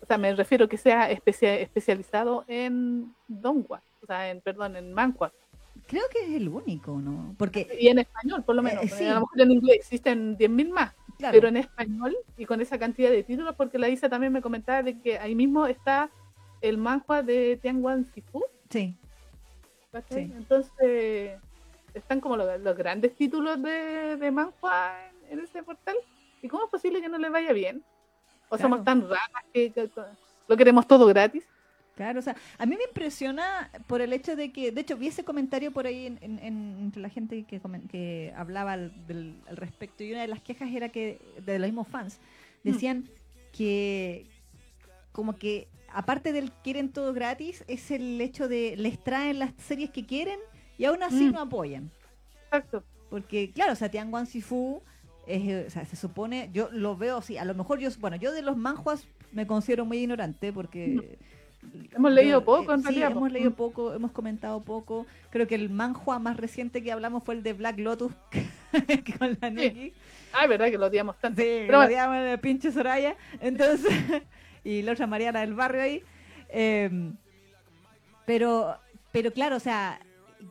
O 0.00 0.06
sea, 0.06 0.16
me 0.16 0.34
refiero 0.34 0.68
que 0.68 0.76
sea 0.78 1.10
especia- 1.10 1.58
especializado 1.60 2.44
en 2.48 3.14
Donghua, 3.26 3.82
o 4.02 4.06
sea, 4.06 4.30
en, 4.30 4.40
perdón, 4.40 4.76
en 4.76 4.92
manhua. 4.92 5.32
Creo 5.86 6.04
que 6.12 6.20
es 6.24 6.30
el 6.40 6.48
único, 6.48 6.92
¿no? 7.00 7.34
Porque, 7.38 7.66
Y 7.80 7.88
en 7.88 7.98
español, 7.98 8.42
por 8.44 8.54
lo 8.54 8.62
Eh, 8.62 8.64
menos. 8.64 8.90
sí. 8.90 9.04
A 9.04 9.14
lo 9.14 9.20
mejor 9.20 9.40
en 9.40 9.50
inglés 9.52 9.76
existen 9.76 10.36
10.000 10.36 10.70
más. 10.70 10.94
Claro, 11.18 11.34
pero 11.34 11.48
en 11.48 11.56
español 11.58 12.16
y 12.36 12.46
con 12.46 12.60
esa 12.60 12.78
cantidad 12.78 13.10
de 13.10 13.22
títulos, 13.22 13.54
porque 13.56 13.78
la 13.78 13.88
Isa 13.88 14.08
también 14.08 14.32
me 14.32 14.40
comentaba 14.42 14.82
de 14.82 14.98
que 15.00 15.18
ahí 15.18 15.34
mismo 15.34 15.66
está 15.66 16.10
el 16.60 16.78
manhua 16.78 17.22
de 17.22 17.58
Tianguan 17.60 18.04
Sifu, 18.06 18.42
sí. 18.70 18.96
Sí. 20.10 20.32
Entonces, 20.36 21.38
están 21.94 22.20
como 22.20 22.36
los, 22.36 22.60
los 22.60 22.76
grandes 22.76 23.16
títulos 23.16 23.60
de, 23.62 24.16
de 24.16 24.30
manhua 24.30 24.94
en, 25.30 25.38
en 25.38 25.44
ese 25.44 25.62
portal. 25.62 25.96
¿Y 26.42 26.48
cómo 26.48 26.64
es 26.64 26.70
posible 26.70 27.00
que 27.00 27.08
no 27.08 27.18
le 27.18 27.30
vaya 27.30 27.52
bien? 27.52 27.82
¿O 28.48 28.56
Claro. 28.56 28.62
somos 28.62 28.84
tan 28.84 29.08
que, 29.52 29.72
que- 29.72 29.88
que 29.88 30.00
lo 30.46 30.56
queremos 30.56 30.86
todo 30.86 31.06
gratis? 31.06 31.44
Claro, 31.98 32.20
o 32.20 32.22
sea, 32.22 32.36
a 32.58 32.64
mí 32.64 32.76
me 32.76 32.84
impresiona 32.84 33.70
por 33.88 34.00
el 34.00 34.12
hecho 34.12 34.36
de 34.36 34.52
que, 34.52 34.70
de 34.70 34.80
hecho, 34.82 34.96
vi 34.96 35.08
ese 35.08 35.24
comentario 35.24 35.72
por 35.72 35.84
ahí 35.88 36.06
en, 36.06 36.18
en- 36.22 36.38
en- 36.38 36.76
entre 36.78 37.02
la 37.02 37.08
gente 37.08 37.42
que, 37.42 37.60
que 37.90 38.32
hablaba 38.36 38.74
al, 38.74 39.06
del- 39.08 39.34
al 39.48 39.56
respecto 39.56 40.04
y 40.04 40.12
una 40.12 40.20
de 40.22 40.28
las 40.28 40.40
quejas 40.40 40.70
era 40.72 40.90
que, 40.90 41.18
de 41.44 41.58
los 41.58 41.66
mismos 41.68 41.88
fans, 41.88 42.20
Mm. 42.62 42.70
decían 42.70 43.04
que 43.52 44.26
como 45.10 45.36
que 45.36 45.66
aparte 45.92 46.32
del 46.32 46.52
quieren 46.52 46.88
todo 46.90 47.12
gratis, 47.12 47.64
es 47.66 47.90
el 47.90 48.20
hecho 48.20 48.46
de 48.46 48.76
les 48.76 49.02
traen 49.02 49.40
las 49.40 49.52
series 49.58 49.90
que 49.90 50.06
quieren 50.06 50.38
y 50.78 50.84
aún 50.84 51.02
así 51.02 51.24
Mm. 51.28 51.32
no 51.32 51.40
apoyan. 51.40 51.90
Exacto. 52.44 52.84
Porque, 53.10 53.50
claro, 53.50 53.72
o 53.72 53.76
sea, 53.76 53.90
Tianguan 53.90 54.26
Sifu, 54.26 54.82
es, 55.26 55.42
eh, 55.48 55.64
o 55.66 55.70
sea, 55.70 55.84
se 55.84 55.96
supone, 55.96 56.50
yo 56.52 56.68
lo 56.70 56.96
veo 56.96 57.16
así, 57.18 57.36
a 57.38 57.44
lo 57.44 57.54
mejor 57.54 57.80
yo, 57.80 57.88
bueno, 57.98 58.16
yo 58.16 58.30
de 58.32 58.42
los 58.42 58.56
manjuas 58.56 59.06
me 59.32 59.46
considero 59.48 59.84
muy 59.84 59.98
ignorante 59.98 60.52
porque... 60.52 61.18
Hemos 61.94 62.12
leído 62.12 62.44
poco, 62.44 62.72
en 62.72 62.78
sí, 62.80 62.84
realidad, 62.84 63.10
hemos 63.12 63.32
leído 63.32 63.50
Mm. 63.50 63.54
poco, 63.54 63.92
hemos 63.92 64.12
comentado 64.12 64.62
poco. 64.62 65.06
Creo 65.30 65.46
que 65.46 65.54
el 65.56 65.70
manhua 65.70 66.18
más 66.18 66.36
reciente 66.36 66.82
que 66.82 66.92
hablamos 66.92 67.24
fue 67.24 67.34
el 67.34 67.42
de 67.42 67.52
Black 67.52 67.78
Lotus 67.78 68.12
con 69.18 69.36
la 69.40 69.50
Neki. 69.50 69.92
Ah, 70.32 70.44
es 70.44 70.48
verdad 70.48 70.70
que 70.70 70.78
lo 70.78 70.86
odiamos 70.86 71.18
tanto. 71.18 71.42
Sí, 71.42 71.48
Pero 71.66 71.78
lo 71.78 71.78
bueno, 71.78 71.88
odiaban 71.88 72.24
de 72.24 72.38
pinche 72.38 72.70
Soraya. 72.70 73.16
Entonces, 73.40 73.92
y 74.64 74.82
la 74.82 74.92
otra 74.92 75.06
Mariana 75.06 75.40
del 75.40 75.54
barrio 75.54 75.82
ahí. 75.82 76.02
Eh, 76.50 77.12
pero, 78.26 78.76
pero 79.12 79.32
claro, 79.32 79.56
o 79.56 79.60
sea, 79.60 80.00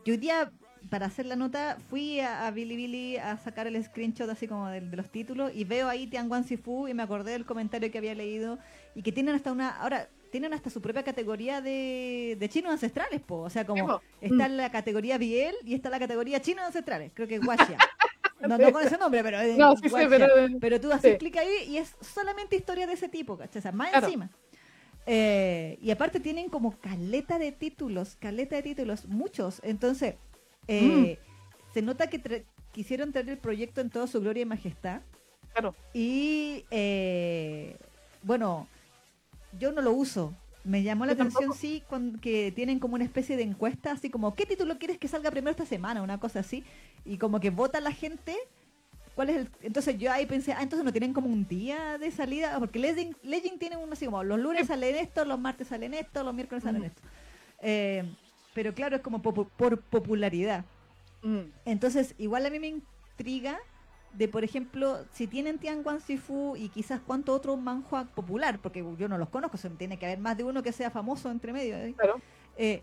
yo 0.04 0.14
hoy 0.14 0.18
día, 0.18 0.50
para 0.90 1.06
hacer 1.06 1.26
la 1.26 1.36
nota, 1.36 1.78
fui 1.88 2.20
a, 2.20 2.46
a 2.46 2.50
Bilibili 2.50 3.16
a 3.16 3.36
sacar 3.38 3.66
el 3.66 3.82
screenshot 3.82 4.28
así 4.30 4.48
como 4.48 4.68
del- 4.68 4.90
de, 4.90 4.96
los 4.96 5.10
títulos 5.10 5.52
y 5.54 5.64
veo 5.64 5.88
ahí 5.88 6.06
Tianguan 6.06 6.44
Sifu 6.44 6.88
y 6.88 6.94
me 6.94 7.02
acordé 7.02 7.32
del 7.32 7.44
comentario 7.46 7.90
que 7.90 7.98
había 7.98 8.14
leído 8.14 8.58
y 8.94 9.02
que 9.02 9.12
tienen 9.12 9.34
hasta 9.34 9.52
una, 9.52 9.70
ahora, 9.70 10.08
tienen 10.30 10.52
hasta 10.54 10.70
su 10.70 10.80
propia 10.80 11.02
categoría 11.02 11.60
de, 11.60 12.36
de 12.38 12.48
chinos 12.48 12.72
ancestrales, 12.72 13.20
po. 13.20 13.38
O 13.40 13.50
sea, 13.50 13.64
como 13.66 14.00
está 14.20 14.48
Mm. 14.48 14.52
la 14.52 14.70
categoría 14.70 15.18
Biel 15.18 15.54
y 15.64 15.74
está 15.74 15.90
la 15.90 15.98
categoría 15.98 16.40
chinos 16.40 16.64
ancestrales. 16.66 17.10
Creo 17.14 17.26
que 17.28 17.36
es 17.36 17.40
Guaxia. 17.44 17.78
No, 18.40 18.56
no 18.56 18.70
con 18.72 18.86
ese 18.86 18.96
nombre, 18.96 19.20
pero 19.24 19.38
no, 19.56 19.74
sí 19.76 19.88
pero... 20.08 20.26
Pero 20.60 20.80
tú 20.80 20.92
haces 20.92 21.14
Sí. 21.14 21.18
clic 21.18 21.36
ahí 21.38 21.64
y 21.70 21.78
es 21.78 21.96
solamente 22.00 22.54
historia 22.54 22.86
de 22.86 22.92
ese 22.92 23.08
tipo, 23.08 23.36
¿cachai? 23.36 23.58
O 23.58 23.62
sea, 23.62 23.72
más 23.72 23.90
Claro. 23.90 24.06
encima. 24.06 24.30
Eh, 25.06 25.76
y 25.82 25.90
aparte 25.90 26.20
tienen 26.20 26.48
como 26.48 26.78
caleta 26.78 27.40
de 27.40 27.50
títulos, 27.50 28.14
caleta 28.20 28.54
de 28.54 28.62
títulos, 28.62 29.06
muchos. 29.06 29.60
Entonces, 29.64 30.14
eh, 30.68 31.18
Mm. 31.18 31.72
se 31.74 31.82
nota 31.82 32.08
que 32.08 32.22
tra- 32.22 32.44
quisieron 32.70 33.10
traer 33.10 33.28
el 33.30 33.38
proyecto 33.38 33.80
en 33.80 33.90
toda 33.90 34.06
su 34.06 34.20
gloria 34.20 34.42
y 34.42 34.46
majestad. 34.46 35.00
Claro. 35.52 35.74
Y 35.92 36.64
eh, 36.70 37.76
bueno, 38.22 38.68
yo 39.58 39.72
no 39.72 39.80
lo 39.82 39.92
uso. 39.92 40.34
Me 40.64 40.82
llamó 40.82 41.06
la 41.06 41.12
atención, 41.12 41.42
tampoco. 41.44 41.58
sí, 41.58 41.82
con, 41.88 42.18
que 42.18 42.52
tienen 42.52 42.78
como 42.78 42.94
una 42.96 43.04
especie 43.04 43.36
de 43.36 43.42
encuesta, 43.44 43.92
así 43.92 44.10
como, 44.10 44.34
¿qué 44.34 44.44
título 44.44 44.78
quieres 44.78 44.98
que 44.98 45.08
salga 45.08 45.30
primero 45.30 45.52
esta 45.52 45.64
semana? 45.64 46.02
Una 46.02 46.18
cosa 46.18 46.40
así. 46.40 46.64
Y 47.04 47.16
como 47.16 47.40
que 47.40 47.50
vota 47.50 47.80
la 47.80 47.92
gente. 47.92 48.36
¿Cuál 49.14 49.30
es 49.30 49.36
el...? 49.36 49.50
Entonces 49.62 49.96
yo 49.98 50.12
ahí 50.12 50.26
pensé, 50.26 50.52
ah, 50.52 50.62
entonces 50.62 50.84
no 50.84 50.92
tienen 50.92 51.12
como 51.12 51.28
un 51.28 51.46
día 51.48 51.96
de 51.98 52.10
salida, 52.10 52.56
porque 52.58 52.78
Legend, 52.78 53.16
Legend 53.22 53.58
tiene 53.58 53.76
uno 53.76 53.92
así 53.92 54.04
como, 54.04 54.22
los 54.24 54.38
lunes 54.38 54.66
salen 54.66 54.94
esto, 54.96 55.24
los 55.24 55.40
martes 55.40 55.68
salen 55.68 55.94
esto, 55.94 56.22
los 56.22 56.34
miércoles 56.34 56.62
salen 56.64 56.82
Mm. 56.82 56.84
esto. 56.84 57.02
Eh, 57.62 58.04
pero 58.54 58.74
claro, 58.74 58.96
es 58.96 59.02
como 59.02 59.22
popu- 59.22 59.48
por 59.56 59.80
popularidad. 59.80 60.64
Mm. 61.22 61.40
Entonces, 61.64 62.14
igual 62.18 62.46
a 62.46 62.50
mí 62.50 62.60
me 62.60 62.68
intriga 62.68 63.58
de, 64.18 64.26
por 64.26 64.42
ejemplo, 64.42 65.04
si 65.12 65.28
tienen 65.28 65.58
Tianguan 65.58 66.00
Sifu 66.00 66.56
y 66.56 66.70
quizás 66.70 67.00
cuánto 67.00 67.32
otro 67.32 67.56
manhua 67.56 68.04
popular, 68.16 68.58
porque 68.60 68.84
yo 68.98 69.08
no 69.08 69.16
los 69.16 69.28
conozco, 69.28 69.56
o 69.56 69.60
sea, 69.60 69.70
tiene 69.70 69.96
que 69.96 70.06
haber 70.06 70.18
más 70.18 70.36
de 70.36 70.42
uno 70.42 70.60
que 70.60 70.72
sea 70.72 70.90
famoso 70.90 71.30
entre 71.30 71.52
medio. 71.52 71.76
¿eh? 71.76 71.94
Claro. 71.96 72.20
Eh, 72.56 72.82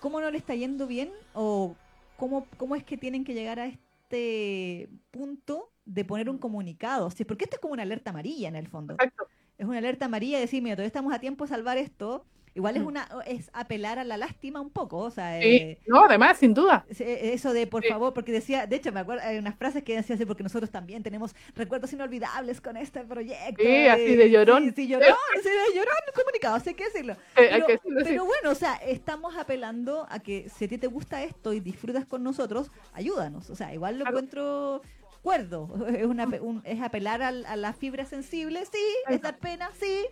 ¿Cómo 0.00 0.20
no 0.20 0.30
le 0.30 0.36
está 0.36 0.54
yendo 0.54 0.86
bien? 0.86 1.10
¿O 1.32 1.74
cómo, 2.18 2.46
cómo 2.58 2.76
es 2.76 2.84
que 2.84 2.98
tienen 2.98 3.24
que 3.24 3.32
llegar 3.32 3.58
a 3.58 3.66
este 3.66 4.90
punto 5.10 5.72
de 5.86 6.04
poner 6.04 6.28
un 6.28 6.36
comunicado? 6.36 7.10
Sí, 7.10 7.24
porque 7.24 7.44
esto 7.44 7.56
es 7.56 7.60
como 7.60 7.72
una 7.72 7.84
alerta 7.84 8.10
amarilla 8.10 8.48
en 8.48 8.56
el 8.56 8.68
fondo. 8.68 8.92
Exacto. 8.94 9.26
Es 9.56 9.66
una 9.66 9.78
alerta 9.78 10.04
amarilla 10.04 10.36
de 10.36 10.42
decir, 10.42 10.62
mira, 10.62 10.76
todavía 10.76 10.88
estamos 10.88 11.14
a 11.14 11.18
tiempo 11.18 11.44
de 11.44 11.48
salvar 11.48 11.78
esto. 11.78 12.26
Igual 12.54 12.76
es 12.76 12.82
una 12.82 13.08
es 13.26 13.50
apelar 13.52 13.98
a 13.98 14.04
la 14.04 14.16
lástima 14.16 14.60
un 14.60 14.70
poco, 14.70 14.98
o 14.98 15.10
sea, 15.10 15.40
Sí, 15.40 15.46
eh, 15.56 15.78
no, 15.86 16.04
además, 16.04 16.38
sin 16.38 16.54
duda. 16.54 16.84
se- 16.90 17.32
eso 17.34 17.52
de 17.52 17.66
por 17.66 17.82
Sí. 17.82 17.88
favor, 17.88 18.14
porque 18.14 18.32
decía, 18.32 18.66
de 18.66 18.76
hecho 18.76 18.92
me 18.92 19.00
acuerdo, 19.00 19.22
hay 19.24 19.38
unas 19.38 19.56
frases 19.56 19.82
que 19.82 19.96
decía 19.96 20.14
así, 20.14 20.24
porque 20.24 20.42
nosotros 20.42 20.70
también 20.70 21.02
tenemos 21.02 21.34
recuerdos 21.54 21.92
inolvidables 21.92 22.60
con 22.60 22.76
este 22.76 23.00
proyecto. 23.04 23.62
Sí, 23.62 23.86
así 23.86 24.02
eh, 24.12 24.16
de 24.16 24.30
llorón. 24.30 24.64
Sí, 24.64 24.72
sí, 24.76 24.88
llorón, 24.88 25.08
sí, 25.42 25.48
de 25.48 25.76
llorón 25.76 25.94
comunicado, 26.14 26.60
hay 26.64 26.74
que 26.74 26.84
decirlo. 26.84 27.14
Eh, 27.14 27.18
hay 27.36 27.48
Pero, 27.50 27.66
que 27.66 27.72
decirlo 27.74 28.00
así. 28.00 28.08
pero 28.10 28.24
bueno, 28.24 28.50
o 28.50 28.54
sea, 28.54 28.74
estamos 28.76 29.36
apelando 29.36 30.06
a 30.08 30.18
que 30.20 30.48
si 30.48 30.66
a 30.66 30.68
ti 30.68 30.78
te 30.78 30.86
gusta 30.86 31.22
esto 31.22 31.52
y 31.52 31.60
disfrutas 31.60 32.06
con 32.06 32.22
nosotros, 32.22 32.70
ayúdanos. 32.92 33.50
O 33.50 33.56
sea, 33.56 33.74
igual 33.74 33.98
lo 33.98 34.04
Claro. 34.04 34.16
encuentro 34.18 34.82
cuerdo. 35.24 35.68
Es, 35.98 36.06
una, 36.06 36.28
pe- 36.28 36.40
un- 36.40 36.62
es 36.64 36.80
apelar 36.80 37.20
al- 37.22 37.46
a, 37.46 37.56
la 37.56 37.72
fibra 37.72 38.04
sensible, 38.04 38.64
sí. 38.66 38.84
Es 39.08 39.20
dar 39.20 39.38
pena, 39.38 39.70
sí. 39.80 40.04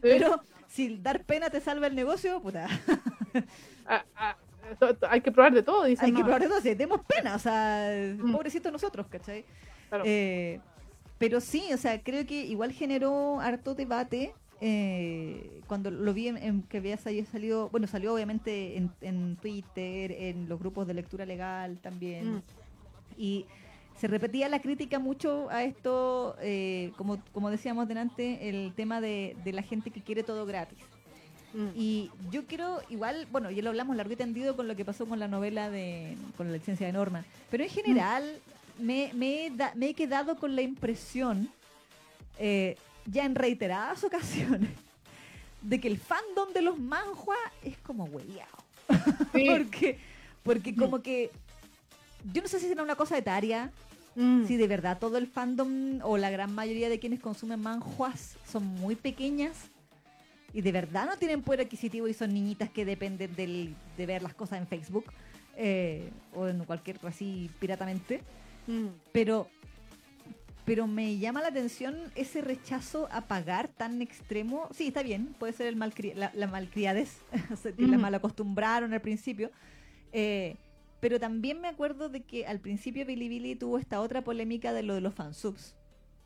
Pero 0.00 0.40
si 0.68 0.96
dar 0.98 1.24
pena 1.24 1.50
te 1.50 1.60
salva 1.60 1.88
el 1.88 1.94
negocio, 1.96 2.40
puta. 2.40 2.68
Ah, 3.86 4.04
ah, 4.14 4.36
hay 5.08 5.20
que 5.20 5.32
probar 5.32 5.52
de 5.52 5.64
todo, 5.64 5.84
dicen. 5.84 6.04
Hay 6.06 6.12
que 6.12 6.22
probar 6.22 6.42
de 6.42 6.48
todo, 6.48 6.60
sí, 6.60 6.74
demos 6.74 7.00
pena. 7.06 7.34
O 7.34 7.38
sea, 7.40 7.90
Mm. 8.16 8.30
pobrecitos 8.32 8.70
nosotros, 8.70 9.06
¿cachai? 9.08 9.44
Claro. 9.88 10.04
Eh, 10.06 10.60
pero 11.18 11.40
sí, 11.40 11.64
o 11.72 11.76
sea, 11.76 12.00
creo 12.02 12.24
que 12.24 12.44
igual 12.46 12.70
generó 12.72 13.40
harto 13.40 13.74
debate 13.74 14.32
eh, 14.60 15.60
cuando 15.66 15.90
lo 15.90 16.12
vi 16.14 16.28
en, 16.28 16.36
en 16.36 16.62
que 16.62 16.78
había 16.78 16.96
sali- 16.98 17.24
salido, 17.26 17.68
bueno, 17.70 17.86
salió 17.88 18.14
obviamente 18.14 18.76
en, 18.76 18.92
en 19.00 19.36
Twitter, 19.36 20.12
en 20.12 20.48
los 20.48 20.58
grupos 20.60 20.86
de 20.86 20.94
lectura 20.94 21.24
legal 21.26 21.78
también. 21.80 22.34
Mm. 22.36 22.42
Y 23.16 23.46
se 24.00 24.06
repetía 24.08 24.48
la 24.48 24.60
crítica 24.62 24.98
mucho 24.98 25.48
a 25.50 25.62
esto, 25.62 26.34
eh, 26.40 26.90
como, 26.96 27.22
como 27.32 27.50
decíamos 27.50 27.86
delante, 27.86 28.48
el 28.48 28.72
tema 28.74 29.00
de, 29.02 29.36
de 29.44 29.52
la 29.52 29.62
gente 29.62 29.90
que 29.90 30.00
quiere 30.00 30.22
todo 30.22 30.46
gratis. 30.46 30.78
Mm. 31.52 31.68
Y 31.76 32.10
yo 32.30 32.46
quiero, 32.46 32.80
igual, 32.88 33.26
bueno, 33.30 33.50
ya 33.50 33.62
lo 33.62 33.68
hablamos 33.70 33.96
largo 33.96 34.12
y 34.12 34.16
tendido 34.16 34.56
con 34.56 34.68
lo 34.68 34.74
que 34.76 34.84
pasó 34.86 35.04
con 35.06 35.18
la 35.18 35.28
novela 35.28 35.68
de, 35.68 36.16
con 36.38 36.46
la 36.46 36.54
licencia 36.56 36.86
de 36.86 36.92
Norma, 36.94 37.24
pero 37.50 37.62
en 37.62 37.68
general 37.70 38.38
me, 38.78 39.10
me, 39.14 39.46
he 39.46 39.50
da- 39.50 39.72
me 39.74 39.90
he 39.90 39.94
quedado 39.94 40.36
con 40.36 40.56
la 40.56 40.62
impresión, 40.62 41.50
eh, 42.38 42.76
ya 43.04 43.24
en 43.26 43.34
reiteradas 43.34 44.02
ocasiones, 44.04 44.70
de 45.60 45.78
que 45.78 45.88
el 45.88 45.98
fandom 45.98 46.54
de 46.54 46.62
los 46.62 46.78
manhua 46.78 47.36
es 47.62 47.76
como 47.78 48.04
hueviado. 48.04 48.56
Sí. 49.34 49.44
porque, 49.50 49.98
porque 50.42 50.74
como 50.74 51.02
que, 51.02 51.30
yo 52.32 52.40
no 52.40 52.48
sé 52.48 52.60
si 52.60 52.66
será 52.68 52.82
una 52.82 52.96
cosa 52.96 53.18
etaria, 53.18 53.70
Mm. 54.20 54.46
si 54.46 54.56
de 54.56 54.66
verdad 54.68 54.98
todo 54.98 55.16
el 55.16 55.26
fandom 55.26 56.00
o 56.02 56.18
la 56.18 56.28
gran 56.30 56.54
mayoría 56.54 56.88
de 56.90 56.98
quienes 56.98 57.20
consumen 57.20 57.60
manjuas 57.60 58.36
son 58.46 58.66
muy 58.66 58.94
pequeñas 58.94 59.56
y 60.52 60.60
de 60.60 60.72
verdad 60.72 61.06
no 61.06 61.16
tienen 61.16 61.42
poder 61.42 61.60
adquisitivo 61.62 62.06
y 62.08 62.12
son 62.12 62.34
niñitas 62.34 62.68
que 62.70 62.84
dependen 62.84 63.34
del- 63.34 63.74
de 63.96 64.06
ver 64.06 64.22
las 64.22 64.34
cosas 64.34 64.58
en 64.58 64.66
Facebook 64.66 65.04
eh, 65.56 66.10
o 66.34 66.48
en 66.48 66.64
cualquier 66.64 66.98
así 67.06 67.50
piratamente. 67.60 68.20
Mm. 68.66 68.86
Pero, 69.12 69.48
pero 70.64 70.86
me 70.86 71.18
llama 71.18 71.40
la 71.40 71.48
atención 71.48 71.96
ese 72.14 72.40
rechazo 72.42 73.08
a 73.10 73.22
pagar 73.22 73.68
tan 73.68 74.02
extremo. 74.02 74.68
Sí, 74.74 74.88
está 74.88 75.02
bien, 75.02 75.34
puede 75.38 75.52
ser 75.52 75.66
el 75.66 75.76
malcri- 75.76 76.14
la, 76.14 76.30
la 76.34 76.46
malcriadez, 76.46 77.18
la 77.78 77.86
Ujú. 77.86 77.98
malacostumbraron 77.98 78.92
al 78.92 79.00
principio. 79.00 79.50
Eh, 80.12 80.56
pero 81.00 81.18
también 81.18 81.60
me 81.60 81.68
acuerdo 81.68 82.08
de 82.08 82.22
que 82.22 82.46
al 82.46 82.60
principio 82.60 83.04
Bilibili 83.06 83.56
tuvo 83.56 83.78
esta 83.78 84.00
otra 84.00 84.22
polémica 84.22 84.72
de 84.72 84.82
lo 84.82 84.94
de 84.94 85.00
los 85.00 85.14
fansubs. 85.14 85.74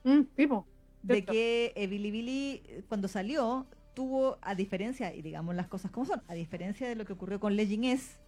Mm, 0.05 0.23
tipo. 0.37 0.67
De 1.03 1.15
Cierto. 1.17 1.33
que 1.33 1.73
eh, 1.77 1.87
Bilibili, 1.87 2.63
cuando 2.89 3.09
salió, 3.09 3.67
tuvo, 3.95 4.39
a 4.43 4.55
diferencia, 4.55 5.15
y 5.15 5.23
digamos 5.23 5.55
las 5.55 5.69
cosas 5.69 5.91
como 5.91 6.07
son, 6.07 6.23
a 6.29 6.35
diferencia 6.35 6.89
de 6.89 6.95
lo 6.97 7.05
que 7.05 7.13
ocurrió 7.13 7.39
con 7.41 7.57
Legend 7.57 7.85
S, 7.87 8.19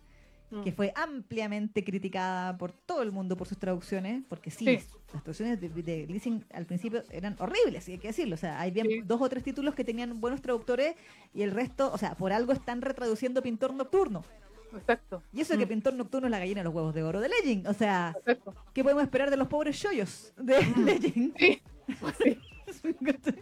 Mm. 0.48 0.62
que 0.62 0.70
fue 0.70 0.92
ampliamente 0.94 1.82
criticada 1.82 2.56
por 2.56 2.70
todo 2.70 3.02
el 3.02 3.10
mundo 3.10 3.36
por 3.36 3.48
sus 3.48 3.58
traducciones, 3.58 4.22
porque 4.28 4.52
sí, 4.52 4.64
Sí. 4.64 4.74
las 5.12 5.22
traducciones 5.24 5.60
de, 5.60 5.68
de 5.70 6.06
Leasing 6.06 6.44
al 6.52 6.66
principio 6.66 7.02
eran 7.10 7.34
horribles, 7.40 7.88
y 7.88 7.92
hay 7.92 7.98
que 7.98 8.06
decirlo. 8.08 8.34
O 8.34 8.38
sea, 8.38 8.60
hay 8.60 8.70
bien 8.70 8.86
Sí. 8.86 9.00
dos 9.04 9.20
o 9.20 9.28
tres 9.28 9.42
títulos 9.42 9.74
que 9.74 9.82
tenían 9.82 10.20
buenos 10.20 10.40
traductores 10.42 10.94
y 11.34 11.42
el 11.42 11.50
resto, 11.50 11.90
o 11.92 11.98
sea, 11.98 12.14
por 12.14 12.32
algo 12.32 12.52
están 12.52 12.80
retraduciendo 12.80 13.42
Pintor 13.42 13.74
Nocturno. 13.74 14.22
Exacto. 14.76 15.22
Y 15.32 15.40
eso 15.40 15.56
que 15.58 15.64
Mm. 15.66 15.68
Pintor 15.68 15.94
Nocturno 15.94 16.26
es 16.28 16.30
la 16.30 16.38
gallina 16.38 16.60
de 16.60 16.64
los 16.64 16.74
huevos 16.74 16.94
de 16.94 17.02
oro 17.02 17.20
de 17.20 17.28
Legend. 17.28 17.66
O 17.68 17.72
sea, 17.74 18.14
Exacto. 18.18 18.54
¿qué 18.72 18.82
podemos 18.82 19.02
esperar 19.02 19.30
de 19.30 19.36
los 19.36 19.48
pobres 19.48 19.76
shoyos 19.76 20.32
de 20.36 20.56
Legend? 20.76 21.36
Sí. 21.38 21.62
Sí. 22.22 22.38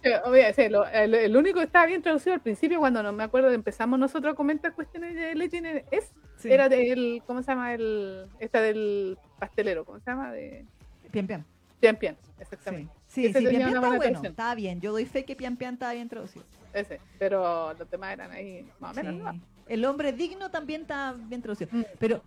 Eh, 0.03 0.53
sí, 0.55 0.69
lo- 0.69 0.87
el, 0.87 1.15
el 1.15 1.35
único 1.37 1.59
que 1.59 1.65
estaba 1.65 1.87
bien 1.87 2.03
traducido 2.03 2.35
al 2.35 2.41
principio, 2.43 2.79
cuando 2.79 3.03
no 3.03 3.11
me 3.13 3.25
acuerdo, 3.25 3.51
empezamos 3.51 3.99
nosotros 3.99 4.35
a 4.35 4.37
comentar 4.37 4.75
cuestiones 4.75 5.15
de 5.15 5.35
Legend 5.35 5.83
es, 5.91 6.13
Sí. 6.37 6.53
era 6.53 6.69
del, 6.69 7.23
¿cómo 7.27 7.43
se 7.43 7.51
llama? 7.51 7.73
El, 7.73 8.27
esta 8.39 8.61
del 8.61 9.17
pastelero, 9.39 9.85
¿cómo 9.87 9.99
se 10.01 10.11
llama? 10.11 10.31
De 10.31 10.67
Pian 11.11 11.27
Pian. 11.27 11.45
Pian 11.81 11.97
Pian, 11.97 12.17
Sí, 12.23 12.31
exactamente. 12.39 12.93
sí, 13.07 13.27
sí, 13.29 13.33
tenía 13.33 13.51
Pian 13.51 13.61
Pian 13.61 13.69
está 13.77 13.81
bueno, 13.89 14.01
traducción. 14.03 14.31
estaba 14.33 14.55
bien. 14.55 14.81
Yo 14.83 14.93
doy 14.93 15.07
fe 15.07 15.25
que 15.25 15.35
Pian 15.37 15.57
Pian 15.57 15.75
estaba 15.75 15.95
bien 15.95 16.09
traducido. 16.09 16.45
Ese, 16.75 17.01
pero 17.19 17.73
los 17.75 17.91
demás 17.91 18.13
eran 18.13 18.31
ahí 18.31 18.69
más 18.79 18.93
o 18.93 19.03
menos, 19.03 19.15
Sí. 19.15 19.21
¿no? 19.39 19.54
El 19.69 19.85
hombre 19.85 20.13
digno 20.13 20.51
también 20.51 20.83
está 20.83 21.13
bien 21.17 21.41
traducido. 21.43 21.71
Mm. 21.73 21.83
Pero, 21.99 22.23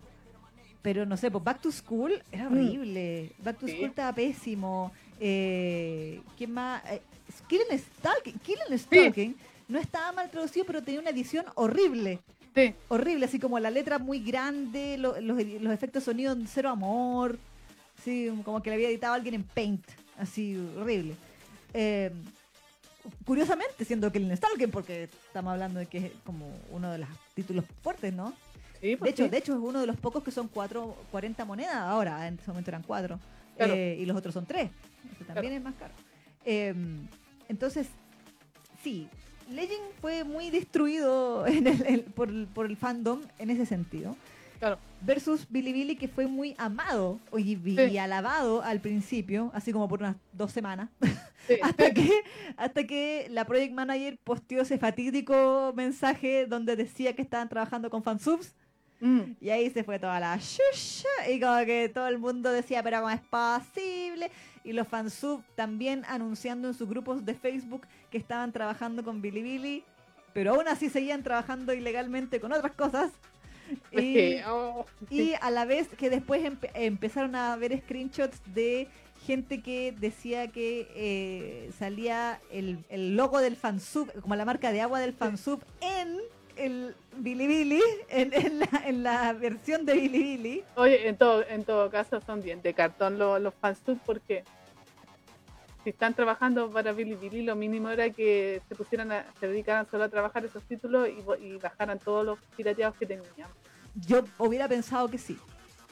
pero 0.82 1.06
no 1.06 1.16
sé, 1.16 1.30
pues 1.30 1.42
Back 1.44 1.60
to 1.60 1.70
School 1.72 2.22
era 2.32 2.48
Mm. 2.48 2.52
horrible. 2.52 3.32
Back 3.42 3.58
to 3.58 3.66
Sí. 3.66 3.72
School 3.74 3.88
estaba 3.90 4.12
pésimo. 4.14 4.92
Eh, 5.20 6.20
¿Quién 6.36 6.52
más? 6.52 6.82
Eh, 6.90 7.00
Killing 7.46 7.78
Stalking. 7.78 8.38
Killing 8.40 8.78
Stalking 8.78 9.36
no 9.68 9.78
estaba 9.78 10.12
mal 10.12 10.30
traducido, 10.30 10.64
pero 10.64 10.82
tenía 10.82 11.00
una 11.00 11.10
edición 11.10 11.44
horrible. 11.54 12.20
Sí, 12.54 12.74
Horrible, 12.88 13.26
así 13.26 13.38
como 13.38 13.58
la 13.60 13.70
letra 13.70 13.98
muy 13.98 14.18
grande, 14.20 14.96
lo- 14.98 15.20
los, 15.20 15.36
los 15.44 15.72
efectos 15.72 16.02
de 16.02 16.04
sonido 16.10 16.32
en 16.32 16.46
cero 16.48 16.70
amor. 16.70 17.38
Sí, 18.02 18.30
como 18.44 18.60
que 18.62 18.70
le 18.70 18.74
había 18.76 18.88
editado 18.88 19.14
alguien 19.14 19.34
en 19.34 19.42
Paint. 19.44 19.84
Así, 20.18 20.56
horrible. 20.76 21.14
Eh, 21.74 22.10
curiosamente, 23.24 23.84
siendo 23.84 24.10
Killing 24.12 24.36
Stalking, 24.36 24.70
porque 24.70 25.04
estamos 25.04 25.52
hablando 25.52 25.78
de 25.80 25.86
que 25.86 25.98
es 25.98 26.12
como 26.24 26.52
uno 26.70 26.90
de 26.92 26.98
los 26.98 27.08
títulos 27.34 27.64
fuertes, 27.82 28.12
¿no? 28.12 28.32
sí, 28.80 28.88
De 28.90 28.96
pues 28.96 29.10
hecho, 29.12 29.24
sí. 29.24 29.30
de 29.30 29.38
hecho 29.38 29.52
es 29.54 29.60
uno 29.60 29.80
de 29.80 29.86
los 29.86 29.96
pocos 29.96 30.22
que 30.22 30.30
son 30.30 30.48
cuatro, 30.48 30.96
40 31.10 31.44
monedas 31.44 31.74
ahora, 31.76 32.26
en 32.28 32.34
ese 32.34 32.48
momento 32.50 32.70
eran 32.70 32.82
cuatro, 32.82 33.18
Claro. 33.56 33.74
Eh, 33.74 33.96
y 34.00 34.06
los 34.06 34.16
otros 34.16 34.32
son 34.34 34.46
tres, 34.46 34.70
Eso 35.16 35.24
también 35.32 35.52
es 35.54 35.62
más 35.62 35.74
caro. 35.74 35.92
Eh, 36.44 36.72
entonces, 37.48 37.88
sí, 38.84 39.08
Legend 39.50 39.82
fue 40.00 40.22
muy 40.24 40.50
destruido 40.50 41.44
en 41.46 41.66
el- 41.66 41.86
el- 41.86 42.02
por, 42.04 42.28
el- 42.28 42.46
por 42.46 42.66
el 42.66 42.76
fandom 42.76 43.20
en 43.38 43.50
ese 43.50 43.66
sentido. 43.66 44.16
Claro. 44.58 44.78
Versus 45.00 45.46
Bilibili 45.48 45.94
que 45.96 46.08
fue 46.08 46.26
muy 46.26 46.54
amado 46.58 47.20
y, 47.36 47.52
y 47.52 47.76
Sí. 47.76 47.98
alabado 47.98 48.62
al 48.62 48.80
principio, 48.80 49.50
así 49.54 49.72
como 49.72 49.88
por 49.88 50.00
unas 50.00 50.16
dos 50.32 50.52
semanas, 50.52 50.88
Sí, 51.46 51.54
hasta 51.62 51.94
que, 51.94 52.10
hasta 52.56 52.84
que 52.84 53.26
la 53.30 53.44
project 53.46 53.72
manager 53.72 54.18
posteó 54.24 54.62
ese 54.62 54.76
fatídico 54.78 55.72
mensaje 55.76 56.46
donde 56.46 56.76
decía 56.76 57.14
que 57.14 57.22
estaban 57.22 57.48
trabajando 57.48 57.88
con 57.90 58.02
fansubs 58.02 58.54
Mm, 59.00 59.36
y 59.40 59.50
ahí 59.50 59.70
se 59.70 59.84
fue 59.84 60.00
toda 60.00 60.18
la 60.18 60.36
shusha 60.38 61.06
y 61.30 61.38
como 61.38 61.64
que 61.64 61.88
todo 61.88 62.08
el 62.08 62.18
mundo 62.18 62.50
decía, 62.50 62.82
pero 62.82 62.98
¿cómo 63.00 63.10
es 63.10 63.20
posible? 63.20 64.28
Y 64.64 64.72
los 64.72 64.88
fansub 64.88 65.40
también 65.54 66.02
anunciando 66.08 66.66
en 66.66 66.74
sus 66.74 66.88
grupos 66.88 67.24
de 67.24 67.34
Facebook 67.34 67.86
que 68.10 68.18
estaban 68.18 68.50
trabajando 68.52 69.04
con 69.04 69.22
Bilibili, 69.22 69.84
pero 70.34 70.54
aún 70.54 70.66
así 70.66 70.90
seguían 70.90 71.22
trabajando 71.22 71.72
ilegalmente 71.74 72.40
con 72.40 72.52
otras 72.52 72.72
cosas. 72.72 73.12
Y, 73.92 74.36
oh, 74.48 74.86
y 75.10 75.32
a 75.40 75.50
la 75.50 75.64
vez 75.64 75.88
que 75.88 76.10
después 76.10 76.42
empe- 76.42 76.70
empezaron 76.74 77.34
a 77.34 77.56
ver 77.56 77.78
screenshots 77.80 78.40
de 78.54 78.88
gente 79.26 79.60
que 79.62 79.92
decía 79.98 80.48
que 80.48 80.88
eh, 80.94 81.70
salía 81.78 82.40
el, 82.50 82.78
el 82.88 83.16
logo 83.16 83.40
del 83.40 83.56
fansub, 83.56 84.10
como 84.22 84.36
la 84.36 84.44
marca 84.44 84.72
de 84.72 84.80
agua 84.80 85.00
del 85.00 85.12
fansub 85.12 85.62
en 85.80 86.18
el 86.56 86.94
Bilibili, 87.16 87.82
en, 88.08 88.32
en, 88.32 88.58
la, 88.60 88.82
en 88.86 89.02
la 89.02 89.32
versión 89.32 89.84
de 89.86 89.94
Bilibili. 89.94 90.64
Oye, 90.76 91.08
en 91.08 91.16
todo, 91.16 91.44
en 91.46 91.64
todo 91.64 91.90
caso 91.90 92.20
son 92.20 92.42
bien 92.42 92.62
de 92.62 92.74
cartón 92.74 93.18
los, 93.18 93.40
los 93.40 93.54
fansub 93.54 93.98
porque 94.06 94.44
si 95.88 95.92
están 95.92 96.12
trabajando 96.12 96.70
para 96.70 96.92
Bilibili, 96.92 97.40
lo 97.42 97.56
mínimo 97.56 97.88
era 97.88 98.10
que 98.10 98.60
se 98.68 98.74
pusieran 98.74 99.10
a, 99.10 99.24
se 99.40 99.46
dedicaran 99.48 99.86
solo 99.90 100.04
a 100.04 100.10
trabajar 100.10 100.44
esos 100.44 100.62
títulos 100.64 101.08
y, 101.08 101.46
y 101.46 101.56
bajaran 101.56 101.98
todos 101.98 102.26
los 102.26 102.38
pirateados 102.58 102.94
que 102.98 103.06
tenían. 103.06 103.24
Yo 103.94 104.22
hubiera 104.36 104.68
pensado 104.68 105.08
que 105.08 105.16
sí. 105.16 105.38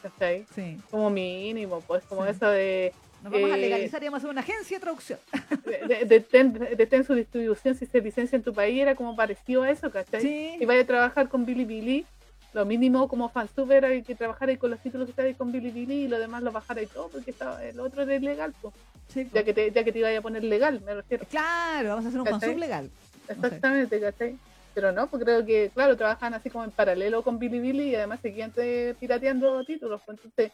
¿Cachai? 0.03 0.45
sí. 0.55 0.77
Como 0.91 1.09
mínimo, 1.09 1.81
pues 1.81 2.05
como 2.05 2.25
Sí. 2.27 2.31
eso 2.33 2.47
de, 2.51 2.93
Nos 3.23 3.33
vamos 3.33 3.51
a 3.51 3.57
Eh, 3.57 3.61
legalizar 3.61 4.03
y 4.03 4.05
vamos 4.07 4.19
a 4.19 4.21
hacer 4.21 4.31
una 4.31 4.41
agencia 4.43 4.77
de 4.77 4.81
traducción. 4.83 5.19
de, 5.65 6.05
de- 6.05 6.87
de 6.87 7.05
su 7.05 7.15
distribución 7.15 7.75
si 7.75 7.87
se 7.87 8.01
licencia 8.03 8.37
en 8.37 8.43
tu 8.43 8.53
país, 8.53 8.79
era 8.79 8.95
como 8.95 9.17
parecido 9.17 9.63
a 9.63 9.71
eso, 9.71 9.91
¿cachai? 9.91 10.21
Sí. 10.21 10.57
Si 10.59 10.67
vaya 10.67 10.83
a 10.83 10.87
trabajar 10.87 11.31
con 11.31 11.47
Bilibili, 11.47 12.05
lo 12.53 12.67
mínimo 12.67 13.09
como 13.09 13.31
fansub 13.31 13.73
era 13.73 13.89
que 14.03 14.15
trabajara 14.15 14.51
ahí 14.53 14.59
con 14.59 14.71
los 14.71 14.81
títulos 14.81 15.09
que 15.11 15.23
ahí 15.23 15.33
con 15.35 15.51
Bilibili 15.53 16.05
y 16.05 16.09
lo 16.09 16.19
demás 16.19 16.43
lo 16.43 16.53
bajara 16.53 16.83
y 16.83 16.87
todo, 16.87 17.09
porque 17.09 17.31
estaba, 17.31 17.65
el 17.65 17.81
otro 17.81 18.03
era 18.03 18.15
ilegal, 18.15 18.53
pues. 18.61 18.75
Sí, 19.09 19.29
ya 19.33 19.45
que 19.45 19.55
te, 19.55 19.71
ya 19.71 19.85
que 19.85 19.93
te 19.93 19.99
iba 20.01 20.17
a 20.17 20.21
poner 20.21 20.45
legal, 20.45 20.81
me 20.83 20.95
refiero. 20.95 21.27
Claro, 21.31 21.91
vamos 21.91 22.05
a 22.05 22.09
hacer 22.09 22.21
un 22.21 22.27
¿Cachai? 22.27 22.57
legal. 22.59 22.91
Exactamente, 23.29 24.01
¿cachai? 24.01 24.39
pero 24.77 24.93
no, 24.93 25.09
porque 25.09 25.25
creo 25.25 25.47
que, 25.47 25.71
claro, 25.71 25.97
trabajan 25.97 26.35
así 26.35 26.51
como 26.51 26.63
en 26.63 26.71
paralelo 26.71 27.23
con 27.25 27.39
Bilibili 27.39 27.89
y 27.89 27.95
además 27.95 28.21
seguían 28.21 28.53
pirateando 29.01 29.65
títulos. 29.65 30.03
Pues, 30.05 30.19
entonces, 30.19 30.53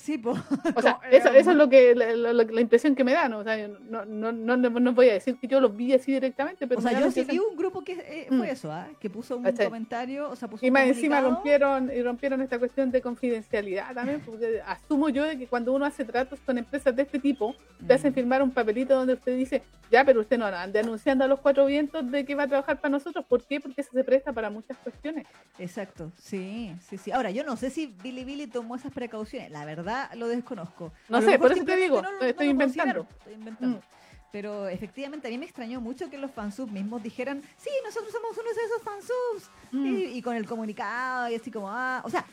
Sí, 0.00 0.16
pues. 0.16 0.36
o 0.76 0.80
sea, 0.80 1.00
eso, 1.10 1.28
eso 1.30 1.50
es 1.50 1.56
lo 1.56 1.68
que 1.68 1.92
la, 1.96 2.14
la- 2.14 2.32
la 2.32 2.60
impresión 2.60 2.94
que 2.94 3.02
me 3.02 3.12
da, 3.12 3.28
¿no? 3.28 3.38
O 3.40 3.44
sea, 3.44 3.58
yo 3.58 3.66
no, 3.90 4.04
no, 4.04 4.30
no, 4.30 4.56
no, 4.56 4.92
voy 4.92 5.08
a 5.10 5.14
decir 5.14 5.36
que 5.40 5.48
yo 5.48 5.60
los 5.60 5.76
vi 5.76 5.92
así 5.92 6.12
directamente, 6.12 6.68
pero 6.68 6.78
O 6.78 6.82
sea, 6.82 6.98
yo 6.98 7.10
sí 7.10 7.24
vi 7.24 7.38
un 7.40 7.56
grupo 7.56 7.82
que 7.82 7.92
eh, 7.94 8.28
Mm. 8.30 8.38
fue 8.38 8.50
eso, 8.52 8.70
¿ah? 8.70 8.86
que 9.00 9.10
puso 9.10 9.36
un 9.36 9.42
¿Cachai? 9.42 9.66
comentario, 9.66 10.30
o 10.30 10.36
sea, 10.36 10.48
puso 10.48 10.64
Y 10.64 10.70
más 10.70 10.86
encima 10.86 11.20
rompieron, 11.20 11.90
y 11.92 12.00
rompieron 12.02 12.40
esta 12.42 12.58
cuestión 12.60 12.92
de 12.92 13.00
confidencialidad 13.02 13.92
también, 13.92 14.20
porque 14.20 14.60
asumo 14.64 15.08
yo 15.08 15.24
de 15.24 15.36
que 15.36 15.48
cuando 15.48 15.72
uno 15.72 15.84
hace 15.84 16.04
tratos 16.04 16.38
con 16.46 16.56
empresas 16.58 16.94
de 16.94 17.02
este 17.02 17.18
tipo, 17.18 17.56
te 17.86 17.94
hacen 17.94 18.12
Mm. 18.12 18.14
firmar 18.14 18.42
un 18.42 18.52
papelito 18.52 18.94
donde 18.94 19.14
usted 19.14 19.36
dice, 19.36 19.62
ya, 19.90 20.04
pero 20.04 20.20
usted 20.20 20.38
no 20.38 20.44
ande 20.46 20.78
anunciando 20.78 21.24
a 21.24 21.28
los 21.28 21.40
cuatro 21.40 21.66
vientos 21.66 22.08
de 22.10 22.24
que 22.24 22.34
va 22.36 22.44
a 22.44 22.48
trabajar 22.48 22.78
para 22.80 22.90
nosotros. 22.92 23.24
¿Por 23.26 23.42
qué? 23.44 23.58
Porque 23.60 23.80
eso 23.80 23.90
se 23.92 24.04
presta 24.04 24.32
para 24.32 24.48
muchas 24.50 24.76
cuestiones. 24.78 25.26
Exacto, 25.58 26.12
sí, 26.20 26.72
sí, 26.88 26.98
sí. 26.98 27.10
Ahora, 27.10 27.30
yo 27.30 27.42
no 27.42 27.56
sé 27.56 27.70
si 27.70 27.86
Billy 28.02 28.24
Billy 28.24 28.46
tomó 28.46 28.76
esas 28.76 28.92
precauciones, 28.92 29.50
la 29.50 29.64
verdad 29.64 29.87
lo 30.14 30.28
desconozco. 30.28 30.92
No 31.08 31.20
sé, 31.22 31.38
por 31.38 31.52
eso 31.52 31.64
te 31.64 31.76
digo, 31.76 32.02
no 32.02 32.20
estoy 32.20 32.46
no 32.46 32.52
inventando. 32.52 33.06
Estoy 33.18 33.34
inventando. 33.34 33.78
Mm. 33.78 33.80
Pero 34.30 34.68
efectivamente 34.68 35.26
a 35.26 35.30
mí 35.30 35.38
me 35.38 35.46
extrañó 35.46 35.80
mucho 35.80 36.10
que 36.10 36.18
los 36.18 36.30
fansubs 36.30 36.70
mismos 36.70 37.02
dijeran, 37.02 37.42
sí, 37.56 37.70
nosotros 37.82 38.12
somos 38.12 38.32
uno 38.36 38.48
de 38.50 38.64
esos 38.66 38.82
fansubs. 38.82 39.50
Mm. 39.72 39.86
Y, 39.86 40.04
y 40.18 40.22
con 40.22 40.36
el 40.36 40.46
comunicado 40.46 41.30
y 41.30 41.34
así 41.34 41.50
como, 41.50 41.70
ah, 41.70 42.02
o 42.04 42.10
sea, 42.10 42.24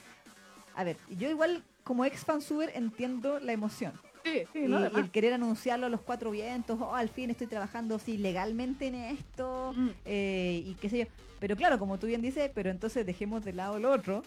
a 0.75 0.83
ver, 0.83 0.97
yo 1.09 1.29
igual 1.29 1.63
como 1.83 2.03
ex 2.03 2.25
fansuber 2.25 2.71
entiendo 2.75 3.39
la 3.39 3.53
emoción. 3.53 3.93
Sí, 4.25 4.41
sí, 4.51 4.59
y, 4.65 4.67
¿no? 4.67 4.81
y 4.81 4.85
el 4.85 5.11
querer 5.11 5.33
anunciarlo 5.33 5.85
a 5.85 5.89
los 5.89 6.01
cuatro 6.01 6.31
vientos, 6.31 6.79
oh, 6.81 6.95
al 6.95 7.09
fin 7.09 7.29
estoy 7.29 7.47
trabajando 7.47 7.99
sí, 7.99 8.17
legalmente 8.17 8.87
en 8.87 8.95
esto, 8.95 9.71
Mm. 9.75 9.89
eh, 10.03 10.63
y 10.65 10.73
qué 10.75 10.89
sé 10.89 10.97
yo. 10.97 11.05
Pero 11.39 11.55
claro, 11.55 11.77
como 11.77 11.99
tú 11.99 12.07
bien 12.07 12.21
dices, 12.21 12.49
pero 12.53 12.71
entonces 12.71 13.05
dejemos 13.05 13.45
de 13.45 13.53
lado 13.53 13.77
lo 13.79 13.91
otro 13.91 14.23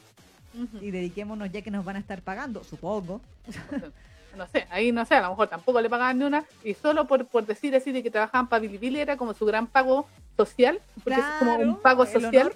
Y 0.80 0.90
dediquémonos 0.90 1.50
ya 1.52 1.62
que 1.62 1.70
nos 1.70 1.84
van 1.84 1.96
a 1.96 1.98
estar 2.00 2.20
pagando, 2.22 2.64
supongo. 2.64 3.20
No 4.36 4.46
sé, 4.46 4.68
ahí 4.70 4.92
no 4.92 5.04
sé, 5.04 5.16
a 5.16 5.22
lo 5.22 5.30
mejor 5.30 5.48
tampoco 5.48 5.80
le 5.80 5.90
pagaban 5.90 6.16
ni 6.18 6.24
una, 6.24 6.44
y 6.62 6.74
solo 6.74 7.06
por, 7.08 7.26
por 7.26 7.44
decir 7.44 7.74
así 7.74 7.90
de 7.90 8.04
que 8.04 8.10
trabajaban 8.10 8.46
para 8.48 8.60
Bilibili 8.60 9.00
era 9.00 9.16
como 9.16 9.34
su 9.34 9.44
gran 9.44 9.66
pago 9.66 10.06
social, 10.36 10.80
porque 11.02 11.18
es 11.18 11.26
como 11.40 11.56
un 11.56 11.80
pago 11.80 12.06
social, 12.06 12.48
honor. 12.48 12.54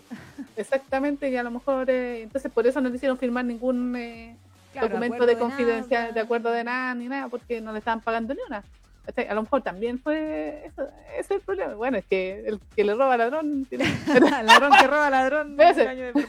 exactamente, 0.54 1.28
y 1.28 1.36
a 1.36 1.42
lo 1.42 1.50
mejor, 1.50 1.90
eh, 1.90 2.22
entonces 2.22 2.52
por 2.52 2.68
eso 2.68 2.80
no 2.80 2.88
le 2.88 2.94
hicieron 2.96 3.18
firmar 3.18 3.44
ningún 3.46 3.96
eh, 3.96 4.36
Claro, 4.72 4.88
documento 4.88 5.26
de 5.26 5.34
de 5.34 5.40
confidencialidad, 5.40 6.00
nada. 6.02 6.12
de 6.12 6.20
acuerdo 6.20 6.50
de 6.52 6.62
nada, 6.62 6.94
ni 6.94 7.08
nada, 7.08 7.28
porque 7.28 7.60
no 7.60 7.72
le 7.72 7.80
estaban 7.80 8.00
pagando 8.00 8.32
ni 8.34 8.40
una. 8.46 8.62
¿Cachai? 9.04 9.26
A 9.26 9.34
lo 9.34 9.42
mejor 9.42 9.62
también 9.62 9.98
fue 9.98 10.66
eso, 10.66 10.88
ese 11.18 11.20
es 11.20 11.30
el 11.32 11.40
problema. 11.40 11.74
Bueno, 11.74 11.98
es 11.98 12.04
que 12.06 12.44
el 12.46 12.60
que 12.76 12.84
le 12.84 12.94
roba 12.94 13.14
al 13.14 13.18
ladrón 13.18 13.64
tiene 13.64 13.84
ladrón 14.44 14.72
que 14.78 14.86
roba 14.86 15.10
ladrón. 15.10 15.60
Ese. 15.60 15.82
un 15.82 15.88
año 15.88 16.04
de 16.12 16.26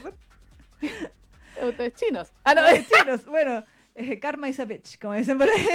chinos. 1.94 2.32
Ah, 2.44 2.54
no, 2.54 2.62
de 2.72 2.84
chinos, 2.86 3.24
bueno, 3.26 3.64
eh, 3.94 4.18
karma 4.18 4.48
is 4.48 4.58
a 4.58 4.64
bitch, 4.64 4.98
como 4.98 5.14
dicen 5.14 5.38
por 5.38 5.48
ahí. 5.48 5.66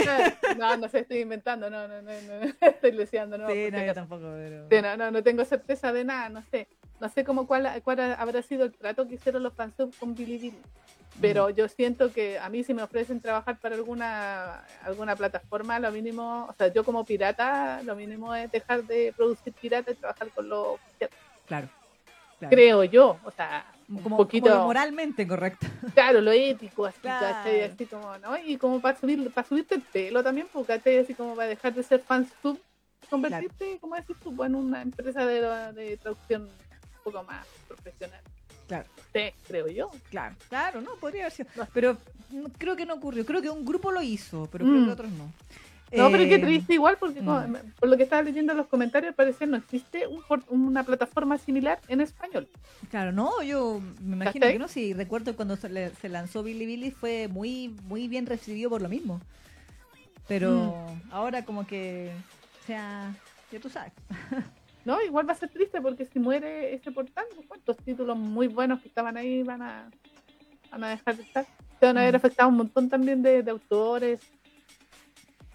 no, 0.58 0.78
no 0.78 0.90
sé, 0.90 1.00
estoy 1.00 1.20
inventando, 1.20 1.70
no, 1.70 1.88
no, 1.88 2.02
no, 2.02 2.12
no, 2.12 2.54
estoy 2.62 2.92
luciando, 2.92 3.38
no. 3.38 3.48
sí, 3.50 3.70
no, 3.72 3.86
yo 3.86 3.94
tampoco, 3.94 4.24
pero... 4.36 4.68
Sí, 4.70 4.82
no, 4.82 4.98
no, 4.98 5.12
no 5.12 5.24
tengo 5.24 5.46
certeza 5.46 5.94
de 5.94 6.04
nada, 6.04 6.30
no 6.30 6.44
sé. 6.52 6.68
No 7.00 7.08
sé 7.08 7.24
cómo 7.24 7.48
cuál, 7.48 7.82
cuál 7.84 8.00
habrá 8.00 8.42
sido 8.42 8.66
el 8.66 8.74
trato 8.74 9.08
que 9.08 9.16
hicieron 9.16 9.42
los 9.42 9.54
fansubs 9.54 9.96
con 9.98 10.16
Bilibili. 10.16 10.58
Pero 11.22 11.50
yo 11.50 11.68
siento 11.68 12.12
que 12.14 12.40
a 12.40 12.50
mí 12.50 12.64
si 12.64 12.74
me 12.74 12.84
ofrecen 12.84 13.20
trabajar 13.20 13.58
para 13.60 13.76
alguna 13.76 14.64
alguna 14.84 15.16
plataforma, 15.16 15.80
lo 15.80 15.92
mínimo, 15.92 16.46
o 16.50 16.54
sea, 16.54 16.72
yo 16.72 16.84
como 16.84 17.04
pirata, 17.04 17.82
lo 17.84 17.96
mínimo 17.96 18.34
es 18.36 18.52
dejar 18.52 18.84
de 18.84 19.14
producir 19.16 19.54
pirata 19.54 19.92
y 19.92 19.96
trabajar 19.96 20.30
con 20.30 20.48
lo 20.48 20.74
oficial. 20.74 21.10
Claro. 21.46 21.68
claro. 22.38 22.56
Creo 22.56 22.84
yo, 22.86 23.20
o 23.24 23.32
sea, 23.32 23.66
un 23.90 23.98
Como, 24.04 24.18
poquito, 24.18 24.50
como 24.50 24.66
moralmente 24.66 25.28
correcto. 25.28 25.66
claro, 25.96 26.22
lo 26.22 26.32
ético, 26.32 26.86
así, 26.86 27.00
Claro. 27.02 27.26
¿cachai? 27.28 27.62
Así 27.64 27.86
como, 27.86 28.18
¿no? 28.20 28.38
Y 28.38 28.58
como 28.58 28.80
para 28.80 28.98
subir, 29.00 29.32
para 29.32 29.48
subirte 29.48 29.76
el 29.76 29.82
pelo 29.82 30.24
también, 30.24 30.48
¿cachai? 30.68 31.00
Así 31.00 31.14
como 31.16 31.36
para 31.36 31.48
dejar 31.50 31.74
de 31.74 31.84
ser 31.84 32.02
fansub, 32.02 32.60
convertirte, 33.10 33.78
como 33.82 33.96
decís 33.96 34.16
tú, 34.22 34.44
en 34.44 34.56
una 34.56 34.82
empresa 34.84 35.26
de, 35.26 35.42
de 35.74 35.98
traducción 35.98 36.44
un 36.44 37.04
poco 37.04 37.24
más 37.24 37.46
profesional. 37.68 38.22
Claro. 38.68 38.86
Sí, 39.14 39.22
creo 39.48 39.68
yo. 39.68 39.90
Claro, 40.12 40.36
claro, 40.48 40.82
no, 40.82 40.94
podría 40.96 41.24
haber 41.24 41.32
sido. 41.34 41.50
No. 41.56 41.68
Pero 41.74 41.98
no- 42.30 42.50
creo 42.58 42.76
que 42.76 42.86
no 42.86 42.94
ocurrió. 42.96 43.26
Creo 43.26 43.42
que 43.42 43.50
un 43.50 43.66
grupo 43.66 43.92
lo 43.92 44.02
hizo, 44.04 44.48
pero 44.52 44.64
creo 44.66 44.78
Mm. 44.82 44.86
que 44.86 44.92
otros 44.92 45.12
no. 45.12 45.32
No, 45.92 46.12
pero 46.12 46.24
qué 46.26 46.36
Eh, 46.36 46.40
triste 46.40 46.74
igual, 46.76 46.98
porque 47.00 47.22
mm. 47.22 47.56
por 47.80 47.90
lo 47.90 47.98
que 47.98 48.04
estaba 48.04 48.22
leyendo 48.22 48.52
en 48.52 48.58
los 48.60 48.68
comentarios, 48.68 49.10
al 49.10 49.16
parecer 49.16 49.48
no 49.48 49.58
existe 49.58 50.06
un 50.08 50.24
una 50.50 50.84
plataforma 50.84 51.38
similar 51.38 51.80
en 51.88 52.02
español. 52.02 52.48
Claro, 52.92 53.12
no, 53.12 53.42
yo 53.42 53.82
me 54.02 54.16
imagino 54.16 54.48
que 54.48 54.60
no. 54.60 54.68
Sí, 54.68 54.94
recuerdo 54.94 55.36
cuando 55.36 55.56
se, 55.56 55.70
le- 55.70 55.90
se 55.96 56.08
lanzó 56.10 56.44
Billy 56.44 56.66
Billy 56.66 56.92
fue 56.92 57.28
muy, 57.28 57.70
muy 57.88 58.08
bien 58.08 58.26
recibido 58.28 58.70
por 58.70 58.82
lo 58.82 58.90
mismo. 58.90 59.20
Pero 60.28 60.52
Mm. 60.88 61.12
ahora 61.14 61.44
como 61.44 61.66
que, 61.66 62.12
o 62.64 62.68
sea, 62.68 63.14
ya 63.52 63.60
tú 63.60 63.70
sabes. 63.70 63.94
No, 64.86 65.00
igual 65.04 65.28
va 65.28 65.34
a 65.34 65.36
ser 65.36 65.50
triste 65.50 65.82
porque 65.82 66.06
si 66.06 66.20
muere 66.20 66.74
ese 66.74 66.92
portal, 66.92 67.26
pues, 67.36 67.46
¿cuántos 67.48 67.78
títulos 67.78 68.18
muy 68.18 68.48
buenos 68.48 68.80
que 68.82 68.88
estaban 68.88 69.18
ahí 69.18 69.44
van 69.44 69.62
a, 69.62 69.90
van 70.72 70.84
a 70.86 70.90
dejar 70.90 71.18
de 71.18 71.24
estar? 71.24 71.46
Se 71.80 71.86
van 71.86 71.98
a 71.98 72.02
haber 72.02 72.14
Mm. 72.14 72.18
afectado 72.18 72.50
un 72.50 72.56
montón 72.58 72.90
también 72.90 73.22
de, 73.22 73.44
de 73.44 73.52
autores, 73.52 74.20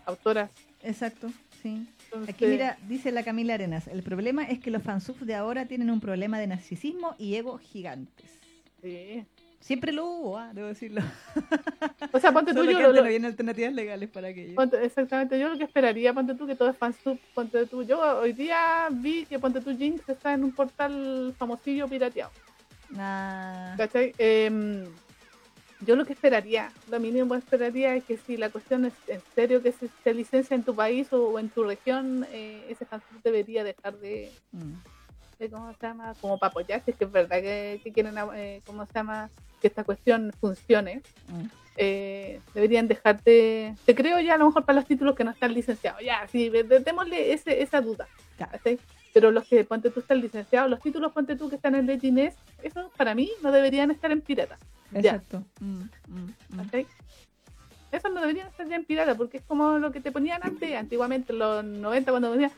autoras. 0.06 0.50
Exacto, 0.82 1.30
sí. 1.62 1.86
Entonces, 2.04 2.34
Aquí 2.34 2.46
mira, 2.46 2.76
dice 2.88 3.10
la 3.12 3.22
Camila 3.22 3.54
Arenas, 3.54 3.88
el 3.88 4.02
problema 4.02 4.44
es 4.44 4.58
que 4.60 4.70
los 4.70 4.82
fansubs 4.82 5.26
de 5.26 5.34
ahora 5.34 5.66
tienen 5.66 5.90
un 5.90 6.00
problema 6.00 6.38
de 6.38 6.46
narcisismo 6.46 7.14
y 7.18 7.34
ego 7.36 7.58
gigantes. 7.58 8.38
sí. 8.82 9.24
Siempre 9.60 9.92
lo 9.92 10.04
hubo, 10.04 10.36
ah, 10.36 10.50
debo 10.52 10.68
decirlo. 10.68 11.00
O 12.12 12.20
sea, 12.20 12.32
ponte 12.32 12.52
tú, 12.54 12.64
yo 12.64 12.78
lo- 12.80 12.92
no 12.92 13.00
habían 13.00 13.24
alternativas 13.24 13.72
legales 13.72 14.10
para 14.10 14.28
aquello. 14.28 14.54
ponte- 14.56 14.84
exactamente, 14.84 15.38
yo 15.40 15.48
lo 15.48 15.56
que 15.56 15.64
esperaría, 15.64 16.12
ponte 16.12 16.34
tú, 16.34 16.46
que 16.46 16.54
todo 16.54 16.68
es 16.68 16.76
fansub, 16.76 17.18
ponte 17.32 17.64
tú. 17.64 17.82
Yo 17.82 17.98
hoy 18.20 18.34
día 18.34 18.88
vi 18.90 19.24
que 19.24 19.38
ponte 19.38 19.62
tú 19.62 19.74
Jinx 19.74 20.06
está 20.06 20.34
en 20.34 20.44
un 20.44 20.52
portal 20.52 21.34
famosillo 21.38 21.88
pirateado. 21.88 22.30
Ah, 22.98 23.74
¿Cachai? 23.78 24.12
Em, 24.18 24.84
yo 25.80 25.96
lo 25.96 26.04
que 26.04 26.12
esperaría, 26.14 26.72
lo 26.90 26.98
mínimo 27.00 27.34
que 27.34 27.38
esperaría 27.40 27.94
es 27.96 28.04
que 28.04 28.16
si 28.16 28.36
la 28.36 28.48
cuestión 28.50 28.84
es 28.86 28.92
en 29.08 29.20
serio 29.34 29.62
que 29.62 29.72
se, 29.72 29.88
se 30.02 30.14
licencia 30.14 30.54
en 30.54 30.62
tu 30.62 30.74
país 30.74 31.12
o, 31.12 31.30
o 31.30 31.38
en 31.38 31.48
tu 31.50 31.64
región, 31.64 32.26
eh, 32.32 32.64
ese 32.68 32.84
fansub 32.84 33.22
debería 33.22 33.64
dejar 33.64 33.96
de, 33.98 34.30
mm, 34.52 34.72
de, 35.38 35.50
¿cómo 35.50 35.72
se 35.72 35.86
llama? 35.86 36.14
Como 36.20 36.38
para 36.38 36.50
apoyar, 36.50 36.82
si 36.84 36.92
es 36.92 36.96
que 36.96 37.04
es 37.04 37.12
verdad 37.12 37.40
que, 37.40 37.80
que 37.82 37.92
quieren, 37.92 38.14
eh, 38.34 38.62
¿cómo 38.66 38.86
se 38.86 38.92
llama? 38.94 39.30
Que 39.60 39.66
esta 39.68 39.84
cuestión 39.84 40.32
funcione. 40.40 41.02
mm. 41.28 41.44
eh, 41.76 42.40
deberían 42.54 42.86
dejar 42.86 43.20
de, 43.24 43.74
te 43.84 43.94
creo 43.96 44.20
ya 44.20 44.34
a 44.34 44.38
lo 44.38 44.46
mejor 44.46 44.64
para 44.64 44.76
los 44.78 44.86
títulos 44.86 45.16
que 45.16 45.24
no 45.24 45.32
están 45.32 45.52
licenciados, 45.52 46.00
ya, 46.02 46.26
sí, 46.28 46.48
démosle 46.48 47.32
ese, 47.32 47.62
esa 47.62 47.80
duda, 47.80 48.06
Claro. 48.36 48.52
¿cachai? 48.52 48.78
Pero 49.12 49.30
los 49.30 49.44
que, 49.46 49.62
ponte 49.64 49.90
tú, 49.90 50.00
están 50.00 50.20
licenciados, 50.20 50.68
los 50.70 50.80
títulos, 50.80 51.12
ponte 51.12 51.36
tú, 51.36 51.48
que 51.48 51.56
están 51.56 51.74
en 51.76 51.86
Legines, 51.86 52.34
eso 52.62 52.90
para 52.96 53.14
mí 53.14 53.30
no 53.42 53.52
deberían 53.52 53.90
estar 53.92 54.10
en 54.10 54.20
pirata. 54.20 54.58
Exacto. 54.94 55.44
Mm, 55.60 55.82
mm, 56.08 56.34
mm. 56.50 56.86
Esos 57.92 58.12
no 58.12 58.20
deberían 58.20 58.48
estar 58.48 58.68
ya 58.68 58.76
en 58.76 58.84
pirata, 58.84 59.14
porque 59.14 59.36
es 59.36 59.44
como 59.44 59.78
lo 59.78 59.92
que 59.92 60.00
te 60.00 60.10
ponían 60.10 60.40
antes, 60.42 60.74
antiguamente 60.74 61.32
en 61.32 61.38
los 61.38 61.64
90, 61.64 62.10
cuando 62.10 62.32
decían, 62.32 62.50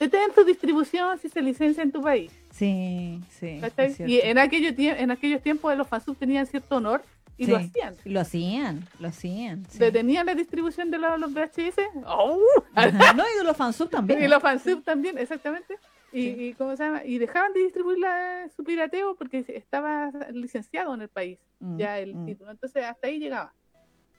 detén 0.00 0.32
tu 0.34 0.44
distribución 0.44 1.18
si 1.18 1.28
se 1.28 1.42
licencia 1.42 1.82
en 1.82 1.92
tu 1.92 2.00
país. 2.00 2.32
Sí, 2.50 3.20
sí. 3.30 3.60
Y 4.06 4.20
en, 4.20 4.38
aquello, 4.38 4.70
en 4.76 5.10
aquellos 5.10 5.42
tiempos 5.42 5.76
los 5.76 5.86
fansubs 5.86 6.18
tenían 6.18 6.46
cierto 6.46 6.76
honor 6.76 7.02
y 7.36 7.46
lo 7.46 7.56
hacían. 7.56 7.94
Lo 8.04 8.20
hacían, 8.20 8.88
lo 8.98 9.08
hacían. 9.08 9.64
sí. 9.70 9.78
Detenían 9.78 10.26
la 10.26 10.34
distribución 10.34 10.90
de 10.90 10.98
los, 10.98 11.20
los 11.20 11.32
VHS. 11.32 11.78
¡Oh! 12.04 12.40
Ajá, 12.74 13.12
No, 13.12 13.22
y 13.22 13.38
de 13.38 13.44
los 13.44 13.56
fansub 13.56 13.88
también. 13.88 14.22
Y 14.22 14.26
los 14.26 14.42
fansub 14.42 14.82
también, 14.82 15.18
exactamente. 15.18 15.78
Y, 16.12 16.22
Sí. 16.22 16.36
y, 16.38 16.52
¿cómo 16.54 16.74
se 16.76 16.84
llama? 16.84 17.04
y 17.04 17.18
dejaban 17.18 17.52
de 17.52 17.60
distribuir 17.60 17.98
la- 17.98 18.48
su 18.56 18.64
pirateo 18.64 19.14
porque 19.16 19.44
estaba 19.48 20.10
licenciado 20.32 20.94
en 20.94 21.02
el 21.02 21.08
país 21.08 21.38
Mm, 21.60 21.76
ya 21.78 21.98
el 21.98 22.14
mm. 22.14 22.26
título. 22.26 22.50
Entonces 22.50 22.84
hasta 22.84 23.08
ahí 23.08 23.18
llegaba. 23.18 23.52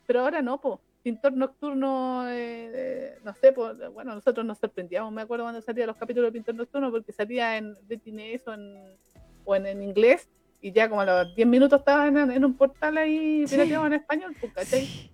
Pero 0.06 0.22
ahora 0.22 0.42
no, 0.42 0.60
po. 0.60 0.82
Pintor 1.02 1.32
Nocturno, 1.34 2.28
eh, 2.28 2.72
eh, 2.74 3.18
no 3.24 3.34
sé, 3.34 3.54
po, 3.54 3.74
bueno, 3.94 4.14
nosotros 4.14 4.46
nos 4.46 4.58
sorprendíamos, 4.58 5.14
me 5.14 5.22
acuerdo 5.22 5.46
cuando 5.46 5.62
salía 5.62 5.88
los 5.88 5.96
capítulos 5.96 6.28
de 6.28 6.34
Pintor 6.34 6.56
Nocturno 6.56 6.92
porque 6.92 7.14
salía 7.14 7.56
en 7.58 7.78
o 7.78 8.52
en, 8.54 8.98
o 9.46 9.56
en, 9.56 9.66
en 9.66 9.82
inglés 9.82 10.30
y 10.62 10.74
ya 10.74 10.90
como 10.90 11.00
a 11.02 11.06
los 11.06 11.34
10 11.36 11.48
minutos 11.48 11.80
estaba 11.80 12.06
en, 12.08 12.18
en 12.18 12.44
un 12.44 12.54
portal 12.56 12.98
ahí 12.98 13.48
Sí. 13.48 13.56
pirateado 13.56 13.86
en 13.88 13.94
español, 13.94 14.36
pues, 14.42 14.52
¿cachai? 14.54 14.86
Sí. 14.86 15.10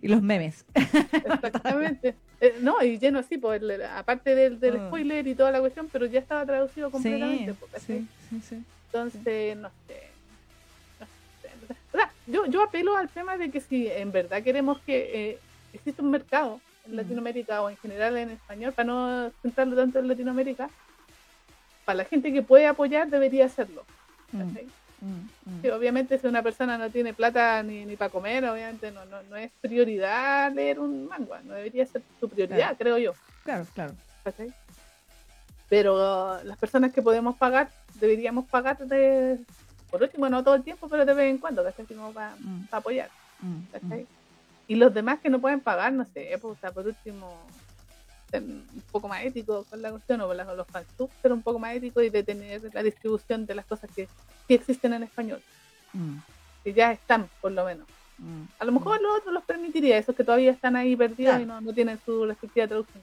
Y 0.00 0.08
los 0.08 0.22
memes. 0.22 0.64
Exactamente. 0.74 2.14
Eh, 2.40 2.56
no, 2.60 2.82
y 2.82 2.98
lleno 2.98 3.18
así, 3.20 3.38
pues, 3.38 3.62
el- 3.62 3.82
aparte 3.84 4.34
del, 4.34 4.58
del 4.58 4.76
Ah. 4.76 4.86
spoiler 4.88 5.26
y 5.26 5.34
toda 5.34 5.50
la 5.52 5.60
cuestión, 5.60 5.88
pero 5.92 6.06
ya 6.06 6.18
estaba 6.20 6.44
traducido 6.44 6.90
completamente. 6.90 7.52
Sí, 7.52 7.58
pues, 7.70 7.82
sí, 7.82 8.06
sí, 8.30 8.40
sí. 8.48 8.62
Entonces, 8.86 9.56
no 9.56 9.70
sé. 9.86 10.02
No 11.00 11.06
sé. 11.68 11.74
O 11.92 11.96
sea, 11.96 12.10
yo, 12.26 12.46
yo 12.46 12.62
apelo 12.62 12.96
al 12.96 13.08
tema 13.08 13.36
de 13.36 13.50
que 13.50 13.60
si 13.60 13.86
en 13.88 14.10
verdad 14.12 14.42
queremos 14.42 14.80
que 14.80 15.30
eh, 15.30 15.38
exista 15.72 16.02
un 16.02 16.10
mercado 16.10 16.60
en 16.86 16.92
Mm. 16.92 16.96
Latinoamérica 16.96 17.62
o 17.62 17.70
en 17.70 17.76
general 17.76 18.16
en 18.16 18.30
español, 18.30 18.72
para 18.72 18.86
no 18.86 19.30
centrarlo 19.40 19.76
tanto 19.76 20.00
en 20.00 20.08
Latinoamérica, 20.08 20.68
para 21.84 21.98
la 21.98 22.04
gente 22.04 22.32
que 22.32 22.42
puede 22.42 22.66
apoyar 22.66 23.08
debería 23.08 23.46
hacerlo. 23.46 23.84
Mm. 24.32 24.56
Mm, 25.02 25.50
mm. 25.66 25.72
Obviamente 25.72 26.18
si 26.18 26.26
una 26.26 26.42
persona 26.42 26.78
no 26.78 26.88
tiene 26.90 27.12
plata 27.12 27.62
ni, 27.62 27.84
ni 27.84 27.96
para 27.96 28.10
comer, 28.10 28.44
obviamente 28.46 28.90
no, 28.90 29.04
no, 29.06 29.22
no 29.24 29.36
es 29.36 29.50
prioridad 29.60 30.52
leer 30.52 30.78
un 30.80 31.06
manga, 31.06 31.40
no 31.44 31.54
debería 31.54 31.84
ser 31.86 32.02
su 32.18 32.28
prioridad, 32.28 32.56
Claro. 32.58 32.76
creo 32.78 32.98
yo. 32.98 33.12
Claro, 33.44 33.66
claro. 33.74 33.94
Pero 35.68 36.42
las 36.44 36.58
personas 36.58 36.92
que 36.92 37.02
podemos 37.02 37.36
pagar, 37.36 37.70
deberíamos 37.94 38.46
pagar 38.46 38.78
de, 38.86 39.38
por 39.90 40.02
último, 40.02 40.28
no 40.28 40.44
todo 40.44 40.54
el 40.54 40.62
tiempo, 40.62 40.88
pero 40.88 41.04
de 41.04 41.14
vez 41.14 41.30
en 41.30 41.38
cuando, 41.38 41.64
¿cachai? 41.64 41.86
Como 41.86 42.12
para 42.12 42.34
Mm, 42.40 42.64
apoyar, 42.70 43.08
mm, 43.40 43.58
¿cachai? 43.72 44.02
mm. 44.02 44.06
Y 44.68 44.74
los 44.76 44.92
demás 44.94 45.20
que 45.20 45.28
no 45.30 45.40
pueden 45.40 45.60
pagar, 45.60 45.92
no 45.92 46.04
sé, 46.04 46.28
pues, 46.40 46.56
o 46.56 46.60
sea, 46.60 46.70
por 46.72 46.86
último, 46.86 47.36
un 48.40 48.82
poco 48.90 49.08
más 49.08 49.22
ético 49.24 49.64
con 49.68 49.82
la 49.82 49.90
cuestión, 49.90 50.20
o 50.22 50.26
con 50.28 50.36
la- 50.36 50.44
con 50.46 50.56
los 50.56 50.66
fansubs, 50.66 51.12
ser 51.20 51.32
un 51.32 51.42
poco 51.42 51.58
más 51.58 51.74
ético 51.74 52.00
y 52.00 52.08
detener 52.10 52.62
la 52.72 52.82
distribución 52.82 53.44
de 53.46 53.54
las 53.54 53.66
cosas 53.66 53.90
que 53.94 54.08
sí 54.48 54.54
existen 54.54 54.94
en 54.94 55.02
español, 55.02 55.42
Mm, 55.92 56.16
que 56.64 56.72
ya 56.72 56.92
están, 56.92 57.28
por 57.42 57.52
lo 57.52 57.64
menos. 57.66 57.86
mm, 58.18 58.42
A 58.60 58.64
lo 58.64 58.72
mejor 58.72 59.00
los 59.02 59.18
otros 59.18 59.34
los 59.34 59.44
permitiría, 59.44 59.98
esos 59.98 60.16
que 60.16 60.24
todavía 60.24 60.50
están 60.52 60.76
ahí 60.76 60.96
perdidos 60.96 61.32
Claro. 61.36 61.42
y 61.42 61.46
no, 61.46 61.60
no 61.60 61.72
tienen 61.74 62.00
su 62.04 62.24
respectiva 62.24 62.66
traducción. 62.66 63.02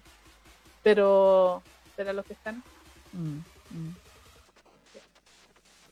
Pero, 0.81 1.61
pero 1.95 2.13
los 2.13 2.25
que 2.25 2.33
están, 2.33 2.63
mm, 3.13 3.37
mm. 3.71 3.95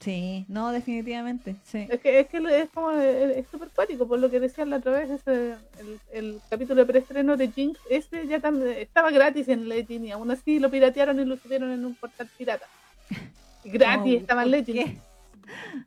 Sí, 0.08 0.46
no, 0.48 0.72
definitivamente, 0.72 1.58
sí. 1.66 1.86
es 1.90 2.00
que 2.00 2.22
es, 2.22 2.28
que 2.30 2.38
es 2.62 2.70
como 2.70 2.92
es 2.92 3.46
súper 3.50 3.68
cuático, 3.76 4.08
por 4.08 4.18
lo 4.20 4.30
que 4.30 4.40
decían 4.40 4.70
la 4.70 4.78
otra 4.78 4.94
vez, 4.94 5.10
ese, 5.10 5.56
el, 5.80 6.00
el 6.14 6.40
capítulo 6.50 6.80
de 6.80 6.86
preestreno 6.86 7.36
de 7.36 7.50
Jinx, 7.52 7.78
ese 7.90 8.26
ya 8.26 8.40
tam- 8.40 8.64
estaba 8.66 9.12
gratis 9.12 9.50
en 9.50 9.68
Legend 9.68 10.06
y 10.06 10.12
aún 10.12 10.32
así 10.32 10.60
lo 10.60 10.72
piratearon 10.72 11.20
y 11.20 11.26
lo 11.26 11.36
subieron 11.36 11.72
en 11.74 11.84
un 11.84 11.94
portal 11.96 12.30
pirata. 12.38 12.66
Gratis 13.66 14.14
Oh, 14.16 14.22
estaba 14.22 14.44
en 14.44 14.52
¿por 14.52 14.60
Legend. 14.60 14.80
qué? 14.96 14.98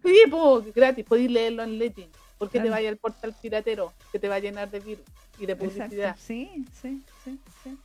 Sí, 0.05 0.17
pues, 0.31 0.75
gratis, 0.75 1.05
podéis 1.07 1.31
leerlo 1.31 1.63
en 1.63 1.79
Legend. 1.79 2.13
¿Por 2.37 2.49
qué 2.51 2.59
te 2.59 2.65
Claro. 2.65 2.73
vaya 2.73 2.91
al 2.91 2.99
portal 2.99 3.35
piratero 3.41 3.91
que 4.13 4.19
te 4.19 4.29
va 4.29 4.35
a 4.35 4.39
llenar 4.41 4.71
de 4.71 4.81
virus 4.81 5.05
y 5.39 5.47
de 5.47 5.57
publicidad? 5.57 6.11
Exacto, 6.11 6.21
sí, 6.27 6.67
sí, 6.83 7.03
sí, 7.25 7.39
sí. 7.65 7.79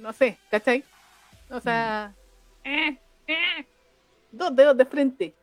no 0.00 0.12
sé, 0.12 0.38
¿cachai? 0.48 0.84
O 1.50 1.58
sea, 1.60 2.14
eh, 2.62 2.96
eh, 3.26 3.66
dos 4.30 4.54
dedos 4.54 4.76
de 4.76 4.84
frente. 4.84 5.34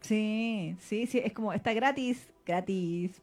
Sí, 0.00 0.76
sí, 0.80 1.06
sí, 1.06 1.18
es 1.22 1.32
como, 1.32 1.52
está 1.52 1.72
gratis, 1.72 2.26
gratis. 2.46 3.20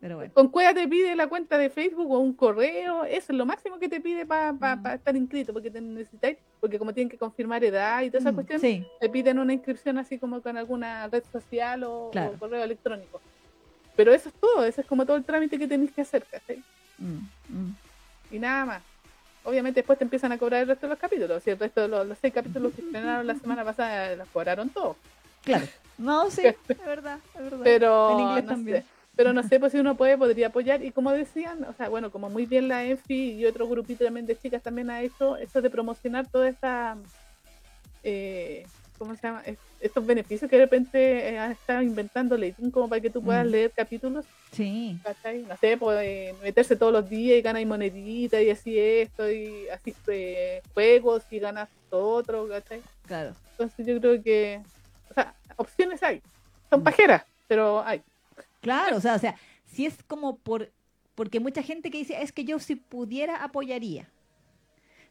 Pero 0.00 0.14
bueno. 0.16 0.32
Con 0.32 0.48
Cueva 0.48 0.72
te 0.74 0.86
pide 0.86 1.16
la 1.16 1.26
cuenta 1.26 1.58
de 1.58 1.70
Facebook 1.70 2.08
o 2.12 2.20
un 2.20 2.32
correo, 2.32 3.04
eso 3.04 3.32
es 3.32 3.36
lo 3.36 3.44
máximo 3.44 3.80
que 3.80 3.88
te 3.88 4.00
pide 4.00 4.24
para 4.26 4.52
Mm. 4.52 4.86
estar 4.94 5.16
inscrito, 5.16 5.52
porque 5.52 5.72
te 5.72 5.80
necesitáis, 5.80 6.38
porque 6.60 6.78
como 6.78 6.94
tienen 6.94 7.10
que 7.10 7.18
confirmar 7.18 7.64
edad 7.64 8.02
y 8.02 8.08
toda 8.10 8.20
esa 8.20 8.30
Mm, 8.30 8.34
cuestión, 8.36 8.60
Sí, 8.60 8.86
te 9.00 9.08
piden 9.08 9.40
una 9.40 9.52
inscripción 9.52 9.98
así 9.98 10.18
como 10.18 10.40
con 10.40 10.56
alguna 10.56 11.08
red 11.08 11.24
social 11.32 11.82
o, 11.82 12.10
Claro. 12.12 12.30
o 12.30 12.38
correo 12.38 12.62
electrónico. 12.62 13.20
Pero 13.96 14.12
eso 14.14 14.28
es 14.28 14.34
todo, 14.36 14.64
eso 14.64 14.80
es 14.80 14.86
como 14.86 15.04
todo 15.04 15.16
el 15.16 15.24
trámite 15.24 15.58
que 15.58 15.66
tenéis 15.66 15.90
que 15.90 16.02
hacer, 16.02 16.22
¿cachai? 16.30 16.62
mm, 16.98 17.18
mm. 17.48 17.76
Y 18.30 18.38
nada 18.38 18.64
más. 18.66 18.82
Obviamente 19.44 19.80
después 19.80 19.98
te 19.98 20.04
empiezan 20.04 20.30
a 20.30 20.38
cobrar 20.38 20.60
el 20.62 20.68
resto 20.68 20.86
de 20.86 20.90
los 20.90 20.98
capítulos. 21.00 21.42
Si 21.42 21.50
el 21.50 21.58
resto 21.58 21.80
de 21.80 21.88
los, 21.88 22.06
los 22.06 22.18
seis 22.18 22.34
capítulos 22.34 22.72
que 22.74 22.82
estrenaron 22.82 23.26
la 23.26 23.34
semana 23.34 23.64
pasada 23.64 24.14
los 24.14 24.28
cobraron 24.28 24.68
todos. 24.68 24.96
claro. 25.42 25.66
No, 25.98 26.30
sí, 26.30 26.42
es 26.46 26.56
verdad, 26.78 27.18
es 27.34 27.42
verdad. 27.42 27.60
Pero 27.64 28.10
En 28.10 28.20
inglés 28.20 28.44
no 28.44 28.50
también. 28.52 28.82
sé. 28.82 28.86
Pero 29.16 29.32
no 29.32 29.42
sé, 29.42 29.58
pues 29.58 29.72
si 29.72 29.78
uno 29.80 29.96
puede, 29.96 30.16
podría 30.16 30.46
apoyar. 30.46 30.84
Y 30.84 30.92
como 30.92 31.10
decían, 31.10 31.64
o 31.64 31.72
sea, 31.74 31.88
bueno, 31.88 32.12
como 32.12 32.30
muy 32.30 32.46
bien 32.46 32.68
la 32.68 32.84
ENFI 32.84 33.32
y 33.32 33.46
otro 33.46 33.66
grupito 33.68 34.04
también 34.04 34.26
de 34.26 34.38
chicas 34.38 34.62
también 34.62 34.90
ha 34.90 35.02
hecho 35.02 35.36
eso 35.36 35.60
de 35.60 35.70
promocionar 35.70 36.28
toda 36.30 36.48
esta, 36.48 36.96
eh, 38.04 38.64
¿cómo 38.96 39.14
se 39.16 39.26
llama? 39.26 39.42
Es- 39.44 39.58
Estos 39.80 40.04
beneficios 40.06 40.50
que 40.50 40.56
de 40.56 40.62
repente 40.64 41.28
eh, 41.30 41.38
han 41.38 41.52
estado 41.52 41.82
inventando 41.82 42.36
Leitin 42.36 42.70
como 42.72 42.88
para 42.88 43.00
que 43.00 43.10
tú 43.10 43.22
puedas 43.22 43.46
Mm. 43.46 43.50
leer 43.50 43.72
capítulos, 43.72 44.24
Sí, 44.52 44.98
¿cachai? 45.04 45.42
No 45.42 45.56
sé, 45.56 45.76
pues 45.76 45.98
eh, 46.02 46.34
meterse 46.42 46.74
todos 46.74 46.92
los 46.92 47.08
días 47.08 47.38
y 47.38 47.42
ganar 47.42 47.64
moneditas 47.66 48.42
y 48.42 48.50
así 48.50 48.76
esto, 48.78 49.30
y 49.30 49.68
así 49.68 49.94
eh, 50.08 50.60
juegos 50.74 51.22
y 51.30 51.38
ganas 51.38 51.68
otro, 51.90 52.48
¿cachai? 52.48 52.80
claro. 53.06 53.34
Entonces 53.52 53.86
yo 53.86 54.00
creo 54.00 54.20
que, 54.22 54.60
opciones 55.58 56.02
hay. 56.02 56.22
Son 56.70 56.80
Mm. 56.80 56.84
pajeras, 56.84 57.22
pero 57.46 57.82
hay. 57.84 58.02
Claro, 58.60 58.96
o 58.96 59.00
sea, 59.00 59.14
o 59.14 59.18
sea, 59.18 59.34
si 59.66 59.84
es 59.86 59.94
como 60.06 60.36
por 60.36 60.70
porque 61.14 61.40
mucha 61.40 61.62
gente 61.62 61.90
que 61.90 61.98
dice, 61.98 62.22
es 62.22 62.30
que 62.32 62.44
yo 62.44 62.58
si 62.60 62.76
pudiera 62.76 63.42
apoyaría. 63.42 64.08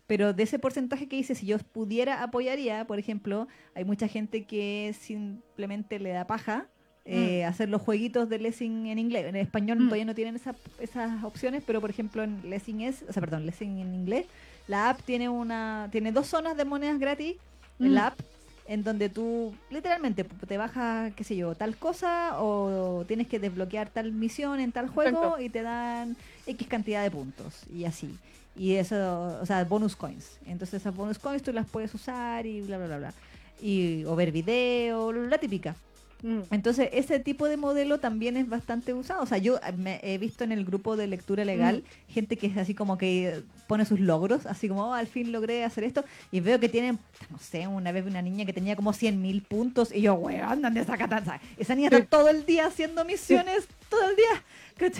Pero 0.08 0.32
de 0.32 0.44
ese 0.44 0.58
porcentaje 0.58 1.08
que 1.10 1.18
dice, 1.18 1.36
si 1.36 1.46
yo 1.48 1.58
pudiera 1.60 2.24
apoyaría, 2.24 2.86
por 2.86 2.98
ejemplo, 2.98 3.48
hay 3.76 3.84
mucha 3.84 4.08
gente 4.08 4.46
que 4.46 4.96
simplemente 4.98 6.00
le 6.00 6.12
da 6.12 6.26
paja 6.26 6.68
eh, 7.10 7.46
hacer 7.46 7.70
los 7.70 7.82
jueguitos 7.82 8.28
de 8.28 8.38
Lessing 8.38 8.88
en 8.88 9.00
inglés. 9.00 9.26
En 9.28 9.38
español 9.38 9.80
Mm. 9.80 9.84
todavía 9.86 10.04
no 10.06 10.14
tienen 10.14 10.36
esa- 10.36 10.56
esas 10.80 11.24
opciones, 11.24 11.64
pero 11.66 11.80
por 11.80 11.90
ejemplo 11.90 12.22
en 12.22 12.42
Lessing 12.50 12.82
es, 12.82 13.04
o 13.08 13.14
sea, 13.14 13.22
perdón, 13.22 13.46
Lessing 13.46 13.80
en 13.80 13.94
inglés, 13.96 14.26
la 14.68 14.90
app 14.90 15.02
tiene 15.04 15.30
una 15.30 15.88
tiene 15.90 16.12
dos 16.12 16.28
zonas 16.28 16.58
de 16.58 16.66
monedas 16.66 17.00
gratis 17.00 17.36
en 17.80 17.92
Mm. 17.92 17.94
la 17.94 18.08
app 18.08 18.20
en 18.68 18.84
donde 18.84 19.10
tú 19.10 19.54
literalmente 19.70 20.24
te 20.24 20.58
bajas, 20.58 21.14
qué 21.16 21.24
sé 21.24 21.36
yo, 21.36 21.56
tal 21.56 21.78
cosa 21.78 22.40
o 22.42 23.06
tienes 23.08 23.28
que 23.28 23.40
desbloquear 23.40 23.90
tal 23.90 24.12
misión 24.12 24.60
en 24.60 24.72
tal 24.72 24.90
juego 24.90 25.40
y 25.40 25.50
te 25.50 25.62
dan 25.62 26.18
X 26.46 26.68
cantidad 26.68 27.02
de 27.02 27.10
puntos 27.10 27.64
y 27.74 27.86
así. 27.86 28.14
Y 28.56 28.74
eso, 28.74 29.40
o 29.42 29.46
sea, 29.46 29.64
bonus 29.64 29.96
coins. 29.96 30.40
Entonces 30.46 30.82
esas 30.82 30.96
bonus 30.96 31.18
coins 31.20 31.44
tú 31.44 31.54
las 31.54 31.68
puedes 31.68 31.94
usar 31.94 32.46
y 32.46 32.62
bla, 32.62 32.78
bla, 32.78 32.88
bla, 32.88 32.98
bla. 32.98 33.14
Y, 33.62 34.04
o 34.06 34.16
ver 34.16 34.32
video, 34.32 35.14
la 35.14 35.38
típica. 35.38 35.76
Mm. 36.24 36.40
Entonces, 36.52 36.90
ese 36.94 37.20
tipo 37.20 37.48
de 37.48 37.58
modelo 37.58 38.00
también 38.00 38.38
es 38.38 38.50
bastante 38.50 38.94
usado. 38.94 39.22
O 39.22 39.26
sea, 39.26 39.38
yo 39.38 39.58
eh, 39.58 39.72
me 39.78 40.00
he 40.04 40.18
visto 40.18 40.44
en 40.44 40.52
el 40.52 40.66
grupo 40.66 40.98
de 40.98 41.08
lectura 41.08 41.46
legal 41.46 41.84
gente 42.10 42.38
que 42.38 42.48
es 42.48 42.58
así 42.58 42.74
como 42.74 42.98
que 42.98 43.44
pone 43.68 43.86
sus 43.86 44.00
logros, 44.00 44.46
así 44.46 44.68
como, 44.68 44.90
"Oh, 44.90 44.94
al 44.94 45.08
fin 45.08 45.32
logré 45.32 45.64
hacer 45.64 45.84
esto. 45.84 46.04
Y 46.32 46.40
veo 46.40 46.60
que 46.60 46.70
tienen, 46.70 46.98
no 47.30 47.38
sé, 47.38 47.68
una 47.68 47.92
vez 47.92 48.06
una 48.06 48.22
niña 48.22 48.46
que 48.46 48.54
tenía 48.54 48.76
como 48.76 48.94
100 48.94 49.22
mil 49.22 49.42
puntos. 49.44 49.94
Y 49.94 50.02
yo, 50.02 50.16
weón, 50.16 50.62
¿dónde 50.62 50.84
saca 50.86 51.08
tanta? 51.08 51.40
Esa 51.58 51.76
niña 51.76 51.88
está 51.90 52.00
Sí. 52.00 52.08
todo 52.10 52.30
el 52.30 52.46
día 52.46 52.66
haciendo 52.68 53.06
misiones, 53.06 53.68
todo 53.90 54.10
el 54.10 54.16
día. 54.16 54.92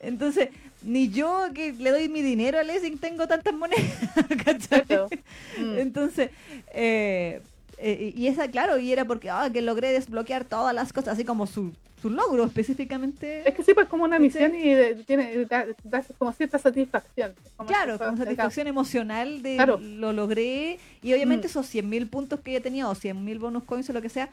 Entonces, 0.00 0.48
ni 0.82 1.08
yo 1.10 1.44
que 1.54 1.72
le 1.72 1.90
doy 1.90 2.08
mi 2.08 2.22
dinero 2.22 2.58
a 2.58 2.62
Lessing 2.62 2.98
tengo 2.98 3.26
tantas 3.26 3.54
monedas. 3.54 3.82
¿cachai? 4.44 4.84
Mm. 5.58 5.78
Entonces, 5.78 6.30
eh, 6.74 7.40
eh, 7.82 8.12
y 8.16 8.26
esa, 8.28 8.48
claro, 8.48 8.78
y 8.78 8.92
era 8.92 9.04
porque 9.04 9.28
ah, 9.30 9.50
que 9.52 9.60
logré 9.62 9.92
desbloquear 9.92 10.44
todas 10.44 10.74
las 10.74 10.92
cosas, 10.92 11.14
así 11.14 11.24
como 11.24 11.46
su, 11.46 11.72
su 12.00 12.10
logro 12.10 12.44
específicamente. 12.44 13.48
Es 13.48 13.54
que 13.54 13.62
sí, 13.62 13.74
pues 13.74 13.88
como 13.88 14.04
una 14.04 14.18
misión 14.18 14.54
y 14.54 14.72
de- 14.74 14.94
tiene 15.04 15.44
da, 15.46 15.66
da 15.84 16.04
como 16.18 16.32
cierta 16.32 16.58
satisfacción. 16.58 17.34
Como 17.56 17.68
Claro, 17.68 17.98
con 17.98 18.16
satisfacción 18.16 18.66
emocional 18.66 19.42
de 19.42 19.56
Claro. 19.56 19.78
lo 19.78 20.12
logré. 20.12 20.78
Y 21.02 21.12
obviamente 21.12 21.48
Mm. 21.48 21.50
esos 21.50 21.66
100.000 21.66 22.08
puntos 22.08 22.40
que 22.40 22.52
yo 22.52 22.62
tenía, 22.62 22.88
o 22.88 22.94
100.000 22.94 23.38
bonus 23.38 23.64
coins 23.64 23.88
o 23.90 23.92
lo 23.92 24.00
que 24.02 24.08
sea, 24.08 24.28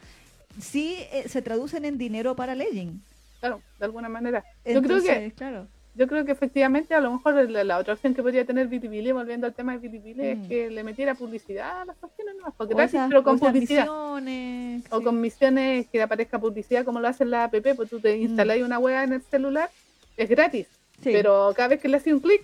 sí 0.60 0.96
eh, 1.12 1.28
se 1.28 1.42
traducen 1.42 1.86
en 1.86 1.98
dinero 1.98 2.36
para 2.36 2.56
Legend. 2.56 3.00
Claro, 3.40 3.62
de 3.80 3.86
alguna 3.86 4.10
manera. 4.10 4.44
yo 4.66 4.82
creo 4.82 4.98
Entonces, 4.98 5.18
que 5.18 5.32
claro. 5.32 5.68
Yo 6.00 6.08
creo 6.08 6.24
que 6.26 6.32
efectivamente 6.32 6.96
a 6.96 7.02
lo 7.02 7.12
mejor 7.12 7.34
la, 7.50 7.64
la 7.64 7.78
otra 7.78 7.94
opción 7.94 8.16
que 8.16 8.24
podría 8.24 8.46
tener 8.46 8.68
Bitibili, 8.68 9.12
volviendo 9.12 9.46
al 9.46 9.54
tema 9.54 9.74
de 9.74 9.80
Bitibili, 9.88 10.24
Mm. 10.36 10.42
es 10.42 10.48
que 10.48 10.70
le 10.72 10.84
metiera 10.84 11.14
publicidad 11.14 11.82
a 11.82 11.86
las 11.86 11.98
cuestiones 11.98 12.36
no 12.42 12.52
porque 12.58 12.74
gratis, 12.74 12.94
esas- 12.96 13.10
pero 13.10 13.22
con 13.24 13.38
publicidad. 13.38 13.84
misiones, 13.84 14.84
O 14.92 15.00
sí. 15.00 15.04
con 15.04 15.20
misiones 15.22 15.88
que 15.92 16.02
aparezca 16.02 16.40
publicidad 16.40 16.86
como 16.86 17.00
lo 17.02 17.08
hace 17.10 17.26
la 17.26 17.44
app, 17.44 17.54
pues 17.76 17.90
tú 17.90 18.00
te 18.00 18.16
Mm. 18.18 18.22
instalas 18.22 18.58
una 18.62 18.80
web 18.80 19.04
en 19.04 19.14
el 19.14 19.22
celular, 19.22 19.70
es 20.18 20.30
gratis. 20.30 20.68
Sí. 21.04 21.12
Pero 21.14 21.54
cada 21.56 21.70
vez 21.70 21.80
que 21.82 21.88
le 21.88 21.96
haces 21.98 22.12
un 22.14 22.20
clic, 22.20 22.42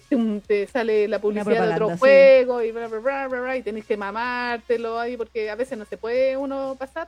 te 0.48 0.68
sale 0.68 1.08
la 1.10 1.20
publicidad 1.20 1.68
de 1.68 1.74
otro 1.74 1.90
sí. 1.92 1.98
juego 2.00 2.62
y 2.62 2.72
bla, 2.72 2.88
bla, 2.88 3.00
bla, 3.00 3.28
bla, 3.28 3.42
bla, 3.42 3.58
y 3.58 3.64
tenés 3.64 3.86
que 3.86 3.98
mamártelo 3.98 4.98
ahí 5.00 5.18
porque 5.18 5.50
a 5.50 5.56
veces 5.56 5.78
no 5.78 5.84
se 5.86 5.98
puede 5.98 6.38
uno 6.38 6.76
pasar. 6.78 7.08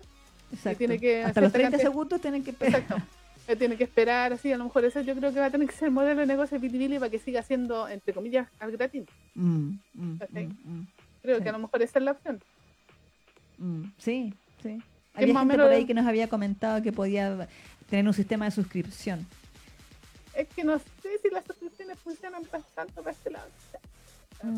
Exacto. 0.53 0.77
tiene 0.77 0.97
que 0.99 1.23
Hasta 1.23 1.41
los 1.41 1.51
30 1.51 1.71
cantidad- 1.71 1.89
segundos 1.91 2.21
tienen 2.21 2.41
que 2.43 2.51
Exacto. 2.51 2.95
Eh, 3.47 3.55
Tiene 3.55 3.77
que 3.77 3.85
esperar 3.85 4.33
así, 4.33 4.51
a 4.51 4.57
lo 4.57 4.65
mejor 4.65 4.83
eso 4.85 4.99
yo 5.01 5.15
creo 5.15 5.33
que 5.33 5.39
va 5.39 5.45
a 5.45 5.49
tener 5.51 5.67
que 5.69 5.75
ser 5.75 5.87
el 5.87 5.93
modelo 5.93 6.19
de 6.21 6.27
negocio 6.27 6.59
de 6.59 6.61
Bitibili 6.67 6.99
para 6.99 7.09
que 7.09 7.19
siga 7.19 7.41
siendo, 7.43 7.87
entre 7.87 8.13
comillas, 8.13 8.47
al 8.59 8.71
gratis. 8.71 9.05
Mm, 9.35 9.77
mm, 9.93 10.19
mm. 10.29 10.87
Creo 11.21 11.37
Sí. 11.37 11.43
que 11.43 11.49
a 11.49 11.53
lo 11.53 11.59
mejor 11.59 11.81
esa 11.81 11.99
es 11.99 12.05
la 12.05 12.11
opción. 12.11 12.41
Sí, 13.97 14.33
sí. 14.61 14.81
Había 15.13 15.39
gente 15.39 15.57
por 15.57 15.71
ahí 15.71 15.85
que 15.85 15.93
nos 15.93 16.05
había 16.05 16.27
comentado 16.29 16.81
que 16.83 16.91
podía 16.91 17.47
tener 17.89 18.05
un 18.05 18.13
sistema 18.13 18.45
de 18.45 18.51
suscripción. 18.51 19.25
Es 20.35 20.47
que 20.49 20.63
no 20.63 20.77
sé 20.77 20.85
si 21.23 21.29
las 21.31 21.43
suscripciones 21.45 21.97
funcionan 21.99 22.43
tanto 22.75 23.01
para 23.01 23.11
este 23.11 23.31
lado. 23.31 23.47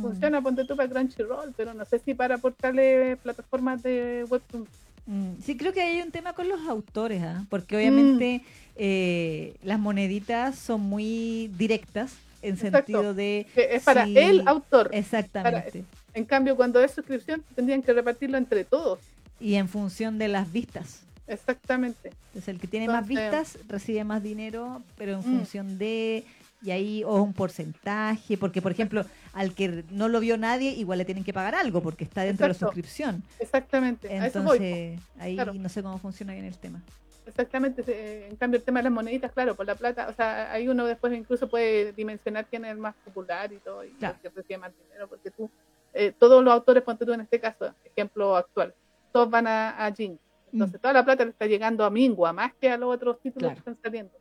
Funciona, 0.01 0.41
ponte 0.41 0.65
tú 0.65 0.75
para 0.75 0.89
Crunchyroll, 0.89 1.53
pero 1.55 1.73
no 1.73 1.85
sé 1.85 1.99
si 1.99 2.13
para 2.13 2.35
aportarle 2.35 3.15
plataformas 3.17 3.81
de 3.81 4.25
webtoon. 4.29 4.67
Mm, 5.09 5.41
Sí, 5.43 5.57
creo 5.57 5.73
que 5.73 5.81
hay 5.81 6.01
un 6.01 6.11
tema 6.11 6.33
con 6.33 6.47
los 6.47 6.61
autores, 6.67 7.21
¿ah? 7.23 7.43
porque 7.49 7.75
Mm. 7.75 7.79
obviamente 7.79 8.41
eh, 8.81 9.55
las 9.63 9.79
moneditas 9.79 10.55
son 10.55 10.81
muy 10.81 11.49
directas 11.57 12.13
en 12.43 12.53
Exacto. 12.53 12.77
sentido 12.77 13.13
de... 13.15 13.47
Que 13.55 13.75
es 13.75 13.83
para 13.83 14.03
el 14.05 14.47
autor. 14.47 14.89
Exactamente. 14.93 15.83
En 16.13 16.23
cambio, 16.25 16.55
cuando 16.55 16.79
es 16.81 16.91
suscripción, 16.91 17.43
tendrían 17.55 17.81
que 17.81 17.91
repartirlo 17.91 18.37
entre 18.37 18.63
todos. 18.63 18.99
Y 19.39 19.55
en 19.55 19.67
función 19.67 20.17
de 20.19 20.27
las 20.27 20.51
vistas. 20.51 21.01
Exactamente. 21.27 22.11
Entonces 22.27 22.47
el 22.47 22.59
que 22.59 22.67
tiene 22.67 22.87
más 22.87 23.07
vistas 23.07 23.57
recibe 23.67 24.03
más 24.03 24.21
dinero, 24.23 24.81
pero 24.97 25.13
en 25.13 25.19
Mm. 25.19 25.23
función 25.23 25.77
de... 25.79 26.23
Y 26.61 26.71
ahí 26.71 27.03
o 27.05 27.21
un 27.21 27.33
porcentaje, 27.33 28.37
porque 28.37 28.61
por 28.61 28.71
ejemplo, 28.71 29.05
al 29.33 29.53
que 29.55 29.85
no 29.91 30.09
lo 30.09 30.19
vio 30.19 30.37
nadie, 30.37 30.71
igual 30.71 30.97
le 30.97 31.05
tienen 31.05 31.23
que 31.23 31.33
pagar 31.33 31.55
algo 31.55 31.81
porque 31.81 32.03
está 32.03 32.23
dentro 32.23 32.45
de 32.47 32.53
la 32.53 32.59
suscripción. 32.59 33.23
Exactamente. 33.39 34.13
Entonces, 34.13 34.99
ahí 35.19 35.35
Claro. 35.35 35.53
no 35.53 35.69
sé 35.69 35.81
cómo 35.81 35.97
funciona 35.99 36.33
bien 36.33 36.45
el 36.45 36.57
tema. 36.57 36.81
Exactamente, 37.25 37.83
se- 37.83 38.27
en 38.27 38.35
cambio 38.37 38.57
el 38.57 38.63
tema 38.65 38.79
de 38.79 38.85
las 38.85 38.91
moneditas, 38.91 39.31
claro, 39.31 39.55
por 39.55 39.65
la 39.67 39.75
plata, 39.75 40.07
o 40.09 40.13
sea, 40.13 40.51
ahí 40.51 40.67
uno 40.67 40.85
después 40.85 41.13
incluso 41.13 41.47
puede 41.47 41.93
dimensionar 41.93 42.47
quién 42.47 42.65
es 42.65 42.71
el 42.71 42.77
más 42.79 42.95
popular 43.05 43.53
y 43.53 43.57
todo, 43.57 43.83
y 43.85 43.89
Claro. 43.91 44.17
que 44.21 44.29
recibe 44.29 44.57
más 44.57 44.71
dinero, 44.83 45.07
porque 45.07 45.29
tú, 45.29 45.49
eh, 45.93 46.11
todos 46.17 46.43
los 46.43 46.51
autores, 46.51 46.81
ponte 46.81 47.05
tú 47.05 47.13
en 47.13 47.21
este 47.21 47.39
caso, 47.39 47.73
ejemplo 47.85 48.35
actual, 48.35 48.73
todos 49.11 49.29
van 49.29 49.45
a, 49.45 49.85
a 49.85 49.91
Jin, 49.93 50.17
entonces 50.51 50.81
toda 50.81 50.91
la 50.95 51.05
plata 51.05 51.23
le 51.23 51.29
está 51.29 51.45
llegando 51.45 51.85
a 51.85 51.91
Mingua, 51.91 52.33
más 52.33 52.51
que 52.59 52.71
a 52.71 52.77
los 52.77 52.93
otros 52.95 53.19
títulos 53.21 53.51
Mm. 53.51 53.53
Claro. 53.53 53.63
que 53.63 53.69
están 53.71 53.83
saliendo, 53.83 54.11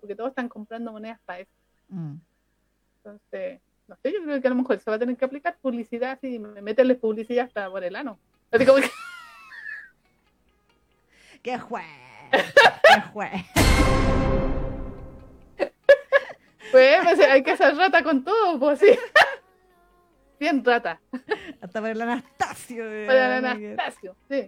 Porque 0.00 0.14
todos 0.16 0.30
están 0.30 0.48
comprando 0.48 0.92
monedas 0.92 1.20
para 1.24 1.40
eso, 1.40 1.50
Mm. 1.88 2.14
entonces, 2.96 3.60
no 3.86 3.96
sé, 4.02 4.12
yo 4.12 4.20
creo 4.24 4.40
que 4.40 4.46
a 4.48 4.50
lo 4.50 4.56
mejor 4.56 4.78
se 4.80 4.90
va 4.90 4.96
a 4.96 4.98
tener 4.98 5.16
que 5.16 5.24
aplicar 5.24 5.56
publicidad, 5.62 6.12
así, 6.12 6.38
meterles 6.38 6.96
publicidad 6.98 7.44
hasta 7.46 7.70
por 7.70 7.84
el 7.84 7.94
ano, 7.94 8.18
así 8.50 8.66
como 8.66 8.78
que, 8.80 8.90
¡Qué 11.42 11.58
juez! 11.58 11.86
¡Qué 12.32 13.00
juez! 13.12 13.44
pues, 16.72 16.98
pues, 17.04 17.20
hay 17.20 17.42
que 17.44 17.52
hacer 17.52 17.76
rata 17.76 18.02
con 18.02 18.24
todo, 18.24 18.58
pues 18.58 18.80
sí, 18.80 18.86
bien 20.40 20.64
rata. 20.64 21.00
Hasta 21.60 21.80
para 21.80 21.92
el 21.92 22.02
Anastasio. 22.02 22.84
Para 23.06 23.38
el 23.38 23.44
Anastasio, 23.44 24.16
sí. 24.28 24.46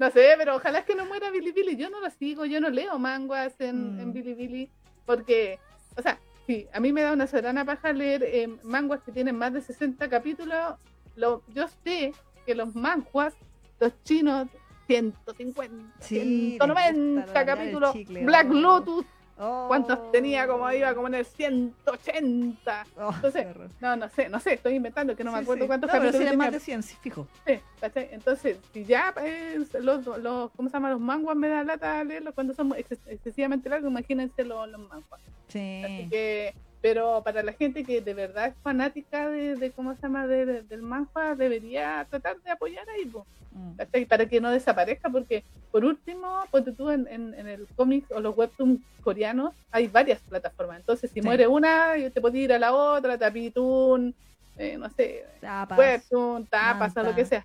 No 0.00 0.10
sé, 0.10 0.34
pero 0.38 0.56
ojalá 0.56 0.78
es 0.80 0.84
que 0.86 0.94
no 0.94 1.04
muera 1.04 1.30
Bilibili. 1.30 1.76
Yo 1.76 1.90
no 1.90 2.00
lo 2.00 2.10
sigo, 2.10 2.44
yo 2.46 2.58
no 2.60 2.70
leo 2.70 2.98
manguas 2.98 3.54
en, 3.60 3.96
Mm. 3.96 4.00
en 4.00 4.12
Bilibili 4.14 4.70
porque, 5.06 5.58
o 5.96 6.02
sea, 6.02 6.18
sí, 6.46 6.66
a 6.72 6.80
mí 6.80 6.92
me 6.92 7.02
da 7.02 7.12
una 7.12 7.26
soberana 7.26 7.64
paja 7.66 7.92
leer 7.92 8.22
eh, 8.24 8.48
manguas 8.62 9.02
que 9.02 9.12
tienen 9.12 9.36
más 9.36 9.52
de 9.52 9.60
60 9.60 10.08
capítulos. 10.08 10.76
Lo, 11.16 11.42
yo 11.54 11.66
sé 11.84 12.14
que 12.46 12.54
los 12.54 12.74
manguas, 12.74 13.34
los 13.78 13.92
chinos, 14.04 14.48
150, 14.86 15.94
Sí, 16.00 16.14
les 16.18 16.58
gusta 16.58 16.64
190 16.74 17.22
alargar 17.22 17.40
el 17.66 17.72
capítulos, 17.78 18.24
Black. 18.24 18.50
Lotus, 18.50 19.04
Oh. 19.42 19.64
¿cuántos 19.68 20.12
tenía? 20.12 20.46
Como 20.46 20.70
iba 20.70 20.94
como 20.94 21.06
en 21.08 21.14
el 21.14 21.24
180. 21.24 22.86
Oh, 22.98 23.10
Entonces. 23.14 23.46
No, 23.80 23.96
no 23.96 24.08
sé, 24.08 24.28
no 24.28 24.38
sé, 24.40 24.54
estoy 24.54 24.74
inventando 24.74 25.16
que 25.16 25.24
no 25.24 25.32
me 25.32 25.38
acuerdo 25.38 25.64
sí. 25.64 25.66
cuántos 25.66 25.92
No, 25.92 25.98
pero 25.98 26.12
sí 26.12 26.22
eran 26.22 26.36
más 26.36 26.48
tenía. 26.48 26.58
de 26.58 26.64
100, 26.64 26.82
sí, 26.82 26.96
fijo. 27.00 27.26
Sí, 27.46 27.58
¿cachai? 27.80 28.08
Entonces, 28.12 28.58
si 28.72 28.84
ya 28.84 29.12
pues, 29.14 29.72
los, 29.82 30.04
los, 30.18 30.50
¿cómo 30.52 30.68
se 30.68 30.74
llama? 30.74 30.90
Los 30.90 31.00
manguas 31.00 31.36
me 31.36 31.48
da 31.48 31.64
lata 31.64 32.04
leerlos 32.04 32.34
cuando 32.34 32.54
son 32.54 32.74
ex- 32.76 32.98
excesivamente 33.06 33.68
largos, 33.68 33.90
imagínense 33.90 34.44
los, 34.44 34.68
los 34.68 34.80
manguas. 34.80 35.20
Así 35.22 35.32
Sí. 35.48 36.06
que, 36.10 36.54
pero 36.82 37.22
para 37.22 37.42
la 37.42 37.52
gente 37.52 37.84
que 37.84 38.00
de 38.00 38.14
verdad 38.14 38.46
es 38.48 38.54
fanática 38.62 39.28
de, 39.28 39.56
de 39.56 39.70
¿cómo 39.70 39.94
se 39.94 40.02
llama? 40.02 40.26
De, 40.26 40.46
de- 40.46 40.62
del 40.62 40.82
manga, 40.82 41.34
debería 41.36 42.06
tratar 42.08 42.40
de 42.40 42.50
apoyar 42.50 42.88
ahí, 42.90 43.04
po, 43.06 43.26
Mm. 43.52 43.72
Para 44.08 44.26
que 44.26 44.40
no 44.40 44.48
desaparezca, 44.52 45.10
porque 45.10 45.42
por 45.72 45.84
último, 45.84 46.44
ponte 46.52 46.70
tú 46.70 46.88
en, 46.88 47.08
en, 47.08 47.34
en 47.34 47.48
el 47.48 47.66
cómic 47.74 48.04
o 48.12 48.20
los 48.20 48.36
webtoons 48.38 48.78
coreanos, 49.02 49.52
hay 49.72 49.88
varias 49.88 50.20
plataformas. 50.20 50.78
Entonces, 50.78 51.10
si 51.10 51.20
Sí. 51.20 51.26
muere 51.26 51.48
una, 51.48 51.94
te 52.14 52.20
puedes 52.20 52.38
ir 52.38 52.52
a 52.52 52.60
la 52.60 52.72
otra, 52.72 53.18
Tapitoon, 53.18 54.14
eh, 54.56 54.76
no 54.78 54.88
sé, 54.90 55.24
Tapas. 55.40 55.76
webtoon, 55.76 56.46
tapas, 56.46 56.96
o 56.96 57.02
lo 57.02 57.12
que 57.12 57.24
sea. 57.24 57.44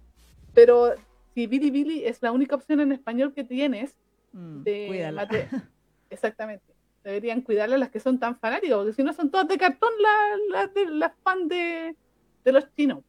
Pero 0.53 0.93
si 1.33 1.47
Bilibili 1.47 2.05
es 2.05 2.21
la 2.21 2.31
única 2.31 2.55
opción 2.55 2.81
en 2.81 2.91
español 2.91 3.33
que 3.33 3.43
tienes, 3.43 3.95
Mm, 4.31 4.61
de 4.63 4.85
Cuídala. 4.87 5.27
exactamente. 6.11 6.74
Deberían 7.05 7.41
cuidarle 7.41 7.75
a 7.75 7.77
las 7.77 7.89
que 7.91 7.99
son 7.99 8.19
tan 8.19 8.35
fanáticos, 8.37 8.77
porque 8.79 8.93
si 8.93 9.03
no 9.03 9.13
son 9.13 9.29
todas 9.29 9.47
de 9.47 9.57
cartón 9.57 9.91
las 10.01 10.39
las 10.49 10.73
de 10.73 10.85
las 10.87 11.11
fan 11.23 11.47
de, 11.47 11.95
de 12.43 12.51
los 12.51 12.65
chinos. 12.75 12.99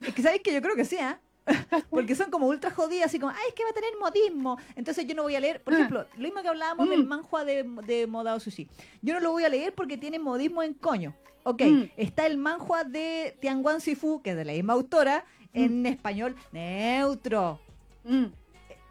Es 0.00 0.14
que 0.14 0.22
sabéis 0.22 0.40
que 0.42 0.54
yo 0.54 0.62
creo 0.62 0.76
que 0.76 0.84
sí, 0.84 0.96
¿ah? 1.00 1.18
Porque 1.90 2.14
son 2.14 2.30
como 2.30 2.46
ultra 2.46 2.70
jodidas, 2.70 3.06
así 3.06 3.18
como, 3.18 3.32
ay, 3.32 3.48
es 3.48 3.54
que 3.54 3.64
va 3.64 3.70
a 3.70 3.74
tener 3.74 3.90
modismo. 4.00 4.56
Entonces 4.76 5.06
yo 5.06 5.14
no 5.14 5.24
voy 5.24 5.34
a 5.36 5.40
leer, 5.40 5.60
por 5.62 5.74
ejemplo, 5.74 6.06
lo 6.16 6.22
mismo 6.22 6.40
que 6.40 6.48
hablábamos 6.48 6.88
del 6.88 7.04
Mm. 7.04 7.08
manhua 7.08 7.44
de, 7.44 7.64
de 7.86 8.06
Modao 8.06 8.40
Sushi. 8.40 8.66
Yo 9.02 9.12
no 9.14 9.20
lo 9.20 9.32
voy 9.32 9.44
a 9.44 9.48
leer 9.50 9.74
porque 9.74 9.98
tiene 9.98 10.18
modismo 10.18 10.62
en 10.62 10.72
coño. 10.72 11.14
Ok, 11.42 11.60
Mm. 11.62 11.82
está 11.98 12.26
el 12.26 12.38
manhua 12.38 12.84
de 12.84 13.36
Tianguan 13.40 13.80
Sifu, 13.82 14.22
que 14.22 14.30
es 14.30 14.36
de 14.36 14.44
la 14.46 14.52
misma 14.52 14.72
autora, 14.74 15.24
en 15.52 15.84
español 15.86 16.34
neutro, 16.52 17.60
Mm, 18.04 18.24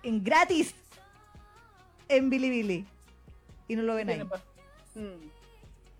en 0.03 0.23
gratis, 0.23 0.75
en 2.09 2.29
Bilibili. 2.29 2.85
Y 3.67 3.75
no 3.75 3.83
lo 3.83 3.95
ven 3.95 4.09
ahí. 4.09 4.23
mm. 4.95 5.29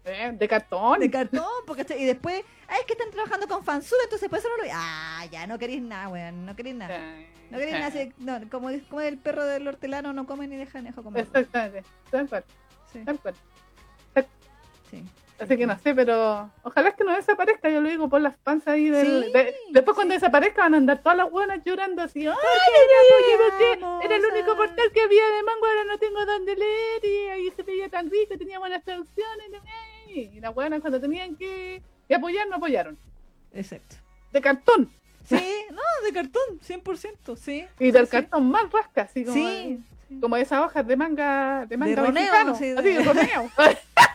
Eh, 0.05 0.31
de 0.33 0.47
cartón. 0.49 0.99
De 0.99 1.09
cartón, 1.09 1.45
porque 1.65 1.85
y 1.97 2.03
después, 2.03 2.43
ay, 2.67 2.79
es 2.81 2.85
que 2.85 2.91
están 2.93 3.09
trabajando 3.11 3.47
con 3.47 3.63
fansub, 3.63 3.97
entonces 4.03 4.27
por 4.27 4.37
eso 4.39 4.49
no 4.49 4.63
lo 4.63 4.69
Ah, 4.73 5.25
ya 5.31 5.47
no 5.47 5.57
queréis 5.57 5.81
nada, 5.81 6.09
weón, 6.09 6.45
no 6.45 6.55
queréis 6.57 6.75
nada. 6.75 6.99
No 7.49 7.57
queréis 7.57 7.73
nada, 7.79 7.87
así- 7.87 8.11
no, 8.17 8.37
como, 8.49 8.69
como 8.89 8.99
el 9.01 9.17
perro 9.17 9.45
del 9.45 9.65
hortelano, 9.67 10.11
no 10.11 10.25
come 10.25 10.45
ni 10.47 10.57
deja 10.57 10.79
ni 10.81 10.87
deja 10.89 11.01
comer. 11.01 11.21
Exactamente, 11.23 11.87
tal 12.11 12.27
cual, 12.27 12.43
Sí, 12.91 12.99
tal 13.05 13.19
cual. 13.19 13.35
sí. 14.91 15.03
Así 15.39 15.57
que 15.57 15.65
no 15.65 15.77
sé, 15.79 15.93
pero 15.95 16.49
ojalá 16.61 16.89
es 16.89 16.95
que 16.95 17.03
no 17.03 17.11
desaparezca, 17.13 17.69
yo 17.69 17.81
lo 17.81 17.89
digo 17.89 18.07
por 18.07 18.21
las 18.21 18.37
panzas 18.37 18.75
ahí 18.75 18.89
del... 18.89 19.25
Sí, 19.25 19.31
de- 19.33 19.55
después 19.71 19.93
sí. 19.93 19.95
cuando 19.95 20.13
desaparezca 20.13 20.61
van 20.61 20.73
a 20.75 20.77
andar 20.77 21.01
todas 21.01 21.17
las 21.17 21.29
buenas 21.31 21.59
llorando 21.65 22.01
así, 22.01 22.19
¡ay, 22.19 22.25
ya 22.25 23.37
¿por 23.37 23.57
qué? 23.57 23.65
llegamos 23.75 24.05
Era 24.05 24.15
el 24.15 24.25
único 24.25 24.55
portal 24.55 24.91
que 24.93 25.01
había 25.01 25.25
de 25.35 25.43
mango, 25.43 25.65
ahora 25.65 25.83
no 25.85 25.97
tengo 25.97 26.25
dónde 26.25 26.55
leer 26.55 27.03
y 27.05 27.29
ahí 27.29 27.51
se 27.55 27.63
veía 27.63 27.89
tan 27.89 28.09
rico, 28.09 28.37
tenía 28.37 28.59
buenas 28.59 28.83
traducciones 28.83 29.47
y, 30.07 30.39
las 30.39 30.53
buenas 30.53 30.79
cuando 30.81 31.01
tenían 31.01 31.35
que, 31.35 31.81
que 32.07 32.15
apoyar 32.15 32.47
no 32.47 32.55
apoyaron. 32.57 32.97
Exacto. 33.53 33.95
De 34.31 34.39
cartón, 34.41 34.91
Sí, 35.27 35.65
no, 35.71 35.81
de 36.05 36.11
cartón, 36.13 36.59
100%, 36.65 37.35
sí. 37.37 37.65
y 37.79 37.91
del 37.91 38.05
Sí, 38.07 38.11
cartón 38.11 38.49
más 38.51 38.69
rasca, 38.71 39.03
así 39.03 39.23
como, 39.23 39.35
Sí. 39.37 39.79
como 40.21 40.35
esas 40.37 40.59
hojas 40.65 40.85
de 40.85 40.95
manga 40.97 41.65
de 41.65 41.77
manga 41.77 41.95
roneo, 41.95 42.13
mexicano, 42.13 42.55
sí, 42.55 42.65
de- 42.69 42.79
así 42.79 42.93
de 42.93 43.03
roneo. 43.03 43.49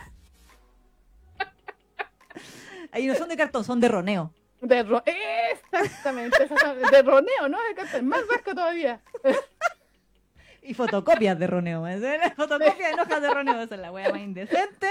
Ahí 2.91 3.05
no 3.07 3.15
son 3.15 3.29
de 3.29 3.37
cartón, 3.37 3.63
son 3.63 3.79
de 3.79 3.87
roneo. 3.87 4.33
De 4.61 4.83
ro 4.83 5.01
Exactamente, 5.05 6.37
de 6.91 7.01
roneo, 7.01 7.47
¿no? 7.49 7.57
De 7.63 7.75
cartón, 7.75 8.07
más 8.07 8.21
rasca 8.27 8.53
todavía. 8.53 9.01
Y 10.61 10.73
fotocopias 10.73 11.39
de 11.39 11.47
roneo. 11.47 11.87
¿eh? 11.87 11.99
Fotocopias 12.35 12.91
en 12.91 12.99
hojas 12.99 13.21
de 13.21 13.29
roneo. 13.33 13.61
Esa 13.61 13.75
es 13.75 13.81
la 13.81 13.91
wea 13.91 14.11
más 14.11 14.19
indecente. 14.21 14.87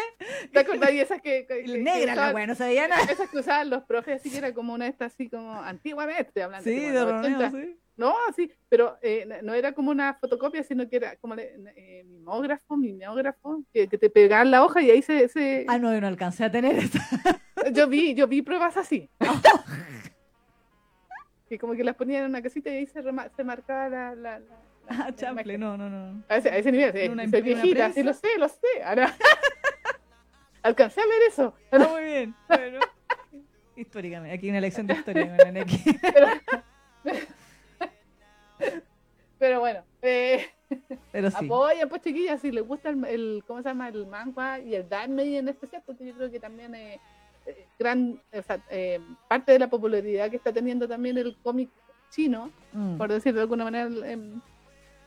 ¿Te 0.53 0.61
acordás? 0.61 0.91
Y 0.93 1.01
esas 1.01 1.21
que, 1.21 1.47
que- 1.47 1.65
negra 1.79 2.15
que 2.15 2.21
la 2.21 2.31
wea, 2.33 2.47
no 2.47 2.55
se 2.55 2.65
veía 2.65 2.89
nada. 2.89 3.03
Esas 3.05 3.29
que 3.29 3.39
usaban 3.39 3.69
los 3.69 3.83
profes, 3.85 4.21
así 4.21 4.31
que 4.31 4.39
era 4.39 4.55
como 4.55 4.73
una 4.73 4.87
de 4.87 4.91
estas, 4.93 5.13
así 5.13 5.29
como 5.29 5.53
antiguamente, 5.63 6.43
hablando 6.43 6.65
Sí, 6.69 6.79
de 6.81 7.05
roneo, 7.05 7.39
80. 7.39 7.51
sí. 7.51 7.79
No, 7.99 8.15
sí, 8.35 8.51
pero 8.69 8.97
eh, 9.03 9.27
no- 9.43 9.53
era 9.55 9.73
como 9.73 9.91
una 9.91 10.15
fotocopia, 10.15 10.63
sino 10.63 10.89
que 10.89 10.97
era 10.97 11.17
como 11.17 11.35
eh, 11.37 12.05
mimógrafo, 12.07 12.77
mimeógrafo, 12.77 13.63
que, 13.75 13.89
que 13.89 13.99
te 13.99 14.09
pegaban 14.09 14.51
la 14.53 14.65
hoja 14.65 14.81
y 14.81 14.91
ahí 14.91 15.03
se... 15.03 15.29
se- 15.29 15.67
Ah, 15.69 15.79
no, 15.79 15.93
yo 15.93 16.01
no 16.01 16.07
alcancé 16.07 16.45
a 16.45 16.51
tener 16.51 16.77
esa. 16.79 17.01
Yo 17.73 17.89
vi, 17.89 18.15
yo 18.15 18.29
vi 18.29 18.41
pruebas 18.41 18.77
así. 18.77 19.11
que 21.49 21.59
como 21.59 21.75
que 21.75 21.83
las 21.85 21.97
ponían 21.97 22.23
en 22.25 22.31
una 22.31 22.41
casita 22.41 22.71
y 22.71 22.77
ahí 22.79 22.87
se, 22.87 23.03
rema- 23.03 23.29
se 23.35 23.43
marcaba 23.45 23.89
la... 23.89 24.15
la, 24.15 24.39
la- 24.39 24.57
Ah, 24.91 25.13
chample, 25.15 25.59
no, 25.59 25.77
no, 25.77 25.91
no. 25.91 26.23
A 26.31 26.37
ese, 26.37 26.49
a 26.51 26.57
ese 26.57 26.73
nivel, 26.73 27.11
una- 27.11 27.29
soy 27.29 27.43
viejita, 27.43 27.93
sí, 27.93 28.03
lo 28.03 28.15
sé, 28.15 28.29
lo 28.39 28.49
sé. 28.49 28.83
Ahora... 28.85 29.13
Alcancé 30.63 31.01
a 31.01 31.05
ver 31.07 31.23
eso. 31.29 31.53
Ah, 31.73 31.79
muy 31.79 32.03
bien. 32.05 32.35
Bueno. 32.49 32.79
Históricamente, 33.77 34.35
aquí 34.37 34.49
una 34.51 34.61
lección 34.61 34.87
de 34.87 34.95
historia. 34.95 35.37
Pero 35.43 36.29
Pero 41.19 41.31
sí. 41.33 41.47
apoyen, 41.47 41.89
pues 41.89 42.01
chiquillas, 42.03 42.41
si 42.41 42.53
les 42.53 42.65
gusta 42.65 42.91
el, 42.91 43.05
el- 43.07 43.43
¿cómo 43.47 43.61
se 43.61 43.69
llama? 43.69 43.89
El 43.89 44.07
manga 44.07 44.61
y 44.61 44.77
el 44.77 44.87
anime 44.93 45.39
en 45.39 45.49
especial, 45.49 45.83
porque 45.85 46.07
yo 46.07 46.15
creo 46.15 46.31
que 46.31 46.39
también 46.39 46.73
es 46.77 47.01
gran, 47.79 48.21
o 48.33 48.43
sea, 48.43 48.61
eh, 48.71 49.01
parte 49.27 49.51
de 49.53 49.59
la 49.59 49.69
popularidad 49.69 50.31
que 50.31 50.37
está 50.37 50.53
teniendo 50.53 50.87
también 50.87 51.19
el 51.19 51.37
cómic 51.43 51.71
chino, 52.11 52.51
Mm, 52.73 52.99
por 52.99 53.11
decirlo 53.11 53.39
de 53.39 53.43
alguna 53.43 53.65
manera, 53.65 53.89
em, 54.09 54.41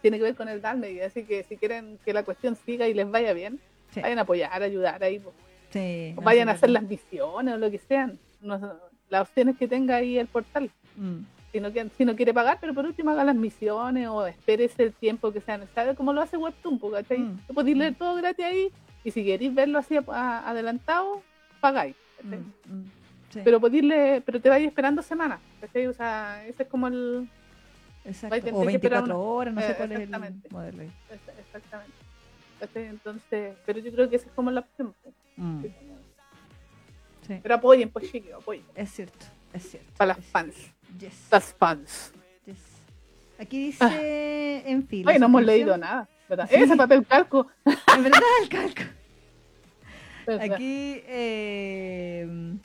tiene 0.01 0.17
que 0.17 0.23
ver 0.23 0.35
con 0.35 0.49
el 0.49 0.65
anime, 0.65 1.01
así 1.03 1.23
que 1.23 1.43
si 1.43 1.55
quieren 1.55 1.97
que 2.03 2.11
la 2.11 2.23
cuestión 2.23 2.55
siga 2.57 2.87
y 2.89 2.93
les 2.93 3.09
vaya 3.09 3.31
bien, 3.33 3.59
Sí. 3.91 4.01
vayan 4.01 4.19
a 4.19 4.21
apoyar, 4.23 4.61
ayudar 4.63 5.01
ahí, 5.03 5.19
pues. 5.19 5.33
sí, 5.69 6.13
O 6.17 6.21
no, 6.21 6.25
vayan 6.25 6.49
a 6.49 6.53
hacer 6.53 6.71
las 6.71 6.83
misiones 6.83 7.53
o 7.53 7.57
lo 7.57 7.71
que 7.71 7.77
sean, 7.77 8.19
no- 8.41 8.79
las 9.09 9.21
opciones 9.29 9.55
que 9.57 9.67
tenga 9.69 9.95
ahí 9.97 10.17
el 10.17 10.27
portal. 10.27 10.69
Mm, 10.97 11.19
si 11.51 11.59
no, 11.59 11.71
quiere- 11.71 11.89
si 11.97 12.05
no 12.05 12.15
quiere 12.15 12.33
pagar, 12.33 12.57
pero 12.61 12.73
por 12.73 12.85
último 12.85 13.11
haga 13.11 13.23
las 13.23 13.35
misiones 13.35 14.07
o 14.07 14.25
espérese 14.25 14.83
el 14.83 14.93
tiempo 14.93 15.31
que 15.31 15.41
sea 15.41 15.57
necesario, 15.57 15.95
como 15.95 16.13
lo 16.13 16.21
hace 16.21 16.37
Webtoon, 16.37 16.79
¿cachai? 16.91 17.19
Mm. 17.19 17.37
Tú 17.47 17.53
podéis 17.53 17.77
leer 17.77 17.95
todo 17.95 18.15
gratis 18.15 18.45
ahí 18.45 18.71
y 19.03 19.11
si 19.11 19.23
queréis 19.25 19.53
verlo 19.53 19.79
así 19.79 19.97
a- 19.97 20.03
a- 20.07 20.49
adelantado, 20.49 21.21
pagáis. 21.59 21.95
mm, 22.23 22.33
mm, 22.35 22.85
sí. 23.31 23.41
Pero 23.43 23.59
podéis 23.59 23.83
leer- 23.83 24.21
pero 24.25 24.39
te 24.39 24.47
vais 24.49 24.65
esperando 24.65 25.01
semanas. 25.01 25.39
¿cachai? 25.59 25.87
O 25.87 25.93
sea, 25.93 26.45
ese 26.47 26.63
es 26.63 26.69
como 26.69 26.87
el... 26.87 27.27
Exacto. 28.05 28.35
O 28.35 28.41
que 28.65 28.73
esperar 28.73 29.03
24 29.03 29.03
una- 29.05 29.17
horas, 29.17 29.53
no 29.53 29.61
sé 29.61 29.71
eh, 29.71 29.75
cuál 29.77 29.91
es 29.91 29.95
el 29.97 30.03
exactamente. 30.03 30.49
modelo. 30.51 30.83
Exactamente. 31.45 31.93
¿cachai? 32.59 32.85
Entonces, 32.85 33.55
pero 33.65 33.79
yo 33.79 33.91
creo 33.91 34.09
que 34.09 34.15
esa 34.15 34.27
es 34.27 34.31
como 34.33 34.51
la 34.51 34.61
opción. 34.61 34.93
Mm, 35.35 35.61
sí, 37.27 37.39
Pero 37.41 37.55
apoyen, 37.55 37.89
pues 37.89 38.05
chiquillos, 38.11 38.41
apoyen. 38.41 38.65
es 38.75 38.89
cierto, 38.91 39.25
es 39.53 39.63
cierto. 39.69 39.91
Para 39.97 40.15
las 40.15 40.25
fans. 40.25 40.55
Yes, 40.99 41.13
Las 41.31 41.53
fans. 41.53 42.13
Yes. 42.45 42.57
Aquí 43.39 43.65
dice, 43.65 44.63
en 44.65 44.87
fin. 44.87 45.07
Ay, 45.07 45.19
no 45.19 45.25
hemos 45.25 45.43
leído 45.43 45.77
nada. 45.77 46.07
¿verdad? 46.29 46.49
Sí. 46.49 46.55
Ese 46.55 46.75
papel 46.75 47.05
calco. 47.05 47.47
En 47.65 48.03
verdad, 48.03 48.21
el 48.41 48.49
calco. 48.49 48.83
¿verdad? 50.27 50.53
Aquí 50.53 51.01
eh, 51.07 52.55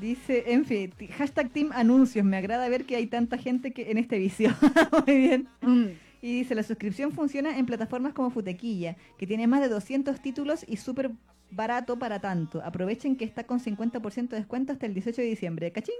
dice, 0.00 0.44
en 0.52 0.64
fin, 0.64 0.92
hashtag 1.16 1.50
team 1.50 1.70
anuncios. 1.72 2.24
Me 2.24 2.36
agrada 2.36 2.68
ver 2.68 2.84
que 2.84 2.96
hay 2.96 3.06
tanta 3.06 3.38
gente 3.38 3.72
que 3.72 3.90
en 3.90 3.98
este 3.98 4.18
vicio. 4.18 4.54
Muy 5.06 5.16
bien. 5.16 5.48
Mm. 5.60 5.86
Y 6.22 6.38
dice, 6.38 6.54
la 6.54 6.62
suscripción 6.62 7.12
funciona 7.12 7.58
en 7.58 7.66
plataformas 7.66 8.14
como 8.14 8.30
Futequilla, 8.30 8.96
que 9.18 9.26
tiene 9.26 9.48
más 9.48 9.60
de 9.60 9.68
200 9.68 10.20
títulos 10.20 10.64
y 10.68 10.76
súper 10.76 11.10
barato 11.50 11.98
para 11.98 12.20
tanto. 12.20 12.62
Aprovechen 12.64 13.16
que 13.16 13.24
está 13.24 13.44
con 13.44 13.60
50% 13.60 14.28
de 14.28 14.36
descuento 14.36 14.72
hasta 14.72 14.86
el 14.86 14.94
18 14.94 15.20
de 15.20 15.26
diciembre. 15.28 15.72
¡Cachín! 15.72 15.94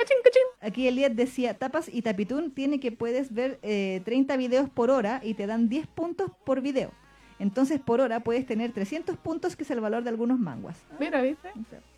Cachín, 0.00 0.16
cachín. 0.24 0.42
Aquí 0.62 0.88
Eliad 0.88 1.10
decía, 1.10 1.52
Tapas 1.52 1.90
y 1.92 2.00
Tapitún 2.00 2.52
tiene 2.52 2.80
que 2.80 2.90
puedes 2.90 3.34
ver 3.34 3.58
eh, 3.62 4.00
30 4.06 4.34
videos 4.38 4.70
por 4.70 4.90
hora 4.90 5.20
y 5.22 5.34
te 5.34 5.46
dan 5.46 5.68
10 5.68 5.86
puntos 5.88 6.30
por 6.44 6.62
video. 6.62 6.90
Entonces 7.38 7.78
por 7.80 8.00
hora 8.00 8.20
puedes 8.20 8.46
tener 8.46 8.72
300 8.72 9.18
puntos, 9.18 9.56
que 9.56 9.64
es 9.64 9.70
el 9.70 9.80
valor 9.80 10.02
de 10.02 10.08
algunos 10.08 10.38
manguas. 10.38 10.78
Mira, 10.98 11.20
¿viste? 11.20 11.50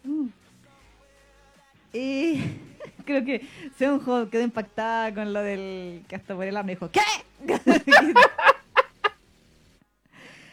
Mm. 0.03 0.27
Y 1.93 2.43
creo 3.05 3.25
que 3.25 3.47
Seonjo 3.79 4.29
quedó 4.31 4.43
impactada 4.43 5.15
con 5.15 5.33
lo 5.33 5.41
del 5.41 6.03
que 6.09 6.17
hasta 6.17 6.35
por 6.35 6.45
el 6.45 6.57
hambre 6.57 6.75
dijo, 6.75 6.91
¿qué? 6.91 7.01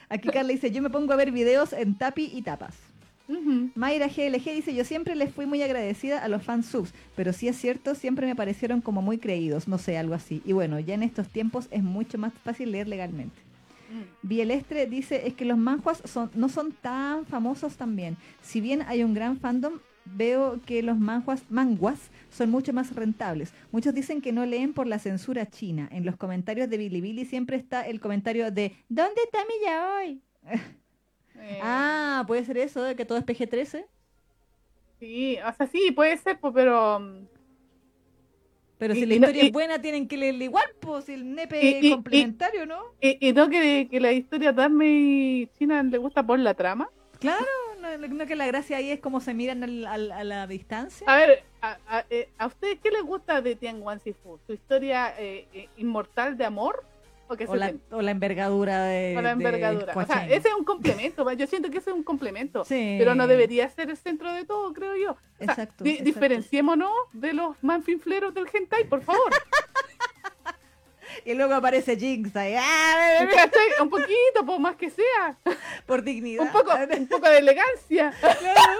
Aquí 0.10 0.30
Carla 0.30 0.54
dice, 0.54 0.70
yo 0.70 0.84
me 0.84 0.92
pongo 0.92 1.14
a 1.14 1.16
ver 1.16 1.32
videos 1.32 1.74
en 1.74 1.98
Tapi 1.98 2.30
y 2.32 2.44
Tapas. 2.44 2.89
Ujú. 3.30 3.70
Mayra 3.76 4.08
GLG 4.08 4.56
dice, 4.56 4.74
yo 4.74 4.84
siempre 4.84 5.16
les 5.16 5.32
fui 5.32 5.46
muy 5.46 5.62
agradecida 5.62 6.24
a 6.24 6.28
los 6.28 6.44
fans 6.44 6.66
subs, 6.66 6.94
pero 7.16 7.32
sí 7.32 7.48
es 7.48 7.56
cierto, 7.56 7.94
siempre 7.94 8.26
me 8.26 8.36
parecieron 8.36 8.82
como 8.82 9.04
muy 9.04 9.20
creídos, 9.20 9.68
no 9.68 9.78
sé, 9.78 9.98
algo 10.00 10.16
así. 10.16 10.42
Y 10.46 10.54
bueno, 10.54 10.80
ya 10.80 10.96
en 10.96 11.04
estos 11.04 11.30
tiempos 11.30 11.68
es 11.70 11.84
mucho 11.84 12.18
más 12.18 12.34
fácil 12.44 12.72
leer 12.72 12.88
legalmente. 12.88 13.40
Mm. 13.92 14.28
Bielestre 14.28 14.88
dice, 14.88 15.28
es 15.28 15.36
que 15.36 15.46
los 15.46 15.60
manjuas 15.60 16.02
son, 16.06 16.32
no 16.34 16.50
son 16.50 16.72
tan 16.72 17.28
famosos 17.28 17.78
también. 17.78 18.18
Si 18.42 18.62
bien 18.62 18.82
hay 18.88 19.04
un 19.04 19.14
gran 19.14 19.38
fandom, 19.38 19.74
veo 20.06 20.60
que 20.66 20.82
los 20.82 20.98
manjuas, 20.98 21.44
manguas 21.50 22.00
son 22.32 22.50
mucho 22.50 22.74
más 22.74 22.96
rentables. 22.96 23.54
Muchos 23.72 23.94
dicen 23.94 24.22
que 24.22 24.32
no 24.32 24.44
leen 24.48 24.74
por 24.74 24.88
la 24.88 24.98
censura 24.98 25.46
china. 25.46 25.88
En 25.92 26.04
los 26.04 26.16
comentarios 26.16 26.68
de 26.68 26.78
Bilibili 26.78 27.26
siempre 27.26 27.58
está 27.58 27.86
el 27.86 28.00
comentario 28.00 28.50
de 28.52 28.76
¿Dónde 28.90 29.22
está 29.24 29.40
mi 29.46 29.66
yaoi? 29.66 30.22
Eh, 31.40 31.60
Ah, 31.62 32.24
puede 32.28 32.44
ser 32.46 32.58
eso, 32.58 32.82
de 32.84 32.96
que 32.96 33.06
todo 33.06 33.18
es 33.18 33.26
PG-13. 33.26 33.86
Sí, 35.00 35.38
o 35.46 35.54
sea, 35.54 35.68
sí, 35.68 35.92
puede 35.92 36.18
ser, 36.18 36.40
pero... 36.54 37.02
Pero 38.78 38.94
Y- 38.94 38.98
si 39.02 39.06
la 39.06 39.14
y 39.16 39.20
no- 39.20 39.26
historia 39.28 39.44
y- 39.44 39.48
es 39.48 39.52
buena, 39.54 39.82
tienen 39.82 40.08
que 40.08 40.16
leerla 40.18 40.44
igual, 40.46 40.66
pues 40.80 41.06
si 41.06 41.14
el 41.14 41.36
nepe 41.36 41.62
Y- 41.62 41.68
y- 41.68 41.88
es 41.88 41.94
complementario, 41.94 42.66
¿no? 42.66 42.82
Y, 43.02 43.28
y 43.30 43.34
no 43.34 43.50
que, 43.50 43.88
que 43.92 44.00
la 44.00 44.12
historia 44.14 44.54
Dame 44.54 45.50
China 45.58 45.84
le 45.84 45.98
gusta 45.98 46.26
por 46.26 46.40
la 46.40 46.54
trama. 46.54 46.90
Claro, 47.20 47.46
no, 47.82 47.98
no 48.08 48.26
que 48.26 48.38
la 48.38 48.48
gracia 48.48 48.78
ahí 48.78 48.92
es 48.92 49.02
cómo 49.02 49.20
se 49.20 49.34
miran 49.34 49.62
al- 49.64 49.86
al- 49.86 50.12
a 50.14 50.24
la 50.24 50.48
distancia. 50.48 51.06
A 51.10 51.18
ver, 51.18 51.44
a, 51.62 51.78
a- 51.90 52.06
eh, 52.10 52.30
¿a 52.38 52.48
ustedes 52.48 52.80
qué 52.82 52.92
les 52.92 53.04
gusta 53.04 53.42
de 53.42 53.56
Tian 53.56 53.82
Wan 53.82 54.00
Sifu? 54.00 54.40
¿Su 54.48 54.54
historia 54.54 55.14
eh, 55.20 55.46
eh, 55.54 55.68
inmortal 55.76 56.38
de 56.38 56.46
amor? 56.46 56.86
¿O 57.32 57.38
que 57.38 57.46
O 57.46 57.52
se 57.52 57.58
la, 57.58 57.74
o 57.92 58.02
la 58.02 58.12
envergadura 58.12 58.84
de. 58.86 59.16
o 59.18 59.22
la 59.22 59.30
de 59.30 59.34
envergadura? 59.34 59.94
O 59.96 60.06
sea, 60.06 60.26
ese 60.28 60.48
es 60.50 60.54
un 60.56 60.66
complemento, 60.66 61.32
yo 61.34 61.46
siento 61.48 61.70
que 61.70 61.78
ese 61.78 61.92
es 61.92 61.96
un 61.96 62.04
complemento. 62.04 62.66
Sí. 62.66 62.96
Pero 62.98 63.14
no 63.16 63.28
debería 63.28 63.70
ser 63.70 63.90
el 63.92 63.98
centro 63.98 64.34
de 64.34 64.46
todo, 64.46 64.74
creo 64.74 64.96
yo. 64.98 65.16
Sea, 65.38 65.48
Exacto, 65.48 65.84
di- 65.84 65.92
exacto. 65.92 66.06
Diferenciémonos 66.06 66.92
de 67.14 67.34
los 67.34 67.56
manfinfleros 67.64 68.34
del 68.34 68.48
hentai, 68.52 68.86
por 68.86 69.02
favor. 69.02 69.30
Y 71.26 71.34
luego 71.34 71.56
aparece 71.56 71.98
Jinx 71.98 72.36
ahí. 72.36 72.54
¡ah! 72.58 73.28
Un 73.82 73.90
poquito, 73.90 74.46
por 74.46 74.60
más 74.60 74.76
que 74.76 74.90
sea. 74.90 75.38
Por 75.86 76.04
dignidad. 76.04 76.44
Un 76.46 76.52
poco, 76.52 76.72
un 76.98 77.08
poco 77.08 77.28
de 77.30 77.40
elegancia. 77.40 78.14
Claro. 78.40 78.80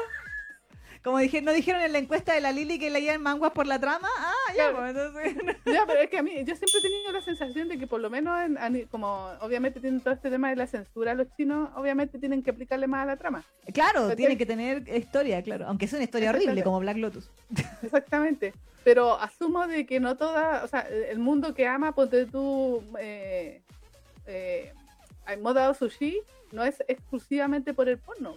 Como 1.10 1.18
dije, 1.18 1.42
no 1.42 1.52
dijeron 1.54 1.82
en 1.82 1.92
la 1.92 1.98
encuesta 1.98 2.34
de 2.36 2.40
la 2.40 2.52
Lili 2.52 2.78
que 2.78 2.92
leían 2.92 3.20
manguas 3.24 3.52
por 3.52 3.66
la 3.66 3.80
trama. 3.80 4.08
Ah, 4.20 4.34
ya, 4.56 4.70
Claro. 4.70 4.78
pues 4.78 4.90
entonces. 5.36 5.56
Ya, 5.66 5.84
pero 5.88 6.02
es 6.02 6.10
que 6.12 6.20
a 6.20 6.22
mí, 6.22 6.32
yo 6.46 6.56
siempre 6.56 6.78
he 6.78 6.82
tenido 6.82 7.12
la 7.12 7.22
sensación 7.22 7.68
de 7.68 7.80
que 7.80 7.88
por 7.88 8.00
lo 8.00 8.12
menos, 8.12 8.40
en- 8.44 8.86
como 8.92 9.32
obviamente 9.42 9.80
tienen 9.80 10.02
todo 10.02 10.14
este 10.14 10.30
tema 10.30 10.52
de 10.52 10.56
la 10.56 10.68
censura, 10.68 11.16
los 11.16 11.26
chinos 11.36 11.70
obviamente 11.76 12.20
tienen 12.20 12.44
que 12.44 12.52
aplicarle 12.52 12.86
más 12.86 13.02
a 13.02 13.06
la 13.08 13.18
trama. 13.18 13.44
Claro, 13.74 14.02
¿Cachai? 14.02 14.18
tiene 14.18 14.38
que 14.38 14.46
tener 14.46 14.88
historia, 14.88 15.42
claro. 15.42 15.66
Aunque 15.68 15.86
es 15.86 15.94
una 15.94 16.04
historia 16.04 16.30
horrible, 16.30 16.62
como 16.64 16.80
Black 16.80 16.98
Lotus. 16.98 17.28
Exactamente. 17.82 18.54
Pero 18.84 19.20
asumo 19.20 19.66
de 19.66 19.88
que 19.88 20.00
no 20.00 20.16
toda, 20.16 20.64
o 20.64 20.68
sea, 20.68 20.82
el 20.82 21.18
mundo 21.18 21.56
que 21.56 21.66
ama, 21.66 21.94
ponte 21.96 22.28
tú, 22.28 22.84
eh, 23.00 23.64
eh, 24.28 24.74
moda 25.42 25.74
sushi, 25.74 26.20
no 26.52 26.64
es 26.64 26.84
exclusivamente 26.88 27.74
por 27.74 27.90
el 27.90 27.98
porno, 27.98 28.36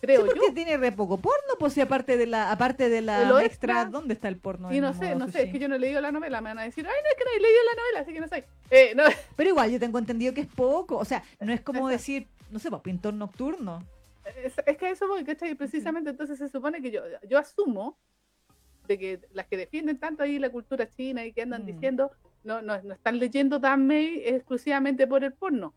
creo 0.00 0.22
sí, 0.22 0.26
porque 0.28 0.46
yo. 0.48 0.54
tiene 0.54 0.76
re 0.76 0.92
poco 0.92 1.18
porno, 1.18 1.54
pues 1.58 1.72
si 1.72 1.80
aparte 1.80 2.16
de 2.16 2.26
la, 2.26 2.50
aparte 2.50 2.88
de 2.88 3.00
la 3.02 3.22
extra, 3.22 3.42
extra. 3.44 3.84
¿dónde 3.86 4.14
está 4.14 4.28
el 4.28 4.36
porno? 4.38 4.72
Y 4.72 4.80
no 4.80 4.92
sé, 4.94 5.14
no 5.14 5.28
sé, 5.28 5.44
es 5.44 5.52
que 5.52 5.58
yo 5.58 5.68
no 5.68 5.74
he 5.76 5.78
leído 5.78 6.00
la 6.00 6.12
novela, 6.12 6.40
me 6.40 6.50
van 6.50 6.58
a 6.58 6.62
decir, 6.62 6.86
ay, 6.86 6.94
no, 7.02 7.08
es 7.10 7.16
que 7.16 7.24
no 7.24 7.30
he 7.36 7.40
leído 7.40 7.60
la 7.64 7.82
novela, 7.82 8.00
así 8.00 8.12
que 8.12 8.20
no 8.20 8.28
sé. 8.28 8.44
Eh, 8.70 8.94
no, 8.94 9.02
Pero 9.36 9.50
igual, 9.50 9.70
yo 9.70 9.78
tengo 9.80 9.98
entendido 9.98 10.32
que 10.34 10.42
es 10.42 10.46
poco. 10.48 10.96
O 10.96 11.04
sea, 11.04 11.22
no 11.40 11.52
es 11.52 11.60
como 11.60 11.78
Exacto. 11.90 11.92
decir, 11.92 12.26
no 12.50 12.58
sé, 12.58 12.70
pues 12.70 12.82
pintor 12.82 13.14
nocturno. 13.14 13.82
Es, 14.44 14.54
es 14.66 14.76
que 14.76 14.90
eso 14.90 15.08
voy, 15.08 15.24
¿cachai? 15.24 15.54
Precisamente 15.54 16.10
entonces 16.10 16.38
se 16.38 16.48
supone 16.48 16.82
que 16.82 16.90
yo, 16.90 17.02
yo 17.28 17.38
asumo 17.38 17.98
de 18.86 18.98
que 18.98 19.20
las 19.32 19.46
que 19.46 19.56
defienden 19.56 19.98
tanto 19.98 20.22
ahí 20.22 20.38
la 20.38 20.50
cultura 20.50 20.88
china 20.88 21.24
y 21.24 21.32
que 21.32 21.42
andan 21.42 21.62
Mm. 21.62 21.66
diciendo 21.66 22.10
no, 22.44 22.62
no, 22.62 22.80
no 22.82 22.94
están 22.94 23.18
leyendo 23.18 23.58
Danmei 23.58 24.22
exclusivamente 24.26 25.06
por 25.06 25.24
el 25.24 25.32
porno. 25.34 25.74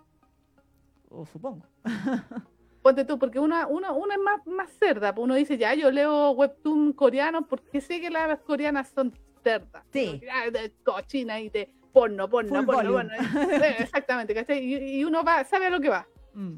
O 1.09 1.25
supongo. 1.25 1.65
Ponte 2.81 3.05
tú, 3.05 3.19
porque 3.19 3.39
una, 3.39 3.67
una, 3.67 3.91
una 3.91 4.15
es 4.15 4.19
más, 4.19 4.45
más 4.47 4.69
cerda, 4.79 5.13
pues 5.13 5.23
uno 5.23 5.35
dice, 5.35 5.57
ya, 5.57 5.73
yo 5.75 5.91
leo 5.91 6.31
webtoon 6.31 6.93
coreano 6.93 7.45
porque 7.47 7.79
sé 7.79 8.01
que 8.01 8.09
las 8.09 8.39
coreanas 8.39 8.89
son 8.89 9.13
cerdas. 9.43 9.83
Sí. 9.93 10.19
Ah, 10.31 10.45
cochina 10.83 11.39
y 11.39 11.49
de 11.49 11.69
porno, 11.93 12.27
porno, 12.29 12.55
Full 12.63 12.65
porno, 12.65 12.91
porno. 12.93 13.11
Exactamente, 13.79 14.33
¿cachai? 14.33 14.59
Y, 14.63 14.99
y 14.99 15.03
uno 15.03 15.23
va, 15.23 15.43
sabe 15.43 15.67
a 15.67 15.69
lo 15.69 15.79
que 15.79 15.89
va. 15.89 16.07
Mm. 16.33 16.55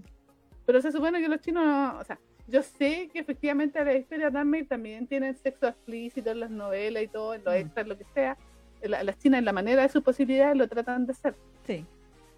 Pero 0.65 0.81
se 0.81 0.91
supone 0.93 1.19
que 1.21 1.27
los 1.27 1.41
chinos, 1.41 1.65
no- 1.65 1.99
o 1.99 2.03
sea, 2.05 2.17
yo 2.47 2.61
sé 2.63 3.09
que 3.11 3.19
efectivamente 3.19 3.83
las 3.83 3.95
historias 3.95 4.31
Danmei 4.31 4.63
también 4.63 5.07
tienen 5.07 5.35
sexo 5.35 5.67
explícito 5.67 6.31
en 6.31 6.39
las 6.39 6.49
novelas 6.51 7.03
y 7.03 7.07
todo, 7.07 7.33
en 7.33 7.43
los 7.43 7.53
Mm. 7.53 7.57
extras, 7.57 7.87
lo 7.87 7.97
que 7.97 8.05
sea. 8.13 8.37
La- 8.81 9.03
las 9.03 9.17
chinas, 9.17 9.39
en 9.39 9.45
la 9.45 9.53
manera 9.53 9.81
de 9.81 9.89
sus 9.89 10.03
posibilidades, 10.03 10.55
lo 10.55 10.67
tratan 10.69 11.05
de 11.05 11.11
hacer, 11.13 11.35
Sí. 11.65 11.85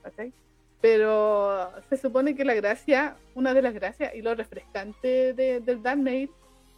¿cachai? 0.02 0.32
Pero 0.82 1.72
se 1.90 1.98
supone 1.98 2.36
que 2.36 2.46
la 2.46 2.54
gracia, 2.54 3.16
una 3.34 3.54
de 3.54 3.62
las 3.62 3.74
gracias 3.74 4.14
y 4.16 4.22
lo 4.22 4.36
refrescante 4.36 5.34
de, 5.34 5.60
del 5.60 5.82
Danmei, 5.82 6.30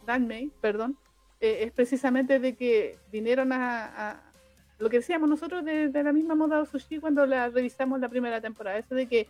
Danmei, 0.06 0.50
perdón, 0.60 0.96
eh, 1.40 1.58
es 1.64 1.72
precisamente 1.72 2.38
de 2.40 2.54
que 2.54 2.96
vinieron 3.12 3.52
a, 3.52 4.10
a- 4.10 4.22
lo 4.78 4.88
que 4.88 4.98
decíamos 4.98 5.28
nosotros 5.28 5.64
de, 5.64 5.88
de 5.88 6.02
la 6.04 6.12
misma 6.12 6.34
moda 6.36 6.64
sushi 6.64 7.00
cuando 7.00 7.26
la 7.26 7.48
revisamos 7.48 8.00
la 8.00 8.08
primera 8.08 8.40
temporada, 8.40 8.78
eso 8.78 8.94
de 8.94 9.06
que 9.06 9.26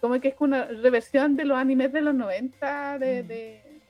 como 0.00 0.18
que 0.20 0.28
es 0.28 0.34
una 0.38 0.64
reversión 0.66 1.36
de 1.36 1.44
los 1.46 1.58
animes 1.58 1.92
de 1.92 2.00
los 2.02 2.14
90 2.14 2.98
de, 2.98 3.22
Mm. 3.22 3.26
de 3.26 3.80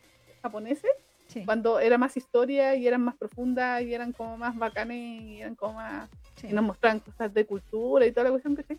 japoneses, 0.42 0.90
Sí. 1.26 1.44
cuando 1.44 1.78
era 1.78 1.96
más 1.98 2.16
historia 2.16 2.74
y 2.74 2.88
eran 2.88 3.02
más 3.02 3.14
profundas 3.16 3.82
y 3.82 3.94
eran 3.94 4.12
como 4.12 4.36
más 4.36 4.56
bacanes 4.58 5.22
y 5.22 5.40
eran 5.40 5.54
como 5.54 5.74
más 5.74 6.08
sí. 6.36 6.48
y 6.50 6.52
nos 6.52 6.64
mostraban 6.64 6.98
cosas 6.98 7.32
de 7.32 7.44
cultura 7.46 8.04
y 8.04 8.10
toda 8.10 8.24
la 8.24 8.30
cuestión 8.30 8.56
que 8.56 8.74
mm. 8.74 8.78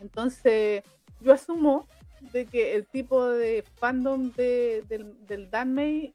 Entonces, 0.00 0.82
yo 1.20 1.32
asumo 1.32 1.86
de 2.32 2.46
que 2.46 2.74
el 2.74 2.86
tipo 2.86 3.26
de 3.28 3.64
fandom 3.78 4.30
de, 4.32 4.82
del, 4.88 5.26
del 5.26 5.50
Danmei 5.50 6.14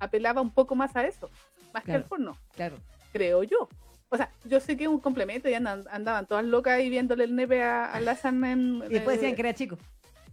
apelaba 0.00 0.40
un 0.40 0.50
poco 0.50 0.74
más 0.74 0.94
a 0.96 1.06
eso, 1.06 1.30
más 1.72 1.84
que 1.84 1.92
al 1.92 2.04
porno, 2.04 2.36
Claro. 2.54 2.76
creo 3.12 3.42
yo. 3.42 3.68
O 4.08 4.16
sea, 4.16 4.30
yo 4.44 4.60
sé 4.60 4.76
que 4.76 4.84
es 4.84 4.88
un 4.90 5.00
complemento 5.00 5.48
y 5.48 5.54
andan, 5.54 5.84
andaban 5.90 6.26
todas 6.26 6.44
locas 6.44 6.74
ahí 6.74 6.90
viéndole 6.90 7.24
el 7.24 7.34
nepe 7.34 7.62
a, 7.62 7.94
a 7.94 8.00
en... 8.00 8.82
Y 8.90 8.92
después 8.92 9.16
decían 9.16 9.32
eh, 9.32 9.34
que 9.34 9.40
era 9.42 9.54
chico. 9.54 9.78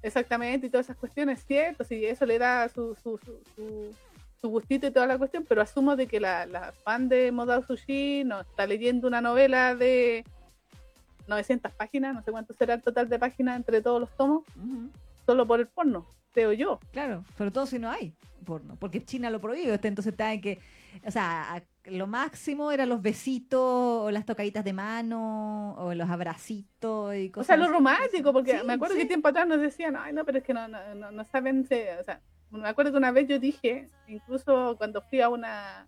Exactamente, 0.01 0.67
y 0.67 0.69
todas 0.69 0.85
esas 0.85 0.97
cuestiones, 0.97 1.43
cierto, 1.45 1.83
sí, 1.83 2.05
eso 2.05 2.25
le 2.25 2.37
da 2.39 2.67
su, 2.69 2.95
su, 2.95 3.17
su, 3.17 3.41
su- 3.55 3.95
su 4.41 4.47
gustito 4.47 4.87
y 4.87 4.91
toda 4.91 5.05
la 5.05 5.17
cuestión, 5.17 5.45
pero 5.47 5.61
asumo 5.61 5.97
de 5.97 6.07
que 6.07 6.19
la, 6.21 6.45
la 6.45 6.71
fan 6.71 7.09
de 7.09 7.29
Moda 7.31 7.61
Sushi 7.65 8.23
no 8.23 8.39
está 8.39 8.65
leyendo 8.65 9.05
una 9.07 9.19
novela 9.19 9.75
de 9.75 10.23
900 11.29 11.71
páginas, 11.73 12.13
no 12.13 12.21
sé 12.23 12.31
cuánto 12.31 12.53
será 12.53 12.73
el 12.73 12.81
total 12.81 13.07
de 13.07 13.17
páginas 13.19 13.55
entre 13.55 13.81
todos 13.81 14.01
los 14.01 14.09
tomos, 14.17 14.43
solo 15.25 15.47
por 15.47 15.59
el 15.59 15.67
porno, 15.67 16.05
creo 16.33 16.51
yo. 16.53 16.79
Claro, 16.91 17.23
sobre 17.37 17.51
todo 17.51 17.65
si 17.65 17.79
no 17.79 17.89
hay 17.89 18.13
porno, 18.45 18.75
porque 18.79 19.03
China 19.05 19.29
lo 19.29 19.39
prohíbe, 19.39 19.73
este, 19.75 19.87
entonces 19.87 20.13
está 20.13 20.33
en 20.33 20.41
que, 20.41 20.59
o 21.05 21.11
sea, 21.11 21.63
lo 21.85 22.07
máximo 22.07 22.71
eran 22.71 22.89
los 22.89 23.01
besitos, 23.01 23.59
o 23.61 24.09
las 24.11 24.25
tocaditas 24.25 24.63
de 24.63 24.73
mano, 24.73 25.75
o 25.77 25.93
los 25.93 26.09
abracitos 26.09 27.15
y 27.15 27.27
O 27.29 27.31
cosas 27.31 27.47
sea, 27.47 27.57
lo 27.57 27.67
romántico, 27.71 28.33
porque 28.33 28.59
Sí, 28.59 28.65
me 28.65 28.73
acuerdo 28.73 28.95
sí. 28.95 29.01
que 29.01 29.07
tiempo 29.07 29.27
atrás 29.27 29.47
nos 29.47 29.61
decían, 29.61 29.95
ay, 29.95 30.13
no, 30.13 30.25
pero 30.25 30.39
es 30.39 30.43
que 30.43 30.53
no, 30.53 30.67
no, 30.67 30.95
no, 30.95 31.11
no 31.11 31.23
saben, 31.25 31.61
o 31.61 32.03
sea, 32.03 32.21
me 32.49 32.67
acuerdo 32.67 32.91
que 32.91 32.97
una 32.97 33.11
vez 33.11 33.27
yo 33.27 33.37
dije, 33.39 33.87
incluso 34.07 34.75
cuando 34.77 35.01
fui 35.03 35.21
a 35.21 35.29
una 35.29 35.87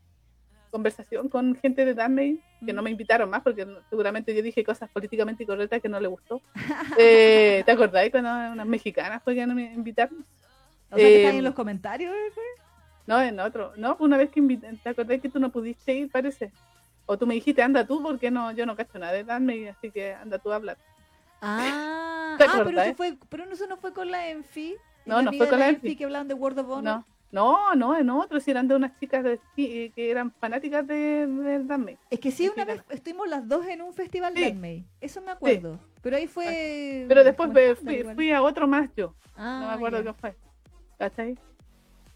conversación 0.72 1.30
con 1.30 1.56
gente 1.56 1.86
de 1.86 1.94
Disney, 1.94 2.40
que 2.66 2.74
no 2.74 2.82
me 2.82 2.90
invitaron 2.90 3.30
más 3.30 3.42
porque 3.44 3.68
seguramente 3.90 4.34
yo 4.34 4.42
dije 4.42 4.64
cosas 4.64 4.90
políticamente 4.90 5.44
incorrectas 5.44 5.82
que 5.82 5.90
no 5.90 6.00
le 6.00 6.08
gustó. 6.08 6.42
Eh, 6.98 7.64
¿Te 7.66 7.72
acordás 7.72 8.10
cuando 8.10 8.30
unas 8.30 8.66
mexicanas 8.66 9.22
fue 9.24 9.36
que 9.36 9.46
no 9.46 9.54
me 9.54 9.74
invitaron? 9.74 10.26
O 10.90 10.98
sea, 10.98 11.08
que 11.08 11.28
ahí 11.28 11.36
Eh, 11.36 11.38
en 11.38 11.44
los 11.44 11.54
comentarios. 11.54 12.14
No, 13.08 13.22
en 13.22 13.40
otro. 13.40 13.74
No, 13.78 13.96
fue 13.96 14.08
una 14.08 14.18
vez 14.18 14.30
que 14.32 14.40
invité, 14.40 14.72
¿te 14.82 14.90
acordás 14.90 15.22
que 15.22 15.30
tú 15.30 15.40
no 15.40 15.52
pudiste 15.52 15.94
ir, 15.94 16.10
parece? 16.12 16.52
O 17.06 17.18
tú 17.18 17.28
me 17.28 17.34
dijiste, 17.34 17.62
anda 17.62 17.86
tú, 17.86 18.02
porque 18.02 18.32
no, 18.32 18.52
yo 18.52 18.66
no 18.66 18.76
cacho 18.76 18.98
nada 19.00 19.12
de 19.14 19.24
Disney, 19.24 19.68
así 19.68 19.92
que 19.92 20.14
anda 20.14 20.38
tú 20.40 20.52
a 20.52 20.56
hablar. 20.56 20.78
Ah, 21.42 22.36
¿Te 22.38 22.44
ah, 22.46 22.62
pero 22.64 22.82
eso 22.82 22.96
fue, 22.96 23.18
pero 23.30 23.44
eso 23.52 23.68
no 23.68 23.78
fue 23.78 23.94
con 23.94 24.12
la 24.12 24.30
Enfi. 24.30 24.76
No, 25.06 25.22
no 25.22 25.34
fue 25.34 25.50
con 25.50 25.60
la 25.60 25.70
Enfi. 25.70 25.96
que 25.96 26.06
hablaban 26.06 26.28
de 26.28 26.36
World 26.36 26.60
of 26.60 26.70
Honor. 26.70 26.84
No, 26.84 27.06
no, 27.32 27.74
no, 27.76 27.98
en 27.98 28.10
otro, 28.10 28.40
si 28.40 28.52
eran 28.52 28.68
de 28.68 28.76
unas 28.76 28.98
chicas 29.00 29.24
de, 29.24 29.40
que 29.56 29.92
que 29.96 30.12
eran 30.12 30.32
fanáticas 30.32 30.86
de, 30.86 31.26
de. 31.28 31.98
Es 32.10 32.20
que 32.20 32.32
sí, 32.32 32.50
una 32.54 32.66
vez 32.66 32.82
estuvimos 32.90 33.28
las 33.30 33.48
dos 33.48 33.66
en 33.68 33.82
un 33.82 33.94
festival 33.94 34.34
Sí. 34.36 34.42
de 34.42 34.48
Anime. 34.48 34.86
Eso 35.00 35.22
me 35.22 35.32
acuerdo. 35.32 35.80
Pero 36.02 36.18
ahí 36.18 36.28
fue. 36.28 37.06
Pero 37.08 37.24
después 37.24 37.50
me 37.50 37.76
fui, 38.16 38.32
a 38.32 38.42
otro 38.42 38.68
más 38.68 38.90
yo, 38.98 39.16
Ah, 39.36 39.60
no 39.62 39.68
me 39.70 39.74
acuerdo 39.76 40.00
ya. 40.00 40.12
qué 40.12 40.14
fue. 40.20 40.36
¿Cachai? 41.00 41.38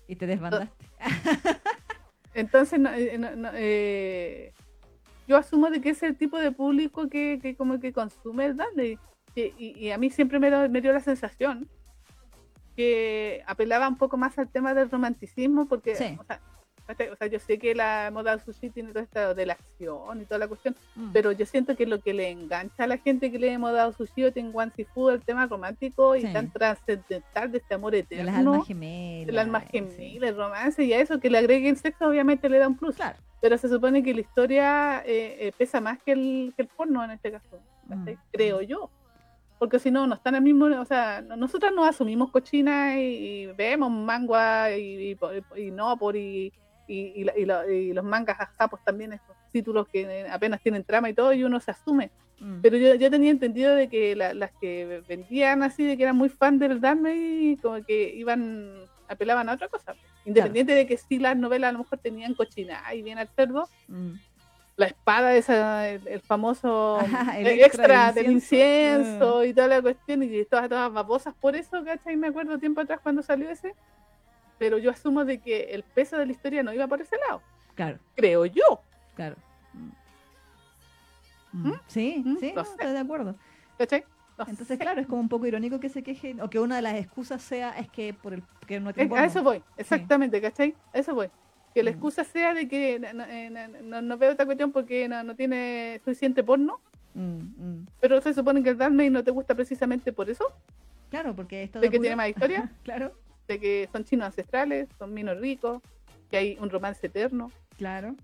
Y 0.07 0.15
te 0.15 0.27
desbandaste. 0.27 0.85
Entonces, 2.33 2.79
no, 2.79 2.91
eh, 2.93 3.17
no, 3.17 3.35
no, 3.35 3.49
eh, 3.53 4.51
yo 5.27 5.37
asumo 5.37 5.69
de 5.69 5.79
que 5.81 5.89
es 5.91 6.03
el 6.03 6.15
tipo 6.17 6.37
de 6.37 6.51
público 6.51 7.07
que, 7.07 7.39
que 7.41 7.55
como 7.55 7.79
que 7.79 7.93
consume 7.93 8.45
el 8.45 8.57
Disney. 8.57 8.99
Y, 9.35 9.41
y- 9.57 9.75
y 9.77 9.91
a 9.91 9.97
mí 9.97 10.09
siempre 10.09 10.39
me 10.39 10.81
dio 10.81 10.93
la 10.93 10.99
sensación 10.99 11.67
que 12.75 13.43
apelaba 13.47 13.87
un 13.87 13.97
poco 13.97 14.17
más 14.17 14.37
al 14.37 14.49
tema 14.49 14.73
del 14.73 14.89
romanticismo, 14.91 15.67
porque, 15.67 15.95
Sí. 15.95 16.17
o, 16.19 16.23
sea, 16.23 16.39
¿cachai? 16.87 17.09
O 17.09 17.15
sea, 17.15 17.27
yo 17.27 17.39
sé 17.39 17.57
que 17.57 17.73
la 17.73 18.11
moda 18.13 18.37
sushi 18.37 18.69
tiene 18.69 18.91
todo 18.91 19.01
esto 19.03 19.33
de 19.33 19.45
la 19.47 19.53
acción 19.53 20.21
y 20.21 20.25
toda 20.25 20.37
la 20.39 20.47
cuestión, 20.47 20.75
Mm. 20.95 21.11
pero 21.13 21.31
yo 21.31 21.45
siento 21.45 21.75
que 21.75 21.85
lo 21.87 21.99
que 21.99 22.13
le 22.13 22.29
engancha 22.29 22.83
a 22.83 22.87
la 22.87 22.97
gente 22.97 23.31
que 23.31 23.39
lee 23.39 23.57
moda 23.57 23.91
sushi 23.91 24.23
o 24.25 24.31
Tenguan 24.31 24.71
Sifu 24.75 25.09
el 25.09 25.21
tema 25.21 25.47
romántico 25.47 26.15
y 26.15 26.21
Sí. 26.21 26.31
tan 26.33 26.51
trascendental 26.51 27.51
de 27.51 27.57
este 27.57 27.73
amor 27.73 27.93
de 27.93 27.99
eterno. 27.99 28.25
las 28.25 28.35
almas 28.35 28.67
gemelas. 28.67 29.27
del 29.27 29.39
alma 29.39 29.61
gemela, 29.61 30.27
el 30.29 30.35
romance 30.37 30.83
y 30.83 30.93
a 30.93 30.99
eso 30.99 31.19
que 31.19 31.29
le 31.29 31.37
agreguen 31.39 31.75
sexo 31.75 32.07
obviamente 32.07 32.49
le 32.49 32.59
da 32.59 32.67
un 32.67 32.77
plus. 32.77 32.95
Claro. 32.95 33.17
Pero 33.41 33.57
se 33.57 33.67
supone 33.69 34.01
que 34.03 34.13
la 34.13 34.21
historia 34.21 34.99
eh, 35.05 35.37
eh, 35.47 35.51
pesa 35.57 35.79
más 35.81 35.99
que 36.03 36.11
el, 36.13 36.53
que 36.55 36.63
el 36.63 36.67
porno 36.67 37.03
en 37.03 37.11
este 37.11 37.31
caso. 37.31 37.59
Mm. 37.87 38.09
creo 38.31 38.61
yo. 38.61 38.89
Porque 39.59 39.79
si 39.79 39.89
no, 39.91 40.05
no 40.05 40.15
están 40.15 40.35
al 40.35 40.41
mismo, 40.41 40.65
o 40.65 40.85
sea, 40.85 41.21
no- 41.21 41.37
nosotras 41.37 41.71
nos 41.73 41.87
asumimos 41.87 42.31
cochinas 42.31 42.95
y, 42.97 42.99
y 42.99 43.45
vemos 43.47 43.89
mangua 43.91 44.71
y, 44.75 45.11
y, 45.11 45.17
y 45.61 45.71
no 45.71 45.97
por 45.97 46.15
y, 46.15 46.51
y, 46.87 47.23
y 47.23 47.25
y 47.37 47.73
y 47.73 47.93
los 47.93 48.03
mangas 48.03 48.37
japos 48.57 48.79
también, 48.83 49.13
estos 49.13 49.35
títulos 49.51 49.87
que 49.87 50.27
apenas 50.29 50.61
tienen 50.61 50.83
trama 50.83 51.09
y 51.09 51.13
todo, 51.13 51.31
y 51.33 51.43
uno 51.43 51.59
se 51.59 51.71
asume. 51.71 52.11
Mm. 52.39 52.59
Pero 52.61 52.75
yo, 52.77 52.95
yo 52.95 53.09
tenía 53.09 53.31
entendido 53.31 53.73
de 53.75 53.87
que 53.87 54.15
la- 54.15 54.33
las 54.33 54.51
que 54.59 55.01
vendían 55.07 55.63
así, 55.63 55.85
de 55.85 55.95
que 55.95 56.03
eran 56.03 56.17
muy 56.17 56.27
fan 56.29 56.59
del 56.59 56.81
Disney, 56.81 57.57
como 57.61 57.81
que 57.85 58.13
iban, 58.13 58.75
apelaban 59.07 59.47
a 59.47 59.53
otra 59.53 59.69
cosa. 59.69 59.95
Independiente 60.25 60.73
de 60.73 60.85
que 60.85 60.97
sí 60.97 61.17
las 61.17 61.37
novelas 61.37 61.69
a 61.69 61.71
lo 61.71 61.79
mejor 61.79 61.99
tenían 61.99 62.33
cochina 62.33 62.81
y 62.93 63.01
bien 63.03 63.17
al 63.19 63.29
cerdo, 63.29 63.69
Mm. 63.87 64.13
La 64.77 64.87
espada 64.87 65.33
esa, 65.35 65.87
el, 65.89 66.05
el 66.07 66.19
famoso 66.21 66.97
Ajá, 66.99 67.39
el 67.39 67.47
eh, 67.47 67.65
extra 67.65 67.83
extra, 67.85 68.11
del 68.13 68.31
incienso. 68.31 69.43
y 69.45 69.53
toda 69.53 69.67
la 69.67 69.81
cuestión, 69.81 70.23
y 70.23 70.43
todas, 70.45 70.67
todas 70.67 70.91
babosas 70.91 71.33
por 71.35 71.55
eso, 71.55 71.83
¿cachai? 71.83 72.17
Me 72.17 72.27
acuerdo 72.27 72.57
tiempo 72.59 72.81
atrás 72.81 72.99
cuando 73.01 73.21
salió 73.23 73.49
ese. 73.49 73.73
Pero 74.57 74.77
yo 74.77 74.91
asumo 74.91 75.23
de 75.25 75.39
que 75.39 75.63
el 75.73 75.83
peso 75.83 76.17
de 76.17 76.25
la 76.25 76.31
historia 76.31 76.63
no 76.63 76.73
iba 76.73 76.87
por 76.87 77.01
ese 77.01 77.17
lado, 77.27 77.41
Claro, 77.75 77.99
creo 78.15 78.45
yo. 78.45 78.81
claro. 79.15 79.35
Mm. 81.53 81.71
Sí, 81.87 82.21
¿Mm? 82.25 82.37
sí, 82.37 82.51
No 82.53 82.61
estoy 82.61 82.91
de 82.91 82.99
acuerdo. 82.99 83.35
¿Cachai? 83.77 84.03
No 84.37 84.43
Entonces, 84.47 84.67
sé. 84.67 84.77
claro, 84.77 84.99
es 84.99 85.07
como 85.07 85.21
un 85.21 85.29
poco 85.29 85.45
irónico 85.45 85.79
que 85.79 85.87
se 85.87 86.03
quejen, 86.03 86.41
o 86.41 86.49
que 86.49 86.59
una 86.59 86.75
de 86.75 86.81
las 86.81 86.95
excusas 86.95 87.41
sea 87.41 87.71
es 87.79 87.89
que 87.89 88.13
por 88.13 88.33
el 88.33 88.43
que 88.67 88.79
no 88.81 88.93
tiene 88.93 89.17
a 89.17 89.25
eso 89.25 89.41
voy, 89.41 89.63
exactamente, 89.77 90.41
¿cachai? 90.41 90.75
A 90.93 90.99
eso 90.99 91.15
voy. 91.15 91.29
Que 91.75 91.83
la 91.83 91.91
Mm. 91.91 91.93
excusa 91.95 92.23
sea 92.23 92.53
de 92.53 92.69
que 92.69 92.97
no, 92.99 93.11
no- 93.13 93.25
eh, 93.25 94.01
no- 94.01 94.17
veo 94.17 94.31
esta 94.31 94.45
cuestión 94.45 94.71
porque 94.71 95.09
no, 95.09 95.35
tiene 95.35 95.99
suficiente 96.05 96.41
porno, 96.41 96.79
Mm, 97.13 97.19
mm. 97.57 97.87
pero 97.99 98.21
se 98.21 98.33
supone 98.33 98.63
que 98.63 98.69
el 98.69 98.77
Disney 98.77 99.09
no 99.09 99.23
te 99.25 99.31
gusta 99.31 99.53
precisamente 99.53 100.13
por 100.13 100.29
eso, 100.29 100.45
Claro, 101.09 101.35
porque 101.35 101.63
esto 101.63 101.79
de 101.81 101.89
que 101.89 101.99
tiene 101.99 102.15
más 102.15 102.29
historia, 102.29 102.71
Claro, 102.83 103.11
de 103.49 103.59
que 103.59 103.89
son 103.91 104.05
chinos 104.05 104.25
ancestrales, 104.27 104.87
son 104.97 105.13
minos 105.13 105.37
ricos, 105.37 105.81
que 106.31 106.37
hay 106.37 106.57
un 106.61 106.69
romance 106.69 107.05
eterno. 107.07 107.51
claro. 107.77 108.15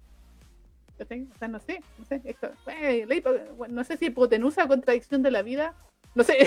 O 0.97 1.38
sea, 1.39 1.47
no 1.47 1.59
sé, 1.59 1.81
no 1.97 2.05
sé, 2.05 2.21
esto- 2.23 2.51
eh, 2.67 3.05
la 3.07 3.67
no 3.69 3.83
sé 3.83 3.97
si 3.97 4.05
hipotenusa 4.05 4.67
contradicción 4.67 5.23
de 5.23 5.31
la 5.31 5.41
vida, 5.41 5.73
no 6.15 6.23
sé, 6.23 6.38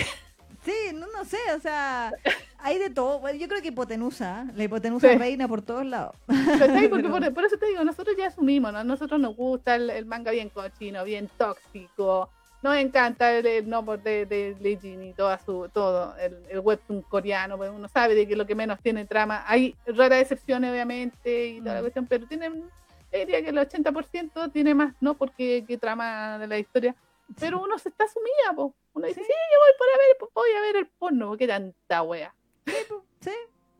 Sí, 0.64 0.72
no, 0.94 1.06
no 1.08 1.24
sé, 1.26 1.36
o 1.54 1.60
sea, 1.60 2.12
hay 2.64 2.78
de 2.78 2.90
todo. 2.90 3.20
Bueno, 3.20 3.38
yo 3.38 3.46
creo 3.48 3.60
que 3.62 3.68
hipotenusa, 3.68 4.46
la 4.56 4.64
hipotenusa 4.64 5.10
Sí. 5.12 5.18
reina 5.18 5.46
por 5.46 5.62
todos 5.62 5.84
lados. 5.86 6.16
¿cachai? 6.26 6.88
Porque 6.88 7.04
Pero- 7.08 7.10
por, 7.20 7.34
por 7.34 7.44
eso 7.44 7.56
te 7.58 7.66
digo, 7.66 7.84
nosotros 7.84 8.16
ya 8.16 8.26
asumimos, 8.28 8.72
¿no? 8.72 8.78
A 8.78 8.84
nosotros 8.84 9.20
nos 9.20 9.36
gusta 9.36 9.74
el, 9.76 9.90
el 9.90 10.06
manga 10.06 10.30
bien 10.32 10.48
cochino, 10.48 11.04
bien 11.04 11.28
tóxico, 11.36 12.30
nos 12.62 12.76
encanta 12.76 13.30
el, 13.36 13.44
el 13.46 13.68
no 13.68 13.82
de, 13.82 14.24
de 14.24 14.56
Leijin 14.60 15.02
y 15.04 15.12
toda 15.12 15.38
su, 15.38 15.68
todo, 15.72 16.16
el, 16.16 16.38
el 16.48 16.60
webtoon 16.60 17.02
coreano, 17.02 17.58
pues 17.58 17.70
uno 17.70 17.86
sabe 17.88 18.14
de 18.14 18.26
que 18.26 18.36
lo 18.36 18.46
que 18.46 18.54
menos 18.54 18.80
tiene 18.80 19.04
trama, 19.04 19.44
hay 19.46 19.76
raras 19.86 20.22
excepciones 20.22 20.70
obviamente 20.70 21.46
y 21.48 21.58
toda 21.60 21.74
la 21.74 21.80
Mm. 21.80 21.84
cuestión, 21.84 22.06
pero 22.06 22.26
tienen, 22.26 22.64
diría 23.12 23.42
que 23.42 23.50
el 23.50 23.58
80% 23.58 24.50
tiene 24.50 24.74
más, 24.74 24.94
no 25.02 25.12
porque 25.14 25.64
que 25.68 25.76
trama 25.76 26.38
de 26.38 26.46
la 26.46 26.58
historia, 26.58 26.94
pero 27.38 27.62
uno 27.62 27.78
se 27.78 27.90
está 27.90 28.06
sumida, 28.08 28.54
po. 28.56 28.72
uno 28.94 29.06
dice, 29.06 29.20
Sí. 29.20 29.26
sí, 29.26 29.32
yo 29.52 29.60
voy 29.60 29.72
por 29.78 29.86
a 29.88 29.98
ver, 29.98 30.30
voy 30.34 30.50
a 30.56 30.60
ver 30.62 30.76
el 30.76 30.86
porno, 30.98 31.28
porque 31.28 31.46
tanta 31.46 32.02
wea. 32.02 32.34
Sí. 32.66 33.30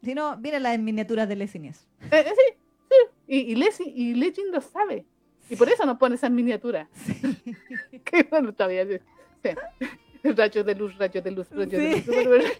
Si 0.02 0.14
no, 0.14 0.36
mira 0.36 0.58
las 0.58 0.78
miniaturas 0.78 1.28
de 1.28 1.36
Lesinies. 1.36 1.86
Eh, 2.10 2.24
eh, 2.26 2.32
sí, 2.36 2.54
sí. 2.90 2.96
Y, 3.26 3.52
y, 3.52 3.56
Lesi- 3.56 3.92
y 3.94 4.14
Legend 4.14 4.52
lo 4.54 4.60
sabe. 4.60 5.06
Y 5.48 5.56
por 5.56 5.68
eso 5.68 5.84
nos 5.86 5.98
pone 5.98 6.14
esas 6.16 6.30
miniaturas. 6.30 6.88
que 8.04 8.22
bueno, 8.24 8.52
todavía. 8.52 8.86
Sí. 8.86 8.98
sí. 9.42 9.88
Rayos 10.36 10.64
de 10.64 10.74
luz, 10.74 10.96
rayos 10.96 11.22
de 11.22 11.30
luz, 11.30 11.50
rayos 11.50 11.70
de 11.70 11.78
Sí. 11.78 11.96
luz. 11.96 12.04
Super, 12.04 12.24
super- 12.24 12.52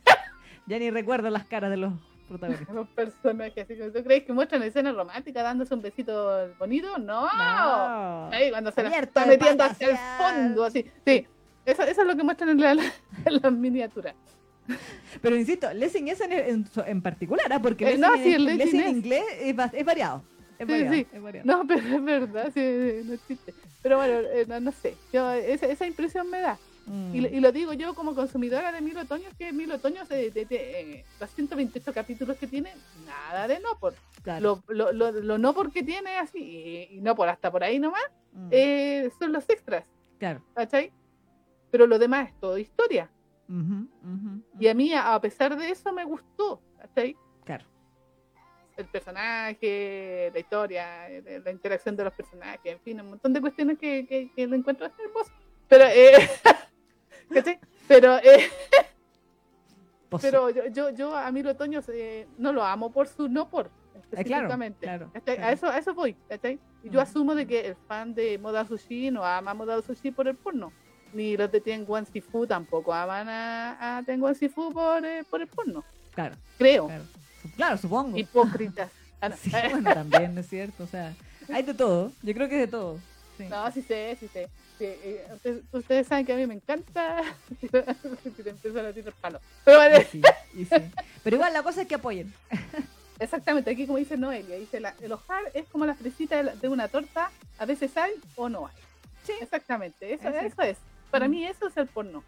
Ya 0.66 0.78
ni 0.78 0.90
recuerdo 0.90 1.30
las 1.30 1.46
caras 1.46 1.70
de 1.70 1.78
los 1.78 1.92
protagonistas. 2.28 2.74
Los 2.74 2.88
personajes. 2.88 3.66
¿Tú 3.66 4.02
crees 4.04 4.24
que 4.24 4.32
muestran 4.34 4.62
escenas 4.62 4.94
románticas 4.94 5.42
dándose 5.42 5.74
un 5.74 5.80
besito 5.82 6.48
bonito? 6.58 6.98
No. 6.98 7.22
No. 7.26 8.28
Ahí 8.30 8.50
cuando 8.50 8.70
se 8.70 8.82
la 8.82 8.88
Abierto 8.88 9.08
está 9.20 9.24
de 9.24 9.36
metiendo 9.38 9.64
hacia 9.64 9.90
el 9.90 9.96
fondo, 10.18 10.64
así. 10.64 10.90
Sí. 11.06 11.26
Eso, 11.64 11.82
eso 11.84 12.00
es 12.02 12.06
lo 12.06 12.14
que 12.16 12.22
muestran 12.22 12.50
en, 12.50 12.60
la- 12.60 12.72
en 13.24 13.40
las 13.42 13.52
miniaturas. 13.52 14.14
Pero 15.22 15.36
insisto, 15.36 15.72
Lessing 15.72 16.08
es 16.08 16.20
en, 16.20 16.32
en, 16.32 16.66
en 16.86 17.02
particular, 17.02 17.52
¿ah? 17.52 17.60
porque 17.60 17.84
Eh, 17.84 17.98
Lessing, 17.98 18.00
no, 18.00 18.14
en- 18.14 18.22
sí, 18.22 18.38
Lessing 18.38 18.58
Lessing 18.58 18.80
en 18.80 18.86
es. 18.86 18.92
inglés 18.96 19.24
es, 19.40 19.56
es 19.74 19.84
variado. 19.84 20.22
Es 20.58 20.66
Sí, 20.66 20.72
variado, 20.72 20.94
sí. 20.94 21.06
es 21.12 21.22
variado. 21.22 21.46
No, 21.46 21.66
pero 21.68 21.80
es 21.80 22.04
verdad, 22.04 22.50
sí, 22.54 23.00
no 23.04 23.12
existe. 23.14 23.54
Pero 23.82 23.96
bueno, 23.98 24.14
eh, 24.20 24.44
no, 24.48 24.60
no 24.60 24.72
sé. 24.72 24.94
Yo, 25.12 25.30
esa, 25.32 25.66
esa 25.66 25.86
impresión 25.86 26.30
me 26.30 26.40
da. 26.40 26.58
Mm. 26.86 27.14
Y, 27.14 27.20
lo- 27.22 27.28
y 27.28 27.40
lo 27.40 27.50
digo 27.52 27.72
yo 27.72 27.94
como 27.94 28.14
consumidora 28.14 28.70
de 28.72 28.80
Mil 28.80 28.96
Otoños, 28.96 29.32
que 29.38 29.52
Mil 29.52 29.70
Otoños, 29.72 30.08
de, 30.08 30.30
de- 30.30 30.44
de, 30.44 30.80
eh, 30.98 31.04
los 31.20 31.30
128 31.30 31.92
capítulos 31.92 32.36
que 32.36 32.46
tiene, 32.46 32.72
nada 33.06 33.48
de 33.48 33.58
no 33.60 33.78
por. 33.78 33.94
Claro. 34.22 34.62
Lo, 34.68 34.74
lo, 34.74 34.92
lo, 34.92 35.10
lo 35.12 35.38
no 35.38 35.52
porque 35.54 35.82
tiene 35.82 36.16
así, 36.18 36.38
y, 36.90 36.96
y 36.96 37.00
no 37.00 37.14
por 37.14 37.28
hasta 37.28 37.50
por 37.50 37.62
ahí 37.64 37.78
nomás, 37.78 38.02
Mm. 38.32 38.48
eh, 38.50 39.10
son 39.18 39.32
los 39.32 39.48
extras, 39.48 39.84
claro. 40.18 40.42
¿cachai? 40.54 40.90
Pero 41.70 41.86
lo 41.86 41.98
demás 42.00 42.28
es 42.30 42.40
todo 42.40 42.58
historia. 42.58 43.08
Y 44.58 44.68
a 44.68 44.74
mí, 44.74 44.92
a 44.94 45.20
pesar 45.20 45.56
de 45.56 45.70
eso, 45.70 45.92
me 45.92 46.04
gustó. 46.04 46.60
Claro. 47.44 47.64
El 48.76 48.86
personaje, 48.86 50.30
la 50.32 50.38
historia, 50.40 51.08
la 51.44 51.50
interacción 51.50 51.96
de 51.96 52.04
los 52.04 52.12
personajes, 52.12 52.60
en 52.64 52.80
fin, 52.80 53.00
un 53.00 53.10
montón 53.10 53.32
de 53.32 53.40
cuestiones 53.40 53.78
que, 53.78 54.06
que, 54.06 54.32
que 54.34 54.46
lo 54.46 54.56
encuentro 54.56 54.86
hermoso. 54.86 55.32
Pero, 55.68 55.84
eh, 55.86 56.28
¿cachai? 57.32 57.60
Pero, 57.86 58.16
eh, 58.18 58.48
Pues. 60.08 60.22
Pero 60.22 60.50
yo, 60.50 60.66
yo, 60.66 60.90
yo 60.90 61.16
a 61.16 61.30
Milo 61.32 61.50
Otoño 61.50 61.80
eh, 61.88 62.26
no 62.38 62.52
lo 62.52 62.62
amo 62.64 62.92
por 62.92 63.08
su 63.08 63.28
no 63.28 63.48
por, 63.48 63.66
Eh, 63.66 63.70
claro, 64.24 64.46
específicamente. 64.46 64.86
claro, 64.86 65.10
claro. 65.24 65.42
A, 65.44 65.52
eso, 65.52 65.66
a 65.66 65.78
eso 65.78 65.94
voy. 65.94 66.14
¿cachai? 66.28 66.58
Yo 66.84 67.00
asumo 67.00 67.34
de 67.34 67.46
que 67.46 67.66
el 67.68 67.76
fan 67.88 68.14
de 68.14 68.38
Moda 68.38 68.64
Sushi 68.64 69.10
no 69.10 69.24
ama 69.24 69.54
Moda 69.54 69.82
Sushi 69.82 70.10
por 70.12 70.28
el 70.28 70.36
porno. 70.36 70.72
Ni 71.14 71.36
los 71.36 71.50
de 71.50 71.60
Tenguan 71.60 72.06
Sifu 72.06 72.46
tampoco 72.46 72.92
aman 72.92 73.28
a, 73.28 73.98
a 73.98 74.02
Tenguan 74.02 74.34
Sifu 74.34 74.72
por, 74.72 75.04
eh, 75.06 75.22
por 75.30 75.40
el 75.40 75.46
porno. 75.46 75.84
Claro, 76.14 76.34
Creo. 76.58 76.86
claro. 76.86 77.04
Su- 77.42 77.50
Claro, 77.52 77.76
supongo. 77.78 78.16
Hipócritas. 78.18 78.90
Ah, 79.20 79.28
no. 79.30 79.36
Sí, 79.36 79.50
bueno, 79.70 79.94
también, 79.94 80.34
¿no 80.34 80.40
es 80.42 80.48
cierto? 80.48 80.84
O 80.84 80.86
sea, 80.86 81.14
Hay 81.50 81.62
de 81.62 81.72
todo. 81.72 82.12
Yo 82.22 82.34
creo 82.34 82.46
que 82.48 82.56
es 82.56 82.60
de 82.62 82.66
todo. 82.68 82.98
Sí. 83.38 83.44
No, 83.48 83.70
sí 83.72 83.80
sé, 83.80 84.16
sí 84.20 84.28
sé. 84.28 84.48
Sí, 84.76 84.84
eh, 84.84 85.26
ustedes, 85.32 85.62
ustedes 85.72 86.06
saben 86.06 86.26
que 86.26 86.32
a 86.34 86.36
mí 86.36 86.46
me 86.46 86.54
encanta 86.54 87.22
que 87.60 87.68
te 88.42 88.50
empiezan 88.50 88.84
a 88.86 88.92
tirar 88.92 89.14
palo. 89.20 89.40
Pero 89.64 89.78
vale, 89.78 90.02
Y 90.02 90.04
sí, 90.04 90.22
y 90.54 90.64
sí. 90.66 90.76
Pero 91.22 91.36
igual 91.36 91.52
la 91.54 91.62
cosa 91.62 91.82
es 91.82 91.88
que 91.88 91.94
apoyen. 91.94 92.34
exactamente, 93.18 93.70
aquí 93.70 93.86
como 93.86 93.98
dice 93.98 94.16
Noelia, 94.16 94.56
dice 94.56 94.80
la, 94.80 94.94
el 95.00 95.12
hojar 95.12 95.42
es 95.54 95.66
como 95.68 95.86
la 95.86 95.94
fresita 95.94 96.36
de, 96.36 96.42
la- 96.42 96.54
de 96.56 96.68
una 96.68 96.88
torta, 96.88 97.30
a 97.58 97.64
veces 97.64 97.96
hay 97.96 98.12
o 98.36 98.48
no 98.48 98.66
hay. 98.66 98.74
Sí. 99.24 99.32
Exactamente, 99.40 100.12
eso, 100.12 100.28
Es 100.28 100.52
eso 100.52 100.62
es. 100.62 100.76
Para 101.14 101.28
mí 101.28 101.44
eso 101.46 101.68
es 101.68 101.76
el 101.76 101.86
porno. 101.86 102.22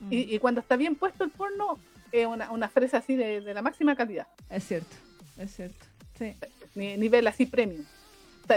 Mm, 0.00 0.12
Y, 0.12 0.34
y 0.34 0.38
cuando 0.38 0.60
está 0.60 0.76
bien 0.76 0.94
puesto 0.96 1.24
el 1.24 1.30
porno, 1.30 1.78
es 2.12 2.26
una, 2.26 2.50
una 2.50 2.68
fresa 2.68 2.98
así 2.98 3.16
de, 3.16 3.40
de 3.40 3.54
la 3.54 3.62
máxima 3.62 3.96
calidad. 3.96 4.26
Es 4.48 4.64
cierto, 4.64 4.94
es 5.38 5.54
cierto. 5.54 5.84
Sí, 6.18 6.34
Ni- 6.74 6.96
nivel 6.96 7.26
así 7.26 7.46
premium. 7.46 7.84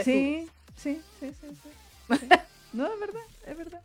Sí, 0.04 0.48
sí, 0.76 1.02
sí, 1.20 1.32
sí. 1.42 1.48
sí. 1.64 1.70
Sí. 2.20 2.28
No, 2.74 2.86
es 2.92 3.00
verdad, 3.00 3.22
es 3.46 3.58
verdad. 3.58 3.82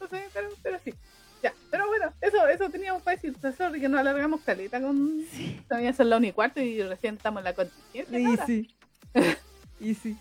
No 0.00 0.08
sé, 0.08 0.24
pero, 0.32 0.48
pero 0.62 0.78
sí. 0.84 0.94
Ya, 1.42 1.52
pero 1.70 1.86
bueno, 1.88 2.12
eso, 2.22 2.46
eso 2.48 2.70
teníamos 2.70 3.02
para 3.02 3.16
decir. 3.16 3.36
Sorry 3.56 3.80
que 3.80 3.88
nos 3.88 4.00
alargamos 4.00 4.40
caleta 4.40 4.80
con. 4.80 5.24
Sí. 5.30 5.60
Todavía 5.68 5.92
son 5.92 6.08
la 6.10 6.16
1 6.16 6.26
y 6.28 6.32
cuarto 6.32 6.60
y 6.62 6.82
recién 6.82 7.16
estamos 7.16 7.40
en 7.40 7.44
la 7.44 7.52
contingencia. 7.54 8.18
Y 8.18 8.36
sí. 8.46 8.70
Y 9.80 9.94
sí. 9.94 10.16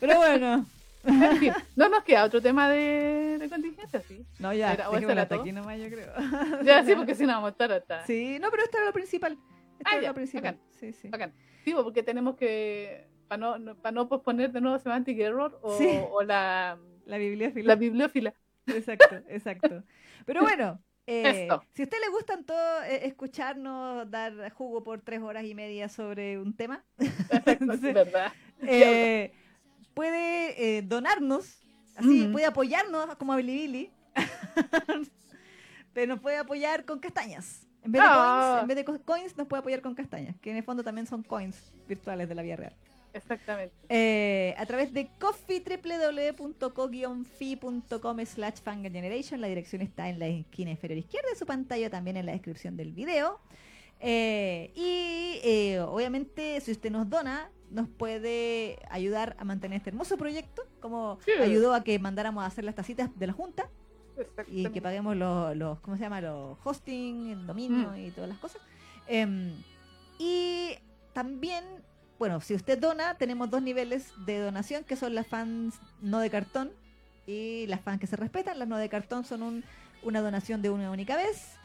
Pero 0.00 0.16
bueno. 0.16 0.66
En 1.04 1.36
fin, 1.38 1.52
no 1.76 1.88
nos 1.88 2.04
queda 2.04 2.24
otro 2.24 2.40
tema 2.42 2.68
de, 2.68 3.38
de 3.38 3.48
contingencia, 3.48 4.00
sí. 4.02 4.24
No, 4.38 4.52
ya, 4.52 4.72
Era- 4.74 4.88
era 4.98 5.22
hasta 5.22 5.34
aquí 5.36 5.52
nomás, 5.52 5.78
yo 5.78 5.88
creo. 5.88 6.12
Ya, 6.64 6.84
sí, 6.84 6.94
porque 6.94 7.14
si 7.14 7.22
no 7.22 7.28
vamos 7.34 7.48
a 7.48 7.50
estar 7.52 7.72
hasta. 7.72 8.06
Sí, 8.06 8.38
no, 8.40 8.50
pero 8.50 8.62
esto 8.64 8.76
era 8.76 8.86
lo 8.86 8.92
principal. 8.92 9.32
Esto 9.78 9.84
Ah, 9.84 9.92
era 9.94 10.02
ya, 10.02 10.08
lo 10.08 10.14
principal. 10.14 10.42
bacán. 10.54 10.60
Sí, 10.78 10.92
sí. 10.92 11.08
Bacán. 11.08 11.32
Sí, 11.64 11.72
pues, 11.72 11.84
porque 11.84 12.02
tenemos 12.02 12.36
que. 12.36 13.08
Para 13.28 13.38
no, 13.40 13.58
no- 13.58 13.74
para 13.76 13.92
no 13.92 14.08
posponer 14.08 14.50
de 14.52 14.60
nuevo 14.60 14.78
Semantic 14.78 15.18
Error 15.18 15.58
o, 15.62 15.78
Sí. 15.78 15.88
o 16.10 16.22
la, 16.22 16.78
La 17.06 17.16
bibliófila. 17.18 17.66
la 17.68 17.76
bibliófila. 17.76 18.34
Exacto, 18.66 19.16
exacto. 19.28 19.82
Pero 20.26 20.42
bueno, 20.42 20.80
eh, 21.06 21.48
si 21.72 21.82
a 21.82 21.84
usted 21.84 21.98
le 22.00 22.08
gustan 22.10 22.44
todo 22.44 22.82
eh, 22.82 23.06
escucharnos 23.06 24.10
dar 24.10 24.50
jugo 24.52 24.82
por 24.84 25.00
tres 25.00 25.20
horas 25.22 25.44
y 25.44 25.54
media 25.54 25.88
sobre 25.88 26.38
un 26.38 26.54
tema, 26.54 26.84
Es 26.98 27.80
verdad. 27.80 28.32
eh, 28.62 29.32
puede 29.94 30.78
eh, 30.78 30.82
donarnos, 30.82 31.58
así, 31.96 32.28
puede 32.32 32.46
apoyarnos 32.46 33.14
como 33.16 33.32
a 33.32 33.36
Bilibili, 33.36 33.90
pero 35.92 36.06
nos 36.14 36.20
puede 36.20 36.38
apoyar 36.38 36.84
con 36.84 36.98
castañas. 37.00 37.66
En 37.82 37.92
vez, 37.92 38.02
de 38.02 38.08
Ah. 38.10 38.42
coins, 38.50 38.62
en 38.62 38.68
vez 38.68 38.76
de 38.76 38.84
co- 38.84 39.00
coins, 39.04 39.36
nos 39.36 39.46
puede 39.46 39.60
apoyar 39.60 39.80
con 39.80 39.94
castañas, 39.94 40.36
que 40.40 40.50
en 40.50 40.56
el 40.58 40.62
fondo 40.62 40.84
también 40.84 41.06
son 41.06 41.22
coins 41.22 41.72
virtuales 41.88 42.28
de 42.28 42.34
la 42.34 42.42
vida 42.42 42.56
real. 42.56 42.74
Exactamente. 43.12 43.74
Eh, 43.88 44.54
a 44.56 44.66
través 44.66 44.92
de 44.92 45.10
coffee 45.18 45.60
www.co-fi.com 46.78 48.24
slash 48.26 48.60
fangeneration 48.62 49.40
la 49.40 49.48
dirección 49.48 49.82
está 49.82 50.08
en 50.08 50.18
la 50.20 50.28
esquina 50.28 50.70
inferior 50.70 50.98
izquierda 50.98 51.28
de 51.30 51.36
su 51.36 51.44
pantalla 51.44 51.90
también 51.90 52.16
en 52.16 52.26
la 52.26 52.32
descripción 52.32 52.76
del 52.76 52.92
video 52.92 53.40
Eh, 54.02 54.70
y 54.76 55.40
eh, 55.42 55.80
obviamente 55.80 56.58
si 56.62 56.70
usted 56.72 56.90
nos 56.90 57.10
dona 57.10 57.50
nos 57.70 57.88
puede 57.88 58.78
ayudar 58.90 59.36
a 59.38 59.44
mantener 59.44 59.78
este 59.78 59.90
hermoso 59.90 60.16
proyecto 60.16 60.62
como 60.80 61.18
Sí. 61.24 61.32
ayudó 61.40 61.72
a 61.74 61.84
que 61.84 61.98
mandáramos 61.98 62.42
a 62.44 62.46
hacer 62.46 62.64
las 62.64 62.74
tacitas 62.74 63.10
de 63.18 63.26
la 63.26 63.32
junta 63.32 63.68
y 64.48 64.68
que 64.70 64.82
paguemos 64.82 65.16
los, 65.16 65.56
los 65.56 65.80
¿cómo 65.80 65.96
se 65.96 66.02
llama? 66.02 66.20
Los 66.20 66.58
hosting, 66.64 67.30
el 67.30 67.46
dominio 67.46 67.90
Mm. 67.92 67.96
y 67.98 68.10
todas 68.10 68.28
las 68.28 68.38
cosas. 68.38 68.60
Em, 69.06 69.52
y 70.18 70.72
también, 71.12 71.64
bueno, 72.18 72.40
si 72.40 72.54
usted 72.54 72.78
dona, 72.78 73.14
tenemos 73.16 73.50
dos 73.50 73.62
niveles 73.62 74.12
de 74.26 74.38
donación, 74.40 74.84
que 74.84 74.96
son 74.96 75.14
las 75.14 75.26
fans 75.26 75.78
no 76.02 76.18
de 76.18 76.28
cartón 76.30 76.70
y 77.26 77.66
las 77.68 77.80
fans 77.80 78.00
que 78.00 78.06
se 78.06 78.16
respetan. 78.16 78.58
Las 78.58 78.68
no 78.68 78.76
de 78.76 78.88
cartón 78.88 79.24
son 79.24 79.42
un- 79.42 79.64
una 80.02 80.20
donación 80.20 80.60
de 80.62 80.70
una 80.70 80.90
única 80.90 81.16
vez, 81.16 81.56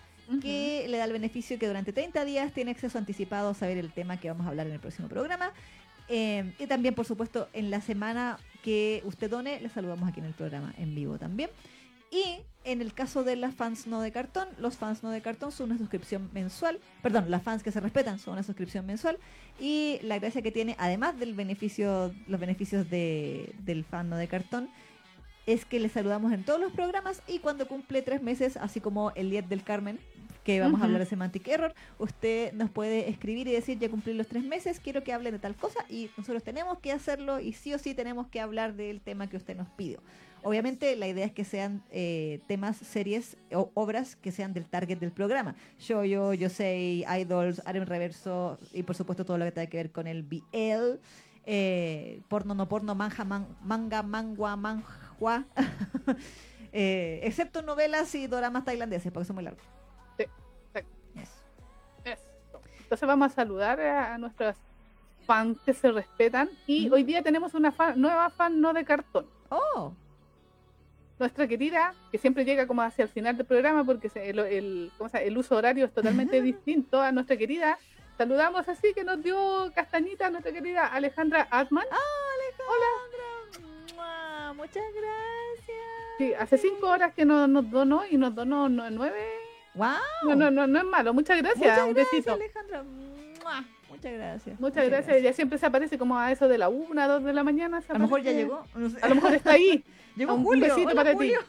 que 0.42 0.88
le 0.90 0.98
da 0.98 1.04
el 1.06 1.12
beneficio 1.12 1.60
que 1.60 1.68
durante 1.68 1.94
30 1.94 2.26
días 2.26 2.52
tiene 2.52 2.72
acceso 2.72 2.98
anticipado 2.98 3.50
a 3.50 3.54
saber 3.54 3.78
el 3.78 3.94
tema 3.94 4.20
que 4.20 4.28
vamos 4.28 4.48
a 4.48 4.50
hablar 4.50 4.66
en 4.66 4.74
el 4.74 4.80
próximo 4.80 5.08
programa. 5.08 5.52
Em, 6.08 6.54
y 6.60 6.68
también, 6.68 6.94
por 6.94 7.06
supuesto, 7.06 7.50
en 7.54 7.72
la 7.72 7.82
semana 7.82 8.38
que 8.64 9.02
usted 9.06 9.30
done, 9.30 9.60
le 9.60 9.70
saludamos 9.70 10.08
aquí 10.10 10.20
en 10.20 10.28
el 10.28 10.34
programa 10.34 10.74
en 10.78 10.96
vivo 10.96 11.18
también. 11.18 11.50
Y 12.12 12.40
en 12.64 12.82
el 12.82 12.94
caso 12.94 13.24
de 13.24 13.36
las 13.36 13.56
fans 13.56 13.88
no 13.88 14.02
de 14.02 14.12
cartón, 14.12 14.48
los 14.58 14.78
fans 14.78 15.04
no 15.04 15.10
de 15.10 15.22
cartón 15.22 15.52
son 15.52 15.72
una 15.72 15.78
suscripción 15.78 16.30
mensual. 16.34 16.80
Perdón, 17.02 17.30
las 17.30 17.44
fans 17.44 17.62
que 17.64 17.72
se 17.72 17.80
respetan 17.80 18.20
son 18.20 18.34
una 18.34 18.44
suscripción 18.44 18.86
mensual. 18.86 19.18
Y 19.60 20.00
la 20.02 20.20
gracia 20.20 20.42
que 20.42 20.52
tiene, 20.52 20.76
además 20.80 21.20
del 21.20 21.34
beneficio, 21.34 22.14
los 22.28 22.40
beneficios 22.40 22.90
de, 22.90 23.54
del 23.60 23.84
fan 23.84 24.10
no 24.10 24.18
de 24.18 24.28
cartón, 24.28 24.70
es 25.46 25.66
que 25.66 25.80
le 25.80 25.90
saludamos 25.90 26.32
en 26.32 26.44
todos 26.44 26.60
los 26.60 26.72
programas 26.72 27.22
y 27.28 27.40
cuando 27.40 27.68
cumple 27.68 28.02
tres 28.02 28.22
meses, 28.22 28.58
así 28.58 28.82
como 28.82 29.12
el 29.12 29.30
10 29.30 29.48
del 29.48 29.64
Carmen, 29.64 30.00
que 30.46 30.60
vamos 30.62 30.80
a 30.80 30.86
hablar 30.86 31.00
de 31.00 31.06
Semantic 31.08 31.46
Error, 31.48 31.74
usted 31.98 32.54
nos 32.54 32.70
puede 32.70 33.10
escribir 33.10 33.48
y 33.48 33.52
decir, 33.52 33.80
ya 33.80 33.90
cumplí 33.90 34.14
los 34.14 34.28
tres 34.28 34.44
meses, 34.44 34.80
quiero 34.80 35.04
que 35.04 35.12
hable 35.12 35.32
de 35.32 35.40
tal 35.40 35.56
cosa 35.56 35.80
y 35.90 36.10
nosotros 36.16 36.44
tenemos 36.44 36.80
que 36.80 36.92
hacerlo 36.92 37.40
y 37.40 37.52
sí 37.54 37.74
o 37.74 37.80
sí 37.80 37.94
tenemos 37.96 38.28
que 38.28 38.40
hablar 38.40 38.76
del 38.76 39.02
tema 39.02 39.28
que 39.28 39.38
usted 39.38 39.58
nos 39.58 39.68
pidió. 39.70 40.00
Obviamente 40.44 40.96
la 40.96 41.08
idea 41.08 41.26
es 41.26 41.32
que 41.32 41.44
sean 41.44 41.82
eh, 41.90 42.40
temas, 42.48 42.78
series 42.78 43.36
o 43.52 43.72
obras 43.74 44.16
que 44.16 44.32
sean 44.32 44.54
del 44.54 44.66
target 44.68 45.00
del 45.00 45.12
programa. 45.12 45.56
Yo, 45.80 46.06
yo, 46.06 46.36
yo 46.36 46.50
sé, 46.50 47.04
Idols, 47.20 47.64
Aren 47.66 47.88
Reverso 47.88 48.60
y 48.72 48.84
por 48.84 48.96
supuesto 48.96 49.26
todo 49.26 49.40
lo 49.40 49.46
que 49.46 49.52
tenga 49.52 49.66
que 49.68 49.78
ver 49.78 49.92
con 49.92 50.06
el 50.06 50.22
BL, 50.22 51.00
eh, 51.48 52.22
porno, 52.28 52.54
no 52.54 52.70
porno, 52.70 52.94
manja, 52.94 53.24
man- 53.26 53.48
manga, 53.64 54.04
mangua, 54.04 54.56
manhua, 54.56 55.46
eh, 56.72 57.20
excepto 57.24 57.64
novelas 57.64 58.14
y 58.14 58.28
doramas 58.28 58.64
tailandeses 58.66 59.12
porque 59.12 59.26
son 59.26 59.36
muy 59.38 59.44
largos. 59.46 59.64
Entonces 62.96 63.08
vamos 63.10 63.34
a 63.34 63.36
saludar 63.36 63.82
a, 63.82 64.18
nuestras 64.18 64.56
fans 65.28 65.58
que 65.66 65.74
se 65.74 65.92
respetan. 65.92 66.50
Y 66.66 66.86
Ujú. 66.88 66.96
hoy 66.96 67.04
día 67.04 67.22
tenemos 67.22 67.54
una 67.54 67.74
fan- 67.74 68.00
nueva 68.00 68.30
fan 68.30 68.62
no 68.62 68.72
de 68.72 68.86
cartón. 68.86 69.26
Oh, 69.50 69.92
Nuestra 71.20 71.46
querida, 71.46 71.94
que 72.10 72.18
siempre 72.18 72.46
llega 72.46 72.66
como 72.68 72.82
hacia 72.84 73.04
el 73.04 73.10
final 73.10 73.36
del 73.36 73.46
programa 73.46 73.84
porque 73.84 74.10
el, 74.16 74.40
el- 74.40 74.92
¿cómo 74.98 75.10
se 75.10 75.28
el 75.28 75.38
uso 75.38 75.58
horario 75.58 75.86
es 75.88 75.94
totalmente 75.94 76.42
distinto 76.42 77.02
a 77.02 77.12
nuestra 77.12 77.36
querida. 77.36 77.78
Saludamos 78.18 78.66
así 78.70 78.94
que 78.94 79.04
nos 79.04 79.22
dio 79.22 79.70
castañita 79.76 80.30
nuestra 80.30 80.54
querida 80.54 80.86
Alejandra 80.88 81.50
Atman. 81.52 81.86
Mua, 83.94 84.54
muchas 84.54 84.84
gracias. 84.94 86.18
Sí, 86.18 86.34
hace 86.34 86.58
cinco 86.58 86.88
horas 86.88 87.14
que 87.14 87.26
nos, 87.26 87.50
nos 87.50 87.70
donó 87.70 88.04
y 88.10 88.16
nos 88.16 88.34
donó 88.34 88.70
nueve. 88.70 89.22
Wow. 89.76 89.88
No, 90.24 90.36
no, 90.36 90.52
no, 90.52 90.68
no 90.68 90.80
es 90.80 90.86
malo. 90.86 91.14
Muchas 91.14 91.38
gracias. 91.38 91.60
Muchas 91.60 91.88
un 91.88 91.94
gracias, 91.94 92.12
besito. 92.14 92.34
Alejandra. 92.34 92.84
Mua, 92.84 93.64
Muchas 93.90 94.14
gracias. 94.14 94.60
Muchas 94.60 94.86
gracias. 94.90 95.18
Ella 95.18 95.34
siempre 95.34 95.58
se 95.58 95.66
aparece 95.66 95.98
como 95.98 96.18
a 96.18 96.32
eso 96.32 96.48
de 96.48 96.58
la 96.58 96.70
una, 96.70 97.08
dos 97.08 97.24
de 97.24 97.34
la 97.34 97.44
mañana. 97.44 97.82
A 97.88 97.94
lo 97.94 98.00
mejor 98.00 98.22
ya 98.22 98.32
llegó. 98.32 98.66
no 98.76 98.90
sé. 98.90 98.98
A 99.02 99.08
lo 99.10 99.16
mejor 99.16 99.34
está 99.34 99.52
ahí. 99.52 99.84
Llegó 100.16 100.34
un 100.34 100.44
Julio. 100.46 100.64
besito 100.66 100.88
Hola, 100.88 100.96
para 100.96 101.12
ti. 101.12 101.16
Julio. 101.18 101.40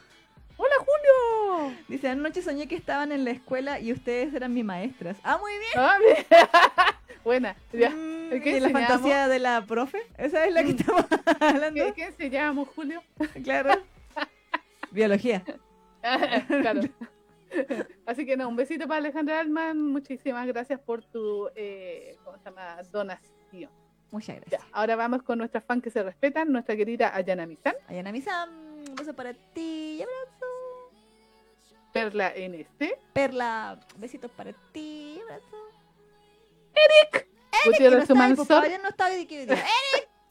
¡Hola, 0.59 0.75
Julio! 0.79 1.77
Dice, 1.87 2.09
anoche 2.09 2.41
soñé 2.41 2.67
que 2.67 2.75
estaban 2.75 3.11
en 3.11 3.23
la 3.23 3.29
escuela 3.31 3.79
y 3.79 3.91
ustedes 3.93 4.33
eran 4.33 4.53
mis 4.53 4.65
maestras. 4.65 5.15
Ah, 5.23 5.37
muy 5.37 5.51
bien. 5.51 5.71
Ah, 5.75 5.97
bien. 5.99 6.25
Buena. 7.23 7.55
Ya. 7.71 7.91
Mm, 7.91 8.41
¿qué 8.41 8.57
¿Y 8.57 8.59
la 8.59 8.67
enseñamos? 8.67 8.71
fantasía 8.89 9.27
de 9.27 9.39
la 9.39 9.61
profe? 9.65 9.99
Esa 10.17 10.45
es 10.45 10.53
la 10.53 10.63
que 10.63 10.73
Mm. 10.73 10.77
estamos 10.79 11.05
hablando. 11.39 11.85
¿Qué, 11.85 11.93
qué 11.93 12.11
se 12.11 12.29
llama, 12.29 12.65
Julio? 12.75 13.03
Claro. 13.43 13.71
Biología. 14.91 15.43
claro. 16.47 16.81
Así 18.05 18.25
que 18.25 18.35
no, 18.37 18.47
un 18.49 18.55
besito 18.55 18.87
para 18.87 18.97
Alejandra 18.99 19.39
Alman. 19.39 19.81
Muchísimas 19.81 20.45
gracias 20.47 20.79
por 20.79 21.03
tu 21.05 21.49
eh, 21.55 22.17
¿cómo 22.23 22.37
se 22.37 22.45
llama? 22.45 22.77
donación. 22.91 23.71
Muchas 24.11 24.35
Ya, 24.35 24.41
gracias. 24.41 24.61
ahora 24.71 24.95
vamos 24.95 25.21
con 25.23 25.37
nuestras 25.37 25.63
fans 25.65 25.83
que 25.83 25.89
se 25.89 26.01
respetan, 26.01 26.51
nuestra 26.51 26.75
querida 26.77 27.13
Ayana 27.15 27.45
Mizan, 27.45 27.75
Ayana 27.87 28.11
Misam, 28.11 28.49
un 28.89 28.95
beso 28.95 29.13
para 29.13 29.33
ti. 29.33 29.97
y 29.99 30.01
abrazo. 30.01 30.45
Perla 31.91 32.33
NS, 32.35 32.93
Perla, 33.13 33.79
besitos 33.97 34.31
para 34.31 34.53
ti. 34.71 35.15
y 35.17 35.21
abrazo. 35.21 35.57
Que 36.73 37.25
no 37.65 37.71
Gutiérrez 37.71 38.01
está 38.03 38.13
ahí, 38.13 38.33
pues, 38.35 38.37
Sumansor, 38.37 38.47
todavía 38.47 38.77
no 38.77 38.89
hoy 39.05 39.15
de 39.15 39.27
que. 39.27 39.43
¡Eric! 39.43 39.57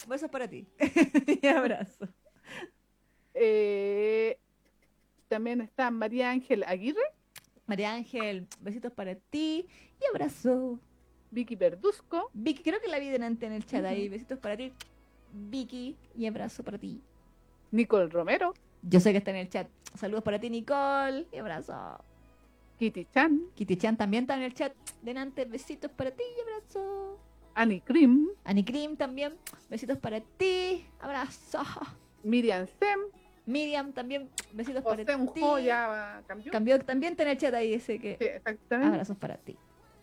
Besos 0.07 0.31
para 0.31 0.49
ti. 0.49 0.67
y 1.43 1.47
abrazo. 1.49 2.09
eh, 3.35 4.39
también 5.36 5.60
está 5.60 5.90
María 5.90 6.31
Ángel 6.31 6.65
Aguirre, 6.66 7.12
María 7.66 7.92
Ángel, 7.92 8.47
besitos 8.62 8.90
para 8.90 9.16
ti 9.16 9.66
y 10.00 10.05
abrazo. 10.10 10.81
Vicky 11.31 11.56
Verduzco, 11.56 12.31
Vicky, 12.32 12.62
creo 12.62 12.81
que 12.81 12.89
la 12.89 12.98
vi 12.98 13.10
delante 13.10 13.44
en 13.44 13.52
el 13.52 13.66
chat 13.66 13.84
ahí. 13.84 14.08
Besitos 14.08 14.39
para 14.39 14.56
ti. 14.56 14.73
Vicky 15.34 15.94
y 16.16 16.24
abrazo 16.24 16.62
para 16.65 16.78
ti. 16.78 17.02
Nicole 17.70 18.08
Romero, 18.08 18.55
Yo 18.81 18.98
sé 18.98 19.12
que 19.12 19.18
está 19.18 19.31
en 19.32 19.36
el 19.36 19.50
chat. 19.50 19.68
Saludos 19.94 20.24
para 20.24 20.39
ti, 20.40 20.48
Nicole. 20.48 21.26
Y 21.31 21.36
abrazo. 21.36 22.02
Kitty 22.78 23.06
Chan, 23.12 23.39
Kitty 23.55 23.76
Chan 23.76 23.98
también 23.98 24.24
está 24.24 24.36
en 24.39 24.42
el 24.42 24.55
chat. 24.55 24.73
Delante, 25.02 25.44
besitos 25.44 25.90
para 25.90 26.12
ti 26.12 26.23
y 26.34 26.40
abrazo. 26.40 27.18
Annie 27.55 27.82
Cream, 27.82 28.28
Annie 28.44 28.65
Cream 28.65 28.97
también. 28.97 29.34
Besitos 29.68 29.98
para 29.98 30.23
ti. 30.23 30.86
Abrazo. 30.98 31.58
Miriam 32.23 32.66
Sem, 32.78 33.00
Miriam 33.47 33.92
también. 33.92 34.28
Besitos 34.52 34.83
para 34.83 34.97
ti. 34.97 35.05
Ya 35.65 36.23
cambió. 36.26 36.52
Cambió 36.52 36.78
también 36.81 37.16
tener 37.16 37.36
chat 37.39 37.55
ahí 37.55 37.75
ese 37.75 37.99
que. 37.99 38.16
Sí, 38.18 38.25
exactamente. 38.26 38.92
Abrazos 38.92 39.16
para 39.16 39.36
ti. 39.36 39.57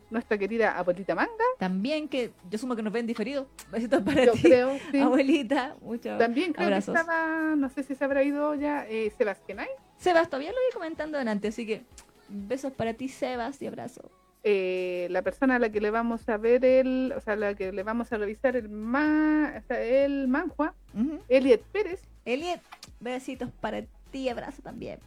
Nuestra 0.09 0.37
querida 0.37 0.77
Abuelita 0.77 1.15
Manga, 1.15 1.31
También 1.57 2.07
que 2.07 2.31
yo 2.49 2.57
sumo 2.59 2.75
que 2.75 2.83
nos 2.83 2.93
ven 2.93 3.07
diferido. 3.07 3.47
Besitos 3.71 4.01
para 4.03 4.25
yo 4.25 4.33
ti. 4.33 4.43
creo. 4.43 4.77
sí. 4.91 4.99
Abuelita, 4.99 5.75
muchas 5.81 6.19
También 6.19 6.53
creo 6.53 6.67
abrazos. 6.67 6.93
que 6.93 7.01
estaba, 7.01 7.55
no 7.55 7.69
sé 7.69 7.81
si 7.83 7.95
se 7.95 8.03
habrá 8.03 8.21
ido 8.23 8.53
ya, 8.55 8.85
eh, 8.87 9.11
Sebastián 9.17 9.65
Sebas, 9.97 10.27
todavía 10.29 10.51
lo 10.51 10.57
iba 10.69 10.73
comentando 10.73 11.17
delante, 11.17 11.47
así 11.47 11.65
que 11.65 11.81
besos 12.29 12.73
para 12.73 12.93
ti, 12.93 13.07
Sebas, 13.09 13.59
y 13.61 13.67
abrazo. 13.67 14.11
eh, 14.43 15.07
la 15.09 15.21
persona 15.21 15.55
a 15.55 15.59
la 15.59 15.71
que 15.71 15.79
le 15.81 15.89
vamos 15.89 16.27
a 16.29 16.37
ver 16.37 16.63
el, 16.65 17.13
o 17.15 17.21
sea, 17.21 17.33
a 17.33 17.37
la 17.37 17.55
que 17.55 17.71
le 17.71 17.81
vamos 17.83 18.11
a 18.11 18.17
revisar 18.17 18.55
el 18.57 18.67
ma, 18.69 19.53
o 19.57 19.67
sea, 19.67 19.81
el 19.81 20.27
manhua, 20.27 20.75
Ujú. 20.93 21.19
Eliet 21.29 21.61
Pérez, 21.71 22.01
Eliet, 22.25 22.59
besitos 23.03 23.49
para 23.61 23.83
ti, 24.11 24.29
abrazo 24.29 24.61
también. 24.61 24.99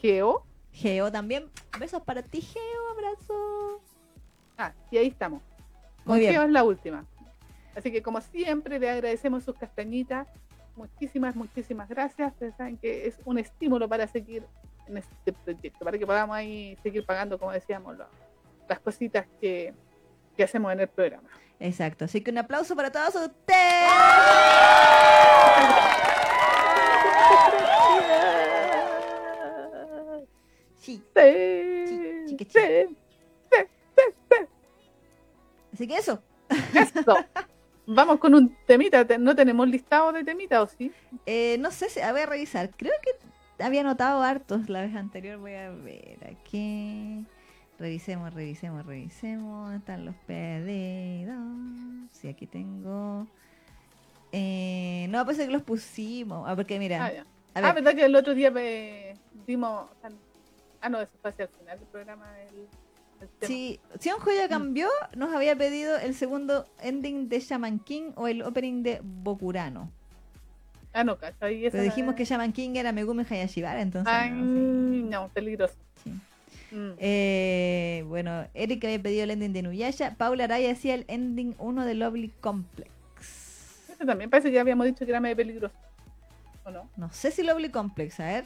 Geo, 0.00 0.44
Geo 0.72 1.10
también, 1.12 1.50
besos 1.78 2.02
para 2.02 2.22
ti, 2.22 2.40
Geo, 2.40 2.90
abrazo. 2.92 3.82
ah, 4.56 4.72
y 4.90 4.96
ahí 4.98 5.08
estamos. 5.08 5.42
Muy 6.04 6.04
Con 6.04 6.18
bien. 6.20 6.32
Geo 6.32 6.42
es 6.44 6.50
la 6.50 6.62
última. 6.64 7.04
Así 7.76 7.90
que 7.92 8.02
como 8.02 8.20
siempre 8.20 8.78
le 8.78 8.88
agradecemos 8.90 9.44
sus 9.44 9.56
castañitas. 9.56 10.26
Muchísimas, 10.76 11.36
muchísimas 11.36 11.88
gracias. 11.88 12.32
Ustedes 12.32 12.54
saben 12.56 12.76
que 12.78 13.06
es 13.06 13.18
un 13.24 13.38
estímulo 13.38 13.88
para 13.88 14.06
seguir 14.06 14.44
en 14.86 14.96
este 14.96 15.32
proyecto, 15.32 15.84
para 15.84 15.98
que 15.98 16.06
podamos 16.06 16.34
ahí 16.36 16.76
seguir 16.82 17.04
pagando, 17.04 17.38
como 17.38 17.52
decíamos, 17.52 17.96
lo- 17.98 18.08
las 18.68 18.80
cositas 18.80 19.26
que, 19.40 19.74
que 20.36 20.42
hacemos 20.44 20.72
en 20.72 20.80
el 20.80 20.88
programa. 20.88 21.28
Exacto, 21.58 22.06
así 22.06 22.22
que 22.22 22.30
un 22.30 22.38
aplauso 22.38 22.74
para 22.74 22.90
todos 22.90 23.14
ustedes. 23.14 23.90
Sí, 30.96 31.86
Sí, 31.86 32.24
chique, 32.26 32.44
sí, 32.50 32.96
así 35.72 35.86
que 35.86 35.96
eso. 35.96 36.22
eso. 36.74 37.16
Vamos 37.86 38.18
con 38.18 38.34
un 38.34 38.56
temita. 38.66 39.04
Te- 39.06 39.18
¿No 39.18 39.34
tenemos 39.34 39.68
listado 39.68 40.12
de 40.12 40.22
temita 40.24 40.62
o 40.62 40.66
sí? 40.66 40.92
Eh, 41.26 41.56
no 41.58 41.70
sé 41.70 41.88
si, 41.90 42.00
a 42.00 42.12
ver, 42.12 42.28
revisar. 42.28 42.70
Creo 42.76 42.92
que 43.02 43.64
había 43.64 43.80
anotado 43.80 44.22
hartos 44.22 44.68
la 44.68 44.82
vez 44.82 44.94
anterior. 44.94 45.38
Voy 45.38 45.54
a 45.54 45.70
ver 45.70 46.18
aquí. 46.30 47.24
Revisemos, 47.78 48.32
revisemos, 48.34 48.84
revisemos. 48.86 49.62
¿Dónde 49.64 49.78
están 49.78 50.04
los 50.04 50.14
pedidos? 50.26 51.38
Sí, 52.12 52.28
aquí 52.28 52.46
tengo. 52.46 53.26
Eh, 54.32 55.06
no, 55.10 55.24
parece 55.24 55.46
que 55.46 55.52
los 55.52 55.62
pusimos. 55.62 56.48
Ah, 56.48 56.54
porque 56.54 56.78
mira. 56.78 57.06
Ah, 57.06 57.24
Ah, 57.54 57.60
ver, 57.62 57.74
verdad 57.74 57.94
que 57.96 58.04
el 58.04 58.14
otro 58.14 58.34
día 58.34 58.50
me 58.52 59.16
dimos. 59.46 59.86
Ah, 60.80 60.88
no, 60.88 61.00
eso 61.00 61.12
fue 61.20 61.30
hacia 61.30 61.44
el 61.44 61.50
final 61.50 61.78
del 61.78 61.88
programa. 61.88 62.26
El, 62.40 62.68
el 63.20 63.28
tema. 63.28 63.48
si 63.48 63.80
Sion 63.98 64.18
Joya 64.20 64.48
cambió, 64.48 64.88
nos 65.14 65.34
había 65.34 65.56
pedido 65.56 65.98
el 65.98 66.14
segundo 66.14 66.66
ending 66.80 67.28
de 67.28 67.40
Shaman 67.40 67.78
King 67.80 68.12
o 68.16 68.28
el 68.28 68.42
opening 68.42 68.82
de 68.82 69.00
Bokurano. 69.02 69.90
Ah, 70.92 71.04
no, 71.04 71.18
cacho. 71.18 71.36
Pero 71.40 71.82
dijimos 71.82 72.14
que 72.14 72.24
Shaman 72.24 72.52
King 72.52 72.70
era 72.74 72.92
Megumi 72.92 73.24
Hayashibara, 73.28 73.80
entonces. 73.80 74.12
Ay, 74.12 74.30
no, 74.30 75.28
peligroso. 75.28 75.74
Sí. 76.02 76.10
Mm. 76.72 76.92
Eh, 76.98 78.04
bueno, 78.06 78.46
Eric 78.54 78.84
había 78.84 79.02
pedido 79.02 79.24
el 79.24 79.30
ending 79.30 79.52
de 79.52 79.62
Nuyasha. 79.62 80.14
Paula 80.16 80.44
Araya 80.44 80.72
hacía 80.72 80.94
el 80.94 81.04
ending 81.08 81.54
1 81.58 81.84
de 81.84 81.94
Lovely 81.94 82.32
Complex. 82.40 82.90
Ese 83.88 84.04
también 84.04 84.30
parece 84.30 84.50
que 84.50 84.58
habíamos 84.58 84.86
dicho 84.86 85.04
que 85.04 85.10
era 85.10 85.20
medio 85.20 85.36
peligroso. 85.36 85.74
¿O 86.64 86.70
no? 86.70 86.88
No 86.96 87.10
sé 87.12 87.30
si 87.30 87.42
Lovely 87.42 87.70
Complex, 87.70 88.20
a 88.20 88.24
ver. 88.24 88.44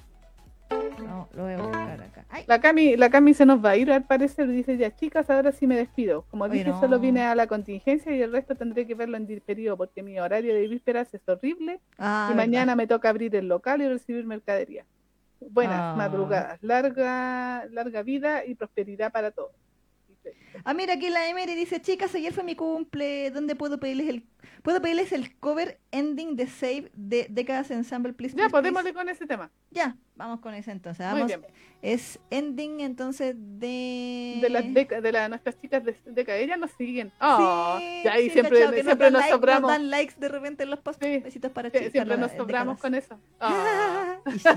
No, 0.98 1.28
lo 1.34 1.42
voy 1.44 1.52
a 1.52 1.56
buscar 1.58 2.00
acá. 2.02 2.24
Ay, 2.30 2.44
La 2.46 2.60
Cami, 2.60 2.96
la 2.96 3.10
Cami 3.10 3.34
se 3.34 3.46
nos 3.46 3.64
va 3.64 3.70
a 3.70 3.76
ir 3.76 3.90
al 3.92 4.04
parecer. 4.04 4.48
Dice 4.48 4.76
ya, 4.76 4.94
chicas, 4.94 5.28
ahora 5.30 5.52
sí 5.52 5.66
me 5.66 5.76
despido. 5.76 6.22
Como 6.30 6.48
dije, 6.48 6.70
solo 6.80 6.98
vine 6.98 7.22
a 7.22 7.34
la 7.34 7.46
contingencia 7.46 8.14
y 8.14 8.22
el 8.22 8.32
resto 8.32 8.54
tendré 8.54 8.86
que 8.86 8.94
verlo 8.94 9.16
en 9.16 9.26
diferido 9.26 9.76
porque 9.76 10.02
mi 10.02 10.18
horario 10.20 10.54
de 10.54 10.68
vísperas 10.68 11.12
es 11.14 11.28
horrible 11.28 11.80
ah, 11.98 12.28
y 12.30 12.34
verdad. 12.34 12.46
mañana 12.46 12.76
me 12.76 12.86
toca 12.86 13.08
abrir 13.08 13.34
el 13.36 13.48
local 13.48 13.82
y 13.82 13.88
recibir 13.88 14.24
mercadería. 14.24 14.84
Buenas 15.40 15.78
Ah. 15.78 15.94
madrugadas, 15.96 16.62
larga, 16.62 17.66
larga 17.70 18.02
vida 18.02 18.44
y 18.46 18.54
prosperidad 18.54 19.12
para 19.12 19.30
todos. 19.30 19.52
Ah, 20.64 20.74
mira, 20.74 20.94
aquí 20.94 21.08
la 21.10 21.28
Emery 21.28 21.54
dice, 21.54 21.80
chicas, 21.80 22.14
ayer 22.14 22.32
fue 22.32 22.44
mi 22.44 22.54
cumple, 22.54 23.30
¿dónde 23.30 23.56
puedo 23.56 23.78
pedirles 23.80 24.08
el 24.08 24.24
puedo 24.62 24.80
pedirles 24.80 25.12
el 25.12 25.34
cover 25.40 25.78
ending 25.90 26.36
de 26.36 26.46
Save 26.46 26.90
de 26.94 27.26
Décadas 27.28 27.70
Ensemble, 27.70 28.12
please? 28.14 28.34
Ya, 28.36 28.48
podemos 28.48 28.82
please"? 28.82 28.88
ir 28.90 28.94
con 28.94 29.08
ese 29.08 29.26
tema. 29.26 29.50
Ya, 29.70 29.96
vamos 30.16 30.40
con 30.40 30.54
ese 30.54 30.70
entonces. 30.70 31.04
Muy 31.06 31.20
Vamos. 31.22 31.26
bien. 31.26 31.42
Es 31.82 32.18
ending 32.30 32.80
entonces 32.80 33.34
de 33.36 34.38
De 34.40 34.48
las 34.48 34.64
deca- 34.64 35.00
de 35.02 35.12
la, 35.12 35.28
nuestras 35.28 35.58
chicas 35.60 35.84
de 35.84 35.94
Deca, 36.06 36.34
ellas 36.36 36.58
nos 36.58 36.70
siguen. 36.72 37.12
Ah, 37.20 37.76
Sí, 37.78 38.00
ya 38.04 38.12
ahí 38.12 38.24
sí, 38.24 38.30
siempre, 38.30 38.58
cachao, 38.60 38.72
que 38.74 38.82
siempre 38.84 39.04
dan 39.04 39.12
nos 39.12 39.20
like, 39.22 39.32
sobramos. 39.34 39.70
dan 39.70 39.90
likes 39.90 40.14
de 40.18 40.28
repente 40.28 40.62
en 40.62 40.70
los 40.70 40.80
posts. 40.80 41.04
Sí, 41.04 41.18
Besitos 41.18 41.52
para 41.52 41.70
chicas. 41.70 41.92
siempre 41.92 42.16
nos 42.16 42.32
sobramos 42.32 42.80
con 42.80 42.92
décadas. 42.92 43.18
eso. 43.20 43.20
Ah. 43.40 44.16
y 44.26 44.38
sí, 44.38 44.48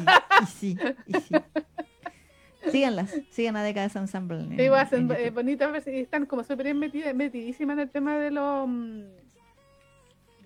y 0.42 0.45
sí, 0.45 0.77
y 1.08 1.14
sí. 1.19 1.35
Síganlas, 2.72 3.14
sigan 3.30 3.56
a 3.58 3.64
Décadas 3.64 3.96
Ensemble. 3.96 4.40
en- 4.42 4.58
Sí, 4.58 4.68
hacen 4.68 5.12
en 5.12 5.18
eh, 5.18 5.30
bonitas 5.32 5.88
y 5.88 6.00
están 6.00 6.26
como 6.26 6.44
súper 6.44 6.74
metidísimas 6.74 7.74
en 7.76 7.80
el 7.80 7.90
tema 7.90 8.18
de 8.18 8.32
los 8.32 8.68
mm, 8.68 9.02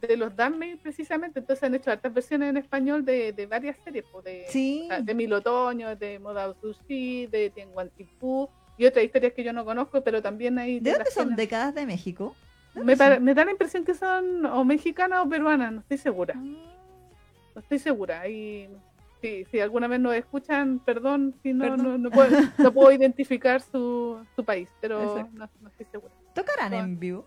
de 0.02 0.18
los 0.18 0.36
Danme 0.36 0.78
precisamente, 0.82 1.40
entonces 1.40 1.62
han 1.64 1.76
hecho 1.76 1.92
hartas 1.92 2.12
versiones 2.12 2.50
en 2.50 2.58
español 2.58 3.06
de, 3.06 3.34
de 3.34 3.46
varias 3.46 3.78
series, 3.84 4.04
pues, 4.12 4.26
de, 4.26 4.46
Sí. 4.50 4.82
o 4.86 4.88
sea, 4.88 5.02
de 5.02 5.14
Mil 5.14 5.32
Otoño, 5.32 5.96
de 5.96 6.18
Moda 6.18 6.52
Sushi, 6.60 7.28
de 7.28 7.52
Tianguantipú 7.52 8.50
y 8.80 8.86
otras 8.88 9.06
historias 9.06 9.34
que 9.34 9.44
yo 9.44 9.54
no 9.54 9.64
conozco, 9.64 10.02
pero 10.04 10.20
también 10.22 10.58
hay 10.58 10.80
¿De 10.80 10.94
dónde 10.94 11.12
son 11.12 11.36
décadas 11.36 11.76
de 11.76 11.86
México? 11.86 12.36
Me 12.74 12.96
da 12.96 13.20
la 13.20 13.52
impresión 13.52 13.84
que 13.84 13.94
son 13.94 14.44
o 14.48 14.64
mexicanas 14.66 15.24
o 15.24 15.30
peruanas, 15.30 15.72
no 15.72 15.80
estoy 15.82 15.98
segura, 16.00 16.34
Ah, 16.36 16.42
no 17.54 17.62
estoy 17.62 17.78
segura. 17.80 18.28
Y 18.28 18.70
si, 19.22 19.46
si 19.46 19.60
alguna 19.60 19.88
vez 19.88 20.00
nos 20.00 20.14
escuchan, 20.16 20.80
perdón 20.80 21.36
si 21.44 21.54
no, 21.54 21.64
Perdón. 21.66 21.84
no, 21.84 21.98
no 21.98 22.10
puedo, 22.12 22.38
no 22.58 22.72
puedo 22.74 22.92
identificar 23.00 23.62
su, 23.62 24.20
su 24.36 24.44
país, 24.44 24.68
pero 24.82 25.30
no, 25.34 25.50
no 25.62 25.70
estoy 25.70 25.86
segura. 25.92 26.14
¿Tocarán 26.34 26.74
Ah. 26.74 26.80
en 26.80 27.00
vivo? 27.00 27.26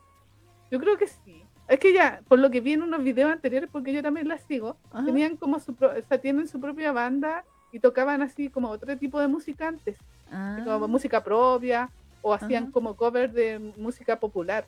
Yo 0.71 0.79
creo 0.81 0.97
que 0.99 1.07
sí. 1.07 1.43
Es 1.69 1.79
que 1.79 1.93
ya, 1.95 2.21
por 2.29 2.39
lo 2.39 2.51
que 2.51 2.61
vi 2.61 2.73
en 2.75 2.83
unos 2.83 3.03
videos 3.03 3.31
anteriores, 3.33 3.71
porque 3.73 3.93
yo 3.93 4.03
también 4.03 4.29
las 4.29 4.43
sigo, 4.43 4.77
Ajá. 4.93 5.05
tenían 5.05 5.37
como 5.37 5.59
su, 5.61 5.75
pro- 5.75 5.93
o 5.97 6.03
sea, 6.09 6.19
tienen 6.19 6.47
su 6.49 6.61
propia 6.61 6.93
banda 6.93 7.45
y 7.73 7.79
tocaban 7.81 8.21
así 8.23 8.51
como 8.51 8.69
otro 8.69 8.97
tipo 8.99 9.19
de 9.21 9.29
música 9.29 9.69
antes, 9.69 9.97
Ah, 10.31 10.59
como 10.65 10.89
música 10.89 11.23
propia, 11.23 11.91
o 12.23 12.35
hacían 12.35 12.65
Ajá. 12.65 12.73
como 12.73 12.97
cover 12.97 13.33
de 13.33 13.59
música 13.77 14.19
popular. 14.19 14.65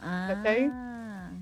¿cachai? 0.00 0.70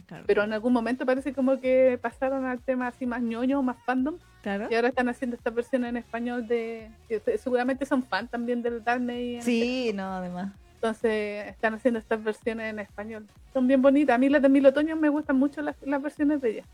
Claro. 0.06 0.24
Pero 0.26 0.42
en 0.44 0.52
algún 0.52 0.72
momento 0.72 1.04
parece 1.06 1.32
como 1.32 1.60
que 1.60 1.98
pasaron 2.00 2.44
al 2.44 2.60
tema 2.60 2.88
así 2.88 3.06
más 3.06 3.22
ñoño, 3.22 3.62
más 3.62 3.76
fandom, 3.84 4.16
claro. 4.42 4.68
y 4.70 4.74
ahora 4.74 4.88
están 4.88 5.08
haciendo 5.08 5.36
esta 5.36 5.50
versión 5.50 5.84
en 5.84 5.96
español 5.96 6.46
de... 6.46 6.90
seguramente 7.38 7.86
son 7.86 8.02
fan 8.02 8.28
también 8.28 8.62
del 8.62 8.82
Disney. 8.84 9.40
Sí, 9.42 9.92
no, 9.94 10.14
además. 10.14 10.52
Entonces 10.74 11.48
están 11.48 11.74
haciendo 11.74 11.98
estas 11.98 12.22
versiones 12.22 12.70
en 12.70 12.78
español. 12.78 13.26
Son 13.54 13.66
bien 13.66 13.80
bonitas. 13.80 14.14
A 14.14 14.18
mí 14.18 14.28
las 14.28 14.42
de 14.42 14.50
Mil 14.50 14.66
Otoños 14.66 14.98
me 14.98 15.08
gustan 15.08 15.38
mucho 15.38 15.62
las, 15.62 15.76
las 15.82 16.02
versiones 16.02 16.40
de 16.42 16.50
ellas. 16.50 16.66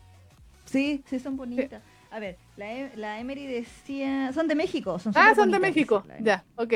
Sí, 0.65 1.01
sí, 1.05 1.17
son 1.19 1.37
bonitas. 1.37 1.81
A 2.11 2.19
ver, 2.19 2.35
la, 2.57 2.73
E- 2.73 2.91
la 2.97 3.19
Emery 3.21 3.45
decía. 3.47 4.33
Son 4.33 4.49
de 4.49 4.55
México. 4.55 4.99
Son 4.99 5.13
Ah, 5.15 5.33
son 5.33 5.49
de 5.49 5.59
México. 5.59 6.03
dice. 6.05 6.17
Ya, 6.23 6.43
ok. 6.57 6.73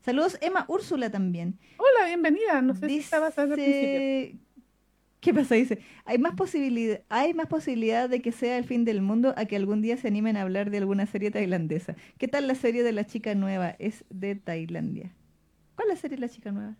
Saludos, 0.00 0.38
Emma 0.40 0.64
Úrsula 0.68 1.10
también. 1.10 1.58
Hola, 1.76 2.06
bienvenida. 2.06 2.62
No 2.62 2.74
sé 2.74 2.86
si 2.88 2.98
estabas 3.00 3.38
al 3.38 3.50
principio. 3.50 4.38
¿Qué 5.20 5.34
pasa? 5.34 5.56
Dice, 5.56 5.80
hay 6.04 6.18
más 6.18 6.34
posibilidad, 6.34 7.00
hay 7.08 7.34
más 7.34 7.46
posibilidad 7.48 8.08
de 8.08 8.22
que 8.22 8.30
sea 8.30 8.56
el 8.56 8.64
fin 8.64 8.84
del 8.84 9.02
mundo 9.02 9.34
a 9.36 9.46
que 9.46 9.56
algún 9.56 9.82
día 9.82 9.96
se 9.96 10.06
animen 10.08 10.36
a 10.36 10.42
hablar 10.42 10.70
de 10.70 10.78
alguna 10.78 11.06
serie 11.06 11.30
tailandesa. 11.32 11.96
¿Qué 12.18 12.28
tal 12.28 12.46
la 12.46 12.54
serie 12.54 12.84
de 12.84 12.92
la 12.92 13.04
chica 13.04 13.34
nueva? 13.34 13.74
Es 13.80 14.04
de 14.10 14.36
Tailandia. 14.36 15.10
¿Cuál 15.74 15.88
es 15.88 15.94
la 15.96 16.00
serie 16.00 16.16
de 16.16 16.20
la 16.20 16.28
chica 16.28 16.52
nueva? 16.52 16.76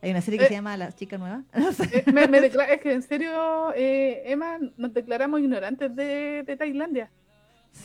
¿Hay 0.00 0.10
una 0.10 0.20
serie 0.22 0.38
que 0.38 0.46
Eh. 0.46 0.48
se 0.48 0.54
llama 0.54 0.76
La 0.76 0.92
chica 0.92 1.18
nueva? 1.18 1.44
Eh, 1.92 2.04
me- 2.12 2.26
me 2.26 2.38
es 2.38 2.80
que 2.82 2.92
en 2.92 3.02
serio, 3.02 3.72
eh, 3.76 4.22
Emma, 4.26 4.58
nos 4.76 4.92
declaramos 4.94 5.40
ignorantes 5.40 5.94
de, 5.94 6.42
de 6.44 6.56
Tailandia. 6.56 7.10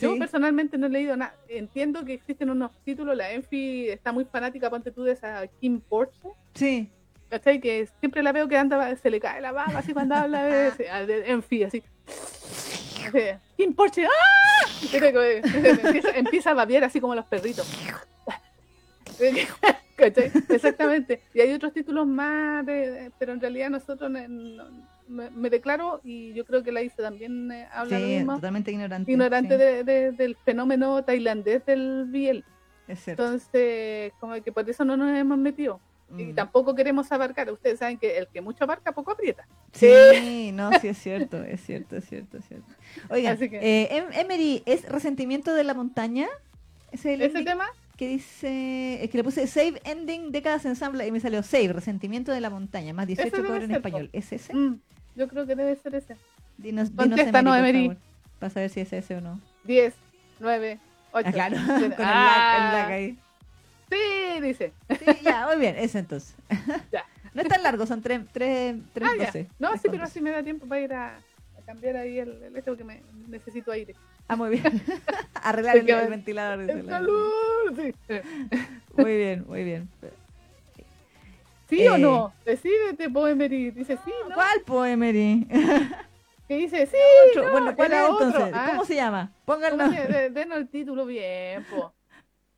Yo 0.00 0.18
personalmente 0.18 0.76
no 0.76 0.86
he 0.86 0.90
leído 0.90 1.16
nada. 1.16 1.34
Entiendo 1.48 2.04
que 2.04 2.12
existen 2.14 2.50
unos 2.50 2.72
títulos. 2.84 3.16
La 3.16 3.32
Enfi 3.32 3.88
está 3.88 4.12
muy 4.12 4.24
fanática, 4.26 4.68
ponte 4.68 4.90
tú, 4.90 5.02
de 5.04 5.12
esa 5.12 5.46
Kim 5.60 5.80
Porsche. 5.80 6.28
Sí. 6.54 6.90
¿Cachai? 7.30 7.60
Que 7.60 7.88
siempre 8.00 8.22
la 8.22 8.32
veo 8.32 8.48
que 8.48 8.56
anda, 8.56 8.94
se 8.96 9.10
le 9.10 9.20
cae 9.20 9.40
la 9.40 9.52
baba 9.52 9.78
así 9.78 9.92
cuando 9.92 10.14
habla 10.14 10.44
de, 10.46 10.70
de- 10.70 11.06
de 11.06 11.30
Enfi, 11.30 11.64
así. 11.64 11.82
Así, 13.06 13.20
Kim 13.56 13.74
Porsche, 13.74 14.06
¡ah! 14.06 14.68
Empieza, 14.92 16.10
empieza 16.16 16.50
a 16.50 16.54
babear 16.54 16.84
así 16.84 17.00
como 17.00 17.14
los 17.14 17.24
perritos. 17.26 17.66
¿Cachai? 19.96 20.30
Exactamente. 20.48 21.20
Y 21.34 21.40
hay 21.40 21.52
otros 21.52 21.72
títulos 21.72 22.06
más, 22.06 22.64
de- 22.64 23.10
pero 23.18 23.32
en 23.32 23.40
realidad 23.40 23.70
nosotros 23.70 24.10
no- 24.10 24.64
me, 25.08 25.30
me 25.30 25.50
declaro, 25.50 26.00
y 26.04 26.32
yo 26.34 26.44
creo 26.44 26.62
que 26.62 26.70
la 26.70 26.82
hice 26.82 27.02
también 27.02 27.50
eh, 27.50 27.66
habla 27.72 27.98
lo 27.98 28.06
Sí, 28.06 28.12
mismo, 28.16 28.34
totalmente 28.36 28.70
ignorante. 28.72 29.10
ignorante 29.10 29.54
sí, 29.56 29.60
de- 29.62 29.84
de- 29.84 30.12
del 30.12 30.36
fenómeno 30.36 31.02
tailandés 31.02 31.64
del 31.66 32.04
biel. 32.08 32.44
Es 32.86 33.00
cierto. 33.04 33.24
Entonces, 33.24 34.12
como 34.20 34.34
que 34.42 34.52
por 34.52 34.68
eso 34.68 34.84
no 34.84 34.96
nos 34.96 35.16
hemos 35.18 35.38
metido. 35.38 35.80
Y 36.16 36.24
Mm. 36.26 36.34
tampoco 36.34 36.74
queremos 36.74 37.10
abarcar. 37.12 37.50
Ustedes 37.50 37.78
saben 37.78 37.98
que 37.98 38.16
el 38.18 38.28
que 38.28 38.40
mucho 38.40 38.64
abarca, 38.64 38.92
poco 38.92 39.10
aprieta. 39.12 39.46
Sí, 39.72 40.52
no, 40.54 40.70
sí 40.80 40.88
es 40.88 40.98
cierto, 40.98 41.42
es 41.44 41.60
cierto, 41.60 41.96
es 41.96 42.06
cierto, 42.08 42.38
es 42.38 42.46
cierto. 42.46 42.66
Oigan, 43.10 43.36
que- 43.36 43.58
eh, 43.60 43.88
Em- 43.96 44.12
Emery, 44.12 44.62
¿es 44.64 44.88
resentimiento 44.88 45.52
de 45.54 45.64
la 45.64 45.74
montaña? 45.74 46.26
¿Ese 46.92 47.12
es 47.14 47.20
el 47.20 47.26
Ese 47.26 47.44
tema, 47.44 47.66
que 47.98 48.08
dice, 48.08 49.04
es 49.04 49.10
que 49.10 49.18
le 49.18 49.24
puse 49.24 49.46
save 49.46 49.80
ending 49.84 50.32
décadas 50.32 50.64
ensamble 50.64 51.06
y 51.06 51.12
me 51.12 51.20
salió 51.20 51.42
save, 51.42 51.74
resentimiento 51.74 52.32
de 52.32 52.40
la 52.40 52.48
montaña, 52.48 52.94
más 52.94 53.06
18 53.06 53.36
debe 53.36 53.48
cobre 53.48 53.64
en 53.64 53.72
español. 53.72 54.10
¿Es 54.14 54.32
ese? 54.32 54.54
mm, 54.54 54.80
yo 55.16 55.28
creo 55.28 55.46
que 55.46 55.54
debe 55.56 55.76
ser 55.76 55.94
ese. 55.94 56.16
Dinos, 56.56 56.90
dinos 56.90 57.08
Contéstanos, 57.08 57.56
por 57.58 57.66
Emery. 57.66 57.96
para 58.38 58.50
saber 58.50 58.70
si 58.70 58.80
es 58.80 58.92
ese 58.92 59.16
o 59.16 59.20
no. 59.20 59.40
10, 59.64 59.94
9, 60.40 60.78
8. 61.12 61.28
Ah, 61.28 61.32
claro, 61.32 61.56
con 61.66 61.82
el 61.82 61.90
lag, 61.98 62.56
el 62.56 62.72
lag 62.72 62.90
ahí. 62.92 63.18
Sí, 63.90 64.40
dice. 64.42 64.72
Sí, 64.98 65.04
ya, 65.22 65.46
muy 65.46 65.56
bien, 65.56 65.76
ese 65.78 65.98
entonces. 66.00 66.34
Ya. 66.92 67.04
No 67.34 67.42
es 67.42 67.48
tan 67.48 67.62
largo, 67.62 67.86
son 67.86 68.02
3, 68.02 68.22
3, 68.32 68.76
3 68.92 69.08
Ah, 69.08 69.14
ya. 69.18 69.26
12. 69.26 69.48
No, 69.58 69.68
Tres 69.70 69.82
sí, 69.82 69.88
pero 69.90 70.04
así 70.04 70.20
me 70.20 70.30
da 70.30 70.42
tiempo 70.42 70.66
para 70.66 70.80
ir 70.80 70.92
a, 70.92 71.16
a 71.16 71.62
cambiar 71.66 71.96
ahí 71.96 72.18
el, 72.18 72.42
el 72.42 72.56
este 72.56 72.70
porque 72.70 72.84
me 72.84 73.02
necesito 73.28 73.70
aire. 73.70 73.94
Ah, 74.26 74.36
muy 74.36 74.50
bien. 74.50 74.62
Arreglar 75.34 75.76
el, 75.76 76.10
ventilador. 76.10 76.60
¡El 76.68 76.86
calor! 76.86 77.74
Sí, 77.76 77.94
Muy 78.96 79.16
bien, 79.16 79.44
muy 79.46 79.64
bien. 79.64 79.88
¿Sí 81.68 81.86
o 81.86 81.96
Eh. 81.96 81.98
no? 81.98 82.32
Decídete, 82.44 83.10
Poemery. 83.10 83.70
Dice 83.70 83.98
sí, 84.04 84.12
¿no? 84.28 84.34
¿Cuál 84.34 84.60
poemery? 84.64 85.46
Que 86.48 86.56
dice 86.56 86.86
sí. 86.86 86.96
No, 87.36 87.50
bueno, 87.50 87.76
¿cuál 87.76 87.92
es 87.92 88.00
entonces? 88.08 88.50
Ah, 88.54 88.68
¿Cómo 88.70 88.84
se 88.86 88.94
llama? 88.94 89.30
¿cómo 89.44 89.58
Pónganlo. 89.60 89.90
Denos 90.30 90.58
el 90.58 90.68
título 90.68 91.04
bien, 91.04 91.64
po. 91.64 91.92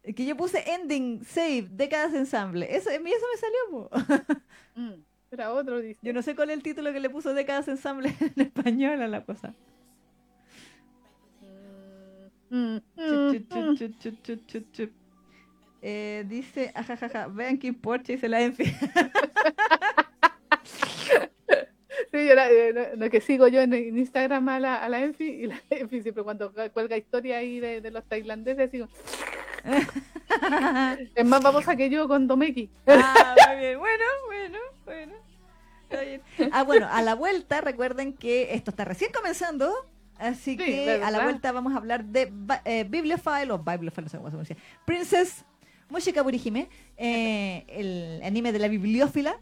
Que 0.03 0.25
yo 0.25 0.37
puse 0.37 0.65
ending, 0.73 1.23
save, 1.25 1.69
décadas 1.71 2.15
ensamble. 2.15 2.67
Eso, 2.75 2.91
eso 2.91 3.01
me 3.03 3.39
salió. 3.39 3.91
Mm, 4.77 5.03
Era 5.33 5.53
otro, 5.53 5.81
dice. 5.81 5.99
Yo 6.01 6.13
no 6.13 6.23
sé 6.23 6.37
cuál 6.37 6.51
es 6.51 6.57
el 6.57 6.63
título 6.63 6.93
que 6.93 7.01
le 7.01 7.11
puso 7.11 7.35
décadas 7.35 7.67
ensamble 7.67 8.15
en 8.21 8.41
español 8.41 9.03
a 9.03 9.09
la 9.09 9.25
cosa. 9.25 9.53
Dice, 15.83 16.73
ajajaja, 16.75 17.27
vean 17.29 17.59
que 17.59 17.67
importa 17.67 18.17
se 18.17 18.29
la 18.29 18.43
enfi. 18.43 18.65
Sí, 22.13 22.27
yo 22.27 22.35
la- 22.35 22.51
eh, 22.51 22.73
lo- 22.73 22.97
lo 22.97 23.11
que 23.11 23.21
sigo 23.21 23.47
yo 23.49 23.61
en, 23.61 23.73
en 23.73 23.97
Instagram 23.99 24.49
a 24.49 24.59
la, 24.61 24.77
a 24.77 24.89
la 24.89 25.01
Enfi 25.01 25.25
y 25.25 25.47
la 25.47 25.61
Enfi 25.71 26.03
siempre 26.03 26.25
cuando 26.25 26.53
cu- 26.53 26.71
cuelga 26.73 26.97
historia 26.97 27.39
ahí 27.39 27.61
de, 27.61 27.81
de 27.81 27.91
los 27.91 28.05
tailandeses 28.05 28.71
digo, 28.73 28.89
es 31.15 31.25
más 31.27 31.43
babosa 31.43 31.77
que 31.77 31.91
yo 31.91 32.09
con 32.09 32.27
Domeki. 32.27 32.71
Ah, 32.87 33.35
muy 33.49 33.57
bien. 33.59 33.79
Bueno, 33.79 34.05
bueno, 34.27 34.59
bueno. 34.85 35.13
Está 35.89 36.03
bien. 36.03 36.23
Ah, 36.53 36.63
bueno, 36.63 36.87
a 36.91 37.03
la 37.03 37.15
vuelta, 37.15 37.61
recuerden 37.61 38.13
que 38.13 38.55
esto 38.55 38.71
está 38.71 38.85
recién 38.85 39.11
comenzando. 39.13 39.73
Así 40.19 40.51
Sí, 40.53 40.57
que 40.59 41.01
a 41.03 41.11
la 41.11 41.23
vuelta 41.25 41.51
vamos 41.51 41.73
a 41.73 41.79
hablar 41.79 42.05
de 42.05 42.31
eh, 42.67 42.85
Bibliophile 42.89 43.51
o 43.53 43.59
Bibliophile, 43.59 44.03
no 44.05 44.09
sé 44.11 44.17
cómo 44.19 44.29
se 44.29 44.33
pronuncia. 44.33 44.57
Princess 44.85 45.45
Mushika 45.89 46.23
Burihime, 46.23 46.69
eh, 46.99 47.65
el 47.69 48.21
anime 48.23 48.53
de 48.53 48.59
la 48.59 48.69
bibliófila. 48.69 49.41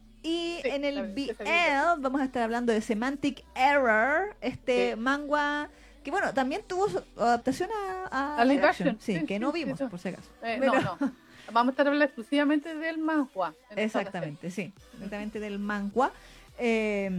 Sí, 0.70 0.74
en 0.76 0.82
la 0.82 0.88
el 0.88 1.12
BL 1.14 2.00
vamos 2.02 2.20
a 2.20 2.24
estar 2.24 2.42
hablando 2.42 2.72
de 2.72 2.80
Semantic 2.80 3.44
Error, 3.55 4.34
este 4.40 4.92
Sí. 4.94 4.97
manga 5.00 5.68
que 6.05 6.10
bueno, 6.10 6.32
también 6.32 6.62
tuvo 6.66 6.88
su 6.88 7.02
adaptación 7.18 7.68
a, 7.70 8.08
a 8.36 8.36
A 8.40 8.44
live 8.44 8.56
live 8.56 8.66
action. 8.68 8.88
action. 8.88 9.00
Sí, 9.02 9.18
Sí, 9.20 9.26
que 9.26 9.38
no 9.38 9.52
vimos, 9.52 9.78
por 9.78 9.98
si 9.98 10.08
acaso. 10.08 10.28
Eh, 10.42 10.56
Pero- 10.60 10.72
No, 10.74 10.97
no. 11.00 11.12
Vamos 11.52 11.68
a 11.68 11.72
estar 11.72 11.86
hablando 11.86 12.05
exclusivamente 12.05 12.74
del 12.74 12.98
manhua. 12.98 13.55
Exactamente, 13.74 14.50
sí. 14.50 14.72
Exactamente 14.94 15.40
del 15.40 15.58
manga. 15.58 16.10
Eh, 16.58 17.10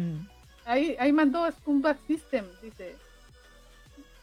Ahí, 0.66 0.96
ahí 1.00 1.12
mandó 1.12 1.50
Scumbag 1.52 1.98
System, 2.08 2.46
dice. 2.62 2.96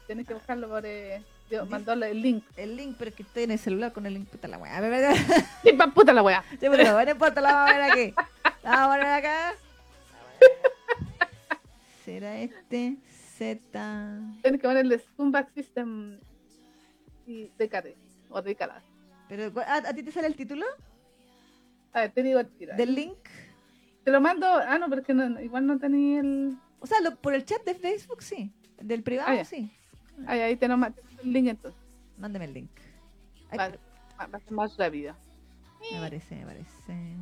Tienes 0.05 0.25
que 0.25 0.33
buscarlo 0.33 0.69
por... 0.69 0.85
Eh, 0.85 1.21
yo 1.49 1.65
mandó 1.65 1.91
el 1.93 2.21
link. 2.21 2.43
el 2.57 2.75
link, 2.77 2.95
pero 2.97 3.09
es 3.09 3.15
que 3.15 3.23
estoy 3.23 3.43
en 3.43 3.51
el 3.51 3.59
celular 3.59 3.91
con 3.93 4.05
el 4.05 4.13
link. 4.13 4.27
Puta 4.29 4.47
la 4.47 4.57
weá. 4.57 4.81
¡Sí, 5.63 5.73
puta 5.93 6.13
la 6.13 6.21
wea! 6.23 6.43
Sí, 6.51 6.57
pero 6.69 7.03
no 7.05 7.11
importa, 7.11 7.41
la 7.41 7.53
vamos 7.53 7.71
a 7.71 7.77
ver 7.77 7.91
aquí. 7.91 8.13
Vamos 8.67 8.97
a 9.05 9.15
acá. 9.15 9.53
¿Será 12.03 12.37
este? 12.39 12.97
Z. 13.37 14.19
Tienes 14.41 14.61
que 14.61 14.67
ponerle 14.67 14.99
Scumbag 14.99 15.49
System 15.53 16.19
y 17.25 17.49
décade. 17.57 17.95
O 18.29 18.41
décadas. 18.41 18.83
Pero, 19.29 19.53
¿cu- 19.53 19.59
¿a, 19.61 19.75
a 19.77 19.93
ti 19.93 20.03
te 20.03 20.11
sale 20.11 20.27
el 20.27 20.35
título 20.35 20.65
A 21.93 22.01
ver, 22.01 22.11
te 22.11 22.23
digo 22.23 22.39
el 22.39 22.47
tiro. 22.47 22.75
del 22.75 22.95
link? 22.95 23.17
Te 24.03 24.11
lo 24.11 24.19
mando. 24.21 24.45
Ah, 24.47 24.77
no, 24.77 24.89
pero 24.89 25.01
es 25.01 25.07
que 25.07 25.13
no- 25.13 25.39
igual 25.41 25.65
no 25.65 25.77
tenía 25.79 26.19
el. 26.21 26.57
O 26.79 26.87
sea, 26.87 26.99
lo- 27.01 27.15
por 27.15 27.33
el 27.33 27.45
chat 27.45 27.63
de 27.63 27.73
Facebook, 27.75 28.21
sí. 28.21 28.51
Del 28.81 29.01
privado, 29.03 29.37
Ah, 29.39 29.45
sí. 29.45 29.71
Ahí, 30.27 30.39
ahí 30.41 30.55
te 30.57 30.67
lo 30.67 30.77
mando 30.77 31.01
el 31.23 31.31
link 31.33 31.47
entonces. 31.47 31.81
Mándeme 32.17 32.45
el 32.45 32.53
link. 32.53 32.71
Ay, 33.49 33.57
Va, 33.59 33.69
va- 34.19 34.27
va 34.27 34.37
a 34.37 34.41
ser 34.41 34.51
más 34.51 34.75
rápido. 34.77 35.15
Me 35.91 35.99
parece, 35.99 36.35
me 36.35 36.45
parece. 36.45 37.15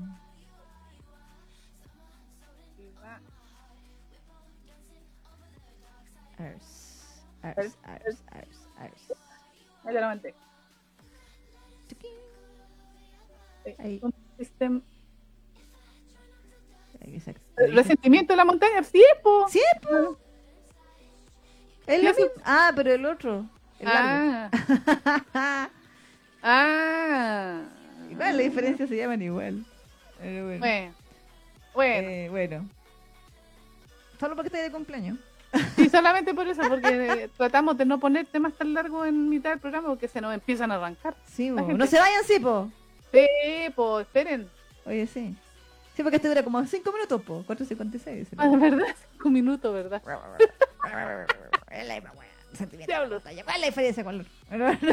Ars, 6.37 7.23
ars, 7.41 7.77
ars, 7.83 8.23
ars, 8.31 8.67
ars. 8.77 9.13
Te 9.83 9.93
lo. 9.93 10.35
Sí, 11.87 13.75
Ahí. 13.79 13.99
un 14.01 14.13
se 17.19 17.35
El 17.57 17.75
resentimiento 17.75 18.33
de 18.33 18.37
la 18.37 18.45
montaña, 18.45 18.83
sí, 18.83 19.03
po. 19.23 19.47
Sí, 19.47 19.61
po. 19.81 20.17
Es 21.87 22.03
lo 22.03 22.09
mismo. 22.09 22.31
Ah, 22.43 22.71
pero 22.75 22.93
el 22.93 23.05
otro. 23.05 23.45
El 23.79 23.85
largo. 23.85 24.49
Ah, 24.83 25.69
ah. 26.43 27.61
Igual, 28.09 28.37
la 28.37 28.43
diferencia 28.43 28.87
se 28.87 28.97
llaman 28.97 29.21
igual. 29.21 29.65
Pero 30.19 30.45
bueno. 30.45 30.59
Bueno, 30.59 30.93
bueno. 31.73 32.09
Eh, 32.09 32.27
bueno. 32.29 32.69
Solo 34.19 34.35
porque 34.35 34.47
estoy 34.47 34.61
de 34.61 34.71
cumpleaños. 34.71 35.19
Sí, 35.75 35.89
solamente 35.89 36.33
por 36.33 36.47
eso, 36.47 36.61
porque 36.67 37.29
tratamos 37.37 37.77
de 37.77 37.85
no 37.85 37.99
poner 37.99 38.25
temas 38.25 38.53
tan 38.53 38.73
largos 38.73 39.07
en 39.07 39.29
mitad 39.29 39.51
del 39.51 39.59
programa 39.59 39.89
porque 39.89 40.07
se 40.07 40.21
nos 40.21 40.33
empiezan 40.33 40.71
a 40.71 40.75
arrancar. 40.75 41.15
Sí, 41.27 41.51
po. 41.51 41.61
No 41.61 41.87
se 41.87 41.99
vayan, 41.99 42.23
sí, 42.25 42.39
po. 42.39 42.69
Sí, 43.11 43.27
pues 43.75 44.05
esperen. 44.05 44.49
Oye, 44.85 45.07
sí. 45.07 45.35
Sí, 45.95 46.03
porque 46.03 46.17
este 46.17 46.27
dura 46.27 46.43
como 46.43 46.63
5 46.65 46.91
minutos, 46.91 47.21
po. 47.21 47.43
4.56. 47.47 48.27
Ah, 48.37 48.49
verdad, 48.49 48.85
cinco 49.11 49.29
minutos, 49.29 49.73
¿verdad? 49.73 50.01
Diablos. 52.85 53.23
¿Cuál 53.23 53.37
es 53.37 53.61
la 53.61 53.67
diferencia 53.67 54.03
con 54.03 54.25
el 54.51 54.61
otro? 54.61 54.89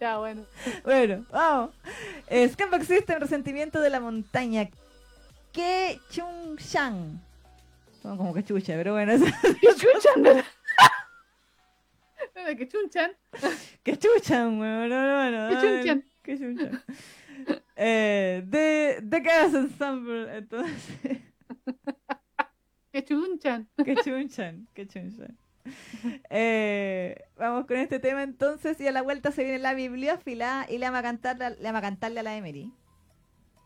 Ya, 0.00 0.18
bueno. 0.18 0.44
Bueno, 0.84 1.24
vamos. 1.30 1.70
Eh, 2.26 2.48
Scumbag 2.48 2.84
System, 2.84 3.18
resentimiento 3.18 3.80
de 3.80 3.90
la 3.90 4.00
montaña. 4.00 4.68
Que 5.52 5.98
Chung 6.10 6.56
Shang. 6.58 7.20
Son 8.02 8.16
como 8.16 8.32
que 8.32 8.42
chucha, 8.42 8.74
pero 8.76 8.92
bueno. 8.94 9.12
¡Qué 9.60 9.68
verdad! 10.24 10.44
Mira, 12.34 12.54
¡Qué 12.56 12.68
chunchan! 12.68 13.12
que 13.82 13.98
chuchan, 13.98 14.58
weón. 14.58 14.88
No, 14.88 15.30
no, 15.30 15.30
no. 15.30 15.60
Que 15.60 15.66
chunchan. 15.66 16.04
Que 16.22 16.38
chunchan. 16.38 16.82
Eh, 17.82 18.44
de, 18.46 18.98
de 19.02 19.22
Chaos 19.22 19.54
Ensemble, 19.54 20.36
entonces. 20.36 21.18
¡Qué 22.92 23.02
chunchan! 23.02 23.66
que 23.82 23.96
chunchan, 23.96 24.68
que 24.74 24.86
chunchan. 24.86 25.38
Eh, 26.28 27.16
vamos 27.38 27.64
con 27.64 27.78
este 27.78 27.98
tema 27.98 28.22
entonces 28.22 28.78
y 28.78 28.86
a 28.86 28.92
la 28.92 29.00
vuelta 29.00 29.32
se 29.32 29.44
viene 29.44 29.58
la 29.58 29.72
bibliófila 29.72 30.66
y 30.68 30.76
le 30.76 30.86
vamos 30.86 30.98
a, 30.98 31.02
cantar, 31.02 31.38
le 31.38 31.62
vamos 31.62 31.78
a 31.78 31.80
cantarle 31.80 32.20
a 32.20 32.22
la 32.22 32.36
Emery. 32.36 32.70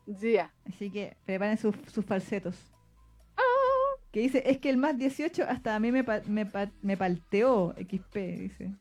Ya. 0.05 0.53
Así 0.65 0.89
que 0.89 1.17
preparen 1.25 1.57
sus, 1.57 1.75
sus 1.91 2.05
falsetos. 2.05 2.55
Que 4.15 4.21
dice, 4.21 4.43
es 4.45 4.59
que 4.59 4.69
el 4.69 4.77
más 4.77 4.97
18 4.97 5.43
hasta 5.43 5.75
a 5.75 5.79
mí 5.81 5.91
me, 5.91 6.05
pa- 6.05 6.21
me, 6.25 6.45
pa- 6.45 6.71
me 6.81 6.95
palteó 6.95 7.75
XP, 7.77 8.15
dice. 8.15 8.71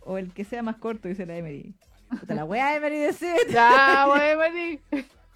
O 0.00 0.16
el 0.16 0.32
que 0.32 0.42
sea 0.42 0.62
más 0.62 0.76
corto, 0.76 1.06
dice 1.06 1.26
la 1.26 1.36
Emery. 1.36 1.74
Puta 2.18 2.34
la 2.34 2.46
wea 2.46 2.74
Emery 2.76 2.96
decide. 2.98 3.36
Ya, 3.50 4.06
voy, 4.06 4.36
Mari. 4.38 4.80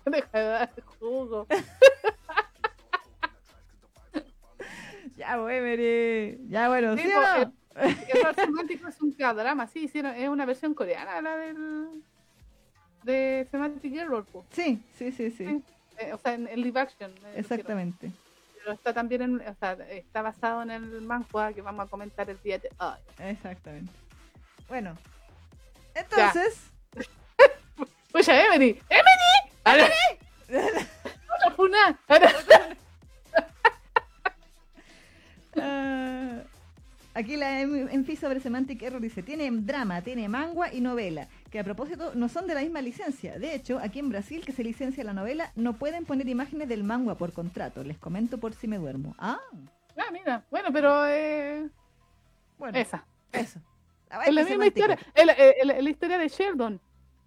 Deja 0.07 0.39
de 0.39 0.45
dar 0.45 0.71
jugo. 0.99 1.47
Ya, 5.17 5.43
wey, 5.43 5.59
Emery. 5.59 6.39
Ya, 6.49 6.69
bueno, 6.69 6.97
Sí, 6.97 7.03
¿sí 7.03 7.09
no? 7.15 7.53
El 7.83 8.25
rol 8.25 8.35
semántico 8.47 8.89
es 8.89 9.01
un 9.03 9.15
drama, 9.17 9.67
sí, 9.67 9.81
hicieron, 9.85 10.15
es 10.17 10.29
una 10.29 10.45
versión 10.47 10.73
coreana 10.75 11.21
la 11.21 11.37
del. 11.37 12.03
de 13.05 13.47
Semantic 13.51 13.95
Error. 13.95 14.25
Sí, 14.51 14.81
sí, 14.97 15.13
sí, 15.13 15.31
sí. 15.31 15.47
Sí. 15.47 15.63
Eh, 15.99 16.13
o 16.15 16.19
sea, 16.19 16.33
en, 16.35 16.49
en 16.49 16.61
live 16.63 16.81
action. 16.81 17.13
me 17.23 17.37
refiero. 17.59 17.63
Pero 18.65 18.77
está 18.77 18.95
también 18.95 19.21
en, 19.21 19.47
o 19.47 19.55
sea, 19.57 19.73
está 19.91 20.23
basado 20.23 20.63
en 20.63 20.71
el 20.71 21.03
manga 21.03 21.53
que 21.53 21.61
vamos 21.61 21.87
a 21.87 21.91
comentar 21.91 22.31
el 22.31 22.41
día 22.43 22.59
de 22.59 22.71
hoy. 22.79 22.97
Exactamente. 23.19 23.93
Bueno. 24.69 24.97
Entonces, 25.95 26.73
Pues 28.11 28.25
ya, 28.27 28.43
Emily. 28.47 28.81
¡Emily! 28.89 30.19
¡Otra 31.37 31.51
funa! 31.55 32.01
Aquí 37.15 37.37
la 37.37 37.61
Enfi 37.61 38.17
sobre 38.17 38.41
Semantic 38.41 38.83
Error 38.83 39.01
dice, 39.01 39.23
tiene 39.23 39.49
drama, 39.51 40.03
tiene 40.03 40.29
manga 40.29 40.73
y 40.73 40.81
novela, 40.81 41.29
que 41.51 41.61
a 41.61 41.65
propósito 41.65 42.13
no 42.15 42.29
son 42.29 42.47
de 42.47 42.55
la 42.55 42.61
misma 42.63 42.83
licencia. 42.83 43.39
De 43.39 43.55
hecho, 43.55 43.79
aquí 43.79 44.01
en 44.01 44.09
Brasil, 44.09 44.45
que 44.45 44.53
se 44.53 44.65
licencia 44.65 45.05
la 45.05 45.13
novela, 45.13 45.53
no 45.55 45.75
pueden 45.75 46.05
poner 46.05 46.29
imágenes 46.29 46.69
del 46.69 46.83
manga 46.83 47.15
por 47.17 47.33
contrato. 47.33 47.85
Les 47.85 47.99
comento 47.99 48.39
por 48.39 48.55
si 48.55 48.67
me 48.67 48.79
duermo. 48.79 49.15
Ah, 49.19 49.39
Ah, 49.97 50.11
mira. 50.13 50.45
Bueno, 50.51 50.69
pero 50.73 51.07
eh, 51.07 51.69
bueno. 52.59 52.79
esa. 52.79 53.07
Eso. 53.33 53.61
Es 54.27 54.35
la 54.35 54.45
que 54.45 54.51
misma 54.51 54.67
historia. 54.67 54.99
La, 55.15 55.91
historia 55.91 56.19
de 56.19 56.29
Sheldon. 56.29 56.81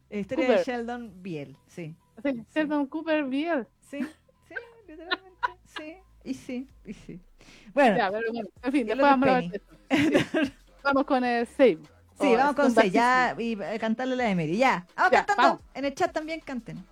La 0.09 0.17
historia 0.17 0.49
de. 0.49 0.63
Sheldon 0.63 1.21
Biel, 1.21 1.57
sí. 1.67 1.95
Sí, 2.23 2.45
Sheldon 2.53 2.87
Cooper 2.87 3.25
Biel. 3.25 3.67
Sí, 3.81 3.99
sí, 4.47 4.55
literalmente. 4.87 5.37
Sí, 5.65 5.97
y 6.23 6.33
sí, 6.33 6.67
y 6.85 6.93
sí. 6.93 7.19
Bueno, 7.73 7.97
Ya, 7.97 8.11
pero 8.11 8.31
bueno, 8.31 8.49
en 8.63 8.71
fin, 8.71 8.87
después 8.87 9.09
vamos 9.09 9.29
a. 9.29 9.41
Sí. 9.41 9.51
Vamos 10.83 11.05
con 11.05 11.23
el 11.23 11.47
save. 11.47 11.79
Sí, 12.19 12.25
O 12.33 12.37
vamos 12.37 12.55
con 12.55 12.71
6, 12.71 12.91
ya, 12.91 13.35
y 13.37 13.53
eh, 13.61 13.77
cantarle 13.79 14.15
la 14.15 14.29
Emery, 14.29 14.57
ya. 14.57 14.87
Vamos 14.95 15.11
Ya, 15.11 15.25
cantando, 15.25 15.43
vamos. 15.43 15.61
en 15.75 15.85
el 15.85 15.93
chat 15.93 16.11
también 16.11 16.39
canten. 16.41 16.83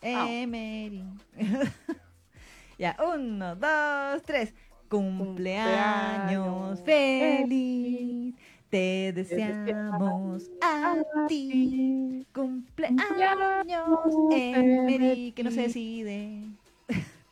Emery. 0.00 1.04
ya, 2.78 2.96
uno, 3.14 3.54
dos, 3.56 4.22
tres. 4.24 4.54
Cumpleaños 4.88 6.80
Cumpleaños 6.80 6.80
feliz, 6.82 8.34
te 8.68 9.12
deseamos 9.14 10.50
deseamos 10.50 10.50
a 10.60 11.04
ti. 11.26 12.26
Cumpleaños, 12.34 14.18
Emery, 14.30 15.32
que 15.32 15.44
no 15.44 15.50
se 15.50 15.62
decide. 15.62 16.44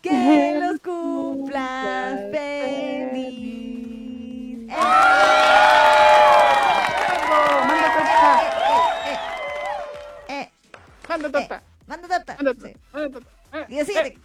Que 0.00 0.58
los 0.60 0.80
cumplas 0.80 2.20
feliz. 2.30 3.87
¡Bravo! 4.68 4.84
¡Manda 7.66 7.88
torta! 7.94 8.40
Eh, 9.06 9.18
eh, 10.28 10.50
¡Manda 11.08 11.30
torta! 11.30 11.62
manda 11.86 12.08
torta. 12.08 12.36
¡Manda 12.36 12.54
torta! 12.54 12.76
¡Manda 12.92 13.10
torta! 13.10 13.30
Eh, 13.52 13.64
17. 13.68 14.18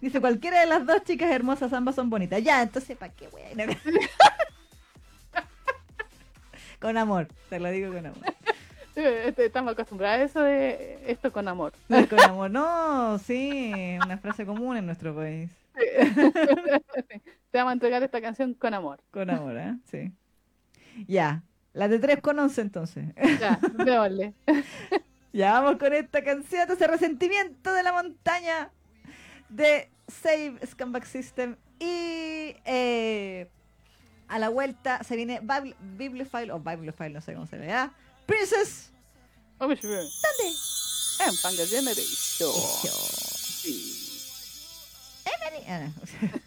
Dice, 0.02 0.22
cualquiera 0.22 0.62
de 0.62 0.66
las 0.66 0.86
dos 0.86 1.04
chicas 1.04 1.30
hermosas, 1.30 1.74
ambas 1.74 1.96
son 1.96 2.10
bonitas. 2.10 2.42
Ya, 2.42 2.62
entonces, 2.62 2.98
¿para 2.98 3.14
qué 3.14 3.26
ir? 3.26 3.78
con 6.80 6.98
amor, 6.98 7.28
te 7.50 7.60
lo 7.60 7.70
digo 7.70 7.94
con 7.94 8.06
amor. 8.08 8.24
eh, 8.96 9.26
este, 9.28 9.46
Estamos 9.46 9.74
acostumbrados 9.74 10.22
a 10.22 10.24
eso 10.24 10.42
de 10.42 11.04
esto 11.06 11.32
con 11.32 11.48
amor. 11.48 11.74
No, 11.90 12.08
con 12.08 12.20
amor, 12.22 12.50
no, 12.50 13.20
sí, 13.20 13.72
una 14.04 14.18
frase 14.18 14.46
común 14.46 14.78
en 14.78 14.86
nuestro 14.86 15.14
país. 15.14 15.52
Te 17.52 17.58
vamos 17.58 17.72
a 17.72 17.74
entregar 17.74 18.04
esta 18.04 18.22
canción 18.22 18.54
con 18.54 18.74
amor. 18.74 19.02
Con 19.12 19.30
amor, 19.30 19.58
¿eh? 19.58 19.76
Sí. 19.90 20.12
Ya, 21.08 21.44
la 21.74 21.88
de 21.88 22.00
3 22.00 22.22
con 22.22 22.38
11 22.40 22.62
entonces. 22.62 23.06
Ya, 23.40 23.60
démosle. 23.74 24.34
Ya 25.34 25.54
vamos 25.54 25.78
con 25.80 25.94
esta 25.94 26.22
canción, 26.26 26.70
ese 26.70 26.88
resentimiento 26.88 27.72
de 27.74 27.84
la 27.84 27.94
montaña 27.94 28.70
de 29.48 29.90
Save 30.10 30.60
Scumbag 30.68 31.06
System. 31.06 31.56
Y 31.80 32.54
eh, 32.66 33.48
a 34.28 34.40
la 34.40 34.50
vuelta 34.50 35.02
se 35.06 35.16
viene 35.16 35.40
Bibli- 35.42 35.76
Bibliophile 35.98 36.52
o 36.52 36.60
Bibliophile, 36.60 37.12
no 37.12 37.22
sé 37.22 37.34
cómo 37.34 37.48
se 37.48 37.58
le 37.58 37.68
da. 37.68 37.94
Princess. 38.26 38.92
Ver. 39.58 39.78
¿Dónde? 39.80 40.06
En 41.26 41.34
Panga 41.42 41.66
Generation. 41.66 42.52
Yo. 42.84 42.92
Sí. 42.92 44.01
Emily. 45.46 45.66
Ah, 45.68 45.80
no. 46.22 46.40